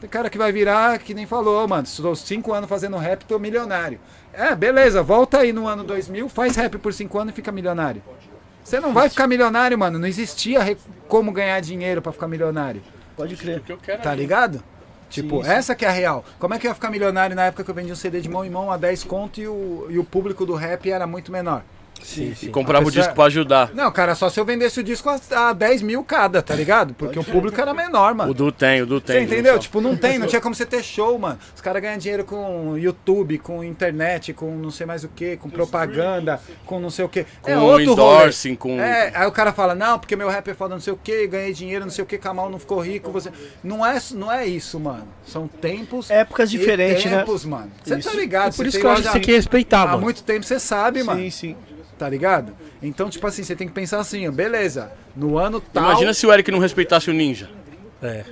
tem 0.00 0.08
cara 0.08 0.30
que 0.30 0.38
vai 0.38 0.52
virar, 0.52 0.98
que 0.98 1.14
nem 1.14 1.26
falou, 1.26 1.66
mano, 1.66 1.84
estou 1.84 2.14
cinco 2.14 2.52
anos 2.52 2.68
fazendo 2.68 2.96
rap, 2.96 3.24
tô 3.24 3.38
milionário. 3.38 4.00
É, 4.32 4.54
beleza, 4.54 5.02
volta 5.02 5.38
aí 5.38 5.52
no 5.52 5.66
ano 5.66 5.84
2000, 5.84 6.28
faz 6.28 6.56
rap 6.56 6.78
por 6.78 6.92
cinco 6.92 7.18
anos 7.18 7.32
e 7.32 7.36
fica 7.36 7.52
milionário. 7.52 8.02
Você 8.64 8.78
não 8.78 8.92
vai 8.92 9.08
ficar 9.08 9.26
milionário, 9.26 9.76
mano. 9.76 9.98
Não 9.98 10.06
existia 10.06 10.76
como 11.08 11.32
ganhar 11.32 11.60
dinheiro 11.60 12.00
pra 12.00 12.12
ficar 12.12 12.28
milionário. 12.28 12.80
Pode 13.16 13.36
crer. 13.36 13.62
Tá 14.02 14.14
ligado? 14.14 14.62
Tipo, 15.12 15.44
essa 15.44 15.74
que 15.74 15.84
é 15.84 15.88
a 15.88 15.92
real. 15.92 16.24
Como 16.38 16.54
é 16.54 16.58
que 16.58 16.66
eu 16.66 16.70
ia 16.70 16.74
ficar 16.74 16.90
milionário 16.90 17.36
na 17.36 17.44
época 17.44 17.62
que 17.62 17.70
eu 17.70 17.74
vendia 17.74 17.92
um 17.92 17.96
CD 17.96 18.20
de 18.20 18.28
mão 18.30 18.44
em 18.44 18.50
mão 18.50 18.72
a 18.72 18.78
10 18.78 19.04
conto 19.04 19.40
e 19.40 19.46
o, 19.46 19.86
e 19.90 19.98
o 19.98 20.04
público 20.04 20.46
do 20.46 20.54
rap 20.54 20.90
era 20.90 21.06
muito 21.06 21.30
menor? 21.30 21.62
Sim, 22.02 22.30
E 22.32 22.34
sim. 22.34 22.50
comprava 22.50 22.80
A 22.80 22.82
o 22.82 22.84
pessoa- 22.86 23.02
disco 23.04 23.14
pra 23.14 23.24
ajudar. 23.24 23.70
Não, 23.74 23.90
cara, 23.92 24.14
só 24.14 24.28
se 24.28 24.38
eu 24.38 24.44
vendesse 24.44 24.80
o 24.80 24.82
disco 24.82 25.08
a, 25.08 25.20
a 25.48 25.52
10 25.52 25.82
mil 25.82 26.02
cada, 26.02 26.42
tá 26.42 26.52
ligado? 26.54 26.92
Porque 26.94 27.16
o 27.18 27.22
público 27.24 27.58
era 27.60 27.72
menor, 27.72 28.12
mano. 28.14 28.30
O 28.32 28.34
Du 28.34 28.50
tem, 28.50 28.82
o 28.82 28.86
Du 28.86 29.00
tem. 29.00 29.16
Você 29.20 29.22
entendeu? 29.34 29.56
Tipo, 29.58 29.80
não 29.80 29.96
tem, 29.96 30.18
não 30.18 30.26
tinha 30.28 30.40
como 30.40 30.52
você 30.54 30.66
ter 30.66 30.82
show, 30.82 31.16
mano. 31.18 31.38
Os 31.54 31.60
caras 31.60 31.80
ganham 31.80 31.96
dinheiro 31.98 32.24
com 32.24 32.76
YouTube, 32.76 33.38
com 33.38 33.62
internet, 33.62 34.32
com 34.34 34.50
não 34.56 34.70
sei 34.70 34.84
mais 34.84 35.04
o 35.04 35.08
que, 35.08 35.36
com 35.36 35.48
propaganda, 35.48 36.40
com 36.66 36.80
não 36.80 36.90
sei 36.90 37.04
o 37.04 37.08
que. 37.08 37.24
Com 37.40 37.50
É 37.50 37.56
outro 37.58 37.82
endorsing, 37.92 38.56
com. 38.56 38.80
É, 38.80 39.12
aí 39.14 39.26
o 39.26 39.32
cara 39.32 39.52
fala, 39.52 39.74
não, 39.74 39.98
porque 39.98 40.16
meu 40.16 40.28
rap 40.28 40.48
é 40.48 40.54
foda, 40.54 40.74
não 40.74 40.80
sei 40.82 40.92
o 40.92 40.96
que, 41.02 41.26
ganhei 41.28 41.52
dinheiro, 41.52 41.84
não 41.84 41.92
sei 41.92 42.02
o 42.02 42.06
que, 42.06 42.18
Kamal 42.18 42.50
não 42.50 42.58
ficou 42.58 42.80
rico, 42.80 43.10
você. 43.12 43.30
Não 43.62 43.86
é, 43.86 43.96
não 44.14 44.30
é 44.30 44.44
isso, 44.44 44.78
mano. 44.80 45.06
São 45.24 45.46
tempos. 45.46 46.10
Épocas 46.10 46.48
e 46.52 46.58
diferentes, 46.58 47.04
né? 47.10 47.18
tempos, 47.18 47.44
mano. 47.44 47.70
Você 47.84 47.96
tá 47.98 48.12
ligado? 48.12 48.52
E 48.52 48.56
por 48.56 48.64
você 48.64 48.68
isso 48.70 48.80
que 48.80 48.86
eu 48.86 48.90
acho 48.90 49.02
que 49.02 49.06
você 49.08 49.12
tem 49.12 49.22
que 49.22 49.32
respeitar, 49.32 49.82
Há 49.82 49.86
mano. 49.86 50.00
muito 50.02 50.22
tempo 50.24 50.44
você 50.44 50.58
sabe, 50.58 51.02
mano. 51.04 51.20
Sim, 51.20 51.30
sim. 51.30 51.56
Tá 52.02 52.08
ligado? 52.08 52.52
Então, 52.82 53.08
tipo 53.08 53.24
assim, 53.28 53.44
você 53.44 53.54
tem 53.54 53.68
que 53.68 53.72
pensar 53.72 54.00
assim, 54.00 54.26
ó, 54.26 54.32
beleza, 54.32 54.90
no 55.14 55.38
ano 55.38 55.60
tal. 55.60 55.84
Imagina 55.84 56.12
se 56.12 56.26
o 56.26 56.32
Eric 56.32 56.50
não 56.50 56.58
respeitasse 56.58 57.08
o 57.08 57.12
Ninja. 57.12 57.48
É, 58.02 58.24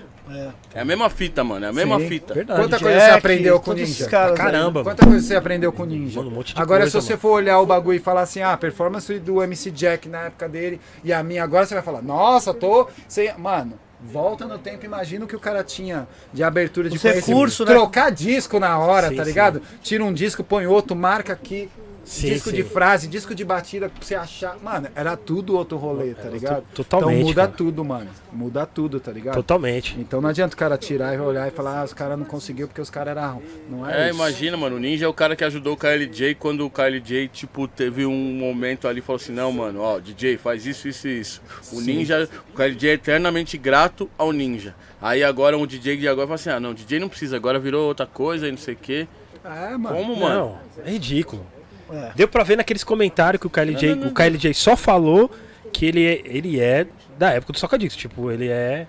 É 0.74 0.80
a 0.80 0.84
mesma 0.84 1.09
fita, 1.09 1.44
mano. 1.44 1.64
É 1.66 1.68
a 1.68 1.72
mesma 1.72 2.01
Sim. 2.01 2.09
fita. 2.09 2.34
verdade. 2.34 2.60
Quanta 2.62 2.70
Jack, 2.78 2.82
coisa 2.82 2.98
você 2.98 3.10
aprendeu 3.12 3.60
com 3.60 3.72
Ninja? 3.72 4.09
caras 4.09 4.36
caramba, 4.36 4.82
Quanta 4.82 5.06
coisa 5.06 5.24
você 5.24 5.36
aprendeu 5.36 5.72
com 5.72 5.84
o 5.84 5.86
Ninja? 5.86 6.18
Mano, 6.18 6.32
um 6.32 6.34
monte 6.34 6.52
de 6.52 6.60
agora, 6.60 6.80
coisa, 6.80 7.01
se 7.01 7.06
você 7.06 7.12
mano. 7.12 7.20
for 7.20 7.28
olhar 7.30 7.60
o 7.60 7.66
bagulho 7.66 7.94
e 7.97 8.01
falar 8.01 8.22
assim, 8.22 8.40
ah, 8.42 8.55
a 8.55 8.56
performance 8.56 9.16
do 9.20 9.40
MC 9.40 9.70
Jack 9.70 10.09
na 10.09 10.22
época 10.22 10.48
dele 10.48 10.80
e 11.05 11.12
a 11.12 11.22
minha 11.22 11.44
agora, 11.44 11.64
você 11.64 11.74
vai 11.74 11.82
falar, 11.84 12.02
nossa, 12.02 12.52
tô. 12.52 12.88
Sem... 13.06 13.32
Mano, 13.38 13.74
volta 14.02 14.47
no 14.47 14.59
tempo, 14.59 14.84
imagina 14.84 15.24
o 15.24 15.28
que 15.28 15.36
o 15.36 15.40
cara 15.40 15.62
tinha 15.62 16.09
de 16.32 16.42
abertura 16.42 16.88
de 16.90 16.97
Os 16.97 17.02
conhecimento. 17.02 17.64
né? 17.64 17.72
Trocar 17.72 18.10
disco 18.10 18.59
na 18.59 18.76
hora, 18.80 19.10
Sim, 19.10 19.14
tá 19.14 19.22
sim. 19.22 19.30
ligado? 19.30 19.62
Tira 19.80 20.05
um 20.05 20.12
disco, 20.12 20.42
põe 20.42 20.66
outro, 20.66 20.97
marca 20.97 21.32
aqui. 21.32 21.70
Sim, 22.05 22.28
disco 22.31 22.51
sim. 22.51 22.56
de 22.56 22.62
frase, 22.64 23.06
disco 23.06 23.35
de 23.35 23.44
batida 23.44 23.89
pra 23.89 24.02
você 24.05 24.14
achar. 24.14 24.56
Mano, 24.62 24.89
era 24.94 25.16
tudo 25.16 25.56
outro 25.56 25.77
rolê, 25.77 26.14
tá 26.14 26.28
ligado? 26.28 26.62
to- 26.74 26.82
totalmente, 26.82 27.16
Então 27.18 27.28
muda 27.28 27.43
cara. 27.43 27.52
tudo, 27.56 27.85
mano. 27.85 28.10
Muda 28.32 28.66
tudo, 28.66 28.98
tá 28.98 29.12
ligado? 29.12 29.35
Totalmente. 29.35 29.97
Então 29.98 30.20
não 30.20 30.28
adianta 30.28 30.55
o 30.55 30.59
cara 30.59 30.77
tirar 30.77 31.14
e 31.14 31.18
olhar 31.18 31.47
e 31.47 31.51
falar, 31.51 31.81
ah, 31.81 31.85
os 31.85 31.93
caras 31.93 32.18
não 32.18 32.24
conseguiu 32.24 32.66
porque 32.66 32.81
os 32.81 32.90
caras 32.90 33.16
eram. 33.16 33.40
Não 33.70 33.89
é, 33.89 34.06
É, 34.06 34.06
isso. 34.10 34.16
imagina, 34.16 34.56
mano. 34.56 34.77
O 34.77 34.78
Ninja 34.81 35.05
é 35.05 35.09
o 35.09 35.14
cara 35.14 35.36
que 35.36 35.44
ajudou 35.44 35.74
o 35.74 35.77
KLJ 35.77 36.35
quando 36.35 36.64
o 36.66 36.70
KLJ, 36.70 37.28
tipo, 37.28 37.68
teve 37.68 38.05
um 38.06 38.35
momento 38.35 38.89
ali 38.89 38.98
e 38.98 39.02
falou 39.02 39.20
assim: 39.20 39.32
não, 39.32 39.52
mano, 39.52 39.81
ó, 39.81 40.01
DJ, 40.01 40.36
faz 40.36 40.66
isso, 40.66 40.89
isso 40.89 41.06
e 41.06 41.20
isso. 41.20 41.43
O 41.72 41.81
Ninja, 41.81 42.28
o 42.52 42.56
KLJ 42.56 42.89
é 42.90 42.93
eternamente 42.94 43.56
grato 43.56 44.10
ao 44.18 44.32
Ninja. 44.32 44.74
Aí 45.02 45.22
agora 45.22 45.56
o 45.56 45.66
DJ 45.66 45.97
de 45.97 46.09
agora 46.09 46.27
fala 46.27 46.35
assim: 46.35 46.51
ah, 46.51 46.59
não, 46.59 46.74
DJ 46.74 46.98
não 46.98 47.09
precisa, 47.09 47.36
agora 47.36 47.59
virou 47.59 47.86
outra 47.86 48.06
coisa 48.06 48.48
e 48.48 48.51
não 48.51 48.59
sei 48.59 48.74
o 48.74 48.77
quê. 48.77 49.06
É, 49.44 49.77
mano. 49.77 49.97
Como, 49.97 50.16
mano? 50.16 50.35
Não, 50.35 50.59
é 50.85 50.90
ridículo. 50.90 51.47
É. 51.93 52.12
Deu 52.15 52.29
pra 52.29 52.43
ver 52.43 52.57
naqueles 52.57 52.85
comentários 52.85 53.41
que 53.41 53.47
o 53.47 53.51
KLJ, 53.51 53.91
Não, 53.91 53.97
não, 53.97 54.05
não, 54.05 54.11
o 54.11 54.15
KLJ 54.15 54.55
só 54.55 54.77
falou 54.77 55.31
que 55.73 55.87
ele 55.87 56.05
é, 56.07 56.21
ele 56.25 56.61
é 56.61 56.87
da 57.19 57.31
época 57.31 57.53
do 57.53 57.61
toca-disco. 57.61 57.99
Tipo, 57.99 58.31
ele 58.31 58.49
é. 58.49 58.87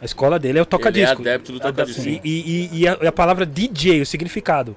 A 0.00 0.04
escola 0.04 0.38
dele 0.38 0.58
é 0.58 0.60
o 0.60 0.62
Ele 0.62 0.66
é 0.68 0.70
toca-disco. 0.70 1.20
adepto 1.22 1.52
do 1.52 1.60
toca-disco. 1.60 2.02
E, 2.02 2.20
e, 2.24 2.70
e 2.80 2.88
a, 2.88 2.98
e 3.02 3.06
a 3.06 3.12
palavra 3.12 3.44
DJ, 3.44 4.00
o 4.00 4.06
significado. 4.06 4.76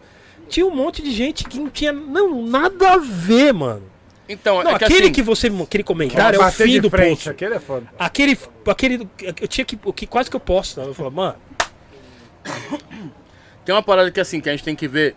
Tinha 0.49 0.65
um 0.65 0.75
monte 0.75 1.01
de 1.01 1.11
gente 1.11 1.43
que 1.45 1.57
não 1.59 1.69
tinha 1.69 1.93
não, 1.93 2.45
nada 2.45 2.93
a 2.93 2.97
ver, 2.97 3.53
mano. 3.53 3.83
Então, 4.27 4.63
Não, 4.63 4.71
é 4.71 4.77
que 4.77 4.85
aquele 4.85 5.03
assim, 5.03 5.11
que 5.11 5.21
você. 5.21 5.47
Aquele 5.47 5.83
comentário 5.83 6.41
é 6.41 6.45
o 6.45 6.51
fim 6.51 6.67
de 6.67 6.79
do 6.81 6.89
frente, 6.89 7.09
post. 7.15 7.29
Aquele 7.29 7.55
é 7.55 7.59
foda. 7.59 7.85
Aquele. 7.99 8.37
aquele 8.65 9.07
eu 9.41 9.47
tinha 9.47 9.65
que. 9.65 9.77
o 9.83 9.91
que 9.93 10.07
quase 10.07 10.29
que 10.29 10.35
eu 10.35 10.39
posto. 10.39 10.79
né? 10.79 10.87
Eu 10.87 10.93
falo, 10.93 11.11
mano. 11.11 11.35
tem 13.65 13.75
uma 13.75 13.83
parada 13.83 14.09
que 14.09 14.19
assim, 14.19 14.39
que 14.39 14.49
a 14.49 14.53
gente 14.53 14.63
tem 14.63 14.75
que 14.75 14.87
ver. 14.87 15.15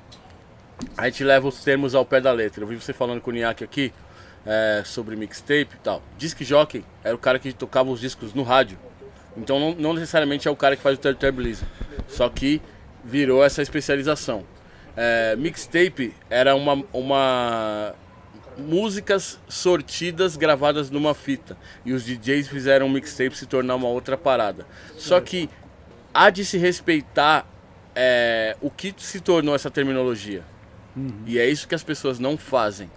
A 0.97 1.07
gente 1.07 1.25
leva 1.25 1.49
os 1.49 1.63
termos 1.63 1.95
ao 1.95 2.05
pé 2.05 2.21
da 2.21 2.33
letra. 2.33 2.63
Eu 2.63 2.69
vi 2.69 2.77
você 2.77 2.93
falando 2.93 3.21
com 3.21 3.31
o 3.31 3.35
Niak 3.35 3.65
aqui 3.65 3.93
é, 4.47 4.83
sobre 4.85 5.17
mixtape 5.17 5.75
e 5.75 5.79
tal. 5.83 6.03
Disc 6.19 6.43
jockey 6.43 6.85
era 7.03 7.15
o 7.15 7.19
cara 7.19 7.39
que 7.39 7.53
tocava 7.53 7.91
os 7.91 8.01
discos 8.01 8.33
no 8.35 8.43
rádio. 8.43 8.79
Então 9.37 9.59
não, 9.59 9.75
não 9.75 9.93
necessariamente 9.93 10.47
é 10.47 10.51
o 10.51 10.57
cara 10.57 10.77
que 10.77 10.83
faz 10.83 10.97
o 10.97 11.01
turntablismo. 11.01 11.67
Só 12.09 12.29
que 12.29 12.61
virou 13.05 13.45
essa 13.45 13.63
especialização. 13.63 14.45
É, 14.97 15.35
mixtape 15.37 16.15
era 16.31 16.55
uma, 16.55 16.85
uma 16.93 17.95
músicas 18.57 19.39
sortidas 19.49 20.37
gravadas 20.37 20.91
numa 20.91 21.15
fita. 21.15 21.57
E 21.85 21.93
os 21.93 22.05
DJs 22.05 22.49
fizeram 22.49 22.87
o 22.87 22.91
mixtape 22.91 23.37
se 23.37 23.47
tornar 23.47 23.75
uma 23.75 23.89
outra 23.89 24.17
parada. 24.17 24.67
Só 24.97 25.21
que 25.21 25.51
há 26.13 26.31
de 26.31 26.45
se 26.45 26.59
respeitar 26.59 27.47
é, 27.95 28.57
o 28.61 28.71
que 28.71 28.95
se 28.99 29.21
tornou 29.21 29.55
essa 29.55 29.71
terminologia. 29.71 30.43
E 31.27 31.39
é 31.39 31.47
isso 31.49 31.67
que 31.67 31.75
as 31.75 31.83
pessoas 31.83 32.19
não 32.19 32.37
fazem. 32.37 32.91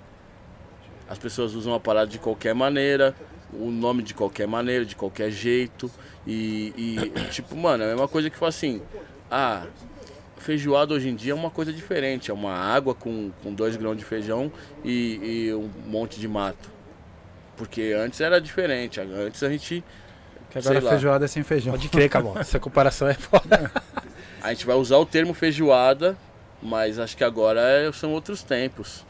As 1.10 1.18
pessoas 1.18 1.54
usam 1.54 1.74
a 1.74 1.80
parada 1.80 2.08
de 2.08 2.20
qualquer 2.20 2.54
maneira, 2.54 3.16
o 3.54 3.72
nome 3.72 4.04
de 4.04 4.14
qualquer 4.14 4.48
maneira, 4.48 4.86
de 4.86 4.96
qualquer 4.96 5.32
jeito. 5.32 5.90
E, 6.26 6.74
e, 6.78 7.12
tipo, 7.32 7.56
mano, 7.56 7.84
é 7.84 7.88
a 7.88 7.90
mesma 7.90 8.08
coisa 8.08 8.30
que 8.30 8.38
fala 8.38 8.50
assim: 8.50 8.82
ah, 9.32 9.66
feijoada 10.38 10.94
hoje 10.94 11.10
em 11.10 11.16
dia 11.16 11.32
é 11.32 11.36
uma 11.36 11.50
coisa 11.50 11.72
diferente. 11.72 12.30
É 12.30 12.34
uma 12.34 12.54
água 12.54 12.94
com, 12.94 13.32
com 13.42 13.54
dois 13.54 13.76
grãos 13.76 13.98
de 13.98 14.06
feijão 14.06 14.52
e, 14.84 15.48
e 15.48 15.54
um 15.54 15.70
monte 15.88 16.20
de 16.20 16.28
mato. 16.28 16.70
Porque 17.56 17.96
antes 17.98 18.22
era 18.22 18.40
diferente. 18.40 19.00
Antes 19.00 19.42
a 19.42 19.50
gente, 19.50 19.84
Que 20.50 20.62
Sei 20.62 20.72
agora 20.72 20.86
lá. 20.86 20.92
feijoada 20.92 21.26
é 21.26 21.28
sem 21.28 21.44
feijão. 21.44 21.72
Pode 21.74 21.90
crer, 21.90 22.10
Camão. 22.10 22.34
Essa 22.38 22.60
comparação 22.60 23.08
é 23.08 23.14
foda. 23.14 23.72
a 24.42 24.50
gente 24.50 24.66
vai 24.66 24.76
usar 24.76 24.98
o 24.98 25.06
termo 25.06 25.34
feijoada, 25.34 26.18
mas 26.62 26.98
acho 27.00 27.16
que 27.16 27.24
agora 27.24 27.62
é- 27.62 27.92
são 27.92 28.12
outros 28.14 28.44
tempos. 28.44 29.06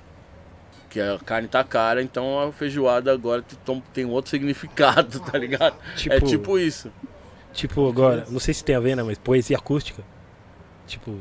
Que 0.90 1.02
a 1.02 1.20
carne 1.20 1.48
tá 1.50 1.64
cara, 1.64 2.02
então 2.02 2.40
a 2.40 2.52
feijoada 2.52 3.12
agora 3.12 3.44
tem 3.94 4.06
outro 4.06 4.30
significado, 4.32 5.20
tá 5.20 5.38
ligado? 5.38 5.76
é 5.92 5.96
Tipo- 5.96 6.26
tipo 6.28 6.60
isso. 6.60 6.92
Tipo, 7.54 7.90
agora, 7.90 8.26
não 8.30 8.40
sei 8.40 8.54
se 8.54 8.64
tem 8.64 8.76
a 8.76 8.80
ver, 8.80 8.96
né? 8.96 9.04
Mas 9.04 9.18
poesia 9.18 9.58
acústica. 9.58 10.04
Tipo, 10.86 11.20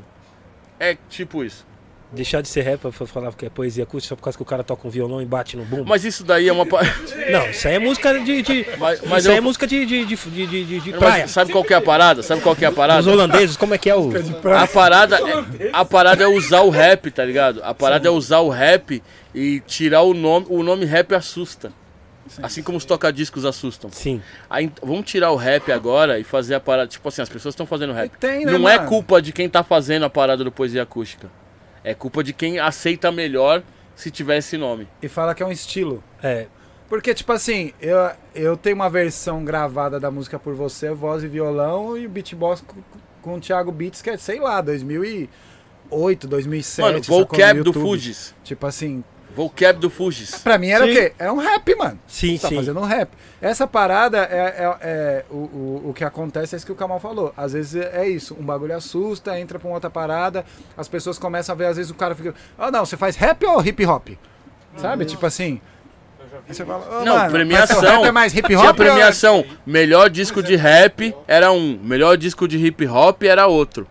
É 0.79 0.97
tipo 1.09 1.43
isso. 1.43 1.67
Deixar 2.13 2.41
de 2.41 2.49
ser 2.49 2.63
rap 2.63 2.81
pra 2.81 2.93
falar 2.93 3.33
que 3.35 3.47
é 3.47 3.51
poesia 3.51 3.83
acústica 3.85 4.11
só 4.11 4.17
por 4.17 4.23
causa 4.23 4.37
que 4.39 4.43
o 4.43 4.47
cara 4.47 4.63
toca 4.63 4.87
um 4.87 4.91
violão 4.91 5.21
e 5.21 5.25
bate 5.25 5.57
no 5.57 5.65
bumbo. 5.65 5.85
Mas 5.87 6.05
isso 6.05 6.23
daí 6.25 6.49
é 6.49 6.53
uma. 6.53 6.65
pa- 6.67 6.81
Não, 7.31 7.51
isso 7.51 7.67
aí 7.69 7.75
é 7.75 7.79
música 7.79 8.19
de. 8.21 8.43
de 8.43 8.67
Mas- 8.79 9.01
mas 9.03 9.19
isso 9.25 9.31
aí 9.31 9.35
eu- 9.37 9.39
é 9.39 9.41
música 9.41 9.67
de, 9.67 9.85
de, 9.85 10.05
de, 10.05 10.17
de, 10.17 10.47
de, 10.47 10.81
de- 10.81 10.93
praia. 10.93 11.23
Mas 11.23 11.31
sabe 11.33 11.53
qual 11.53 11.65
que 11.65 11.75
é 11.75 11.77
a 11.77 11.81
parada? 11.81 12.23
Sabe 12.23 12.41
qual 12.41 12.55
que 12.57 12.65
é 12.65 12.69
a 12.69 12.71
Os 12.71 12.77
parada? 12.77 13.11
holandeses, 13.11 13.57
como 13.57 13.75
é 13.75 13.79
que 13.79 13.91
é 13.91 13.97
o. 13.97 14.11
A 14.57 14.67
parada, 14.67 15.17
é, 15.19 15.71
a 15.73 15.85
parada 15.85 16.25
é 16.25 16.27
usar 16.29 16.61
o 16.63 16.71
rap, 16.71 17.11
tá 17.11 17.25
ligado? 17.25 17.61
A 17.63 17.75
parada 17.75 18.07
é 18.09 18.11
usar 18.11 18.39
o 18.41 18.49
rap 18.49 19.03
e 19.35 19.61
tirar 19.67 20.03
o 20.03 20.15
nome. 20.15 20.47
O 20.49 20.63
nome 20.63 20.85
rap 20.85 21.15
assusta. 21.15 21.73
Assim 22.43 22.61
como 22.61 22.77
os 22.77 22.85
tocadiscos 22.85 23.45
assustam. 23.45 23.89
Sim. 23.93 24.21
Aí, 24.51 24.71
vamos 24.83 25.05
tirar 25.09 25.31
o 25.31 25.37
rap 25.37 25.71
agora 25.71 26.19
e 26.19 26.25
fazer 26.25 26.57
a 26.57 26.61
parada. 26.61 26.89
Tipo 26.89 27.09
assim, 27.09 27.23
as 27.23 27.29
pessoas 27.29 27.53
estão 27.53 27.65
fazendo 27.67 27.93
rap. 27.93 28.11
Tem, 28.19 28.45
né, 28.45 28.51
Não 28.53 28.69
é 28.69 28.77
mano? 28.77 28.89
culpa 28.89 29.23
de 29.23 29.33
quem 29.33 29.49
tá 29.49 29.63
fazendo 29.63 30.05
a 30.05 30.11
parada 30.11 30.43
do 30.43 30.51
poesia 30.51 30.83
acústica. 30.83 31.29
É 31.87 31.95
culpa 31.95 32.25
de 32.25 32.33
quem 32.33 32.59
aceita 32.59 33.13
melhor 33.13 33.63
se 33.95 34.11
tiver 34.11 34.39
esse 34.39 34.57
nome. 34.57 34.89
E 35.01 35.07
fala 35.07 35.37
que 35.37 35.43
é 35.45 35.47
um 35.47 35.53
estilo. 35.53 36.03
É. 36.21 36.49
Porque, 36.89 37.15
tipo 37.15 37.31
assim, 37.31 37.73
eu, 37.81 37.97
eu 38.35 38.57
tenho 38.57 38.75
uma 38.75 38.91
versão 38.91 39.45
gravada 39.45 40.01
da 40.01 40.11
música 40.11 40.37
por 40.37 40.53
você, 40.53 40.91
voz 40.91 41.23
e 41.23 41.29
violão, 41.29 41.97
e 41.97 42.05
o 42.05 42.09
beatbox 42.09 42.61
com, 42.61 42.83
com 43.23 43.37
o 43.37 43.41
Thiago 43.41 43.71
Beats, 43.71 44.03
que 44.03 44.11
é, 44.11 44.17
sei 44.17 44.41
lá, 44.41 44.61
2008, 44.61 46.27
2007. 46.27 46.85
Mano, 46.85 47.03
vocab 47.05 47.63
do. 47.63 47.73
Fujis. 47.73 48.35
Tipo 48.43 48.67
assim, 48.67 49.05
Vocab 49.37 49.79
do 49.79 49.91
Fugis. 49.91 50.37
Pra 50.39 50.57
mim 50.57 50.69
era 50.71 50.85
Sim. 50.87 50.91
o 50.91 50.95
quê? 50.95 51.13
Era 51.19 51.31
um 51.33 51.37
rap, 51.37 51.75
mano. 51.77 51.99
Sim, 52.07 52.37
Você 52.37 52.43
tá 52.43 52.49
sim. 52.49 52.57
fazendo 52.57 52.81
um 52.81 52.85
rap. 52.85 53.11
Essa 53.41 53.67
parada 53.67 54.19
é, 54.19 54.39
é- 54.57 54.77
é- 54.81 55.25
o, 55.31 55.35
o, 55.37 55.83
o 55.91 55.95
que 55.95 56.03
acontece 56.03 56.55
é 56.55 56.57
isso 56.57 56.65
que 56.65 56.73
o 56.73 56.75
Kamal 56.75 56.99
falou. 56.99 57.35
Às 57.37 57.53
vezes 57.53 57.75
é 57.77 58.03
é 58.05 58.09
isso, 58.09 58.35
um 58.41 58.43
bagulho 58.43 58.75
assusta, 58.75 59.39
entra 59.39 59.59
pra 59.59 59.69
uma 59.69 59.75
outra 59.75 59.91
parada, 59.91 60.43
as 60.77 60.89
pessoas 60.89 61.19
começam 61.19 61.55
a 61.55 61.57
ver, 61.59 61.67
às 61.67 61.77
vezes 61.77 61.91
o 61.91 61.95
cara 61.95 62.15
fica, 62.15 62.35
ah 62.59 62.71
não, 62.71 62.87
você 62.87 62.97
faz 62.97 63.15
rap 63.15 63.45
ou 63.45 63.63
hip 63.65 63.85
hop? 63.85 64.09
Sabe? 64.79 65.05
Tipo 65.05 65.27
assim. 65.27 65.61
Fala, 66.67 67.01
"Ô, 67.01 67.05
Não, 67.05 67.17
mano, 67.17 67.31
premiação. 67.31 68.05
é 68.07 68.11
mais 68.13 68.33
hip 68.35 68.55
hop? 68.55 68.61
Tinha 68.61 68.69
ou- 68.71 68.75
premiação. 68.75 69.45
Melhor 69.67 70.09
disco 70.11 70.43
de 70.43 70.55
rap 70.57 71.15
era 71.27 71.51
um. 71.53 71.79
Melhor 71.83 72.17
disco 72.17 72.47
de 72.49 72.57
hip 72.59 72.87
hop 72.87 73.23
era 73.23 73.47
outro. 73.47 73.87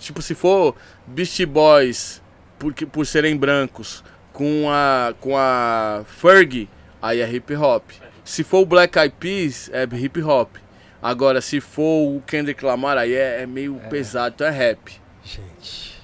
Tipo, 0.00 0.20
se 0.22 0.34
for 0.34 0.74
Beast 1.06 1.44
Boys, 1.46 2.20
porque, 2.58 2.84
por 2.84 3.06
serem 3.06 3.36
brancos, 3.36 4.02
com 4.32 4.70
a, 4.70 5.14
com 5.20 5.36
a 5.36 6.02
Fergie, 6.06 6.68
aí 7.00 7.20
é 7.20 7.30
hip 7.30 7.54
hop. 7.54 7.82
Se 8.24 8.42
for 8.44 8.60
o 8.60 8.66
Black 8.66 8.98
Eyed 8.98 9.14
Peas, 9.18 9.70
é 9.72 9.84
hip 9.96 10.22
hop. 10.22 10.56
Agora, 11.02 11.40
se 11.40 11.60
for 11.60 12.16
o 12.16 12.20
Kendrick 12.26 12.64
Lamar, 12.64 12.96
aí 12.96 13.12
é, 13.12 13.42
é 13.42 13.46
meio 13.46 13.74
pesado, 13.90 14.34
então 14.36 14.46
é 14.46 14.50
rap. 14.50 14.92
Gente. 15.24 16.00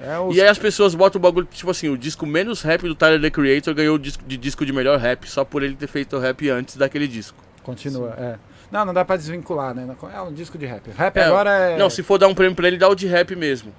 É 0.00 0.18
os- 0.18 0.36
E 0.36 0.40
aí 0.40 0.48
as 0.48 0.58
pessoas 0.58 0.94
botam 0.94 1.18
o 1.18 1.22
bagulho, 1.22 1.46
tipo 1.50 1.70
assim, 1.70 1.88
o 1.88 1.96
disco 1.96 2.26
menos 2.26 2.62
rap 2.62 2.82
do 2.82 2.94
Tyler, 2.94 3.20
The 3.20 3.30
Creator, 3.30 3.74
ganhou 3.74 3.96
o 3.96 3.98
disco 3.98 4.22
de 4.26 4.36
disco 4.36 4.64
de 4.66 4.72
melhor 4.72 4.98
rap, 4.98 5.28
só 5.30 5.44
por 5.44 5.62
ele 5.62 5.74
ter 5.76 5.86
feito 5.86 6.16
o 6.16 6.20
rap 6.20 6.48
antes 6.50 6.76
daquele 6.76 7.06
disco. 7.08 7.36
Continua, 7.62 8.14
é. 8.18 8.36
Não, 8.70 8.84
não 8.84 8.92
dá 8.92 9.04
pra 9.04 9.16
desvincular, 9.16 9.74
né? 9.74 9.88
É 10.14 10.20
um 10.20 10.32
disco 10.32 10.58
de 10.58 10.66
rap. 10.66 10.90
Rap 10.96 11.16
É, 11.16 11.24
agora 11.24 11.50
é. 11.50 11.78
Não, 11.78 11.88
se 11.88 12.02
for 12.02 12.18
dar 12.18 12.28
um 12.28 12.34
prêmio 12.34 12.54
pra 12.54 12.66
ele, 12.68 12.76
dá 12.76 12.88
o 12.88 12.94
de 12.94 13.06
rap 13.06 13.34
mesmo. 13.34 13.72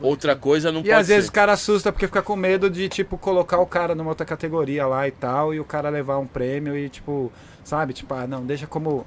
Outra 0.00 0.36
coisa 0.36 0.70
não 0.70 0.80
E 0.80 0.84
pode 0.84 0.92
às 0.94 1.08
vezes 1.08 1.28
o 1.28 1.32
cara 1.32 1.52
assusta 1.52 1.90
porque 1.92 2.06
fica 2.06 2.22
com 2.22 2.36
medo 2.36 2.70
de, 2.70 2.88
tipo, 2.88 3.18
colocar 3.18 3.58
o 3.58 3.66
cara 3.66 3.94
numa 3.94 4.10
outra 4.10 4.24
categoria 4.24 4.86
lá 4.86 5.08
e 5.08 5.10
tal, 5.10 5.52
e 5.52 5.58
o 5.60 5.64
cara 5.64 5.88
levar 5.88 6.18
um 6.18 6.26
prêmio 6.26 6.76
e, 6.76 6.88
tipo, 6.88 7.32
sabe? 7.64 7.92
Tipo, 7.92 8.14
ah, 8.14 8.26
não, 8.26 8.44
deixa 8.46 8.66
como. 8.66 9.06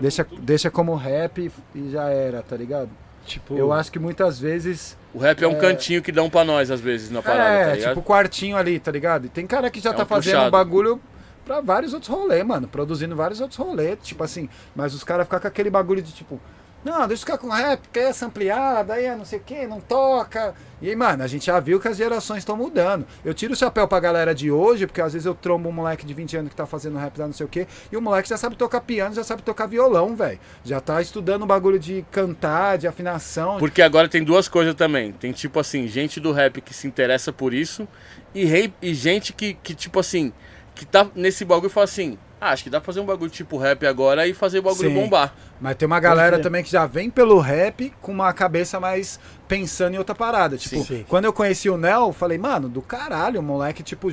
Deixa, 0.00 0.26
deixa 0.40 0.70
como 0.70 0.94
rap 0.94 1.50
e 1.74 1.90
já 1.90 2.08
era, 2.08 2.42
tá 2.42 2.56
ligado? 2.56 2.88
Tipo, 3.26 3.56
Eu 3.56 3.72
acho 3.72 3.92
que 3.92 3.98
muitas 3.98 4.40
vezes. 4.40 4.96
O 5.14 5.18
rap 5.18 5.42
é 5.44 5.46
um 5.46 5.52
É. 5.52 5.56
cantinho 5.60 6.02
que 6.02 6.10
dão 6.10 6.28
pra 6.30 6.44
nós, 6.44 6.70
às 6.70 6.80
vezes, 6.80 7.10
na 7.10 7.22
parada, 7.22 7.50
é, 7.50 7.76
tá 7.76 7.88
tipo, 7.90 8.02
quartinho 8.02 8.56
ali, 8.56 8.80
tá 8.80 8.90
ligado? 8.90 9.26
E 9.26 9.28
tem 9.28 9.46
cara 9.46 9.70
que 9.70 9.78
já 9.80 9.90
É 9.90 9.92
tá 9.92 10.02
um 10.02 10.06
fazendo 10.06 10.32
puxado. 10.32 10.48
um 10.48 10.50
bagulho 10.50 11.00
pra 11.44 11.60
vários 11.60 11.92
outros 11.94 12.10
rolês, 12.10 12.44
mano. 12.44 12.66
Produzindo 12.66 13.14
vários 13.14 13.40
outros 13.40 13.58
rolês, 13.58 13.96
tipo 14.02 14.24
assim. 14.24 14.48
Mas 14.74 14.92
os 14.94 15.04
caras 15.04 15.24
ficam 15.26 15.38
com 15.38 15.46
aquele 15.46 15.70
bagulho 15.70 16.02
de 16.02 16.10
tipo. 16.12 16.40
Não, 16.84 17.06
deixa 17.06 17.22
eu 17.22 17.26
ficar 17.26 17.38
com 17.38 17.48
rap, 17.48 17.80
porque 17.80 18.00
é 18.00 18.12
sampleada, 18.12 18.94
aí 18.94 19.04
é 19.04 19.14
não 19.14 19.24
sei 19.24 19.38
o 19.38 19.42
que, 19.42 19.66
não 19.68 19.80
toca. 19.80 20.52
E 20.80 20.96
mano, 20.96 21.22
a 21.22 21.28
gente 21.28 21.46
já 21.46 21.60
viu 21.60 21.78
que 21.78 21.86
as 21.86 21.96
gerações 21.96 22.38
estão 22.38 22.56
mudando. 22.56 23.06
Eu 23.24 23.32
tiro 23.32 23.52
o 23.52 23.56
chapéu 23.56 23.86
pra 23.86 24.00
galera 24.00 24.34
de 24.34 24.50
hoje, 24.50 24.84
porque 24.86 25.00
às 25.00 25.12
vezes 25.12 25.24
eu 25.26 25.34
trombo 25.34 25.68
um 25.68 25.72
moleque 25.72 26.04
de 26.04 26.12
20 26.12 26.36
anos 26.38 26.50
que 26.50 26.56
tá 26.56 26.66
fazendo 26.66 26.98
rap 26.98 27.16
lá, 27.18 27.26
não 27.26 27.32
sei 27.32 27.46
o 27.46 27.48
que, 27.48 27.68
e 27.92 27.96
o 27.96 28.02
moleque 28.02 28.28
já 28.28 28.36
sabe 28.36 28.56
tocar 28.56 28.80
piano, 28.80 29.14
já 29.14 29.22
sabe 29.22 29.42
tocar 29.42 29.66
violão, 29.66 30.16
velho. 30.16 30.40
Já 30.64 30.80
tá 30.80 31.00
estudando 31.00 31.42
o 31.42 31.46
bagulho 31.46 31.78
de 31.78 32.04
cantar, 32.10 32.78
de 32.78 32.88
afinação. 32.88 33.58
Porque 33.60 33.80
agora 33.80 34.08
tem 34.08 34.24
duas 34.24 34.48
coisas 34.48 34.74
também. 34.74 35.12
Tem, 35.12 35.30
tipo 35.30 35.60
assim, 35.60 35.86
gente 35.86 36.18
do 36.18 36.32
rap 36.32 36.60
que 36.60 36.74
se 36.74 36.88
interessa 36.88 37.32
por 37.32 37.54
isso 37.54 37.86
e, 38.34 38.44
rei- 38.44 38.74
e 38.82 38.92
gente 38.92 39.32
que, 39.32 39.54
que, 39.54 39.72
tipo 39.74 40.00
assim, 40.00 40.32
que 40.74 40.84
tá 40.84 41.06
nesse 41.14 41.44
bagulho 41.44 41.68
e 41.68 41.72
fala 41.72 41.84
assim, 41.84 42.18
ah, 42.44 42.50
acho 42.50 42.64
que 42.64 42.70
dá 42.70 42.80
pra 42.80 42.86
fazer 42.86 42.98
um 42.98 43.04
bagulho 43.06 43.30
tipo 43.30 43.56
rap 43.56 43.86
agora 43.86 44.26
e 44.26 44.34
fazer 44.34 44.58
o 44.58 44.62
bagulho 44.62 44.88
Sim. 44.88 44.94
bombar. 44.96 45.32
Mas 45.60 45.76
tem 45.76 45.86
uma 45.86 46.00
galera 46.00 46.32
crer. 46.32 46.42
também 46.42 46.64
que 46.64 46.70
já 46.72 46.86
vem 46.86 47.08
pelo 47.08 47.38
rap 47.38 47.92
com 48.02 48.10
uma 48.10 48.32
cabeça 48.32 48.80
mais 48.80 49.20
pensando 49.46 49.94
em 49.94 49.98
outra 49.98 50.12
parada. 50.12 50.56
Tipo, 50.56 50.78
Sim, 50.78 50.84
sim. 50.84 51.04
quando 51.08 51.26
eu 51.26 51.32
conheci 51.32 51.70
o 51.70 51.76
Nel, 51.76 52.08
eu 52.08 52.12
falei, 52.12 52.38
mano, 52.38 52.68
do 52.68 52.82
caralho, 52.82 53.38
o 53.38 53.42
moleque, 53.44 53.84
tipo, 53.84 54.12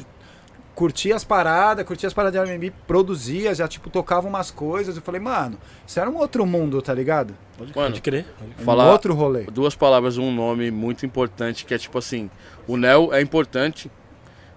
curtia 0.76 1.16
as 1.16 1.24
paradas, 1.24 1.84
curtia 1.84 2.06
as 2.06 2.14
paradas 2.14 2.40
de 2.40 2.52
R&B, 2.52 2.72
produzia, 2.86 3.56
já, 3.56 3.68
tipo, 3.68 3.90
tocava 3.90 4.28
umas 4.28 4.52
coisas. 4.52 4.96
Eu 4.96 5.02
falei, 5.02 5.20
mano, 5.20 5.58
isso 5.88 6.00
era 6.00 6.08
um 6.08 6.18
outro 6.18 6.46
mundo, 6.46 6.84
tá 6.84 6.94
ligado? 6.94 7.36
Mano, 7.58 7.72
pode 7.74 8.00
crer. 8.00 8.28
Um 8.60 8.64
falar 8.64 8.92
outro 8.92 9.16
rolê. 9.16 9.46
duas 9.46 9.74
palavras, 9.74 10.20
um 10.20 10.32
nome 10.32 10.70
muito 10.70 11.04
importante, 11.04 11.66
que 11.66 11.74
é 11.74 11.80
tipo 11.80 11.98
assim, 11.98 12.30
o 12.68 12.78
Nel 12.78 13.12
é 13.12 13.22
importante 13.22 13.90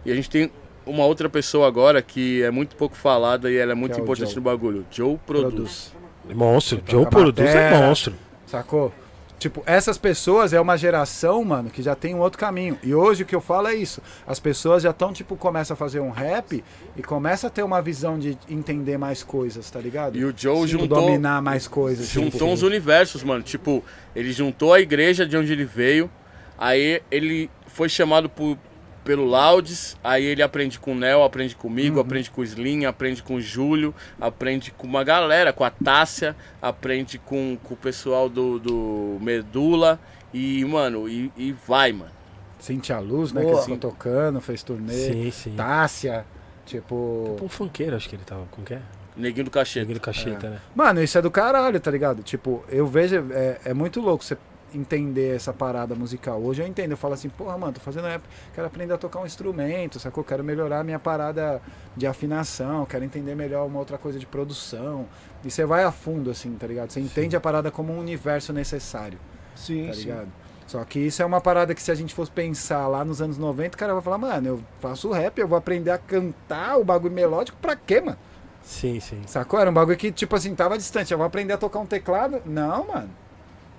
e 0.05 0.12
a 0.12 0.15
gente 0.15 0.28
tem 0.28 0.53
uma 0.87 1.05
outra 1.05 1.29
pessoa 1.29 1.67
agora 1.67 2.03
que 2.03 2.43
é 2.43 2.51
muito 2.51 2.77
pouco 2.77 2.97
falada 2.97 3.51
e 3.51 3.57
ela 3.57 3.73
é 3.73 3.75
muito 3.75 3.95
Que 3.95 4.01
é 4.01 4.03
importante 4.03 4.35
no 4.37 4.43
bagulho. 4.43 4.85
Joe 4.91 5.19
Produz. 5.27 5.51
Produz. 5.53 5.93
Monstro. 6.37 6.83
Joe 6.87 7.07
Produz 7.07 7.49
é 7.51 7.71
monstro. 7.79 8.15
Sacou? 8.47 8.93
Tipo, 9.39 9.61
essas 9.67 9.99
pessoas 9.99 10.53
é 10.53 10.61
uma 10.61 10.77
geração, 10.77 11.43
mano, 11.43 11.69
que 11.69 11.83
já 11.83 11.97
tem 11.97 12.15
um 12.15 12.21
outro 12.21 12.39
caminho. 12.39 12.79
E 12.81 12.95
hoje 12.95 13.25
o 13.25 13.27
que 13.27 13.35
eu 13.35 13.41
falo 13.41 13.67
é 13.67 13.75
isso. 13.75 14.01
As 14.25 14.39
pessoas 14.39 14.85
já 14.85 14.91
estão, 14.91 15.13
tipo, 15.13 15.35
começam 15.35 15.75
a 15.75 15.77
fazer 15.77 15.99
um 15.99 16.11
rap 16.11 16.63
e 16.97 17.03
começa 17.03 17.49
a 17.49 17.51
ter 17.51 17.65
uma 17.65 17.83
visão 17.83 18.21
de 18.21 18.39
entender 18.49 18.97
mais 18.97 19.25
coisas, 19.25 19.69
tá 19.69 19.81
ligado? 19.81 20.17
E 20.17 20.25
o 20.25 20.33
Joe 20.37 20.65
Tipo, 20.69 20.83
juntou, 20.83 21.01
dominar 21.01 21.43
mais 21.43 21.67
coisas. 21.67 22.07
juntou 22.07 22.31
tipo. 22.31 22.45
uns 22.45 22.63
universos, 22.63 23.25
mano. 23.25 23.43
Tipo, 23.43 23.83
ele 24.15 24.31
juntou 24.33 24.73
a 24.73 24.79
igreja 24.81 25.27
de 25.27 25.37
onde 25.37 25.53
ele 25.53 25.65
veio, 25.65 26.09
aí 26.57 27.03
ele 27.11 27.51
foi 27.67 27.89
chamado 27.89 28.29
por, 28.29 28.57
pelo 29.05 29.24
Laudes, 29.27 29.97
aí 30.03 30.24
ele 30.24 30.43
aprende 30.43 30.79
com 30.79 30.93
o 30.93 30.95
Nel, 30.95 31.23
aprende 31.23 31.57
comigo, 31.57 31.97
Uhum. 31.97 32.03
aprende 32.03 32.31
com 32.31 32.41
o 32.41 32.45
Slim, 32.45 32.85
aprende 32.85 33.23
com 33.23 33.35
o 33.35 33.41
Júlio, 33.41 33.95
aprende 34.20 34.70
com 34.70 34.87
uma 34.87 35.03
galera, 35.03 35.53
com 35.53 35.65
a 35.65 35.70
Tássia, 35.70 36.37
aprende 36.61 37.19
com, 37.19 37.59
com 37.62 37.74
o 37.74 37.77
pessoal 37.77 38.29
do, 38.29 38.59
do 38.59 39.19
Medula. 39.20 39.99
E, 40.33 40.65
mano, 40.65 41.09
e, 41.09 41.31
e 41.37 41.53
vai, 41.53 41.93
mano. 41.93 42.11
Cintia 42.59 42.99
Luz, 43.01 43.33
né? 43.33 43.43
Boa. 43.43 43.57
Que 43.57 43.62
ficou 43.62 43.77
tocando, 43.79 44.41
fez 44.41 44.62
turnê. 44.62 44.93
Sim, 44.93 45.31
sim. 45.31 45.55
Tássia. 45.57 46.24
Tipo. 46.65 47.37
Um 47.43 47.49
funkeiro, 47.49 47.97
acho 47.97 48.09
que 48.09 48.15
ele 48.15 48.23
tava. 48.24 48.47
Como 48.51 48.65
que 48.65 48.74
é? 48.74 48.81
Neguinho 49.16 49.45
do 49.45 49.51
Cacheta. 49.51 49.81
Cheguei 49.81 49.95
do 49.95 50.01
cacheta, 50.01 50.49
né? 50.49 50.59
Mano, 50.74 51.03
isso 51.03 51.19
é 51.19 51.20
do 51.23 51.31
caralho, 51.31 51.79
tá 51.81 51.91
ligado? 51.91 52.23
Tipo, 52.23 52.65
eu 52.69 52.87
vejo. 52.87 53.27
É, 53.33 53.59
é 53.66 53.74
muito 53.74 54.01
louco 54.01 54.24
você 54.24 54.39
entender 54.74 55.36
essa 55.36 55.53
parada 55.53 55.94
musical. 55.94 56.40
Hoje 56.43 56.62
eu 56.62 56.66
entendo, 56.66 56.93
eu 56.93 56.97
falo 56.97 57.15
assim, 57.15 57.28
porra, 57.28 57.57
mano, 57.59 57.73
tô 57.74 57.81
fazendo 57.81 58.07
rap, 58.07 58.23
quero 58.55 58.66
aprender 58.66 58.94
a 58.94 58.99
tocar 58.99 59.20
um 59.20 59.27
instrumento, 59.27 59.99
sacou? 59.99 60.24
Quero 60.24 60.43
melhorar 60.44 60.81
a 60.81 60.85
minha 60.85 60.99
parada 60.99 61.61
de 61.97 62.07
afinação, 62.07 62.85
quero 62.86 63.05
entender 63.05 63.35
melhor 63.35 63.66
uma 63.66 63.78
outra 63.78 63.99
coisa 63.99 64.19
de 64.19 64.27
produção. 64.27 65.07
E 65.44 65.51
você 65.51 65.65
vai 65.65 65.85
a 65.85 65.93
fundo, 65.93 66.31
assim, 66.31 66.55
tá 66.55 66.66
ligado? 66.66 66.90
Você 66.90 67.01
entende 67.01 67.36
a 67.36 67.40
parada 67.40 67.70
como 67.70 67.93
um 67.93 67.99
universo 67.99 68.53
necessário, 68.53 69.19
Sim, 69.55 69.86
tá 69.86 69.94
sim. 69.94 70.01
ligado? 70.01 70.28
Só 70.66 70.82
que 70.85 70.99
isso 71.01 71.20
é 71.20 71.27
uma 71.27 71.40
parada 71.40 71.74
que 71.74 71.82
se 71.82 71.90
a 71.90 71.94
gente 71.94 72.15
fosse 72.15 72.31
pensar 72.31 72.86
lá 72.86 73.05
nos 73.05 73.20
anos 73.20 73.36
90, 73.36 73.74
o 73.77 73.78
cara 73.78 73.93
vai 73.93 74.03
falar, 74.03 74.16
mano, 74.19 74.49
eu 74.49 74.65
faço 74.81 75.11
rap, 75.11 75.39
eu 75.39 75.47
vou 75.49 75.59
aprender 75.59 75.90
a 75.90 75.99
cantar 75.99 76.78
o 76.78 76.85
bagulho 76.85 77.12
melódico 77.12 77.59
pra 77.61 77.77
quê, 77.77 78.01
mano? 78.01 78.16
Sim, 78.62 79.01
sim. 79.01 79.23
Sacou? 79.27 79.59
Era 79.61 79.70
um 79.70 79.74
bagulho 79.74 79.99
que, 79.99 80.12
tipo 80.12 80.36
assim, 80.36 80.55
tava 80.55 80.78
distante. 80.78 81.11
Eu 81.12 81.19
vou 81.19 81.27
aprender 81.27 81.53
a 81.53 81.59
tocar 81.59 81.81
um 81.81 81.86
teclado? 81.86 82.40
Não, 82.47 82.86
mano. 82.86 83.11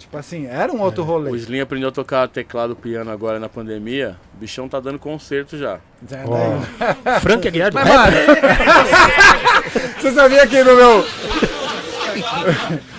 Tipo 0.04 0.18
assim, 0.18 0.46
era 0.48 0.72
um 0.72 0.82
outro 0.82 1.02
O 1.02 1.06
rolê. 1.06 1.32
Slim 1.38 1.62
aprendeu 1.62 1.90
a 1.90 1.92
tocar 1.92 2.28
teclado 2.28 2.76
piano 2.76 3.10
agora 3.10 3.40
na 3.40 3.48
pandemia. 3.50 4.16
O 4.36 4.38
bichão 4.38 4.68
tá 4.68 4.80
dando 4.80 5.00
concerto 5.00 5.58
já. 5.58 5.76
É, 5.76 5.80
daí- 6.02 7.20
Frank 7.22 7.48
Aguiar 7.48 7.72
do 7.72 7.76
Mas, 7.76 7.88
mano, 7.90 8.12
você 10.00 10.12
sabia 10.12 10.46
que 10.46 10.64
no 10.64 10.76
meu. 10.76 11.06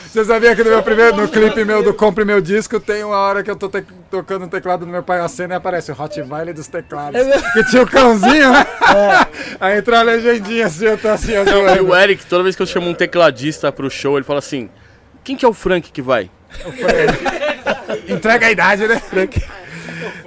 Você 0.03 0.25
sabia 0.25 0.55
que 0.55 0.63
no 0.63 0.71
meu 0.71 0.83
primeiro, 0.83 1.17
no 1.17 1.29
clipe 1.29 1.65
meu 1.65 1.83
do 1.83 1.93
Compre 1.93 2.25
Meu 2.25 2.41
Disco, 2.41 2.79
tem 2.79 3.03
uma 3.03 3.17
hora 3.17 3.43
que 3.43 3.51
eu 3.51 3.57
tô 3.57 3.69
te- 3.69 3.85
tocando 4.11 4.45
um 4.45 4.49
teclado 4.49 4.87
no 4.87 4.93
meu 4.93 5.03
pai 5.03 5.19
a 5.21 5.27
cena 5.29 5.55
e 5.55 5.57
aparece 5.57 5.91
o 5.91 5.95
Rottweiler 5.95 6.55
dos 6.55 6.69
teclados. 6.69 7.21
que 7.53 7.65
tinha 7.65 7.83
o 7.83 7.87
cãozinho, 7.87 8.51
né? 8.53 8.65
Aí 9.61 9.79
entrou 9.79 9.99
a 9.99 10.03
legendinha 10.03 10.67
assim, 10.67 10.85
eu 10.87 10.97
tô 10.99 11.09
assim, 11.09 11.33
eu 11.33 11.45
E 11.45 11.51
zoando. 11.51 11.89
o 11.89 11.97
Eric, 11.97 12.25
toda 12.27 12.45
vez 12.45 12.55
que 12.55 12.63
eu 12.63 12.67
chamo 12.67 12.89
um 12.89 12.95
tecladista 12.95 13.73
pro 13.73 13.91
show, 13.91 14.17
ele 14.17 14.25
fala 14.25 14.39
assim: 14.39 14.71
quem 15.25 15.37
que 15.37 15.45
é 15.45 15.49
o 15.49 15.55
Frank 15.55 15.91
que 15.91 16.03
vai? 16.03 16.31
Entrega 18.09 18.47
a 18.47 18.51
idade, 18.53 18.87
né? 18.87 19.01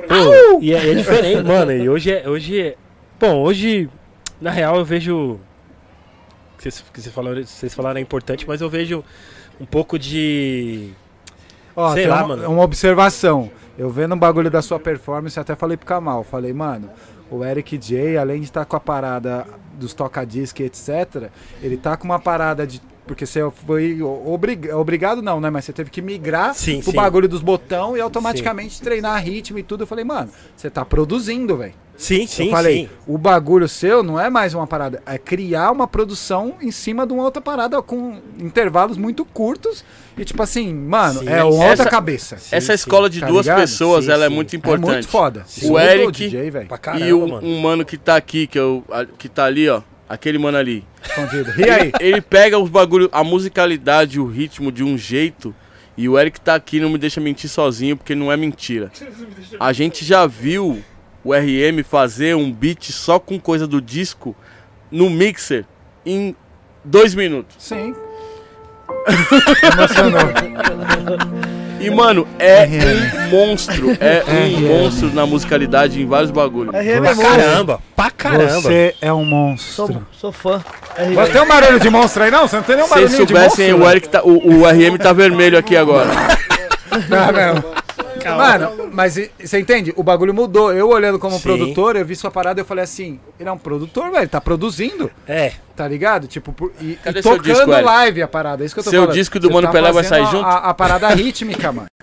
Pô, 0.07 0.60
e 0.61 0.74
é, 0.74 0.91
é 0.91 0.94
diferente, 0.95 1.44
mano. 1.44 1.72
E 1.72 1.88
hoje 1.88 2.11
é, 2.11 2.28
hoje 2.28 2.61
é. 2.61 2.76
Bom, 3.19 3.41
hoje, 3.41 3.90
na 4.41 4.49
real, 4.49 4.78
eu 4.78 4.86
vejo. 4.86 5.40
Vocês, 6.57 6.84
que 6.91 7.02
vocês 7.02 7.14
falaram, 7.14 7.44
vocês 7.44 7.74
falaram 7.74 7.99
é 7.99 8.02
importante, 8.02 8.48
mas 8.48 8.61
eu 8.61 8.69
vejo 8.69 9.03
um 9.60 9.65
pouco 9.65 9.99
de. 9.99 10.91
Ó, 11.76 11.94
Sei 11.94 12.07
lá, 12.07 12.24
uma, 12.24 12.36
mano. 12.36 12.49
uma 12.49 12.64
observação. 12.64 13.52
Eu 13.78 13.90
vendo 13.90 14.15
um 14.15 14.19
bagulho 14.19 14.49
da 14.49 14.61
sua 14.61 14.80
performance, 14.80 15.40
até 15.40 15.56
falei 15.56 15.78
pro 15.78 15.86
Kamal. 15.86 16.24
Falei, 16.24 16.52
mano, 16.52 16.90
o 17.30 17.45
Eric 17.45 17.78
J, 17.78 18.18
além 18.18 18.40
de 18.40 18.45
estar 18.45 18.65
com 18.65 18.76
a 18.76 18.80
parada 18.80 19.45
dos 19.74 19.94
toca-disc, 19.94 20.60
etc., 20.60 21.30
ele 21.61 21.78
tá 21.78 21.95
com 21.95 22.06
uma 22.06 22.19
parada 22.19 22.65
de. 22.65 22.82
Porque 23.08 23.26
você 23.26 23.40
foi 23.66 24.02
obrig... 24.02 24.70
obrigado, 24.72 25.22
não, 25.22 25.40
né? 25.40 25.50
Mas 25.50 25.66
você 25.66 25.74
teve 25.74 25.90
que 25.90 26.02
migrar 26.02 26.54
Sim, 26.54 26.82
pro 26.82 26.92
sim. 26.92 26.98
bagulho 26.98 27.28
dos 27.28 27.42
botão 27.42 27.96
e 27.98 28.02
automaticamente 28.02 28.82
treinar 28.82 29.24
ritmo 29.24 29.58
e 29.58 29.64
tudo. 29.64 29.84
Eu 29.84 29.88
falei, 29.88 30.04
mano, 30.06 30.30
você 30.56 30.70
tá 30.70 30.84
produzindo, 30.86 31.58
velho. 31.58 31.74
Sim, 31.98 32.28
sim, 32.28 32.46
eu 32.46 32.52
falei, 32.52 32.84
sim. 32.84 32.90
o 33.08 33.18
bagulho 33.18 33.68
seu 33.68 34.04
não 34.04 34.20
é 34.20 34.30
mais 34.30 34.54
uma 34.54 34.68
parada, 34.68 35.02
é 35.04 35.18
criar 35.18 35.72
uma 35.72 35.88
produção 35.88 36.54
em 36.62 36.70
cima 36.70 37.08
de 37.08 37.14
uma 37.14 37.24
outra 37.24 37.42
parada 37.42 37.82
com 37.82 38.20
intervalos 38.38 38.98
muito 38.98 39.26
curtos 39.26 39.84
e 40.16 40.24
tipo 40.24 40.44
assim, 40.44 40.72
mano, 40.76 41.22
Sim. 41.22 41.28
é 41.30 41.44
outra 41.44 41.66
Essa- 41.70 41.86
cabeça. 41.90 42.38
Essa 42.52 42.76
escola 42.76 43.10
de 43.10 43.20
Tá 43.22 43.26
duas 43.26 43.48
ligado? 43.48 43.62
pessoas, 43.62 44.06
Sim, 44.06 44.12
ela 44.12 44.26
é 44.26 44.30
sim. 44.30 44.36
muito 44.36 44.54
É 44.54 44.58
importante. 44.58 44.88
muito 44.92 45.08
foda. 45.08 45.44
Sim. 45.48 45.72
O 45.72 45.80
Sim, 45.80 45.86
Eric 45.86 46.12
DJ, 46.12 46.52
velho. 46.52 46.68
Pra 46.68 46.78
caramba, 46.78 47.06
e 47.08 47.14
o, 47.14 47.28
mano. 47.28 47.48
um 47.48 47.60
mano 47.62 47.84
que 47.84 47.98
tá 47.98 48.16
aqui, 48.16 48.46
que, 48.46 48.60
eu, 48.60 48.84
a- 48.92 49.06
que 49.06 49.28
tá 49.28 49.46
ali, 49.46 49.68
ó. 49.68 49.82
Aquele 50.08 50.38
mano 50.38 50.58
ali. 50.58 50.86
Escondido. 51.04 51.54
E 51.60 51.70
aí? 51.70 51.92
Ele 52.00 52.22
pega 52.22 52.58
os 52.58 52.70
bagulho, 52.70 53.10
a 53.12 53.24
musicalidade, 53.24 54.20
o 54.20 54.26
ritmo 54.26 54.72
de 54.72 54.84
um 54.84 54.98
jeito. 54.98 55.54
E 55.98 56.08
o 56.08 56.18
Eric 56.18 56.40
tá 56.40 56.56
aqui 56.56 56.80
não 56.80 56.90
me 56.90 56.98
deixa 56.98 57.20
mentir 57.20 57.50
sozinho, 57.50 57.98
porque 57.98 58.16
não 58.16 58.32
é 58.32 58.38
mentira. 58.38 58.92
A 59.60 59.74
gente 59.74 60.06
já 60.06 60.26
viu 60.28 60.84
o 61.24 61.34
RM 61.34 61.84
fazer 61.84 62.36
um 62.36 62.52
beat 62.52 62.92
só 62.92 63.20
com 63.20 63.40
coisa 63.40 63.68
do 63.68 63.82
disco 63.82 64.36
no 64.92 65.10
mixer 65.10 65.66
em 66.06 66.36
dois 66.86 67.14
minutos. 67.14 67.56
Sim. 67.60 67.94
Emocionou. 69.74 71.58
E, 71.80 71.90
mano, 71.90 72.28
é 72.40 72.64
RM. 72.66 73.28
um 73.28 73.30
monstro. 73.30 73.98
É 73.99 74.24
um 74.32 74.62
monstro 74.68 75.14
na 75.14 75.26
musicalidade 75.26 76.02
em 76.02 76.06
vários 76.06 76.32
bagulhos. 76.32 76.74
RM 76.74 76.78
é 76.78 76.99
Pra 76.99 77.16
monstro. 77.16 77.24
caramba, 77.38 77.80
pra 77.95 78.12
caramba. 78.12 78.62
Você 78.62 78.95
é 79.02 79.14
um 79.14 79.24
monstro. 79.26 79.74
Sou, 79.74 80.02
sou 80.20 80.32
fã. 80.32 80.64
Mas 81.16 81.30
tem 81.30 81.41
um 81.41 81.48
barulho 81.48 81.80
de 81.80 81.90
monstro 81.90 82.24
aí, 82.24 82.32
não? 82.32 82.48
Você 82.48 82.56
não 82.56 82.64
tem 82.64 82.76
nenhum 82.76 82.88
Se 82.88 82.94
vocês 82.94 83.10
barulhinho 83.12 83.26
de 83.28 83.34
soubessem, 83.34 83.72
monstro? 83.74 83.86
o, 83.88 83.91
Eric 83.91 84.10
tá, 84.10 84.22
o, 84.24 84.62
o 84.62 84.66
RM 84.68 84.98
tá 84.98 85.14
vermelho 85.14 85.58
aqui 85.58 85.76
agora. 85.78 86.10
Tá 87.10 87.32
Mano, 88.36 88.90
mas 88.91 89.18
e- 89.18 89.32
você 89.40 89.60
entende? 89.60 89.94
O 89.95 90.04
bagulho 90.04 90.34
mudou. 90.34 90.74
Eu 90.74 90.90
olhando 90.90 91.18
como 91.20 91.36
Sim. 91.38 91.44
produtor, 91.44 91.95
eu 91.95 92.06
vi 92.06 92.16
sua 92.16 92.32
parada 92.32 92.60
e 92.60 92.62
eu 92.62 92.66
falei 92.66 92.84
assim: 92.84 93.20
ele 93.40 93.48
é 93.48 93.52
um 93.52 93.58
produtor, 93.58 94.12
velho, 94.12 94.28
tá 94.28 94.41
produzindo, 94.41 95.10
É, 95.28 95.54
tá 95.76 95.88
ligado? 95.88 96.28
Tipo, 96.28 96.52
por- 96.52 96.72
e, 96.82 96.95
Cadê 97.04 97.20
e 97.20 97.24
seu 97.24 97.32
tocando 97.38 97.44
disco, 97.54 97.72
Eric? 97.72 97.84
live 97.86 98.22
a 98.24 98.28
parada. 98.28 98.64
É 98.64 98.66
isso 98.66 98.76
que 98.76 98.80
eu 98.80 98.84
tô 98.84 98.90
Seu 98.90 99.02
falando. 99.04 99.16
disco 99.16 99.40
do 99.40 99.48
Você 99.48 99.54
Mano 99.54 99.68
tá 99.68 99.74
Pelé 99.74 99.91
vai 99.91 100.04
fazendo 100.04 100.10
sair 100.10 100.28
a- 100.28 100.32
junto? 100.32 100.45
A, 100.45 100.58
a 100.70 100.74
parada 100.74 101.08
rítmica, 101.10 101.72
mano. 101.72 101.88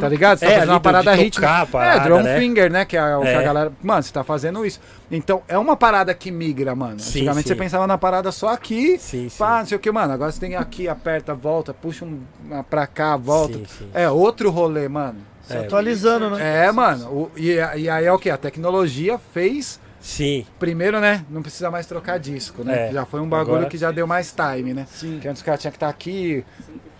Tá 0.00 0.08
ligado? 0.08 0.38
Você 0.38 0.46
É, 0.46 0.48
tá 0.48 0.54
fazendo 0.54 0.62
ali 0.62 0.70
uma 0.72 0.78
do- 0.80 0.82
parada 0.82 1.16
de 1.16 1.22
rítmica. 1.22 1.60
a 1.60 1.66
parada, 1.66 1.96
é, 2.00 2.04
drum 2.04 2.22
né? 2.22 2.38
finger, 2.40 2.72
né? 2.72 2.84
Que 2.84 2.96
é 2.96 3.16
o 3.16 3.20
que 3.22 3.28
a 3.28 3.30
É. 3.40 3.44
galera. 3.44 3.72
Mano, 3.80 4.02
você 4.02 4.12
tá 4.12 4.24
fazendo 4.24 4.66
isso. 4.66 4.80
Então, 5.12 5.42
é 5.46 5.56
uma 5.56 5.76
parada 5.76 6.12
que 6.12 6.28
migra, 6.30 6.74
mano. 6.74 6.98
Sim, 6.98 7.20
Antigamente 7.20 7.48
sim. 7.48 7.54
você 7.54 7.60
pensava 7.60 7.86
na 7.86 7.96
parada 7.96 8.32
só 8.32 8.48
aqui. 8.48 8.98
sim, 8.98 9.28
sim. 9.28 9.38
Pá, 9.38 9.60
não 9.60 9.66
sei 9.66 9.76
o 9.76 9.80
que, 9.80 9.92
mano. 9.92 10.12
Agora 10.12 10.32
você 10.32 10.40
tem 10.40 10.56
aqui, 10.56 10.88
aperta, 10.88 11.34
volta, 11.34 11.72
puxa 11.72 12.04
um, 12.04 12.18
uma 12.44 12.64
pra 12.64 12.84
cá, 12.86 13.16
volta. 13.16 13.58
Sim, 13.58 13.64
sim. 13.78 13.88
É 13.94 14.10
outro 14.10 14.50
rolê, 14.50 14.88
mano. 14.88 15.18
Se 15.52 15.58
atualizando, 15.58 16.30
né? 16.30 16.66
É, 16.66 16.72
mano. 16.72 17.06
o- 17.08 17.30
e, 17.36 17.52
e 17.54 17.88
aí 17.88 18.04
é 18.04 18.12
o 18.12 18.18
que? 18.18 18.30
A 18.30 18.36
tecnologia 18.36 19.18
fez. 19.32 19.80
Sim, 20.00 20.46
Primeiro, 20.58 20.98
né? 20.98 21.24
Não 21.28 21.42
precisa 21.42 21.70
mais 21.70 21.84
trocar 21.86 22.18
disco, 22.18 22.64
né? 22.64 22.88
É, 22.88 22.92
Já 22.92 23.04
foi 23.04 23.20
um 23.20 23.28
bagulho 23.28 23.56
agora- 23.56 23.68
que 23.70 23.76
já 23.76 23.90
deu 23.90 24.06
mais 24.06 24.32
time, 24.34 24.72
né? 24.72 24.86
Sim. 24.90 25.18
Que 25.20 25.28
antes 25.28 25.42
o 25.42 25.44
cara 25.44 25.58
tinha 25.58 25.70
que 25.70 25.76
estar 25.76 25.88
aqui. 25.90 26.42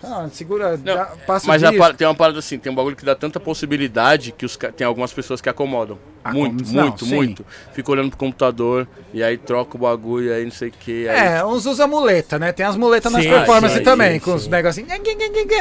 Ah, 0.03 0.27
segura, 0.31 0.71
Não, 0.77 0.95
dá- 0.95 1.11
passa 1.27 1.47
Mas 1.47 1.61
par- 1.77 1.95
tem 1.95 2.07
uma 2.07 2.15
parada 2.15 2.39
assim, 2.39 2.57
tem 2.57 2.71
um 2.71 2.75
bagulho 2.75 2.95
que 2.95 3.05
dá 3.05 3.15
tanta 3.15 3.39
possibilidade 3.39 4.31
que 4.31 4.45
os, 4.45 4.57
tem 4.75 4.85
algumas 4.85 5.13
pessoas 5.13 5.39
que 5.41 5.49
acomodam. 5.49 5.97
Ah, 6.23 6.33
muito, 6.33 6.63
como- 6.63 6.81
muito, 6.81 7.05
sim. 7.05 7.15
muito. 7.15 7.45
Fica 7.73 7.91
olhando 7.91 8.09
pro 8.09 8.17
computador 8.17 8.87
e 9.13 9.23
aí 9.23 9.37
troca 9.37 9.75
o 9.75 9.79
bagulho 9.79 10.27
e 10.27 10.33
aí 10.33 10.43
não 10.43 10.51
sei 10.51 10.69
o 10.69 10.71
que. 10.71 11.07
Aí... 11.07 11.35
É, 11.37 11.45
uns 11.45 11.65
usam 11.65 11.87
muleta, 11.87 12.37
né? 12.37 12.51
Tem 12.51 12.65
as 12.65 12.75
muletas 12.75 13.11
nas 13.11 13.25
performances 13.25 13.77
sim, 13.79 13.83
também, 13.83 14.13
sim, 14.13 14.19
com 14.19 14.35
os 14.35 14.47
negocinhos. 14.47 14.91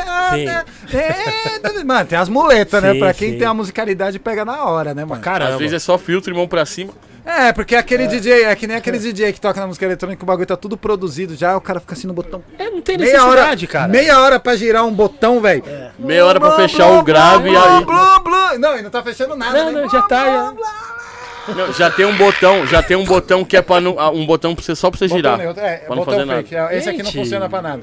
Ah, 0.06 0.32
Sim. 0.34 0.96
É, 0.96 1.84
Mano, 1.84 2.06
tem 2.06 2.18
as 2.18 2.28
muletas, 2.28 2.82
né? 2.82 2.94
Pra 2.94 3.14
quem 3.14 3.32
sim. 3.32 3.38
tem 3.38 3.46
a 3.46 3.54
musicalidade 3.54 4.18
pega 4.18 4.44
na 4.44 4.64
hora, 4.64 4.94
né, 4.94 5.04
mano? 5.04 5.20
caramba. 5.22 5.52
Às 5.52 5.58
vezes 5.58 5.74
é 5.74 5.78
só 5.78 5.96
filtro 5.98 6.32
e 6.32 6.36
mão 6.36 6.46
pra 6.48 6.64
cima. 6.66 6.92
É, 7.38 7.52
porque 7.52 7.76
aquele 7.76 8.06
DJ, 8.06 8.44
é 8.44 8.54
que 8.56 8.66
nem 8.66 8.76
aquele 8.76 8.98
DJ 8.98 9.32
que 9.32 9.40
toca 9.40 9.60
na 9.60 9.66
música 9.66 9.84
eletrônica, 9.84 10.22
o 10.22 10.26
bagulho 10.26 10.46
tá 10.46 10.56
tudo 10.56 10.76
produzido 10.76 11.34
já, 11.36 11.56
o 11.56 11.60
cara 11.60 11.78
fica 11.80 11.94
assim 11.94 12.06
no 12.06 12.12
botão. 12.12 12.42
É, 12.58 12.68
não 12.70 12.80
tem 12.80 12.98
Meia 12.98 13.22
hora, 13.24 13.28
necessidade, 13.30 13.66
cara. 13.66 13.88
meia 13.88 14.20
hora 14.20 14.40
pra 14.40 14.56
girar 14.56 14.84
um 14.84 14.92
botão, 14.92 15.40
velho. 15.40 15.62
Meia 15.98 16.24
hora 16.26 16.40
pra 16.40 16.52
fechar 16.52 16.88
o 16.90 17.02
grave 17.02 17.50
e 17.50 17.56
aí. 17.56 17.84
Blá, 17.84 18.18
blá. 18.18 18.58
Não, 18.58 18.76
e 18.78 18.82
não 18.82 18.90
tá 18.90 19.02
fechando 19.02 19.36
nada. 19.36 19.56
Não, 19.64 19.72
né? 19.72 19.80
não, 19.82 19.88
já 19.90 20.02
tá. 20.02 20.24
já- 20.24 21.54
Não, 21.54 21.72
já 21.72 21.90
tem 21.90 22.04
um 22.06 22.16
botão, 22.16 22.66
já 22.66 22.82
tem 22.82 22.96
um 22.96 23.04
botão 23.04 23.44
que 23.44 23.56
é 23.56 23.62
para 23.62 23.80
não, 23.80 23.98
ah, 23.98 24.10
um 24.10 24.24
botão 24.26 24.54
pra 24.54 24.64
você, 24.64 24.74
só 24.76 24.90
pra 24.90 24.98
você 24.98 25.04
Botão 25.06 25.16
girar. 25.18 25.38
neutro, 25.38 25.62
é, 25.62 25.76
pra 25.78 25.88
não 25.96 25.96
botão 26.04 26.14
fazer 26.14 26.24
nada. 26.26 26.42
fake. 26.42 26.54
é, 26.54 26.76
Esse 26.78 26.88
aqui 26.90 26.98
não 27.02 27.10
Gente. 27.10 27.22
funciona 27.24 27.48
pra 27.48 27.62
nada. 27.62 27.82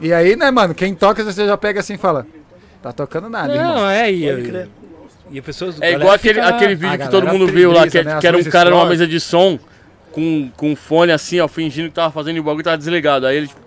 E 0.00 0.12
aí, 0.12 0.36
né, 0.36 0.50
mano, 0.50 0.74
quem 0.74 0.94
toca, 0.94 1.22
você 1.24 1.46
já 1.46 1.56
pega 1.56 1.80
assim 1.80 1.94
e 1.94 1.98
fala, 1.98 2.26
tá 2.82 2.92
tocando 2.92 3.28
nada, 3.28 3.54
irmão. 3.54 3.74
Não, 3.76 3.88
é, 3.90 4.10
e, 4.12 4.28
Pode 4.30 4.48
crer. 4.48 4.68
E 5.30 5.38
a 5.38 5.42
pessoa, 5.42 5.72
É 5.80 5.92
igual 5.92 6.12
aquele, 6.12 6.40
aquele 6.40 6.74
vídeo 6.74 6.94
A 6.94 6.98
que 6.98 7.10
todo 7.10 7.26
mundo 7.28 7.46
viu 7.46 7.70
lá, 7.72 7.82
que, 7.84 7.90
brisa, 7.90 8.14
né, 8.14 8.20
que 8.20 8.26
era 8.26 8.36
um 8.36 8.44
cara 8.44 8.70
numa 8.70 8.86
mesa 8.86 9.06
de 9.06 9.20
som 9.20 9.58
com, 10.12 10.50
com 10.56 10.72
um 10.72 10.76
fone 10.76 11.12
assim, 11.12 11.38
ó, 11.40 11.46
fingindo 11.48 11.88
que 11.88 11.94
tava 11.94 12.10
fazendo 12.12 12.36
e 12.36 12.40
o 12.40 12.42
bagulho 12.42 12.64
tava 12.64 12.76
desligado. 12.78 13.26
Aí 13.26 13.36
ele. 13.36 13.46
tipo, 13.46 13.60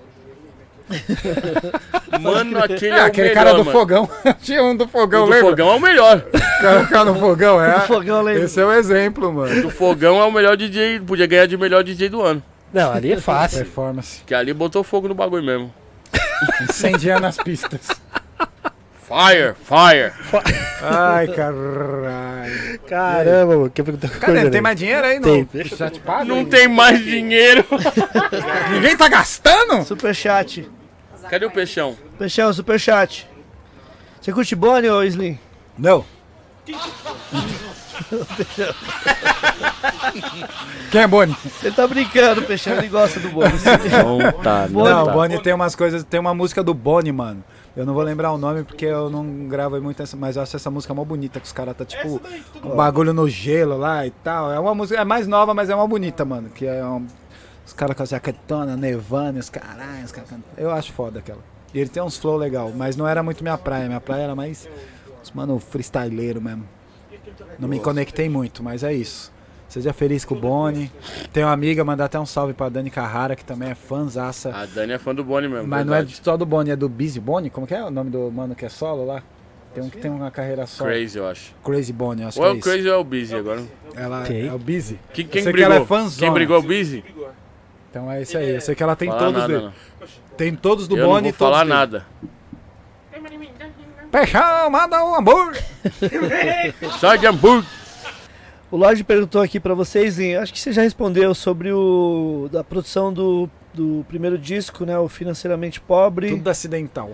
Mano, 2.20 2.62
aquele 2.64 2.94
é, 2.94 3.00
É, 3.00 3.04
o 3.04 3.06
aquele 3.06 3.30
melhor, 3.30 3.44
cara 3.44 3.52
do 3.54 3.60
mano. 3.66 3.72
fogão. 3.72 4.10
Tinha 4.42 4.64
um 4.64 4.76
do 4.76 4.84
O 4.84 4.88
fogão, 4.88 5.26
do 5.26 5.32
lembra? 5.32 5.50
fogão 5.50 5.70
é 5.70 5.76
o 5.76 5.80
melhor. 5.80 6.26
O 6.64 6.88
cara 6.88 7.04
no 7.06 7.16
fogão, 7.20 7.62
é. 7.62 7.74
Do 7.74 7.82
fogão, 7.82 8.18
eu 8.20 8.22
lembro. 8.24 8.44
Esse 8.46 8.62
é 8.62 8.66
o 8.66 8.72
exemplo, 8.72 9.34
mano. 9.34 9.62
Do 9.64 9.70
fogão 9.70 10.22
é 10.22 10.24
o 10.24 10.32
melhor 10.32 10.56
DJ, 10.56 11.02
podia 11.02 11.26
ganhar 11.26 11.46
de 11.46 11.58
melhor 11.58 11.84
DJ 11.84 12.08
do 12.08 12.22
ano. 12.22 12.42
Não, 12.72 12.94
ali 12.94 13.12
é 13.12 13.18
fácil. 13.18 13.58
Performance. 13.60 14.22
Que 14.26 14.34
ali 14.34 14.54
botou 14.54 14.82
fogo 14.82 15.10
no 15.10 15.14
bagulho 15.14 15.44
mesmo. 15.44 15.74
Incendiando 16.62 17.26
as 17.26 17.36
pistas. 17.36 17.82
Fire, 19.04 19.54
fire. 19.56 20.14
Ai, 20.82 21.28
caralho. 21.28 22.80
Caramba, 22.88 23.58
mano. 23.58 23.70
Quer 23.70 23.84
perguntar 23.84 24.10
Cadê? 24.10 24.26
coisa, 24.34 24.52
Tem 24.52 24.62
mais 24.62 24.80
dinheiro 24.80 25.06
aí? 25.06 25.20
Tem. 25.20 25.50
Não? 25.54 25.64
Já 25.78 25.90
te 25.90 26.00
paga? 26.00 26.26
Não 26.26 26.46
tem 26.46 26.68
mais 26.68 27.04
dinheiro. 27.04 27.66
Ninguém 28.72 28.96
tá 28.96 29.08
gastando? 29.10 29.84
Superchat. 29.84 30.70
Cadê 31.30 31.46
o 31.46 31.52
peixão? 31.52 31.98
Peixão, 32.18 32.52
superchat. 32.54 33.30
Você 34.22 34.32
curte 34.32 34.56
Bonnie 34.56 34.90
ou 34.90 35.04
Slim? 35.04 35.38
Não. 35.78 36.06
Quem 40.92 41.02
é 41.02 41.08
Boni? 41.08 41.36
Ele 41.62 41.76
tá 41.76 41.88
brincando, 41.88 42.42
Peixão, 42.44 42.74
ele 42.78 42.88
gosta 42.88 43.20
do 43.20 43.30
Bonnie. 43.30 43.54
Não 43.92 44.32
tá. 44.42 44.68
Não, 44.70 45.04
o 45.04 45.06
tá. 45.06 45.12
Boni 45.12 45.42
tem 45.42 45.54
umas 45.54 45.76
coisas. 45.76 46.04
Tem 46.04 46.20
uma 46.20 46.34
música 46.34 46.64
do 46.64 46.74
Boni, 46.74 47.12
mano. 47.12 47.44
Eu 47.76 47.88
não 47.88 47.94
vou 47.96 48.04
lembrar 48.04 48.32
o 48.32 48.38
nome 48.38 48.64
porque 48.64 48.86
eu 48.86 49.10
não 49.10 49.48
gravo 49.48 49.82
muito 49.82 50.02
essa, 50.02 50.16
mas 50.16 50.36
eu 50.36 50.44
acho 50.44 50.56
essa 50.56 50.70
música 50.70 50.94
mó 50.94 51.04
bonita, 51.04 51.40
que 51.40 51.46
os 51.46 51.52
caras 51.52 51.76
tá 51.76 51.84
tipo 51.84 52.22
um 52.64 52.76
bagulho 52.76 53.14
no 53.14 53.28
gelo 53.28 53.76
lá 53.78 54.06
e 54.06 54.12
tal. 54.12 54.52
É 54.52 54.60
uma 54.60 54.76
música, 54.76 55.02
é 55.02 55.04
mais 55.04 55.28
nova, 55.28 55.56
mas 55.56 55.72
é 55.72 55.76
uma 55.76 55.88
bonita, 55.88 56.24
mano. 56.24 56.50
Que 56.50 56.68
é 56.68 56.86
um, 56.86 57.08
os 57.66 57.74
caras 57.74 57.98
com 57.98 58.04
a 58.04 58.06
jaquetona, 58.06 58.78
nevando, 58.78 59.40
os 59.40 59.50
caralho, 59.50 60.06
os 60.06 60.12
caras 60.12 60.30
cantando. 60.30 60.56
Eu 60.56 60.70
acho 60.70 60.94
foda 60.94 61.18
aquela. 61.18 61.42
E 61.74 61.80
ele 61.80 61.90
tem 61.90 62.04
uns 62.04 62.16
flow 62.16 62.38
legal, 62.38 62.72
mas 62.76 62.96
não 62.96 63.08
era 63.08 63.24
muito 63.24 63.42
minha 63.42 63.58
praia. 63.58 63.88
Minha 63.88 64.02
praia 64.02 64.22
era 64.24 64.36
mais, 64.36 64.70
mano, 65.34 65.58
freestyleiro 65.60 66.40
mesmo. 66.40 66.70
Não 67.58 67.68
me 67.68 67.80
conectei 67.80 68.30
muito, 68.30 68.62
mas 68.62 68.84
é 68.84 68.94
isso. 68.94 69.33
Seja 69.74 69.92
feliz 69.92 70.24
com 70.24 70.36
o 70.36 70.40
Boni. 70.40 70.92
Tem 71.32 71.44
uma 71.44 71.52
amiga, 71.52 71.84
mandar 71.84 72.06
até 72.06 72.20
um 72.20 72.28
salve 72.28 72.54
pra 72.54 72.70
Dani 72.70 72.92
Carrara, 72.92 73.36
que 73.36 73.44
também 73.44 73.72
é 73.72 73.74
fãzaça. 73.74 74.56
A 74.56 74.68
Dani 74.68 74.94
é 74.94 75.00
fã 75.00 75.16
do 75.16 75.24
Boni 75.24 75.48
mesmo. 75.48 75.68
Mas 75.68 75.84
não 75.84 75.96
é 75.96 75.98
verdade. 75.98 76.22
só 76.24 76.38
do 76.38 76.46
Boni, 76.46 76.70
é 76.70 76.76
do 76.76 76.88
Busy 76.88 77.20
Boni? 77.20 77.50
Como 77.50 77.66
que 77.66 77.74
é 77.74 77.84
o 77.84 77.90
nome 77.90 78.12
do 78.12 78.32
mano 78.32 78.54
que 78.54 78.64
é 78.66 78.70
solo 78.70 79.04
lá? 79.04 79.24
Tem 79.74 79.84
um 79.84 79.90
que 79.90 79.98
tem 79.98 80.12
uma 80.12 80.30
carreira 80.30 80.68
solo. 80.68 80.92
Crazy, 80.92 81.18
eu 81.18 81.28
acho. 81.28 81.56
Crazy 81.64 81.92
Boni, 81.92 82.24
acho 82.24 82.40
Ou 82.40 82.46
é 82.46 82.50
que 82.50 82.54
é 82.54 82.56
o 82.56 82.60
isso. 82.60 82.70
Crazy 82.70 82.88
ou 82.88 82.94
é 82.94 82.98
o 83.00 83.04
Busy 83.04 83.36
agora? 83.36 83.64
Ela 83.96 84.28
é 84.28 84.54
o 84.54 84.60
Busy. 84.60 85.00
Quem, 85.12 85.26
quem 85.26 85.42
sei 85.42 85.52
que 85.52 85.58
brigou? 85.58 85.74
ela 85.74 85.84
é 85.84 85.88
fãzona. 85.88 86.20
quem 86.20 86.32
brigou 86.32 86.56
é 86.56 86.60
o 86.60 86.62
Busy? 86.62 87.04
Então 87.90 88.12
é 88.12 88.22
isso 88.22 88.38
aí. 88.38 88.52
Eu 88.54 88.62
sei 88.62 88.76
que 88.76 88.84
ela 88.84 88.96
tem 88.96 89.08
Falar 89.08 89.20
todos 89.22 89.42
nada, 89.42 89.48
dele. 89.54 89.66
não. 89.66 89.74
Tem 90.38 90.56
todos 90.56 90.88
do 90.88 90.96
Eu 90.96 91.08
Boni 91.08 91.14
não 91.16 91.22
vou 91.22 91.30
e 91.30 91.34
todos 91.34 91.38
falar 91.40 91.64
dele. 91.64 91.74
nada. 91.74 92.06
Peixão, 94.12 94.70
manda 94.70 95.04
um 95.04 95.16
hambúrguer. 95.16 95.64
Sai 97.00 97.18
de 97.18 97.26
hambúrguer. 97.26 97.68
O 98.74 98.78
Lorde 98.78 99.04
perguntou 99.04 99.40
aqui 99.40 99.60
pra 99.60 99.76
vocês, 99.76 100.18
e 100.18 100.36
acho 100.36 100.52
que 100.52 100.60
você 100.60 100.72
já 100.72 100.82
respondeu 100.82 101.36
sobre 101.36 101.72
o 101.72 102.50
da 102.52 102.64
produção 102.64 103.14
do, 103.14 103.48
do 103.72 104.04
primeiro 104.08 104.36
disco, 104.36 104.84
né? 104.84 104.98
O 104.98 105.08
Financeiramente 105.08 105.80
Pobre. 105.80 106.30
Tudo 106.32 106.50
acidental. 106.50 107.12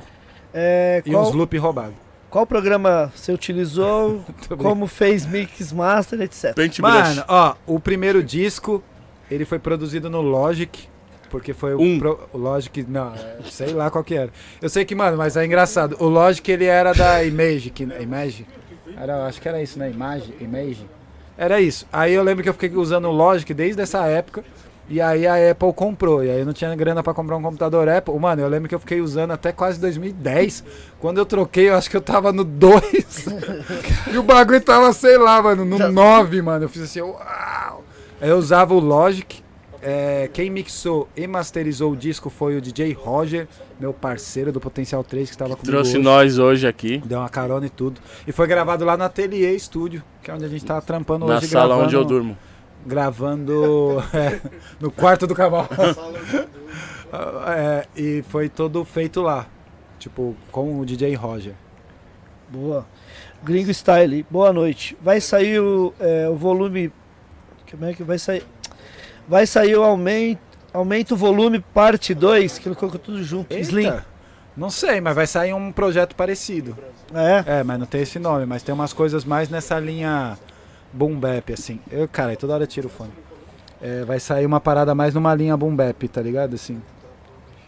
É, 0.54 1.04
E 1.06 1.12
qual, 1.12 1.28
uns 1.28 1.36
loop 1.36 1.58
roubados. 1.58 1.96
qual 2.30 2.48
programa 2.48 3.12
você 3.14 3.34
utilizou? 3.34 4.24
Como 4.58 4.88
fez 4.88 5.26
mix, 5.26 5.74
master, 5.74 6.22
etc. 6.22 6.56
Paintbrush. 6.56 6.94
Mano, 6.94 7.26
ó, 7.28 7.56
o 7.68 7.78
primeiro 7.78 8.24
disco, 8.24 8.82
ele 9.30 9.44
foi 9.44 9.60
produzido 9.60 10.10
no 10.10 10.22
Logic. 10.22 10.88
Porque 11.30 11.54
foi 11.54 11.76
o, 11.76 11.82
Um. 11.82 12.00
pro- 12.00 12.22
o 12.32 12.38
Logic, 12.38 12.86
não, 12.88 13.14
é, 13.14 13.38
sei 13.52 13.74
lá 13.74 13.92
qual 13.92 14.02
que 14.04 14.16
era. 14.16 14.32
Eu 14.62 14.70
sei 14.70 14.86
que, 14.86 14.96
mano, 14.96 15.18
mas 15.18 15.36
é 15.36 15.46
engraçado. 15.46 15.98
O 16.00 16.06
Logic, 16.08 16.50
ele 16.50 16.66
era 16.66 16.94
da 16.94 17.22
Image, 17.26 17.70
que, 17.70 17.84
Image? 17.84 18.48
Era, 18.98 19.26
acho 19.28 19.42
que 19.42 19.48
era 19.50 19.62
isso, 19.62 19.78
né? 19.78 19.92
Image, 19.92 20.34
Image? 20.40 20.88
Era 21.40 21.62
isso. 21.62 21.88
Aí 21.92 22.14
eu 22.14 22.22
lembro 22.22 22.44
que 22.44 22.50
eu 22.50 22.54
fiquei 22.54 22.70
usando 22.76 23.06
o 23.06 23.12
Logic 23.14 23.54
desde 23.54 23.82
essa 23.82 24.06
época. 24.06 24.44
E 24.90 25.00
aí 25.00 25.26
a 25.26 25.52
Apple 25.52 25.72
comprou. 25.72 26.22
E 26.22 26.30
aí 26.30 26.40
eu 26.40 26.46
não 26.46 26.52
tinha 26.52 26.76
grana 26.76 27.02
pra 27.02 27.14
comprar 27.14 27.38
um 27.38 27.42
computador 27.42 27.88
Apple. 27.88 28.14
Mano, 28.20 28.42
eu 28.42 28.50
lembro 28.50 28.68
que 28.68 28.76
eu 28.76 28.80
fiquei 28.80 29.00
usando 29.00 29.32
até 29.32 29.54
quase 29.54 29.80
2010. 29.80 30.66
Quando 31.00 31.18
eu 31.20 31.26
troquei, 31.26 31.70
eu 31.70 31.76
acho 31.76 31.90
que 31.90 31.96
eu 31.96 32.02
tava 32.02 32.34
no 32.34 32.44
2. 32.44 32.82
e 34.12 34.18
o 34.18 34.24
bagulho 34.24 34.60
tava, 34.60 34.92
sei 34.92 35.18
lá, 35.18 35.42
mano, 35.42 35.64
no 35.64 35.78
9, 35.90 36.42
mano. 36.42 36.66
Eu 36.66 36.70
fiz 36.70 36.82
assim, 36.82 37.00
eu, 37.00 37.16
ah, 37.22 37.78
Eu 38.20 38.38
usava 38.38 38.74
o 38.74 38.80
Logic. 38.80 39.42
É, 39.82 40.30
quem 40.34 40.50
mixou 40.50 41.08
e 41.16 41.26
masterizou 41.28 41.92
o 41.94 41.96
disco 41.96 42.30
foi 42.30 42.58
o 42.58 42.62
DJ 42.62 42.92
Roger, 42.94 43.48
meu 43.80 43.94
parceiro 43.94 44.52
do 44.52 44.60
Potencial 44.60 45.04
3, 45.04 45.30
que 45.30 45.36
estava 45.36 45.52
comigo 45.56 45.72
Trouxe 45.72 45.92
hoje. 45.92 46.00
nós 46.04 46.38
hoje 46.38 46.68
aqui. 46.68 47.02
Deu 47.06 47.20
uma 47.20 47.30
carona 47.30 47.66
e 47.66 47.70
tudo. 47.70 48.02
E 48.28 48.32
foi 48.32 48.48
gravado 48.48 48.84
lá 48.84 48.98
no 48.98 49.04
Atelier 49.04 49.58
Studio, 49.60 50.04
que 50.22 50.30
é 50.30 50.34
onde 50.34 50.46
a 50.46 50.50
gente 50.50 50.66
tá 50.66 50.80
trampando 50.82 51.26
Na 51.26 51.38
hoje. 51.38 51.48
sala 51.48 51.68
gravando, 51.68 51.86
onde 51.86 51.96
eu 51.96 52.06
durmo. 52.06 52.38
Gravando 52.86 54.04
é, 54.14 54.40
no 54.80 54.92
quarto 54.92 55.26
do 55.28 55.36
cavalo. 55.36 55.70
É, 57.48 57.88
e 57.98 58.24
foi 58.30 58.48
todo 58.50 58.86
feito 58.86 59.24
lá. 59.24 59.48
Tipo, 59.98 60.36
com 60.52 60.80
o 60.80 60.86
DJ 60.86 61.16
Roger. 61.16 61.56
Boa. 62.48 62.86
Gringo 63.44 63.74
Style, 63.74 64.24
boa 64.30 64.54
noite. 64.54 64.96
Vai 65.02 65.20
sair 65.20 65.60
o, 65.60 65.92
é, 66.00 66.30
o 66.30 66.36
volume. 66.36 66.92
Como 67.70 67.86
é 67.86 67.94
que 67.96 68.04
vai 68.04 68.20
sair? 68.20 68.44
Vai 69.30 69.46
sair 69.46 69.78
o 69.78 69.84
aumento. 69.84 70.42
Aumenta 70.74 71.14
o 71.14 71.18
volume 71.18 71.60
parte 71.60 72.16
2, 72.16 72.58
que 72.58 72.68
ele 72.68 72.76
colocou 72.76 73.00
tudo 73.00 73.24
junto. 73.24 73.56
Slim. 73.56 73.86
Eita, 73.86 74.06
Não 74.58 74.70
sei, 74.70 75.00
mas 75.00 75.16
vai 75.16 75.28
sair 75.28 75.54
um 75.54 75.72
projeto 75.72 76.16
parecido. 76.16 76.76
É. 77.14 77.60
É, 77.60 77.64
mas 77.64 77.80
não 77.80 77.86
tem 77.86 78.02
esse 78.02 78.18
nome, 78.18 78.46
mas 78.46 78.64
tem 78.64 78.74
umas 78.74 78.92
coisas 78.92 79.24
mais 79.24 79.50
nessa 79.50 79.80
linha 79.80 80.38
boom 80.92 81.16
bap, 81.16 81.54
assim. 81.54 81.80
Eu, 81.92 82.08
cara, 82.08 82.36
toda 82.36 82.54
hora 82.54 82.64
eu 82.64 82.68
tiro 82.68 82.88
o 82.88 82.90
fone. 82.90 83.12
É, 83.82 84.04
vai 84.04 84.20
sair 84.20 84.46
uma 84.46 84.60
parada 84.60 84.94
mais 84.94 85.14
numa 85.14 85.34
linha 85.34 85.56
boom 85.56 85.76
bap, 85.76 86.08
tá 86.08 86.22
ligado? 86.22 86.56
Assim. 86.56 86.82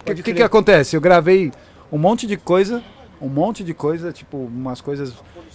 O 0.02 0.04
que, 0.16 0.24
que, 0.24 0.34
que 0.34 0.44
acontece? 0.44 0.96
Eu 0.96 1.02
gravei 1.02 1.52
um 1.92 1.98
monte 1.98 2.26
de 2.26 2.38
coisa, 2.38 2.84
um 3.22 3.28
monte 3.30 3.64
de 3.64 3.74
coisa, 3.74 4.12
tipo, 4.12 4.38
umas 4.38 4.82
coisas 4.82 5.14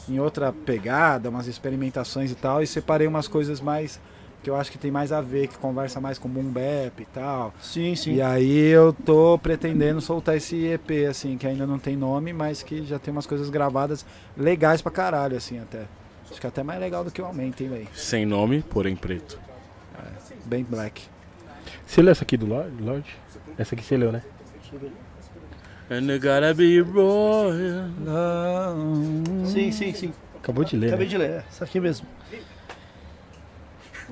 em 0.09 0.21
outra 0.21 0.53
pegada, 0.53 1.29
umas 1.29 1.49
experimentações 1.49 2.31
e 2.31 2.35
tal, 2.37 2.63
e 2.63 2.67
separei 2.67 3.09
umas 3.09 3.27
coisas 3.27 3.61
mais 3.61 4.01
que 4.47 4.51
eu 4.51 4.55
acho 4.55 4.71
que 4.71 4.79
tem 4.79 4.93
mais 4.93 5.11
a 5.11 5.21
ver, 5.21 5.49
que 5.49 5.59
conversa 5.59 6.01
mais 6.01 6.21
com 6.21 6.29
boom 6.29 6.45
bap 6.45 7.01
e 7.01 7.05
tal. 7.07 7.53
Sim, 7.61 7.97
sim. 7.97 8.15
E 8.15 8.23
aí 8.23 8.69
eu 8.69 8.93
tô 8.93 9.37
pretendendo 9.43 10.01
soltar 10.01 10.37
esse 10.37 10.67
EP, 10.67 11.09
assim, 11.11 11.37
que 11.37 11.49
ainda 11.49 11.67
não 11.67 11.81
tem 11.81 11.97
nome, 11.97 12.33
mas 12.33 12.63
que 12.63 12.85
já 12.85 12.97
tem 12.97 13.11
umas 13.11 13.27
coisas 13.27 13.51
gravadas 13.51 14.07
legais 14.37 14.81
pra 14.81 14.93
caralho, 14.93 15.37
assim, 15.37 15.59
até. 15.59 15.87
Acho 16.31 16.41
que 16.41 16.47
até 16.47 16.63
mais 16.63 16.79
legal 16.79 17.03
do 17.03 17.11
que 17.11 17.21
o 17.21 17.25
Aumento, 17.25 17.61
hein, 17.61 17.71
velho? 17.71 17.89
Sem 17.93 18.25
nome, 18.25 18.63
porém 18.63 18.95
preto. 18.95 19.37
Bem 20.45 20.63
black. 20.63 21.03
Você 21.85 22.01
leu 22.01 22.13
essa 22.13 22.23
aqui 22.23 22.37
do 22.37 22.47
Lorde? 22.47 22.81
Lorde? 22.81 23.17
Essa 23.59 23.75
aqui 23.75 23.83
você 23.85 23.97
leu, 23.97 24.13
né? 24.13 24.23
And 25.91 26.03
you 26.03 26.21
gotta 26.21 26.55
be 26.55 26.79
royal. 26.83 28.77
Sim, 29.45 29.73
sim, 29.73 29.93
sim. 29.93 30.13
Acabou 30.37 30.63
de 30.63 30.77
ler. 30.77 30.87
Acabei 30.87 31.07
Né? 31.07 31.11
de 31.11 31.19
ler, 31.19 31.31
é, 31.31 31.45
essa 31.49 31.65
aqui 31.65 31.81
mesmo. 31.81 32.07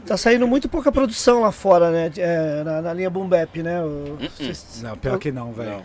Tá 0.07 0.17
saindo 0.17 0.47
muito 0.47 0.69
pouca 0.69 0.93
produção 0.93 1.41
lá 1.41 1.51
fora, 1.53 1.91
né? 1.91 2.11
É, 2.17 2.63
na, 2.65 2.83
na 2.83 2.93
linha 2.93 3.09
Boom 3.11 3.27
Bap, 3.29 3.63
né? 3.63 3.83
O- 3.83 4.19
cês- 4.37 4.81
Não, 4.83 4.97
pior 4.97 5.19
que 5.19 5.33
não, 5.33 5.53
velho. 5.53 5.85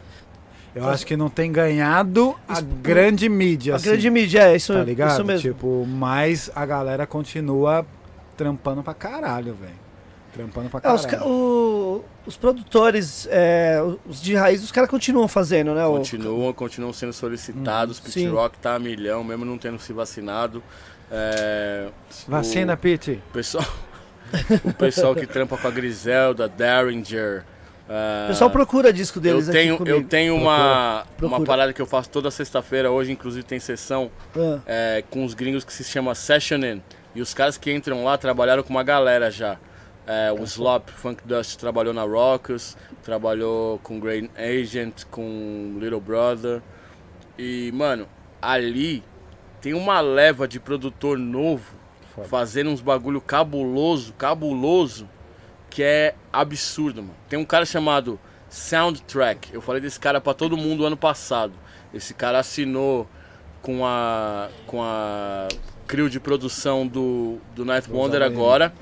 Eu 0.76 0.88
acho 0.88 1.06
que 1.06 1.18
não 1.18 1.30
tem 1.30 1.52
ganhado 1.52 2.36
a 2.48 2.62
grande 2.62 3.28
mídia, 3.28 3.74
A 3.74 3.76
assim, 3.78 3.90
grande 3.90 4.10
mídia, 4.10 4.44
é 4.52 4.56
isso, 4.56 4.72
tá 4.74 4.84
ligado? 4.84 5.12
isso 5.14 5.26
mesmo. 5.26 5.42
Tipo, 5.54 5.86
mas 5.88 6.52
a 6.56 6.66
galera 6.66 7.08
continua 7.08 7.86
trampando 8.38 8.84
pra 8.84 8.94
caralho, 8.94 9.54
velho. 9.56 9.74
Trampando 10.32 10.70
pra 10.70 10.80
É, 10.84 10.94
os, 10.94 11.06
caralho. 11.08 11.28
o- 11.30 12.06
os 12.26 12.38
produtores, 12.38 13.28
é, 13.32 13.82
os 14.08 14.22
de 14.22 14.36
raiz, 14.36 14.64
os 14.64 14.72
caras 14.72 14.90
continuam 14.90 15.28
fazendo, 15.28 15.74
né? 15.74 15.84
o- 15.86 15.94
Continuam, 15.98 16.54
continuam 16.54 16.94
sendo 16.94 17.14
solicitados. 17.14 18.00
Pit 18.00 18.12
Sim. 18.14 18.28
Rock 18.30 18.60
tá 18.60 18.76
a 18.76 18.80
milhão, 18.80 19.24
mesmo 19.24 19.44
não 19.46 19.58
tendo 19.58 19.80
se 19.80 19.92
vacinado. 19.92 20.62
É, 21.12 21.88
Vacina, 22.28 22.78
Pete. 22.78 23.22
o 23.30 23.34
pessoal, 23.34 23.66
o 24.66 24.74
pessoal 24.74 25.16
que 25.16 25.25
trampa 25.27 25.58
com 25.58 25.67
a 25.67 25.72
Griselda, 25.72 26.48
Derringer. 26.48 27.43
é, 27.90 28.25
O 28.25 28.27
pessoal 28.30 28.49
procura 28.49 28.91
disco 28.93 29.19
deles 29.19 29.48
eu 29.48 29.53
tenho, 29.53 29.80
eu 29.85 30.03
tenho 30.03 30.35
uma, 30.35 31.06
Procura. 31.17 31.40
uma 31.40 31.45
parada 31.45 31.74
que 31.74 31.82
eu 31.82 31.85
faço 31.85 32.09
toda 32.09 32.30
sexta-feira. 32.32 32.91
Hoje, 32.91 33.11
inclusive, 33.11 33.43
tem 33.43 33.59
sessão 33.59 34.11
Ah, 34.35 34.59
é, 34.66 35.03
com 35.09 35.24
os 35.25 35.33
gringos 35.33 35.64
que 35.64 35.74
se 35.74 35.83
chama 35.83 36.14
Sessioning. 36.16 36.82
E 37.16 37.22
os 37.22 37.33
caras 37.33 37.58
que 37.58 37.72
entram 37.74 38.03
lá 38.03 38.17
trabalharam 38.17 38.61
com 38.64 38.69
uma 38.69 38.83
galera 38.83 39.32
já. 39.32 39.58
É, 40.06 40.32
o 40.32 40.43
Slop 40.43 40.90
Funk 40.90 41.22
Dust 41.25 41.58
trabalhou 41.59 41.93
na 41.93 42.03
Rockers, 42.03 42.75
trabalhou 43.03 43.77
com 43.80 43.99
Great 43.99 44.30
Agent, 44.35 45.03
com 45.11 45.77
Little 45.80 45.99
Brother. 46.01 46.61
E, 47.38 47.72
mano, 47.74 48.08
ali 48.41 49.03
tem 49.61 49.74
uma 49.74 49.99
leva 50.01 50.48
de 50.48 50.59
produtor 50.59 51.17
novo 51.17 51.77
Foda. 52.16 52.28
fazendo 52.28 52.70
uns 52.70 52.82
bagulho 52.82 53.22
cabuloso, 53.22 54.14
cabuloso, 54.14 55.08
que 55.70 55.84
é 55.84 56.16
absurdo, 56.32 57.02
mano. 57.02 57.16
Tem 57.28 57.38
um 57.38 57.46
cara 57.46 57.66
chamado 57.66 58.20
Soundtrack. 58.50 59.54
Eu 59.54 59.62
falei 59.62 59.82
desse 59.82 60.00
cara 60.00 60.20
pra 60.20 60.34
todo 60.34 60.58
mundo 60.58 60.86
ano 60.86 60.98
passado. 60.98 61.54
Esse 61.94 62.14
cara 62.14 62.40
assinou 62.40 63.08
com 63.62 63.86
a 63.86 64.50
com 64.66 64.82
a 64.82 65.48
crew 65.88 66.10
de 66.10 66.20
produção 66.20 66.88
do 66.88 67.38
do 67.56 67.66
Night 67.66 67.90
Wonder 67.92 68.22
ele. 68.22 68.26
agora. 68.26 68.74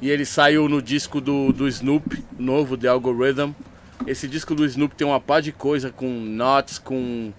E 0.00 0.10
ele 0.10 0.26
saiu 0.26 0.68
no 0.68 0.82
disco 0.82 1.22
do, 1.22 1.52
do 1.52 1.66
Snoop, 1.66 2.22
novo, 2.38 2.76
The 2.76 2.88
Algorithm. 2.88 3.52
Esse 4.06 4.28
disco 4.28 4.54
do 4.54 4.64
Snoop 4.66 4.94
tem 4.94 5.06
uma 5.06 5.18
par 5.20 5.40
de 5.40 5.52
coisa 5.52 5.90
com 5.90 6.06
notes, 6.06 6.78
com, 6.78 7.32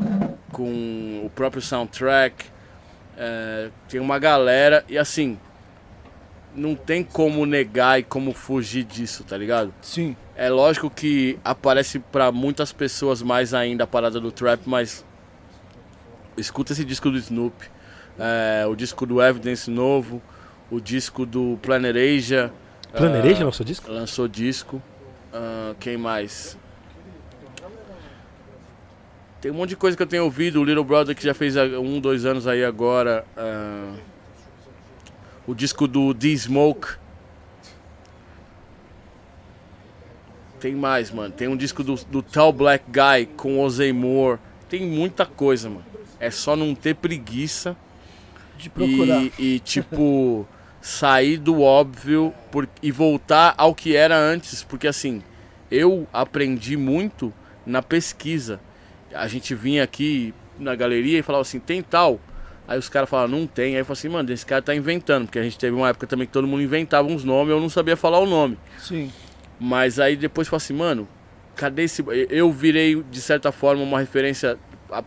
com 0.51 1.21
o 1.23 1.29
próprio 1.35 1.61
soundtrack. 1.61 2.45
É, 3.17 3.69
tem 3.89 3.99
uma 3.99 4.19
galera 4.19 4.85
e 4.87 4.97
assim, 4.97 5.39
não 6.55 6.75
tem 6.75 7.03
como 7.03 7.45
negar 7.45 7.99
e 7.99 8.03
como 8.03 8.33
fugir 8.33 8.83
disso, 8.83 9.23
tá 9.23 9.37
ligado? 9.37 9.73
sim. 9.81 10.15
É 10.39 10.51
lógico 10.51 10.87
que 10.87 11.39
aparece 11.43 11.97
pra 11.97 12.31
muitas 12.31 12.71
pessoas 12.71 13.23
mais 13.23 13.55
ainda 13.55 13.85
a 13.85 13.87
parada 13.87 14.19
do 14.19 14.31
trap, 14.31 14.61
mas 14.67 15.03
escuta 16.37 16.73
esse 16.73 16.85
disco 16.85 17.09
do 17.09 17.17
Snoop, 17.17 17.55
é, 18.19 18.63
o 18.67 18.75
disco 18.75 19.03
do 19.03 19.19
Evidence 19.19 19.67
novo, 19.67 20.21
o 20.69 20.79
disco 20.79 21.25
do 21.25 21.57
Planet 21.59 21.95
Asia. 21.95 22.53
Planereja 22.95 23.41
ah, 23.41 23.45
nosso 23.45 23.65
disco? 23.65 23.91
Lançou 23.91 24.27
disco. 24.27 24.79
Ah, 25.33 25.73
quem 25.79 25.97
mais? 25.97 26.55
Tem 29.41 29.51
um 29.51 29.55
monte 29.55 29.69
de 29.69 29.75
coisa 29.75 29.95
que 29.95 30.01
eu 30.03 30.07
tenho 30.07 30.23
ouvido. 30.23 30.59
O 30.61 30.63
Little 30.63 30.83
Brother 30.83 31.15
que 31.15 31.23
já 31.23 31.33
fez 31.33 31.55
um, 31.55 31.99
dois 31.99 32.25
anos 32.25 32.47
aí 32.47 32.63
agora. 32.63 33.25
ah, 33.35 33.93
o 35.45 35.53
disco 35.53 35.87
do 35.87 36.13
D-Smoke. 36.13 36.87
Tem 40.59 40.73
mais, 40.75 41.11
mano. 41.11 41.33
Tem 41.33 41.47
um 41.47 41.55
disco 41.55 41.83
do, 41.83 41.95
do 41.95 42.21
Tall 42.21 42.51
Black 42.51 42.85
Guy 42.89 43.27
com 43.37 43.59
Ozzy 43.63 43.93
Moore. 43.93 44.39
Tem 44.67 44.81
muita 44.85 45.25
coisa, 45.25 45.69
mano. 45.69 45.85
É 46.19 46.31
só 46.31 46.55
não 46.55 46.73
ter 46.73 46.95
preguiça 46.95 47.77
De 48.57 48.69
procurar. 48.69 49.21
e, 49.21 49.31
e, 49.37 49.59
tipo, 49.59 50.47
sair 50.81 51.37
do 51.37 51.61
óbvio 51.61 52.33
por- 52.51 52.67
e 52.81 52.91
voltar 52.91 53.53
ao 53.55 53.75
que 53.75 53.95
era 53.95 54.17
antes. 54.17 54.63
Porque 54.63 54.87
assim, 54.87 55.21
eu 55.69 56.07
aprendi 56.11 56.75
muito 56.75 57.31
na 57.65 57.83
pesquisa. 57.83 58.59
A 59.13 59.27
gente 59.27 59.55
vinha 59.55 59.83
aqui 59.83 60.33
na 60.59 60.75
galeria 60.75 61.19
e 61.19 61.21
falava 61.21 61.41
assim, 61.41 61.59
tem 61.59 61.81
tal. 61.81 62.19
Aí 62.67 62.77
os 62.77 62.89
caras 62.89 63.09
falavam, 63.09 63.39
não 63.39 63.47
tem. 63.47 63.75
Aí 63.75 63.81
eu 63.81 63.85
falei 63.85 63.99
assim, 63.99 64.09
mano, 64.09 64.31
esse 64.31 64.45
cara 64.45 64.61
tá 64.61 64.75
inventando. 64.75 65.25
Porque 65.25 65.39
a 65.39 65.43
gente 65.43 65.57
teve 65.57 65.75
uma 65.75 65.89
época 65.89 66.05
também 66.05 66.27
que 66.27 66.33
todo 66.33 66.47
mundo 66.47 66.61
inventava 66.61 67.07
uns 67.07 67.23
nomes, 67.23 67.51
eu 67.51 67.61
não 67.61 67.69
sabia 67.69 67.95
falar 67.95 68.19
o 68.19 68.25
nome. 68.25 68.57
Sim. 68.79 69.11
Mas 69.59 69.99
aí 69.99 70.15
depois 70.15 70.47
falei 70.47 70.57
assim, 70.57 70.73
mano, 70.73 71.07
cadê 71.55 71.83
esse. 71.83 72.03
Eu 72.29 72.51
virei, 72.51 73.01
de 73.01 73.21
certa 73.21 73.51
forma, 73.51 73.81
uma 73.81 73.99
referência 73.99 74.57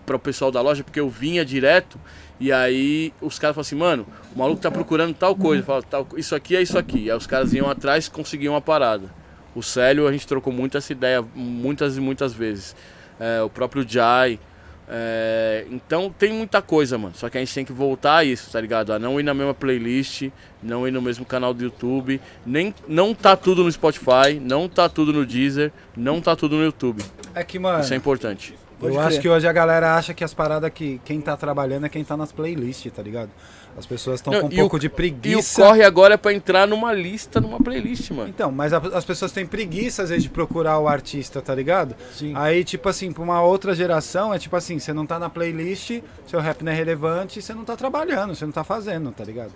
para 0.06 0.16
o 0.16 0.18
pessoal 0.18 0.50
da 0.50 0.60
loja, 0.60 0.82
porque 0.82 1.00
eu 1.00 1.08
vinha 1.08 1.44
direto. 1.44 2.00
E 2.38 2.50
aí 2.50 3.12
os 3.20 3.38
caras 3.38 3.54
falaram 3.54 3.66
assim, 3.66 3.76
mano, 3.76 4.06
o 4.34 4.38
maluco 4.38 4.60
tá 4.60 4.70
procurando 4.70 5.14
tal 5.14 5.36
coisa. 5.36 5.62
Fala, 5.62 5.82
tal, 5.82 6.08
isso 6.16 6.34
aqui 6.34 6.56
é 6.56 6.62
isso 6.62 6.78
aqui. 6.78 7.10
Aí 7.10 7.16
os 7.16 7.26
caras 7.26 7.52
iam 7.52 7.68
atrás 7.68 8.06
e 8.06 8.10
conseguiam 8.10 8.54
uma 8.54 8.62
parada. 8.62 9.12
O 9.54 9.62
Célio, 9.62 10.06
a 10.06 10.12
gente 10.12 10.26
trocou 10.26 10.52
muito 10.52 10.78
essa 10.78 10.92
ideia 10.92 11.22
muitas 11.34 11.96
e 11.96 12.00
muitas 12.00 12.32
vezes. 12.32 12.74
É, 13.20 13.42
o 13.42 13.50
próprio 13.50 13.86
Jai. 13.86 14.40
é, 14.88 15.66
então 15.70 16.12
tem 16.18 16.32
muita 16.32 16.60
coisa, 16.62 16.98
mano. 16.98 17.14
Só 17.14 17.28
que 17.28 17.36
a 17.36 17.40
gente 17.40 17.54
tem 17.54 17.64
que 17.64 17.72
voltar 17.72 18.16
a 18.16 18.24
isso, 18.24 18.50
tá 18.50 18.60
ligado? 18.60 18.92
A 18.92 18.98
não 18.98 19.20
ir 19.20 19.22
na 19.22 19.34
mesma 19.34 19.54
playlist, 19.54 20.30
não 20.62 20.88
ir 20.88 20.90
no 20.90 21.02
mesmo 21.02 21.24
canal 21.24 21.54
do 21.54 21.62
YouTube. 21.62 22.20
Nem, 22.44 22.74
não 22.88 23.14
tá 23.14 23.36
tudo 23.36 23.62
no 23.62 23.70
Spotify, 23.70 24.40
não 24.40 24.68
tá 24.68 24.88
tudo 24.88 25.12
no 25.12 25.24
Deezer, 25.24 25.70
não 25.96 26.20
tá 26.20 26.34
tudo 26.34 26.56
no 26.56 26.64
YouTube. 26.64 27.04
É 27.34 27.44
que, 27.44 27.58
mano, 27.58 27.80
Isso 27.80 27.94
é 27.94 27.96
importante. 27.96 28.54
Pode 28.80 28.94
eu 28.94 28.98
crer. 29.00 29.08
acho 29.08 29.20
que 29.20 29.28
hoje 29.28 29.46
a 29.46 29.52
galera 29.52 29.94
acha 29.94 30.14
que 30.14 30.24
as 30.24 30.32
paradas 30.34 30.70
que 30.74 31.00
quem 31.04 31.20
tá 31.20 31.36
trabalhando 31.36 31.86
é 31.86 31.88
quem 31.88 32.02
tá 32.02 32.16
nas 32.16 32.32
playlists, 32.32 32.90
tá 32.92 33.02
ligado? 33.02 33.30
As 33.78 33.86
pessoas 33.86 34.16
estão 34.20 34.32
com 34.32 34.46
um 34.46 34.50
pouco 34.50 34.76
o- 34.76 34.78
de 34.80 34.86
E 34.86 34.88
o 34.88 34.90
preguiça. 34.90 35.62
corre 35.62 35.82
agora 35.84 36.14
é 36.14 36.16
pra 36.16 36.32
entrar 36.32 36.66
numa 36.66 36.92
lista, 36.92 37.40
numa 37.40 37.58
playlist, 37.58 38.10
mano. 38.10 38.28
Então, 38.28 38.50
mas 38.50 38.72
a- 38.72 38.78
as 38.94 39.04
pessoas 39.04 39.30
têm 39.32 39.46
preguiça 39.46 40.02
às 40.02 40.08
vezes 40.08 40.24
de 40.24 40.30
procurar 40.30 40.78
o 40.80 40.88
artista, 40.88 41.40
tá 41.40 41.54
ligado? 41.54 41.94
Sim. 42.12 42.32
Aí, 42.34 42.64
tipo 42.64 42.88
assim, 42.88 43.12
pra 43.12 43.22
uma 43.22 43.40
outra 43.42 43.74
geração, 43.74 44.34
é 44.34 44.38
tipo 44.38 44.56
assim, 44.56 44.78
você 44.78 44.92
não 44.92 45.06
tá 45.06 45.18
na 45.18 45.30
playlist, 45.30 46.00
seu 46.26 46.40
rap 46.40 46.62
não 46.64 46.72
é 46.72 46.74
relevante, 46.74 47.40
você 47.40 47.54
não 47.54 47.64
tá 47.64 47.76
trabalhando, 47.76 48.34
você 48.34 48.44
não 48.44 48.52
tá 48.52 48.64
fazendo, 48.64 49.12
tá 49.12 49.22
ligado? 49.24 49.52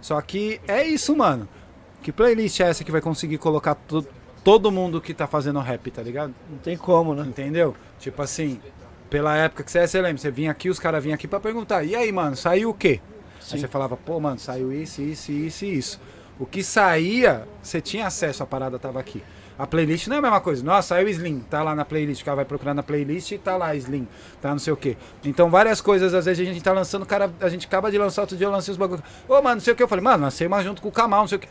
Só 0.00 0.20
que 0.20 0.60
é 0.66 0.84
isso, 0.84 1.14
mano. 1.16 1.48
Que 2.02 2.10
playlist 2.12 2.60
é 2.60 2.64
essa 2.64 2.82
que 2.84 2.90
vai 2.92 3.00
conseguir 3.00 3.38
colocar 3.38 3.74
to- 3.74 4.04
todo 4.44 4.70
mundo 4.70 5.00
que 5.00 5.14
tá 5.14 5.26
fazendo 5.26 5.58
rap, 5.58 5.90
tá 5.90 6.02
ligado? 6.02 6.34
Não 6.48 6.58
tem 6.58 6.76
como, 6.76 7.14
né? 7.14 7.24
Entendeu? 7.26 7.74
Tipo 7.98 8.22
assim, 8.22 8.60
pela 9.08 9.34
época 9.36 9.64
que 9.64 9.70
você 9.70 9.78
é, 9.78 9.86
você 9.86 10.00
lembra, 10.00 10.18
você 10.18 10.30
vinha 10.30 10.50
aqui, 10.50 10.68
os 10.68 10.78
caras 10.78 11.02
vinham 11.02 11.14
aqui 11.14 11.26
pra 11.26 11.40
perguntar, 11.40 11.82
e 11.82 11.96
aí, 11.96 12.12
mano, 12.12 12.36
saiu 12.36 12.70
o 12.70 12.74
quê? 12.74 13.00
Aí 13.50 13.58
você 13.58 13.66
falava, 13.66 13.96
pô, 13.96 14.20
mano, 14.20 14.38
saiu 14.38 14.72
isso, 14.72 15.02
isso, 15.02 15.32
isso 15.32 15.64
e 15.64 15.78
isso. 15.78 16.00
O 16.38 16.46
que 16.46 16.62
saía, 16.62 17.46
você 17.62 17.80
tinha 17.80 18.06
acesso, 18.06 18.42
a 18.42 18.46
parada 18.46 18.78
tava 18.78 19.00
aqui. 19.00 19.22
A 19.56 19.66
playlist 19.68 20.08
não 20.08 20.16
é 20.16 20.18
a 20.18 20.22
mesma 20.22 20.40
coisa. 20.40 20.64
Nossa, 20.64 20.88
saiu 20.88 21.08
Slim, 21.08 21.38
tá 21.48 21.62
lá 21.62 21.76
na 21.76 21.84
playlist. 21.84 22.22
O 22.22 22.24
cara 22.24 22.34
vai 22.36 22.44
procurar 22.44 22.74
na 22.74 22.82
playlist 22.82 23.30
e 23.30 23.38
tá 23.38 23.56
lá 23.56 23.74
Slim, 23.76 24.08
tá 24.42 24.50
não 24.50 24.58
sei 24.58 24.72
o 24.72 24.76
quê. 24.76 24.96
Então, 25.24 25.48
várias 25.48 25.80
coisas, 25.80 26.12
às 26.12 26.24
vezes 26.24 26.48
a 26.48 26.52
gente 26.52 26.60
tá 26.60 26.72
lançando, 26.72 27.04
o 27.04 27.06
cara, 27.06 27.32
a 27.40 27.48
gente 27.48 27.66
acaba 27.66 27.88
de 27.88 27.96
lançar, 27.96 28.22
outro 28.22 28.36
dia 28.36 28.48
eu 28.48 28.50
lancei 28.50 28.72
os 28.72 28.78
bagulho. 28.78 29.02
Ô, 29.28 29.34
mano, 29.34 29.56
não 29.56 29.60
sei 29.60 29.72
o 29.72 29.76
que. 29.76 29.82
Eu 29.82 29.86
falei, 29.86 30.02
mano, 30.02 30.24
lancei 30.24 30.46
uma 30.48 30.60
junto 30.60 30.82
com 30.82 30.88
o 30.88 30.92
Kamal, 30.92 31.20
não 31.20 31.28
sei 31.28 31.38
o 31.38 31.40
que. 31.40 31.48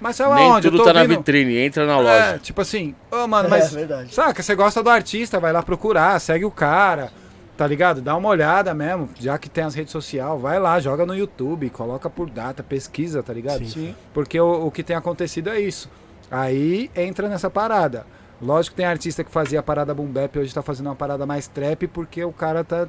Mas 0.00 0.16
saiu 0.16 0.34
Nem 0.34 0.44
aonde? 0.50 0.68
Eu 0.68 0.72
tudo 0.72 0.84
tá 0.84 0.92
na 0.92 1.00
ouvindo- 1.02 1.18
vitrine, 1.18 1.56
entra 1.58 1.84
na 1.86 1.94
É, 1.94 1.96
loja. 2.02 2.38
tipo 2.38 2.60
assim, 2.60 2.94
ô, 3.10 3.26
mano, 3.26 3.48
É, 3.48 3.50
mas. 3.50 3.72
verdade. 3.72 4.14
Saca, 4.14 4.42
você 4.42 4.54
gosta 4.54 4.82
do 4.82 4.90
artista, 4.90 5.40
vai 5.40 5.52
lá 5.52 5.62
procurar, 5.62 6.18
segue 6.20 6.44
o 6.44 6.50
cara, 6.50 7.10
tá 7.56 7.66
ligado? 7.66 8.00
Dá 8.00 8.16
uma 8.16 8.28
olhada 8.28 8.72
mesmo, 8.72 9.08
já 9.18 9.36
que 9.38 9.48
tem 9.50 9.64
as 9.64 9.74
redes 9.74 9.90
sociais, 9.90 10.40
vai 10.40 10.60
lá, 10.60 10.78
joga 10.78 11.04
no 11.04 11.16
YouTube, 11.16 11.68
coloca 11.70 12.08
por 12.08 12.30
data, 12.30 12.62
pesquisa, 12.62 13.22
tá 13.22 13.32
ligado? 13.32 13.64
Sim. 13.66 13.94
Porque 14.14 14.38
o, 14.40 14.66
o 14.66 14.70
que 14.70 14.84
tem 14.84 14.94
acontecido 14.94 15.50
é 15.50 15.58
isso. 15.60 15.90
Aí 16.30 16.90
entra 16.94 17.28
nessa 17.28 17.50
parada. 17.50 18.06
Lógico 18.40 18.74
que 18.74 18.82
tem 18.82 18.86
artista 18.86 19.24
que 19.24 19.30
fazia 19.32 19.58
a 19.58 19.62
parada 19.64 19.92
boom 19.92 20.06
bap 20.06 20.36
e 20.36 20.38
hoje 20.38 20.54
tá 20.54 20.62
fazendo 20.62 20.86
uma 20.86 20.94
parada 20.94 21.26
mais 21.26 21.48
trap 21.48 21.88
porque 21.88 22.24
o 22.24 22.32
cara 22.32 22.62
tá 22.62 22.86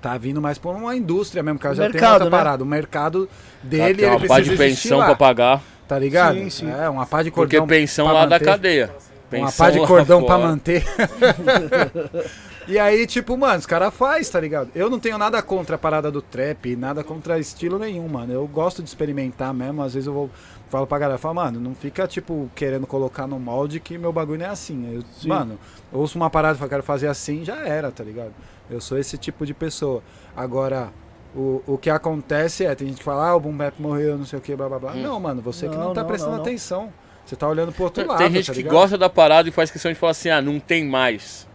tá 0.00 0.16
vindo 0.18 0.40
mais 0.40 0.58
por 0.58 0.74
uma 0.76 0.94
indústria 0.96 1.42
mesmo, 1.42 1.58
cara 1.58 1.72
O 1.74 1.76
já 1.76 1.82
tem 1.84 1.92
mercado, 1.92 2.12
outra 2.12 2.24
né? 2.30 2.30
parada. 2.30 2.62
O 2.62 2.66
mercado 2.66 3.28
dele, 3.62 3.94
tem 3.96 4.06
ele 4.06 4.16
uma 4.16 4.26
pá 4.26 4.40
de 4.40 4.56
pensão 4.56 4.98
pra 5.04 5.14
pagar. 5.16 5.62
tá 5.86 5.98
ligado? 5.98 6.36
Sim, 6.38 6.50
sim. 6.50 6.70
É, 6.70 6.88
uma 6.88 7.06
pá 7.06 7.22
de 7.22 7.30
Porque 7.30 7.56
cordão 7.56 7.66
pensão 7.66 8.06
pra 8.06 8.14
lá 8.14 8.26
da 8.26 8.36
manter. 8.36 8.44
cadeia. 8.44 8.90
Uma 9.30 9.46
Pensão 9.46 9.66
pá 9.66 9.70
de 9.70 9.86
cordão 9.86 10.22
pra 10.24 10.36
fora. 10.36 10.48
manter. 10.48 10.84
e 12.66 12.78
aí, 12.78 13.06
tipo, 13.06 13.36
mano, 13.36 13.58
os 13.58 13.66
caras 13.66 13.92
faz, 13.94 14.28
tá 14.28 14.40
ligado? 14.40 14.70
Eu 14.74 14.88
não 14.90 14.98
tenho 14.98 15.18
nada 15.18 15.40
contra 15.42 15.76
a 15.76 15.78
parada 15.78 16.10
do 16.10 16.20
trap, 16.22 16.76
nada 16.76 17.02
contra 17.04 17.38
estilo 17.38 17.78
nenhum, 17.78 18.08
mano. 18.08 18.32
Eu 18.32 18.46
gosto 18.46 18.82
de 18.82 18.88
experimentar 18.88 19.52
mesmo. 19.54 19.82
Às 19.82 19.94
vezes 19.94 20.06
eu 20.06 20.12
vou 20.14 20.30
falo 20.70 20.86
pra 20.86 20.98
galera, 20.98 21.18
falo, 21.18 21.34
mano, 21.36 21.58
não 21.60 21.74
fica, 21.74 22.06
tipo, 22.06 22.50
querendo 22.54 22.86
colocar 22.86 23.26
no 23.26 23.38
molde 23.40 23.80
que 23.80 23.96
meu 23.96 24.12
bagulho 24.12 24.38
não 24.40 24.46
é 24.46 24.50
assim. 24.50 24.94
Eu, 24.94 25.02
mano, 25.28 25.58
ouço 25.90 26.18
uma 26.18 26.28
parada 26.28 26.56
e 26.56 26.58
falo, 26.58 26.68
quero 26.68 26.82
fazer 26.82 27.06
assim, 27.08 27.42
já 27.44 27.56
era, 27.56 27.90
tá 27.90 28.04
ligado? 28.04 28.32
Eu 28.70 28.80
sou 28.80 28.98
esse 28.98 29.16
tipo 29.16 29.46
de 29.46 29.54
pessoa. 29.54 30.02
Agora, 30.36 30.90
o, 31.34 31.62
o 31.66 31.78
que 31.78 31.88
acontece 31.90 32.64
é, 32.64 32.74
tem 32.74 32.88
gente 32.88 32.98
que 32.98 33.04
fala, 33.04 33.28
ah, 33.28 33.36
o 33.36 33.40
Boom 33.40 33.56
Bap 33.56 33.80
morreu, 33.80 34.18
não 34.18 34.24
sei 34.26 34.38
o 34.38 34.42
que, 34.42 34.54
blá 34.54 34.68
blá 34.68 34.78
blá. 34.78 34.92
Hum. 34.92 35.02
Não, 35.02 35.18
mano, 35.20 35.40
você 35.42 35.68
que 35.68 35.76
Não, 35.76 35.84
não 35.86 35.92
tá 35.94 36.02
não, 36.02 36.08
prestando 36.08 36.32
não, 36.32 36.38
não. 36.38 36.44
atenção. 36.44 36.92
Você 37.24 37.36
tá 37.36 37.46
olhando 37.48 37.72
pro 37.72 37.84
outro 37.84 38.02
Tem, 38.02 38.08
lado. 38.10 38.18
tem 38.18 38.32
gente 38.32 38.46
tá 38.46 38.52
que 38.54 38.62
gosta 38.62 38.96
da 38.96 39.08
parada 39.10 39.48
e 39.48 39.52
faz 39.52 39.70
questão 39.70 39.92
de 39.92 39.98
falar 39.98 40.12
assim, 40.12 40.30
ah, 40.30 40.40
não 40.40 40.58
tem 40.58 40.84
mais. 40.84 41.46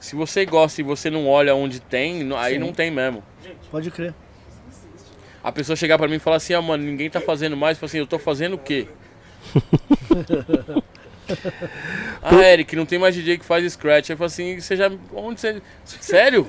Se 0.00 0.14
você 0.16 0.44
gosta 0.44 0.80
e 0.80 0.84
você 0.84 1.10
não 1.10 1.28
olha 1.28 1.54
onde 1.54 1.80
tem, 1.80 2.22
não- 2.24 2.36
aí 2.36 2.54
Sim. 2.54 2.60
não 2.60 2.72
tem 2.72 2.90
mesmo. 2.90 3.22
Pode 3.70 3.90
crer. 3.90 4.14
A 5.42 5.52
pessoa 5.52 5.76
chegar 5.76 5.96
pra 5.96 6.08
mim 6.08 6.16
e 6.16 6.18
falar 6.18 6.36
assim, 6.36 6.54
ah, 6.54 6.60
mano, 6.62 6.82
ninguém 6.82 7.08
tá 7.08 7.20
fazendo 7.20 7.56
mais. 7.56 7.76
Eu 7.76 7.80
falo 7.80 7.88
assim, 7.88 7.98
eu 7.98 8.06
tô 8.06 8.18
fazendo 8.18 8.54
o 8.54 8.58
quê? 8.58 8.88
ah, 12.22 12.34
Eric, 12.34 12.74
não 12.76 12.86
tem 12.86 12.98
mais 12.98 13.14
DJ 13.14 13.38
que 13.38 13.44
faz 13.44 13.70
scratch. 13.72 14.10
Eu 14.10 14.16
falo 14.16 14.26
assim, 14.26 14.60
você 14.60 14.76
já. 14.76 14.90
Onde 15.12 15.40
você. 15.40 15.62
Sério? 15.84 16.46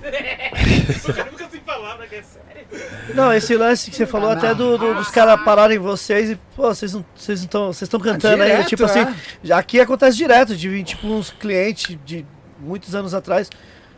Não, 3.13 3.33
esse 3.33 3.55
lance 3.55 3.89
que 3.89 3.95
você 3.95 4.05
falou 4.05 4.29
até 4.29 4.53
do, 4.53 4.77
do- 4.77 4.95
dos 4.95 5.09
caras 5.09 5.41
pararem 5.43 5.77
vocês 5.77 6.31
e, 6.31 6.35
pô, 6.55 6.67
vocês 6.67 6.93
não 6.93 7.05
vocês 7.15 7.39
estão 7.39 7.67
vocês 7.67 7.83
estão 7.83 7.99
cantando 7.99 8.43
aí, 8.43 8.51
direto, 8.51 8.67
tipo 8.67 8.83
é. 8.83 8.85
assim, 8.85 9.15
já 9.43 9.57
aqui 9.57 9.79
acontece 9.79 10.17
direto, 10.17 10.55
de 10.55 10.67
vir, 10.69 10.83
tipo, 10.83 11.07
uns 11.07 11.31
clientes 11.31 11.97
de 12.05 12.25
muitos 12.59 12.93
anos 12.93 13.13
atrás. 13.13 13.49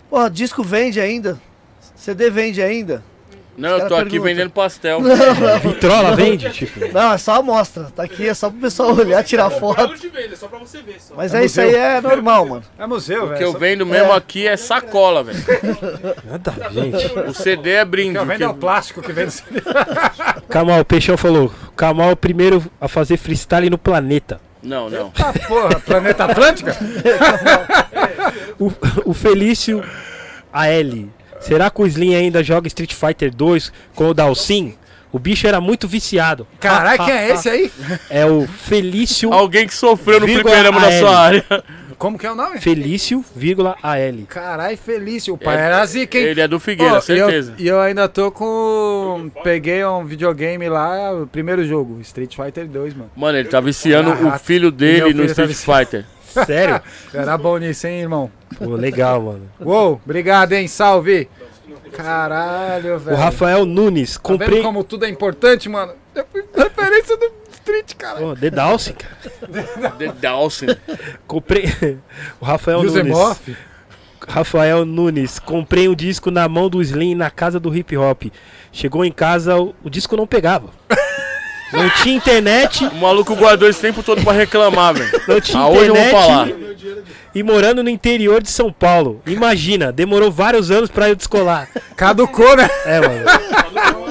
Porra, 0.09 0.29
disco 0.29 0.63
vende 0.63 0.99
ainda? 0.99 1.39
CD 1.95 2.29
vende 2.29 2.61
ainda? 2.61 3.03
Não, 3.59 3.69
eu 3.77 3.87
tô 3.87 3.95
aqui 3.95 4.11
pergunta. 4.11 4.23
vendendo 4.29 4.49
pastel. 4.51 5.01
Vitrola 5.61 6.15
vende, 6.15 6.49
tipo. 6.51 6.91
Não, 6.93 7.13
é 7.13 7.17
só 7.17 7.35
amostra. 7.35 7.91
Tá 7.95 8.03
aqui, 8.03 8.27
é 8.27 8.33
só 8.33 8.49
pro 8.49 8.59
pessoal 8.59 8.95
olhar, 8.95 9.23
tirar 9.23 9.49
Pra 9.49 9.59
foto. 9.59 9.87
não 9.87 9.95
te 9.97 10.07
vender, 10.07 10.35
só 10.37 10.47
pra 10.47 10.59
você 10.59 10.81
ver. 10.81 10.97
Só. 11.01 11.13
Mas 11.15 11.33
É 11.33 11.41
é 11.41 11.45
isso 11.45 11.59
aí, 11.61 11.75
é 11.75 11.99
normal, 12.01 12.45
mano. 12.45 12.63
É 12.77 12.87
museu, 12.87 13.23
O 13.23 13.27
velho. 13.27 13.37
que 13.37 13.43
eu 13.43 13.53
vendo 13.53 13.85
mesmo 13.85 14.11
aqui 14.13 14.47
é 14.47 14.55
sacola, 14.57 15.23
velho. 15.23 15.39
Nada, 16.25 16.69
gente. 16.71 17.19
O 17.29 17.33
CD 17.33 17.71
é 17.71 17.85
brinde. 17.85 18.11
que 18.13 18.17
eu 18.17 18.23
o 18.23 18.25
vendo 18.25 18.43
é 18.43 18.47
o 18.47 18.53
plástico 18.53 19.01
que 19.01 19.11
vem 19.11 19.25
no 19.25 19.31
CD. 19.31 19.61
Kamal, 20.47 20.79
o 20.79 20.85
Peixão 20.85 21.17
falou. 21.17 21.51
Kamal 21.75 22.09
é 22.09 22.13
o 22.13 22.17
primeiro 22.17 22.63
a 22.79 22.87
fazer 22.87 23.17
freestyle 23.17 23.69
no 23.69 23.77
planeta. 23.77 24.39
Não, 24.61 24.89
não. 24.89 25.11
Ah, 25.17 25.31
porra, 25.47 25.79
Planeta 25.79 26.25
Atlântica? 26.25 26.75
O, 28.59 28.71
o 29.05 29.13
Felício 29.13 29.81
AL. 30.51 31.07
Será 31.39 31.69
que 31.69 31.81
o 31.81 31.87
Slim 31.87 32.15
ainda 32.15 32.43
joga 32.43 32.67
Street 32.67 32.93
Fighter 32.93 33.33
2 33.33 33.71
com 33.95 34.09
o 34.09 34.13
Dalsin? 34.13 34.75
O 35.11 35.17
bicho 35.17 35.47
era 35.47 35.59
muito 35.59 35.87
viciado. 35.87 36.45
Caralho, 36.59 37.01
Ah, 37.01 37.05
quem 37.05 37.13
ah, 37.15 37.21
é 37.21 37.31
esse 37.31 37.49
aí? 37.49 37.71
É 38.11 38.25
o 38.25 38.45
Felício, 38.47 39.33
Alguém 39.33 39.65
que 39.65 39.73
sofreu 39.73 40.19
no 40.19 40.27
fliperama 40.27 40.79
da 40.79 40.99
sua 40.99 41.17
área. 41.17 41.45
Como 41.97 42.17
que 42.17 42.25
é 42.27 42.31
o 42.31 42.35
nome? 42.35 42.59
Felício, 42.61 43.25
vírgula 43.35 43.75
AL. 43.81 44.25
Caralho, 44.27 44.77
Felício. 44.77 45.33
O 45.33 45.37
pai 45.37 45.57
É- 45.57 45.61
era 45.61 45.85
zica, 45.85 46.17
hein? 46.17 46.25
Ele 46.25 46.39
é 46.41 46.47
do 46.47 46.59
Figueira, 46.59 46.93
e 46.93 46.95
eu- 46.95 47.01
certeza. 47.01 47.53
E 47.57 47.67
eu, 47.67 47.81
ainda 47.81 48.07
tô 48.07 48.31
com. 48.31 49.29
Peguei 49.43 49.83
um 49.83 50.05
videogame 50.05 50.69
lá, 50.69 51.11
o 51.13 51.27
primeiro 51.27 51.65
jogo, 51.65 51.99
Street 52.01 52.35
Fighter 52.35 52.67
2, 52.67 52.93
mano. 52.93 53.09
Mano, 53.17 53.37
ele 53.37 53.49
tá 53.49 53.59
viciando 53.59 54.11
Ah, 54.11 54.35
o 54.35 54.39
filho 54.39 54.71
dele 54.71 54.97
meu 54.99 55.07
no 55.07 55.13
filho 55.23 55.35
tá 55.35 55.43
Street 55.45 55.79
Fighter. 55.85 56.05
Sério? 56.45 56.81
Era 57.13 57.37
bom 57.37 57.57
nisso, 57.57 57.87
hein, 57.87 58.01
irmão? 58.01 58.31
Pô, 58.57 58.75
legal, 58.75 59.21
mano. 59.21 59.49
Uou, 59.59 60.01
obrigado, 60.03 60.53
hein? 60.53 60.67
Salve! 60.67 61.29
Caralho, 61.91 62.95
O 62.95 62.99
velho. 62.99 63.17
Rafael 63.17 63.65
Nunes. 63.65 64.13
Tá 64.17 64.21
vendo 64.29 64.39
Comprei. 64.39 64.61
como 64.61 64.83
tudo 64.83 65.05
é 65.05 65.09
importante, 65.09 65.67
mano? 65.67 65.93
Eu 66.13 66.25
fui 66.31 66.43
referência 66.55 67.17
do 67.17 67.31
Street, 67.51 67.95
cara. 67.95 68.19
Pô, 68.19 68.35
The 68.35 68.49
Dawson, 68.49 68.93
cara. 68.93 69.91
The 69.97 70.07
Dawson. 70.19 70.67
Comprei. 71.27 71.65
O 72.39 72.45
Rafael 72.45 72.83
Nunes. 72.83 73.15
Off? 73.15 73.57
Rafael 74.27 74.85
Nunes, 74.85 75.39
comprei 75.39 75.87
um 75.87 75.95
disco 75.95 76.29
na 76.29 76.47
mão 76.47 76.69
do 76.69 76.81
Slim 76.81 77.15
na 77.15 77.31
casa 77.31 77.59
do 77.59 77.75
hip 77.75 77.95
hop. 77.97 78.23
Chegou 78.71 79.03
em 79.03 79.11
casa, 79.11 79.57
o, 79.57 79.73
o 79.83 79.89
disco 79.89 80.15
não 80.15 80.27
pegava. 80.27 80.69
Não 81.71 81.89
tinha 82.01 82.15
internet, 82.15 82.85
O 82.85 82.95
maluco 82.95 83.35
guardou 83.35 83.69
esse 83.69 83.79
tempo 83.79 84.01
todo 84.01 84.21
pra 84.23 84.33
reclamar, 84.33 84.93
velho. 84.95 85.21
não 85.27 85.39
tinha 85.39 85.61
Ah, 85.61 85.67
hoje 85.69 85.87
eu 85.87 85.95
vou 85.95 86.03
internet 86.03 86.27
falar. 86.27 86.47
e 87.35 87.43
morando 87.43 87.83
no 87.83 87.89
interior 87.89 88.41
de 88.41 88.49
São 88.49 88.71
Paulo. 88.71 89.21
Imagina, 89.25 89.91
demorou 89.91 90.31
vários 90.31 90.71
anos 90.71 90.89
pra 90.89 91.09
eu 91.09 91.15
descolar. 91.15 91.67
Caducou, 91.95 92.55
né? 92.55 92.67
É, 92.85 92.99
mano. 92.99 93.25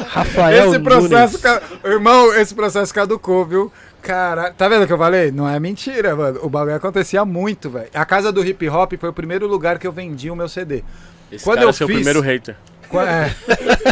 Rafael 0.08 0.68
esse 0.70 0.78
processo, 0.78 1.38
ca- 1.38 1.60
irmão, 1.84 2.32
esse 2.34 2.54
processo 2.54 2.92
caducou, 2.94 3.44
viu? 3.44 3.72
Cara, 4.00 4.50
tá 4.52 4.68
vendo 4.68 4.84
o 4.84 4.86
que 4.86 4.92
eu 4.92 4.98
falei? 4.98 5.30
Não 5.32 5.48
é 5.48 5.58
mentira, 5.60 6.14
mano. 6.16 6.38
O 6.42 6.48
bagulho 6.48 6.76
acontecia 6.76 7.24
muito, 7.24 7.68
velho. 7.68 7.88
A 7.92 8.04
casa 8.04 8.30
do 8.32 8.44
hip 8.44 8.68
hop 8.68 8.92
foi 8.98 9.08
o 9.08 9.12
primeiro 9.12 9.46
lugar 9.46 9.78
que 9.78 9.86
eu 9.86 9.92
vendi 9.92 10.30
o 10.30 10.36
meu 10.36 10.48
CD. 10.48 10.82
Esse 11.30 11.44
Quando 11.44 11.56
cara 11.56 11.66
eu 11.66 11.70
é 11.70 11.72
seu 11.72 11.86
fiz- 11.86 11.96
primeiro 11.96 12.20
hater. 12.20 12.56
É. 12.96 13.30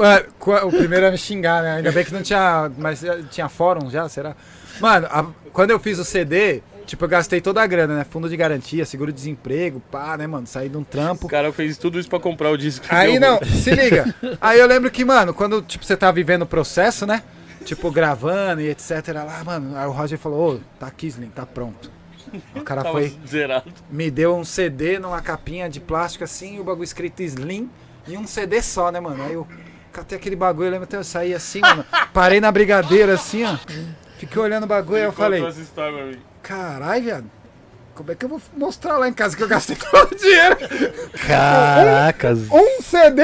A- 0.00 0.16
a- 0.16 0.22
qua- 0.38 0.64
o 0.64 0.70
primeiro 0.70 1.06
a 1.06 1.10
me 1.10 1.18
xingar, 1.18 1.62
né? 1.62 1.76
Ainda 1.76 1.90
bem 1.92 2.04
que 2.04 2.12
não 2.12 2.22
tinha. 2.22 2.70
Mas 2.76 3.00
já 3.00 3.22
tinha 3.22 3.48
fórum 3.48 3.88
já, 3.90 4.08
será? 4.08 4.34
Mano, 4.80 5.06
a- 5.10 5.26
quando 5.52 5.70
eu 5.70 5.78
fiz 5.78 5.98
o 5.98 6.04
CD, 6.04 6.62
tipo, 6.86 7.04
eu 7.04 7.08
gastei 7.08 7.40
toda 7.40 7.62
a 7.62 7.66
grana, 7.66 7.96
né? 7.98 8.04
Fundo 8.08 8.28
de 8.28 8.36
garantia, 8.36 8.84
seguro-desemprego, 8.84 9.80
pá, 9.90 10.16
né, 10.16 10.26
mano? 10.26 10.46
Saí 10.46 10.68
de 10.68 10.76
um 10.76 10.84
trampo. 10.84 11.26
O 11.26 11.30
cara 11.30 11.52
fez 11.52 11.76
tudo 11.78 11.98
isso 11.98 12.08
pra 12.08 12.18
comprar 12.20 12.50
o 12.50 12.56
disco. 12.56 12.84
Aí 12.88 13.18
Deu 13.18 13.20
não, 13.20 13.44
se 13.44 13.70
liga. 13.70 14.14
Aí 14.40 14.58
eu 14.58 14.66
lembro 14.66 14.90
que, 14.90 15.04
mano, 15.04 15.32
quando 15.34 15.62
tipo, 15.62 15.84
você 15.84 15.96
tá 15.96 16.10
vivendo 16.10 16.42
o 16.42 16.46
processo, 16.46 17.06
né? 17.06 17.22
Tipo, 17.64 17.90
gravando 17.92 18.60
e 18.60 18.68
etc. 18.70 18.90
Lá, 19.14 19.42
mano, 19.44 19.76
aí 19.76 19.86
o 19.86 19.92
Roger 19.92 20.18
falou, 20.18 20.56
ô, 20.56 20.60
tá 20.80 20.88
aqui, 20.88 21.06
Slim, 21.06 21.28
tá 21.28 21.46
pronto. 21.46 21.90
O 22.56 22.60
cara 22.64 22.82
Tava 22.82 22.94
foi, 22.98 23.14
zerado. 23.26 23.70
me 23.88 24.10
deu 24.10 24.34
um 24.36 24.44
CD 24.44 24.98
numa 24.98 25.20
capinha 25.22 25.70
de 25.70 25.78
plástico 25.78 26.24
assim, 26.24 26.56
e 26.56 26.60
o 26.60 26.64
bagulho 26.64 26.82
escrito 26.82 27.22
Slim, 27.22 27.70
e 28.06 28.16
um 28.16 28.26
CD 28.26 28.60
só, 28.62 28.90
né, 28.90 29.00
mano? 29.00 29.22
Aí 29.22 29.34
eu 29.34 29.46
catei 29.92 30.18
aquele 30.18 30.36
bagulho, 30.36 30.66
eu 30.66 30.70
lembro 30.72 30.84
até 30.84 30.96
eu 30.96 31.04
saí 31.04 31.34
assim, 31.34 31.60
mano. 31.60 31.84
Parei 32.12 32.40
na 32.40 32.50
brigadeira 32.50 33.14
assim, 33.14 33.44
ó. 33.44 33.56
Fiquei 34.18 34.40
olhando 34.40 34.64
o 34.64 34.66
bagulho 34.66 34.98
e 34.98 35.04
eu 35.04 35.12
falei, 35.12 35.42
caralho, 36.42 37.02
viado. 37.02 37.30
Como 37.94 38.10
é 38.10 38.14
que 38.14 38.24
eu 38.24 38.28
vou 38.28 38.40
mostrar 38.56 38.96
lá 38.96 39.08
em 39.08 39.12
casa 39.12 39.36
que 39.36 39.42
eu 39.42 39.48
gastei 39.48 39.76
todo 39.90 40.12
o 40.12 40.16
dinheiro? 40.16 40.56
Caracas. 41.26 42.38
um 42.50 42.82
CD 42.82 43.22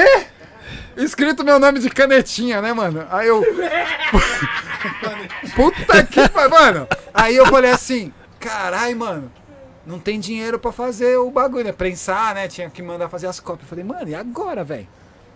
escrito 0.95 1.43
meu 1.43 1.59
nome 1.59 1.79
de 1.79 1.89
canetinha, 1.89 2.61
né, 2.61 2.73
mano? 2.73 3.05
Aí 3.09 3.27
eu. 3.27 3.41
Puta 5.55 6.03
que 6.03 6.29
pariu, 6.29 6.49
mano. 6.49 6.87
Aí 7.13 7.35
eu 7.35 7.45
falei 7.47 7.71
assim: 7.71 8.13
carai, 8.39 8.93
mano, 8.93 9.31
não 9.89 9.99
tem 9.99 10.19
dinheiro 10.19 10.59
pra 10.59 10.71
fazer 10.71 11.17
o 11.17 11.31
bagulho, 11.31 11.65
né? 11.65 11.71
Prensar, 11.71 12.33
né? 12.35 12.47
Tinha 12.47 12.69
que 12.69 12.81
mandar 12.81 13.09
fazer 13.09 13.27
as 13.27 13.39
cópias. 13.39 13.63
Eu 13.63 13.69
falei, 13.69 13.83
mano, 13.83 14.09
e 14.09 14.15
agora, 14.15 14.63
velho? 14.63 14.87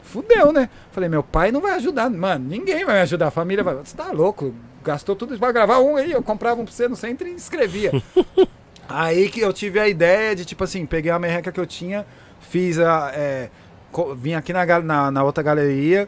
Fudeu, 0.04 0.54
né? 0.54 0.70
Falei, 0.92 1.10
meu 1.10 1.24
pai 1.24 1.52
não 1.52 1.60
vai 1.60 1.72
ajudar. 1.72 2.10
Mano, 2.10 2.48
ninguém 2.48 2.86
vai 2.86 2.96
me 2.96 3.02
ajudar. 3.02 3.28
A 3.28 3.32
família 3.32 3.64
vai. 3.64 3.76
Você 3.76 3.98
tá 3.98 4.12
louco? 4.12 4.54
gastou 4.84 5.16
tudo 5.16 5.38
pra 5.40 5.52
gravar 5.52 5.80
um 5.80 5.96
aí, 5.96 6.12
eu 6.12 6.22
comprava 6.22 6.62
um 6.62 6.66
pra 6.66 6.74
você 6.74 6.88
no 6.88 6.96
centro 6.96 7.28
e 7.28 7.34
escrevia. 7.34 7.92
aí 8.88 9.30
que 9.30 9.40
eu 9.40 9.54
tive 9.54 9.80
a 9.80 9.88
ideia 9.88 10.36
de, 10.36 10.46
tipo 10.46 10.64
assim, 10.64 10.86
peguei 10.86 11.10
a 11.10 11.18
merreca 11.18 11.52
que 11.52 11.60
eu 11.60 11.66
tinha, 11.66 12.06
fiz 12.40 12.78
a. 12.78 13.12
é, 13.16 13.50
vim 14.16 14.34
aqui 14.34 14.52
na, 14.52 14.66
na, 14.82 15.12
na 15.12 15.24
outra 15.24 15.42
galeria, 15.42 16.08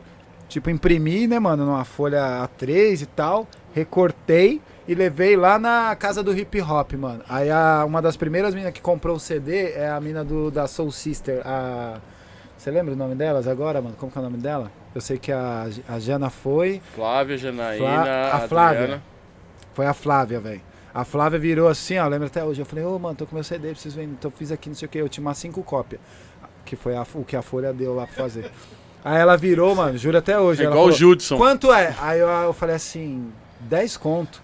tipo, 0.50 0.70
imprimi, 0.70 1.26
né, 1.26 1.40
mano, 1.40 1.66
numa 1.66 1.86
folha 1.86 2.48
A3 2.48 3.02
e 3.02 3.06
tal, 3.06 3.48
recortei 3.74 4.62
e 4.88 4.94
levei 4.96 5.36
lá 5.36 5.58
na 5.58 5.96
casa 5.96 6.22
do 6.24 6.36
hip 6.38 6.62
hop, 6.62 6.94
mano. 6.94 7.22
Aí 7.28 7.50
a, 7.50 7.84
uma 7.86 8.02
das 8.02 8.16
primeiras 8.16 8.54
minas 8.54 8.72
que 8.72 8.82
comprou 8.82 9.16
o 9.16 9.20
CD 9.20 9.72
é 9.72 9.90
a 9.90 10.00
mina 10.00 10.24
do, 10.24 10.52
da 10.52 10.68
Soul 10.68 10.92
Sister, 10.92 11.42
a. 11.46 12.00
Você 12.58 12.72
lembra 12.72 12.94
o 12.94 12.98
nome 12.98 13.14
delas 13.16 13.48
agora, 13.48 13.82
mano? 13.82 13.96
Como 14.00 14.12
que 14.12 14.18
é 14.18 14.22
o 14.22 14.24
nome 14.24 14.38
dela? 14.38 14.72
Eu 14.96 15.02
sei 15.02 15.18
que 15.20 15.32
a, 15.32 15.68
a 15.88 16.00
Jana 16.00 16.30
foi. 16.30 16.82
Flávia, 16.96 17.38
Janaína, 17.38 17.78
Flá- 17.86 18.32
a 18.34 18.48
Flávia. 18.48 18.80
Adriana. 18.82 19.04
Foi 19.74 19.86
a 19.86 19.94
Flávia, 19.94 20.40
velho. 20.40 20.62
A 20.94 21.04
Flávia 21.04 21.38
virou 21.38 21.68
assim, 21.68 21.98
ó, 22.00 22.06
eu 22.06 22.10
lembro 22.10 22.28
até 22.28 22.44
hoje. 22.44 22.62
Eu 22.62 22.66
falei, 22.66 22.86
ô, 22.86 22.98
mano, 22.98 23.16
tô 23.16 23.26
com 23.28 23.36
meu 23.36 23.44
CD, 23.44 23.70
preciso 23.72 23.98
vender. 23.98 24.14
Então 24.14 24.32
eu 24.32 24.38
fiz 24.38 24.52
aqui, 24.52 24.70
não 24.70 24.76
sei 24.76 24.86
o 24.86 24.90
que. 24.90 24.98
Eu 24.98 25.10
tinha 25.10 25.22
umas 25.22 25.38
cinco 25.38 25.62
cópias. 25.62 26.00
Que 26.64 26.76
foi 26.76 26.96
a- 26.96 27.06
o 27.14 27.24
que 27.26 27.36
a 27.36 27.42
Folha 27.42 27.74
deu 27.74 27.94
lá 27.94 28.08
pra 28.08 28.16
fazer. 28.16 28.50
Aí 29.04 29.20
ela 29.20 29.36
virou, 29.38 29.76
mano, 29.76 29.98
juro 29.98 30.18
até 30.18 30.40
hoje. 30.40 30.62
É 30.64 30.66
igual 30.66 30.80
o 30.80 30.82
falou, 30.86 30.98
Judson. 30.98 31.38
Quanto 31.38 31.72
é? 31.72 31.94
Aí 32.00 32.20
eu, 32.20 32.28
eu 32.28 32.54
falei 32.54 32.76
assim, 32.76 33.32
10 33.60 33.98
conto. 33.98 34.42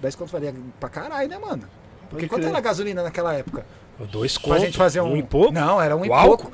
10 0.00 0.14
conto 0.16 0.30
valia 0.32 0.54
pra 0.80 0.88
caralho, 0.88 1.28
né, 1.28 1.38
mano? 1.38 1.62
Porque 2.10 2.26
Pode 2.26 2.28
quanto 2.28 2.40
crer. 2.42 2.48
era 2.50 2.58
a 2.58 2.60
gasolina 2.60 3.02
naquela 3.02 3.34
época? 3.34 3.66
Dois 4.10 4.36
Pra 4.38 4.48
contos. 4.50 4.62
gente 4.64 4.76
fazer 4.78 5.00
um. 5.00 5.12
um 5.12 5.16
e 5.16 5.22
pouco. 5.22 5.52
Não, 5.52 5.80
era 5.80 5.96
um 5.96 6.04
e 6.04 6.08
O 6.08 6.12
pouco. 6.12 6.28
álcool? 6.30 6.52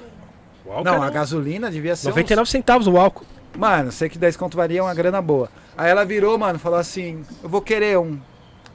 O 0.65 0.71
álcool 0.73 0.85
Não, 0.85 0.95
era 0.97 1.07
a 1.07 1.11
gasolina 1.11 1.71
devia 1.71 1.97
ser. 1.97 2.09
uns- 2.09 2.15
99 2.15 2.49
centavos 2.51 2.87
o 2.87 2.97
álcool. 2.97 3.25
Mano, 3.57 3.91
sei 3.91 4.09
que 4.09 4.17
10 4.19 4.37
conto 4.37 4.57
varia 4.57 4.83
uma 4.83 4.95
grana 4.95 5.21
boa. 5.21 5.51
Aí 5.77 5.91
ela 5.91 6.05
virou, 6.05 6.39
mano, 6.39 6.59
falou 6.59 6.79
assim: 6.79 7.25
Eu 7.43 7.49
vou 7.49 7.61
querer 7.61 7.99
um. 7.99 8.19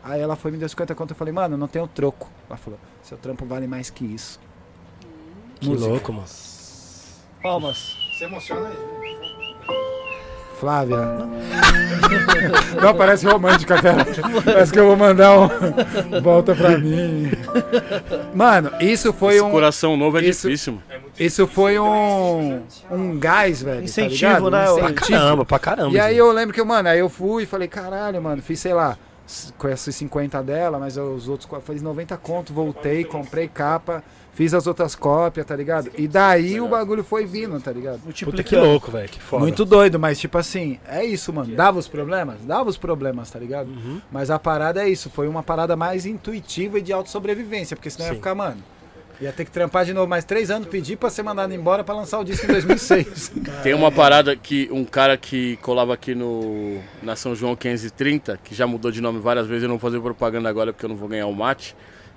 Aí 0.04 0.20
ela 0.20 0.36
foi 0.36 0.52
me 0.52 0.58
deu 0.58 0.68
50 0.68 0.94
conto. 0.94 1.12
Eu 1.12 1.16
falei, 1.16 1.34
mano, 1.34 1.56
não 1.58 1.68
tenho 1.68 1.88
troco. 1.88 2.30
Ela 2.50 2.58
falou: 2.58 2.78
Seu 3.02 3.18
trampo 3.18 3.46
vale 3.46 3.68
mais 3.68 3.90
que 3.90 4.04
isso. 4.04 4.40
Que 5.60 5.70
Música. 5.70 5.90
louco, 5.90 6.12
mano. 6.14 6.28
Palmas. 7.42 7.96
Você 8.18 8.26
emociona 8.26 8.68
aí. 8.70 8.76
Flávia. 10.60 10.98
Não, 12.82 12.94
parece 12.96 13.26
romântica 13.26 13.76
aquela. 13.76 14.06
Parece 14.44 14.72
que 14.72 14.80
eu 14.80 14.86
vou 14.88 14.96
mandar 14.98 15.32
um. 15.40 15.50
Volta 16.22 16.56
pra 16.56 16.78
mim. 16.78 17.32
Mano, 18.34 18.72
isso 18.80 19.12
foi 19.14 19.36
Esse 19.36 19.44
um. 19.44 19.52
coração 19.52 19.98
novo 19.98 20.18
é 20.18 20.22
isso- 20.24 20.48
difícil. 20.48 20.80
Isso 21.20 21.48
foi 21.48 21.80
um. 21.80 22.62
Um 22.92 23.18
gás, 23.18 23.62
velho. 23.64 23.84
Incentivo, 23.84 24.20
tá 24.32 24.38
ligado? 24.38 24.52
né, 24.52 24.70
Um 24.70 24.74
o- 24.74 24.78
Pra 24.78 24.86
incentivo. 24.92 25.20
caramba, 25.20 25.46
pra 25.46 25.60
caramba. 25.60 25.94
E 25.96 26.00
aí 26.00 26.18
eu 26.18 26.32
lembro 26.32 26.54
que, 26.54 26.64
mano, 26.64 26.90
aí 26.90 27.00
eu 27.00 27.10
fui 27.10 27.44
e 27.44 27.46
falei, 27.46 27.68
caralho, 27.68 28.22
mano, 28.22 28.42
fiz, 28.42 28.60
sei 28.60 28.74
lá, 28.74 28.98
com 29.58 29.68
esses 29.70 29.96
50 29.96 30.42
dela, 30.44 30.78
mas 30.78 30.98
os 30.98 31.28
outros 31.28 31.50
fiz 31.66 31.82
90 31.82 32.16
conto, 32.18 32.54
voltei, 32.54 33.04
comprei 33.04 33.48
capa, 33.48 34.04
fiz 34.36 34.54
as 34.54 34.68
outras 34.68 34.94
cópias, 34.96 35.46
tá 35.46 35.56
ligado? 35.56 35.90
E 35.98 36.08
daí 36.08 36.60
o 36.60 36.68
bagulho 36.68 37.04
foi 37.04 37.26
vindo, 37.26 37.60
tá 37.60 37.72
ligado? 37.72 38.00
Puta 38.02 38.14
que 38.14 38.26
Multiplicando. 38.26 38.66
louco, 38.66 38.92
velho. 38.92 39.10
Que 39.10 39.20
foda. 39.20 39.42
Muito 39.42 39.64
doido, 39.66 39.98
mas 39.98 40.20
tipo 40.20 40.38
assim, 40.38 40.78
é 40.88 41.04
isso, 41.04 41.32
mano. 41.34 41.56
Dava 41.56 41.80
os 41.80 41.88
problemas? 41.88 42.42
Dava 42.44 42.70
os 42.70 42.78
problemas, 42.78 43.32
tá 43.32 43.40
ligado? 43.40 43.70
Uhum. 43.70 44.02
Mas 44.12 44.30
a 44.30 44.38
parada 44.38 44.84
é 44.84 44.90
isso, 44.90 45.10
foi 45.10 45.28
uma 45.28 45.42
parada 45.42 45.76
mais 45.76 46.06
intuitiva 46.06 46.78
e 46.78 46.82
de 46.82 46.92
autossobrevivência, 46.92 47.76
porque 47.78 47.90
senão 47.90 48.08
ia 48.08 48.12
Sim. 48.12 48.18
ficar, 48.18 48.36
mano. 48.36 48.62
Ia 49.22 49.32
ter 49.32 49.46
que 49.46 49.52
trampar 49.52 49.86
de 49.86 49.94
novo 49.94 50.08
mais 50.10 50.26
três 50.26 50.52
anos, 50.52 50.68
pedir 50.68 50.98
pra 50.98 51.10
ser 51.10 51.24
mandado 51.24 51.54
embora 51.54 51.86
pra 51.86 51.96
lançar 51.96 52.20
o 52.20 52.24
disco 52.26 52.46
em 52.46 52.50
2006. 52.50 53.32
Tem 53.64 53.74
uma 53.74 53.90
parada 53.90 54.36
que 54.36 54.68
um 54.70 54.84
cara 54.84 55.16
que 55.16 55.56
colava 55.62 55.94
aqui 55.94 56.14
no 56.14 56.80
na 57.02 57.16
São 57.16 57.34
João 57.34 57.56
530, 57.56 58.38
que 58.44 58.54
já 58.54 58.68
mudou 58.68 58.92
de 58.92 59.00
nome 59.00 59.20
várias 59.22 59.48
vezes, 59.48 59.64
eu 59.64 59.70
não 59.70 59.78
vou 59.78 59.90
fazer 59.90 60.02
propaganda 60.02 60.50
agora 60.50 60.74
porque 60.74 60.86
eu 60.86 60.90
não 60.90 60.98
vou 60.98 61.08
ganhar 61.08 61.28
o 61.28 61.34
mate, 61.34 61.74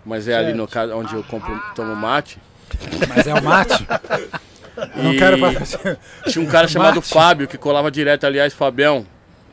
mas 0.08 0.26
é 0.26 0.34
ali 0.36 0.52
no 0.54 0.66
caso 0.66 0.94
onde 0.96 1.14
eu 1.14 1.22
compro, 1.22 1.56
tomo 1.74 1.94
mate. 1.94 2.38
mas 3.08 3.26
é 3.26 3.34
o 3.34 3.42
mate. 3.44 3.86
Eu 4.96 5.02
não 5.02 5.12
E 5.12 5.18
quero 5.18 5.38
parecer. 5.40 5.98
Tinha 6.28 6.44
um 6.44 6.48
cara 6.48 6.66
chamado 6.68 6.96
Mate. 6.96 7.08
Fábio 7.12 7.48
que 7.48 7.58
colava 7.58 7.90
direto, 7.90 8.24
aliás, 8.26 8.54
Fabião, 8.54 9.04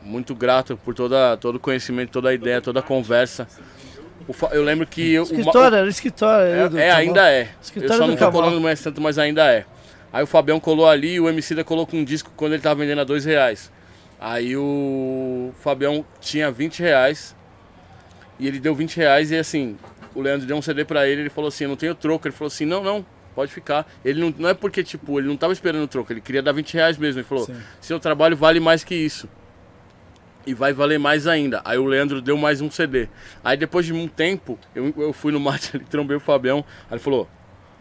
muito 0.02 0.34
grato 0.34 0.76
por 0.84 0.94
toda, 0.94 1.36
todo 1.36 1.56
o 1.56 1.60
conhecimento, 1.60 2.10
toda 2.10 2.28
a 2.28 2.34
ideia, 2.34 2.60
toda 2.60 2.78
a 2.80 2.82
conversa. 2.82 3.46
O 4.28 4.32
Fa- 4.32 4.50
eu 4.52 4.62
lembro 4.62 4.86
que 4.86 5.12
eu, 5.12 5.24
Escritório, 5.24 5.76
era 5.78 5.88
escritório. 5.88 6.70
do- 6.70 6.78
É, 6.78 6.86
é, 6.88 6.90
ainda 6.92 7.28
é. 7.30 7.42
Eu 7.42 7.48
Escritório 7.60 7.96
só 7.96 8.04
do 8.04 8.10
não 8.10 8.16
tô 8.16 8.30
colando 8.30 8.60
mais 8.60 8.80
tanto, 8.80 9.00
mas 9.00 9.18
ainda 9.18 9.44
é. 9.52 9.64
Aí 10.12 10.22
o 10.22 10.26
Fabião 10.26 10.58
colou 10.60 10.88
ali 10.88 11.14
e 11.14 11.20
o 11.20 11.28
MC 11.28 11.54
da 11.56 11.64
colocou 11.64 11.98
um 11.98 12.04
disco 12.04 12.30
quando 12.36 12.52
ele 12.54 12.62
tava 12.62 12.76
vendendo 12.80 13.00
a 13.00 13.04
dois 13.04 13.24
reais. 13.24 13.70
Aí 14.20 14.56
o 14.56 15.52
Fabião 15.60 16.04
tinha 16.20 16.50
20 16.50 16.80
reais 16.80 17.34
e 18.38 18.46
ele 18.46 18.58
deu 18.60 18.74
20 18.74 18.96
reais 18.96 19.30
e 19.30 19.36
assim, 19.36 19.76
o 20.16 20.22
Leandro 20.22 20.46
deu 20.46 20.56
um 20.56 20.62
CD 20.62 20.84
pra 20.84 21.06
ele 21.06 21.20
ele 21.20 21.30
falou 21.30 21.48
assim, 21.48 21.64
eu 21.64 21.68
não 21.70 21.76
tenho 21.76 21.94
troco. 21.94 22.26
Ele 22.26 22.34
falou 22.34 22.48
assim, 22.48 22.64
não, 22.64 22.82
não, 22.82 23.04
pode 23.34 23.52
ficar. 23.52 23.86
Ele 24.02 24.18
não, 24.18 24.34
não 24.36 24.48
é 24.48 24.54
porque, 24.54 24.82
tipo, 24.82 25.20
ele 25.20 25.28
não 25.28 25.36
tava 25.36 25.52
esperando 25.52 25.84
o 25.84 25.88
troco, 25.88 26.12
ele 26.12 26.22
queria 26.22 26.42
dar 26.42 26.52
20 26.52 26.74
reais 26.74 26.96
mesmo. 26.96 27.20
Ele 27.20 27.28
falou, 27.28 27.44
Sim. 27.44 27.56
seu 27.80 28.00
trabalho 28.00 28.36
vale 28.36 28.58
mais 28.58 28.82
que 28.82 28.94
isso. 28.94 29.28
E 30.46 30.54
vai 30.54 30.72
valer 30.72 30.98
mais 30.98 31.26
ainda. 31.26 31.60
Aí 31.64 31.76
o 31.76 31.84
Leandro 31.84 32.22
deu 32.22 32.36
mais 32.36 32.60
um 32.60 32.70
CD. 32.70 33.08
Aí 33.44 33.56
depois 33.56 33.84
de 33.84 33.92
um 33.92 34.08
tempo, 34.08 34.58
eu, 34.74 34.94
eu 34.96 35.12
fui 35.12 35.32
no 35.32 35.38
mate 35.40 35.76
ali, 35.76 35.84
trombei 35.84 36.16
o 36.16 36.20
Fabião. 36.20 36.64
Aí 36.88 36.94
ele 36.94 37.00
falou: 37.00 37.28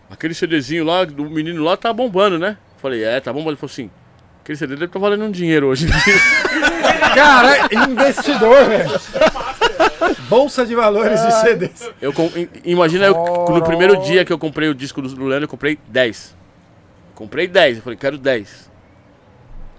aquele 0.09 0.33
CDzinho 0.33 0.83
lá 0.83 1.05
do 1.05 1.29
menino 1.29 1.63
lá 1.63 1.77
tá 1.77 1.93
bombando, 1.93 2.39
né? 2.39 2.57
Eu 2.73 2.79
falei, 2.79 3.03
é, 3.03 3.19
tá 3.19 3.31
bombando. 3.31 3.51
Ele 3.51 3.57
falou 3.57 3.71
assim: 3.71 3.91
aquele 4.41 4.57
CD 4.57 4.73
deve 4.73 4.85
estar 4.85 4.99
valendo 4.99 5.25
um 5.25 5.31
dinheiro 5.31 5.67
hoje. 5.67 5.87
em 6.87 6.97
dia." 6.97 7.09
Cara, 7.15 7.69
investidor, 7.89 8.65
velho. 8.65 8.91
Bolsa 10.29 10.65
de 10.65 10.75
valores 10.75 11.19
de 11.21 11.31
CDs. 11.41 11.91
eu 12.01 12.11
com- 12.13 12.31
im- 12.35 12.49
imagina 12.63 13.05
eu, 13.05 13.13
no 13.49 13.63
primeiro 13.63 13.97
dia 14.01 14.23
que 14.25 14.31
eu 14.33 14.37
comprei 14.39 14.69
o 14.69 14.73
disco 14.75 15.01
do, 15.01 15.25
Leandro, 15.25 15.45
eu 15.45 15.49
comprei 15.49 15.77
10. 15.87 16.35
Comprei 17.13 17.47
10. 17.47 17.77
Eu 17.77 17.83
falei, 17.83 17.97
quero 17.97 18.17
10. 18.17 18.69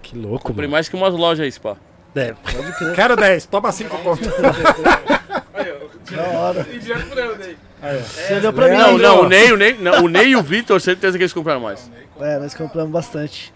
Que 0.01 0.17
louco, 0.17 0.45
Comprei 0.47 0.67
mano. 0.67 0.73
mais 0.77 0.87
que 0.89 0.95
umas 0.95 1.13
lojas 1.13 1.43
aí, 1.43 1.51
Spa. 1.51 1.75
É, 2.15 2.33
Quero 2.95 3.15
10, 3.15 3.45
toma 3.45 3.71
5 3.71 3.95
conto. 3.99 4.23
Da 6.11 6.23
hora. 6.39 6.65
E 6.71 6.79
direto 6.79 7.05
pro 7.07 7.15
Leandro 7.15 7.43
aí. 7.43 7.57
Você 8.03 8.39
deu 8.39 8.53
pra 8.53 8.67
mim. 8.69 8.77
Não, 8.77 8.97
não, 8.97 9.17
ó. 9.19 9.21
o 9.25 9.29
Ney, 9.29 9.51
o 9.51 9.57
Ney, 9.57 9.77
não, 9.79 10.05
o 10.05 10.07
Ney 10.07 10.29
e 10.29 10.35
o 10.35 10.41
Vitor, 10.41 10.79
certeza 10.81 11.17
que 11.17 11.23
eles 11.23 11.33
compraram 11.33 11.59
mais. 11.61 11.91
É, 12.19 12.39
nós 12.39 12.53
compramos 12.55 12.91
bastante. 12.91 13.53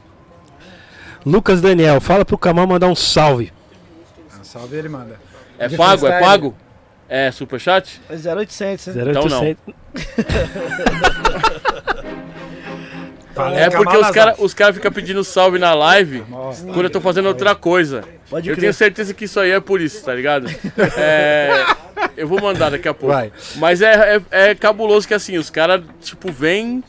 Lucas 1.26 1.62
Daniel, 1.62 2.02
fala 2.02 2.26
pro 2.26 2.38
Kamal 2.38 2.68
mandar 2.68 2.88
um 2.88 2.96
salve. 2.96 3.52
Salve 4.44 4.76
ele, 4.76 4.90
manda. 4.90 5.20
É 5.58 5.68
De 5.68 5.78
pago? 5.78 6.08
É 6.08 6.20
pago? 6.20 6.56
É 7.08 7.32
superchat? 7.32 8.02
É 8.10 8.16
0800, 8.16 8.88
né? 8.88 9.04
0800. 9.04 9.74
É 13.56 13.70
porque 13.70 13.96
os 13.96 14.10
caras 14.12 14.36
os 14.40 14.54
cara 14.54 14.74
ficam 14.74 14.92
pedindo 14.92 15.24
salve 15.24 15.58
na 15.58 15.74
live 15.74 16.24
quando 16.74 16.84
eu 16.84 16.90
tô 16.90 17.00
fazendo 17.00 17.28
outra 17.28 17.56
coisa. 17.56 18.04
Pode 18.30 18.50
Eu 18.50 18.56
crer. 18.56 18.62
tenho 18.62 18.74
certeza 18.74 19.14
que 19.14 19.26
isso 19.26 19.40
aí 19.40 19.52
é 19.52 19.60
por 19.60 19.82
isso, 19.82 20.04
tá 20.04 20.14
ligado? 20.14 20.48
É, 20.98 21.66
eu 22.18 22.28
vou 22.28 22.42
mandar 22.42 22.72
daqui 22.72 22.88
a 22.88 22.94
pouco. 22.94 23.14
Vai. 23.16 23.32
Mas 23.56 23.82
é, 23.82 24.18
é, 24.32 24.50
é 24.50 24.56
cabuloso 24.56 25.08
que 25.08 25.14
assim, 25.14 25.38
os 25.38 25.50
caras, 25.50 25.82
tipo, 26.02 26.32
vêm 26.32 26.84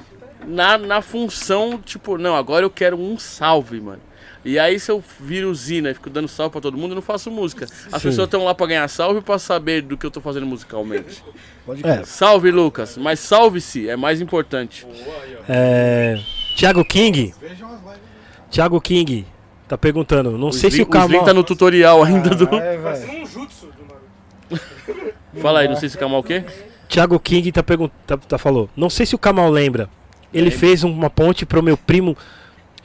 na, 0.46 0.76
na 0.76 1.00
função, 1.00 1.78
tipo, 1.78 2.18
não, 2.18 2.34
agora 2.34 2.64
eu 2.64 2.70
quero 2.70 2.98
um 3.00 3.18
salve, 3.18 3.80
mano. 3.80 4.00
E 4.44 4.58
aí 4.58 4.78
se 4.80 4.90
eu 4.90 5.02
viro 5.20 5.54
Zina 5.54 5.90
e 5.90 5.94
fico 5.94 6.10
dando 6.10 6.26
salve 6.26 6.50
pra 6.52 6.60
todo 6.60 6.76
mundo, 6.76 6.92
eu 6.92 6.94
não 6.96 7.02
faço 7.02 7.30
música. 7.30 7.64
As 7.92 8.02
Sim. 8.02 8.08
pessoas 8.08 8.26
estão 8.26 8.44
lá 8.44 8.54
pra 8.54 8.66
ganhar 8.66 8.88
salve 8.88 9.20
e 9.20 9.22
pra 9.22 9.38
saber 9.38 9.82
do 9.82 9.96
que 9.96 10.04
eu 10.04 10.10
tô 10.10 10.20
fazendo 10.20 10.46
musicalmente. 10.46 11.22
Pode. 11.64 11.86
É, 11.86 12.02
Salve, 12.04 12.50
Lucas. 12.50 12.96
Mas 12.96 13.20
salve-se 13.20 13.88
é 13.88 13.94
mais 13.96 14.20
importante. 14.20 14.84
é, 15.48 16.18
Thiago 16.56 16.84
King. 16.84 17.32
Thiago 18.50 18.80
King 18.80 19.24
tá 19.68 19.78
perguntando. 19.78 20.36
Não 20.36 20.50
sei 20.50 20.70
se 20.72 20.82
o 20.82 20.86
Kamal. 20.86 21.24
tá 21.24 21.32
no 21.32 21.44
tutorial 21.44 22.02
ainda 22.02 22.30
do... 22.30 22.44
É. 22.56 22.76
Um 23.22 23.26
jutsu 23.26 23.66
do 23.66 23.84
nome. 23.86 25.12
Fala 25.40 25.60
aí, 25.60 25.68
não 25.68 25.76
sei 25.76 25.88
se 25.88 25.96
o 25.96 25.98
Kamal 26.00 26.18
o 26.20 26.22
quê? 26.24 26.44
Thiago 26.88 27.18
King 27.20 27.50
tá 27.52 27.62
perguntando. 27.62 27.96
Tá, 28.06 28.16
tá- 28.16 28.38
falou. 28.38 28.68
Não 28.76 28.90
sei 28.90 29.06
se 29.06 29.14
o 29.14 29.18
Kamal 29.18 29.48
lembra. 29.48 29.88
Ele 30.34 30.50
fez 30.50 30.82
uma 30.82 31.08
ponte 31.08 31.46
pro 31.46 31.62
meu 31.62 31.76
primo 31.76 32.16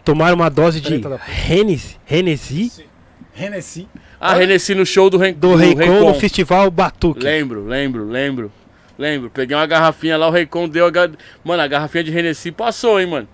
tomar 0.08 0.34
uma 0.34 0.50
dose 0.50 0.80
de 0.82 1.00
porra. 1.00 1.20
Hennessy, 1.50 1.98
Hennessy 2.10 2.72
Hennessy. 3.40 3.88
Ah, 4.20 4.34
Renesci 4.34 4.74
no 4.74 4.84
show 4.84 5.12
do, 5.12 5.18
Ren 5.18 5.34
do 5.34 5.54
Raycon 5.56 6.00
no 6.10 6.14
Festival 6.16 6.72
Batuque. 6.72 7.24
Lembro, 7.24 7.64
lembro, 7.68 8.08
lembro. 8.10 8.52
Lembro. 8.98 9.30
Peguei 9.30 9.56
uma 9.56 9.68
garrafinha 9.68 10.18
lá, 10.18 10.28
o 10.28 10.32
Raycon 10.32 10.68
deu 10.68 10.88
a. 10.88 10.90
ga- 10.90 11.12
Mano, 11.44 11.62
a 11.62 11.68
garrafinha 11.68 12.04
de 12.04 12.10
Renesci 12.10 12.52
passou, 12.52 13.00
hein, 13.00 13.06
mano. 13.06 13.28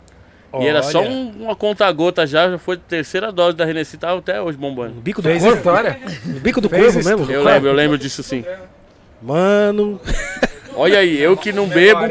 E 0.59 0.67
era 0.67 0.83
só 0.83 0.99
Olha. 0.99 1.09
um- 1.09 1.43
uma 1.45 1.55
conta-gota 1.55 2.27
já, 2.27 2.49
já 2.51 2.57
foi 2.57 2.75
a 2.75 2.79
terceira 2.79 3.31
dose 3.31 3.55
da 3.55 3.63
Renesci, 3.63 3.95
tava 3.97 4.19
até 4.19 4.41
hoje 4.41 4.57
bombando. 4.57 4.99
Bico 4.99 5.21
do 5.21 5.29
Fez 5.29 5.41
corvo? 5.41 5.55
história. 5.57 5.97
Bico 6.41 6.59
do 6.59 6.67
Fez 6.67 6.93
corvo 6.95 7.09
mesmo? 7.09 7.31
Eu 7.31 7.43
lembro, 7.43 7.69
eu 7.69 7.73
lembro 7.73 7.97
disso 7.97 8.21
sim. 8.21 8.43
Mano, 9.21 10.01
Olha 10.75 10.99
aí, 10.99 11.17
eu 11.21 11.37
que 11.37 11.53
não 11.53 11.65
bebo. 11.67 12.01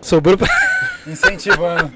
Sobrou 0.00 0.38
pra. 0.38 0.48
Incentivando. 1.06 1.92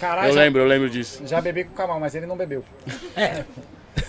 Caralho, 0.00 0.28
Eu 0.30 0.34
já, 0.34 0.40
lembro, 0.40 0.60
eu 0.62 0.66
lembro 0.66 0.88
disso. 0.90 1.22
já 1.26 1.40
bebi 1.40 1.64
com 1.64 1.72
o 1.72 1.74
Kamal, 1.76 2.00
mas 2.00 2.14
ele 2.14 2.26
não 2.26 2.36
bebeu. 2.36 2.64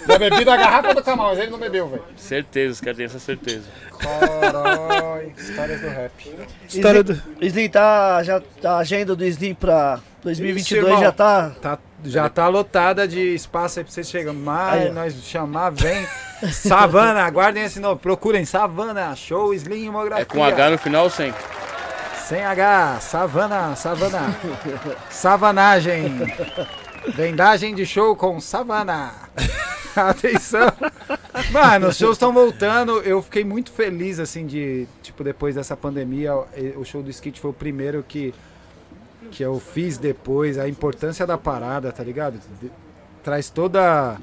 Já 0.07 0.17
bebi 0.17 0.45
da 0.45 0.55
garrafa 0.57 0.93
do 0.93 1.03
Kamal, 1.03 1.29
mas 1.29 1.39
ele 1.39 1.51
não 1.51 1.59
bebeu, 1.59 1.87
velho. 1.87 2.03
Certeza, 2.15 2.73
os 2.73 2.81
caras 2.81 2.97
têm 2.97 3.05
essa 3.05 3.19
certeza. 3.19 3.63
Caralho, 3.99 5.33
histórias 5.37 5.81
do 5.81 5.87
rap. 5.87 6.35
História 6.67 7.03
do... 7.03 7.21
Slim, 7.41 7.69
tá, 7.69 8.23
já, 8.23 8.41
a 8.63 8.77
agenda 8.77 9.15
do 9.15 9.25
Slim 9.25 9.53
pra 9.53 9.99
2022 10.23 10.85
irmão. 10.85 11.01
já 11.01 11.11
tá... 11.11 11.51
Tá, 11.61 11.79
já 12.03 12.29
tá 12.29 12.47
lotada 12.47 13.07
de 13.07 13.19
espaço 13.35 13.79
aí 13.79 13.85
pra 13.85 13.93
vocês 13.93 14.09
chegarem. 14.09 14.39
Mas 14.39 14.81
Aí, 14.83 14.91
nós 14.91 15.13
chamar, 15.23 15.71
vem. 15.71 16.07
Savana, 16.51 17.21
aguardem 17.25 17.63
esse 17.63 17.79
nome. 17.79 17.99
Procurem 17.99 18.45
Savana, 18.45 19.15
show 19.15 19.53
Slim 19.53 19.87
Hemografia. 19.87 20.23
É 20.23 20.25
com 20.25 20.43
H 20.43 20.69
no 20.71 20.77
final 20.77 21.03
ou 21.03 21.09
sem? 22.31 22.45
H, 22.45 22.99
Savana, 23.01 23.75
Savana. 23.75 24.33
Savanagem. 25.09 26.05
Vendagem 27.13 27.75
de 27.75 27.85
show 27.85 28.15
com 28.15 28.39
Savana. 28.39 29.11
Atenção. 29.93 30.71
Mano, 31.51 31.89
os 31.89 31.97
shows 31.97 32.13
estão 32.15 32.31
voltando. 32.31 33.01
Eu 33.01 33.21
fiquei 33.21 33.43
muito 33.43 33.69
feliz, 33.69 34.17
assim, 34.17 34.45
de. 34.45 34.87
Tipo, 35.03 35.25
depois 35.25 35.55
dessa 35.55 35.75
pandemia, 35.75 36.33
o 36.77 36.85
show 36.85 37.03
do 37.03 37.09
Skit 37.09 37.37
foi 37.41 37.51
o 37.51 37.53
primeiro 37.53 38.01
que. 38.07 38.33
Que 39.29 39.43
eu 39.43 39.59
fiz 39.59 39.97
depois. 39.97 40.57
A 40.57 40.69
importância 40.69 41.27
da 41.27 41.37
parada, 41.37 41.91
tá 41.91 42.01
ligado? 42.01 42.39
De- 42.61 42.71
Traz 43.21 43.49
toda. 43.49 44.17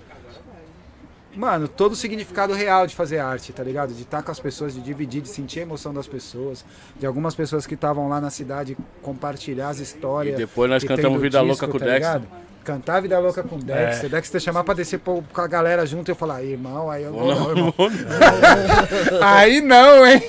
Mano, 1.37 1.69
todo 1.69 1.93
o 1.93 1.97
significado 1.97 2.53
real 2.55 2.87
de 2.87 2.97
fazer 2.97 3.19
arte, 3.19 3.53
tá 3.53 3.63
ligado? 3.63 3.93
De 3.95 4.03
estar 4.03 4.23
com 4.23 4.31
as 4.33 4.41
pessoas, 4.41 4.75
de 4.75 4.81
dividir, 4.81 5.21
de 5.23 5.29
sentir 5.29 5.61
a 5.61 5.63
emoção 5.63 5.93
das 5.95 6.07
pessoas. 6.09 6.65
De 6.99 7.07
algumas 7.07 7.35
pessoas 7.35 7.67
que 7.67 7.75
estavam 7.75 8.09
lá 8.09 8.21
na 8.21 8.31
cidade 8.31 8.77
compartilhar 9.03 9.69
as 9.69 9.79
E 9.79 9.83
histórias. 9.83 10.37
depois 10.37 10.69
nós 10.71 10.83
cantamos 10.83 11.21
Vida 11.21 11.39
disco, 11.39 11.47
Louca 11.49 11.69
com 11.69 11.77
o 11.77 11.81
tá 11.81 11.87
Dexter. 11.87 12.15
ligado? 12.21 12.29
Cantar 12.65 13.01
Vida 13.01 13.19
Louca 13.19 13.43
com 13.43 13.57
o 13.57 13.59
Dexter. 13.63 14.11
Dexter 14.11 14.41
chamar 14.41 14.65
pra 14.65 14.75
descer 14.75 14.99
pô- 14.99 15.23
com 15.33 15.41
a 15.41 15.47
galera 15.47 15.87
junto 15.87 16.11
e 16.11 16.13
eu 16.13 16.17
falar, 16.17 16.43
irmão, 16.43 16.91
aí 16.91 17.05
eu 17.05 17.13
não, 17.13 17.27
não, 17.27 17.51
irmão. 17.51 17.75
Aí 19.23 19.61
não, 19.61 20.07
hein? 20.07 20.23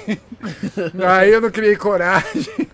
Aí 1.05 1.31
eu 1.31 1.41
não 1.41 1.49
criei 1.51 1.75
coragem. 1.75 2.67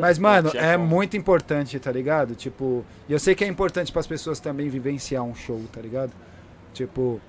Mas, 0.00 0.18
mano, 0.18 0.50
é 0.54 0.76
muito 0.76 1.16
importante, 1.16 1.78
tá 1.80 1.90
ligado? 1.90 2.34
Tipo, 2.34 2.84
e 3.08 3.12
eu 3.12 3.18
sei 3.18 3.34
que 3.34 3.42
é 3.44 3.48
importante 3.48 3.90
pras 3.92 4.06
pessoas 4.06 4.38
também 4.38 4.68
vivenciar 4.68 5.22
um 5.24 5.34
show, 5.34 5.60
tá 5.72 5.80
ligado? 5.80 6.12
Tipo, 6.72 7.20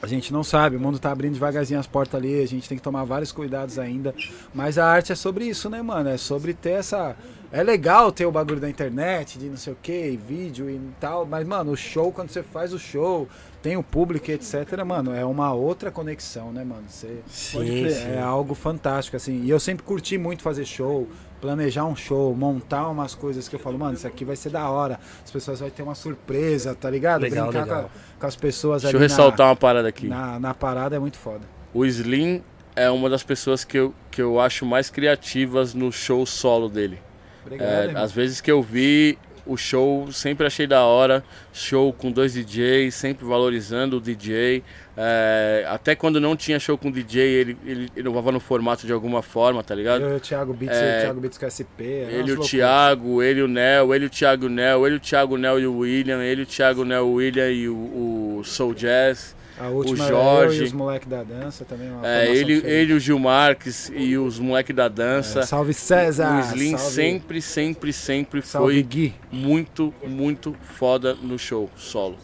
a 0.00 0.06
gente 0.06 0.32
não 0.32 0.44
sabe, 0.44 0.76
o 0.76 0.80
mundo 0.80 0.98
tá 0.98 1.10
abrindo 1.10 1.34
devagarzinho 1.34 1.80
as 1.80 1.86
portas 1.86 2.20
ali, 2.20 2.40
a 2.40 2.46
gente 2.46 2.68
tem 2.68 2.78
que 2.78 2.84
tomar 2.84 3.04
vários 3.04 3.32
cuidados 3.32 3.78
ainda. 3.78 4.14
Mas 4.54 4.78
a 4.78 4.86
arte 4.86 5.12
é 5.12 5.14
sobre 5.14 5.44
isso, 5.44 5.68
né, 5.68 5.82
mano? 5.82 6.08
É 6.08 6.16
sobre 6.16 6.54
ter 6.54 6.70
essa. 6.70 7.16
É 7.50 7.62
legal 7.62 8.12
ter 8.12 8.26
o 8.26 8.30
bagulho 8.30 8.60
da 8.60 8.68
internet, 8.68 9.38
de 9.38 9.46
não 9.46 9.56
sei 9.56 9.72
o 9.72 9.76
que, 9.82 10.18
vídeo 10.28 10.68
e 10.68 10.78
tal, 11.00 11.24
mas, 11.24 11.46
mano, 11.46 11.72
o 11.72 11.76
show, 11.76 12.12
quando 12.12 12.28
você 12.28 12.42
faz 12.42 12.74
o 12.74 12.78
show, 12.78 13.26
tem 13.62 13.74
o 13.76 13.82
público, 13.82 14.30
etc., 14.30 14.84
mano, 14.86 15.14
é 15.14 15.24
uma 15.24 15.54
outra 15.54 15.90
conexão, 15.90 16.52
né, 16.52 16.62
mano? 16.62 16.84
Você, 16.86 17.20
Sim, 17.26 17.88
sim. 17.90 18.10
é 18.10 18.20
algo 18.20 18.54
fantástico, 18.54 19.16
assim. 19.16 19.42
E 19.44 19.50
eu 19.50 19.58
sempre 19.58 19.82
curti 19.82 20.18
muito 20.18 20.42
fazer 20.42 20.66
show, 20.66 21.08
planejar 21.40 21.84
um 21.84 21.94
show, 21.96 22.34
montar 22.34 22.88
umas 22.88 23.14
coisas 23.14 23.48
que 23.48 23.56
eu 23.56 23.60
falo, 23.60 23.78
mano, 23.78 23.94
isso 23.94 24.06
aqui 24.06 24.24
vai 24.24 24.36
ser 24.36 24.50
da 24.50 24.68
hora. 24.68 24.98
As 25.24 25.30
pessoas 25.30 25.60
vão 25.60 25.70
ter 25.70 25.82
uma 25.82 25.94
surpresa, 25.94 26.74
tá 26.74 26.90
ligado? 26.90 27.22
Legal, 27.22 27.46
Brincar 27.48 27.64
legal. 27.64 27.80
Com, 27.82 27.86
a- 27.86 28.20
com 28.20 28.26
as 28.26 28.36
pessoas 28.36 28.82
Deixa 28.82 28.96
eu 28.96 29.00
ali 29.00 29.08
ressaltar 29.08 29.48
uma 29.48 29.56
parada 29.56 29.88
aqui. 29.88 30.06
na, 30.08 30.32
na, 30.32 30.40
na 30.40 30.54
parada, 30.54 30.96
é 30.96 30.98
muito 30.98 31.16
foda. 31.18 31.40
O 31.72 31.84
Slim 31.86 32.42
é 32.74 32.90
uma 32.90 33.08
das 33.10 33.22
pessoas 33.22 33.64
que 33.64 33.78
eu, 33.78 33.94
que 34.10 34.20
eu 34.22 34.40
acho 34.40 34.64
mais 34.66 34.90
criativas 34.90 35.74
no 35.74 35.90
show 35.92 36.24
solo 36.26 36.68
dele. 36.68 36.98
Obrigado, 37.44 37.68
É, 37.68 37.96
às 37.98 38.12
vezes 38.12 38.40
que 38.40 38.50
eu 38.50 38.62
vi 38.62 39.18
o 39.48 39.56
show, 39.56 40.12
sempre 40.12 40.46
achei 40.46 40.66
da 40.66 40.84
hora. 40.84 41.24
Show 41.52 41.92
com 41.92 42.12
dois 42.12 42.34
DJs, 42.34 42.94
sempre 42.94 43.24
valorizando 43.24 43.96
o 43.96 44.00
DJ. 44.00 44.62
É, 44.96 45.64
até 45.68 45.94
quando 45.94 46.20
não 46.20 46.36
tinha 46.36 46.60
show 46.60 46.76
com 46.76 46.90
DJ, 46.90 47.22
ele, 47.22 47.56
ele 47.64 47.90
inovava 47.96 48.30
no 48.30 48.38
formato 48.38 48.86
de 48.86 48.92
alguma 48.92 49.22
forma, 49.22 49.64
tá 49.64 49.74
ligado? 49.74 50.04
Eu 50.04 50.16
o 50.16 50.20
Thiago 50.20 50.52
Beats, 50.52 50.76
É, 50.76 50.98
o 50.98 51.02
Thiago 51.02 51.20
Beats 51.20 51.38
com 51.38 51.48
SP. 51.48 51.82
Ele, 52.10 52.32
o. 52.32 52.40
Thiago, 52.40 53.22
ele, 53.22 53.42
o 53.42 53.48
Nel, 53.48 53.94
ele, 53.94 54.06
o 54.06 54.10
Thiago 54.10 54.48
Nel, 54.48 54.86
ele, 54.86 54.96
o 54.96 55.00
Thiago 55.00 55.36
Nel 55.38 55.58
e 55.58 55.66
o 55.66 55.78
William, 55.78 56.22
ele, 56.22 56.42
o 56.42 56.46
Thiago 56.46 56.84
Nel, 56.84 57.06
o 57.06 57.14
William 57.14 57.50
e 57.50 57.68
o, 57.68 58.38
o 58.38 58.42
Soul 58.44 58.74
Jazz. 58.74 59.34
A 59.60 59.68
última 59.68 59.98
o 60.04 60.06
eu 60.06 60.08
Jorge. 60.08 60.60
e 60.60 60.64
os 60.64 60.72
moleques 60.72 61.08
da 61.08 61.22
dança 61.22 61.64
também. 61.64 61.88
Uma 61.90 62.06
É, 62.06 62.20
formação 62.26 62.34
ele, 62.34 62.54
diferente. 62.56 62.74
ele, 62.76 62.92
o 62.94 63.00
Gil 63.00 63.18
Marques 63.18 63.92
e 63.94 64.16
os 64.16 64.38
moleques 64.38 64.74
da 64.76 64.88
dança. 64.88 65.40
É, 65.40 65.42
salve 65.46 65.74
César! 65.74 66.36
o 66.36 66.40
Slim 66.40 66.76
salve, 66.76 66.92
sempre, 66.94 67.42
sempre, 67.42 67.92
sempre 67.92 68.42
salve 68.42 68.72
foi 68.74 68.82
Gui. 68.82 69.14
muito, 69.32 69.92
muito 70.06 70.54
foda 70.76 71.14
no 71.20 71.38
show 71.38 71.68
solo. 71.76 72.16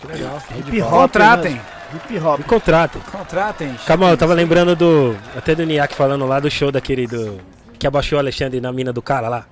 Que 0.00 0.06
legal. 0.06 0.42
Hip 0.58 0.82
hop, 0.82 0.90
Contratem, 0.90 1.54
né? 1.54 1.62
Hip 1.94 2.18
hop. 2.18 2.38
Me 2.38 2.44
contratem. 2.44 3.02
contratem. 3.10 3.74
Calma, 3.86 4.10
eu 4.10 4.16
tava 4.16 4.32
lembrando 4.34 4.74
do. 4.76 5.16
Até 5.36 5.54
do 5.54 5.64
Niak 5.66 5.94
falando 5.94 6.24
lá 6.26 6.38
do 6.40 6.50
show 6.50 6.70
daquele 6.70 7.06
do. 7.06 7.38
Que 7.78 7.86
abaixou 7.86 8.16
o 8.16 8.20
Alexandre 8.20 8.60
na 8.60 8.72
mina 8.72 8.92
do 8.92 9.02
cara 9.02 9.28
lá. 9.28 9.46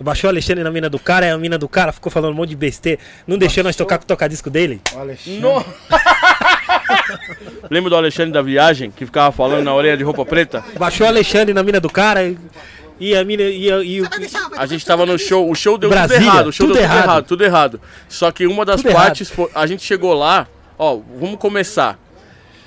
Abaixou 0.00 0.28
o 0.28 0.32
Alexandre 0.32 0.64
na 0.64 0.70
mina 0.70 0.88
do 0.88 0.98
cara, 0.98 1.26
aí 1.26 1.32
a 1.32 1.36
mina 1.36 1.58
do 1.58 1.68
cara 1.68 1.92
ficou 1.92 2.10
falando 2.10 2.32
um 2.32 2.36
monte 2.36 2.48
de 2.50 2.56
besteira. 2.56 2.98
Não 3.26 3.36
deixou 3.36 3.62
nós 3.62 3.76
tocar 3.76 3.98
com 3.98 4.04
o 4.04 4.06
tocadisco 4.06 4.48
dele. 4.48 4.80
Olha, 4.94 5.16
Lembra 7.70 7.90
do 7.90 7.96
Alexandre 7.96 8.32
da 8.32 8.42
viagem 8.42 8.90
que 8.90 9.04
ficava 9.04 9.30
falando 9.30 9.62
na 9.64 9.74
orelha 9.74 9.96
de 9.96 10.02
roupa 10.02 10.24
preta? 10.24 10.64
Baixou 10.78 11.06
o 11.06 11.08
Alexandre 11.10 11.52
na 11.52 11.62
mina 11.62 11.80
do 11.80 11.90
cara 11.90 12.24
e, 12.24 12.38
e 12.98 13.14
a 13.14 13.22
mina. 13.24 13.42
E, 13.42 13.70
a- 13.70 13.82
e 13.82 14.00
o. 14.00 14.08
A 14.56 14.66
gente 14.66 14.84
tava 14.86 15.04
no 15.04 15.18
show, 15.18 15.48
o 15.50 15.54
show 15.54 15.76
deu 15.76 15.90
Brasília, 15.90 16.18
tudo 16.20 16.30
errado, 16.30 16.46
o 16.46 16.52
show 16.52 16.66
tudo 16.66 16.74
deu 16.78 16.82
tudo 16.82 16.92
errado. 16.94 17.04
errado. 17.08 17.24
tudo 17.26 17.44
errado. 17.44 17.80
Só 18.08 18.30
que 18.32 18.46
uma 18.46 18.64
das 18.64 18.80
Tudo 18.82 18.92
partes 18.92 19.28
foi. 19.30 19.50
A 19.54 19.66
gente 19.66 19.82
chegou 19.84 20.14
lá, 20.14 20.46
ó, 20.78 20.98
vamos 21.18 21.38
começar. 21.38 21.98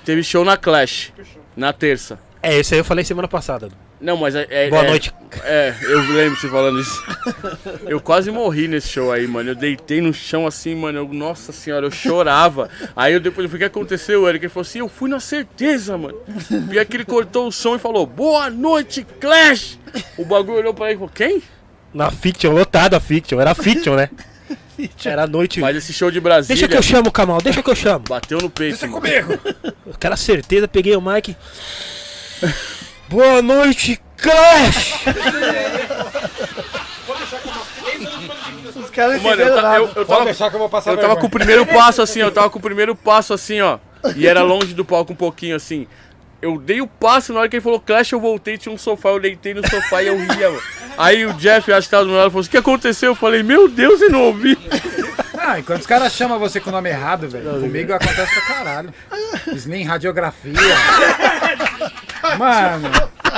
Teve 0.06 0.24
show 0.24 0.44
na 0.46 0.56
Clash, 0.58 1.12
na 1.56 1.74
terça. 1.74 2.20
É, 2.42 2.60
isso 2.60 2.74
aí 2.74 2.80
eu 2.80 2.86
falei 2.86 3.04
semana 3.06 3.28
passada. 3.28 3.70
Não, 4.04 4.18
mas 4.18 4.36
é. 4.36 4.46
é- 4.50 4.70
Boa 4.70 4.84
é- 4.84 4.90
noite. 4.90 5.14
É, 5.44 5.74
eu 5.82 6.00
lembro 6.14 6.40
você 6.40 6.48
falando 6.50 6.80
isso. 6.80 7.04
Eu 7.88 8.00
quase 8.00 8.30
morri 8.30 8.68
nesse 8.68 8.90
show 8.90 9.12
aí, 9.12 9.26
mano. 9.26 9.52
Eu 9.52 9.56
deitei 9.56 10.00
no 10.02 10.14
chão 10.14 10.46
assim, 10.46 10.76
mano. 10.76 11.00
Eu, 11.00 11.08
nossa 11.08 11.52
senhora, 11.52 11.88
eu 11.88 11.92
chorava. 11.92 12.70
Aí 12.96 13.14
eu 13.14 13.20
depois 13.20 13.46
eu 13.46 13.50
falei, 13.50 13.66
o 13.66 13.70
que 13.72 13.78
aconteceu, 13.78 14.28
Eric? 14.28 14.46
Ele 14.46 14.50
falou 14.54 14.62
assim, 14.62 14.80
eu 14.80 14.90
fui 14.90 15.10
na 15.10 15.20
certeza, 15.20 15.98
mano. 15.98 16.18
E 16.72 16.78
aí 16.78 16.86
que 16.86 16.96
ele 16.98 17.06
cortou 17.06 17.48
o 17.48 17.52
som 17.52 17.76
e 17.76 17.80
falou, 17.80 18.06
boa 18.06 18.50
noite, 18.50 19.08
Clash! 19.20 19.80
O 20.18 20.26
bagulho 20.26 20.60
olhou 20.60 20.74
pra 20.74 20.86
ele 20.88 20.96
e 20.96 20.98
falou, 20.98 21.12
quem? 21.14 21.42
Na 21.94 22.12
Fiction, 22.12 22.52
lotado 22.52 22.94
a 22.96 23.00
Fiction. 23.00 23.40
Era 23.40 23.52
a 23.52 23.56
Fiction, 23.56 23.96
né? 23.96 24.10
Era 25.06 25.24
a 25.24 25.28
noite. 25.28 25.60
Mas 25.62 25.78
esse 25.78 25.94
show 25.94 26.12
de 26.12 26.20
Brasília 26.20 26.56
Deixa 26.56 26.68
que 26.68 26.78
eu 26.78 26.84
chamo, 26.84 27.12
Kamal, 27.12 27.42
deixa 27.42 27.64
que 27.64 27.70
eu 27.70 27.76
chamo. 27.76 28.06
bateu 28.08 28.40
no 28.40 28.50
peito. 28.50 28.86
mano. 28.88 29.02
Aquela 29.94 30.18
certeza, 30.18 30.68
peguei 30.68 30.96
o 30.96 31.02
mic. 31.02 31.36
Boa 33.14 33.44
noite, 33.44 34.02
Clash! 34.18 35.04
Os 38.76 38.90
caras 38.90 39.22
Mano, 39.22 39.40
eu, 39.40 39.56
ta- 39.56 39.76
eu, 39.78 39.90
eu 39.96 40.06
tava, 40.06 40.26
deixar 40.26 40.50
que 40.50 40.56
eu 40.56 40.60
vou 40.60 40.68
passar 40.68 40.92
eu 40.94 40.98
tava 40.98 41.16
com 41.18 41.28
o 41.28 41.30
primeiro 41.30 41.64
passo 41.64 42.02
assim, 42.02 42.24
ó, 42.24 42.26
eu 42.26 42.32
tava 42.32 42.50
com 42.50 42.58
o 42.58 42.62
primeiro 42.62 42.96
passo 42.96 43.32
assim, 43.32 43.62
ó. 43.62 43.78
E 44.16 44.26
era 44.26 44.42
longe 44.42 44.74
do 44.74 44.84
palco 44.84 45.14
um 45.14 45.16
pouquinho 45.16 45.56
assim. 45.56 45.86
Eu 46.42 46.58
dei 46.58 46.82
o 46.82 46.88
passo, 46.88 47.32
na 47.34 47.42
hora 47.42 47.50
que 47.50 47.58
ele 47.58 47.64
falou 47.64 47.80
Clash, 47.80 48.12
eu 48.14 48.20
voltei, 48.20 48.58
tinha 48.58 48.74
um 48.74 48.80
sofá, 48.80 49.10
eu 49.10 49.20
deitei 49.20 49.54
no 49.54 49.62
sofá 49.70 50.02
e 50.02 50.08
eu 50.08 50.18
ria, 50.18 50.50
mano. 50.50 50.62
Aí 50.98 51.24
o 51.24 51.34
Jeff, 51.34 51.72
acho 51.72 51.86
que 51.88 51.92
tava 51.92 52.06
do 52.06 52.10
meu 52.10 52.18
lado, 52.18 52.32
falou 52.32 52.42
assim, 52.42 52.50
o 52.50 52.52
que 52.52 52.58
aconteceu? 52.58 53.12
Eu 53.12 53.16
falei, 53.16 53.44
meu 53.44 53.70
Deus, 53.70 54.02
eu 54.02 54.10
não 54.10 54.24
ouvi. 54.24 54.58
Ah, 55.46 55.60
enquanto 55.60 55.82
os 55.82 55.88
caras 55.88 56.14
chamam 56.14 56.40
você 56.40 56.62
com 56.62 56.70
o 56.70 56.74
nome 56.74 56.90
errado, 56.90 57.28
velho, 57.28 57.60
comigo 57.60 57.92
acontece 57.92 58.34
pra 58.34 58.56
caralho. 58.56 58.94
Slim 59.54 59.84
Radiografia. 59.84 60.54
Mano, 62.40 62.90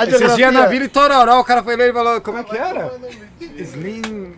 esses 0.06 0.36
dias 0.36 0.54
na 0.54 0.66
Vila 0.66 0.84
Itororó, 0.84 1.40
o 1.40 1.44
cara 1.44 1.64
foi 1.64 1.74
ler 1.74 1.90
e 1.90 1.92
falou, 1.92 2.20
como 2.20 2.38
é 2.38 2.44
que 2.44 2.56
era? 2.56 2.92
Slim... 3.58 4.35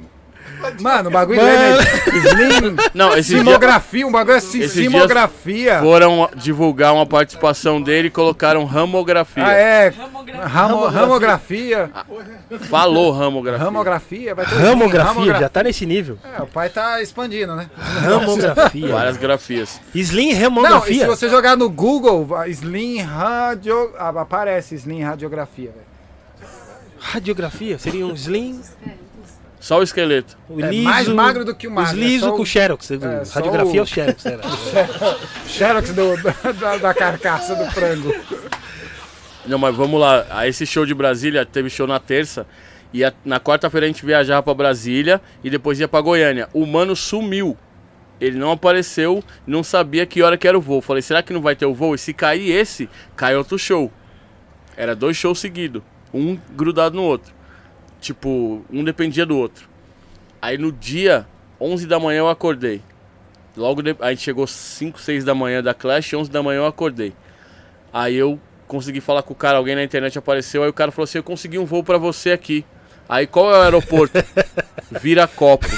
Mano, 0.80 1.08
o 1.08 1.12
bagulho 1.12 1.40
é 1.40 1.76
Slim... 2.06 2.76
Não, 2.94 3.12
esses 3.12 3.26
dias 3.26 3.40
Simografia, 3.40 4.06
um 4.06 4.12
bagulho 4.12 4.36
assim, 4.36 4.60
Esses 4.60 4.74
dias 4.74 4.92
simografia. 4.92 5.78
foram 5.80 6.28
divulgar 6.36 6.92
uma 6.94 7.06
participação 7.06 7.80
dele 7.82 8.08
e 8.08 8.10
colocaram 8.10 8.64
ramografia. 8.64 9.44
Ah, 9.46 9.52
é. 9.52 9.92
Ramo, 10.42 10.86
ramografia. 10.86 11.90
Falou 12.68 13.10
ramografia. 13.12 13.64
Ramografia, 13.64 14.34
vai 14.34 14.46
ter 14.46 14.54
Ramografia, 14.54 15.12
ramogra- 15.12 15.38
já 15.40 15.48
tá 15.48 15.62
nesse 15.62 15.84
nível. 15.86 16.18
É, 16.38 16.42
o 16.42 16.46
pai 16.46 16.68
tá 16.68 17.02
expandindo, 17.02 17.54
né? 17.56 17.68
Ramografia. 17.76 18.88
Várias 18.88 19.16
grafias. 19.16 19.80
Slim 19.94 20.32
Não, 20.32 20.38
e 20.38 20.42
Ramografia. 20.42 21.00
se 21.00 21.06
você 21.06 21.28
jogar 21.28 21.56
no 21.56 21.68
Google, 21.70 22.26
Slim 22.48 22.98
Radio... 23.00 23.92
ah, 23.98 24.08
aparece 24.20 24.74
Slim 24.74 25.02
Radiografia, 25.02 25.70
velho. 25.70 25.88
Radiografia, 27.00 27.78
seria 27.78 28.04
um 28.06 28.12
Slim, 28.14 28.60
Só 29.60 29.80
o 29.80 29.82
esqueleto. 29.82 30.36
o 30.48 30.60
É 30.64 30.68
liso. 30.70 30.84
mais 30.84 31.08
magro 31.08 31.44
do 31.44 31.54
que 31.54 31.66
o 31.66 31.70
magro, 31.70 31.92
Os 31.96 31.98
é 31.98 32.00
liso 32.06 32.26
só 32.26 32.32
com 32.32 32.42
o- 32.42 32.46
Xerox. 32.46 32.90
é, 32.90 32.96
radiografia 33.32 33.72
o- 33.72 33.78
é 33.78 33.82
o 33.82 33.86
Xerox. 33.86 34.26
era. 34.26 34.42
Xerox 35.48 35.90
do, 35.92 36.16
da, 36.60 36.76
da 36.76 36.94
carcaça 36.94 37.54
do 37.56 37.70
frango. 37.72 38.14
Não, 39.46 39.58
mas 39.58 39.74
vamos 39.74 40.00
lá. 40.00 40.26
A 40.30 40.46
esse 40.46 40.64
show 40.66 40.84
de 40.86 40.94
Brasília, 40.94 41.44
teve 41.44 41.68
show 41.70 41.86
na 41.86 41.98
terça. 41.98 42.46
E 42.92 43.04
a- 43.04 43.12
na 43.24 43.40
quarta-feira 43.40 43.86
a 43.86 43.88
gente 43.88 44.04
viajava 44.06 44.42
pra 44.42 44.54
Brasília 44.54 45.20
e 45.42 45.50
depois 45.50 45.78
ia 45.80 45.88
pra 45.88 46.00
Goiânia. 46.00 46.48
O 46.52 46.64
mano 46.66 46.94
sumiu. 46.94 47.56
Ele 48.20 48.36
não 48.38 48.50
apareceu, 48.52 49.22
não 49.46 49.62
sabia 49.62 50.04
que 50.04 50.22
hora 50.22 50.36
que 50.36 50.46
era 50.48 50.58
o 50.58 50.60
voo. 50.60 50.80
Falei, 50.80 51.02
será 51.02 51.22
que 51.22 51.32
não 51.32 51.40
vai 51.40 51.54
ter 51.54 51.66
o 51.66 51.74
voo? 51.74 51.94
E 51.94 51.98
se 51.98 52.12
cair 52.12 52.50
esse, 52.50 52.88
cai 53.14 53.36
outro 53.36 53.58
show. 53.58 53.92
Era 54.76 54.94
dois 54.96 55.16
shows 55.16 55.38
seguidos, 55.38 55.82
um 56.12 56.36
grudado 56.56 56.96
no 56.96 57.02
outro. 57.02 57.32
Tipo, 58.00 58.64
um 58.70 58.84
dependia 58.84 59.26
do 59.26 59.36
outro. 59.36 59.68
Aí 60.40 60.56
no 60.56 60.70
dia 60.70 61.26
11 61.60 61.86
da 61.86 61.98
manhã 61.98 62.20
eu 62.20 62.28
acordei. 62.28 62.82
Logo 63.56 63.82
de... 63.82 63.96
a 64.00 64.10
gente 64.10 64.22
chegou 64.22 64.46
5, 64.46 65.00
6 65.00 65.24
da 65.24 65.34
manhã 65.34 65.62
da 65.62 65.74
Clash, 65.74 66.14
11 66.14 66.30
da 66.30 66.42
manhã 66.42 66.58
eu 66.58 66.66
acordei. 66.66 67.12
Aí 67.92 68.14
eu 68.14 68.38
consegui 68.66 69.00
falar 69.00 69.22
com 69.22 69.32
o 69.32 69.36
cara, 69.36 69.58
alguém 69.58 69.74
na 69.74 69.82
internet 69.82 70.18
apareceu, 70.18 70.62
aí 70.62 70.68
o 70.68 70.72
cara 70.72 70.92
falou 70.92 71.04
assim: 71.04 71.18
"Eu 71.18 71.24
consegui 71.24 71.58
um 71.58 71.64
voo 71.64 71.82
pra 71.82 71.98
você 71.98 72.30
aqui". 72.30 72.64
Aí 73.08 73.26
qual 73.26 73.52
é 73.52 73.58
o 73.58 73.62
aeroporto? 73.62 74.18
Viracopos. 75.00 75.72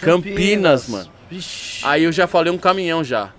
Campinas, 0.00 0.88
mano. 0.88 1.10
Vixe. 1.30 1.80
Aí 1.84 2.04
eu 2.04 2.12
já 2.12 2.26
falei 2.26 2.52
um 2.52 2.58
caminhão 2.58 3.02
já. 3.02 3.32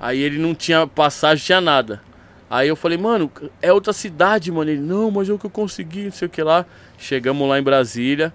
Aí 0.00 0.20
ele 0.20 0.38
não 0.38 0.54
tinha 0.54 0.86
passagem, 0.86 1.44
tinha 1.44 1.60
nada. 1.60 2.02
Aí 2.50 2.66
eu 2.68 2.74
falei, 2.74 2.96
mano, 2.96 3.30
é 3.60 3.72
outra 3.72 3.92
cidade, 3.92 4.50
mano. 4.50 4.70
Ele, 4.70 4.80
não, 4.80 5.10
mas 5.10 5.28
é 5.28 5.32
o 5.32 5.38
que 5.38 5.46
eu 5.46 5.50
consegui, 5.50 6.04
não 6.04 6.12
sei 6.12 6.26
o 6.26 6.30
que 6.30 6.42
lá. 6.42 6.64
Chegamos 6.98 7.48
lá 7.48 7.58
em 7.58 7.62
Brasília. 7.62 8.34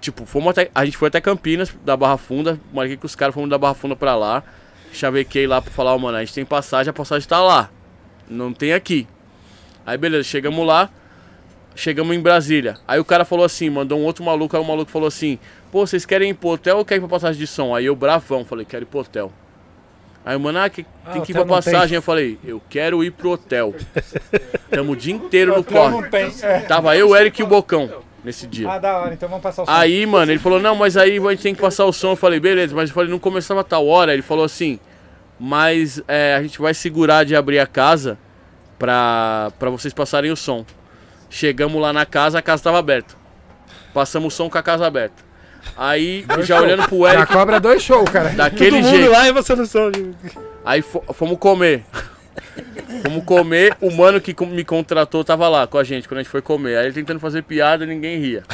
Tipo, 0.00 0.26
fomos 0.26 0.50
até, 0.50 0.70
a 0.74 0.84
gente 0.84 0.96
foi 0.96 1.08
até 1.08 1.20
Campinas, 1.20 1.74
da 1.84 1.96
Barra 1.96 2.18
Funda. 2.18 2.60
Marquei 2.72 2.96
com 2.96 3.06
os 3.06 3.16
caras, 3.16 3.34
fomos 3.34 3.48
da 3.48 3.58
Barra 3.58 3.74
Funda 3.74 3.96
pra 3.96 4.14
lá. 4.14 4.42
Chavequei 4.92 5.46
lá 5.46 5.60
pra 5.60 5.72
falar, 5.72 5.94
ó, 5.94 5.98
mano, 5.98 6.18
a 6.18 6.20
gente 6.20 6.34
tem 6.34 6.44
passagem, 6.44 6.90
a 6.90 6.92
passagem 6.92 7.26
tá 7.26 7.40
lá. 7.40 7.70
Não 8.28 8.52
tem 8.52 8.74
aqui. 8.74 9.08
Aí 9.84 9.96
beleza, 9.96 10.24
chegamos 10.24 10.64
lá. 10.66 10.90
Chegamos 11.74 12.14
em 12.14 12.20
Brasília. 12.20 12.76
Aí 12.86 13.00
o 13.00 13.04
cara 13.04 13.24
falou 13.24 13.44
assim, 13.44 13.68
mandou 13.68 13.98
um 13.98 14.04
outro 14.04 14.22
maluco, 14.22 14.56
aí 14.56 14.62
o 14.62 14.66
maluco 14.66 14.90
falou 14.90 15.08
assim, 15.08 15.38
pô, 15.72 15.84
vocês 15.84 16.06
querem 16.06 16.30
ir 16.30 16.34
pro 16.34 16.50
hotel 16.50 16.78
ou 16.78 16.84
querem 16.84 17.02
ir 17.02 17.08
pra 17.08 17.16
passagem 17.16 17.40
de 17.40 17.46
som? 17.46 17.74
Aí 17.74 17.86
eu 17.86 17.96
bravão, 17.96 18.44
falei, 18.44 18.64
quero 18.64 18.84
ir 18.84 18.86
pro 18.86 19.00
hotel. 19.00 19.32
Aí 20.24 20.34
o 20.36 20.40
mano, 20.40 20.58
ah, 20.58 20.70
que, 20.70 20.86
tem 21.12 21.22
que 21.22 21.32
ir 21.32 21.34
pra 21.34 21.44
tem. 21.44 21.54
passagem. 21.54 21.96
Eu 21.96 22.02
falei, 22.02 22.38
eu 22.44 22.60
quero 22.70 23.04
ir 23.04 23.10
pro 23.10 23.30
hotel. 23.32 23.74
Tamo 24.70 24.92
o 24.92 24.96
dia 24.96 25.12
inteiro 25.12 25.52
no 25.52 25.60
Hotel 25.60 25.90
corre. 25.90 26.32
É. 26.42 26.60
Tava 26.60 26.96
eu, 26.96 27.10
o 27.10 27.16
Eric 27.16 27.40
e 27.40 27.44
o 27.44 27.46
Bocão 27.46 28.02
nesse 28.24 28.46
dia. 28.46 28.70
Ah, 28.70 28.78
da 28.78 28.98
hora, 28.98 29.12
então 29.12 29.28
vamos 29.28 29.42
passar 29.42 29.62
o 29.62 29.66
som. 29.66 29.72
Aí, 29.72 30.06
mano, 30.06 30.32
ele 30.32 30.38
falou, 30.38 30.58
não, 30.58 30.74
mas 30.74 30.96
aí 30.96 31.18
a 31.18 31.30
gente 31.30 31.42
tem 31.42 31.54
que 31.54 31.60
passar 31.60 31.84
o 31.84 31.92
som. 31.92 32.12
Eu 32.12 32.16
falei, 32.16 32.40
beleza, 32.40 32.74
mas 32.74 32.88
eu 32.88 32.94
falei, 32.94 33.10
não 33.10 33.18
começava 33.18 33.60
a 33.60 33.64
tal 33.64 33.86
hora. 33.86 34.14
Ele 34.14 34.22
falou 34.22 34.44
assim, 34.44 34.80
mas 35.38 36.02
é, 36.08 36.34
a 36.34 36.42
gente 36.42 36.58
vai 36.58 36.72
segurar 36.72 37.24
de 37.24 37.36
abrir 37.36 37.58
a 37.58 37.66
casa 37.66 38.18
pra, 38.78 39.52
pra 39.58 39.68
vocês 39.68 39.92
passarem 39.92 40.30
o 40.30 40.36
som. 40.36 40.64
Chegamos 41.28 41.80
lá 41.80 41.92
na 41.92 42.06
casa, 42.06 42.38
a 42.38 42.42
casa 42.42 42.62
tava 42.62 42.78
aberta. 42.78 43.14
Passamos 43.92 44.32
o 44.32 44.36
som 44.36 44.48
com 44.48 44.56
a 44.56 44.62
casa 44.62 44.86
aberta. 44.86 45.23
Aí, 45.76 46.24
já 46.42 46.60
olhando 46.60 46.88
pro 46.88 47.02
Já 47.06 47.14
Eric, 47.14 47.32
cobra 47.32 47.58
dois 47.60 47.82
shows, 47.82 48.08
cara. 48.10 48.30
daquele 48.30 48.70
Todo 48.70 48.82
mundo 48.84 48.96
jeito. 48.96 49.10
lá 49.10 49.28
e 49.28 49.32
você 49.32 49.54
no 49.56 49.66
som. 49.66 49.90
de- 49.90 50.14
Aí 50.64 50.82
fo- 50.82 51.02
fomos 51.12 51.38
comer. 51.38 51.84
Fomos 53.02 53.24
comer, 53.24 53.76
o 53.80 53.90
mano 53.90 54.20
que 54.20 54.34
me 54.46 54.64
contratou 54.64 55.24
tava 55.24 55.48
lá 55.48 55.66
com 55.66 55.76
a 55.78 55.84
gente 55.84 56.06
quando 56.08 56.20
a 56.20 56.22
gente 56.22 56.30
foi 56.30 56.40
comer. 56.42 56.76
Aí 56.78 56.86
ele 56.86 56.94
tentando 56.94 57.18
fazer 57.20 57.42
piada, 57.42 57.84
ninguém 57.84 58.18
ria. 58.20 58.44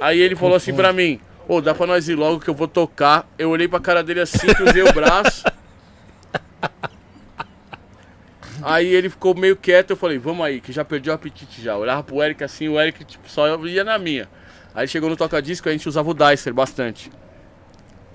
Aí 0.00 0.20
ele 0.20 0.34
falou 0.36 0.56
assim 0.56 0.74
pra 0.74 0.92
mim: 0.92 1.20
Ô, 1.48 1.60
dá 1.60 1.74
pra 1.74 1.86
nós 1.86 2.08
ir 2.08 2.14
logo 2.16 2.40
que 2.40 2.50
eu 2.50 2.54
vou 2.54 2.66
tocar. 2.68 3.26
Eu 3.38 3.50
olhei 3.50 3.68
pra 3.68 3.78
cara 3.80 4.02
dele 4.02 4.20
assim, 4.20 4.46
cruzei 4.54 4.82
o 4.82 4.92
braço. 4.92 5.44
Aí 8.62 8.86
ele 8.94 9.10
ficou 9.10 9.34
meio 9.34 9.56
quieto, 9.56 9.90
eu 9.90 9.96
falei, 9.96 10.18
vamos 10.18 10.44
aí, 10.46 10.60
que 10.60 10.70
já 10.72 10.84
perdi 10.84 11.10
o 11.10 11.12
apetite 11.12 11.60
já. 11.60 11.72
Eu 11.72 11.78
olhava 11.78 12.02
pro 12.04 12.22
Eric 12.22 12.44
assim, 12.44 12.68
o 12.68 12.80
Eric 12.80 13.04
tipo, 13.04 13.28
só 13.28 13.46
ia 13.66 13.82
na 13.82 13.98
minha. 13.98 14.28
Aí 14.74 14.88
chegou 14.88 15.10
no 15.10 15.16
toca-disco, 15.16 15.68
a 15.68 15.72
gente 15.72 15.88
usava 15.88 16.10
o 16.10 16.14
Dicer 16.14 16.52
bastante. 16.52 17.10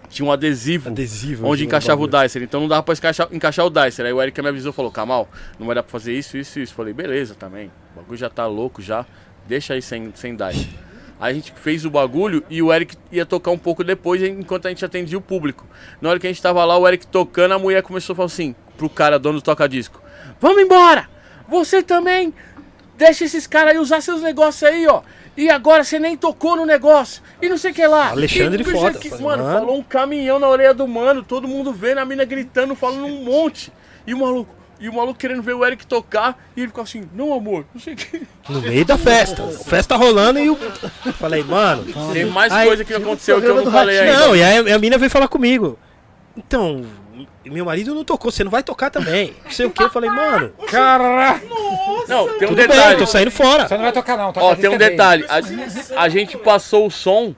Tinha 0.09 0.25
um 0.25 0.31
adesivo 0.31 0.89
Adesivo. 0.89 1.45
onde 1.45 1.59
de 1.59 1.65
encaixava 1.65 2.01
o. 2.01 2.07
Dicer. 2.07 2.41
Então 2.41 2.61
não 2.61 2.67
dava 2.67 2.81
pra 2.81 2.93
encaixar, 2.93 3.27
encaixar 3.31 3.65
o 3.65 3.69
Dicer. 3.69 4.05
Aí 4.05 4.13
o 4.13 4.21
Eric 4.21 4.41
me 4.41 4.47
avisou, 4.49 4.71
falou, 4.71 4.91
Kamal, 4.91 5.27
não 5.59 5.65
vai 5.67 5.75
dar 5.75 5.83
pra 5.83 5.91
fazer 5.91 6.13
isso, 6.13 6.37
isso, 6.37 6.59
isso. 6.59 6.73
Falei, 6.73 6.93
beleza 6.93 7.35
também. 7.35 7.71
O 7.93 7.99
bagulho 7.99 8.17
já 8.17 8.29
tá 8.29 8.45
louco 8.47 8.81
já. 8.81 9.05
Deixa 9.45 9.73
aí 9.73 9.81
sem, 9.81 10.11
sem 10.15 10.35
Dicer. 10.35 10.69
Aí 11.19 11.31
a 11.31 11.33
gente 11.33 11.51
fez 11.55 11.83
o 11.83 11.89
bagulho 11.89 12.43
e 12.49 12.61
o 12.61 12.71
Eric 12.71 12.95
ia 13.11 13.25
tocar 13.25 13.51
um 13.51 13.57
pouco 13.57 13.83
depois, 13.83 14.21
enquanto 14.21 14.67
a 14.67 14.69
gente 14.69 14.85
atendia 14.85 15.17
o 15.17 15.21
público. 15.21 15.65
Na 15.99 16.09
hora 16.09 16.19
que 16.19 16.27
a 16.27 16.29
gente 16.29 16.41
tava 16.41 16.63
lá, 16.63 16.77
o 16.77 16.87
Eric 16.87 17.07
tocando, 17.07 17.53
a 17.53 17.59
mulher 17.59 17.81
começou 17.81 18.13
a 18.13 18.15
falar 18.15 18.27
assim, 18.27 18.55
pro 18.77 18.89
cara, 18.89 19.17
dono 19.17 19.39
do 19.39 19.41
toca-disco. 19.41 20.01
Vamos 20.39 20.61
embora! 20.61 21.09
Você 21.49 21.81
também! 21.81 22.33
Deixa 22.97 23.25
esses 23.25 23.47
caras 23.47 23.73
aí 23.73 23.79
usar 23.79 24.01
seus 24.01 24.21
negócios 24.21 24.63
aí, 24.63 24.87
ó. 24.87 25.01
E 25.37 25.49
agora 25.51 25.83
você 25.83 25.99
nem 25.99 26.17
tocou 26.17 26.55
no 26.57 26.65
negócio. 26.65 27.21
E 27.39 27.47
não 27.47 27.57
sei 27.59 27.69
o 27.71 27.73
que 27.73 27.85
lá. 27.85 28.09
Alexandre 28.09 28.63
e, 28.63 28.65
foda. 28.65 28.97
o 28.97 28.99
que- 28.99 29.09
Mano, 29.21 29.43
mano. 29.43 29.59
falou 29.59 29.77
um 29.77 29.83
caminhão 29.83 30.39
na 30.39 30.49
orelha 30.49 30.73
do 30.73 30.87
mano, 30.87 31.21
todo 31.21 31.47
mundo 31.47 31.71
vendo, 31.71 31.99
a 31.99 32.05
mina 32.05 32.25
gritando, 32.25 32.75
falando 32.75 33.05
um 33.05 33.23
monte. 33.23 33.71
E 34.07 34.13
o 34.15 34.17
maluco, 34.19 34.49
e 34.79 34.89
o 34.89 34.93
maluco 34.93 35.19
querendo 35.19 35.43
ver 35.43 35.53
o 35.53 35.63
Eric 35.65 35.85
tocar, 35.85 36.37
e 36.55 36.61
ele 36.61 36.67
ficou 36.69 36.83
assim, 36.83 37.03
não 37.13 37.33
amor, 37.33 37.65
não 37.73 37.79
sei 37.79 37.93
o 37.93 37.97
que. 37.97 38.21
No 38.49 38.61
meio 38.61 38.83
da 38.85 38.97
festa. 38.97 39.43
A 39.43 39.47
festa 39.63 39.95
rolando 39.95 40.39
e 40.39 40.49
o. 40.49 40.55
Falei, 41.19 41.43
mano. 41.43 41.85
Tem 42.13 42.25
mais 42.25 42.51
Aí, 42.51 42.67
coisa 42.67 42.83
que 42.83 42.93
aconteceu 42.95 43.39
que 43.39 43.47
eu 43.47 43.63
não 43.63 43.71
falei 43.71 43.99
ainda. 43.99 44.19
Não, 44.19 44.35
e 44.35 44.43
aí 44.43 44.71
a 44.71 44.79
mina 44.79 44.97
veio 44.97 45.11
falar 45.11 45.27
comigo. 45.27 45.77
Então, 46.35 46.83
meu 47.45 47.65
marido 47.65 47.95
não 47.95 48.03
tocou, 48.03 48.31
você 48.31 48.43
não 48.43 48.51
vai 48.51 48.61
tocar 48.63 48.89
também. 48.89 49.33
Não 49.43 49.51
sei 49.51 49.65
o 49.65 49.71
que. 49.71 49.81
Eu 49.83 49.89
falei, 49.89 50.09
mano, 50.09 50.51
Caralho! 50.67 51.41
Não, 52.07 52.25
tem 52.27 52.47
um 52.47 52.51
tudo 52.51 52.55
bem, 52.55 52.67
detalhe. 52.67 52.97
tô 52.99 53.05
saindo 53.05 53.31
fora. 53.31 53.67
Você 53.67 53.75
não 53.75 53.83
vai 53.83 53.91
tocar 53.91 54.17
não, 54.17 54.31
toca 54.31 54.45
Ó, 54.45 54.55
tem 54.55 54.69
um 54.69 54.77
bem. 54.77 54.89
detalhe. 54.89 55.25
A, 55.27 56.03
a 56.03 56.09
gente 56.09 56.37
passou 56.37 56.87
o 56.87 56.91
som. 56.91 57.33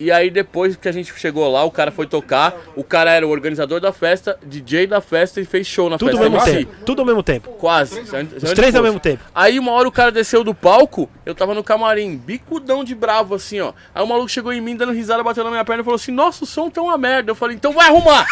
E 0.00 0.12
aí 0.12 0.30
depois 0.30 0.76
que 0.76 0.88
a 0.88 0.92
gente 0.92 1.12
chegou 1.18 1.50
lá, 1.50 1.64
o 1.64 1.70
cara 1.70 1.90
foi 1.90 2.06
tocar. 2.06 2.54
O 2.76 2.84
cara 2.84 3.10
era 3.10 3.26
o 3.26 3.30
organizador 3.30 3.80
da 3.80 3.92
festa, 3.92 4.38
DJ 4.44 4.86
da 4.86 5.00
festa 5.00 5.40
e 5.40 5.44
fez 5.44 5.66
show 5.66 5.90
na 5.90 5.98
Tudo 5.98 6.10
ao 6.12 6.18
festa. 6.18 6.30
mesmo 6.30 6.46
MC. 6.48 6.58
tempo. 6.66 6.84
Tudo 6.84 7.00
ao 7.00 7.06
mesmo 7.06 7.22
tempo. 7.22 7.50
Quase. 7.58 8.00
Os 8.00 8.52
três 8.52 8.74
ao 8.76 8.82
mesmo 8.82 9.00
tempo. 9.00 9.24
Aí 9.34 9.58
uma 9.58 9.72
hora 9.72 9.88
o 9.88 9.92
cara 9.92 10.12
desceu 10.12 10.44
do 10.44 10.54
palco, 10.54 11.10
eu 11.26 11.34
tava 11.34 11.52
no 11.54 11.64
camarim, 11.64 12.16
bicudão 12.16 12.84
de 12.84 12.94
bravo, 12.94 13.34
assim, 13.34 13.60
ó. 13.60 13.72
Aí 13.94 14.02
o 14.02 14.06
maluco 14.06 14.28
chegou 14.28 14.52
em 14.52 14.60
mim, 14.60 14.76
dando 14.76 14.92
risada, 14.92 15.22
bateu 15.24 15.42
na 15.42 15.50
minha 15.50 15.64
perna 15.64 15.80
e 15.82 15.84
falou 15.84 15.96
assim: 15.96 16.12
Nossa, 16.12 16.44
o 16.44 16.46
som 16.46 16.70
tá 16.70 16.80
uma 16.80 16.96
merda. 16.96 17.30
Eu 17.32 17.34
falei: 17.34 17.56
Então 17.56 17.72
vai 17.72 17.88
arrumar. 17.88 18.24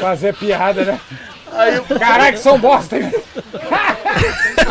Fazer 0.00 0.34
piada, 0.34 0.84
né? 0.84 1.00
Aí, 1.54 1.74
eu- 1.76 1.84
Caralho, 1.98 2.32
que 2.34 2.38
som 2.42 2.58
bosta, 2.58 2.96
hein? 2.98 3.12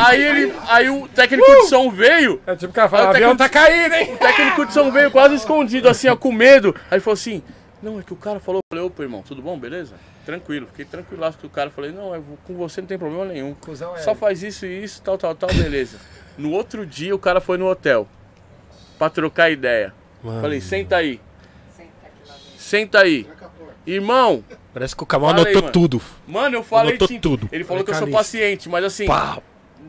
Aí 0.06 0.22
ele, 0.24 0.54
aí 0.68 0.90
o 0.90 1.08
técnico 1.08 1.46
de 1.52 1.68
som 1.68 1.90
veio. 1.92 2.42
É 2.46 2.56
tipo 2.56 2.72
o 2.72 2.74
cara 2.74 2.90
fala, 2.90 3.04
o 3.04 3.08
o 3.08 3.10
avião 3.10 3.36
técnico- 3.36 3.38
tá 3.38 3.50
caindo, 3.68 3.94
hein? 3.96 4.14
O 4.14 4.18
técnico 4.18 4.66
de 4.66 4.74
som 4.74 4.92
veio 4.92 5.12
quase 5.12 5.36
escondido, 5.36 5.88
assim, 5.90 6.08
ó, 6.08 6.16
com 6.16 6.32
medo. 6.32 6.76
Aí 6.90 6.96
ele 6.96 7.02
falou 7.02 7.14
assim: 7.16 7.42
Não, 7.82 8.00
é 8.00 8.04
que 8.04 8.14
o 8.14 8.16
cara 8.18 8.40
falou. 8.40 8.60
Falei: 8.72 8.86
Opa, 8.86 9.04
irmão, 9.04 9.22
tudo 9.22 9.42
bom? 9.42 9.58
Beleza? 9.58 9.96
Tranquilo. 10.26 10.68
Fiquei 10.68 10.86
tranquilo 10.86 11.22
lá 11.22 11.34
com 11.34 11.48
o 11.48 11.50
cara. 11.50 11.70
Falei: 11.70 11.92
Não, 11.92 12.14
eu 12.14 12.22
vou- 12.22 12.38
com 12.46 12.54
você 12.56 12.82
não 12.82 12.88
tem 12.88 12.98
problema 12.98 13.26
nenhum. 13.26 13.54
Cusão 13.56 13.96
é 13.96 14.00
Só 14.00 14.14
faz 14.14 14.44
isso 14.44 14.66
e 14.66 14.84
isso, 14.84 15.02
tal, 15.02 15.18
tal, 15.18 15.34
tal, 15.36 15.50
beleza. 15.54 15.98
No 16.38 16.52
outro 16.52 16.86
dia 16.86 17.14
o 17.16 17.20
cara 17.20 17.42
foi 17.42 17.58
no 17.58 17.68
hotel 17.68 18.08
pra 19.00 19.10
trocar 19.10 19.50
ideia. 19.52 19.94
Mano, 20.24 20.42
Falei: 20.42 20.62
Senta 20.62 20.98
aí. 20.98 21.20
Senta 22.58 23.00
aí. 23.00 23.28
Irmão, 23.86 24.44
parece 24.74 24.96
que 24.96 25.04
o 25.04 25.08
aí, 25.10 25.26
anotou 25.26 25.56
mano. 25.56 25.72
tudo. 25.72 26.02
mano, 26.28 26.56
eu 26.56 26.64
falei. 26.64 26.92
Anotou 26.92 27.08
tim- 27.08 27.20
tudo. 27.20 27.50
Ele 27.52 27.64
falou 27.64 27.84
que 27.84 27.90
eu 27.92 27.96
sou 27.96 28.08
paciente, 28.08 28.70
mas 28.70 28.84
assim. 28.86 29.06
Pá, 29.08 29.40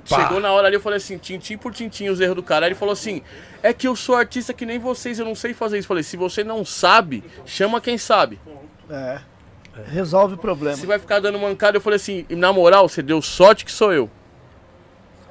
pá. 0.09 0.23
Chegou 0.23 0.41
na 0.41 0.53
hora 0.53 0.67
ali, 0.67 0.77
eu 0.77 0.81
falei 0.81 0.97
assim, 0.97 1.19
tintim 1.19 1.57
por 1.57 1.73
tintim 1.73 2.09
os 2.09 2.21
erros 2.21 2.37
do 2.37 2.43
cara. 2.43 2.67
Aí 2.67 2.71
ele 2.71 2.79
falou 2.79 2.93
assim: 2.93 3.23
é 3.63 3.73
que 3.73 3.87
eu 3.87 3.95
sou 3.97 4.15
artista 4.17 4.53
que 4.53 4.67
nem 4.67 4.79
vocês, 4.79 5.19
eu 5.19 5.25
não 5.25 5.35
sei 5.35 5.55
fazer 5.55 5.79
isso. 5.79 5.87
Eu 5.87 5.89
falei: 5.89 6.03
se 6.03 6.17
você 6.17 6.43
não 6.45 6.65
sabe, 6.65 7.23
chama 7.47 7.81
quem 7.81 7.97
sabe. 7.99 8.41
É. 8.91 9.21
Resolve 9.87 10.35
o 10.35 10.39
problema. 10.39 10.77
Se 10.77 10.85
vai 10.87 10.99
ficar 10.99 11.21
dando 11.21 11.39
mancada, 11.39 11.77
eu 11.77 11.81
falei 11.81 11.97
assim: 11.97 12.27
e 12.29 12.35
na 12.37 12.53
moral, 12.53 12.89
você 12.89 13.03
deu 13.03 13.23
sorte 13.23 13.65
que 13.65 13.73
sou 13.73 13.93
eu. 13.93 14.11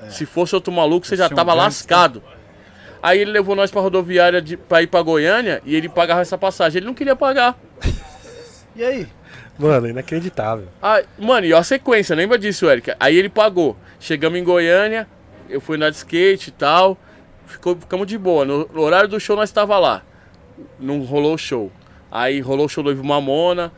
Se 0.09 0.25
fosse 0.25 0.56
outro 0.56 0.73
maluco, 0.73 1.06
você 1.06 1.15
já 1.15 1.25
é 1.25 1.27
um 1.27 1.30
tava 1.30 1.51
gangster. 1.51 1.64
lascado. 1.64 2.23
Aí 3.03 3.19
ele 3.19 3.31
levou 3.31 3.56
nós 3.56 3.72
pra 3.72 3.81
rodoviária 3.81 4.41
de, 4.41 4.57
pra 4.57 4.81
ir 4.81 4.88
pra 4.88 5.01
Goiânia 5.01 5.61
e 5.65 5.75
ele 5.75 5.90
pagava 5.90 6.22
essa 6.22 6.38
passagem. 6.38 6.80
Ele 6.80 6.85
não 6.85 6.93
queria 6.93 7.15
pagar. 7.15 7.57
E 8.73 8.85
aí? 8.85 9.06
Mano, 9.59 9.90
inacreditável. 9.90 10.69
Ah, 10.81 11.03
mano, 11.19 11.45
e 11.45 11.53
a 11.53 11.61
sequência, 11.61 12.15
lembra 12.15 12.38
disso, 12.38 12.69
Eric? 12.69 12.93
Aí 12.98 13.17
ele 13.17 13.27
pagou. 13.27 13.75
Chegamos 14.01 14.39
em 14.39 14.43
Goiânia, 14.43 15.07
eu 15.47 15.61
fui 15.61 15.77
andar 15.77 15.91
de 15.91 15.97
skate 15.97 16.49
e 16.49 16.51
tal. 16.51 16.97
Ficou, 17.45 17.75
ficamos 17.75 18.07
de 18.07 18.17
boa. 18.17 18.43
No, 18.43 18.67
no 18.67 18.81
horário 18.81 19.07
do 19.07 19.19
show 19.19 19.35
nós 19.35 19.47
estava 19.47 19.77
lá. 19.77 20.01
Não 20.80 21.01
rolou 21.01 21.35
o 21.35 21.38
show. 21.38 21.71
Aí 22.09 22.41
rolou 22.41 22.65
o 22.65 22.69
show 22.69 22.83
do 22.83 22.89
Ivo 22.91 23.03
Mamona. 23.03 23.71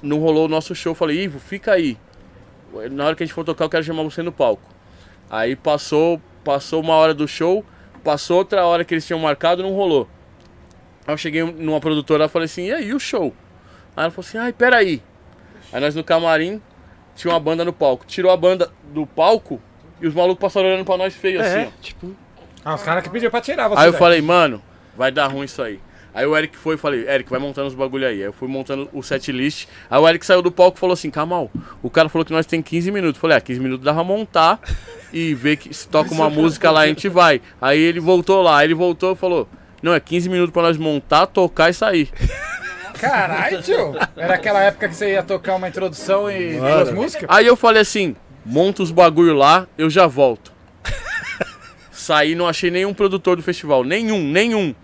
Não 0.00 0.18
rolou 0.18 0.46
o 0.46 0.48
nosso 0.48 0.74
show. 0.74 0.94
Falei, 0.94 1.24
Ivo, 1.24 1.38
fica 1.38 1.72
aí. 1.72 1.98
Na 2.90 3.04
hora 3.04 3.14
que 3.14 3.22
a 3.22 3.26
gente 3.26 3.34
for 3.34 3.44
tocar, 3.44 3.66
eu 3.66 3.68
quero 3.68 3.84
chamar 3.84 4.02
você 4.02 4.22
no 4.22 4.32
palco. 4.32 4.62
Aí 5.28 5.54
passou, 5.54 6.22
passou 6.42 6.80
uma 6.80 6.94
hora 6.94 7.12
do 7.12 7.28
show, 7.28 7.62
passou 8.02 8.38
outra 8.38 8.64
hora 8.64 8.82
que 8.82 8.94
eles 8.94 9.06
tinham 9.06 9.20
marcado, 9.20 9.62
não 9.62 9.74
rolou. 9.74 10.08
Aí 11.06 11.12
eu 11.12 11.18
cheguei 11.18 11.42
numa 11.42 11.80
produtora 11.80 12.24
e 12.24 12.28
falei 12.28 12.46
assim, 12.46 12.68
e 12.68 12.72
aí, 12.72 12.94
o 12.94 12.98
show? 12.98 13.34
Aí 13.94 14.04
ela 14.04 14.10
falou 14.10 14.26
assim, 14.26 14.38
ai, 14.38 14.54
peraí. 14.54 15.02
Aí 15.70 15.80
nós 15.82 15.94
no 15.94 16.02
camarim, 16.02 16.62
tinha 17.16 17.32
uma 17.34 17.40
banda 17.40 17.64
no 17.64 17.72
palco. 17.72 18.04
Tirou 18.06 18.30
a 18.30 18.36
banda 18.36 18.70
do 18.92 19.04
palco 19.06 19.60
e 20.00 20.06
os 20.06 20.14
malucos 20.14 20.40
passaram 20.40 20.68
olhando 20.68 20.84
pra 20.84 20.96
nós 20.96 21.14
feio 21.14 21.40
assim, 21.40 21.58
É, 21.60 21.68
ó. 21.68 21.80
tipo, 21.82 22.14
Ah, 22.64 22.74
os 22.74 22.82
caras 22.82 23.02
que 23.02 23.10
pediram 23.10 23.30
pra 23.30 23.40
tirar 23.40 23.66
você. 23.68 23.80
Aí 23.80 23.86
eu 23.88 23.92
velho. 23.92 23.98
falei, 23.98 24.20
mano, 24.22 24.62
vai 24.96 25.10
dar 25.10 25.26
ruim 25.28 25.44
isso 25.46 25.60
aí. 25.62 25.80
Aí 26.14 26.24
o 26.24 26.34
Eric 26.34 26.56
foi 26.56 26.76
e 26.76 26.78
falei, 26.78 27.06
Eric, 27.06 27.28
vai 27.28 27.38
montando 27.38 27.66
os 27.68 27.74
bagulho 27.74 28.06
aí. 28.06 28.14
Aí 28.14 28.22
eu 28.22 28.32
fui 28.32 28.48
montando 28.48 28.88
o 28.92 29.02
set 29.02 29.30
list. 29.30 29.66
Aí 29.90 30.00
o 30.00 30.08
Eric 30.08 30.24
saiu 30.24 30.40
do 30.40 30.50
palco 30.50 30.78
e 30.78 30.80
falou 30.80 30.94
assim, 30.94 31.10
Kamal, 31.10 31.50
o 31.82 31.90
cara 31.90 32.08
falou 32.08 32.24
que 32.24 32.32
nós 32.32 32.46
tem 32.46 32.62
15 32.62 32.90
minutos. 32.90 33.16
Eu 33.16 33.20
falei, 33.20 33.36
ah, 33.36 33.40
15 33.40 33.60
minutos 33.60 33.84
dá 33.84 33.92
pra 33.92 34.02
montar 34.02 34.58
e 35.12 35.34
ver 35.34 35.56
que 35.58 35.72
se 35.74 35.86
toca 35.86 36.12
uma 36.14 36.30
música 36.30 36.70
lá, 36.70 36.80
a 36.80 36.86
gente 36.86 37.06
vai. 37.08 37.40
Aí 37.60 37.78
ele 37.78 38.00
voltou 38.00 38.40
lá, 38.42 38.58
aí 38.58 38.66
ele 38.66 38.74
voltou 38.74 39.12
e 39.12 39.16
falou, 39.16 39.46
não, 39.82 39.92
é 39.92 40.00
15 40.00 40.28
minutos 40.30 40.52
pra 40.54 40.62
nós 40.62 40.78
montar, 40.78 41.26
tocar 41.26 41.68
e 41.68 41.74
sair. 41.74 42.10
Caralho, 42.98 43.62
tio. 43.62 43.94
Era 44.16 44.34
aquela 44.34 44.62
época 44.62 44.88
que 44.88 44.94
você 44.94 45.12
ia 45.12 45.22
tocar 45.22 45.54
uma 45.54 45.68
introdução 45.68 46.30
e 46.30 46.58
duas 46.58 46.92
músicas? 46.92 47.26
Aí 47.28 47.46
eu 47.46 47.56
falei 47.56 47.82
assim, 47.82 48.16
monta 48.44 48.82
os 48.82 48.90
bagulho 48.90 49.34
lá, 49.34 49.66
eu 49.76 49.88
já 49.90 50.06
volto. 50.06 50.52
Saí, 51.90 52.34
não 52.34 52.46
achei 52.46 52.70
nenhum 52.70 52.94
produtor 52.94 53.36
do 53.36 53.42
festival, 53.42 53.82
nenhum, 53.82 54.22
nenhum. 54.22 54.74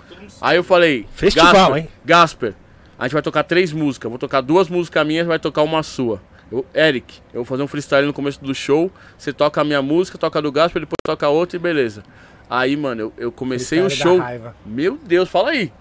Aí 0.41 0.57
eu 0.57 0.65
falei, 0.65 1.07
Festival, 1.15 1.53
Gasper, 1.53 1.77
hein? 1.77 1.89
Gasper, 2.05 2.55
a 2.99 3.05
gente 3.05 3.13
vai 3.13 3.23
tocar 3.23 3.45
três 3.45 3.73
músicas, 3.73 4.09
vou 4.09 4.19
tocar 4.19 4.41
duas 4.41 4.69
músicas 4.69 5.07
minhas, 5.07 5.27
vai 5.27 5.39
tocar 5.39 5.63
uma 5.63 5.83
sua. 5.83 6.21
Eu, 6.51 6.67
Eric, 6.75 7.21
eu 7.33 7.41
vou 7.41 7.45
fazer 7.45 7.63
um 7.63 7.69
freestyle 7.69 8.07
no 8.07 8.13
começo 8.13 8.43
do 8.43 8.55
show, 8.55 8.91
você 9.17 9.33
toca 9.33 9.61
a 9.61 9.65
minha 9.65 9.81
música, 9.81 10.19
toca 10.19 10.39
a 10.39 10.43
do 10.43 10.51
Gasper, 10.51 10.81
depois 10.81 10.97
toca 11.05 11.29
outra 11.29 11.57
e 11.57 11.61
beleza. 11.61 12.03
Aí, 12.51 12.77
mano, 12.77 13.01
eu, 13.01 13.13
eu 13.17 13.33
comecei 13.33 13.81
o 13.81 13.89
show. 13.89 14.19
Meu 14.67 14.99
Deus, 14.99 15.29
fala 15.29 15.51
aí. 15.51 15.73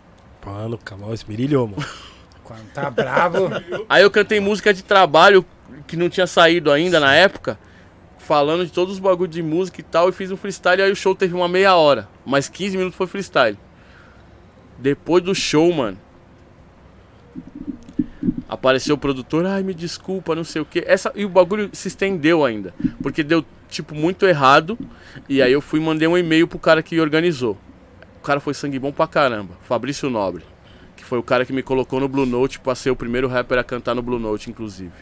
Mano, 0.45 0.75
o 0.75 0.77
Kamal 0.77 1.13
esmirilhou, 1.13 1.67
mano. 1.67 1.83
Quando 2.51 2.73
tá 2.73 2.89
bravo. 2.89 3.49
Aí 3.87 4.03
eu 4.03 4.11
cantei 4.11 4.41
música 4.41 4.73
de 4.73 4.83
trabalho 4.83 5.45
que 5.87 5.95
não 5.95 6.09
tinha 6.09 6.27
saído 6.27 6.69
ainda 6.69 6.99
na 6.99 7.15
época, 7.15 7.57
falando 8.17 8.65
de 8.65 8.71
todos 8.71 8.95
os 8.95 8.99
bagulhos 8.99 9.33
de 9.33 9.41
música 9.41 9.79
e 9.79 9.83
tal, 9.83 10.09
e 10.09 10.11
fiz 10.11 10.31
um 10.31 10.37
freestyle, 10.37 10.81
aí 10.81 10.91
o 10.91 10.95
show 10.95 11.15
teve 11.15 11.33
uma 11.33 11.47
meia 11.47 11.75
hora, 11.75 12.09
mas 12.25 12.49
15 12.49 12.77
minutos 12.77 12.97
foi 12.97 13.07
freestyle. 13.07 13.57
Depois 14.77 15.23
do 15.23 15.33
show, 15.33 15.71
mano, 15.71 15.97
apareceu 18.49 18.95
o 18.95 18.97
produtor, 18.97 19.45
ai, 19.45 19.63
me 19.63 19.73
desculpa, 19.73 20.35
não 20.35 20.43
sei 20.43 20.61
o 20.61 20.65
que. 20.65 20.83
Essa, 20.85 21.11
e 21.15 21.23
o 21.23 21.29
bagulho 21.29 21.69
se 21.71 21.87
estendeu 21.87 22.43
ainda, 22.43 22.73
porque 23.01 23.23
deu, 23.23 23.45
tipo, 23.69 23.95
muito 23.95 24.25
errado, 24.25 24.77
e 25.29 25.41
aí 25.41 25.53
eu 25.53 25.61
fui 25.61 25.79
mandei 25.79 26.05
um 26.05 26.17
e-mail 26.17 26.47
pro 26.47 26.59
cara 26.59 26.83
que 26.83 26.99
organizou. 26.99 27.57
O 28.17 28.21
cara 28.21 28.41
foi 28.41 28.53
sangue 28.53 28.77
bom 28.77 28.91
pra 28.91 29.07
caramba, 29.07 29.55
Fabrício 29.63 30.09
Nobre, 30.09 30.43
foi 31.11 31.19
o 31.19 31.23
cara 31.23 31.45
que 31.45 31.51
me 31.51 31.61
colocou 31.61 31.99
no 31.99 32.07
Blue 32.07 32.25
Note 32.25 32.57
pra 32.57 32.73
ser 32.73 32.89
o 32.89 32.95
primeiro 32.95 33.27
rapper 33.27 33.57
a 33.59 33.63
cantar 33.65 33.93
no 33.93 34.01
Blue 34.01 34.17
Note, 34.17 34.49
inclusive. 34.49 34.93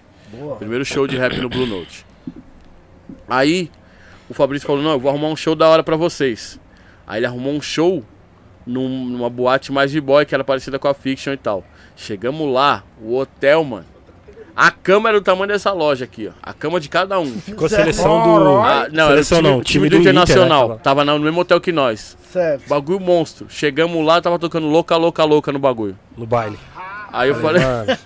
Primeiro 0.58 0.84
show 0.84 1.06
de 1.06 1.16
rap 1.16 1.38
no 1.38 1.48
Blue 1.48 1.68
Note. 1.68 2.04
Aí, 3.28 3.70
o 4.28 4.34
Fabrício 4.34 4.66
falou, 4.66 4.82
não, 4.82 4.94
eu 4.94 5.00
vou 5.00 5.08
arrumar 5.12 5.28
um 5.28 5.36
show 5.36 5.54
da 5.54 5.70
hora 5.70 5.84
pra 5.84 5.96
vocês. 5.96 6.60
Aí 7.06 7.20
ele 7.20 7.28
arrumou 7.28 7.54
um 7.54 7.62
show 7.62 8.04
num- 8.66 9.06
numa 9.06 9.30
boate 9.30 9.72
mais 9.72 9.92
de 9.92 10.02
boy, 10.02 10.26
que 10.26 10.34
era 10.34 10.44
parecida 10.44 10.80
com 10.80 10.88
a 10.88 10.96
Fiction 10.96 11.32
e 11.32 11.38
tal. 11.38 11.64
Chegamos 11.96 12.52
lá, 12.52 12.84
o 13.00 13.16
hotel, 13.16 13.64
mano. 13.64 13.86
A 14.62 14.72
cama 14.72 15.08
era 15.08 15.22
do 15.22 15.24
tamanho 15.24 15.48
dessa 15.48 15.72
loja 15.72 16.04
aqui, 16.04 16.28
ó. 16.28 16.32
A 16.44 16.52
cama 16.52 16.82
de 16.82 16.90
cada 16.90 17.18
um. 17.18 17.32
Ficou 17.40 17.66
a 17.66 17.70
seleção 17.70 18.24
do. 18.24 18.58
Ah, 18.60 18.90
não, 18.92 19.08
Seleção 19.08 19.38
era 19.38 19.48
o 19.48 19.50
time, 19.50 19.56
não, 19.56 19.62
time 19.64 19.64
time 19.64 19.90
do, 19.90 19.96
do 19.96 20.02
Inter, 20.02 20.14
né, 20.14 20.22
Internacional. 20.22 20.80
tava. 20.84 21.06
no 21.06 21.18
mesmo 21.20 21.40
hotel 21.40 21.62
que 21.62 21.72
nós. 21.72 22.18
Certo. 22.30 22.68
Bagulho 22.68 23.00
monstro. 23.00 23.48
Chegamos 23.50 24.06
lá, 24.06 24.22
tava 24.22 24.38
tocando 24.38 24.68
louca, 24.68 24.98
louca, 24.98 25.24
louca 25.24 25.52
no 25.54 25.60
bagulho. 25.60 25.98
No 26.18 26.26
baile. 26.28 26.60
Aí 27.12 27.30
eu 27.30 27.36
falei, 27.36 27.64
Mano, 27.64 27.86
aí 27.90 27.98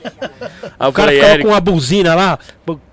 eu 0.79 0.89
o 0.89 0.93
cara 0.93 0.93
falei, 0.93 1.15
ficava 1.15 1.33
Eric, 1.33 1.43
com 1.47 1.53
uma 1.53 1.59
buzina 1.59 2.13
lá. 2.13 2.39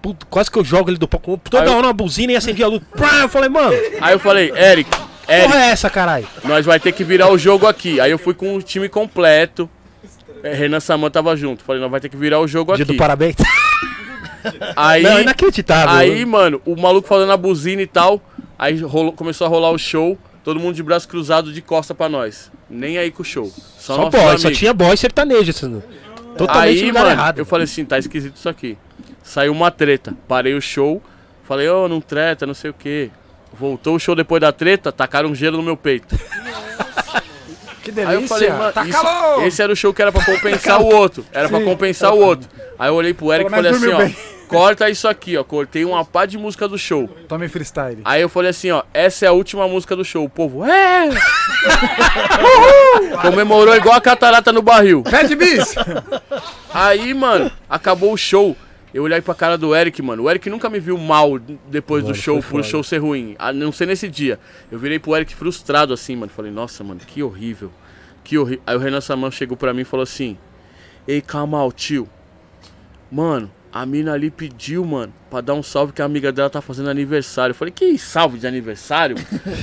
puto, 0.00 0.26
quase 0.26 0.50
que 0.50 0.58
eu 0.58 0.64
jogo 0.64 0.89
ele 0.90 0.97
do 0.98 1.06
palco. 1.06 1.39
Toda 1.50 1.62
Aí 1.62 1.68
eu- 1.68 1.76
hora 1.76 1.86
uma 1.89 1.92
buzina 1.92 2.32
e 2.32 2.36
acendia 2.36 2.64
a 2.64 2.68
luz. 2.68 2.80
Eu 3.22 3.28
falei, 3.28 3.50
mano, 3.50 3.74
aí 4.00 4.14
eu 4.14 4.18
falei, 4.18 4.50
Eric, 4.56 4.90
Eric, 5.28 5.44
porra 5.48 5.62
é 5.64 5.70
essa, 5.70 5.90
caralho? 5.90 6.26
nós 6.44 6.64
vai 6.64 6.80
ter 6.80 6.92
que 6.92 7.05
virar 7.05 7.30
o 7.30 7.36
jogo 7.36 7.66
aqui. 7.66 8.00
Aí 8.00 8.10
eu 8.10 8.18
fui 8.18 8.32
com 8.34 8.56
o 8.56 8.62
time 8.62 8.89
completo. 8.89 9.68
É, 10.43 10.55
Renan 10.55 10.81
Saman 10.81 11.10
tava 11.10 11.36
junto. 11.36 11.62
Falei, 11.62 11.81
nós 11.81 11.91
vai 11.91 12.01
ter 12.01 12.09
que 12.09 12.17
virar 12.17 12.41
o 12.41 12.47
jogo 12.49 12.75
Dia 12.75 12.85
aqui. 12.85 12.93
do 12.93 12.99
parabéns. 12.99 13.36
Aí, 14.75 15.02
Não, 15.02 15.20
inacreditável. 15.20 15.94
aí, 15.94 16.25
mano, 16.25 16.62
o 16.65 16.75
maluco 16.75 17.07
falando 17.07 17.31
a 17.31 17.36
buzina 17.36 17.83
e 17.83 17.86
tal. 17.86 18.23
Aí 18.59 18.78
rolou- 18.81 19.12
começou 19.12 19.47
a 19.47 19.51
rolar 19.51 19.70
o 19.70 19.77
show. 19.78 20.17
Todo 20.43 20.59
mundo 20.59 20.75
de 20.75 20.83
braço 20.83 21.07
cruzado 21.07 21.52
de 21.52 21.60
costa 21.60 21.94
pra 21.94 22.09
nós. 22.09 22.51
Nem 22.69 22.97
aí 22.97 23.10
com 23.10 23.20
o 23.20 23.25
show. 23.25 23.52
Só, 23.78 23.97
Só 23.97 24.09
boy, 24.10 24.39
só 24.39 24.51
tinha 24.51 24.73
boy 24.73 24.97
sertanejo. 24.97 25.51
Assim, 25.51 25.83
totalmente 26.39 26.69
Aí, 26.78 26.81
no 26.83 26.86
lugar 26.89 27.02
mano, 27.05 27.12
errado. 27.15 27.39
eu 27.39 27.44
falei 27.44 27.65
assim, 27.65 27.85
tá 27.85 27.99
esquisito 27.99 28.36
isso 28.36 28.49
aqui. 28.49 28.78
Saiu 29.23 29.52
uma 29.52 29.70
treta. 29.70 30.15
Parei 30.27 30.55
o 30.55 30.60
show. 30.62 31.02
Falei, 31.44 31.69
ô, 31.69 31.86
não 31.86 32.01
treta, 32.01 32.47
não 32.47 32.55
sei 32.55 32.70
o 32.70 32.75
que. 32.75 33.10
Voltou 33.52 33.97
o 33.97 33.99
show 33.99 34.15
depois 34.15 34.41
da 34.41 34.52
treta, 34.52 34.91
tacaram 34.91 35.35
gelo 35.35 35.59
no 35.59 35.62
meu 35.62 35.77
peito. 35.77 36.17
Que 37.83 37.91
Aí 37.91 37.94
delícia. 37.97 38.15
eu 38.23 38.28
falei, 38.28 38.50
mano, 38.50 38.73
tá 38.73 38.84
isso- 38.84 39.02
calor. 39.02 39.47
esse 39.47 39.62
era 39.62 39.73
o 39.73 39.76
show 39.76 39.92
que 39.94 40.02
era 40.02 40.12
pra 40.12 40.25
compensar 40.25 40.81
o 40.81 40.86
outro. 40.94 41.25
Era 41.33 41.49
pra 41.49 41.60
compensar 41.62 42.12
o 42.12 42.18
outro. 42.18 42.49
Aí 42.78 42.89
eu 42.89 42.94
olhei 42.94 43.15
pro 43.15 43.33
Eric 43.33 43.50
e 43.50 43.55
falei 43.55 43.70
assim, 43.73 43.89
ó, 43.92 44.10
corta 44.49 44.91
isso 44.91 45.07
aqui, 45.09 45.36
ó. 45.36 45.44
Cortei 45.44 45.84
uma 45.84 46.05
pá 46.05 46.26
de 46.26 46.36
música 46.36 46.67
do 46.68 46.76
show. 46.78 47.09
Tome 47.28 47.49
freestyle. 47.49 48.00
Aí 48.05 48.20
eu 48.23 48.28
falei 48.28 48.50
assim, 48.50 48.70
ó, 48.70 48.83
essa 48.92 49.25
é 49.25 49.28
a 49.28 49.33
última 49.33 49.67
música 49.68 49.94
do 49.97 50.05
show. 50.05 50.25
O 50.25 50.28
povo, 50.28 50.65
é! 50.65 51.09
Uhul! 52.41 53.18
Comemorou 53.23 53.75
igual 53.76 53.94
a 53.97 54.00
catarata 54.00 54.52
no 54.52 54.62
barril. 54.62 55.02
Pede 55.02 55.34
bis! 55.34 55.75
Aí, 56.73 57.12
mano, 57.15 57.50
acabou 57.68 58.12
o 58.12 58.17
show. 58.17 58.57
Eu 58.93 59.05
olhei 59.05 59.20
pra 59.20 59.35
cara 59.35 59.57
do 59.57 59.75
Eric, 59.75 60.02
mano. 60.02 60.25
O 60.25 60.31
Eric 60.31 60.51
nunca 60.51 60.69
me 60.69 60.81
viu 60.81 60.99
mal 60.99 61.39
depois 61.39 62.02
Mano, 62.02 62.15
do 62.15 62.19
show, 62.20 62.36
foi 62.36 62.43
por 62.43 62.49
foda. 62.51 62.60
o 62.60 62.65
show 62.65 62.83
ser 62.83 62.99
ruim. 62.99 63.36
A 63.39 63.52
não 63.52 63.70
ser 63.70 63.86
nesse 63.86 64.09
dia. 64.09 64.39
Eu 64.70 64.78
virei 64.78 64.99
pro 64.99 65.15
Eric 65.15 65.35
frustrado 65.35 65.93
assim, 65.93 66.17
mano. 66.17 66.31
Falei, 66.31 66.51
nossa, 66.51 66.83
mano, 66.83 67.01
que 67.01 67.23
horrível. 67.23 67.70
Que 68.25 68.36
horrível. 68.36 68.62
Aí 68.67 68.77
o 68.77 68.78
Renan 68.78 69.01
Saman 69.01 69.31
chegou 69.31 69.57
pra 69.57 69.73
mim 69.73 69.83
e 69.83 69.85
falou 69.85 70.02
assim: 70.02 70.36
Ei, 71.07 71.20
calma, 71.20 71.59
tio. 71.75 72.09
Mano, 73.10 73.51
a 73.73 73.86
mina 73.86 74.12
ali 74.12 74.31
pediu, 74.31 74.85
mano, 74.85 75.12
pra 75.31 75.41
dar 75.41 75.55
um 75.55 75.62
salve 75.62 75.93
que 75.93 76.02
a 76.02 76.05
amiga 76.05 76.33
dela 76.33 76.51
tá 76.51 76.60
fazendo 76.60 76.91
aniversário. 76.91 77.52
Eu 77.52 77.57
falei, 77.57 77.73
que 77.73 77.97
salve 77.99 78.39
de 78.39 78.47
aniversário? 78.47 79.17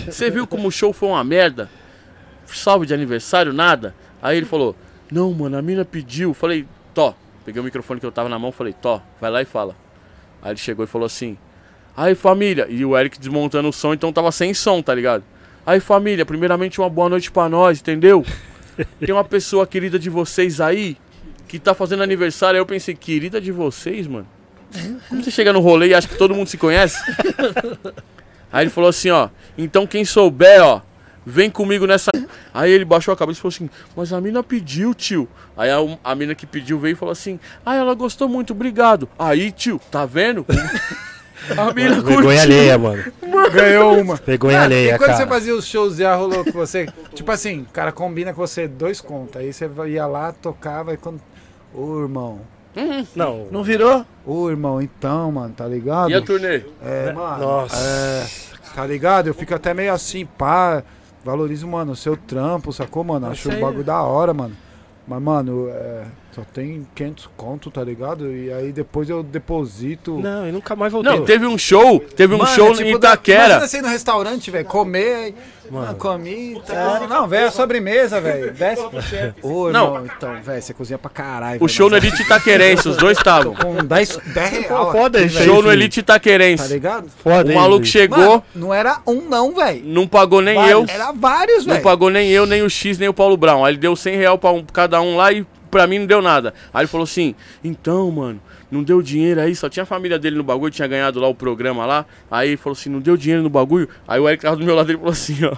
Você 0.06 0.30
viu 0.30 0.48
como 0.48 0.68
o 0.68 0.72
show 0.72 0.94
foi 0.94 1.10
uma 1.10 1.24
merda? 1.24 1.70
Salve 2.46 2.86
de 2.86 2.94
aniversário, 2.94 3.52
nada? 3.54 3.94
Aí 4.22 4.38
ele 4.38 4.46
falou, 4.46 4.76
não, 5.12 5.34
mano, 5.34 5.58
a 5.58 5.62
mina 5.62 5.84
pediu. 5.84 6.30
Eu 6.30 6.34
falei, 6.34 6.66
Tó. 6.94 7.16
Peguei 7.48 7.61
o 7.61 7.64
microfone 7.64 7.98
que 7.98 8.06
eu 8.06 8.11
tava 8.11 8.27
na 8.27 8.38
mão, 8.38 8.51
falei, 8.51 8.74
Tó, 8.74 9.01
vai 9.22 9.32
lá 9.32 9.42
e 9.42 9.45
fala. 9.45 9.74
Aí 10.42 10.51
ele 10.51 10.59
chegou 10.59 10.84
e 10.84 10.88
falou 10.88 11.06
assim, 11.06 11.38
aí 11.95 12.14
família. 12.14 12.67
E 12.69 12.84
o 12.84 12.98
Eric 12.98 13.17
desmontando 13.17 13.69
o 13.69 13.72
som, 13.72 13.93
então 13.93 14.11
tava 14.11 14.34
sem 14.34 14.53
som, 14.53 14.82
tá 14.82 14.93
ligado? 14.93 15.24
Aí 15.66 15.80
família, 15.80 16.26
primeiramente 16.26 16.82
uma 16.82 16.90
boa 16.90 17.08
noite 17.08 17.32
pra 17.32 17.48
nós, 17.48 17.80
entendeu? 17.80 18.26
Tem 19.00 19.16
uma 19.16 19.24
pessoa 19.24 19.66
querida 19.66 19.98
de 19.98 20.09
vocês 20.09 20.59
aí 20.59 20.98
que 21.48 21.58
tá 21.58 21.74
fazendo 21.74 22.03
aniversário. 22.03 22.58
Aí 22.58 22.61
eu 22.61 22.66
pensei, 22.66 22.93
querida 22.93 23.40
de 23.40 23.53
vocês, 23.53 24.08
mano? 24.08 24.27
Como 25.08 25.24
você 25.24 25.32
chega 25.32 25.53
no 25.53 25.61
rolê 25.61 25.88
e 25.88 25.93
acha 25.93 26.06
que 26.06 26.17
todo 26.17 26.35
mundo 26.35 26.48
se 26.48 26.58
conhece? 26.58 27.00
Aí 28.51 28.66
ele 28.66 28.72
falou 28.72 28.90
assim, 28.90 29.09
ó, 29.09 29.30
então 29.58 29.88
quem 29.88 30.03
souber, 30.03 30.61
ó, 30.61 30.82
vem 31.30 31.50
comigo 31.50 31.86
nessa. 31.86 32.10
Aí 32.54 32.72
ele 32.72 32.86
baixou 32.86 33.14
a 33.14 33.18
cabeça 33.18 33.40
e 33.40 33.42
falou 33.42 33.54
assim, 33.54 33.70
mas 33.96 34.14
a 34.14 34.22
mina 34.22 34.42
pediu, 34.42 34.94
tio. 34.94 35.28
Aí 35.56 35.70
a, 35.70 35.78
a 36.04 36.16
mina 36.16 36.34
que 36.34 36.46
pediu 36.46 36.80
veio 36.80 36.94
e 36.94 36.96
falou 36.96 37.12
assim, 37.12 37.40
ah, 37.66 37.76
ela 37.76 37.94
gostou 37.94 38.30
muito, 38.30 38.54
obrigado. 38.54 39.10
Aí, 39.20 39.52
tio, 39.52 39.80
tá 39.92 40.06
vendo? 40.06 40.46
A 41.56 41.72
mina 41.72 41.92
Vergonha 42.02 42.16
curtiu. 42.16 42.42
alheia, 42.42 42.78
mano. 42.78 43.04
Ganhou 43.54 44.02
uma. 44.02 44.16
Vergonha 44.16 44.60
Ah, 44.60 44.64
alheia, 44.64 44.96
e 44.96 44.98
quando 44.98 45.12
cara. 45.12 45.18
você 45.20 45.28
fazia 45.28 45.56
os 45.56 45.66
shows 45.66 45.96
já 45.96 46.14
rolou 46.16 46.44
com 46.44 46.52
você? 46.52 46.88
Tipo 47.14 47.32
assim, 47.32 47.62
o 47.62 47.72
cara 47.72 47.92
combina 47.92 48.34
com 48.34 48.42
você 48.42 48.68
dois 48.68 49.00
contas. 49.00 49.42
Aí 49.42 49.54
você 49.54 49.70
ia 49.88 50.06
lá, 50.08 50.34
tocava 50.34 50.94
e 50.94 50.98
quando. 50.98 51.22
Ô 51.74 52.02
irmão. 52.02 52.42
Não, 53.16 53.48
Não 53.50 53.64
virou? 53.64 54.06
Ô 54.26 54.50
irmão, 54.50 54.82
então, 54.82 55.32
mano, 55.32 55.54
tá 55.56 55.66
ligado? 55.66 56.10
E 56.12 56.16
a 56.16 56.22
turnê? 56.22 56.64
É, 56.84 57.14
mano. 57.14 57.40
Nossa. 57.40 57.78
É, 57.78 58.26
tá 58.76 58.86
ligado? 58.86 59.28
Eu 59.28 59.34
fico 59.34 59.54
até 59.56 59.74
meio 59.74 59.94
assim, 59.94 60.26
pá. 60.26 60.84
Valorizo, 61.24 61.68
mano, 61.68 61.92
o 61.92 61.96
seu 61.96 62.16
trampo, 62.16 62.72
sacou, 62.72 63.04
mano? 63.04 63.28
Acho 63.28 63.50
o 63.50 63.52
aí- 63.52 63.62
bagulho 63.62 63.84
da 63.84 64.02
hora, 64.02 64.34
mano. 64.34 64.56
Mas, 65.08 65.22
mano, 65.22 65.68
é, 65.70 66.06
só 66.38 66.43
tem 66.53 66.85
500 66.93 67.30
conto, 67.35 67.72
tá 67.72 67.83
ligado? 67.83 68.32
E 68.32 68.53
aí 68.53 68.72
depois 68.72 69.09
eu 69.09 69.24
deposito. 69.24 70.19
não, 70.19 70.45
eu 70.45 70.53
nunca 70.53 70.75
mais 70.75 70.93
voltei. 70.93 71.11
Não, 71.11 71.25
teve 71.25 71.48
um 71.48 71.57
show, 71.57 71.99
teve 71.99 72.35
um 72.35 72.38
Mano, 72.38 72.49
show 72.51 72.67
é 72.67 72.72
em 72.74 72.75
tipo 72.85 72.99
da- 72.99 73.07
Itaquera. 73.09 73.40
Imagina 73.45 73.67
você 73.67 73.77
ir 73.77 73.82
no 73.82 73.88
restaurante, 73.88 74.51
velho, 74.51 74.66
comer. 74.66 75.16
aí, 75.16 75.35
Mano, 75.69 75.95
comi. 75.95 76.61
Tá, 76.66 77.06
não, 77.09 77.27
velho, 77.27 77.48
é 77.48 77.51
sobremesa, 77.51 78.22
velho. 78.22 78.53
Desce. 78.56 78.82
Ô, 79.41 79.69
Não. 79.69 79.95
irmão, 79.95 80.06
então, 80.06 80.41
velho, 80.41 80.61
você 80.61 80.74
cozinha 80.74 80.98
pra 80.98 81.09
caralho. 81.09 81.61
O 81.61 81.67
show 81.67 81.90
no 81.90 81.98
Elite 81.98 82.22
Itaquerense, 82.22 82.88
os 82.88 82.95
dois 82.95 83.17
estavam. 83.17 83.53
Com 83.53 83.83
10, 83.83 84.17
10 84.33 84.49
reais. 84.49 84.67
Foda 84.91 85.17
aqui, 85.19 85.27
isso 85.27 85.43
Show 85.43 85.61
no. 85.61 85.69
Elite 85.72 86.01
Tá 86.03 86.14
Itaquerense. 86.16 86.67
ligado? 86.72 87.09
Foda 87.22 87.51
O 87.51 87.56
maluco 87.56 87.80
Luiz? 87.80 87.90
chegou, 87.90 88.17
Mano, 88.17 88.43
não 88.56 88.74
era 88.74 88.99
um, 89.06 89.22
não, 89.27 89.53
velho. 89.53 89.82
não 89.83 90.07
pagou 90.07 90.41
nem 90.41 90.57
eu. 90.69 90.85
Era 90.88 91.11
vários, 91.11 91.66
Não 91.66 91.74
velho. 91.74 91.83
pagou 91.83 92.09
nem 92.09 92.30
eu, 92.30 92.45
nem 92.45 92.61
o 92.61 92.69
X, 92.69 92.98
nem 92.98 93.09
o 93.09 93.14
Paulo 93.14 93.35
Brown. 93.35 93.66
Aí 93.66 93.74
ele 93.74 93.80
deu 93.80 93.93
100 93.95 94.16
reais 94.16 94.40
pra, 94.40 94.51
um, 94.51 94.64
pra 94.64 94.74
cada 94.74 95.01
um 95.01 95.17
lá 95.17 95.33
e 95.33 95.45
pra 95.70 95.88
mim 95.88 96.00
não 96.00 96.06
deu 96.06 96.22
nada. 96.22 96.54
Aí 96.74 96.82
ele 96.82 96.88
falou 96.88 97.04
assim: 97.04 97.36
então, 97.64 98.10
mano, 98.12 98.42
não 98.72 98.84
deu 98.84 99.02
dinheiro 99.02 99.42
aí, 99.42 99.56
só 99.56 99.70
tinha 99.70 99.84
a 99.84 99.86
família 99.86 100.18
dele 100.18 100.36
no 100.36 100.44
bagulho, 100.44 100.72
tinha 100.72 100.88
ganhado 100.88 101.20
lá 101.20 101.28
o 101.28 101.36
programa 101.36 101.86
lá. 101.86 102.06
Aí 102.30 102.50
ele 102.50 102.58
falou 102.58 102.74
assim: 102.74 102.90
não 102.90 103.00
deu 103.00 103.16
dinheiro 103.18 103.44
no 103.44 103.50
bagulho. 103.50 103.88
Aí 104.08 104.20
o 104.20 104.28
Eric 104.28 104.44
tava 104.44 104.56
do 104.56 104.66
meu 104.66 104.76
lado 104.76 104.90
ele 104.90 104.98
falou 104.98 105.14
assim: 105.14 105.46
ó. 105.46 105.56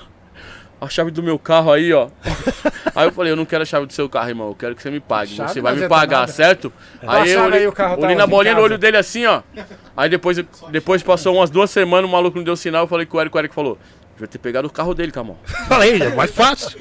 a 0.81 0.87
chave 0.87 1.11
do 1.11 1.21
meu 1.21 1.37
carro 1.37 1.71
aí, 1.71 1.91
ó. 1.91 2.09
aí 2.95 3.07
eu 3.07 3.11
falei, 3.11 3.31
eu 3.31 3.35
não 3.35 3.45
quero 3.45 3.63
a 3.63 3.65
chave 3.65 3.85
do 3.85 3.93
seu 3.93 4.07
carro, 4.07 4.29
irmão. 4.29 4.47
Eu 4.49 4.55
quero 4.55 4.75
que 4.75 4.81
você 4.81 4.89
me 4.89 4.99
pague. 4.99 5.35
Chave 5.35 5.51
você 5.51 5.61
vai 5.61 5.75
me 5.75 5.87
pagar, 5.87 6.21
nada. 6.21 6.31
certo? 6.31 6.71
A 7.01 7.17
Aí 7.17 7.31
eu 7.31 7.43
olhei, 7.43 7.59
aí, 7.59 7.67
o 7.67 7.71
carro 7.71 7.97
tá 7.97 8.05
olhei 8.05 8.15
na 8.15 8.25
bolinha 8.25 8.55
no 8.55 8.61
olho 8.61 8.77
dele 8.77 8.97
assim, 8.97 9.25
ó. 9.25 9.41
Aí 9.95 10.09
depois, 10.09 10.37
depois 10.71 11.03
passou 11.03 11.35
umas 11.35 11.49
duas 11.49 11.69
semanas, 11.69 12.09
o 12.09 12.11
maluco 12.11 12.37
não 12.37 12.43
deu 12.43 12.55
sinal. 12.55 12.83
Eu 12.83 12.87
falei 12.87 13.05
com 13.05 13.17
o 13.17 13.21
Eric, 13.21 13.35
o 13.35 13.39
Eric 13.39 13.53
falou, 13.53 13.77
devia 14.19 14.27
ter 14.27 14.37
pegado 14.39 14.67
o 14.67 14.71
carro 14.71 14.93
dele, 14.93 15.11
Camão. 15.11 15.37
Falei, 15.67 16.01
é 16.01 16.13
mais 16.15 16.31
fácil. 16.31 16.77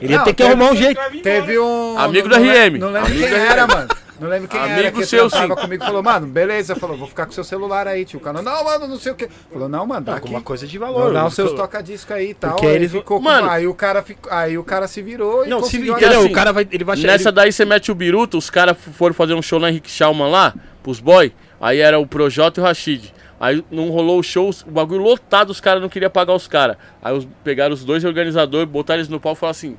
Ele 0.00 0.12
ia 0.12 0.18
Não, 0.18 0.24
ter 0.24 0.34
que 0.34 0.42
arrumar 0.42 0.70
um 0.72 0.76
jeito. 0.76 1.00
Teve 1.22 1.58
um. 1.58 1.98
Amigo 1.98 2.28
não, 2.28 2.38
da 2.38 2.44
não 2.44 2.52
RM. 2.52 2.78
Não 2.78 2.90
lembro 2.92 3.06
Amigo 3.08 3.26
quem 3.28 3.36
era, 3.38 3.66
mano. 3.66 3.88
Não 4.20 4.28
lembro 4.28 4.48
quem 4.48 4.60
era. 4.60 4.74
Amigo 4.80 4.98
que 5.00 5.06
seu, 5.06 5.30
tava 5.30 5.54
sim. 5.54 5.60
comigo 5.62 5.82
falou, 5.84 6.02
mano, 6.02 6.26
beleza. 6.26 6.76
Falou, 6.76 6.96
vou 6.96 7.08
ficar 7.08 7.24
com 7.26 7.32
seu 7.32 7.42
celular 7.44 7.86
aí, 7.88 8.04
tio. 8.04 8.18
O 8.18 8.22
cara, 8.22 8.42
não, 8.42 8.64
mano, 8.64 8.86
não 8.86 8.98
sei 8.98 9.12
o 9.12 9.14
quê. 9.14 9.28
Falou, 9.50 9.68
não, 9.68 9.86
mano, 9.86 10.04
dá 10.04 10.12
aqui. 10.16 10.22
Alguma 10.26 10.42
coisa 10.42 10.66
de 10.66 10.78
Não, 10.78 10.86
valor. 10.92 11.12
dá 11.12 11.26
os 11.26 11.34
seus 11.34 11.52
toca-disco 11.52 12.12
aí 12.12 12.30
e 12.30 12.34
tal. 12.34 12.52
Porque 12.52 12.66
aí 12.66 12.74
eles- 12.74 12.92
ficou 12.92 13.18
com- 13.18 13.24
Mano. 13.24 13.48
aí 13.48 13.66
o 13.66 13.72
cara 13.74 14.02
ficou, 14.02 14.30
aí 14.30 14.58
o 14.58 14.64
cara 14.64 14.86
se 14.86 15.00
virou 15.00 15.46
e 15.46 15.48
Não, 15.48 15.58
se 15.58 15.64
conseguiu 15.64 15.96
entendeu? 15.96 16.20
assim, 16.20 16.28
o 16.28 16.32
cara 16.32 16.52
vai, 16.52 16.68
ele 16.70 16.84
vai 16.84 16.96
Nessa 16.98 17.32
daí 17.32 17.50
você 17.50 17.64
mete 17.64 17.90
o 17.90 17.94
biruta, 17.94 18.36
os 18.36 18.50
caras 18.50 18.76
foram 18.98 19.14
fazer 19.14 19.32
um 19.34 19.40
show 19.42 19.58
na 19.58 19.70
Henrique 19.70 19.90
Schaumann 19.90 20.30
lá, 20.30 20.54
pros 20.82 21.00
boy. 21.00 21.32
Aí 21.60 21.78
era 21.78 21.98
o 21.98 22.06
Projota 22.06 22.60
e 22.60 22.62
o 22.62 22.66
Rashid. 22.66 23.12
Aí 23.40 23.64
não 23.70 23.88
rolou 23.88 24.18
o 24.20 24.22
show, 24.22 24.50
o 24.66 24.70
bagulho 24.70 25.00
lotado, 25.00 25.48
os 25.48 25.60
caras 25.60 25.80
não 25.80 25.88
queriam 25.88 26.10
pagar 26.10 26.34
os 26.34 26.46
caras. 26.46 26.76
Aí 27.02 27.16
os, 27.16 27.26
pegaram 27.42 27.72
os 27.72 27.82
dois 27.82 28.04
organizadores, 28.04 28.68
botaram 28.68 28.98
eles 29.00 29.08
no 29.08 29.18
pau 29.18 29.32
e 29.32 29.36
falaram 29.36 29.52
assim: 29.52 29.76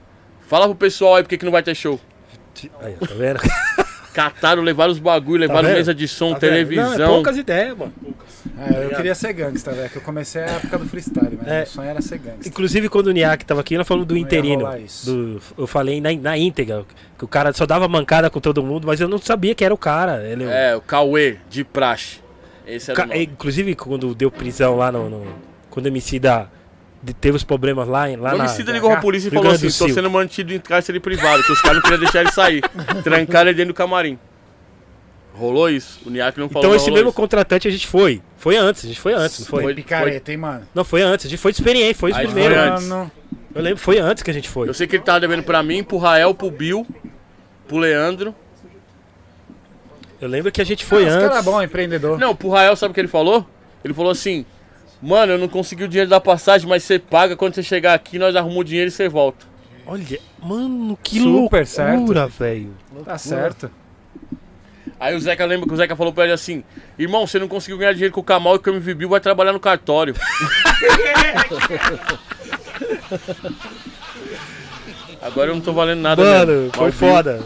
fala 0.48 0.66
pro 0.66 0.74
pessoal 0.76 1.16
aí 1.18 1.24
porque 1.24 1.38
que 1.38 1.46
não 1.46 1.52
vai 1.52 1.62
ter 1.62 1.76
show. 1.76 2.00
Aí, 2.82 2.94
tá 2.94 3.14
vendo? 3.16 3.40
Cataram, 4.14 4.62
levaram 4.62 4.92
os 4.92 5.00
bagulho, 5.00 5.40
levaram 5.40 5.70
vendo? 5.70 5.78
mesa 5.78 5.94
de 5.96 6.06
som, 6.06 6.34
Tá 6.34 6.40
televisão. 6.40 6.98
Não, 6.98 7.04
é 7.06 7.08
poucas 7.08 7.38
ideias, 7.38 7.78
mano. 7.78 7.94
É, 8.58 8.86
eu 8.86 8.90
queria 8.90 9.16
ser 9.16 9.32
gangsta, 9.32 9.72
velho. 9.72 9.90
Que 9.90 9.96
eu 9.98 10.02
comecei 10.02 10.42
a 10.42 10.48
época 10.48 10.78
do 10.80 10.86
freestyle, 10.86 11.38
mas 11.38 11.48
É. 11.48 11.58
meu 11.60 11.66
sonho 11.68 11.90
era 11.90 12.02
ser 12.02 12.18
gangsta. 12.18 12.46
Inclusive, 12.48 12.90
quando 12.90 13.08
o 13.08 13.12
Niak 13.12 13.46
tava 13.46 13.62
aqui, 13.62 13.78
nós 13.78 13.88
falamos 13.88 14.06
do 14.08 14.18
ia 14.18 14.22
interino. 14.22 14.68
Do, 15.06 15.42
eu 15.58 15.66
falei 15.66 16.02
na, 16.02 16.12
na 16.14 16.38
íntegra, 16.38 16.84
que 17.18 17.24
o 17.24 17.28
cara 17.28 17.54
só 17.54 17.66
dava 17.66 17.88
mancada 17.88 18.30
com 18.30 18.42
todo 18.42 18.62
mundo, 18.62 18.86
mas 18.86 19.00
eu 19.00 19.08
não 19.08 19.18
sabia 19.18 19.56
que 19.56 19.64
era 19.64 19.74
o 19.74 19.78
cara. 19.78 20.28
Ele, 20.28 20.44
É, 20.44 20.76
o 20.76 20.82
Cauê, 20.82 21.38
de 21.50 21.64
praxe. 21.64 22.20
Esse 22.76 22.92
era 22.92 23.04
o 23.04 23.08
nome. 23.08 23.24
Inclusive, 23.24 23.76
quando 23.76 24.14
deu 24.16 24.32
prisão 24.32 24.76
lá 24.78 24.92
no. 24.92 25.10
no- 25.10 25.36
quando 25.70 25.86
o 25.86 25.90
MC 25.90 26.20
da, 26.20 26.48
teve 27.20 27.36
os 27.38 27.44
problemas 27.44 27.88
lá, 27.88 28.10
em- 28.10 28.16
lá 28.18 28.34
O 28.34 28.38
na. 28.38 28.44
homicida 28.46 28.72
ligou 28.72 28.90
pra 28.92 29.00
polícia 29.02 29.28
e 29.28 29.32
falou 29.32 29.52
assim: 29.52 29.68
tô 29.72 29.90
sendo 29.90 30.10
mantido 30.10 30.54
em 30.54 30.60
cárcere 30.60 31.00
privado, 31.00 31.44
que 31.44 31.52
os 31.52 31.62
caras 31.62 31.78
não 31.78 31.82
queriam 31.84 32.00
deixar 32.00 32.22
ele 32.22 32.32
sair. 32.32 32.62
Trancaram 33.04 33.50
ele 33.50 33.58
dentro 33.58 33.74
do 33.74 33.78
camarim. 33.78 34.18
Rolou 35.34 35.70
isso. 35.70 36.02
O 36.06 36.10
Niak 36.10 36.38
não 36.38 36.50
falou 36.50 36.68
Então 36.68 36.76
esse 36.76 36.92
mesmo 36.92 37.08
isso. 37.10 37.16
contratante 37.16 37.68
a 37.68 37.72
gente 37.72 37.88
foi. 37.88 38.22
Foi 38.38 38.58
antes, 38.58 38.84
a 38.84 38.88
gente 38.88 39.00
foi 39.00 39.14
antes, 39.14 39.40
não 39.40 39.46
foi? 39.48 39.64
Foi- 39.64 39.74
Picareta, 39.76 40.32
hein, 40.32 40.38
mano? 40.38 40.68
Não, 40.76 40.84
foi 40.84 41.02
antes, 41.02 41.26
a 41.26 41.30
gente 41.30 41.40
foi 41.40 41.52
de 41.54 41.60
experiência, 41.60 41.96
foi 41.96 42.12
os 42.12 42.18
primeiros. 42.18 42.58
foi 42.58 42.68
antes. 42.70 42.88
Mano, 42.88 43.12
Eu 43.56 43.62
lembro, 43.62 43.80
foi 43.80 43.98
antes 44.00 44.24
que 44.24 44.30
a 44.30 44.34
gente 44.34 44.50
foi. 44.50 44.68
Eu 44.68 44.74
sei 44.74 44.88
que 44.88 44.96
ele 44.98 45.04
tava 45.04 45.22
devendo 45.22 45.44
pra 45.44 45.64
mim, 45.64 45.84
pro 45.84 45.98
Rael, 45.98 46.34
pro 46.34 46.52
Bill, 46.52 46.86
pro 47.68 47.78
Leandro. 47.78 48.36
Eu 50.22 50.28
lembro 50.28 50.52
que 50.52 50.62
a 50.62 50.64
gente 50.64 50.86
foi 50.86 51.02
esse 51.04 51.12
antes. 51.16 51.28
cara 51.30 51.40
é 51.40 51.44
bom, 51.44 51.62
empreendedor. 51.62 52.20
Não, 52.20 52.36
pro 52.36 52.50
Rael, 52.50 52.76
sabe 52.76 52.92
o 52.92 52.94
que 52.94 53.00
ele 53.02 53.08
falou? 53.08 53.44
Ele 53.84 53.94
falou 53.94 54.12
assim: 54.12 54.46
Mano, 55.02 55.32
eu 55.34 55.38
não 55.40 55.48
consegui 55.48 55.84
o 55.86 55.88
dinheiro 55.88 56.10
da 56.10 56.22
passagem, 56.22 56.70
mas 56.70 56.84
você 56.84 57.00
paga 57.00 57.36
quando 57.36 57.56
você 57.56 57.64
chegar 57.64 57.96
aqui, 57.96 58.20
nós 58.20 58.36
arrumamos 58.36 58.62
o 58.62 58.66
dinheiro 58.66 58.90
e 58.90 58.92
você 58.92 59.10
volta. 59.10 59.48
Olha, 59.86 60.20
mano, 60.40 60.96
que 61.02 61.20
Super 61.20 61.66
loucura, 61.98 62.28
velho. 62.28 62.72
Tá 63.04 63.18
certo. 63.18 63.72
Aí 65.00 65.16
o 65.16 65.20
Zeca 65.20 65.44
lembra 65.44 65.68
que 65.68 65.74
o 65.74 65.78
Zeca 65.78 65.96
falou 65.96 66.14
pra 66.14 66.26
ele 66.26 66.34
assim: 66.34 66.64
Irmão, 67.00 67.26
você 67.26 67.40
não 67.40 67.48
conseguiu 67.48 67.80
ganhar 67.80 67.94
dinheiro 67.94 68.14
com 68.14 68.22
o 68.22 68.24
Kamal 68.24 68.58
e 68.58 68.60
que 68.60 68.70
o 68.70 68.74
MV 68.76 68.94
Bill 68.94 69.10
vai 69.10 69.20
trabalhar 69.20 69.54
no 69.54 69.60
cartório. 69.60 70.14
Agora 75.20 75.50
eu 75.52 75.56
não 75.56 75.62
tô 75.62 75.74
valendo 75.74 76.02
nada, 76.02 76.24
Mano, 76.24 76.52
mesmo. 76.54 76.72
foi 76.74 76.92
foda. 76.92 77.42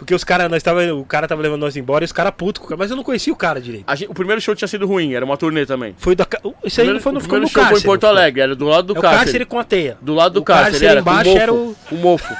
Porque 0.00 0.14
os 0.14 0.24
caras, 0.24 0.50
nós 0.50 0.62
tava, 0.62 0.80
o 0.94 1.04
cara 1.04 1.28
tava 1.28 1.42
levando 1.42 1.60
nós 1.60 1.76
embora 1.76 2.02
e 2.02 2.06
os 2.06 2.10
caras 2.12 2.32
putos 2.34 2.58
com 2.60 2.64
o 2.64 2.68
cara. 2.70 2.78
Mas 2.78 2.90
eu 2.90 2.96
não 2.96 3.04
conhecia 3.04 3.30
o 3.32 3.36
cara 3.36 3.60
direito. 3.60 3.84
A 3.86 3.94
gente- 3.94 4.10
o 4.10 4.14
primeiro 4.14 4.40
show 4.40 4.54
tinha 4.54 4.66
sido 4.66 4.86
ruim, 4.86 5.12
era 5.12 5.22
uma 5.24 5.36
turnê 5.36 5.66
também. 5.66 5.94
Foi 5.98 6.16
da. 6.16 6.24
Isso 6.24 6.80
aí 6.80 6.86
Primeiro- 6.86 6.94
não 6.94 7.00
foi, 7.00 7.12
não 7.12 7.18
o 7.18 7.22
primeiro 7.22 7.42
no 7.44 7.48
show 7.48 7.62
cárcere. 7.62 7.80
foi 7.80 7.80
em 7.80 7.84
Porto 7.84 8.02
não? 8.04 8.08
Alegre, 8.08 8.40
era 8.40 8.56
do 8.56 8.64
lado 8.64 8.86
do 8.86 8.96
É 8.96 8.98
o 8.98 9.02
cárcere. 9.02 9.24
cárcere 9.24 9.44
com 9.44 9.58
a 9.58 9.64
teia. 9.64 9.98
Do 10.00 10.14
lado 10.14 10.32
do 10.32 10.40
O 10.40 10.42
cárcere, 10.42 10.70
cárcere 10.70 10.86
era 10.90 11.00
embaixo 11.00 11.36
era 11.36 11.52
o- 11.52 11.76
com 11.88 11.96
mofo. 11.96 12.34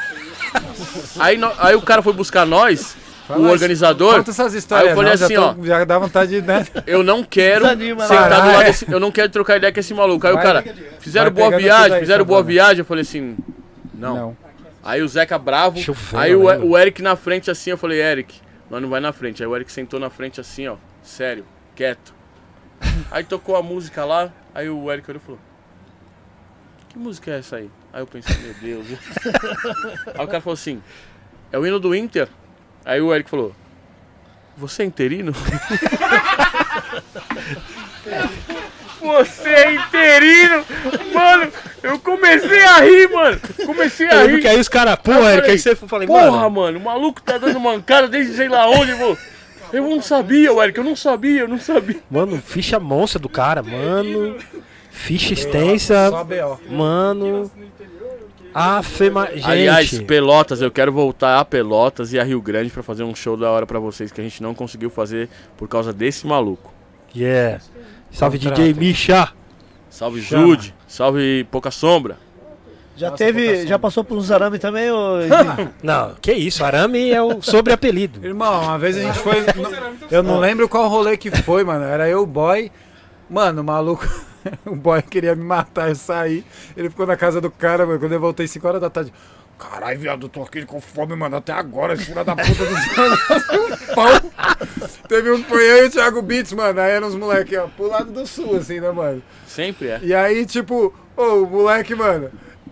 Aí, 1.18 1.36
nó- 1.36 1.52
aí 1.58 1.74
o 1.76 1.82
cara 1.82 2.00
foi 2.02 2.12
buscar 2.14 2.46
nós, 2.46 2.96
Fala 3.28 3.40
o 3.40 3.50
organizador. 3.50 4.16
Conta 4.16 4.30
essas 4.30 4.54
histórias. 4.54 4.86
Aí 4.88 4.92
eu 4.92 4.96
falei 4.96 5.10
não, 5.12 5.18
já 5.18 5.26
assim, 5.26 5.34
tô- 5.34 5.42
ó. 5.42 5.54
Já 5.64 5.84
dá 5.84 5.98
vontade 5.98 6.30
de, 6.30 6.42
né? 6.42 6.66
Eu 6.86 7.02
não 7.04 7.22
quero 7.22 7.64
Desanima, 7.64 8.02
sentar 8.06 8.24
do 8.24 8.30
caralho. 8.30 8.52
lado 8.54 8.64
desse, 8.64 8.90
Eu 8.90 8.98
não 8.98 9.12
quero 9.12 9.28
trocar 9.28 9.56
ideia 9.58 9.72
com 9.72 9.78
esse 9.80 9.94
maluco. 9.94 10.26
Aí 10.26 10.32
o 10.32 10.36
Vai- 10.36 10.42
cara, 10.44 10.64
fizeram 10.98 11.30
vai 11.30 11.44
boa 11.48 11.56
viagem, 11.60 11.92
aí, 11.94 12.00
fizeram 12.00 12.24
boa 12.24 12.42
viagem. 12.42 12.78
Eu 12.78 12.84
falei 12.84 13.02
assim, 13.02 13.36
não. 13.94 14.36
Aí 14.82 15.02
o 15.02 15.08
Zeca 15.08 15.38
bravo. 15.38 15.78
Aí 16.14 16.34
o, 16.34 16.44
o 16.44 16.78
Eric 16.78 17.02
na 17.02 17.16
frente 17.16 17.50
assim, 17.50 17.70
eu 17.70 17.78
falei, 17.78 18.00
Eric, 18.00 18.40
nós 18.70 18.80
não 18.80 18.88
vai 18.88 19.00
na 19.00 19.12
frente. 19.12 19.42
Aí 19.42 19.46
o 19.46 19.54
Eric 19.54 19.70
sentou 19.70 20.00
na 20.00 20.08
frente 20.08 20.40
assim, 20.40 20.68
ó, 20.68 20.76
sério, 21.02 21.44
quieto. 21.74 22.14
Aí 23.10 23.24
tocou 23.24 23.56
a 23.56 23.62
música 23.62 24.04
lá, 24.04 24.32
aí 24.54 24.70
o 24.70 24.90
Eric 24.90 25.10
olhou 25.10 25.22
e 25.22 25.24
falou, 25.24 25.40
que 26.88 26.98
música 26.98 27.30
é 27.30 27.38
essa 27.38 27.56
aí? 27.56 27.70
Aí 27.92 28.00
eu 28.00 28.06
pensei, 28.06 28.36
meu 28.38 28.54
Deus. 28.54 28.86
aí 30.16 30.24
o 30.24 30.26
cara 30.26 30.40
falou 30.40 30.54
assim, 30.54 30.82
é 31.52 31.58
o 31.58 31.66
hino 31.66 31.78
do 31.78 31.94
Inter? 31.94 32.28
Aí 32.84 33.00
o 33.00 33.14
Eric 33.14 33.28
falou, 33.28 33.54
você 34.56 34.82
é 34.82 34.86
interino? 34.86 35.32
Você 39.00 39.48
é 39.48 39.74
interino? 39.74 40.64
Mano, 41.12 41.52
eu 41.82 41.98
comecei 41.98 42.62
a 42.62 42.80
rir, 42.80 43.08
mano. 43.10 43.40
Comecei 43.66 44.06
a 44.08 44.24
rir. 44.24 44.46
aí 44.46 44.60
os 44.60 44.68
caras, 44.68 44.98
eu 45.04 45.28
Eric, 45.28 45.50
aí 45.50 45.58
você 45.58 45.74
falei, 45.74 46.06
Porra, 46.06 46.30
mano. 46.30 46.50
mano, 46.50 46.78
o 46.78 46.82
maluco 46.82 47.22
tá 47.22 47.38
dando 47.38 47.58
mancada 47.58 48.08
desde 48.08 48.34
sei 48.34 48.48
lá 48.48 48.68
onde, 48.68 48.94
pô. 48.94 49.16
Eu 49.72 49.88
não 49.88 50.02
sabia, 50.02 50.50
Eric, 50.50 50.78
eu 50.78 50.84
não 50.84 50.96
sabia, 50.96 51.40
eu 51.40 51.48
não 51.48 51.58
sabia. 51.58 52.00
Mano, 52.10 52.36
ficha 52.44 52.78
monstra 52.80 53.18
do 53.20 53.28
cara, 53.28 53.62
mano. 53.62 54.36
Ficha 54.90 55.32
extensa, 55.32 56.10
Só 56.10 56.24
B.O. 56.24 56.58
mano. 56.68 57.50
Afema. 58.52 59.28
Gente. 59.32 59.46
Aliás, 59.46 59.98
Pelotas, 60.00 60.60
eu 60.60 60.70
quero 60.70 60.92
voltar 60.92 61.38
a 61.38 61.44
Pelotas 61.44 62.12
e 62.12 62.18
a 62.18 62.24
Rio 62.24 62.40
Grande 62.42 62.70
pra 62.70 62.82
fazer 62.82 63.04
um 63.04 63.14
show 63.14 63.36
da 63.36 63.48
hora 63.50 63.64
pra 63.66 63.78
vocês 63.78 64.10
que 64.10 64.20
a 64.20 64.24
gente 64.24 64.42
não 64.42 64.54
conseguiu 64.54 64.90
fazer 64.90 65.28
por 65.56 65.68
causa 65.68 65.92
desse 65.92 66.26
maluco. 66.26 66.72
Yeah. 67.14 67.60
Salve 68.10 68.38
Contrato. 68.38 68.56
DJ 68.56 68.74
Misha. 68.74 69.32
Salve 69.88 70.22
Chama. 70.22 70.46
Jude, 70.46 70.74
salve 70.86 71.46
Pouca 71.50 71.70
Sombra. 71.70 72.16
Já 72.96 73.10
Nossa, 73.10 73.24
teve, 73.24 73.66
já 73.66 73.78
passou 73.78 74.04
por 74.04 74.18
uns 74.18 74.30
arame 74.30 74.58
também, 74.58 74.90
ô, 74.90 75.14
Não, 75.82 76.14
que 76.20 76.32
isso, 76.32 76.62
arame 76.62 77.10
é 77.10 77.22
o 77.22 77.40
sobreapelido. 77.40 78.22
Irmão, 78.22 78.62
uma 78.62 78.78
vez 78.78 78.94
a 78.98 79.00
gente 79.00 79.18
foi. 79.18 79.36
Eu 80.10 80.22
não 80.22 80.38
lembro 80.38 80.68
qual 80.68 80.86
rolê 80.86 81.16
que 81.16 81.30
foi, 81.30 81.64
mano. 81.64 81.84
Era 81.84 82.08
eu, 82.08 82.22
o 82.22 82.26
boy. 82.26 82.70
Mano, 83.28 83.62
o 83.62 83.64
maluco. 83.64 84.06
O 84.64 84.74
boy 84.74 85.02
queria 85.02 85.34
me 85.34 85.44
matar, 85.44 85.90
eu 85.90 85.94
saí. 85.94 86.42
Ele 86.74 86.88
ficou 86.88 87.06
na 87.06 87.14
casa 87.14 87.42
do 87.42 87.50
cara, 87.50 87.84
mano. 87.84 87.98
Quando 87.98 88.12
eu 88.12 88.20
voltei 88.20 88.48
5 88.48 88.66
horas 88.66 88.80
da 88.80 88.88
tarde. 88.88 89.12
Caralho, 89.60 89.98
viado, 90.00 90.24
eu 90.24 90.30
tô 90.30 90.42
aqui 90.42 90.64
com 90.64 90.80
fome, 90.80 91.14
mano. 91.14 91.36
Até 91.36 91.52
agora, 91.52 91.92
esse 91.92 92.06
filho 92.06 92.24
da 92.24 92.34
puta 92.34 92.64
do 92.64 93.94
pão. 93.94 94.30
Teve 95.06 95.30
um 95.32 95.44
foi 95.44 95.70
eu 95.70 95.84
e 95.84 95.88
o 95.88 95.90
Thiago 95.90 96.22
Beats, 96.22 96.54
mano. 96.54 96.80
Aí 96.80 96.92
eram 96.92 97.08
uns 97.08 97.14
moleques, 97.14 97.58
ó, 97.58 97.66
pro 97.66 97.88
lado 97.88 98.10
do 98.10 98.26
sul, 98.26 98.56
assim, 98.56 98.80
né, 98.80 98.90
mano? 98.90 99.22
Sempre 99.46 99.88
é. 99.88 100.00
E 100.02 100.14
aí, 100.14 100.46
tipo, 100.46 100.94
ô, 101.14 101.22
o 101.42 101.46
moleque, 101.46 101.94
mano, 101.94 102.30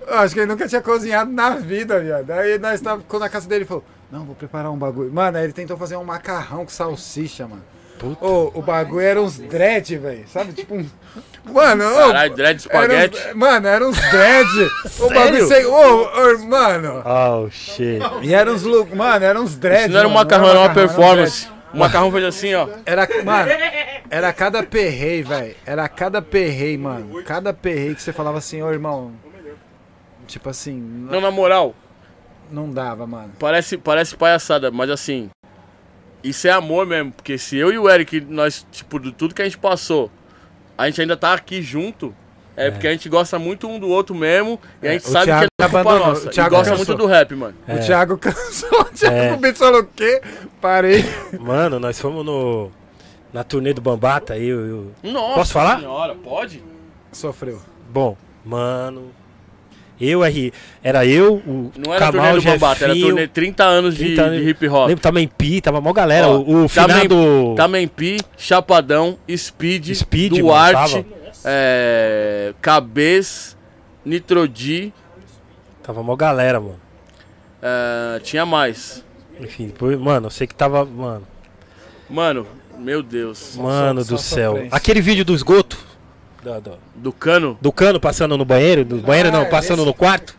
acho 0.09 0.33
que 0.33 0.41
ele 0.41 0.47
nunca 0.47 0.67
tinha 0.67 0.81
cozinhado 0.81 1.31
na 1.31 1.51
vida, 1.51 2.01
viado. 2.01 2.31
Aí 2.31 2.59
nós 2.59 2.81
tava 2.81 3.03
ficou 3.03 3.21
na 3.21 3.29
casa 3.29 3.47
dele 3.47 3.65
e 3.65 3.67
falou, 3.67 3.85
não, 4.11 4.25
vou 4.25 4.35
preparar 4.35 4.73
um 4.73 4.79
bagulho. 4.79 5.13
Mano, 5.13 5.37
aí 5.37 5.45
ele 5.45 5.53
tentou 5.53 5.77
fazer 5.77 5.97
um 5.97 6.05
macarrão 6.05 6.65
com 6.65 6.71
salsicha, 6.71 7.47
mano. 7.47 7.65
Puta. 7.99 8.25
Ô, 8.25 8.51
o 8.55 8.63
bagulho 8.63 9.01
era 9.01 9.21
uns 9.21 9.39
dread, 9.39 9.97
velho. 9.99 10.25
Sabe, 10.29 10.53
tipo 10.53 10.75
um. 10.75 10.87
Mano, 11.53 11.85
ô, 11.91 12.07
Caralho, 12.09 12.35
dread 12.35 12.49
era 12.49 12.55
uns- 12.55 12.61
espaguete. 12.61 13.35
Mano, 13.35 13.67
era 13.69 13.89
uns 13.89 13.97
dread. 14.11 14.49
o 15.01 15.09
bagulho 15.09 15.49
sem. 15.49 15.65
Ô, 15.67 16.03
ô, 16.05 16.39
mano. 16.47 17.03
Oh, 17.07 17.51
shit. 17.51 18.01
E 18.23 18.35
era 18.35 18.53
uns 18.53 18.63
look. 18.65 18.95
Mano, 18.95 19.25
era 19.25 19.41
uns 19.41 19.57
dread. 19.57 19.83
Isso 19.85 19.91
não 19.93 19.99
era 19.99 20.09
um 20.09 20.13
macarrão, 20.13 20.49
era 20.51 20.59
uma 20.61 20.71
um 20.71 20.75
performance. 20.75 21.47
dread. 21.47 21.59
O 21.73 21.79
macarrão 21.79 22.11
fez 22.13 22.25
assim, 22.25 22.55
ó. 22.55 22.67
Era, 22.87 23.07
mano, 23.25 23.51
era 24.11 24.33
cada 24.33 24.63
perrei, 24.63 25.23
velho. 25.23 25.55
Era 25.67 25.87
cada 25.89 26.23
perrei, 26.23 26.79
mano. 26.79 27.23
Cada 27.25 27.53
perrei 27.53 27.95
que 27.95 28.03
você 28.03 28.13
falava 28.13 28.39
assim, 28.39 28.63
ô 28.63 28.71
irmão. 28.71 29.13
Tipo 30.27 30.51
assim, 30.51 30.75
Não, 31.11 31.21
na 31.21 31.31
moral, 31.31 31.75
não 32.51 32.71
dava, 32.71 33.07
mano. 33.07 33.33
Parece, 33.39 33.79
parece 33.79 34.15
palhaçada, 34.17 34.71
mas 34.71 34.91
assim, 34.91 35.31
isso 36.23 36.47
é 36.47 36.51
amor 36.51 36.87
mesmo. 36.87 37.13
Porque 37.13 37.39
se 37.39 37.57
eu 37.57 37.73
e 37.73 37.79
o 37.79 37.89
Eric, 37.89 38.21
nós, 38.23 38.67
tipo, 38.71 38.99
de 38.99 39.13
tudo 39.13 39.35
que 39.35 39.43
a 39.43 39.45
gente 39.45 39.59
passou, 39.59 40.11
a 40.77 40.87
gente 40.87 41.01
ainda 41.01 41.17
tá 41.17 41.33
aqui 41.35 41.61
junto, 41.63 42.15
é, 42.57 42.71
porque 42.71 42.87
a 42.89 42.93
gente 42.93 43.09
gosta 43.09 43.39
muito 43.39 43.69
um 43.69 43.79
do 43.79 43.89
outro 43.89 44.15
mesmo, 44.15 44.61
e 44.83 44.89
a 44.89 44.93
gente 44.93 45.07
o 45.07 45.11
sabe 45.11 45.27
Thiago 45.27 45.47
que 45.47 45.63
é 45.65 45.65
culpa 45.69 45.81
abandonou, 45.81 46.09
nossa. 46.09 46.27
o 46.27 46.29
E 46.29 46.33
Thiago 46.33 46.51
gosta 46.51 46.71
cansou. 46.71 46.87
muito 46.87 47.03
do 47.03 47.07
rap, 47.07 47.35
mano. 47.35 47.55
É. 47.67 47.75
O 47.75 47.81
Thiago 47.81 48.19
cansou. 48.19 48.81
O 48.81 48.85
Thiago 48.85 49.17
É. 49.17 49.79
O 49.81 49.85
quê? 49.87 50.23
Parei. 50.61 51.05
Mano, 51.39 51.79
nós 51.79 52.01
fomos 52.01 52.25
no. 52.25 52.71
Na 53.33 53.45
turnê 53.45 53.75
do 53.75 53.81
Bambata, 53.83 54.37
eu. 54.39 54.67
eu... 55.05 55.13
Nossa 55.13 55.35
Posso 55.35 55.53
falar? 55.53 55.79
senhora, 55.81 56.15
pode? 56.15 56.63
Sofreu. 57.13 57.61
Bom, 57.91 58.17
mano. 58.45 59.11
Eu, 60.01 60.23
R, 60.25 60.53
era 60.83 61.05
eu, 61.05 61.35
o 61.37 61.73
Não 61.77 61.93
era 61.93 62.07
Kamal, 62.13 62.35
turnê 62.35 62.41
do 62.41 62.53
Bambata, 62.53 62.85
era 62.85 62.95
turnê 62.95 63.27
30 63.27 63.65
anos 63.65 63.97
de, 63.97 64.05
30 64.05 64.23
anos. 64.23 64.39
de 64.43 64.49
hip 64.51 64.69
hop. 64.69 64.87
Lembro 64.89 65.03
também 65.03 65.27
Pi, 65.27 65.61
tava 65.61 65.81
mó 65.81 65.93
galera. 65.93 66.29
Ó, 66.29 66.39
o 66.39 66.65
o 66.65 66.69
finado. 66.69 67.55
Tamempi, 67.57 68.19
Chapadão, 68.37 69.19
Speed, 69.37 69.93
Speed, 69.95 70.33
mano, 70.35 70.45
Duarte, 70.45 70.93
tava. 71.03 71.05
é, 71.45 72.55
Cabeça, 72.61 73.57
Nitrodi, 74.05 74.93
Tava 75.83 76.03
mó 76.03 76.15
galera, 76.15 76.61
mano. 76.61 76.79
é, 77.63 78.21
tinha 78.21 78.45
mais. 78.47 79.05
Enfim, 79.41 79.67
depois, 79.67 79.99
mano, 79.99 80.27
eu 80.27 80.31
sei 80.31 80.47
que 80.47 80.55
tava. 80.55 80.85
Mano, 80.85 81.27
Mano, 82.11 82.47
meu 82.79 83.03
Deus. 83.03 83.57
mano 83.57 84.03
só 84.05 84.15
do 84.15 84.19
céu. 84.21 84.51
sofrência. 84.53 84.77
Aquele 84.77 85.01
vídeo 85.01 85.25
do 85.25 85.35
esgoto. 85.35 85.88
Da- 86.49 86.61
da- 86.61 86.77
Do 86.95 87.13
Cano, 87.13 87.59
do 87.61 87.71
cano 87.71 88.01
passando 88.01 88.37
no 88.37 88.45
banheiro. 88.45 88.85
Do 88.85 88.97
banheiro 88.99 89.31
não, 89.31 89.43
é, 89.43 89.45
passando 89.45 89.79
esse. 89.81 89.87
no 89.87 89.95
quarto. 89.95 90.37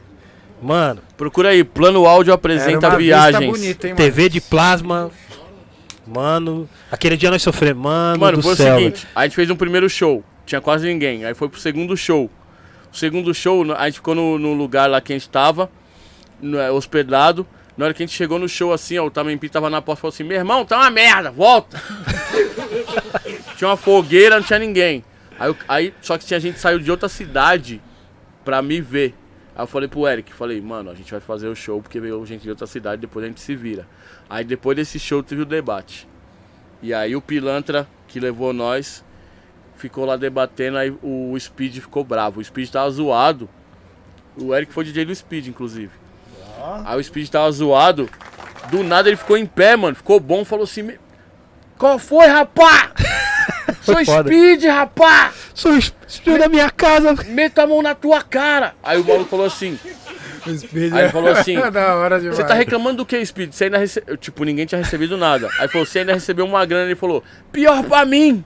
Mano, 0.61 1.01
procura 1.15 1.49
aí, 1.49 1.63
Plano 1.63 2.05
Áudio 2.05 2.31
Era 2.31 2.35
apresenta 2.35 2.89
uma 2.89 2.97
viagens. 2.97 3.39
vista 3.39 3.51
bonita, 3.57 3.88
hein? 3.88 3.95
TV 3.95 4.27
de 4.29 4.41
plasma. 4.41 5.09
Mano, 6.05 6.67
aquele 6.91 7.15
dia 7.15 7.29
nós 7.29 7.41
sofremos. 7.41 7.81
Mano, 7.83 8.19
Mano, 8.19 8.38
do 8.38 8.43
foi 8.43 8.55
céu. 8.55 8.75
o 8.75 8.79
seguinte, 8.79 9.07
a 9.15 9.23
gente 9.23 9.35
fez 9.35 9.49
um 9.49 9.55
primeiro 9.55 9.88
show, 9.89 10.23
tinha 10.45 10.59
quase 10.59 10.88
ninguém. 10.88 11.23
Aí 11.23 11.33
foi 11.33 11.47
pro 11.47 11.59
segundo 11.59 11.95
show. 11.95 12.29
O 12.91 12.97
segundo 12.97 13.33
show, 13.33 13.63
a 13.73 13.85
gente 13.85 13.95
ficou 13.95 14.15
no, 14.15 14.39
no 14.39 14.53
lugar 14.53 14.89
lá 14.89 14.99
que 14.99 15.13
a 15.13 15.15
gente 15.15 15.29
tava, 15.29 15.69
no- 16.41 16.57
é, 16.59 16.71
hospedado. 16.71 17.45
Na 17.77 17.85
hora 17.85 17.93
que 17.93 18.03
a 18.03 18.05
gente 18.05 18.15
chegou 18.17 18.38
no 18.38 18.49
show 18.49 18.73
assim, 18.73 18.97
ó, 18.97 19.05
o 19.05 19.11
Tamempi 19.11 19.47
tava 19.47 19.69
na 19.69 19.81
porta 19.81 19.99
e 19.99 20.01
falou 20.01 20.13
assim, 20.13 20.23
meu 20.23 20.35
irmão, 20.38 20.65
tá 20.65 20.75
uma 20.77 20.89
merda, 20.89 21.31
volta! 21.31 21.81
tinha 23.55 23.69
uma 23.69 23.77
fogueira, 23.77 24.35
não 24.38 24.43
tinha 24.43 24.59
ninguém. 24.59 25.03
Aí, 25.39 25.47
eu- 25.49 25.57
aí, 25.67 25.93
só 26.01 26.17
que 26.17 26.25
tinha 26.25 26.39
gente 26.39 26.59
saiu 26.59 26.79
de 26.79 26.89
outra 26.91 27.07
cidade 27.09 27.81
pra 28.43 28.61
me 28.61 28.81
ver. 28.81 29.15
Aí 29.55 29.63
eu 29.63 29.67
falei 29.67 29.87
pro 29.87 30.07
Eric, 30.07 30.33
falei, 30.33 30.59
mano, 30.61 30.89
a 30.89 30.95
gente 30.95 31.11
vai 31.11 31.19
fazer 31.19 31.47
o 31.47 31.55
show 31.55 31.81
porque 31.81 31.99
veio 31.99 32.25
gente 32.25 32.41
de 32.43 32.49
outra 32.49 32.67
cidade, 32.67 33.01
depois 33.01 33.23
a 33.25 33.27
gente 33.27 33.41
se 33.41 33.55
vira. 33.55 33.87
Aí 34.29 34.43
depois 34.43 34.75
desse 34.75 34.99
show 34.99 35.21
teve 35.23 35.41
o 35.41 35.45
debate. 35.45 36.07
E 36.81 36.93
aí 36.93 37.15
o 37.15 37.21
pilantra 37.21 37.87
que 38.07 38.19
levou 38.19 38.53
nós 38.53 39.03
ficou 39.75 40.05
lá 40.05 40.15
debatendo, 40.17 40.77
aí 40.77 40.93
o 41.01 41.37
Speed 41.39 41.75
ficou 41.79 42.03
bravo. 42.03 42.39
O 42.39 42.43
Speed 42.43 42.69
tava 42.69 42.89
zoado. 42.91 43.49
O 44.37 44.53
Eric 44.55 44.71
foi 44.73 44.83
DJ 44.85 45.05
do 45.05 45.13
Speed, 45.15 45.47
inclusive. 45.47 45.91
Aí 46.85 46.99
o 46.99 47.03
Speed 47.03 47.29
tava 47.29 47.51
zoado. 47.51 48.09
Do 48.71 48.83
nada 48.83 49.09
ele 49.09 49.17
ficou 49.17 49.37
em 49.37 49.45
pé, 49.45 49.75
mano. 49.75 49.95
Ficou 49.95 50.19
bom, 50.19 50.45
falou 50.45 50.63
assim: 50.63 50.83
"Me- 50.83 50.99
Qual 51.80 51.98
foi, 51.98 52.27
rapá? 52.27 52.91
Sou 53.82 54.06
foda. 54.06 54.30
Speed, 54.30 54.66
rapá! 54.66 55.32
Sou 55.53 55.75
espírito 55.77 56.38
da 56.38 56.49
minha 56.49 56.69
casa. 56.69 57.16
Meta 57.27 57.64
a 57.64 57.67
mão 57.67 57.82
na 57.82 57.95
tua 57.95 58.22
cara! 58.22 58.75
Aí 58.83 58.99
o 58.99 59.03
maluco 59.06 59.30
falou 59.30 59.45
assim: 59.45 59.80
Speed 60.58 60.93
Aí 60.93 61.03
ele 61.03 61.09
falou 61.09 61.32
assim, 61.32 61.56
é. 61.58 62.19
Você 62.19 62.43
tá 62.43 62.53
reclamando 62.53 62.98
do 62.98 63.06
que, 63.06 63.25
Speed? 63.25 63.53
Você 63.53 63.64
ainda 63.66 63.77
recebeu. 63.77 64.17
Tipo, 64.17 64.43
ninguém 64.43 64.66
tinha 64.66 64.82
recebido 64.82 65.16
nada. 65.17 65.49
Aí 65.58 65.67
falou, 65.69 65.85
você 65.88 65.99
ainda 65.99 66.14
recebeu 66.14 66.45
uma 66.45 66.66
grana. 66.66 66.85
Ele 66.85 66.95
falou, 66.95 67.24
pior 67.51 67.82
pra 67.83 68.06
mim! 68.06 68.43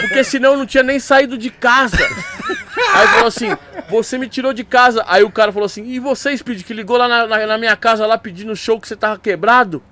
Porque 0.00 0.24
senão 0.24 0.52
eu 0.52 0.56
não 0.58 0.66
tinha 0.66 0.82
nem 0.82 0.98
saído 0.98 1.36
de 1.36 1.50
casa. 1.50 1.96
Aí 2.94 3.06
falou 3.08 3.26
assim, 3.26 3.54
você 3.88 4.16
me 4.18 4.26
tirou 4.28 4.52
de 4.52 4.64
casa. 4.64 5.04
Aí 5.06 5.22
o 5.22 5.30
cara 5.30 5.52
falou 5.52 5.66
assim, 5.66 5.84
e 5.84 5.98
você, 5.98 6.36
Speed, 6.36 6.62
que 6.62 6.72
ligou 6.72 6.96
lá 6.96 7.06
na, 7.06 7.26
na- 7.26 7.46
na 7.46 7.58
minha 7.58 7.76
casa 7.76 8.06
lá 8.06 8.16
pedindo 8.16 8.56
show 8.56 8.80
que 8.80 8.88
você 8.88 8.96
tava 8.96 9.18
quebrado? 9.18 9.82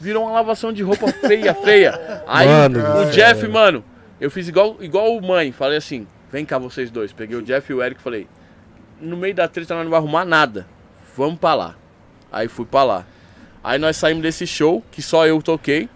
Virou 0.00 0.24
uma 0.24 0.32
lavação 0.32 0.72
de 0.72 0.82
roupa 0.82 1.08
feia, 1.12 1.54
feia. 1.54 2.22
Aí 2.26 2.46
Mano 2.46 2.78
o 3.02 3.10
Jeff, 3.10 3.46
mano, 3.48 3.84
eu 4.20 4.30
fiz 4.30 4.48
igual, 4.48 4.76
igual 4.80 5.16
o 5.16 5.20
mãe. 5.20 5.50
Falei 5.50 5.78
assim, 5.78 6.06
vem 6.30 6.44
cá 6.44 6.56
vocês 6.58 6.90
dois. 6.90 7.12
Peguei 7.12 7.36
o 7.36 7.42
Jeff 7.42 7.70
e 7.70 7.74
o 7.74 7.82
Eric 7.82 8.00
e 8.00 8.04
falei, 8.04 8.28
no 9.00 9.16
meio 9.16 9.34
da 9.34 9.48
treta 9.48 9.74
nós 9.74 9.84
não 9.84 9.90
vai 9.90 9.98
arrumar 9.98 10.24
nada. 10.24 10.66
Vamos 11.16 11.38
pra 11.38 11.54
lá. 11.54 11.74
Aí 12.30 12.46
fui 12.46 12.64
pra 12.64 12.84
lá. 12.84 13.06
Aí 13.62 13.78
nós 13.78 13.96
saímos 13.96 14.22
desse 14.22 14.46
show, 14.46 14.84
que 14.90 15.02
só 15.02 15.26
eu 15.26 15.42
toquei. 15.42 15.88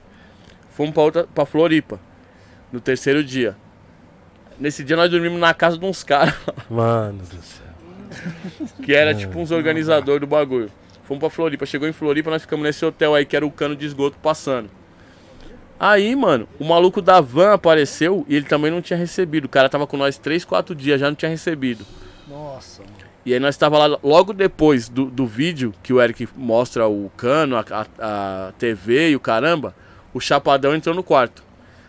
Fomos 0.71 0.93
pra, 0.95 1.03
outra, 1.03 1.25
pra 1.33 1.47
Floripa. 1.47 2.01
No 2.73 2.81
terceiro 2.81 3.23
dia. 3.23 3.57
Nesse 4.59 4.83
dia 4.83 4.97
nós 4.97 5.11
dormimos 5.11 5.39
na 5.41 5.53
casa 5.55 5.79
de 5.79 5.85
uns 5.85 6.03
caras, 6.03 6.35
Mano 6.69 7.19
do 7.23 7.43
céu. 7.43 7.67
que 8.83 8.95
era 8.95 9.15
tipo 9.15 9.39
uns 9.39 9.51
organizadores 9.51 10.21
do 10.21 10.27
bagulho. 10.27 10.71
Fomos 11.13 11.21
pra 11.21 11.29
Floripa. 11.29 11.67
Chegou 11.67 11.87
em 11.87 11.93
Floripa, 11.93 12.31
nós 12.31 12.43
ficamos 12.43 12.65
nesse 12.65 12.85
hotel 12.85 13.15
aí, 13.15 13.27
que 13.27 13.37
era 13.37 13.45
o 13.45 13.51
cano 13.51 13.77
de 13.77 13.85
esgoto 13.85 14.17
passando. 14.23 14.71
Aí, 15.79 16.17
mano, 16.17 16.49
o 16.59 16.65
maluco 16.65 17.03
da 17.03 17.21
van 17.21 17.53
apareceu 17.53 18.25
e 18.29 18.35
ele 18.35 18.47
também 18.47 18.71
não 18.71 18.81
tinha 18.81 18.99
recebido. 18.99 19.45
O 19.45 19.49
cara 19.49 19.69
tava 19.69 19.87
com 19.87 19.97
nós 19.97 20.17
3, 20.17 20.45
4 20.45 20.75
dias, 20.75 21.01
já 21.01 21.09
não 21.09 21.15
tinha 21.15 21.29
recebido. 21.29 21.85
Nossa, 22.27 22.83
mano. 22.83 22.95
E 23.27 23.35
aí 23.35 23.39
nós 23.39 23.57
tava 23.57 23.79
lá 23.79 23.99
logo 24.03 24.33
depois 24.33 24.89
do, 24.89 25.05
do 25.05 25.27
vídeo 25.27 25.75
que 25.83 25.93
o 25.93 26.01
Eric 26.01 26.29
mostra 26.35 26.89
o 26.89 27.11
cano, 27.17 27.57
a, 27.57 27.65
a, 27.71 28.49
a 28.49 28.53
TV 28.53 29.11
e 29.11 29.17
o 29.17 29.21
caramba, 29.21 29.75
o 30.15 30.21
Chapadão 30.21 30.75
entrou 30.75 30.95
no 30.95 31.03
quarto. 31.03 31.45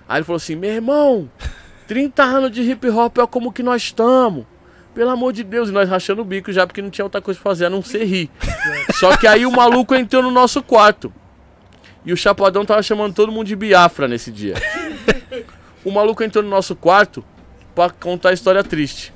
Aí 0.08 0.18
ele 0.18 0.26
falou 0.26 0.38
assim, 0.38 0.56
meu 0.56 0.70
irmão, 0.72 1.30
30 1.88 2.24
anos 2.24 2.52
de 2.52 2.62
hip 2.62 2.88
hop 2.90 3.18
é 3.20 3.26
como 3.26 3.54
que 3.54 3.64
nós 3.64 3.84
estamos. 3.84 4.46
Pelo 4.94 5.10
amor 5.10 5.34
de 5.34 5.44
Deus, 5.44 5.70
e 5.70 5.72
nós 5.72 5.90
rachando 5.90 6.22
o 6.22 6.26
bico 6.26 6.52
já 6.52 6.68
porque 6.68 6.82
não 6.82 6.90
tinha 6.90 7.04
outra 7.06 7.20
coisa 7.22 7.40
pra 7.40 7.50
fazer 7.52 7.66
a 7.66 7.70
não 7.70 7.82
ser 7.82 8.04
rir. 8.06 8.30
Só 9.00 9.18
que 9.18 9.26
aí 9.26 9.46
o 9.46 9.52
maluco 9.52 9.96
entrou 9.96 10.22
no 10.22 10.30
nosso 10.32 10.62
quarto. 10.62 11.12
E 12.06 12.14
o 12.14 12.18
Chapadão 12.18 12.64
tava 12.66 12.84
chamando 12.84 13.14
todo 13.16 13.32
mundo 13.32 13.48
de 13.48 13.56
Biafra 13.56 14.08
nesse 14.08 14.32
dia. 14.32 14.54
O 15.84 15.92
maluco 15.92 16.24
entrou 16.24 16.44
no 16.44 16.50
nosso 16.50 16.76
quarto 16.76 17.24
pra 17.74 17.90
contar 17.90 18.30
a 18.30 18.34
história 18.34 18.64
triste. 18.64 19.12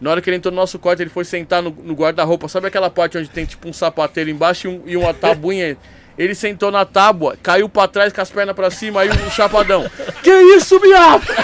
Na 0.00 0.10
hora 0.10 0.20
que 0.22 0.30
ele 0.30 0.36
entrou 0.36 0.52
no 0.52 0.56
nosso 0.60 0.78
quarto, 0.78 1.00
ele 1.00 1.10
foi 1.10 1.24
sentar 1.24 1.62
no, 1.62 1.70
no 1.70 1.94
guarda-roupa. 1.94 2.48
Sabe 2.48 2.66
aquela 2.68 2.88
parte 2.90 3.18
onde 3.18 3.28
tem 3.28 3.44
tipo 3.44 3.68
um 3.68 3.72
sapateiro 3.72 4.30
embaixo 4.30 4.66
e, 4.66 4.70
um- 4.70 4.82
e 4.86 4.96
uma 4.96 5.12
tabuinha? 5.12 5.76
Ele 6.18 6.34
sentou 6.34 6.70
na 6.70 6.84
tábua, 6.86 7.36
caiu 7.42 7.68
pra 7.68 7.86
trás 7.86 8.12
com 8.12 8.20
as 8.22 8.30
pernas 8.30 8.54
pra 8.56 8.70
cima, 8.70 9.02
aí 9.02 9.08
o 9.10 9.30
chapadão. 9.30 9.84
Que 10.22 10.30
isso, 10.56 10.80
Biafra? 10.80 11.34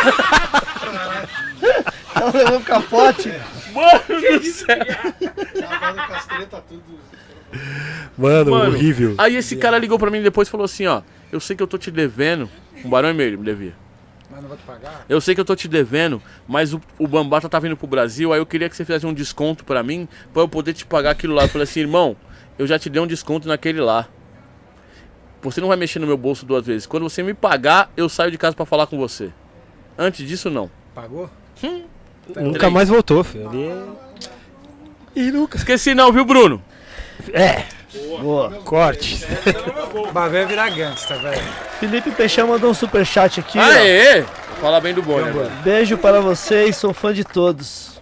Ela 2.14 2.30
levou 2.32 2.58
um 2.58 2.62
capote. 2.62 3.28
Mano 3.72 4.38
do 4.40 4.44
céu. 4.44 4.78
Mano, 8.16 8.50
Mano, 8.50 8.70
horrível. 8.70 9.14
Aí 9.18 9.36
esse 9.36 9.56
cara 9.56 9.78
ligou 9.78 9.98
pra 9.98 10.10
mim 10.10 10.22
depois 10.22 10.48
e 10.48 10.50
falou 10.50 10.64
assim, 10.64 10.86
ó. 10.86 11.02
Eu 11.30 11.40
sei 11.40 11.56
que 11.56 11.62
eu 11.62 11.66
tô 11.66 11.78
te 11.78 11.90
devendo. 11.90 12.48
Um 12.84 12.90
barão 12.90 13.10
e 13.10 13.14
meio 13.14 13.28
ele 13.28 13.36
me 13.36 13.44
devia. 13.44 13.74
Mas 14.30 14.40
não 14.40 14.48
vou 14.48 14.56
te 14.56 14.62
pagar? 14.64 15.04
Eu 15.08 15.20
sei 15.20 15.34
que 15.34 15.40
eu 15.40 15.44
tô 15.44 15.54
te 15.54 15.68
devendo, 15.68 16.22
mas 16.48 16.72
o, 16.72 16.80
o 16.98 17.06
Bambata 17.06 17.48
tá 17.48 17.58
vindo 17.58 17.76
pro 17.76 17.86
Brasil, 17.86 18.32
aí 18.32 18.40
eu 18.40 18.46
queria 18.46 18.68
que 18.68 18.74
você 18.74 18.82
fizesse 18.82 19.06
um 19.06 19.12
desconto 19.12 19.62
pra 19.62 19.82
mim, 19.82 20.08
pra 20.32 20.42
eu 20.42 20.48
poder 20.48 20.72
te 20.72 20.86
pagar 20.86 21.10
aquilo 21.10 21.34
lá. 21.34 21.42
Eu 21.42 21.48
falei 21.48 21.64
assim, 21.64 21.80
irmão, 21.80 22.16
eu 22.58 22.66
já 22.66 22.78
te 22.78 22.88
dei 22.88 23.00
um 23.00 23.06
desconto 23.06 23.46
naquele 23.46 23.80
lá. 23.80 24.08
Você 25.42 25.60
não 25.60 25.68
vai 25.68 25.76
mexer 25.76 25.98
no 25.98 26.06
meu 26.06 26.16
bolso 26.16 26.46
duas 26.46 26.64
vezes. 26.64 26.86
Quando 26.86 27.02
você 27.02 27.22
me 27.22 27.34
pagar, 27.34 27.92
eu 27.96 28.08
saio 28.08 28.30
de 28.30 28.38
casa 28.38 28.56
pra 28.56 28.64
falar 28.64 28.86
com 28.86 28.96
você. 28.96 29.30
Antes 29.98 30.26
disso, 30.26 30.48
não. 30.48 30.70
Pagou? 30.94 31.28
Nunca 32.28 32.58
três. 32.58 32.72
mais 32.72 32.88
voltou, 32.88 33.22
filho. 33.24 33.48
Ali 33.48 33.64
é- 33.68 35.20
E 35.20 35.30
nunca. 35.32 35.56
Esqueci 35.58 35.94
não, 35.94 36.12
viu, 36.12 36.24
Bruno? 36.24 36.62
É, 37.32 37.64
Boa. 38.20 38.50
corte. 38.64 39.24
O 39.94 40.10
bagulho 40.12 40.38
é 40.38 40.46
virar 40.46 40.70
gangsta, 40.70 41.16
velho. 41.18 41.42
Felipe 41.78 42.10
Peixão 42.12 42.48
mandou 42.48 42.70
um 42.70 42.74
superchat 42.74 43.40
aqui. 43.40 43.58
ó. 43.58 43.62
Aê! 43.62 44.24
Fala 44.60 44.80
bem 44.80 44.94
do 44.94 45.02
bom, 45.02 45.20
né, 45.20 45.30
mano? 45.32 45.50
Beijo 45.62 45.98
para 45.98 46.20
vocês, 46.20 46.76
sou 46.76 46.94
fã 46.94 47.12
de 47.12 47.24
todos. 47.24 48.00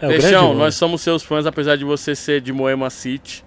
É, 0.00 0.08
Peixão, 0.08 0.54
nós 0.54 0.74
somos 0.74 1.00
seus 1.02 1.22
fãs, 1.22 1.46
apesar 1.46 1.76
de 1.76 1.84
você 1.84 2.14
ser 2.14 2.40
de 2.40 2.52
Moema 2.52 2.88
City. 2.90 3.44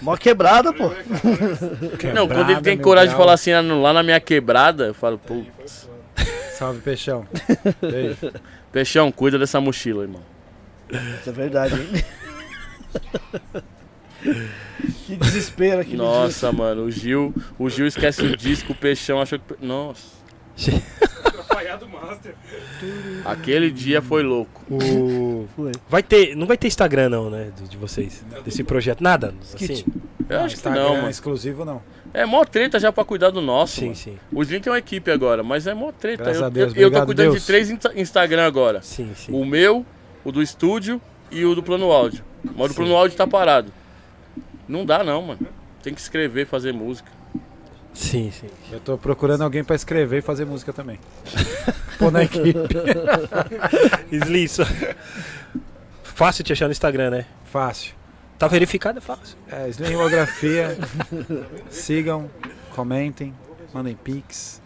Mó 0.00 0.16
quebrada, 0.16 0.72
pô. 0.72 0.90
não, 2.14 2.28
quando 2.28 2.50
ele 2.50 2.60
tem 2.60 2.78
coragem 2.78 3.10
de 3.10 3.16
falar 3.16 3.32
assim, 3.34 3.52
"Ah, 3.52 3.60
lá 3.60 3.92
na 3.92 4.02
minha 4.02 4.20
quebrada, 4.20 4.86
eu 4.86 4.94
falo, 4.94 5.18
putz. 5.18 5.88
Salve, 6.54 6.80
peixão. 6.80 7.26
Beijo. 7.82 8.32
Peixão, 8.70 9.10
cuida 9.10 9.38
dessa 9.38 9.60
mochila, 9.60 10.02
irmão. 10.02 10.22
Isso 11.20 11.28
é 11.28 11.32
verdade, 11.32 11.74
hein? 11.74 12.04
que 15.06 15.16
desespero 15.16 15.80
aqui. 15.80 15.96
Nossa, 15.96 16.52
mano, 16.52 16.84
o 16.84 16.90
Gil, 16.90 17.34
o 17.58 17.68
Gil 17.68 17.86
esquece 17.86 18.22
o 18.22 18.36
disco, 18.36 18.72
o 18.72 18.76
Peixão 18.76 19.20
achou 19.20 19.38
que. 19.38 19.64
Nossa, 19.64 20.06
Atrapalhado 21.24 21.88
Master. 21.88 22.34
aquele 23.24 23.70
dia 23.70 24.00
foi 24.00 24.22
louco. 24.22 24.62
O... 24.72 25.48
Foi. 25.56 25.72
Vai 25.88 26.02
ter, 26.02 26.36
não 26.36 26.46
vai 26.46 26.56
ter 26.56 26.68
Instagram 26.68 27.08
não, 27.08 27.30
né, 27.30 27.50
de, 27.56 27.68
de 27.70 27.76
vocês, 27.76 28.24
desse 28.44 28.62
projeto, 28.62 29.02
nada, 29.02 29.34
assim? 29.42 29.84
Eu 30.28 30.38
acho 30.40 30.48
que 30.48 30.54
Instagram 30.54 30.84
não, 30.84 30.96
mano. 30.96 31.10
exclusivo 31.10 31.64
não. 31.64 31.82
É 32.14 32.24
mó 32.24 32.44
treta 32.44 32.78
já 32.78 32.92
pra 32.92 33.04
cuidar 33.04 33.30
do 33.30 33.42
nosso. 33.42 33.74
Sim, 33.80 33.86
mano. 33.86 33.96
sim, 33.96 34.18
O 34.32 34.40
Slim 34.42 34.60
tem 34.60 34.72
uma 34.72 34.78
equipe 34.78 35.10
agora, 35.10 35.42
mas 35.42 35.66
é 35.66 35.74
mó 35.74 35.90
treta. 35.90 36.22
Graças 36.22 36.40
eu, 36.40 36.46
a 36.46 36.48
Deus, 36.48 36.72
eu, 36.76 36.82
eu 36.82 36.90
tô 36.92 37.04
cuidando 37.06 37.30
Deus. 37.32 37.40
de 37.40 37.46
três 37.46 37.68
insta- 37.70 37.92
Instagram 37.96 38.46
agora. 38.46 38.80
sim, 38.82 39.12
sim. 39.16 39.32
O 39.32 39.44
meu, 39.44 39.84
o 40.24 40.30
do 40.30 40.40
estúdio 40.40 41.00
e 41.30 41.44
o 41.44 41.54
do 41.56 41.62
plano 41.62 41.90
áudio. 41.90 42.24
Mas 42.44 42.66
o 42.66 42.68
do 42.68 42.74
plano 42.74 42.94
áudio 42.96 43.16
tá 43.16 43.26
parado. 43.26 43.72
Não 44.68 44.86
dá 44.86 45.02
não, 45.02 45.20
mano. 45.22 45.46
Tem 45.82 45.92
que 45.92 46.00
escrever, 46.00 46.46
fazer 46.46 46.72
música. 46.72 47.10
Sim, 47.92 48.30
sim. 48.30 48.48
Eu 48.72 48.80
tô 48.80 48.96
procurando 48.96 49.42
alguém 49.42 49.62
pra 49.64 49.74
escrever 49.76 50.18
e 50.18 50.22
fazer 50.22 50.44
música 50.44 50.72
também. 50.72 50.98
Pô 51.98 52.10
na 52.10 52.22
equipe. 52.24 52.52
Slim, 54.10 54.46
só... 54.46 54.64
fácil 56.02 56.44
te 56.44 56.52
achar 56.52 56.66
no 56.66 56.72
Instagram, 56.72 57.10
né? 57.10 57.26
Fácil. 57.44 57.94
Tá 58.44 58.48
verificado, 58.48 58.98
é 58.98 59.00
fácil. 59.00 59.36
É, 59.50 59.68
Slim 59.68 59.88
Rimografia. 59.88 60.76
Sigam, 61.70 62.30
comentem, 62.74 63.34
mandem 63.72 63.94
pics. 63.94 64.60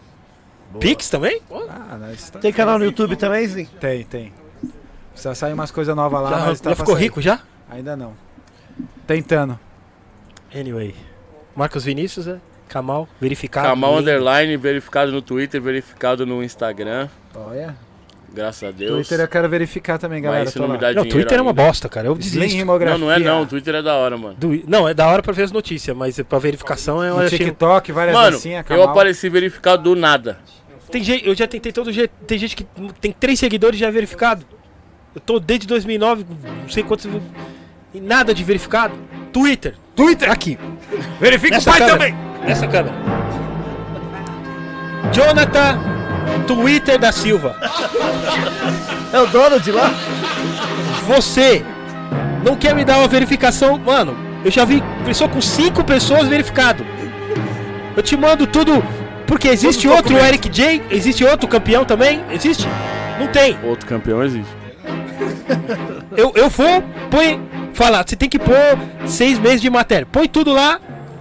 Pix 0.79 1.09
também? 1.09 1.41
Ah, 1.69 1.97
nós 1.99 2.29
tá- 2.29 2.39
Tem 2.39 2.53
canal 2.53 2.77
no 2.77 2.85
YouTube 2.85 3.15
também, 3.15 3.43
Slim? 3.45 3.65
Tem, 3.79 4.03
tem. 4.03 4.33
Precisa 5.11 5.33
sair 5.33 5.53
umas 5.53 5.71
coisas 5.71 5.95
novas 5.95 6.21
lá, 6.21 6.29
já, 6.29 6.45
mas 6.45 6.61
tá 6.61 6.69
já 6.69 6.75
ficou 6.75 6.93
sair. 6.93 7.03
rico 7.03 7.21
já? 7.21 7.39
Ainda 7.69 7.95
não. 7.97 8.13
Tentando. 9.07 9.59
Anyway. 10.53 10.95
Marcos 11.55 11.83
Vinícius, 11.83 12.27
é? 12.27 12.39
Kamal, 12.67 13.07
verificado. 13.19 13.67
Kamal 13.67 13.91
link. 13.93 14.01
Underline, 14.01 14.57
verificado 14.57 15.11
no 15.11 15.21
Twitter, 15.21 15.59
verificado 15.59 16.25
no 16.25 16.43
Instagram. 16.43 17.09
Olha. 17.33 17.75
Graças 18.33 18.69
a 18.69 18.71
Deus. 18.71 19.07
Twitter 19.07 19.19
eu 19.23 19.27
quero 19.27 19.49
verificar 19.49 19.97
também, 19.97 20.21
galera. 20.21 20.41
Mas 20.43 20.49
isso 20.49 20.59
não 20.59 20.67
lá. 20.67 20.73
me 20.75 20.79
dá 20.79 20.87
Não, 20.87 20.93
dinheiro 21.03 21.11
Twitter 21.11 21.37
é 21.37 21.41
uma 21.41 21.51
ainda. 21.51 21.63
bosta, 21.63 21.89
cara. 21.89 22.07
Eu 22.07 22.15
desisto. 22.15 22.65
Não, 22.65 22.97
não 22.97 23.11
é 23.11 23.19
não. 23.19 23.41
O 23.41 23.45
Twitter 23.47 23.75
é 23.75 23.81
da 23.81 23.95
hora, 23.95 24.17
mano. 24.17 24.35
Do- 24.35 24.63
Não, 24.67 24.87
é 24.87 24.93
da 24.93 25.07
hora 25.07 25.21
pra 25.23 25.33
ver 25.33 25.43
as 25.43 25.51
notícias, 25.51 25.95
mas 25.95 26.19
pra 26.21 26.37
verificação 26.39 27.03
eu 27.03 27.15
No 27.17 27.21
achei. 27.23 27.37
TikTok, 27.39 27.91
várias 27.91 28.15
Mano, 28.15 28.31
dancinhas, 28.31 28.59
eu 28.69 28.77
Kamal. 28.77 28.89
apareci 28.89 29.29
verificado 29.29 29.83
do 29.83 29.95
nada. 29.95 30.37
Tem 30.91 31.03
gente, 31.03 31.27
eu 31.27 31.35
já 31.35 31.47
tentei 31.47 31.71
todo 31.71 31.91
jeito. 31.91 32.11
Tem 32.25 32.37
gente 32.37 32.55
que 32.55 32.65
tem 32.99 33.11
três 33.11 33.37
seguidores 33.39 33.79
já 33.79 33.87
é 33.87 33.91
verificado. 33.91 34.45
Eu 35.13 35.21
tô 35.21 35.39
desde 35.39 35.67
2009, 35.67 36.25
não 36.61 36.69
sei 36.69 36.83
quantos. 36.83 37.07
E 37.93 37.99
nada 37.99 38.33
de 38.33 38.43
verificado. 38.43 38.93
Twitter. 39.33 39.75
Twitter! 39.95 40.31
Aqui. 40.31 40.57
Verifica 41.19 41.55
Nessa 41.55 41.77
câmera. 41.77 42.15
Nessa 42.45 42.67
câmera. 42.67 42.95
Jonathan 45.13 45.98
Twitter 46.47 46.97
da 46.97 47.11
Silva. 47.11 47.55
É 49.11 49.19
o 49.19 49.27
Donald 49.27 49.71
lá? 49.71 49.91
Você 51.07 51.63
não 52.43 52.55
quer 52.55 52.75
me 52.75 52.85
dar 52.85 52.97
uma 52.97 53.07
verificação? 53.07 53.77
Mano, 53.77 54.15
eu 54.43 54.51
já 54.51 54.65
vi 54.65 54.83
pessoa 55.05 55.29
com 55.29 55.41
cinco 55.41 55.83
pessoas 55.83 56.27
verificado. 56.27 56.85
Eu 57.95 58.03
te 58.03 58.15
mando 58.15 58.47
tudo. 58.47 58.83
Porque 59.27 59.47
existe 59.47 59.87
os 59.87 59.93
outro 59.93 60.13
documentos. 60.13 60.29
Eric 60.29 60.49
J? 60.49 60.81
Existe 60.89 61.23
outro 61.23 61.47
campeão 61.47 61.85
também? 61.85 62.23
Existe? 62.31 62.67
Não 63.19 63.27
tem. 63.27 63.57
Outro 63.63 63.85
campeão 63.85 64.23
existe. 64.23 64.51
Eu, 66.15 66.31
eu 66.35 66.49
vou, 66.49 66.83
põe. 67.11 67.39
Fala, 67.73 68.03
você 68.05 68.15
tem 68.15 68.27
que 68.27 68.39
pôr 68.39 68.55
seis 69.05 69.37
meses 69.37 69.61
de 69.61 69.69
matéria. 69.69 70.07
Põe 70.11 70.27
tudo 70.27 70.51
lá, 70.51 70.79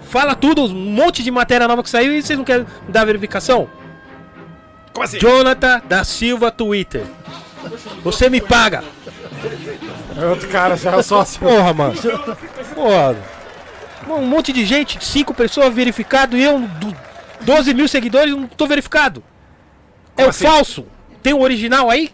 fala 0.08 0.34
tudo, 0.34 0.64
um 0.64 0.90
monte 0.90 1.22
de 1.22 1.30
matéria 1.30 1.68
nova 1.68 1.82
que 1.82 1.90
saiu 1.90 2.12
e 2.12 2.22
vocês 2.22 2.38
não 2.38 2.44
querem 2.44 2.66
dar 2.88 3.04
verificação? 3.04 3.68
Como 4.98 5.04
assim? 5.04 5.18
Jonathan 5.18 5.80
da 5.88 6.02
Silva 6.02 6.50
Twitter. 6.50 7.04
Você 8.02 8.28
me 8.28 8.40
paga. 8.40 8.82
É 10.20 10.26
outro 10.26 10.48
cara 10.48 10.76
já 10.76 10.96
é 10.96 11.02
sócio. 11.02 11.38
Porra, 11.38 11.72
mano. 11.72 11.94
Porra. 12.74 13.16
Um 14.08 14.26
monte 14.26 14.52
de 14.52 14.64
gente, 14.64 15.04
cinco 15.04 15.32
pessoas 15.32 15.72
verificado 15.72 16.36
e 16.36 16.42
eu, 16.42 16.58
do 16.58 16.96
12 17.42 17.74
mil 17.74 17.86
seguidores, 17.86 18.34
não 18.34 18.48
tô 18.48 18.66
verificado. 18.66 19.22
É 20.16 20.24
o 20.24 20.30
assim? 20.30 20.44
falso. 20.44 20.84
Tem 21.22 21.32
o 21.32 21.42
original 21.42 21.88
aí? 21.88 22.10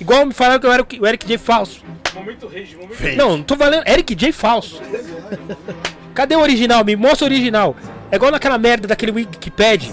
Igual 0.00 0.24
me 0.24 0.32
falaram 0.32 0.60
que 0.60 0.66
eu 0.66 0.72
era 0.72 0.82
o 0.82 1.06
Eric 1.06 1.26
J 1.26 1.36
falso. 1.36 1.82
Momento 2.14 2.46
rage, 2.46 2.74
momento 2.74 3.16
Não, 3.16 3.36
não 3.36 3.44
tô 3.44 3.54
valendo. 3.54 3.86
Eric 3.86 4.14
J 4.14 4.32
falso. 4.32 4.80
Cadê 6.14 6.36
o 6.36 6.40
original? 6.40 6.82
Me 6.82 6.96
mostra 6.96 7.26
o 7.26 7.30
original. 7.30 7.76
É 8.10 8.16
igual 8.16 8.30
naquela 8.30 8.56
merda 8.56 8.88
daquele 8.88 9.12
Wikipedia. 9.12 9.92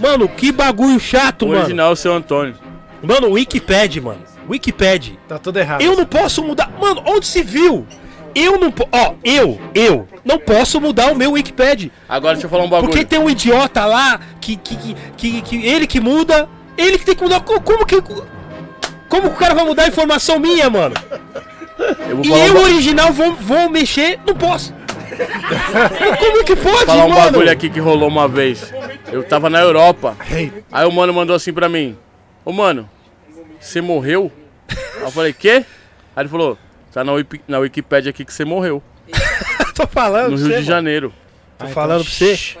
Mano, 0.00 0.28
que 0.28 0.50
bagulho 0.50 0.98
chato, 0.98 1.46
mano. 1.46 1.60
original 1.60 1.94
seu 1.94 2.12
Antônio. 2.12 2.54
Mano, 3.02 3.30
Wikipedia, 3.30 4.00
mano. 4.02 4.20
Wikipedia. 4.48 5.14
Tá 5.28 5.38
tudo 5.38 5.58
errado. 5.58 5.82
Eu 5.82 5.96
não 5.96 6.04
posso 6.06 6.42
mudar. 6.42 6.70
Mano, 6.80 7.02
onde 7.06 7.26
se 7.26 7.42
viu? 7.42 7.86
Eu 8.34 8.58
não 8.58 8.70
posso. 8.70 8.88
Ó, 8.92 9.14
eu, 9.24 9.60
eu, 9.74 10.08
não 10.24 10.38
posso 10.38 10.80
mudar 10.80 11.12
o 11.12 11.16
meu 11.16 11.32
Wikipedia. 11.32 11.90
Agora 12.08 12.34
deixa 12.34 12.46
eu 12.46 12.50
falar 12.50 12.64
um 12.64 12.68
bagulho. 12.68 12.90
Porque 12.90 13.04
tem 13.04 13.18
um 13.18 13.28
idiota 13.28 13.84
lá 13.84 14.20
que, 14.40 14.56
que, 14.56 14.76
que, 14.76 14.96
que, 15.16 15.42
que 15.42 15.66
ele 15.66 15.86
que 15.86 16.00
muda. 16.00 16.48
Ele 16.76 16.98
que 16.98 17.04
tem 17.04 17.14
que 17.14 17.22
mudar. 17.22 17.40
Co- 17.40 17.60
Como 17.60 17.84
que. 17.84 18.00
Como 18.00 19.28
que 19.28 19.34
o 19.34 19.38
cara 19.38 19.54
vai 19.54 19.64
mudar 19.64 19.84
a 19.84 19.88
informação 19.88 20.38
minha, 20.38 20.70
mano? 20.70 20.94
eu 22.08 22.20
E 22.22 22.28
eu, 22.30 22.56
um, 22.56 22.62
original, 22.62 23.12
vou, 23.12 23.34
vou 23.34 23.68
mexer, 23.68 24.18
não 24.26 24.34
posso. 24.34 24.72
Como 26.18 26.44
que 26.44 26.56
pode, 26.56 26.86
falar 26.86 27.04
um 27.04 27.08
mano? 27.08 27.20
bagulho 27.32 27.50
aqui 27.50 27.68
que 27.70 27.80
rolou 27.80 28.08
uma 28.08 28.26
vez. 28.28 28.72
Eu 29.12 29.22
tava 29.22 29.50
na 29.50 29.60
Europa. 29.60 30.16
Aí 30.70 30.86
o 30.86 30.92
mano 30.92 31.12
mandou 31.12 31.34
assim 31.36 31.52
pra 31.52 31.68
mim: 31.68 31.96
Ô 32.44 32.52
mano, 32.52 32.88
você 33.58 33.80
morreu? 33.80 34.30
Aí 34.68 35.02
eu 35.02 35.10
falei: 35.10 35.32
Quê? 35.32 35.64
Aí 36.16 36.22
ele 36.22 36.28
falou: 36.28 36.56
Tá 36.92 37.04
na, 37.04 37.12
Wiki, 37.12 37.40
na 37.46 37.58
Wikipédia 37.58 38.10
aqui 38.10 38.24
que 38.24 38.32
você 38.32 38.44
morreu. 38.44 38.82
Tô 39.74 39.86
falando 39.86 40.30
No 40.32 40.36
Rio 40.48 40.58
de. 40.58 40.62
Janeiro. 40.62 41.12
Tô 41.58 41.66
falando 41.68 42.02
pra 42.04 42.10
você. 42.12 42.56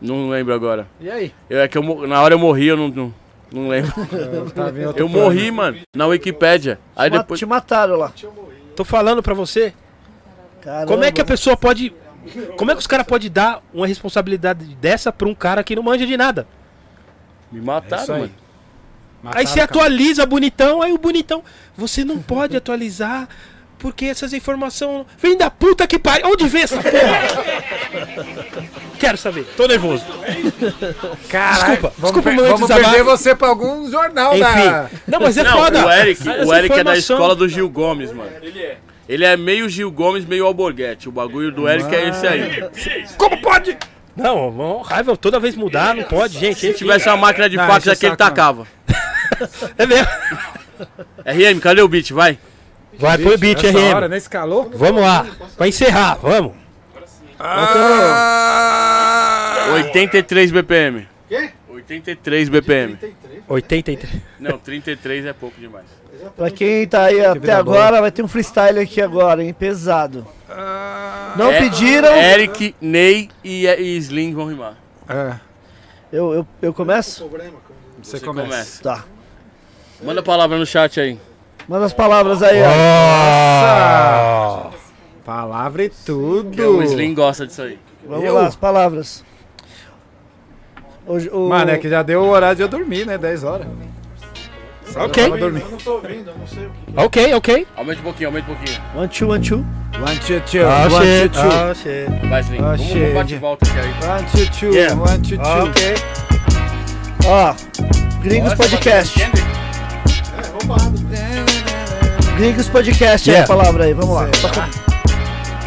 Não 0.00 0.28
lembro 0.28 0.54
agora. 0.54 0.86
E 1.00 1.10
aí? 1.10 1.32
Eu, 1.50 1.60
é 1.60 1.66
que 1.68 1.76
eu, 1.76 2.06
na 2.06 2.22
hora 2.22 2.34
eu 2.34 2.38
morri, 2.38 2.66
eu 2.68 2.76
não, 2.76 2.88
não, 2.88 3.14
não 3.52 3.68
lembro. 3.68 3.92
Tá 4.54 4.68
Eu 4.68 4.92
plano. 4.94 5.08
morri, 5.08 5.50
mano, 5.50 5.78
na 5.96 6.06
Wikipédia. 6.06 6.78
Aí 6.94 7.10
Ma- 7.10 7.18
depois. 7.18 7.38
Te 7.40 7.46
mataram 7.46 7.96
lá. 7.96 8.12
Tô 8.76 8.84
falando 8.84 9.22
pra 9.22 9.34
você. 9.34 9.72
Caramba. 10.68 10.86
Como 10.86 11.04
é 11.04 11.10
que 11.12 11.20
a 11.20 11.24
pessoa 11.24 11.56
pode. 11.56 11.92
Como 12.58 12.70
é 12.70 12.74
que 12.74 12.80
os 12.80 12.86
caras 12.86 13.06
podem 13.06 13.30
dar 13.30 13.62
uma 13.72 13.86
responsabilidade 13.86 14.64
dessa 14.80 15.10
pra 15.10 15.26
um 15.26 15.34
cara 15.34 15.64
que 15.64 15.74
não 15.74 15.82
manja 15.82 16.06
de 16.06 16.16
nada? 16.16 16.46
Me 17.50 17.58
É 17.60 17.62
mataram, 17.62 18.14
aí. 18.14 18.20
mano. 18.22 18.32
Mataram 19.22 19.40
Aí 19.40 19.46
você 19.46 19.52
o 19.54 19.56
cara. 19.56 19.64
atualiza 19.64 20.26
bonitão, 20.26 20.82
aí 20.82 20.92
o 20.92 20.98
bonitão. 20.98 21.42
Você 21.76 22.04
não 22.04 22.18
pode 22.18 22.54
atualizar 22.56 23.26
porque 23.78 24.04
essas 24.04 24.32
informações. 24.34 25.06
Vem 25.18 25.38
da 25.38 25.48
puta 25.50 25.86
que 25.86 25.98
pariu. 25.98 26.26
Onde 26.28 26.46
vê 26.46 26.60
essa 26.60 26.76
porra? 26.82 28.18
Quero 28.98 29.16
saber. 29.16 29.44
Tô 29.56 29.66
nervoso. 29.66 30.04
Caralho, 31.28 31.58
Desculpa, 31.60 31.94
vamos 31.98 32.12
desculpa 32.16 32.18
o 32.18 32.22
per- 32.22 32.34
meu 32.34 32.44
Vamos 32.46 32.68
perder 32.68 33.02
você 33.04 33.34
pra 33.34 33.48
algum 33.48 33.90
jornal 33.90 34.38
da... 34.38 34.50
Enfim. 34.86 34.98
Não, 35.06 35.20
mas 35.20 35.36
é 35.36 35.42
Não, 35.44 35.52
foda. 35.56 35.86
o 35.86 35.90
Eric, 35.92 36.28
Essa 36.28 36.44
o 36.46 36.54
Eric 36.54 36.78
é 36.78 36.84
da 36.84 36.96
escola 36.96 37.34
do 37.34 37.48
Gil 37.48 37.68
Gomes, 37.70 38.12
mano. 38.12 38.30
Ele 38.42 38.60
é. 38.60 38.78
Ele 39.08 39.24
é 39.24 39.36
meio 39.36 39.68
Gil 39.68 39.90
Gomes, 39.90 40.24
meio 40.26 40.44
Alborguete. 40.44 41.08
O 41.08 41.12
bagulho 41.12 41.50
do 41.50 41.68
Eric 41.68 41.94
é 41.94 42.08
esse 42.08 42.26
aí. 42.26 42.68
Como 43.16 43.40
pode? 43.40 43.76
Não, 44.14 44.50
não, 44.50 44.82
raiva 44.82 45.16
toda 45.16 45.38
vez 45.38 45.54
mudar, 45.54 45.94
não 45.94 46.02
pode, 46.02 46.38
gente. 46.38 46.58
Se 46.58 46.74
tivesse 46.74 47.08
uma 47.08 47.16
máquina 47.16 47.48
de 47.48 47.56
Não, 47.56 47.66
fax 47.66 47.78
enche 47.86 47.88
o 47.88 47.92
aqui, 47.92 48.06
ele 48.06 48.16
saco, 48.16 48.18
tacava. 48.18 48.66
É 49.78 49.86
mesmo. 49.86 50.08
RM, 51.24 51.60
cadê 51.60 51.80
o 51.80 51.86
beat? 51.88 52.10
Vai. 52.12 52.38
Vai, 52.98 53.16
põe 53.18 53.34
o 53.34 53.38
beat, 53.38 53.62
Essa 53.62 53.78
RM. 53.78 53.94
hora, 53.94 54.08
nem 54.08 54.18
escalou? 54.18 54.68
Vamos 54.74 55.00
lá. 55.00 55.24
Vai 55.56 55.68
encerrar, 55.68 56.16
vamos. 56.16 56.54
83 59.74 60.50
BPM. 60.50 61.06
Quê? 61.28 61.50
83 61.70 62.48
BPM. 62.48 62.98
83. 63.48 64.12
Não, 64.38 64.58
33 64.58 65.26
é 65.26 65.32
pouco 65.32 65.58
demais. 65.60 65.86
Pra 66.36 66.50
quem 66.50 66.86
tá 66.86 67.04
aí 67.04 67.24
até 67.24 67.52
agora, 67.52 68.00
vai 68.00 68.10
ter 68.10 68.22
um 68.22 68.28
freestyle 68.28 68.78
aqui 68.80 69.00
agora, 69.00 69.42
hein? 69.42 69.52
Pesado. 69.54 70.26
Não 71.36 71.50
É- 71.52 71.58
pediram. 71.60 72.14
Eric, 72.16 72.74
Ney 72.80 73.30
e, 73.44 73.66
e 73.66 73.96
Slim 73.98 74.34
vão 74.34 74.46
rimar. 74.48 74.74
É, 75.08 75.34
Eu, 76.12 76.32
eu, 76.34 76.46
eu 76.62 76.74
começo? 76.74 77.28
Você, 78.02 78.18
Você 78.18 78.24
começa. 78.24 78.48
começa. 78.48 78.82
Tá. 78.82 79.04
Manda 80.02 80.20
a 80.20 80.24
palavra 80.24 80.58
no 80.58 80.66
chat 80.66 81.00
aí. 81.00 81.18
Manda 81.68 81.84
as 81.86 81.92
palavras 81.92 82.42
aí, 82.42 82.62
ó. 82.62 82.66
Ah. 82.70 84.70
Palavra 85.24 85.84
e 85.84 85.90
Que 85.90 85.96
tudo. 86.06 86.78
o 86.78 86.82
Slim 86.82 87.14
gosta 87.14 87.46
disso 87.46 87.62
aí. 87.62 87.78
Vamos 88.06 88.24
Eu? 88.24 88.34
lá, 88.34 88.46
as 88.46 88.56
palavras. 88.56 89.24
Hoje, 91.08 91.30
o... 91.32 91.48
Mano, 91.48 91.70
é 91.70 91.78
que 91.78 91.88
já 91.88 92.02
deu 92.02 92.20
o 92.22 92.28
horário 92.28 92.56
de 92.56 92.62
eu 92.62 92.68
dormir, 92.68 93.06
né? 93.06 93.16
10 93.16 93.42
horas. 93.42 93.66
Ok. 94.94 95.28
Dormindo. 95.38 95.64
Eu 95.64 95.70
não 95.70 95.78
tô 95.78 95.92
ouvindo, 95.94 96.30
eu 96.30 96.38
não 96.38 96.46
sei 96.46 96.66
o 96.66 96.70
que. 96.70 97.00
Ok, 97.00 97.34
ok. 97.34 97.66
Aumenta 97.76 98.00
um 98.00 98.04
pouquinho, 98.04 98.28
aumenta 98.28 98.50
um 98.50 98.54
pouquinho. 98.54 98.78
One, 98.94 99.08
two, 99.08 99.28
one, 99.30 99.48
two. 99.48 99.58
One, 99.58 100.18
two, 100.18 100.40
two. 100.40 100.66
Ah, 100.66 100.88
one, 100.90 101.06
shit. 101.06 101.32
two, 101.32 101.42
two. 101.42 101.50
Ah, 101.50 101.74
shit. 101.74 102.28
Vai, 102.28 102.40
Slim. 102.42 102.58
Ah, 102.58 102.62
vamos, 102.62 102.80
shit. 102.82 102.98
vamos 102.98 103.14
bate 103.14 103.34
e 103.34 103.38
volta 103.38 103.66
aqui 103.66 103.78
aí. 103.78 104.10
One, 104.10 104.26
two, 104.30 104.58
two. 104.58 104.74
Yeah. 104.74 105.00
One, 105.00 105.22
two, 105.22 105.36
two. 105.38 105.46
Ah, 105.46 105.64
ok. 105.64 105.94
Ó, 107.26 107.54
Gringos 108.22 108.54
Podcast. 108.54 109.22
É, 109.22 109.28
roubado. 110.52 110.98
Gringos 112.36 112.68
Podcast 112.68 113.30
é 113.30 113.32
Yeah. 113.32 113.52
a 113.52 113.56
palavra 113.56 113.84
aí, 113.84 113.94
vamos 113.94 114.14
lá. 114.14 114.28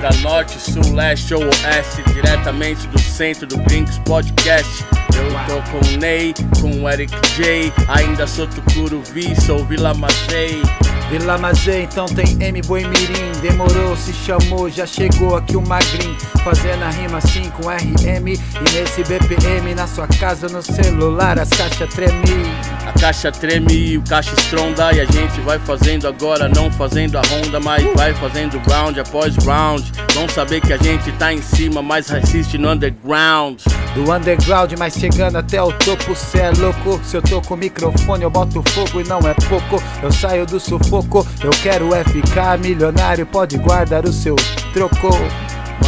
Da 0.01 0.09
norte, 0.21 0.57
sul, 0.59 0.93
leste 0.95 1.33
ou 1.33 1.43
oeste, 1.43 2.01
diretamente 2.13 2.87
do 2.87 2.99
centro 2.99 3.45
do 3.45 3.57
Brinks 3.57 3.99
Podcast. 3.99 4.83
Eu 5.21 5.61
tô 5.61 5.61
com 5.69 5.97
Ney, 5.97 6.33
com 6.59 6.89
Eric 6.89 7.13
J, 7.35 7.71
ainda 7.87 8.25
sou 8.25 8.47
Tucuru 8.47 9.03
Vi, 9.13 9.39
sou 9.41 9.63
Vila 9.65 9.93
Macei. 9.93 10.61
Vila 11.11 11.37
Magé, 11.37 11.81
então 11.81 12.05
tem 12.05 12.41
M 12.41 12.61
Boi 12.61 12.85
Mirim. 12.85 13.31
Demorou, 13.41 13.97
se 13.97 14.13
chamou, 14.13 14.69
já 14.69 14.85
chegou 14.85 15.35
aqui 15.35 15.57
o 15.57 15.61
Magrin. 15.61 16.15
Fazendo 16.41 16.83
a 16.83 16.89
rima 16.89 17.17
assim 17.17 17.49
com 17.49 17.67
RM. 17.67 18.27
E 18.29 18.73
nesse 18.73 19.03
BPM, 19.03 19.75
na 19.75 19.87
sua 19.87 20.07
casa, 20.07 20.47
no 20.47 20.61
celular, 20.61 21.37
as 21.37 21.49
caixas 21.49 21.93
tremem. 21.93 22.70
A 22.85 22.99
caixa 22.99 23.31
treme 23.31 23.73
e 23.73 23.97
o 23.97 24.01
caixa 24.03 24.33
estronda. 24.37 24.91
E 24.93 25.01
a 25.01 25.05
gente 25.05 25.39
vai 25.41 25.59
fazendo 25.59 26.07
agora, 26.07 26.49
não 26.49 26.71
fazendo 26.71 27.17
a 27.17 27.21
ronda, 27.21 27.59
mas 27.59 27.83
vai 27.95 28.13
fazendo 28.13 28.57
round 28.69 28.99
após 28.99 29.35
round. 29.37 29.91
Vão 30.13 30.27
saber 30.27 30.61
que 30.61 30.73
a 30.73 30.77
gente 30.77 31.11
tá 31.13 31.31
em 31.31 31.41
cima, 31.41 31.81
mas 31.81 32.09
resiste 32.09 32.57
no 32.57 32.69
underground. 32.69 33.61
Do 33.93 34.11
underground, 34.11 34.73
mas 34.77 34.93
chegando 34.93 35.37
até 35.37 35.61
o 35.61 35.71
topo, 35.73 36.15
cê 36.15 36.39
é 36.39 36.51
louco. 36.51 36.99
Se 37.03 37.17
eu 37.17 37.21
tô 37.21 37.41
com 37.41 37.53
o 37.53 37.57
microfone, 37.57 38.23
eu 38.23 38.29
boto 38.29 38.63
fogo 38.69 39.01
e 39.01 39.03
não 39.03 39.19
é 39.19 39.33
pouco. 39.47 39.81
Eu 40.01 40.11
saio 40.11 40.45
do 40.45 40.59
sufoco, 40.59 41.27
eu 41.43 41.51
quero 41.61 41.93
é 41.93 42.03
ficar 42.03 42.57
milionário. 42.57 43.25
Pode 43.25 43.57
guardar 43.57 44.05
o 44.05 44.13
seu 44.13 44.35
troco. 44.73 45.09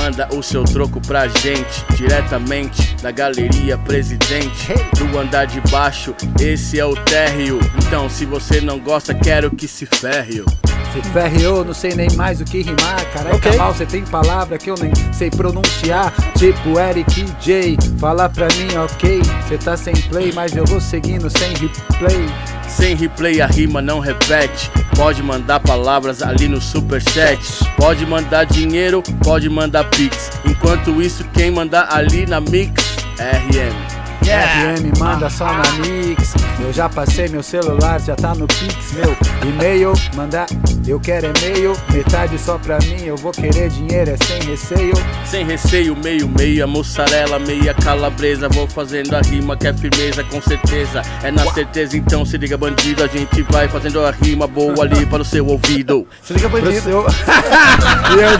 Manda 0.03 0.27
o 0.35 0.43
seu 0.43 0.65
troco 0.65 0.99
pra 0.99 1.29
gente, 1.29 1.85
diretamente 1.95 2.93
da 3.01 3.09
galeria 3.09 3.77
presidente 3.77 4.73
do 4.97 5.17
andar 5.17 5.45
de 5.45 5.61
baixo. 5.71 6.13
Esse 6.41 6.77
é 6.77 6.85
o 6.85 6.93
térreo. 6.93 7.57
Então, 7.87 8.09
se 8.09 8.25
você 8.25 8.59
não 8.59 8.79
gosta, 8.79 9.13
quero 9.13 9.49
que 9.49 9.65
se 9.65 9.85
ferre. 9.85 10.43
Se 10.91 11.01
ferre 11.13 11.41
eu 11.41 11.63
não 11.63 11.73
sei 11.73 11.95
nem 11.95 12.11
mais 12.17 12.41
o 12.41 12.43
que 12.43 12.61
rimar. 12.61 13.03
Careca 13.13 13.35
Ok. 13.35 13.57
mal, 13.57 13.73
cê 13.73 13.85
tem 13.85 14.03
palavra 14.03 14.57
que 14.57 14.69
eu 14.69 14.75
nem 14.75 14.91
sei 15.13 15.31
pronunciar. 15.31 16.13
Tipo 16.37 16.77
Eric 16.77 17.25
J. 17.41 17.77
Fala 17.97 18.27
pra 18.27 18.47
mim, 18.49 18.75
ok. 18.75 19.21
Cê 19.47 19.57
tá 19.57 19.77
sem 19.77 19.95
play, 19.95 20.33
mas 20.33 20.53
eu 20.53 20.65
vou 20.65 20.81
seguindo 20.81 21.29
sem 21.29 21.53
replay. 21.53 22.29
Sem 22.67 22.95
replay 22.95 23.41
a 23.41 23.47
rima 23.47 23.81
não 23.81 23.99
repete. 23.99 24.69
Pode 24.95 25.23
mandar 25.23 25.59
palavras 25.59 26.21
ali 26.21 26.47
no 26.47 26.61
superchat. 26.61 27.39
Pode 27.75 28.05
mandar 28.05 28.45
dinheiro, 28.45 29.01
pode 29.23 29.49
mandar 29.49 29.83
pix. 29.95 30.31
Enquanto 30.45 31.01
isso, 31.01 31.23
quem 31.33 31.51
mandar 31.51 31.87
ali 31.93 32.25
na 32.25 32.39
mix, 32.39 32.95
RM. 33.19 34.02
RM 34.23 34.97
manda 34.99 35.29
só 35.29 35.45
na 35.45 35.63
Mix. 35.79 36.33
Eu 36.59 36.71
já 36.71 36.87
passei 36.87 37.27
meu 37.27 37.43
celular, 37.43 37.99
já 37.99 38.15
tá 38.15 38.33
no 38.33 38.47
Pix. 38.47 38.93
Meu 38.93 39.15
e-mail, 39.49 39.93
mandar. 40.15 40.45
Eu 40.85 40.99
quero 40.99 41.27
e-mail, 41.37 41.73
metade 41.91 42.37
só 42.37 42.57
pra 42.57 42.77
mim. 42.79 43.03
Eu 43.05 43.15
vou 43.17 43.31
querer 43.31 43.69
dinheiro, 43.69 44.11
é 44.11 44.17
sem 44.25 44.41
receio. 44.49 44.93
Sem 45.25 45.45
receio, 45.45 45.95
meio, 45.95 46.27
meia, 46.27 46.67
mussarela, 46.67 47.39
meia 47.39 47.73
calabresa. 47.73 48.47
Vou 48.49 48.67
fazendo 48.67 49.13
a 49.15 49.21
rima 49.21 49.55
que 49.57 49.67
é 49.67 49.73
firmeza, 49.73 50.23
com 50.25 50.41
certeza. 50.41 51.01
É 51.23 51.31
na 51.31 51.45
certeza, 51.53 51.97
então 51.97 52.25
se 52.25 52.37
liga, 52.37 52.57
bandido. 52.57 53.03
A 53.03 53.07
gente 53.07 53.41
vai 53.43 53.67
fazendo 53.67 54.05
a 54.05 54.11
rima 54.11 54.47
boa 54.47 54.83
ali 54.83 55.05
para 55.07 55.21
o 55.21 55.25
seu 55.25 55.45
ouvido. 55.47 56.07
Se 56.23 56.33
liga, 56.33 56.49
Pro 56.49 56.61
bandido. 56.61 56.81
seu. 56.81 57.05
Se 57.09 58.15
liga, 58.15 58.37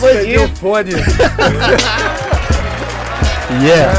Perdi 0.00 0.38
o 0.38 0.48
bandido. 0.48 0.56
fone. 0.56 0.90
Yeah. 3.48 3.92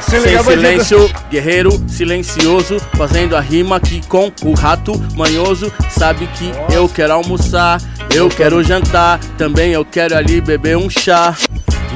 Se 0.00 0.20
Sem 0.20 0.42
silêncio, 0.42 1.10
guerreiro 1.28 1.70
silencioso, 1.88 2.78
fazendo 2.96 3.36
a 3.36 3.40
rima 3.40 3.76
aqui 3.76 4.00
com 4.08 4.30
o 4.44 4.54
rato 4.54 4.92
manhoso. 5.16 5.72
Sabe 5.90 6.28
que 6.28 6.52
eu 6.72 6.88
quero 6.88 7.14
almoçar, 7.14 7.80
eu 8.14 8.28
quero 8.28 8.62
jantar, 8.62 9.18
também 9.36 9.72
eu 9.72 9.84
quero 9.84 10.16
ali 10.16 10.40
beber 10.40 10.76
um 10.76 10.88
chá. 10.88 11.36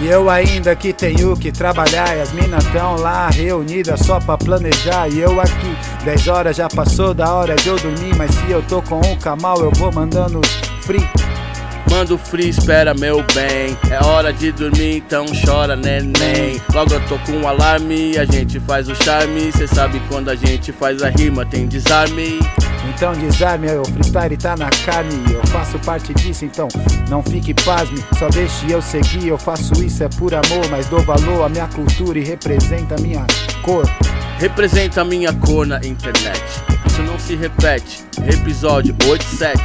E 0.03 0.09
eu 0.09 0.29
ainda 0.29 0.75
que 0.75 0.93
tenho 0.93 1.37
que 1.37 1.53
trabalhar 1.53 2.17
E 2.17 2.21
as 2.21 2.33
minas 2.33 2.65
tão 2.73 2.97
lá 2.97 3.31
reunidas 3.31 4.01
só 4.01 4.19
pra 4.19 4.37
planejar 4.37 5.09
E 5.09 5.21
eu 5.21 5.41
aqui, 5.41 5.77
10 6.05 6.27
horas 6.27 6.57
já 6.57 6.69
passou 6.69 7.15
da 7.15 7.33
hora 7.33 7.55
de 7.55 7.69
eu 7.69 7.77
dormir 7.77 8.13
Mas 8.19 8.33
se 8.35 8.51
eu 8.51 8.61
tô 8.63 8.83
com 8.83 9.01
o 9.01 9.17
Kamal 9.17 9.61
eu 9.61 9.71
vou 9.71 9.93
mandando 9.93 10.41
free 10.81 11.09
Manda 11.91 12.15
o 12.15 12.19
free, 12.19 12.49
espera 12.49 12.95
meu 12.95 13.25
bem. 13.35 13.77
É 13.91 14.05
hora 14.05 14.33
de 14.33 14.53
dormir, 14.53 14.97
então 14.97 15.27
chora 15.45 15.77
neném. 15.77 16.61
Logo 16.73 16.93
eu 16.95 17.01
tô 17.07 17.19
com 17.21 17.33
um 17.33 17.49
alarme, 17.49 18.17
a 18.19 18.25
gente 18.25 18.59
faz 18.61 18.89
o 18.89 18.95
charme. 18.95 19.53
Cê 19.53 19.67
sabe 19.67 20.01
quando 20.09 20.29
a 20.29 20.35
gente 20.35 20.73
faz 20.73 21.03
a 21.03 21.09
rima, 21.09 21.45
tem 21.45 21.67
desarme. 21.67 22.39
Então 22.89 23.13
desarme, 23.15 23.69
o 23.73 23.85
freestyle 23.85 24.37
tá 24.37 24.55
na 24.57 24.69
carne 24.85 25.15
Eu 25.33 25.45
faço 25.47 25.79
parte 25.79 26.13
disso, 26.13 26.45
então 26.45 26.69
não 27.09 27.23
fique 27.23 27.55
pasme 27.55 27.99
Só 28.19 28.29
deixe 28.29 28.71
eu 28.71 28.83
seguir, 28.83 29.29
eu 29.29 29.39
faço 29.39 29.73
isso 29.83 30.05
é 30.05 30.09
por 30.11 30.35
amor 30.35 30.69
Mas 30.71 30.87
dou 30.87 31.01
valor 31.01 31.45
à 31.45 31.49
minha 31.49 31.67
cultura 31.67 32.19
e 32.19 32.23
representa 32.23 32.95
a 32.97 33.01
minha 33.01 33.27
cor 33.63 33.89
Representa 34.39 35.01
a 35.01 35.05
minha 35.05 35.33
cor 35.33 35.65
na 35.67 35.79
internet. 35.79 36.43
Isso 36.87 37.03
não 37.03 37.19
se 37.19 37.37
repete. 37.37 38.05
Episódio 38.29 38.95
87. 39.07 39.59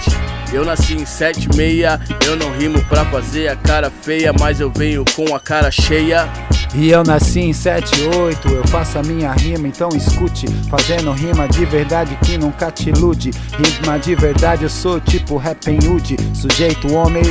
Eu 0.53 0.63
nasci 0.63 0.93
em 0.93 1.05
76, 1.05 1.99
eu 2.25 2.35
não 2.35 2.51
rimo 2.57 2.83
pra 2.85 3.05
fazer 3.05 3.47
a 3.47 3.55
cara 3.55 3.89
feia, 3.89 4.31
mas 4.39 4.59
eu 4.59 4.71
venho 4.71 5.03
com 5.15 5.35
a 5.35 5.39
cara 5.39 5.71
cheia. 5.71 6.29
E 6.75 6.91
eu 6.91 7.03
nasci 7.03 7.39
em 7.39 7.53
78, 7.53 8.47
eu 8.47 8.67
faço 8.67 8.99
a 8.99 9.01
minha 9.01 9.31
rima, 9.31 9.67
então 9.67 9.89
escute 9.89 10.45
Fazendo 10.69 11.11
rima 11.11 11.47
de 11.47 11.65
verdade 11.65 12.15
que 12.23 12.37
nunca 12.37 12.69
te 12.69 12.89
ilude 12.89 13.31
Rima 13.57 13.97
de 13.97 14.13
verdade, 14.13 14.65
eu 14.65 14.69
sou 14.69 14.99
tipo 14.99 15.35
Rapping 15.35 15.79
Hood 15.87 16.15
Sujeito 16.35 16.93
homem, 16.93 17.23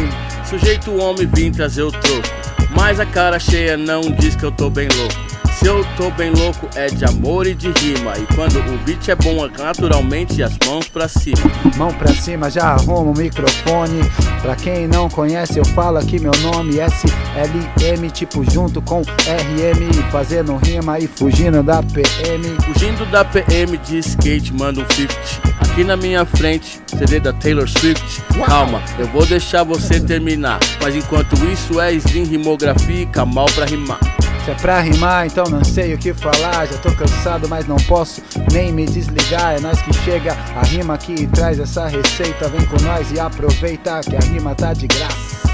Sujeito 0.49 0.97
homem 0.97 1.27
vim 1.27 1.53
trazer 1.53 1.83
o 1.83 1.93
troco. 1.93 2.27
Mas 2.75 2.99
a 2.99 3.05
cara 3.05 3.39
cheia 3.39 3.77
não 3.77 4.01
diz 4.01 4.35
que 4.35 4.45
eu 4.45 4.51
tô 4.51 4.71
bem 4.71 4.89
louco. 4.89 5.48
Se 5.59 5.67
eu 5.67 5.85
tô 5.97 6.09
bem 6.13 6.31
louco 6.31 6.69
é 6.77 6.87
de 6.87 7.05
amor 7.05 7.45
e 7.45 7.53
de 7.53 7.73
rima. 7.73 8.13
E 8.17 8.35
quando 8.37 8.61
o 8.61 8.79
beat 8.85 9.09
é 9.09 9.17
bom, 9.17 9.45
é 9.45 9.51
naturalmente 9.61 10.41
as 10.41 10.57
mãos 10.65 10.87
pra 10.87 11.09
cima. 11.09 11.37
mão 11.77 11.93
pra 11.93 12.15
cima, 12.15 12.49
já 12.49 12.75
arrumo 12.75 13.11
o 13.11 13.19
microfone 13.19 14.01
Pra 14.41 14.55
quem 14.55 14.87
não 14.87 15.09
conhece, 15.09 15.59
eu 15.59 15.65
falo 15.65 15.99
aqui 15.99 16.21
meu 16.21 16.31
nome 16.43 16.77
SLM, 16.77 18.09
tipo 18.13 18.49
junto 18.49 18.81
com 18.83 19.01
RM 19.01 20.11
Fazendo 20.13 20.55
rima 20.57 21.01
e 21.01 21.09
fugindo 21.09 21.61
da 21.61 21.83
PM 21.83 22.45
Fugindo 22.65 23.05
da 23.07 23.25
PM 23.25 23.77
de 23.79 23.99
skate, 23.99 24.53
manda 24.53 24.81
um 24.81 24.87
50. 24.95 25.59
Aqui 25.61 25.83
na 25.83 25.97
minha 25.97 26.25
frente, 26.25 26.81
CD 26.87 27.21
da 27.21 27.33
Taylor 27.33 27.69
Swift. 27.69 28.23
Calma, 28.47 28.81
eu 28.99 29.07
vou 29.09 29.27
deixar 29.27 29.65
você 29.65 30.01
terminar. 30.01 30.59
Mas 30.81 30.95
enquanto 30.95 31.35
isso 31.53 31.81
é 31.81 31.93
Slim 31.93 32.25
rimografia 32.25 33.07
Kamal 33.07 33.47
pra 33.55 33.65
rimar. 33.65 34.18
Se 34.49 34.53
é 34.53 34.55
pra 34.55 34.81
rimar, 34.81 35.27
então 35.27 35.45
não 35.45 35.63
sei 35.63 35.93
o 35.93 35.99
que 35.99 36.15
falar. 36.15 36.67
Já 36.67 36.79
tô 36.79 36.91
cansado, 36.93 37.47
mas 37.51 37.67
não 37.67 37.77
posso 37.77 38.23
nem 38.51 38.73
me 38.73 38.87
desligar. 38.87 39.57
É 39.57 39.61
nós 39.61 39.83
que 39.83 39.93
chega, 39.93 40.35
a 40.57 40.63
rima 40.63 40.97
que 40.97 41.27
traz 41.27 41.61
essa 41.61 41.87
receita. 41.87 42.49
Vem 42.49 42.65
com 42.65 42.83
nós 42.83 43.13
e 43.13 43.21
aproveita 43.21 44.01
que 44.01 44.17
a 44.17 44.21
rima 44.21 44.55
tá 44.55 44.73
de 44.73 44.87
graça. 44.87 45.51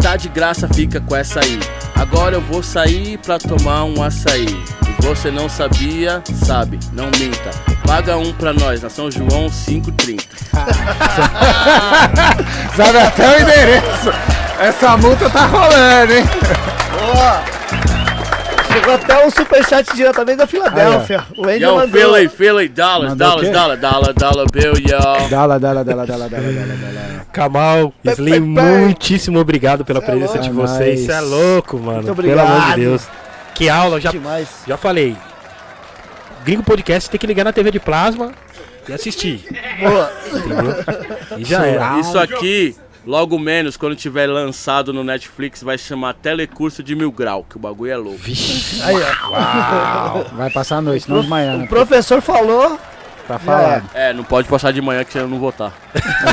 Tá 0.00 0.16
de 0.16 0.28
graça, 0.28 0.68
fica 0.72 1.00
com 1.00 1.16
essa 1.16 1.40
aí. 1.40 1.58
Agora 1.96 2.36
eu 2.36 2.40
vou 2.40 2.62
sair 2.62 3.18
pra 3.18 3.36
tomar 3.36 3.82
um 3.82 4.00
açaí. 4.00 4.46
E 4.46 5.02
você 5.02 5.32
não 5.32 5.48
sabia, 5.48 6.22
sabe, 6.46 6.78
não 6.92 7.06
minta. 7.18 7.50
Paga 7.84 8.16
um 8.16 8.32
pra 8.32 8.52
nós, 8.52 8.80
na 8.80 8.90
São 8.90 9.10
João 9.10 9.50
530. 9.50 10.22
Sabe 12.76 12.98
até 12.98 13.28
o 13.28 13.42
endereço. 13.42 14.12
Essa 14.60 14.96
multa 14.96 15.28
tá 15.28 15.46
rolando, 15.46 16.12
hein? 16.12 16.24
Chegou 18.74 18.94
até 18.94 19.24
um 19.26 19.30
superchat 19.30 19.94
diretamente 19.94 20.36
da 20.38 20.46
Filadélfia. 20.46 21.24
O 21.38 21.44
Andy 21.46 21.62
Yo, 21.62 21.74
mandou. 21.76 21.88
Philly, 22.00 22.28
Philly, 22.28 22.68
dollars, 22.68 23.10
Mandou 23.10 23.26
o 23.26 23.30
dollars, 23.30 23.48
quê? 23.48 23.54
dollar, 23.54 23.76
dollar, 23.76 24.12
dollar 24.14 24.46
bill, 24.50 24.72
yo. 24.78 25.28
Dala, 25.30 25.58
dala, 25.60 25.84
dala, 25.84 26.04
dala, 26.06 26.28
dala, 26.28 26.28
dala, 26.28 26.74
dala. 26.76 27.26
Kamal, 27.32 27.92
Slim, 28.04 28.32
pe- 28.32 28.38
pe- 28.40 28.46
muitíssimo 28.48 29.38
obrigado 29.38 29.84
pela 29.84 30.00
Cê 30.00 30.06
é 30.06 30.10
presença 30.10 30.38
de 30.38 30.50
louco. 30.50 30.68
vocês. 30.68 31.00
Você 31.00 31.12
é 31.12 31.20
louco, 31.20 31.78
mano. 31.78 32.02
Muito 32.02 32.22
Pelo 32.22 32.40
amor 32.40 32.74
de. 32.74 32.80
Deus. 32.80 33.02
Que 33.54 33.68
aula, 33.68 34.00
já, 34.00 34.10
Demais. 34.10 34.48
já 34.66 34.76
falei. 34.76 35.16
Gringo 36.44 36.62
Podcast 36.62 37.08
tem 37.08 37.18
que 37.18 37.26
ligar 37.26 37.44
na 37.44 37.52
TV 37.52 37.70
de 37.70 37.78
plasma 37.80 38.32
e 38.88 38.92
assistir. 38.92 39.46
Boa. 39.80 40.12
Entendeu? 40.26 40.74
E 41.38 41.44
já 41.44 41.64
era. 41.64 41.98
Isso 42.00 42.18
aqui, 42.18 42.76
logo 43.06 43.38
menos, 43.38 43.76
quando 43.76 43.94
tiver 43.96 44.26
lançado 44.26 44.92
no 44.92 45.04
Netflix, 45.04 45.62
vai 45.62 45.76
chamar 45.78 46.14
Telecurso 46.14 46.82
de 46.82 46.94
Mil 46.94 47.10
Grau, 47.12 47.44
que 47.48 47.56
o 47.56 47.58
bagulho 47.60 47.92
é 47.92 47.96
louco. 47.96 48.18
Vixe. 48.18 48.82
Aí, 48.82 48.94
ó. 49.30 50.24
Vai 50.34 50.50
passar 50.50 50.76
a 50.76 50.80
noite, 50.82 51.08
não 51.10 51.20
de 51.20 51.28
manhã, 51.28 51.54
O 51.54 51.58
né? 51.58 51.66
professor 51.66 52.20
falou. 52.20 52.78
Tá 53.26 53.38
falado. 53.38 53.88
É, 53.94 54.12
não 54.12 54.22
pode 54.22 54.46
passar 54.48 54.70
de 54.70 54.82
manhã 54.82 55.02
que 55.02 55.16
eu 55.18 55.26
não 55.26 55.38
vou 55.38 55.48
estar. 55.48 55.72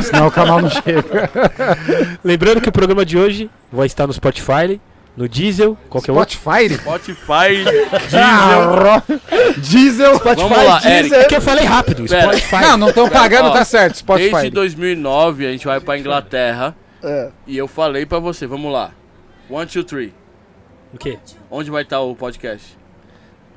Senão 0.03 0.27
o 0.27 0.31
canal 0.31 0.61
não 0.61 0.69
chega. 0.69 1.29
Lembrando 2.21 2.59
que 2.59 2.67
o 2.67 2.71
programa 2.71 3.05
de 3.05 3.17
hoje 3.17 3.49
vai 3.71 3.87
estar 3.87 4.05
no 4.07 4.11
Spotify, 4.13 4.79
no 5.15 5.27
Diesel, 5.27 5.77
qualquer 5.89 6.11
outro. 6.13 6.35
Spotify? 6.37 6.73
Spotify, 6.75 7.63
Diesel. 8.09 9.53
Diesel. 9.57 10.15
Spotify, 10.15 10.41
Vamos 10.41 10.57
lá, 10.65 10.79
Deezer. 10.79 10.91
Eric. 10.99 11.15
É 11.15 11.25
que 11.25 11.35
eu 11.35 11.41
falei 11.41 11.65
rápido, 11.65 12.05
Pera. 12.05 12.21
Spotify. 12.37 12.61
Não, 12.61 12.77
não 12.77 12.89
estão 12.89 13.09
pagando, 13.09 13.49
Ó, 13.49 13.51
tá 13.51 13.65
certo. 13.65 14.03
Desde 14.05 14.29
Spotify. 14.29 14.49
2009 14.49 15.45
a 15.47 15.51
gente 15.51 15.65
vai 15.65 15.79
pra 15.79 15.97
Inglaterra 15.97 16.75
É. 17.03 17.29
e 17.45 17.57
eu 17.57 17.67
falei 17.67 18.05
pra 18.05 18.19
você, 18.19 18.47
vamos 18.47 18.71
lá. 18.71 18.91
One, 19.49 19.65
two, 19.67 19.83
three. 19.83 20.13
O 20.93 20.97
quê? 20.97 21.19
Onde 21.49 21.69
vai 21.69 21.83
estar 21.83 21.99
o 21.99 22.15
podcast? 22.15 22.77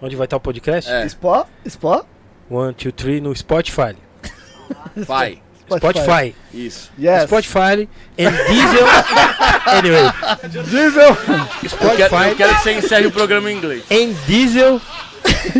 Onde 0.03 0.17
vai 0.17 0.25
estar 0.27 0.37
o 0.37 0.41
podcast? 0.41 0.91
É, 0.91 1.09
Spó? 1.09 1.47
Spó? 1.69 2.05
One, 2.51 2.75
two, 2.75 2.91
three 2.93 3.21
no 3.21 3.35
Spotify. 3.35 3.95
vai. 4.97 5.41
Spotify. 5.79 6.35
Isso. 6.53 6.91
Yes. 6.99 7.25
Spotify 7.25 7.89
and 8.19 8.31
Diesel. 8.49 8.87
anyway, 9.67 10.13
Diesel. 10.71 11.03
Eu 11.03 11.17
quero, 11.17 11.49
eu 11.63 11.69
Spotify 11.69 12.35
quero 12.37 12.55
que 12.57 12.63
você 12.63 12.73
encerre 12.73 13.07
o 13.07 13.11
programa 13.11 13.51
em 13.51 13.57
inglês. 13.57 13.83
and 13.91 14.15
Diesel. 14.27 14.81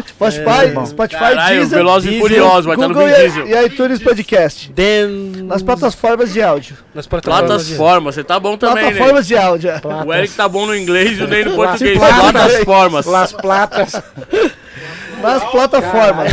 Spotify, 0.09 0.87
Spotify, 0.87 1.19
Caralho, 1.19 1.61
Diesel, 1.61 1.79
Velozes 1.79 2.07
e 2.07 2.11
Diesel, 2.11 2.29
Furiosos, 2.29 2.65
vai 2.67 2.75
estar 2.75 2.89
no 2.89 2.95
Google 2.95 3.09
Vin 3.09 3.15
e, 3.15 3.29
Diesel. 3.29 3.47
e 3.47 3.67
iTunes 3.67 4.03
Podcast. 4.03 4.73
Then... 4.73 5.09
Nas 5.45 5.63
plataformas 5.63 6.33
de 6.33 6.43
áudio. 6.43 6.77
Nas 6.95 7.07
plataformas. 7.07 7.65
Plataformas, 7.67 8.15
você 8.15 8.25
tá 8.25 8.39
bom 8.39 8.57
também, 8.57 8.85
né? 8.85 8.91
plataformas 8.91 9.27
de 9.27 9.37
áudio. 9.37 9.71
é. 9.71 9.81
O 10.07 10.13
Eric 10.13 10.35
tá 10.35 10.49
bom 10.49 10.67
no 10.67 10.77
inglês 10.77 11.19
e 11.19 11.23
o 11.23 11.27
Ney 11.27 11.45
no 11.45 11.55
português. 11.55 11.99
Platas. 11.99 12.31
Plataformas. 12.31 13.07
Las 13.07 13.33
Platas. 13.33 13.93
Nas 15.25 15.45
plataformas. 15.51 16.33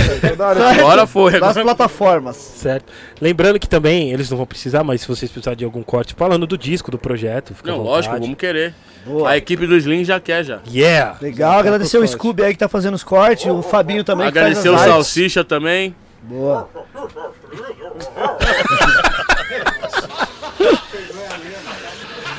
Agora 0.79 1.07
foi. 1.07 1.39
Nas 1.39 1.57
plataformas. 1.57 2.35
Certo. 2.35 2.91
Lembrando 3.19 3.59
que 3.59 3.67
também, 3.67 4.11
eles 4.11 4.29
não 4.29 4.37
vão 4.37 4.45
precisar, 4.45 4.83
mas 4.83 5.01
se 5.01 5.07
vocês 5.07 5.31
precisarem 5.31 5.57
de 5.57 5.65
algum 5.65 5.81
corte 5.81 6.13
falando 6.13 6.45
do 6.45 6.57
disco, 6.57 6.91
do 6.91 6.97
projeto, 6.97 7.53
fica 7.55 7.71
Não, 7.71 7.81
lógico, 7.81 8.17
vamos 8.19 8.35
querer. 8.37 8.73
Boa. 9.05 9.31
A 9.31 9.37
equipe 9.37 9.65
do 9.65 9.75
Slim 9.77 10.03
já 10.03 10.19
quer 10.19 10.43
já. 10.43 10.59
Yeah! 10.67 11.17
Legal, 11.21 11.59
agradecer 11.59 11.97
o 11.97 12.07
Scooby 12.07 12.43
aí 12.43 12.53
que 12.53 12.59
tá 12.59 12.69
fazendo 12.69 12.93
os 12.93 13.03
cortes, 13.03 13.47
o 13.47 13.61
Fabinho 13.63 14.03
também 14.03 14.27
Agradecer 14.27 14.69
que 14.69 14.69
o. 14.69 14.77
Salsicha 14.77 15.43
também. 15.43 15.95
Boa. 16.21 16.69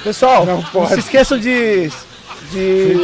Pessoal, 0.05 0.45
não, 0.45 0.63
se 0.89 0.99
esqueçam 0.99 1.39
de, 1.39 1.89
de, 2.53 2.95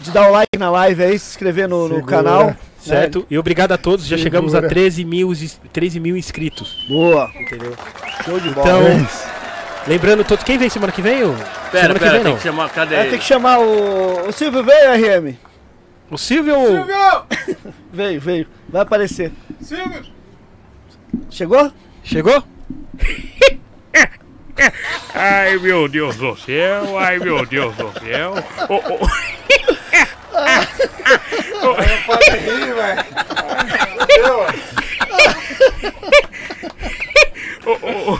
de 0.00 0.10
dar 0.10 0.28
o 0.28 0.32
like 0.32 0.58
na 0.58 0.70
live 0.70 1.02
aí, 1.02 1.18
se 1.18 1.30
inscrever 1.30 1.68
no, 1.68 1.88
no 1.88 2.04
canal. 2.04 2.54
Certo? 2.80 3.26
E 3.28 3.36
obrigado 3.36 3.72
a 3.72 3.78
todos, 3.78 4.06
já 4.06 4.16
chegamos 4.16 4.54
a 4.54 4.62
13 4.62 5.04
mil, 5.04 5.32
is- 5.32 5.60
13 5.72 5.98
mil 6.00 6.16
inscritos. 6.16 6.84
Boa. 6.88 7.30
Entendeu? 7.34 7.74
Show 8.24 8.38
de 8.38 8.50
bola. 8.50 8.66
Então, 8.68 9.08
lembrando 9.88 10.24
todos, 10.24 10.44
quem 10.44 10.56
vem 10.56 10.68
semana 10.70 10.92
que 10.92 11.02
vem? 11.02 11.24
ô? 11.24 11.32
Pera, 11.32 11.42
semana 11.82 11.94
que 11.94 11.98
pera, 12.00 12.12
vem 12.12 12.22
tem 12.22 12.30
não. 12.30 12.36
que 12.36 12.42
chamar. 12.44 12.70
Cadê 12.70 12.94
É, 12.94 13.00
ele? 13.00 13.10
tem 13.10 13.18
que 13.18 13.24
chamar 13.24 13.58
o. 13.58 14.28
O 14.28 14.32
Silvio 14.32 14.62
veio, 14.62 15.20
RM? 15.22 15.34
O 16.10 16.16
Silvio. 16.16 16.54
Veio, 17.92 18.20
veio. 18.20 18.46
Vai 18.68 18.82
aparecer. 18.82 19.32
Silvio! 19.60 20.02
Chegou? 21.30 21.72
Chegou? 22.04 22.42
Ai, 25.14 25.56
meu 25.58 25.86
Deus 25.88 26.16
do 26.16 26.36
céu, 26.36 26.98
ai, 26.98 27.18
meu 27.18 27.46
Deus 27.46 27.74
do 27.76 27.92
céu. 28.00 28.34
Ô, 28.68 28.74
ô, 28.76 28.98
Pode 32.06 32.30
rir, 32.30 32.74
velho. 32.74 33.04
ô, 37.66 38.18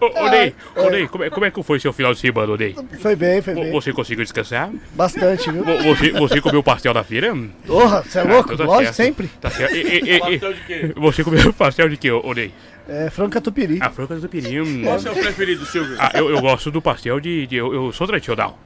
ô, 0.00 0.28
Ney, 0.30 0.54
ô, 0.76 0.90
Ney, 0.90 1.06
como 1.08 1.24
é, 1.24 1.30
como 1.30 1.44
é 1.46 1.50
que 1.50 1.62
foi 1.62 1.78
seu 1.80 1.92
final 1.92 2.12
de 2.14 2.20
semana, 2.20 2.56
Ney? 2.56 2.74
Foi 3.00 3.14
bem, 3.16 3.40
foi 3.42 3.54
bem. 3.54 3.70
Você 3.72 3.92
conseguiu 3.92 4.24
descansar? 4.24 4.70
Bastante, 4.94 5.50
viu? 5.50 5.64
Vo- 5.64 5.82
Você, 5.94 6.10
você 6.12 6.40
comeu 6.40 6.62
pastel 6.62 6.92
da 6.94 7.04
feira? 7.04 7.36
Porra, 7.66 8.02
você 8.02 8.18
é 8.18 8.22
Ah, 8.22 8.24
louco? 8.24 8.56
tá 8.56 8.64
Lógico, 8.64 8.94
sempre. 8.94 9.28
Tá 9.40 9.50
certo. 9.50 9.74
E, 9.74 9.78
e, 9.80 10.00
e, 10.10 10.14
e, 10.16 10.20
Pastel 10.20 10.52
de 10.54 10.60
quê? 10.66 10.92
você 10.96 11.24
comeu 11.24 11.52
pastel 11.54 11.88
de 11.88 11.96
quê, 11.96 12.10
ô, 12.10 12.32
Ney? 12.32 12.52
É, 12.88 13.08
frango 13.10 13.30
catupiry. 13.30 13.78
A 13.80 13.90
franca 13.90 14.16
do 14.16 14.28
perim. 14.28 14.82
Qual 14.82 14.94
é 14.94 14.96
o 14.96 15.00
seu 15.00 15.12
preferido, 15.14 15.64
Silvio? 15.66 15.96
Ah, 15.98 16.10
eu, 16.14 16.28
eu 16.30 16.40
gosto 16.40 16.70
do 16.72 16.82
pastel 16.82 17.20
de. 17.20 17.46
de- 17.46 17.56
eu, 17.56 17.72
eu 17.72 17.92
sou 17.92 18.06
tradicional. 18.06 18.58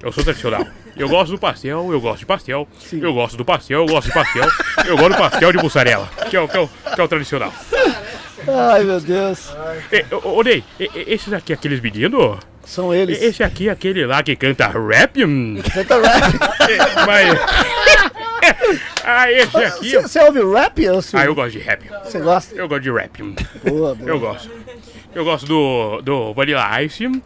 Eu 0.00 0.12
sou 0.12 0.22
tradicional. 0.22 0.64
Eu 0.96 1.08
gosto 1.08 1.32
do 1.32 1.38
pastel, 1.38 1.90
eu 1.92 2.00
gosto 2.00 2.20
de 2.20 2.26
pastel. 2.26 2.68
Eu 2.92 3.12
gosto 3.12 3.36
do 3.36 3.44
pastel, 3.44 3.80
eu 3.80 3.86
gosto 3.86 4.06
de 4.06 4.14
pastel. 4.14 4.44
Eu 4.86 4.96
gosto 4.96 5.10
do 5.12 5.16
pastel 5.16 5.52
de 5.52 5.58
mussarela, 5.58 6.08
que 6.30 6.36
é 6.36 6.40
o, 6.40 6.46
que 6.46 6.56
é 6.56 6.60
o, 6.60 6.68
que 6.68 7.00
é 7.00 7.04
o 7.04 7.08
tradicional. 7.08 7.52
Ai, 8.48 8.84
meu 8.84 9.00
Deus. 9.00 9.52
E- 9.92 10.04
e- 10.80 10.90
esses 11.14 11.32
aqui, 11.32 11.52
aqueles 11.52 11.80
meninos? 11.80 12.38
São 12.64 12.92
eles. 12.92 13.22
Esse 13.22 13.42
aqui 13.44 13.68
é 13.68 13.72
aquele 13.72 14.04
lá 14.06 14.22
que 14.22 14.34
canta 14.34 14.66
rap? 14.66 15.24
Hum, 15.24 15.62
Canta 15.72 16.00
rap. 16.00 16.34
é, 16.68 16.78
Mas. 17.06 17.38
ah, 19.04 19.30
esse 19.32 19.56
aqui. 19.56 19.90
Você, 19.90 20.00
você 20.02 20.18
ouve 20.20 20.40
rap, 20.52 20.88
ô 20.88 21.00
Ah, 21.12 21.24
eu 21.24 21.34
gosto 21.34 21.52
de 21.52 21.58
rap. 21.60 21.82
Você 22.04 22.18
gosta? 22.18 22.54
Eu 22.56 22.68
gosto 22.68 22.82
de 22.82 22.90
rap. 22.90 23.22
Boa, 23.64 23.94
boa. 23.94 24.10
Eu 24.10 24.18
gosto. 24.20 24.50
Eu 25.14 25.24
gosto 25.24 25.46
do, 25.46 26.02
do 26.02 26.34
Vanilla 26.34 26.82
Ice. 26.82 27.04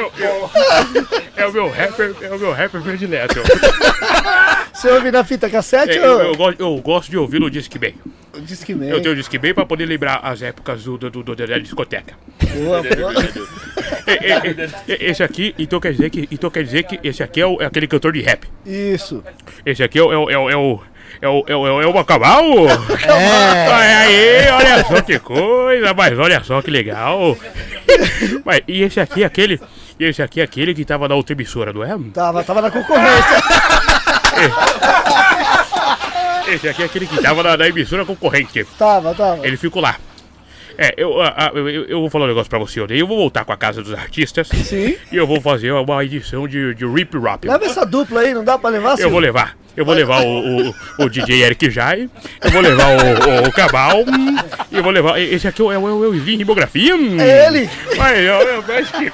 Eu, 0.00 0.12
eu, 0.18 0.50
é 1.36 1.46
o 1.46 1.52
meu 1.52 1.68
rapper, 1.70 2.14
é 2.22 2.30
o 2.30 2.38
meu 2.38 2.52
rapper 2.52 2.80
predileto. 2.80 3.40
Você 4.72 4.88
ouve 4.90 5.10
na 5.10 5.22
fita 5.24 5.50
cassete 5.50 5.98
É, 5.98 6.06
eu, 6.06 6.12
ou 6.14 6.20
eu, 6.22 6.34
gosto, 6.36 6.60
eu 6.60 6.76
gosto 6.78 7.10
de 7.10 7.16
ouvir 7.18 7.38
no 7.40 7.50
Disque 7.50 7.78
Bem. 7.78 7.94
Disque 8.40 8.74
Man? 8.74 8.86
Eu 8.86 9.00
tenho 9.02 9.12
o 9.12 9.16
Disque 9.16 9.36
Bem 9.38 9.52
pra 9.52 9.66
poder 9.66 9.84
lembrar 9.86 10.20
as 10.22 10.40
épocas 10.40 10.84
do, 10.84 10.96
do, 10.96 11.10
do- 11.10 11.36
da 11.36 11.58
discoteca. 11.58 12.14
Boa, 12.54 12.82
boa. 12.82 13.12
E- 14.06 14.90
e- 14.90 14.92
e- 14.94 15.10
esse 15.10 15.22
aqui, 15.22 15.54
então 15.58 15.78
quer 15.80 15.92
dizer 15.92 16.08
que, 16.10 16.26
então 16.30 16.50
quer 16.50 16.64
dizer 16.64 16.84
que 16.84 16.98
esse 17.06 17.22
aqui 17.22 17.40
é, 17.40 17.46
o- 17.46 17.60
é 17.60 17.66
aquele 17.66 17.86
cantor 17.86 18.12
de 18.12 18.20
rap. 18.22 18.46
Isso. 18.64 19.22
Esse 19.66 19.82
aqui 19.82 19.98
é 19.98 20.02
o. 20.02 20.12
É 20.12 20.16
o, 20.16 20.30
é 20.30 20.38
o, 20.38 20.50
é 21.20 21.28
o 21.28 21.44
é 21.48 21.56
o, 21.56 21.80
é 21.82 21.88
é 21.88 21.92
Bacabal? 21.92 22.44
É. 22.68 23.68
Olha 23.68 23.98
aí, 23.98 24.48
olha 24.52 24.84
só 24.84 25.02
que 25.02 25.18
coisa, 25.18 25.92
mas 25.92 26.18
olha 26.18 26.42
só 26.44 26.62
que 26.62 26.70
legal. 26.70 27.36
Mas, 28.44 28.62
e 28.68 28.82
esse 28.82 29.00
aqui 29.00 29.22
é 29.24 29.26
aquele. 29.26 29.60
E 30.00 30.04
esse 30.06 30.22
aqui 30.22 30.40
é 30.40 30.44
aquele 30.44 30.72
que 30.72 30.82
tava 30.84 31.06
na 31.06 31.14
outra 31.14 31.34
emissora, 31.34 31.74
não 31.74 31.84
é? 31.84 31.94
Tava, 32.14 32.42
tava 32.42 32.62
na 32.62 32.70
concorrência. 32.70 33.36
Esse 36.48 36.68
aqui 36.68 36.82
é 36.82 36.86
aquele 36.86 37.06
que 37.06 37.20
tava 37.22 37.42
na, 37.42 37.56
na 37.56 37.68
emissora 37.68 38.04
concorrente. 38.04 38.64
Tava, 38.78 39.14
tava. 39.14 39.46
Ele 39.46 39.56
ficou 39.56 39.80
lá. 39.82 39.96
É, 40.78 40.94
eu, 40.96 41.20
ah, 41.20 41.50
eu, 41.54 41.68
eu- 41.68 41.84
eu 41.84 42.00
vou 42.00 42.08
falar 42.08 42.24
um 42.24 42.28
negócio 42.28 42.48
pra 42.48 42.58
você, 42.58 42.80
Odei. 42.80 43.00
Eu 43.00 43.06
vou 43.06 43.18
voltar 43.18 43.44
com 43.44 43.52
a 43.52 43.56
Casa 43.56 43.82
dos 43.82 43.92
Artistas. 43.92 44.48
Sim. 44.48 44.96
E 45.12 45.16
eu 45.16 45.26
vou 45.26 45.40
fazer 45.40 45.70
uma 45.72 46.02
edição 46.04 46.48
de, 46.48 46.74
de 46.74 46.86
Rip 46.86 47.16
Rap. 47.18 47.46
Leva 47.46 47.64
essa 47.66 47.84
dupla 47.84 48.20
aí, 48.22 48.32
não 48.32 48.42
dá 48.42 48.56
pra 48.58 48.70
levar, 48.70 48.92
Eu 48.92 48.96
Silvio? 48.96 49.10
vou 49.12 49.20
levar. 49.20 49.56
Eu 49.76 49.84
vou 49.84 49.94
levar 49.94 50.22
o, 50.22 50.70
o, 50.70 50.74
o 51.00 51.08
DJ 51.08 51.42
Eric 51.44 51.70
Jai. 51.70 52.08
Eu 52.42 52.50
vou 52.50 52.60
levar 52.62 52.86
o, 52.88 53.48
o 53.48 53.52
Cabal. 53.52 53.98
hum, 54.00 54.36
E 54.72 54.76
eu 54.76 54.82
vou 54.82 54.90
levar. 54.92 55.20
Esse 55.20 55.46
aqui 55.46 55.60
é 55.60 55.64
o, 55.64 55.72
é 55.72 55.78
o, 55.78 56.04
é 56.04 56.08
o 56.08 56.14
Slim 56.14 56.38
Rimografia. 56.38 56.94
É 57.20 57.46
ele. 57.46 57.68
Mas, 57.96 58.18
ó, 58.30 58.62
mas 58.66 58.90
que. 58.90 59.12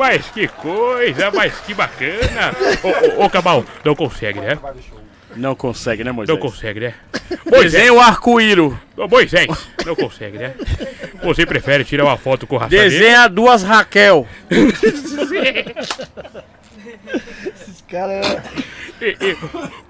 Mas 0.00 0.26
que 0.30 0.48
coisa, 0.48 1.30
mas 1.30 1.60
que 1.60 1.74
bacana. 1.74 2.54
Ô, 2.82 3.20
ô, 3.20 3.26
ô, 3.26 3.28
Cabal, 3.30 3.62
não 3.84 3.94
consegue, 3.94 4.40
né? 4.40 4.58
Não 5.36 5.54
consegue, 5.54 6.02
né, 6.02 6.10
Moisés? 6.10 6.38
Não 6.38 6.42
consegue, 6.42 6.80
né? 6.80 6.94
Desenha 7.44 7.92
o 7.92 8.00
arco-íro. 8.00 8.80
Ô, 8.96 9.06
Moisés, 9.06 9.46
não 9.84 9.94
consegue, 9.94 10.38
né? 10.38 10.54
Você 11.22 11.44
prefere 11.44 11.84
tirar 11.84 12.04
uma 12.04 12.16
foto 12.16 12.46
com 12.46 12.54
o 12.54 12.58
raça 12.58 12.70
dele? 12.70 12.88
Desenha 12.88 13.28
duas 13.28 13.62
Raquel. 13.62 14.26
Cara, 17.86 18.12
é- 18.14 18.42
E, 19.02 19.16
e, 19.20 19.36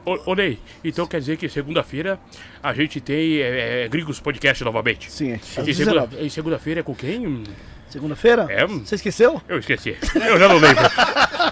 ô, 0.05 0.31
ô, 0.33 0.35
Ney, 0.35 0.59
então 0.85 1.07
quer 1.07 1.21
dizer 1.21 1.37
que 1.37 1.49
segunda-feira 1.49 2.19
a 2.63 2.73
gente 2.75 3.01
tem 3.01 3.39
é, 3.39 3.85
é, 3.85 3.89
Gringos 3.89 4.19
Podcast 4.19 4.63
novamente? 4.65 5.11
sim, 5.11 5.33
é. 5.33 5.41
E 5.67 5.75
segunda- 5.75 6.09
e 6.19 6.31
segunda-feira 6.31 6.81
é 6.81 6.83
com 6.83 6.95
quem? 6.95 7.45
Segunda-feira? 7.91 8.47
É. 8.49 8.67
Você 8.67 8.95
esqueceu? 8.95 9.43
Eu 9.49 9.59
esqueci. 9.59 9.97
Eu 10.15 10.39
já 10.39 10.49
não 10.49 10.59
lembro. 10.59 10.85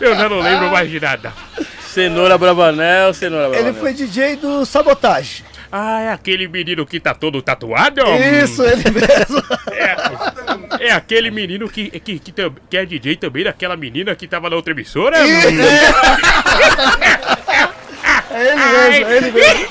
Eu 0.00 0.14
já 0.14 0.28
não 0.28 0.40
lembro 0.40 0.70
mais 0.70 0.88
de 0.88 1.00
nada. 1.00 1.32
Cenoura 1.80 2.38
Bravanel, 2.38 3.12
Cenoura 3.12 3.48
Bravanel. 3.48 3.72
Ele 3.72 3.80
foi 3.80 3.92
DJ 3.92 4.36
do 4.36 4.64
Sabotagem. 4.64 5.44
Ah, 5.70 6.00
é 6.00 6.12
aquele 6.12 6.48
menino 6.48 6.86
que 6.86 6.98
tá 6.98 7.12
todo 7.12 7.42
tatuado? 7.42 8.00
Isso, 8.42 8.62
ele 8.62 8.84
mesmo. 8.90 9.42
É, 10.80 10.86
é 10.88 10.92
aquele 10.92 11.30
menino 11.30 11.68
que, 11.68 11.90
que, 12.00 12.18
que, 12.18 12.32
que 12.70 12.76
é 12.76 12.86
DJ 12.86 13.16
também 13.16 13.44
daquela 13.44 13.76
menina 13.76 14.14
que 14.14 14.26
tava 14.26 14.48
na 14.48 14.56
outra 14.56 14.72
emissora? 14.72 15.18
É 15.18 15.22
ele 18.40 18.56
mesmo, 18.56 19.08
é 19.08 19.16
ele 19.16 19.30
mesmo. 19.32 19.66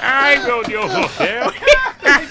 Ai, 0.00 0.38
meu 0.38 0.62
Deus 0.62 0.92
do 0.92 1.08
céu. 1.08 1.52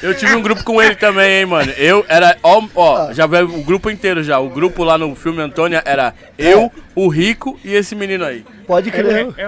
Eu 0.02 0.14
tive 0.16 0.34
um 0.34 0.42
grupo 0.42 0.64
com 0.64 0.82
ele 0.82 0.96
também, 0.96 1.40
hein, 1.40 1.46
mano. 1.46 1.72
Eu 1.78 2.06
era. 2.08 2.38
Ó, 2.42 2.64
ó, 2.76 3.12
já 3.14 3.28
veio 3.28 3.46
o 3.54 3.64
grupo 3.64 3.90
inteiro 3.90 4.24
já. 4.24 4.40
O 4.40 4.50
grupo 4.50 4.84
lá 4.84 4.98
no 4.98 5.14
filme 5.16 5.42
Antônia 5.42 5.82
era 5.86 6.14
eu, 6.38 6.72
o 6.96 7.10
Rico 7.10 7.60
e 7.66 7.74
esse 7.76 7.96
menino 7.96 8.24
aí. 8.24 8.46
Pode 8.66 8.90
É, 8.90 8.92
crer. 8.92 9.28
é, 9.38 9.42
é, 9.42 9.46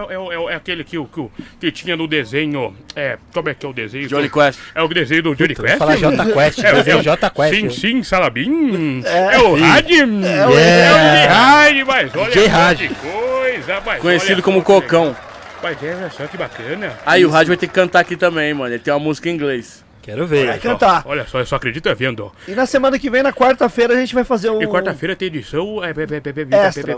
é- 0.49 0.51
é 0.51 0.55
aquele 0.55 0.83
que, 0.83 0.97
o- 0.97 1.05
que, 1.05 1.19
o- 1.21 1.31
que 1.59 1.71
tinha 1.71 1.95
no 1.95 2.05
desenho. 2.07 2.75
É, 2.95 3.17
como 3.33 3.47
é 3.49 3.53
que 3.53 3.65
é 3.65 3.69
o 3.69 3.73
desenho? 3.73 4.07
Johnny 4.09 4.29
Quest. 4.29 4.59
É 4.75 4.81
o 4.81 4.87
desenho 4.89 5.23
do 5.23 5.35
Johnny 5.35 5.55
Quest? 5.55 5.77
Fala 5.77 5.95
J 5.95 6.25
Quest, 6.33 6.59
É, 6.63 6.69
é, 6.91 7.01
J 7.01 7.29
Quest. 7.29 7.53
Sim, 7.55 7.69
sim, 7.69 8.03
Salabim. 8.03 9.03
É, 9.05 9.37
o 9.39 9.55
Radim. 9.55 10.25
É 10.25 10.47
o- 10.47 10.49
o 10.49 10.53
Jihad, 10.53 11.83
mas 11.85 12.15
olha 12.15 12.75
que 12.75 12.89
coisa. 12.95 13.81
Mas 13.85 14.01
Conhecido 14.01 14.33
olha 14.33 14.41
como 14.43 14.61
Cocão. 14.61 15.15
Mas 15.63 15.81
é, 15.83 16.09
só 16.09 16.25
que 16.25 16.35
bacana. 16.37 16.93
Aí 17.05 17.23
o 17.25 17.29
Rádio 17.29 17.49
vai 17.49 17.57
ter 17.57 17.67
que 17.67 17.73
cantar 17.73 17.99
aqui 17.99 18.15
também, 18.17 18.53
mano. 18.53 18.73
Ele 18.73 18.79
tem 18.79 18.91
uma 18.93 18.99
música 18.99 19.29
em 19.29 19.33
inglês. 19.33 19.83
Quero 20.01 20.25
ver. 20.25 20.47
Vai 20.47 20.59
cantar. 20.59 21.03
Olha 21.05 21.27
só, 21.27 21.39
eu 21.39 21.45
só 21.45 21.55
acredito 21.57 21.87
é 21.87 21.93
vendo. 21.93 22.31
E 22.47 22.51
na 22.51 22.65
semana 22.65 22.97
que 22.97 23.09
vem, 23.09 23.21
na 23.21 23.31
quarta-feira, 23.31 23.93
a 23.93 23.97
gente 23.99 24.13
vai 24.15 24.23
fazer 24.23 24.49
o. 24.49 24.61
E 24.61 24.67
quarta-feira 24.67 25.15
tem 25.15 25.27
edição. 25.27 25.83
É, 25.83 25.91
Extra. 25.91 26.95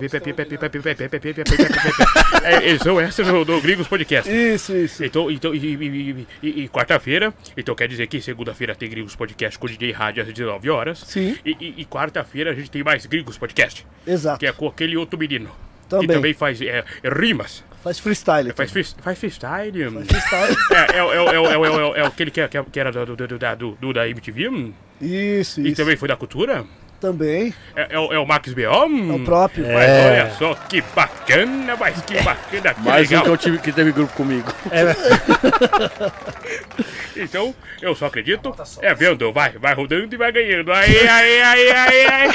é, 2.44 2.70
edição 2.70 3.00
extra 3.02 3.26
do, 3.46 3.62
Gringos 3.62 3.88
Podcast. 3.88 4.32
Isso, 4.32 4.76
isso. 4.76 5.04
Então, 5.04 5.30
então 5.30 5.54
e, 5.54 5.58
e- 5.58 6.28
e- 6.42 6.64
e 6.64 6.70
quarta-feira, 6.70 7.34
então 7.58 7.76
quer 7.76 7.88
dizer 7.88 8.08
que 8.08 8.22
segunda-feira 8.22 8.76
tem 8.76 8.90
Gringos 8.90 9.16
Podcast 9.16 9.58
com 9.60 9.66
o 9.66 9.70
DJ 9.70 9.92
Rádio 9.92 10.24
às 10.24 10.32
19 10.32 10.70
horas. 10.70 11.00
Sim. 11.00 11.38
E, 11.46 11.52
e- 11.60 11.74
e 11.82 11.86
quarta-feira 11.86 12.52
a 12.52 12.54
gente 12.54 12.70
tem 12.72 12.84
mais 12.84 13.06
Gringos 13.06 13.38
Podcast, 13.38 13.86
Exato. 14.08 14.40
que 14.40 14.46
é 14.48 14.52
com 14.52 14.68
aquele 14.68 14.98
outro 14.98 15.18
menino. 15.18 15.50
Também. 15.90 16.08
Que 16.08 16.14
também 16.14 16.34
faz 16.34 16.62
é, 16.62 16.84
rimas. 17.04 17.64
Faz 17.84 18.00
freestyle. 18.00 18.54
Faz, 18.54 18.72
frees- 18.72 18.96
faz 19.02 19.20
freestyle. 19.20 19.90
freestyle. 20.06 20.56
É, 20.72 20.76
é, 20.76 21.00
é, 21.00 21.02
é, 21.02 21.36
é, 21.36 21.96
é, 21.96 21.98
é, 21.98 22.02
é 22.02 22.06
aquele 22.06 22.32
que, 22.32 22.40
é- 22.42 22.48
que, 22.48 22.64
que 22.64 22.80
era 22.80 22.92
do, 22.92 23.16
do, 23.16 23.38
da- 23.38 23.56
do, 23.56 23.72
do 23.74 23.94
da 23.94 24.08
MTV 24.08 24.48
hum, 24.50 24.74
Isso, 25.02 25.60
e 25.60 25.68
isso. 25.68 25.76
também 25.76 25.98
foi 25.98 26.08
da 26.08 26.16
cultura. 26.16 26.64
Também. 27.04 27.54
É, 27.76 27.88
é, 27.96 28.00
o- 28.00 28.14
é 28.14 28.18
o 28.18 28.26
Max 28.26 28.54
hum. 28.54 29.12
É 29.12 29.16
o 29.18 29.20
próprio. 29.26 29.66
Mas 29.68 29.90
É. 29.90 30.08
olha 30.10 30.32
só 30.40 30.56
que 30.70 30.82
bacana, 30.96 31.76
mas 31.78 32.02
que 32.02 32.14
bacana, 32.22 32.74
que 32.74 32.82
Mais 32.82 33.08
um 33.08 33.10
legal. 33.10 33.24
que, 33.24 33.30
eu 33.30 33.38
tive, 33.38 33.58
que 33.58 33.74
teve 33.74 33.92
grupo 33.92 34.14
comigo. 34.14 34.50
Então, 37.16 37.54
eu 37.82 37.94
só 37.94 38.08
acredito. 38.08 38.56
É 38.82 38.94
vendo, 38.96 39.32
vai, 39.32 39.52
vai 39.52 39.74
rodando 39.76 40.14
e 40.14 40.18
vai 40.18 40.32
ganhando. 40.32 40.72
Aí, 40.74 41.08
aí, 41.08 41.42
aí, 41.42 41.72
aí, 41.72 42.08
aí. 42.08 42.32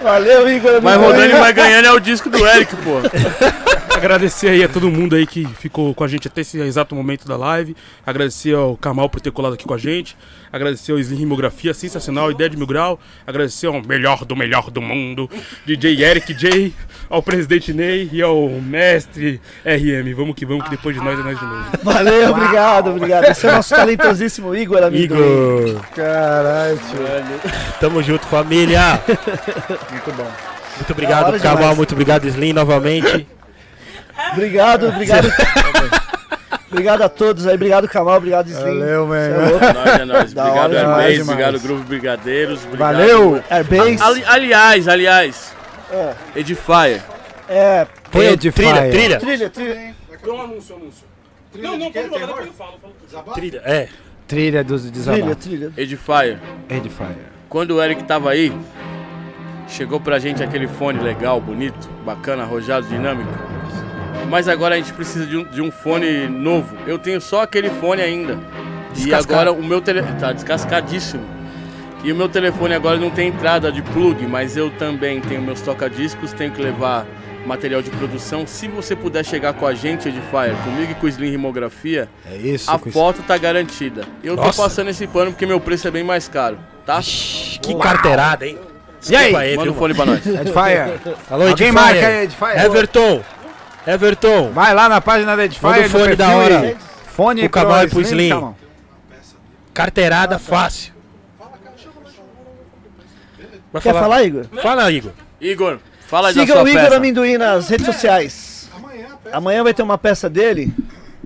Valeu, 0.00 0.48
Igor. 0.48 0.80
Mas 0.80 0.96
rodando 0.96 1.34
e 1.34 1.38
vai 1.40 1.52
ganhando 1.52 1.86
é 1.88 1.92
o 1.92 1.98
disco 1.98 2.30
do 2.30 2.46
Eric, 2.46 2.76
pô. 2.76 3.00
Agradecer 3.96 4.48
aí 4.48 4.62
a 4.62 4.68
todo 4.68 4.90
mundo 4.90 5.16
aí 5.16 5.26
que 5.26 5.46
ficou 5.46 5.94
com 5.94 6.04
a 6.04 6.06
gente 6.06 6.28
até 6.28 6.42
esse 6.42 6.60
exato 6.60 6.94
momento 6.94 7.26
da 7.26 7.34
live. 7.34 7.74
Agradecer 8.06 8.54
ao 8.54 8.76
Kamal 8.76 9.08
por 9.08 9.22
ter 9.22 9.30
colado 9.30 9.54
aqui 9.54 9.64
com 9.64 9.72
a 9.72 9.78
gente. 9.78 10.14
Agradecer 10.52 10.92
ao 10.92 10.98
Slim 10.98 11.16
Rimografia, 11.16 11.72
sensacional, 11.72 12.30
ideia 12.30 12.50
de 12.50 12.58
mil 12.58 12.66
grau. 12.66 13.00
Agradecer 13.26 13.68
ao 13.68 13.82
melhor 13.82 14.26
do 14.26 14.36
melhor 14.36 14.70
do 14.70 14.82
mundo, 14.82 15.30
DJ 15.64 16.04
Eric 16.04 16.34
J, 16.34 16.74
ao 17.08 17.22
presidente 17.22 17.72
Ney 17.72 18.10
e 18.12 18.20
ao 18.20 18.50
mestre 18.50 19.40
RM. 19.64 20.14
Vamos 20.14 20.34
que 20.34 20.44
vamos, 20.44 20.64
que 20.64 20.70
depois 20.72 20.94
de 20.94 21.02
nós 21.02 21.18
é 21.18 21.22
nós 21.22 21.38
de 21.38 21.46
novo. 21.46 21.64
Valeu, 21.82 22.30
obrigado, 22.32 22.90
obrigado. 22.90 23.24
Esse 23.24 23.46
é 23.46 23.50
o 23.50 23.54
nosso 23.54 23.74
talentosíssimo 23.74 24.54
Igor, 24.54 24.82
amigo. 24.82 25.14
Igor, 25.14 25.80
Caralho, 25.94 26.78
tio. 26.90 27.50
tamo 27.80 28.02
junto, 28.02 28.26
família. 28.26 29.00
Muito 29.08 30.12
bom. 30.14 30.30
Muito 30.76 30.92
obrigado, 30.92 31.40
Kamal. 31.40 31.74
Muito 31.74 31.92
obrigado, 31.92 32.28
Slim, 32.28 32.52
novamente. 32.52 33.26
Obrigado, 34.32 34.88
obrigado. 34.88 35.28
obrigado 36.70 37.02
a 37.02 37.08
todos 37.08 37.46
aí. 37.46 37.54
Obrigado, 37.54 37.88
Kamal. 37.88 38.16
Obrigado, 38.16 38.48
Slim. 38.48 38.60
Valeu, 38.62 39.08
Cê 39.08 39.16
é 39.16 39.28
mano. 39.28 39.50
louco. 39.50 39.64
Nós 39.74 39.86
é 40.00 40.04
nóis. 40.04 40.32
Da 40.32 40.42
Obrigado, 40.44 40.74
Airbase. 40.76 41.06
demais. 41.12 41.20
Obrigado, 41.20 41.60
Grupo 41.60 41.82
Brigadeiros. 41.84 42.64
Obrigado. 42.64 42.92
Valeu! 42.96 43.42
Airbase. 43.50 44.02
Ali- 44.02 44.24
aliás, 44.24 44.88
aliás. 44.88 45.54
É. 45.92 46.14
Edifier. 46.36 47.02
É. 47.48 47.86
Põe 48.10 48.26
Edifier. 48.26 48.74
trilha, 48.74 48.90
trilha. 48.90 49.18
Trilha, 49.18 49.50
trilha. 49.50 49.94
Um 50.26 50.40
anúncio, 50.40 50.74
anúncio. 50.76 51.04
Não, 51.54 51.78
não, 51.78 51.90
pode 51.92 52.08
falar, 52.08 52.26
depois 52.26 52.46
eu 52.46 52.52
falo. 52.52 52.72
falo. 53.12 53.32
Trilha, 53.34 53.62
é. 53.64 53.88
Trilha 54.26 54.64
dos 54.64 54.82
Trilha, 54.82 54.92
desabafos. 54.96 55.36
trilha. 55.36 55.72
Edifier. 55.76 56.38
Edifier. 56.68 57.16
Quando 57.48 57.76
o 57.76 57.82
Eric 57.82 58.02
tava 58.02 58.30
aí, 58.30 58.52
chegou 59.68 60.00
pra 60.00 60.18
gente 60.18 60.42
aquele 60.42 60.66
fone 60.66 60.98
legal, 61.00 61.40
bonito, 61.40 61.88
bacana, 62.04 62.42
arrojado, 62.42 62.88
dinâmico. 62.88 63.30
Mas 64.28 64.48
agora 64.48 64.74
a 64.74 64.78
gente 64.78 64.92
precisa 64.92 65.24
de 65.26 65.36
um, 65.36 65.44
de 65.44 65.62
um 65.62 65.70
fone 65.70 66.26
novo. 66.28 66.76
Eu 66.86 66.98
tenho 66.98 67.20
só 67.20 67.42
aquele 67.42 67.70
fone 67.70 68.02
ainda. 68.02 68.38
E 68.96 69.12
agora 69.14 69.52
o 69.52 69.62
meu 69.62 69.80
telefone. 69.80 70.18
Tá 70.18 70.32
descascadíssimo. 70.32 71.22
E 72.04 72.12
o 72.12 72.16
meu 72.16 72.28
telefone 72.28 72.74
agora 72.74 72.96
não 72.98 73.10
tem 73.10 73.28
entrada 73.28 73.70
de 73.72 73.82
plug, 73.82 74.26
mas 74.26 74.56
eu 74.56 74.70
também 74.70 75.20
tenho 75.20 75.40
meus 75.42 75.60
toca-discos, 75.60 76.32
tenho 76.32 76.52
que 76.52 76.62
levar 76.62 77.04
material 77.44 77.80
de 77.82 77.90
produção. 77.90 78.46
Se 78.46 78.68
você 78.68 78.94
puder 78.94 79.24
chegar 79.24 79.54
com 79.54 79.66
a 79.66 79.74
gente, 79.74 80.08
Edifier, 80.08 80.54
comigo 80.64 80.92
e 80.92 80.94
com 80.94 81.06
o 81.06 81.08
Slim 81.08 81.30
Rimografia, 81.30 82.08
É 82.30 82.36
isso. 82.36 82.70
a 82.70 82.78
foto 82.78 83.22
tá 83.22 83.36
garantida. 83.38 84.04
Eu 84.22 84.36
Nossa. 84.36 84.50
tô 84.56 84.62
passando 84.62 84.90
esse 84.90 85.06
pano 85.06 85.32
porque 85.32 85.46
meu 85.46 85.58
preço 85.60 85.86
é 85.88 85.90
bem 85.90 86.04
mais 86.04 86.28
caro, 86.28 86.58
tá? 86.84 87.00
Que 87.00 87.74
carteirada, 87.76 88.46
hein? 88.46 88.58
E 89.08 89.14
aí? 89.14 89.22
Desculpa 89.24 89.38
aí, 89.38 89.50
Manda 89.56 89.62
viu, 89.64 89.72
um 89.72 89.76
fone 89.76 89.94
pra 89.94 90.06
nós. 90.06 90.26
isso. 90.26 90.30
Edifier. 90.40 90.98
Alô, 91.30 91.46
Alguém 91.48 91.68
Edifier. 91.68 91.72
marca 91.72 92.06
aí, 92.08 92.24
Edifier. 92.24 92.64
Everton. 92.64 93.22
Everton. 93.86 94.50
Vai 94.52 94.74
lá 94.74 94.88
na 94.88 95.00
página 95.00 95.36
da 95.36 95.44
Edifier. 95.44 95.72
Manda 95.72 95.86
o 95.86 95.90
fone 95.90 96.16
da 96.16 96.36
hora. 96.36 96.76
Fone 97.06 97.40
Pro 97.42 97.50
Kamal 97.50 97.84
e 97.84 97.88
pro 97.88 98.00
Slim, 98.02 98.26
Slim. 98.26 98.54
Carteirada 99.72 100.38
fácil. 100.38 100.92
Vai 103.72 103.82
Quer 103.82 103.92
falar, 103.92 104.24
Igor? 104.24 104.46
Fala, 104.62 104.90
Igor. 104.90 105.12
Igor, 105.40 105.78
fala 106.06 106.32
da 106.32 106.40
Siga 106.40 106.54
sua 106.54 106.62
o 106.62 106.68
Igor 106.68 106.82
peça. 106.82 106.96
Amendoim 106.96 107.36
nas 107.36 107.68
redes 107.68 107.86
sociais. 107.86 108.70
Amanhã 109.32 109.62
vai 109.62 109.74
ter 109.74 109.82
uma 109.82 109.98
peça 109.98 110.28
dele. 110.30 110.72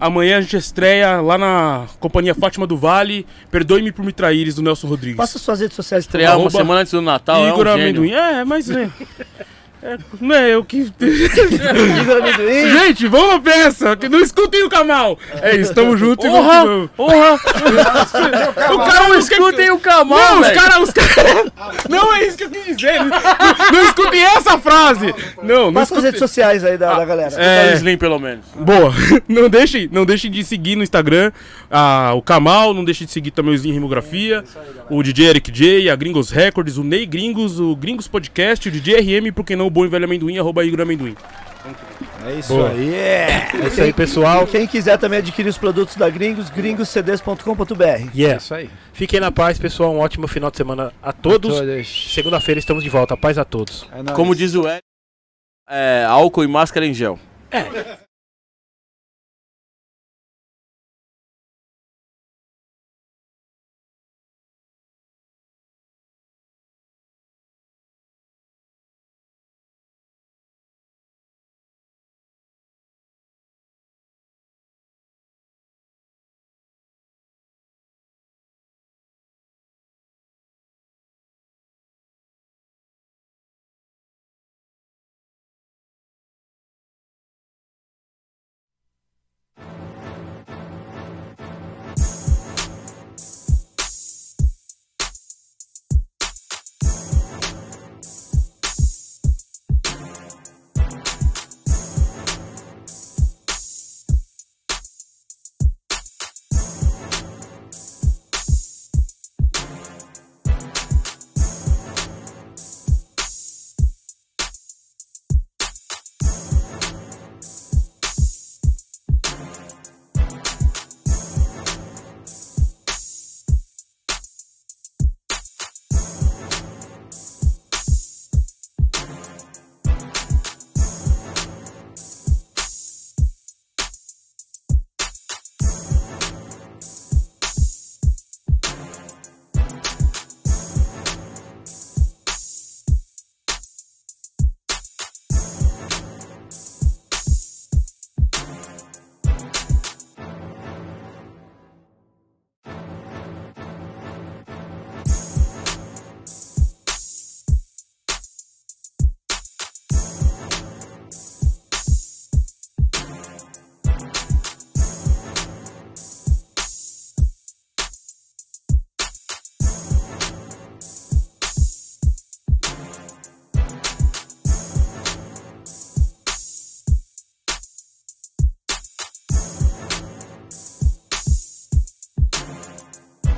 Amanhã 0.00 0.38
a 0.38 0.40
gente 0.40 0.56
estreia 0.56 1.20
lá 1.20 1.36
na 1.36 1.86
Companhia 2.00 2.34
Fátima 2.34 2.66
do 2.66 2.76
Vale. 2.76 3.26
Perdoe-me 3.50 3.92
por 3.92 4.04
me 4.04 4.12
traíres, 4.12 4.54
do 4.54 4.62
Nelson 4.62 4.88
Rodrigues. 4.88 5.16
Passa 5.16 5.38
suas 5.38 5.60
redes 5.60 5.76
sociais. 5.76 6.04
Estrear 6.04 6.38
uma 6.38 6.50
semana 6.50 6.80
antes 6.80 6.92
do 6.92 7.02
Natal 7.02 7.46
Igor 7.46 7.66
é 7.66 7.74
um 7.74 7.76
gênio. 7.76 8.02
Amendoim. 8.02 8.12
É, 8.12 8.44
mas 8.44 8.70
é. 8.70 8.88
é, 9.82 9.98
Não 10.20 10.34
é 10.34 10.54
eu 10.54 10.64
que. 10.64 10.92
Gente, 12.72 13.06
vamos 13.08 13.34
na 13.34 13.40
peça! 13.40 13.96
Que 13.96 14.08
não 14.08 14.20
escutem 14.20 14.62
o 14.64 14.68
Kamal! 14.68 15.18
É 15.40 15.56
isso, 15.56 15.74
tamo 15.74 15.96
junto 15.96 16.26
e 16.26 16.30
Porra! 16.30 16.64
vamos. 16.64 16.90
Porra! 16.96 17.34
O 17.34 18.78
cara 18.78 19.08
não. 19.08 19.18
Escutem 19.18 19.70
o 19.70 19.78
Kamal, 19.78 20.18
Não, 20.18 20.40
os 20.40 20.50
caras. 20.50 20.78
Os 20.78 20.90
cara... 20.90 21.52
Não 21.88 22.14
é 22.14 22.26
isso 22.26 22.36
que 22.36 22.44
eu 22.44 22.50
quis 22.50 22.76
dizer! 22.76 23.00
Não, 23.00 23.08
não 23.72 23.84
escutem 23.84 24.22
essa 24.22 24.58
frase! 24.58 25.14
Não, 25.42 25.66
não 25.66 25.72
Passa 25.72 25.96
as 25.96 26.04
redes 26.04 26.18
sociais 26.18 26.64
aí 26.64 26.76
da, 26.76 26.94
da 26.94 27.04
galera. 27.04 27.34
É. 27.36 27.74
Slim, 27.74 27.96
pelo 27.96 28.18
menos. 28.18 28.44
Boa! 28.54 28.92
Não 29.28 29.48
deixem, 29.48 29.88
não 29.92 30.04
deixem 30.04 30.30
de 30.30 30.42
seguir 30.44 30.76
no 30.76 30.82
Instagram 30.82 31.30
ah, 31.70 32.12
o 32.16 32.22
Kamal, 32.22 32.74
não 32.74 32.84
deixem 32.84 33.06
de 33.06 33.12
seguir 33.12 33.30
também 33.30 33.52
o 33.52 33.54
Slim 33.54 33.72
Rimografia, 33.72 34.42
o 34.90 35.02
DJ 35.02 35.28
Eric 35.28 35.52
J, 35.52 35.88
a 35.88 35.94
Gringos 35.94 36.30
Records, 36.30 36.76
o 36.76 36.82
Ney 36.82 37.06
Gringos, 37.06 37.60
o 37.60 37.76
Gringos 37.76 38.08
Podcast, 38.08 38.68
o 38.68 38.72
DJ 38.72 38.96
RM, 38.96 39.32
por 39.32 39.44
que 39.44 39.54
não 39.54 39.69
o 39.70 39.72
Bom 39.72 39.84
e 39.84 39.88
Velho 39.88 40.04
Amendoim, 40.04 40.38
arroba 40.38 40.64
Igor 40.64 40.80
Amendoim. 40.80 41.16
É 42.26 42.34
isso 42.34 42.54
Boa. 42.54 42.70
aí. 42.70 42.94
É. 42.94 43.48
É 43.62 43.66
isso 43.66 43.82
aí, 43.82 43.92
pessoal. 43.92 44.46
Quem 44.46 44.66
quiser 44.66 44.98
também 44.98 45.18
adquirir 45.20 45.48
os 45.48 45.56
produtos 45.58 45.94
da 45.96 46.08
Gringos, 46.10 46.50
gringoscds.com.br. 46.50 47.82
É 47.84 48.08
Yeah. 48.14 48.36
isso 48.38 48.54
aí. 48.54 48.70
Fiquem 48.92 49.20
na 49.20 49.30
paz, 49.30 49.58
pessoal. 49.58 49.92
Um 49.94 49.98
ótimo 50.00 50.26
final 50.26 50.50
de 50.50 50.56
semana 50.56 50.92
a 51.02 51.12
todos. 51.12 51.58
Todas. 51.58 51.88
Segunda-feira 52.12 52.58
estamos 52.58 52.82
de 52.82 52.90
volta. 52.90 53.16
Paz 53.16 53.38
a 53.38 53.44
todos. 53.44 53.88
É. 53.92 54.12
Como 54.12 54.34
diz 54.34 54.54
o 54.54 54.66
Eric, 54.66 54.82
é 55.68 56.04
álcool 56.08 56.44
e 56.44 56.48
máscara 56.48 56.84
em 56.86 56.92
gel. 56.94 57.18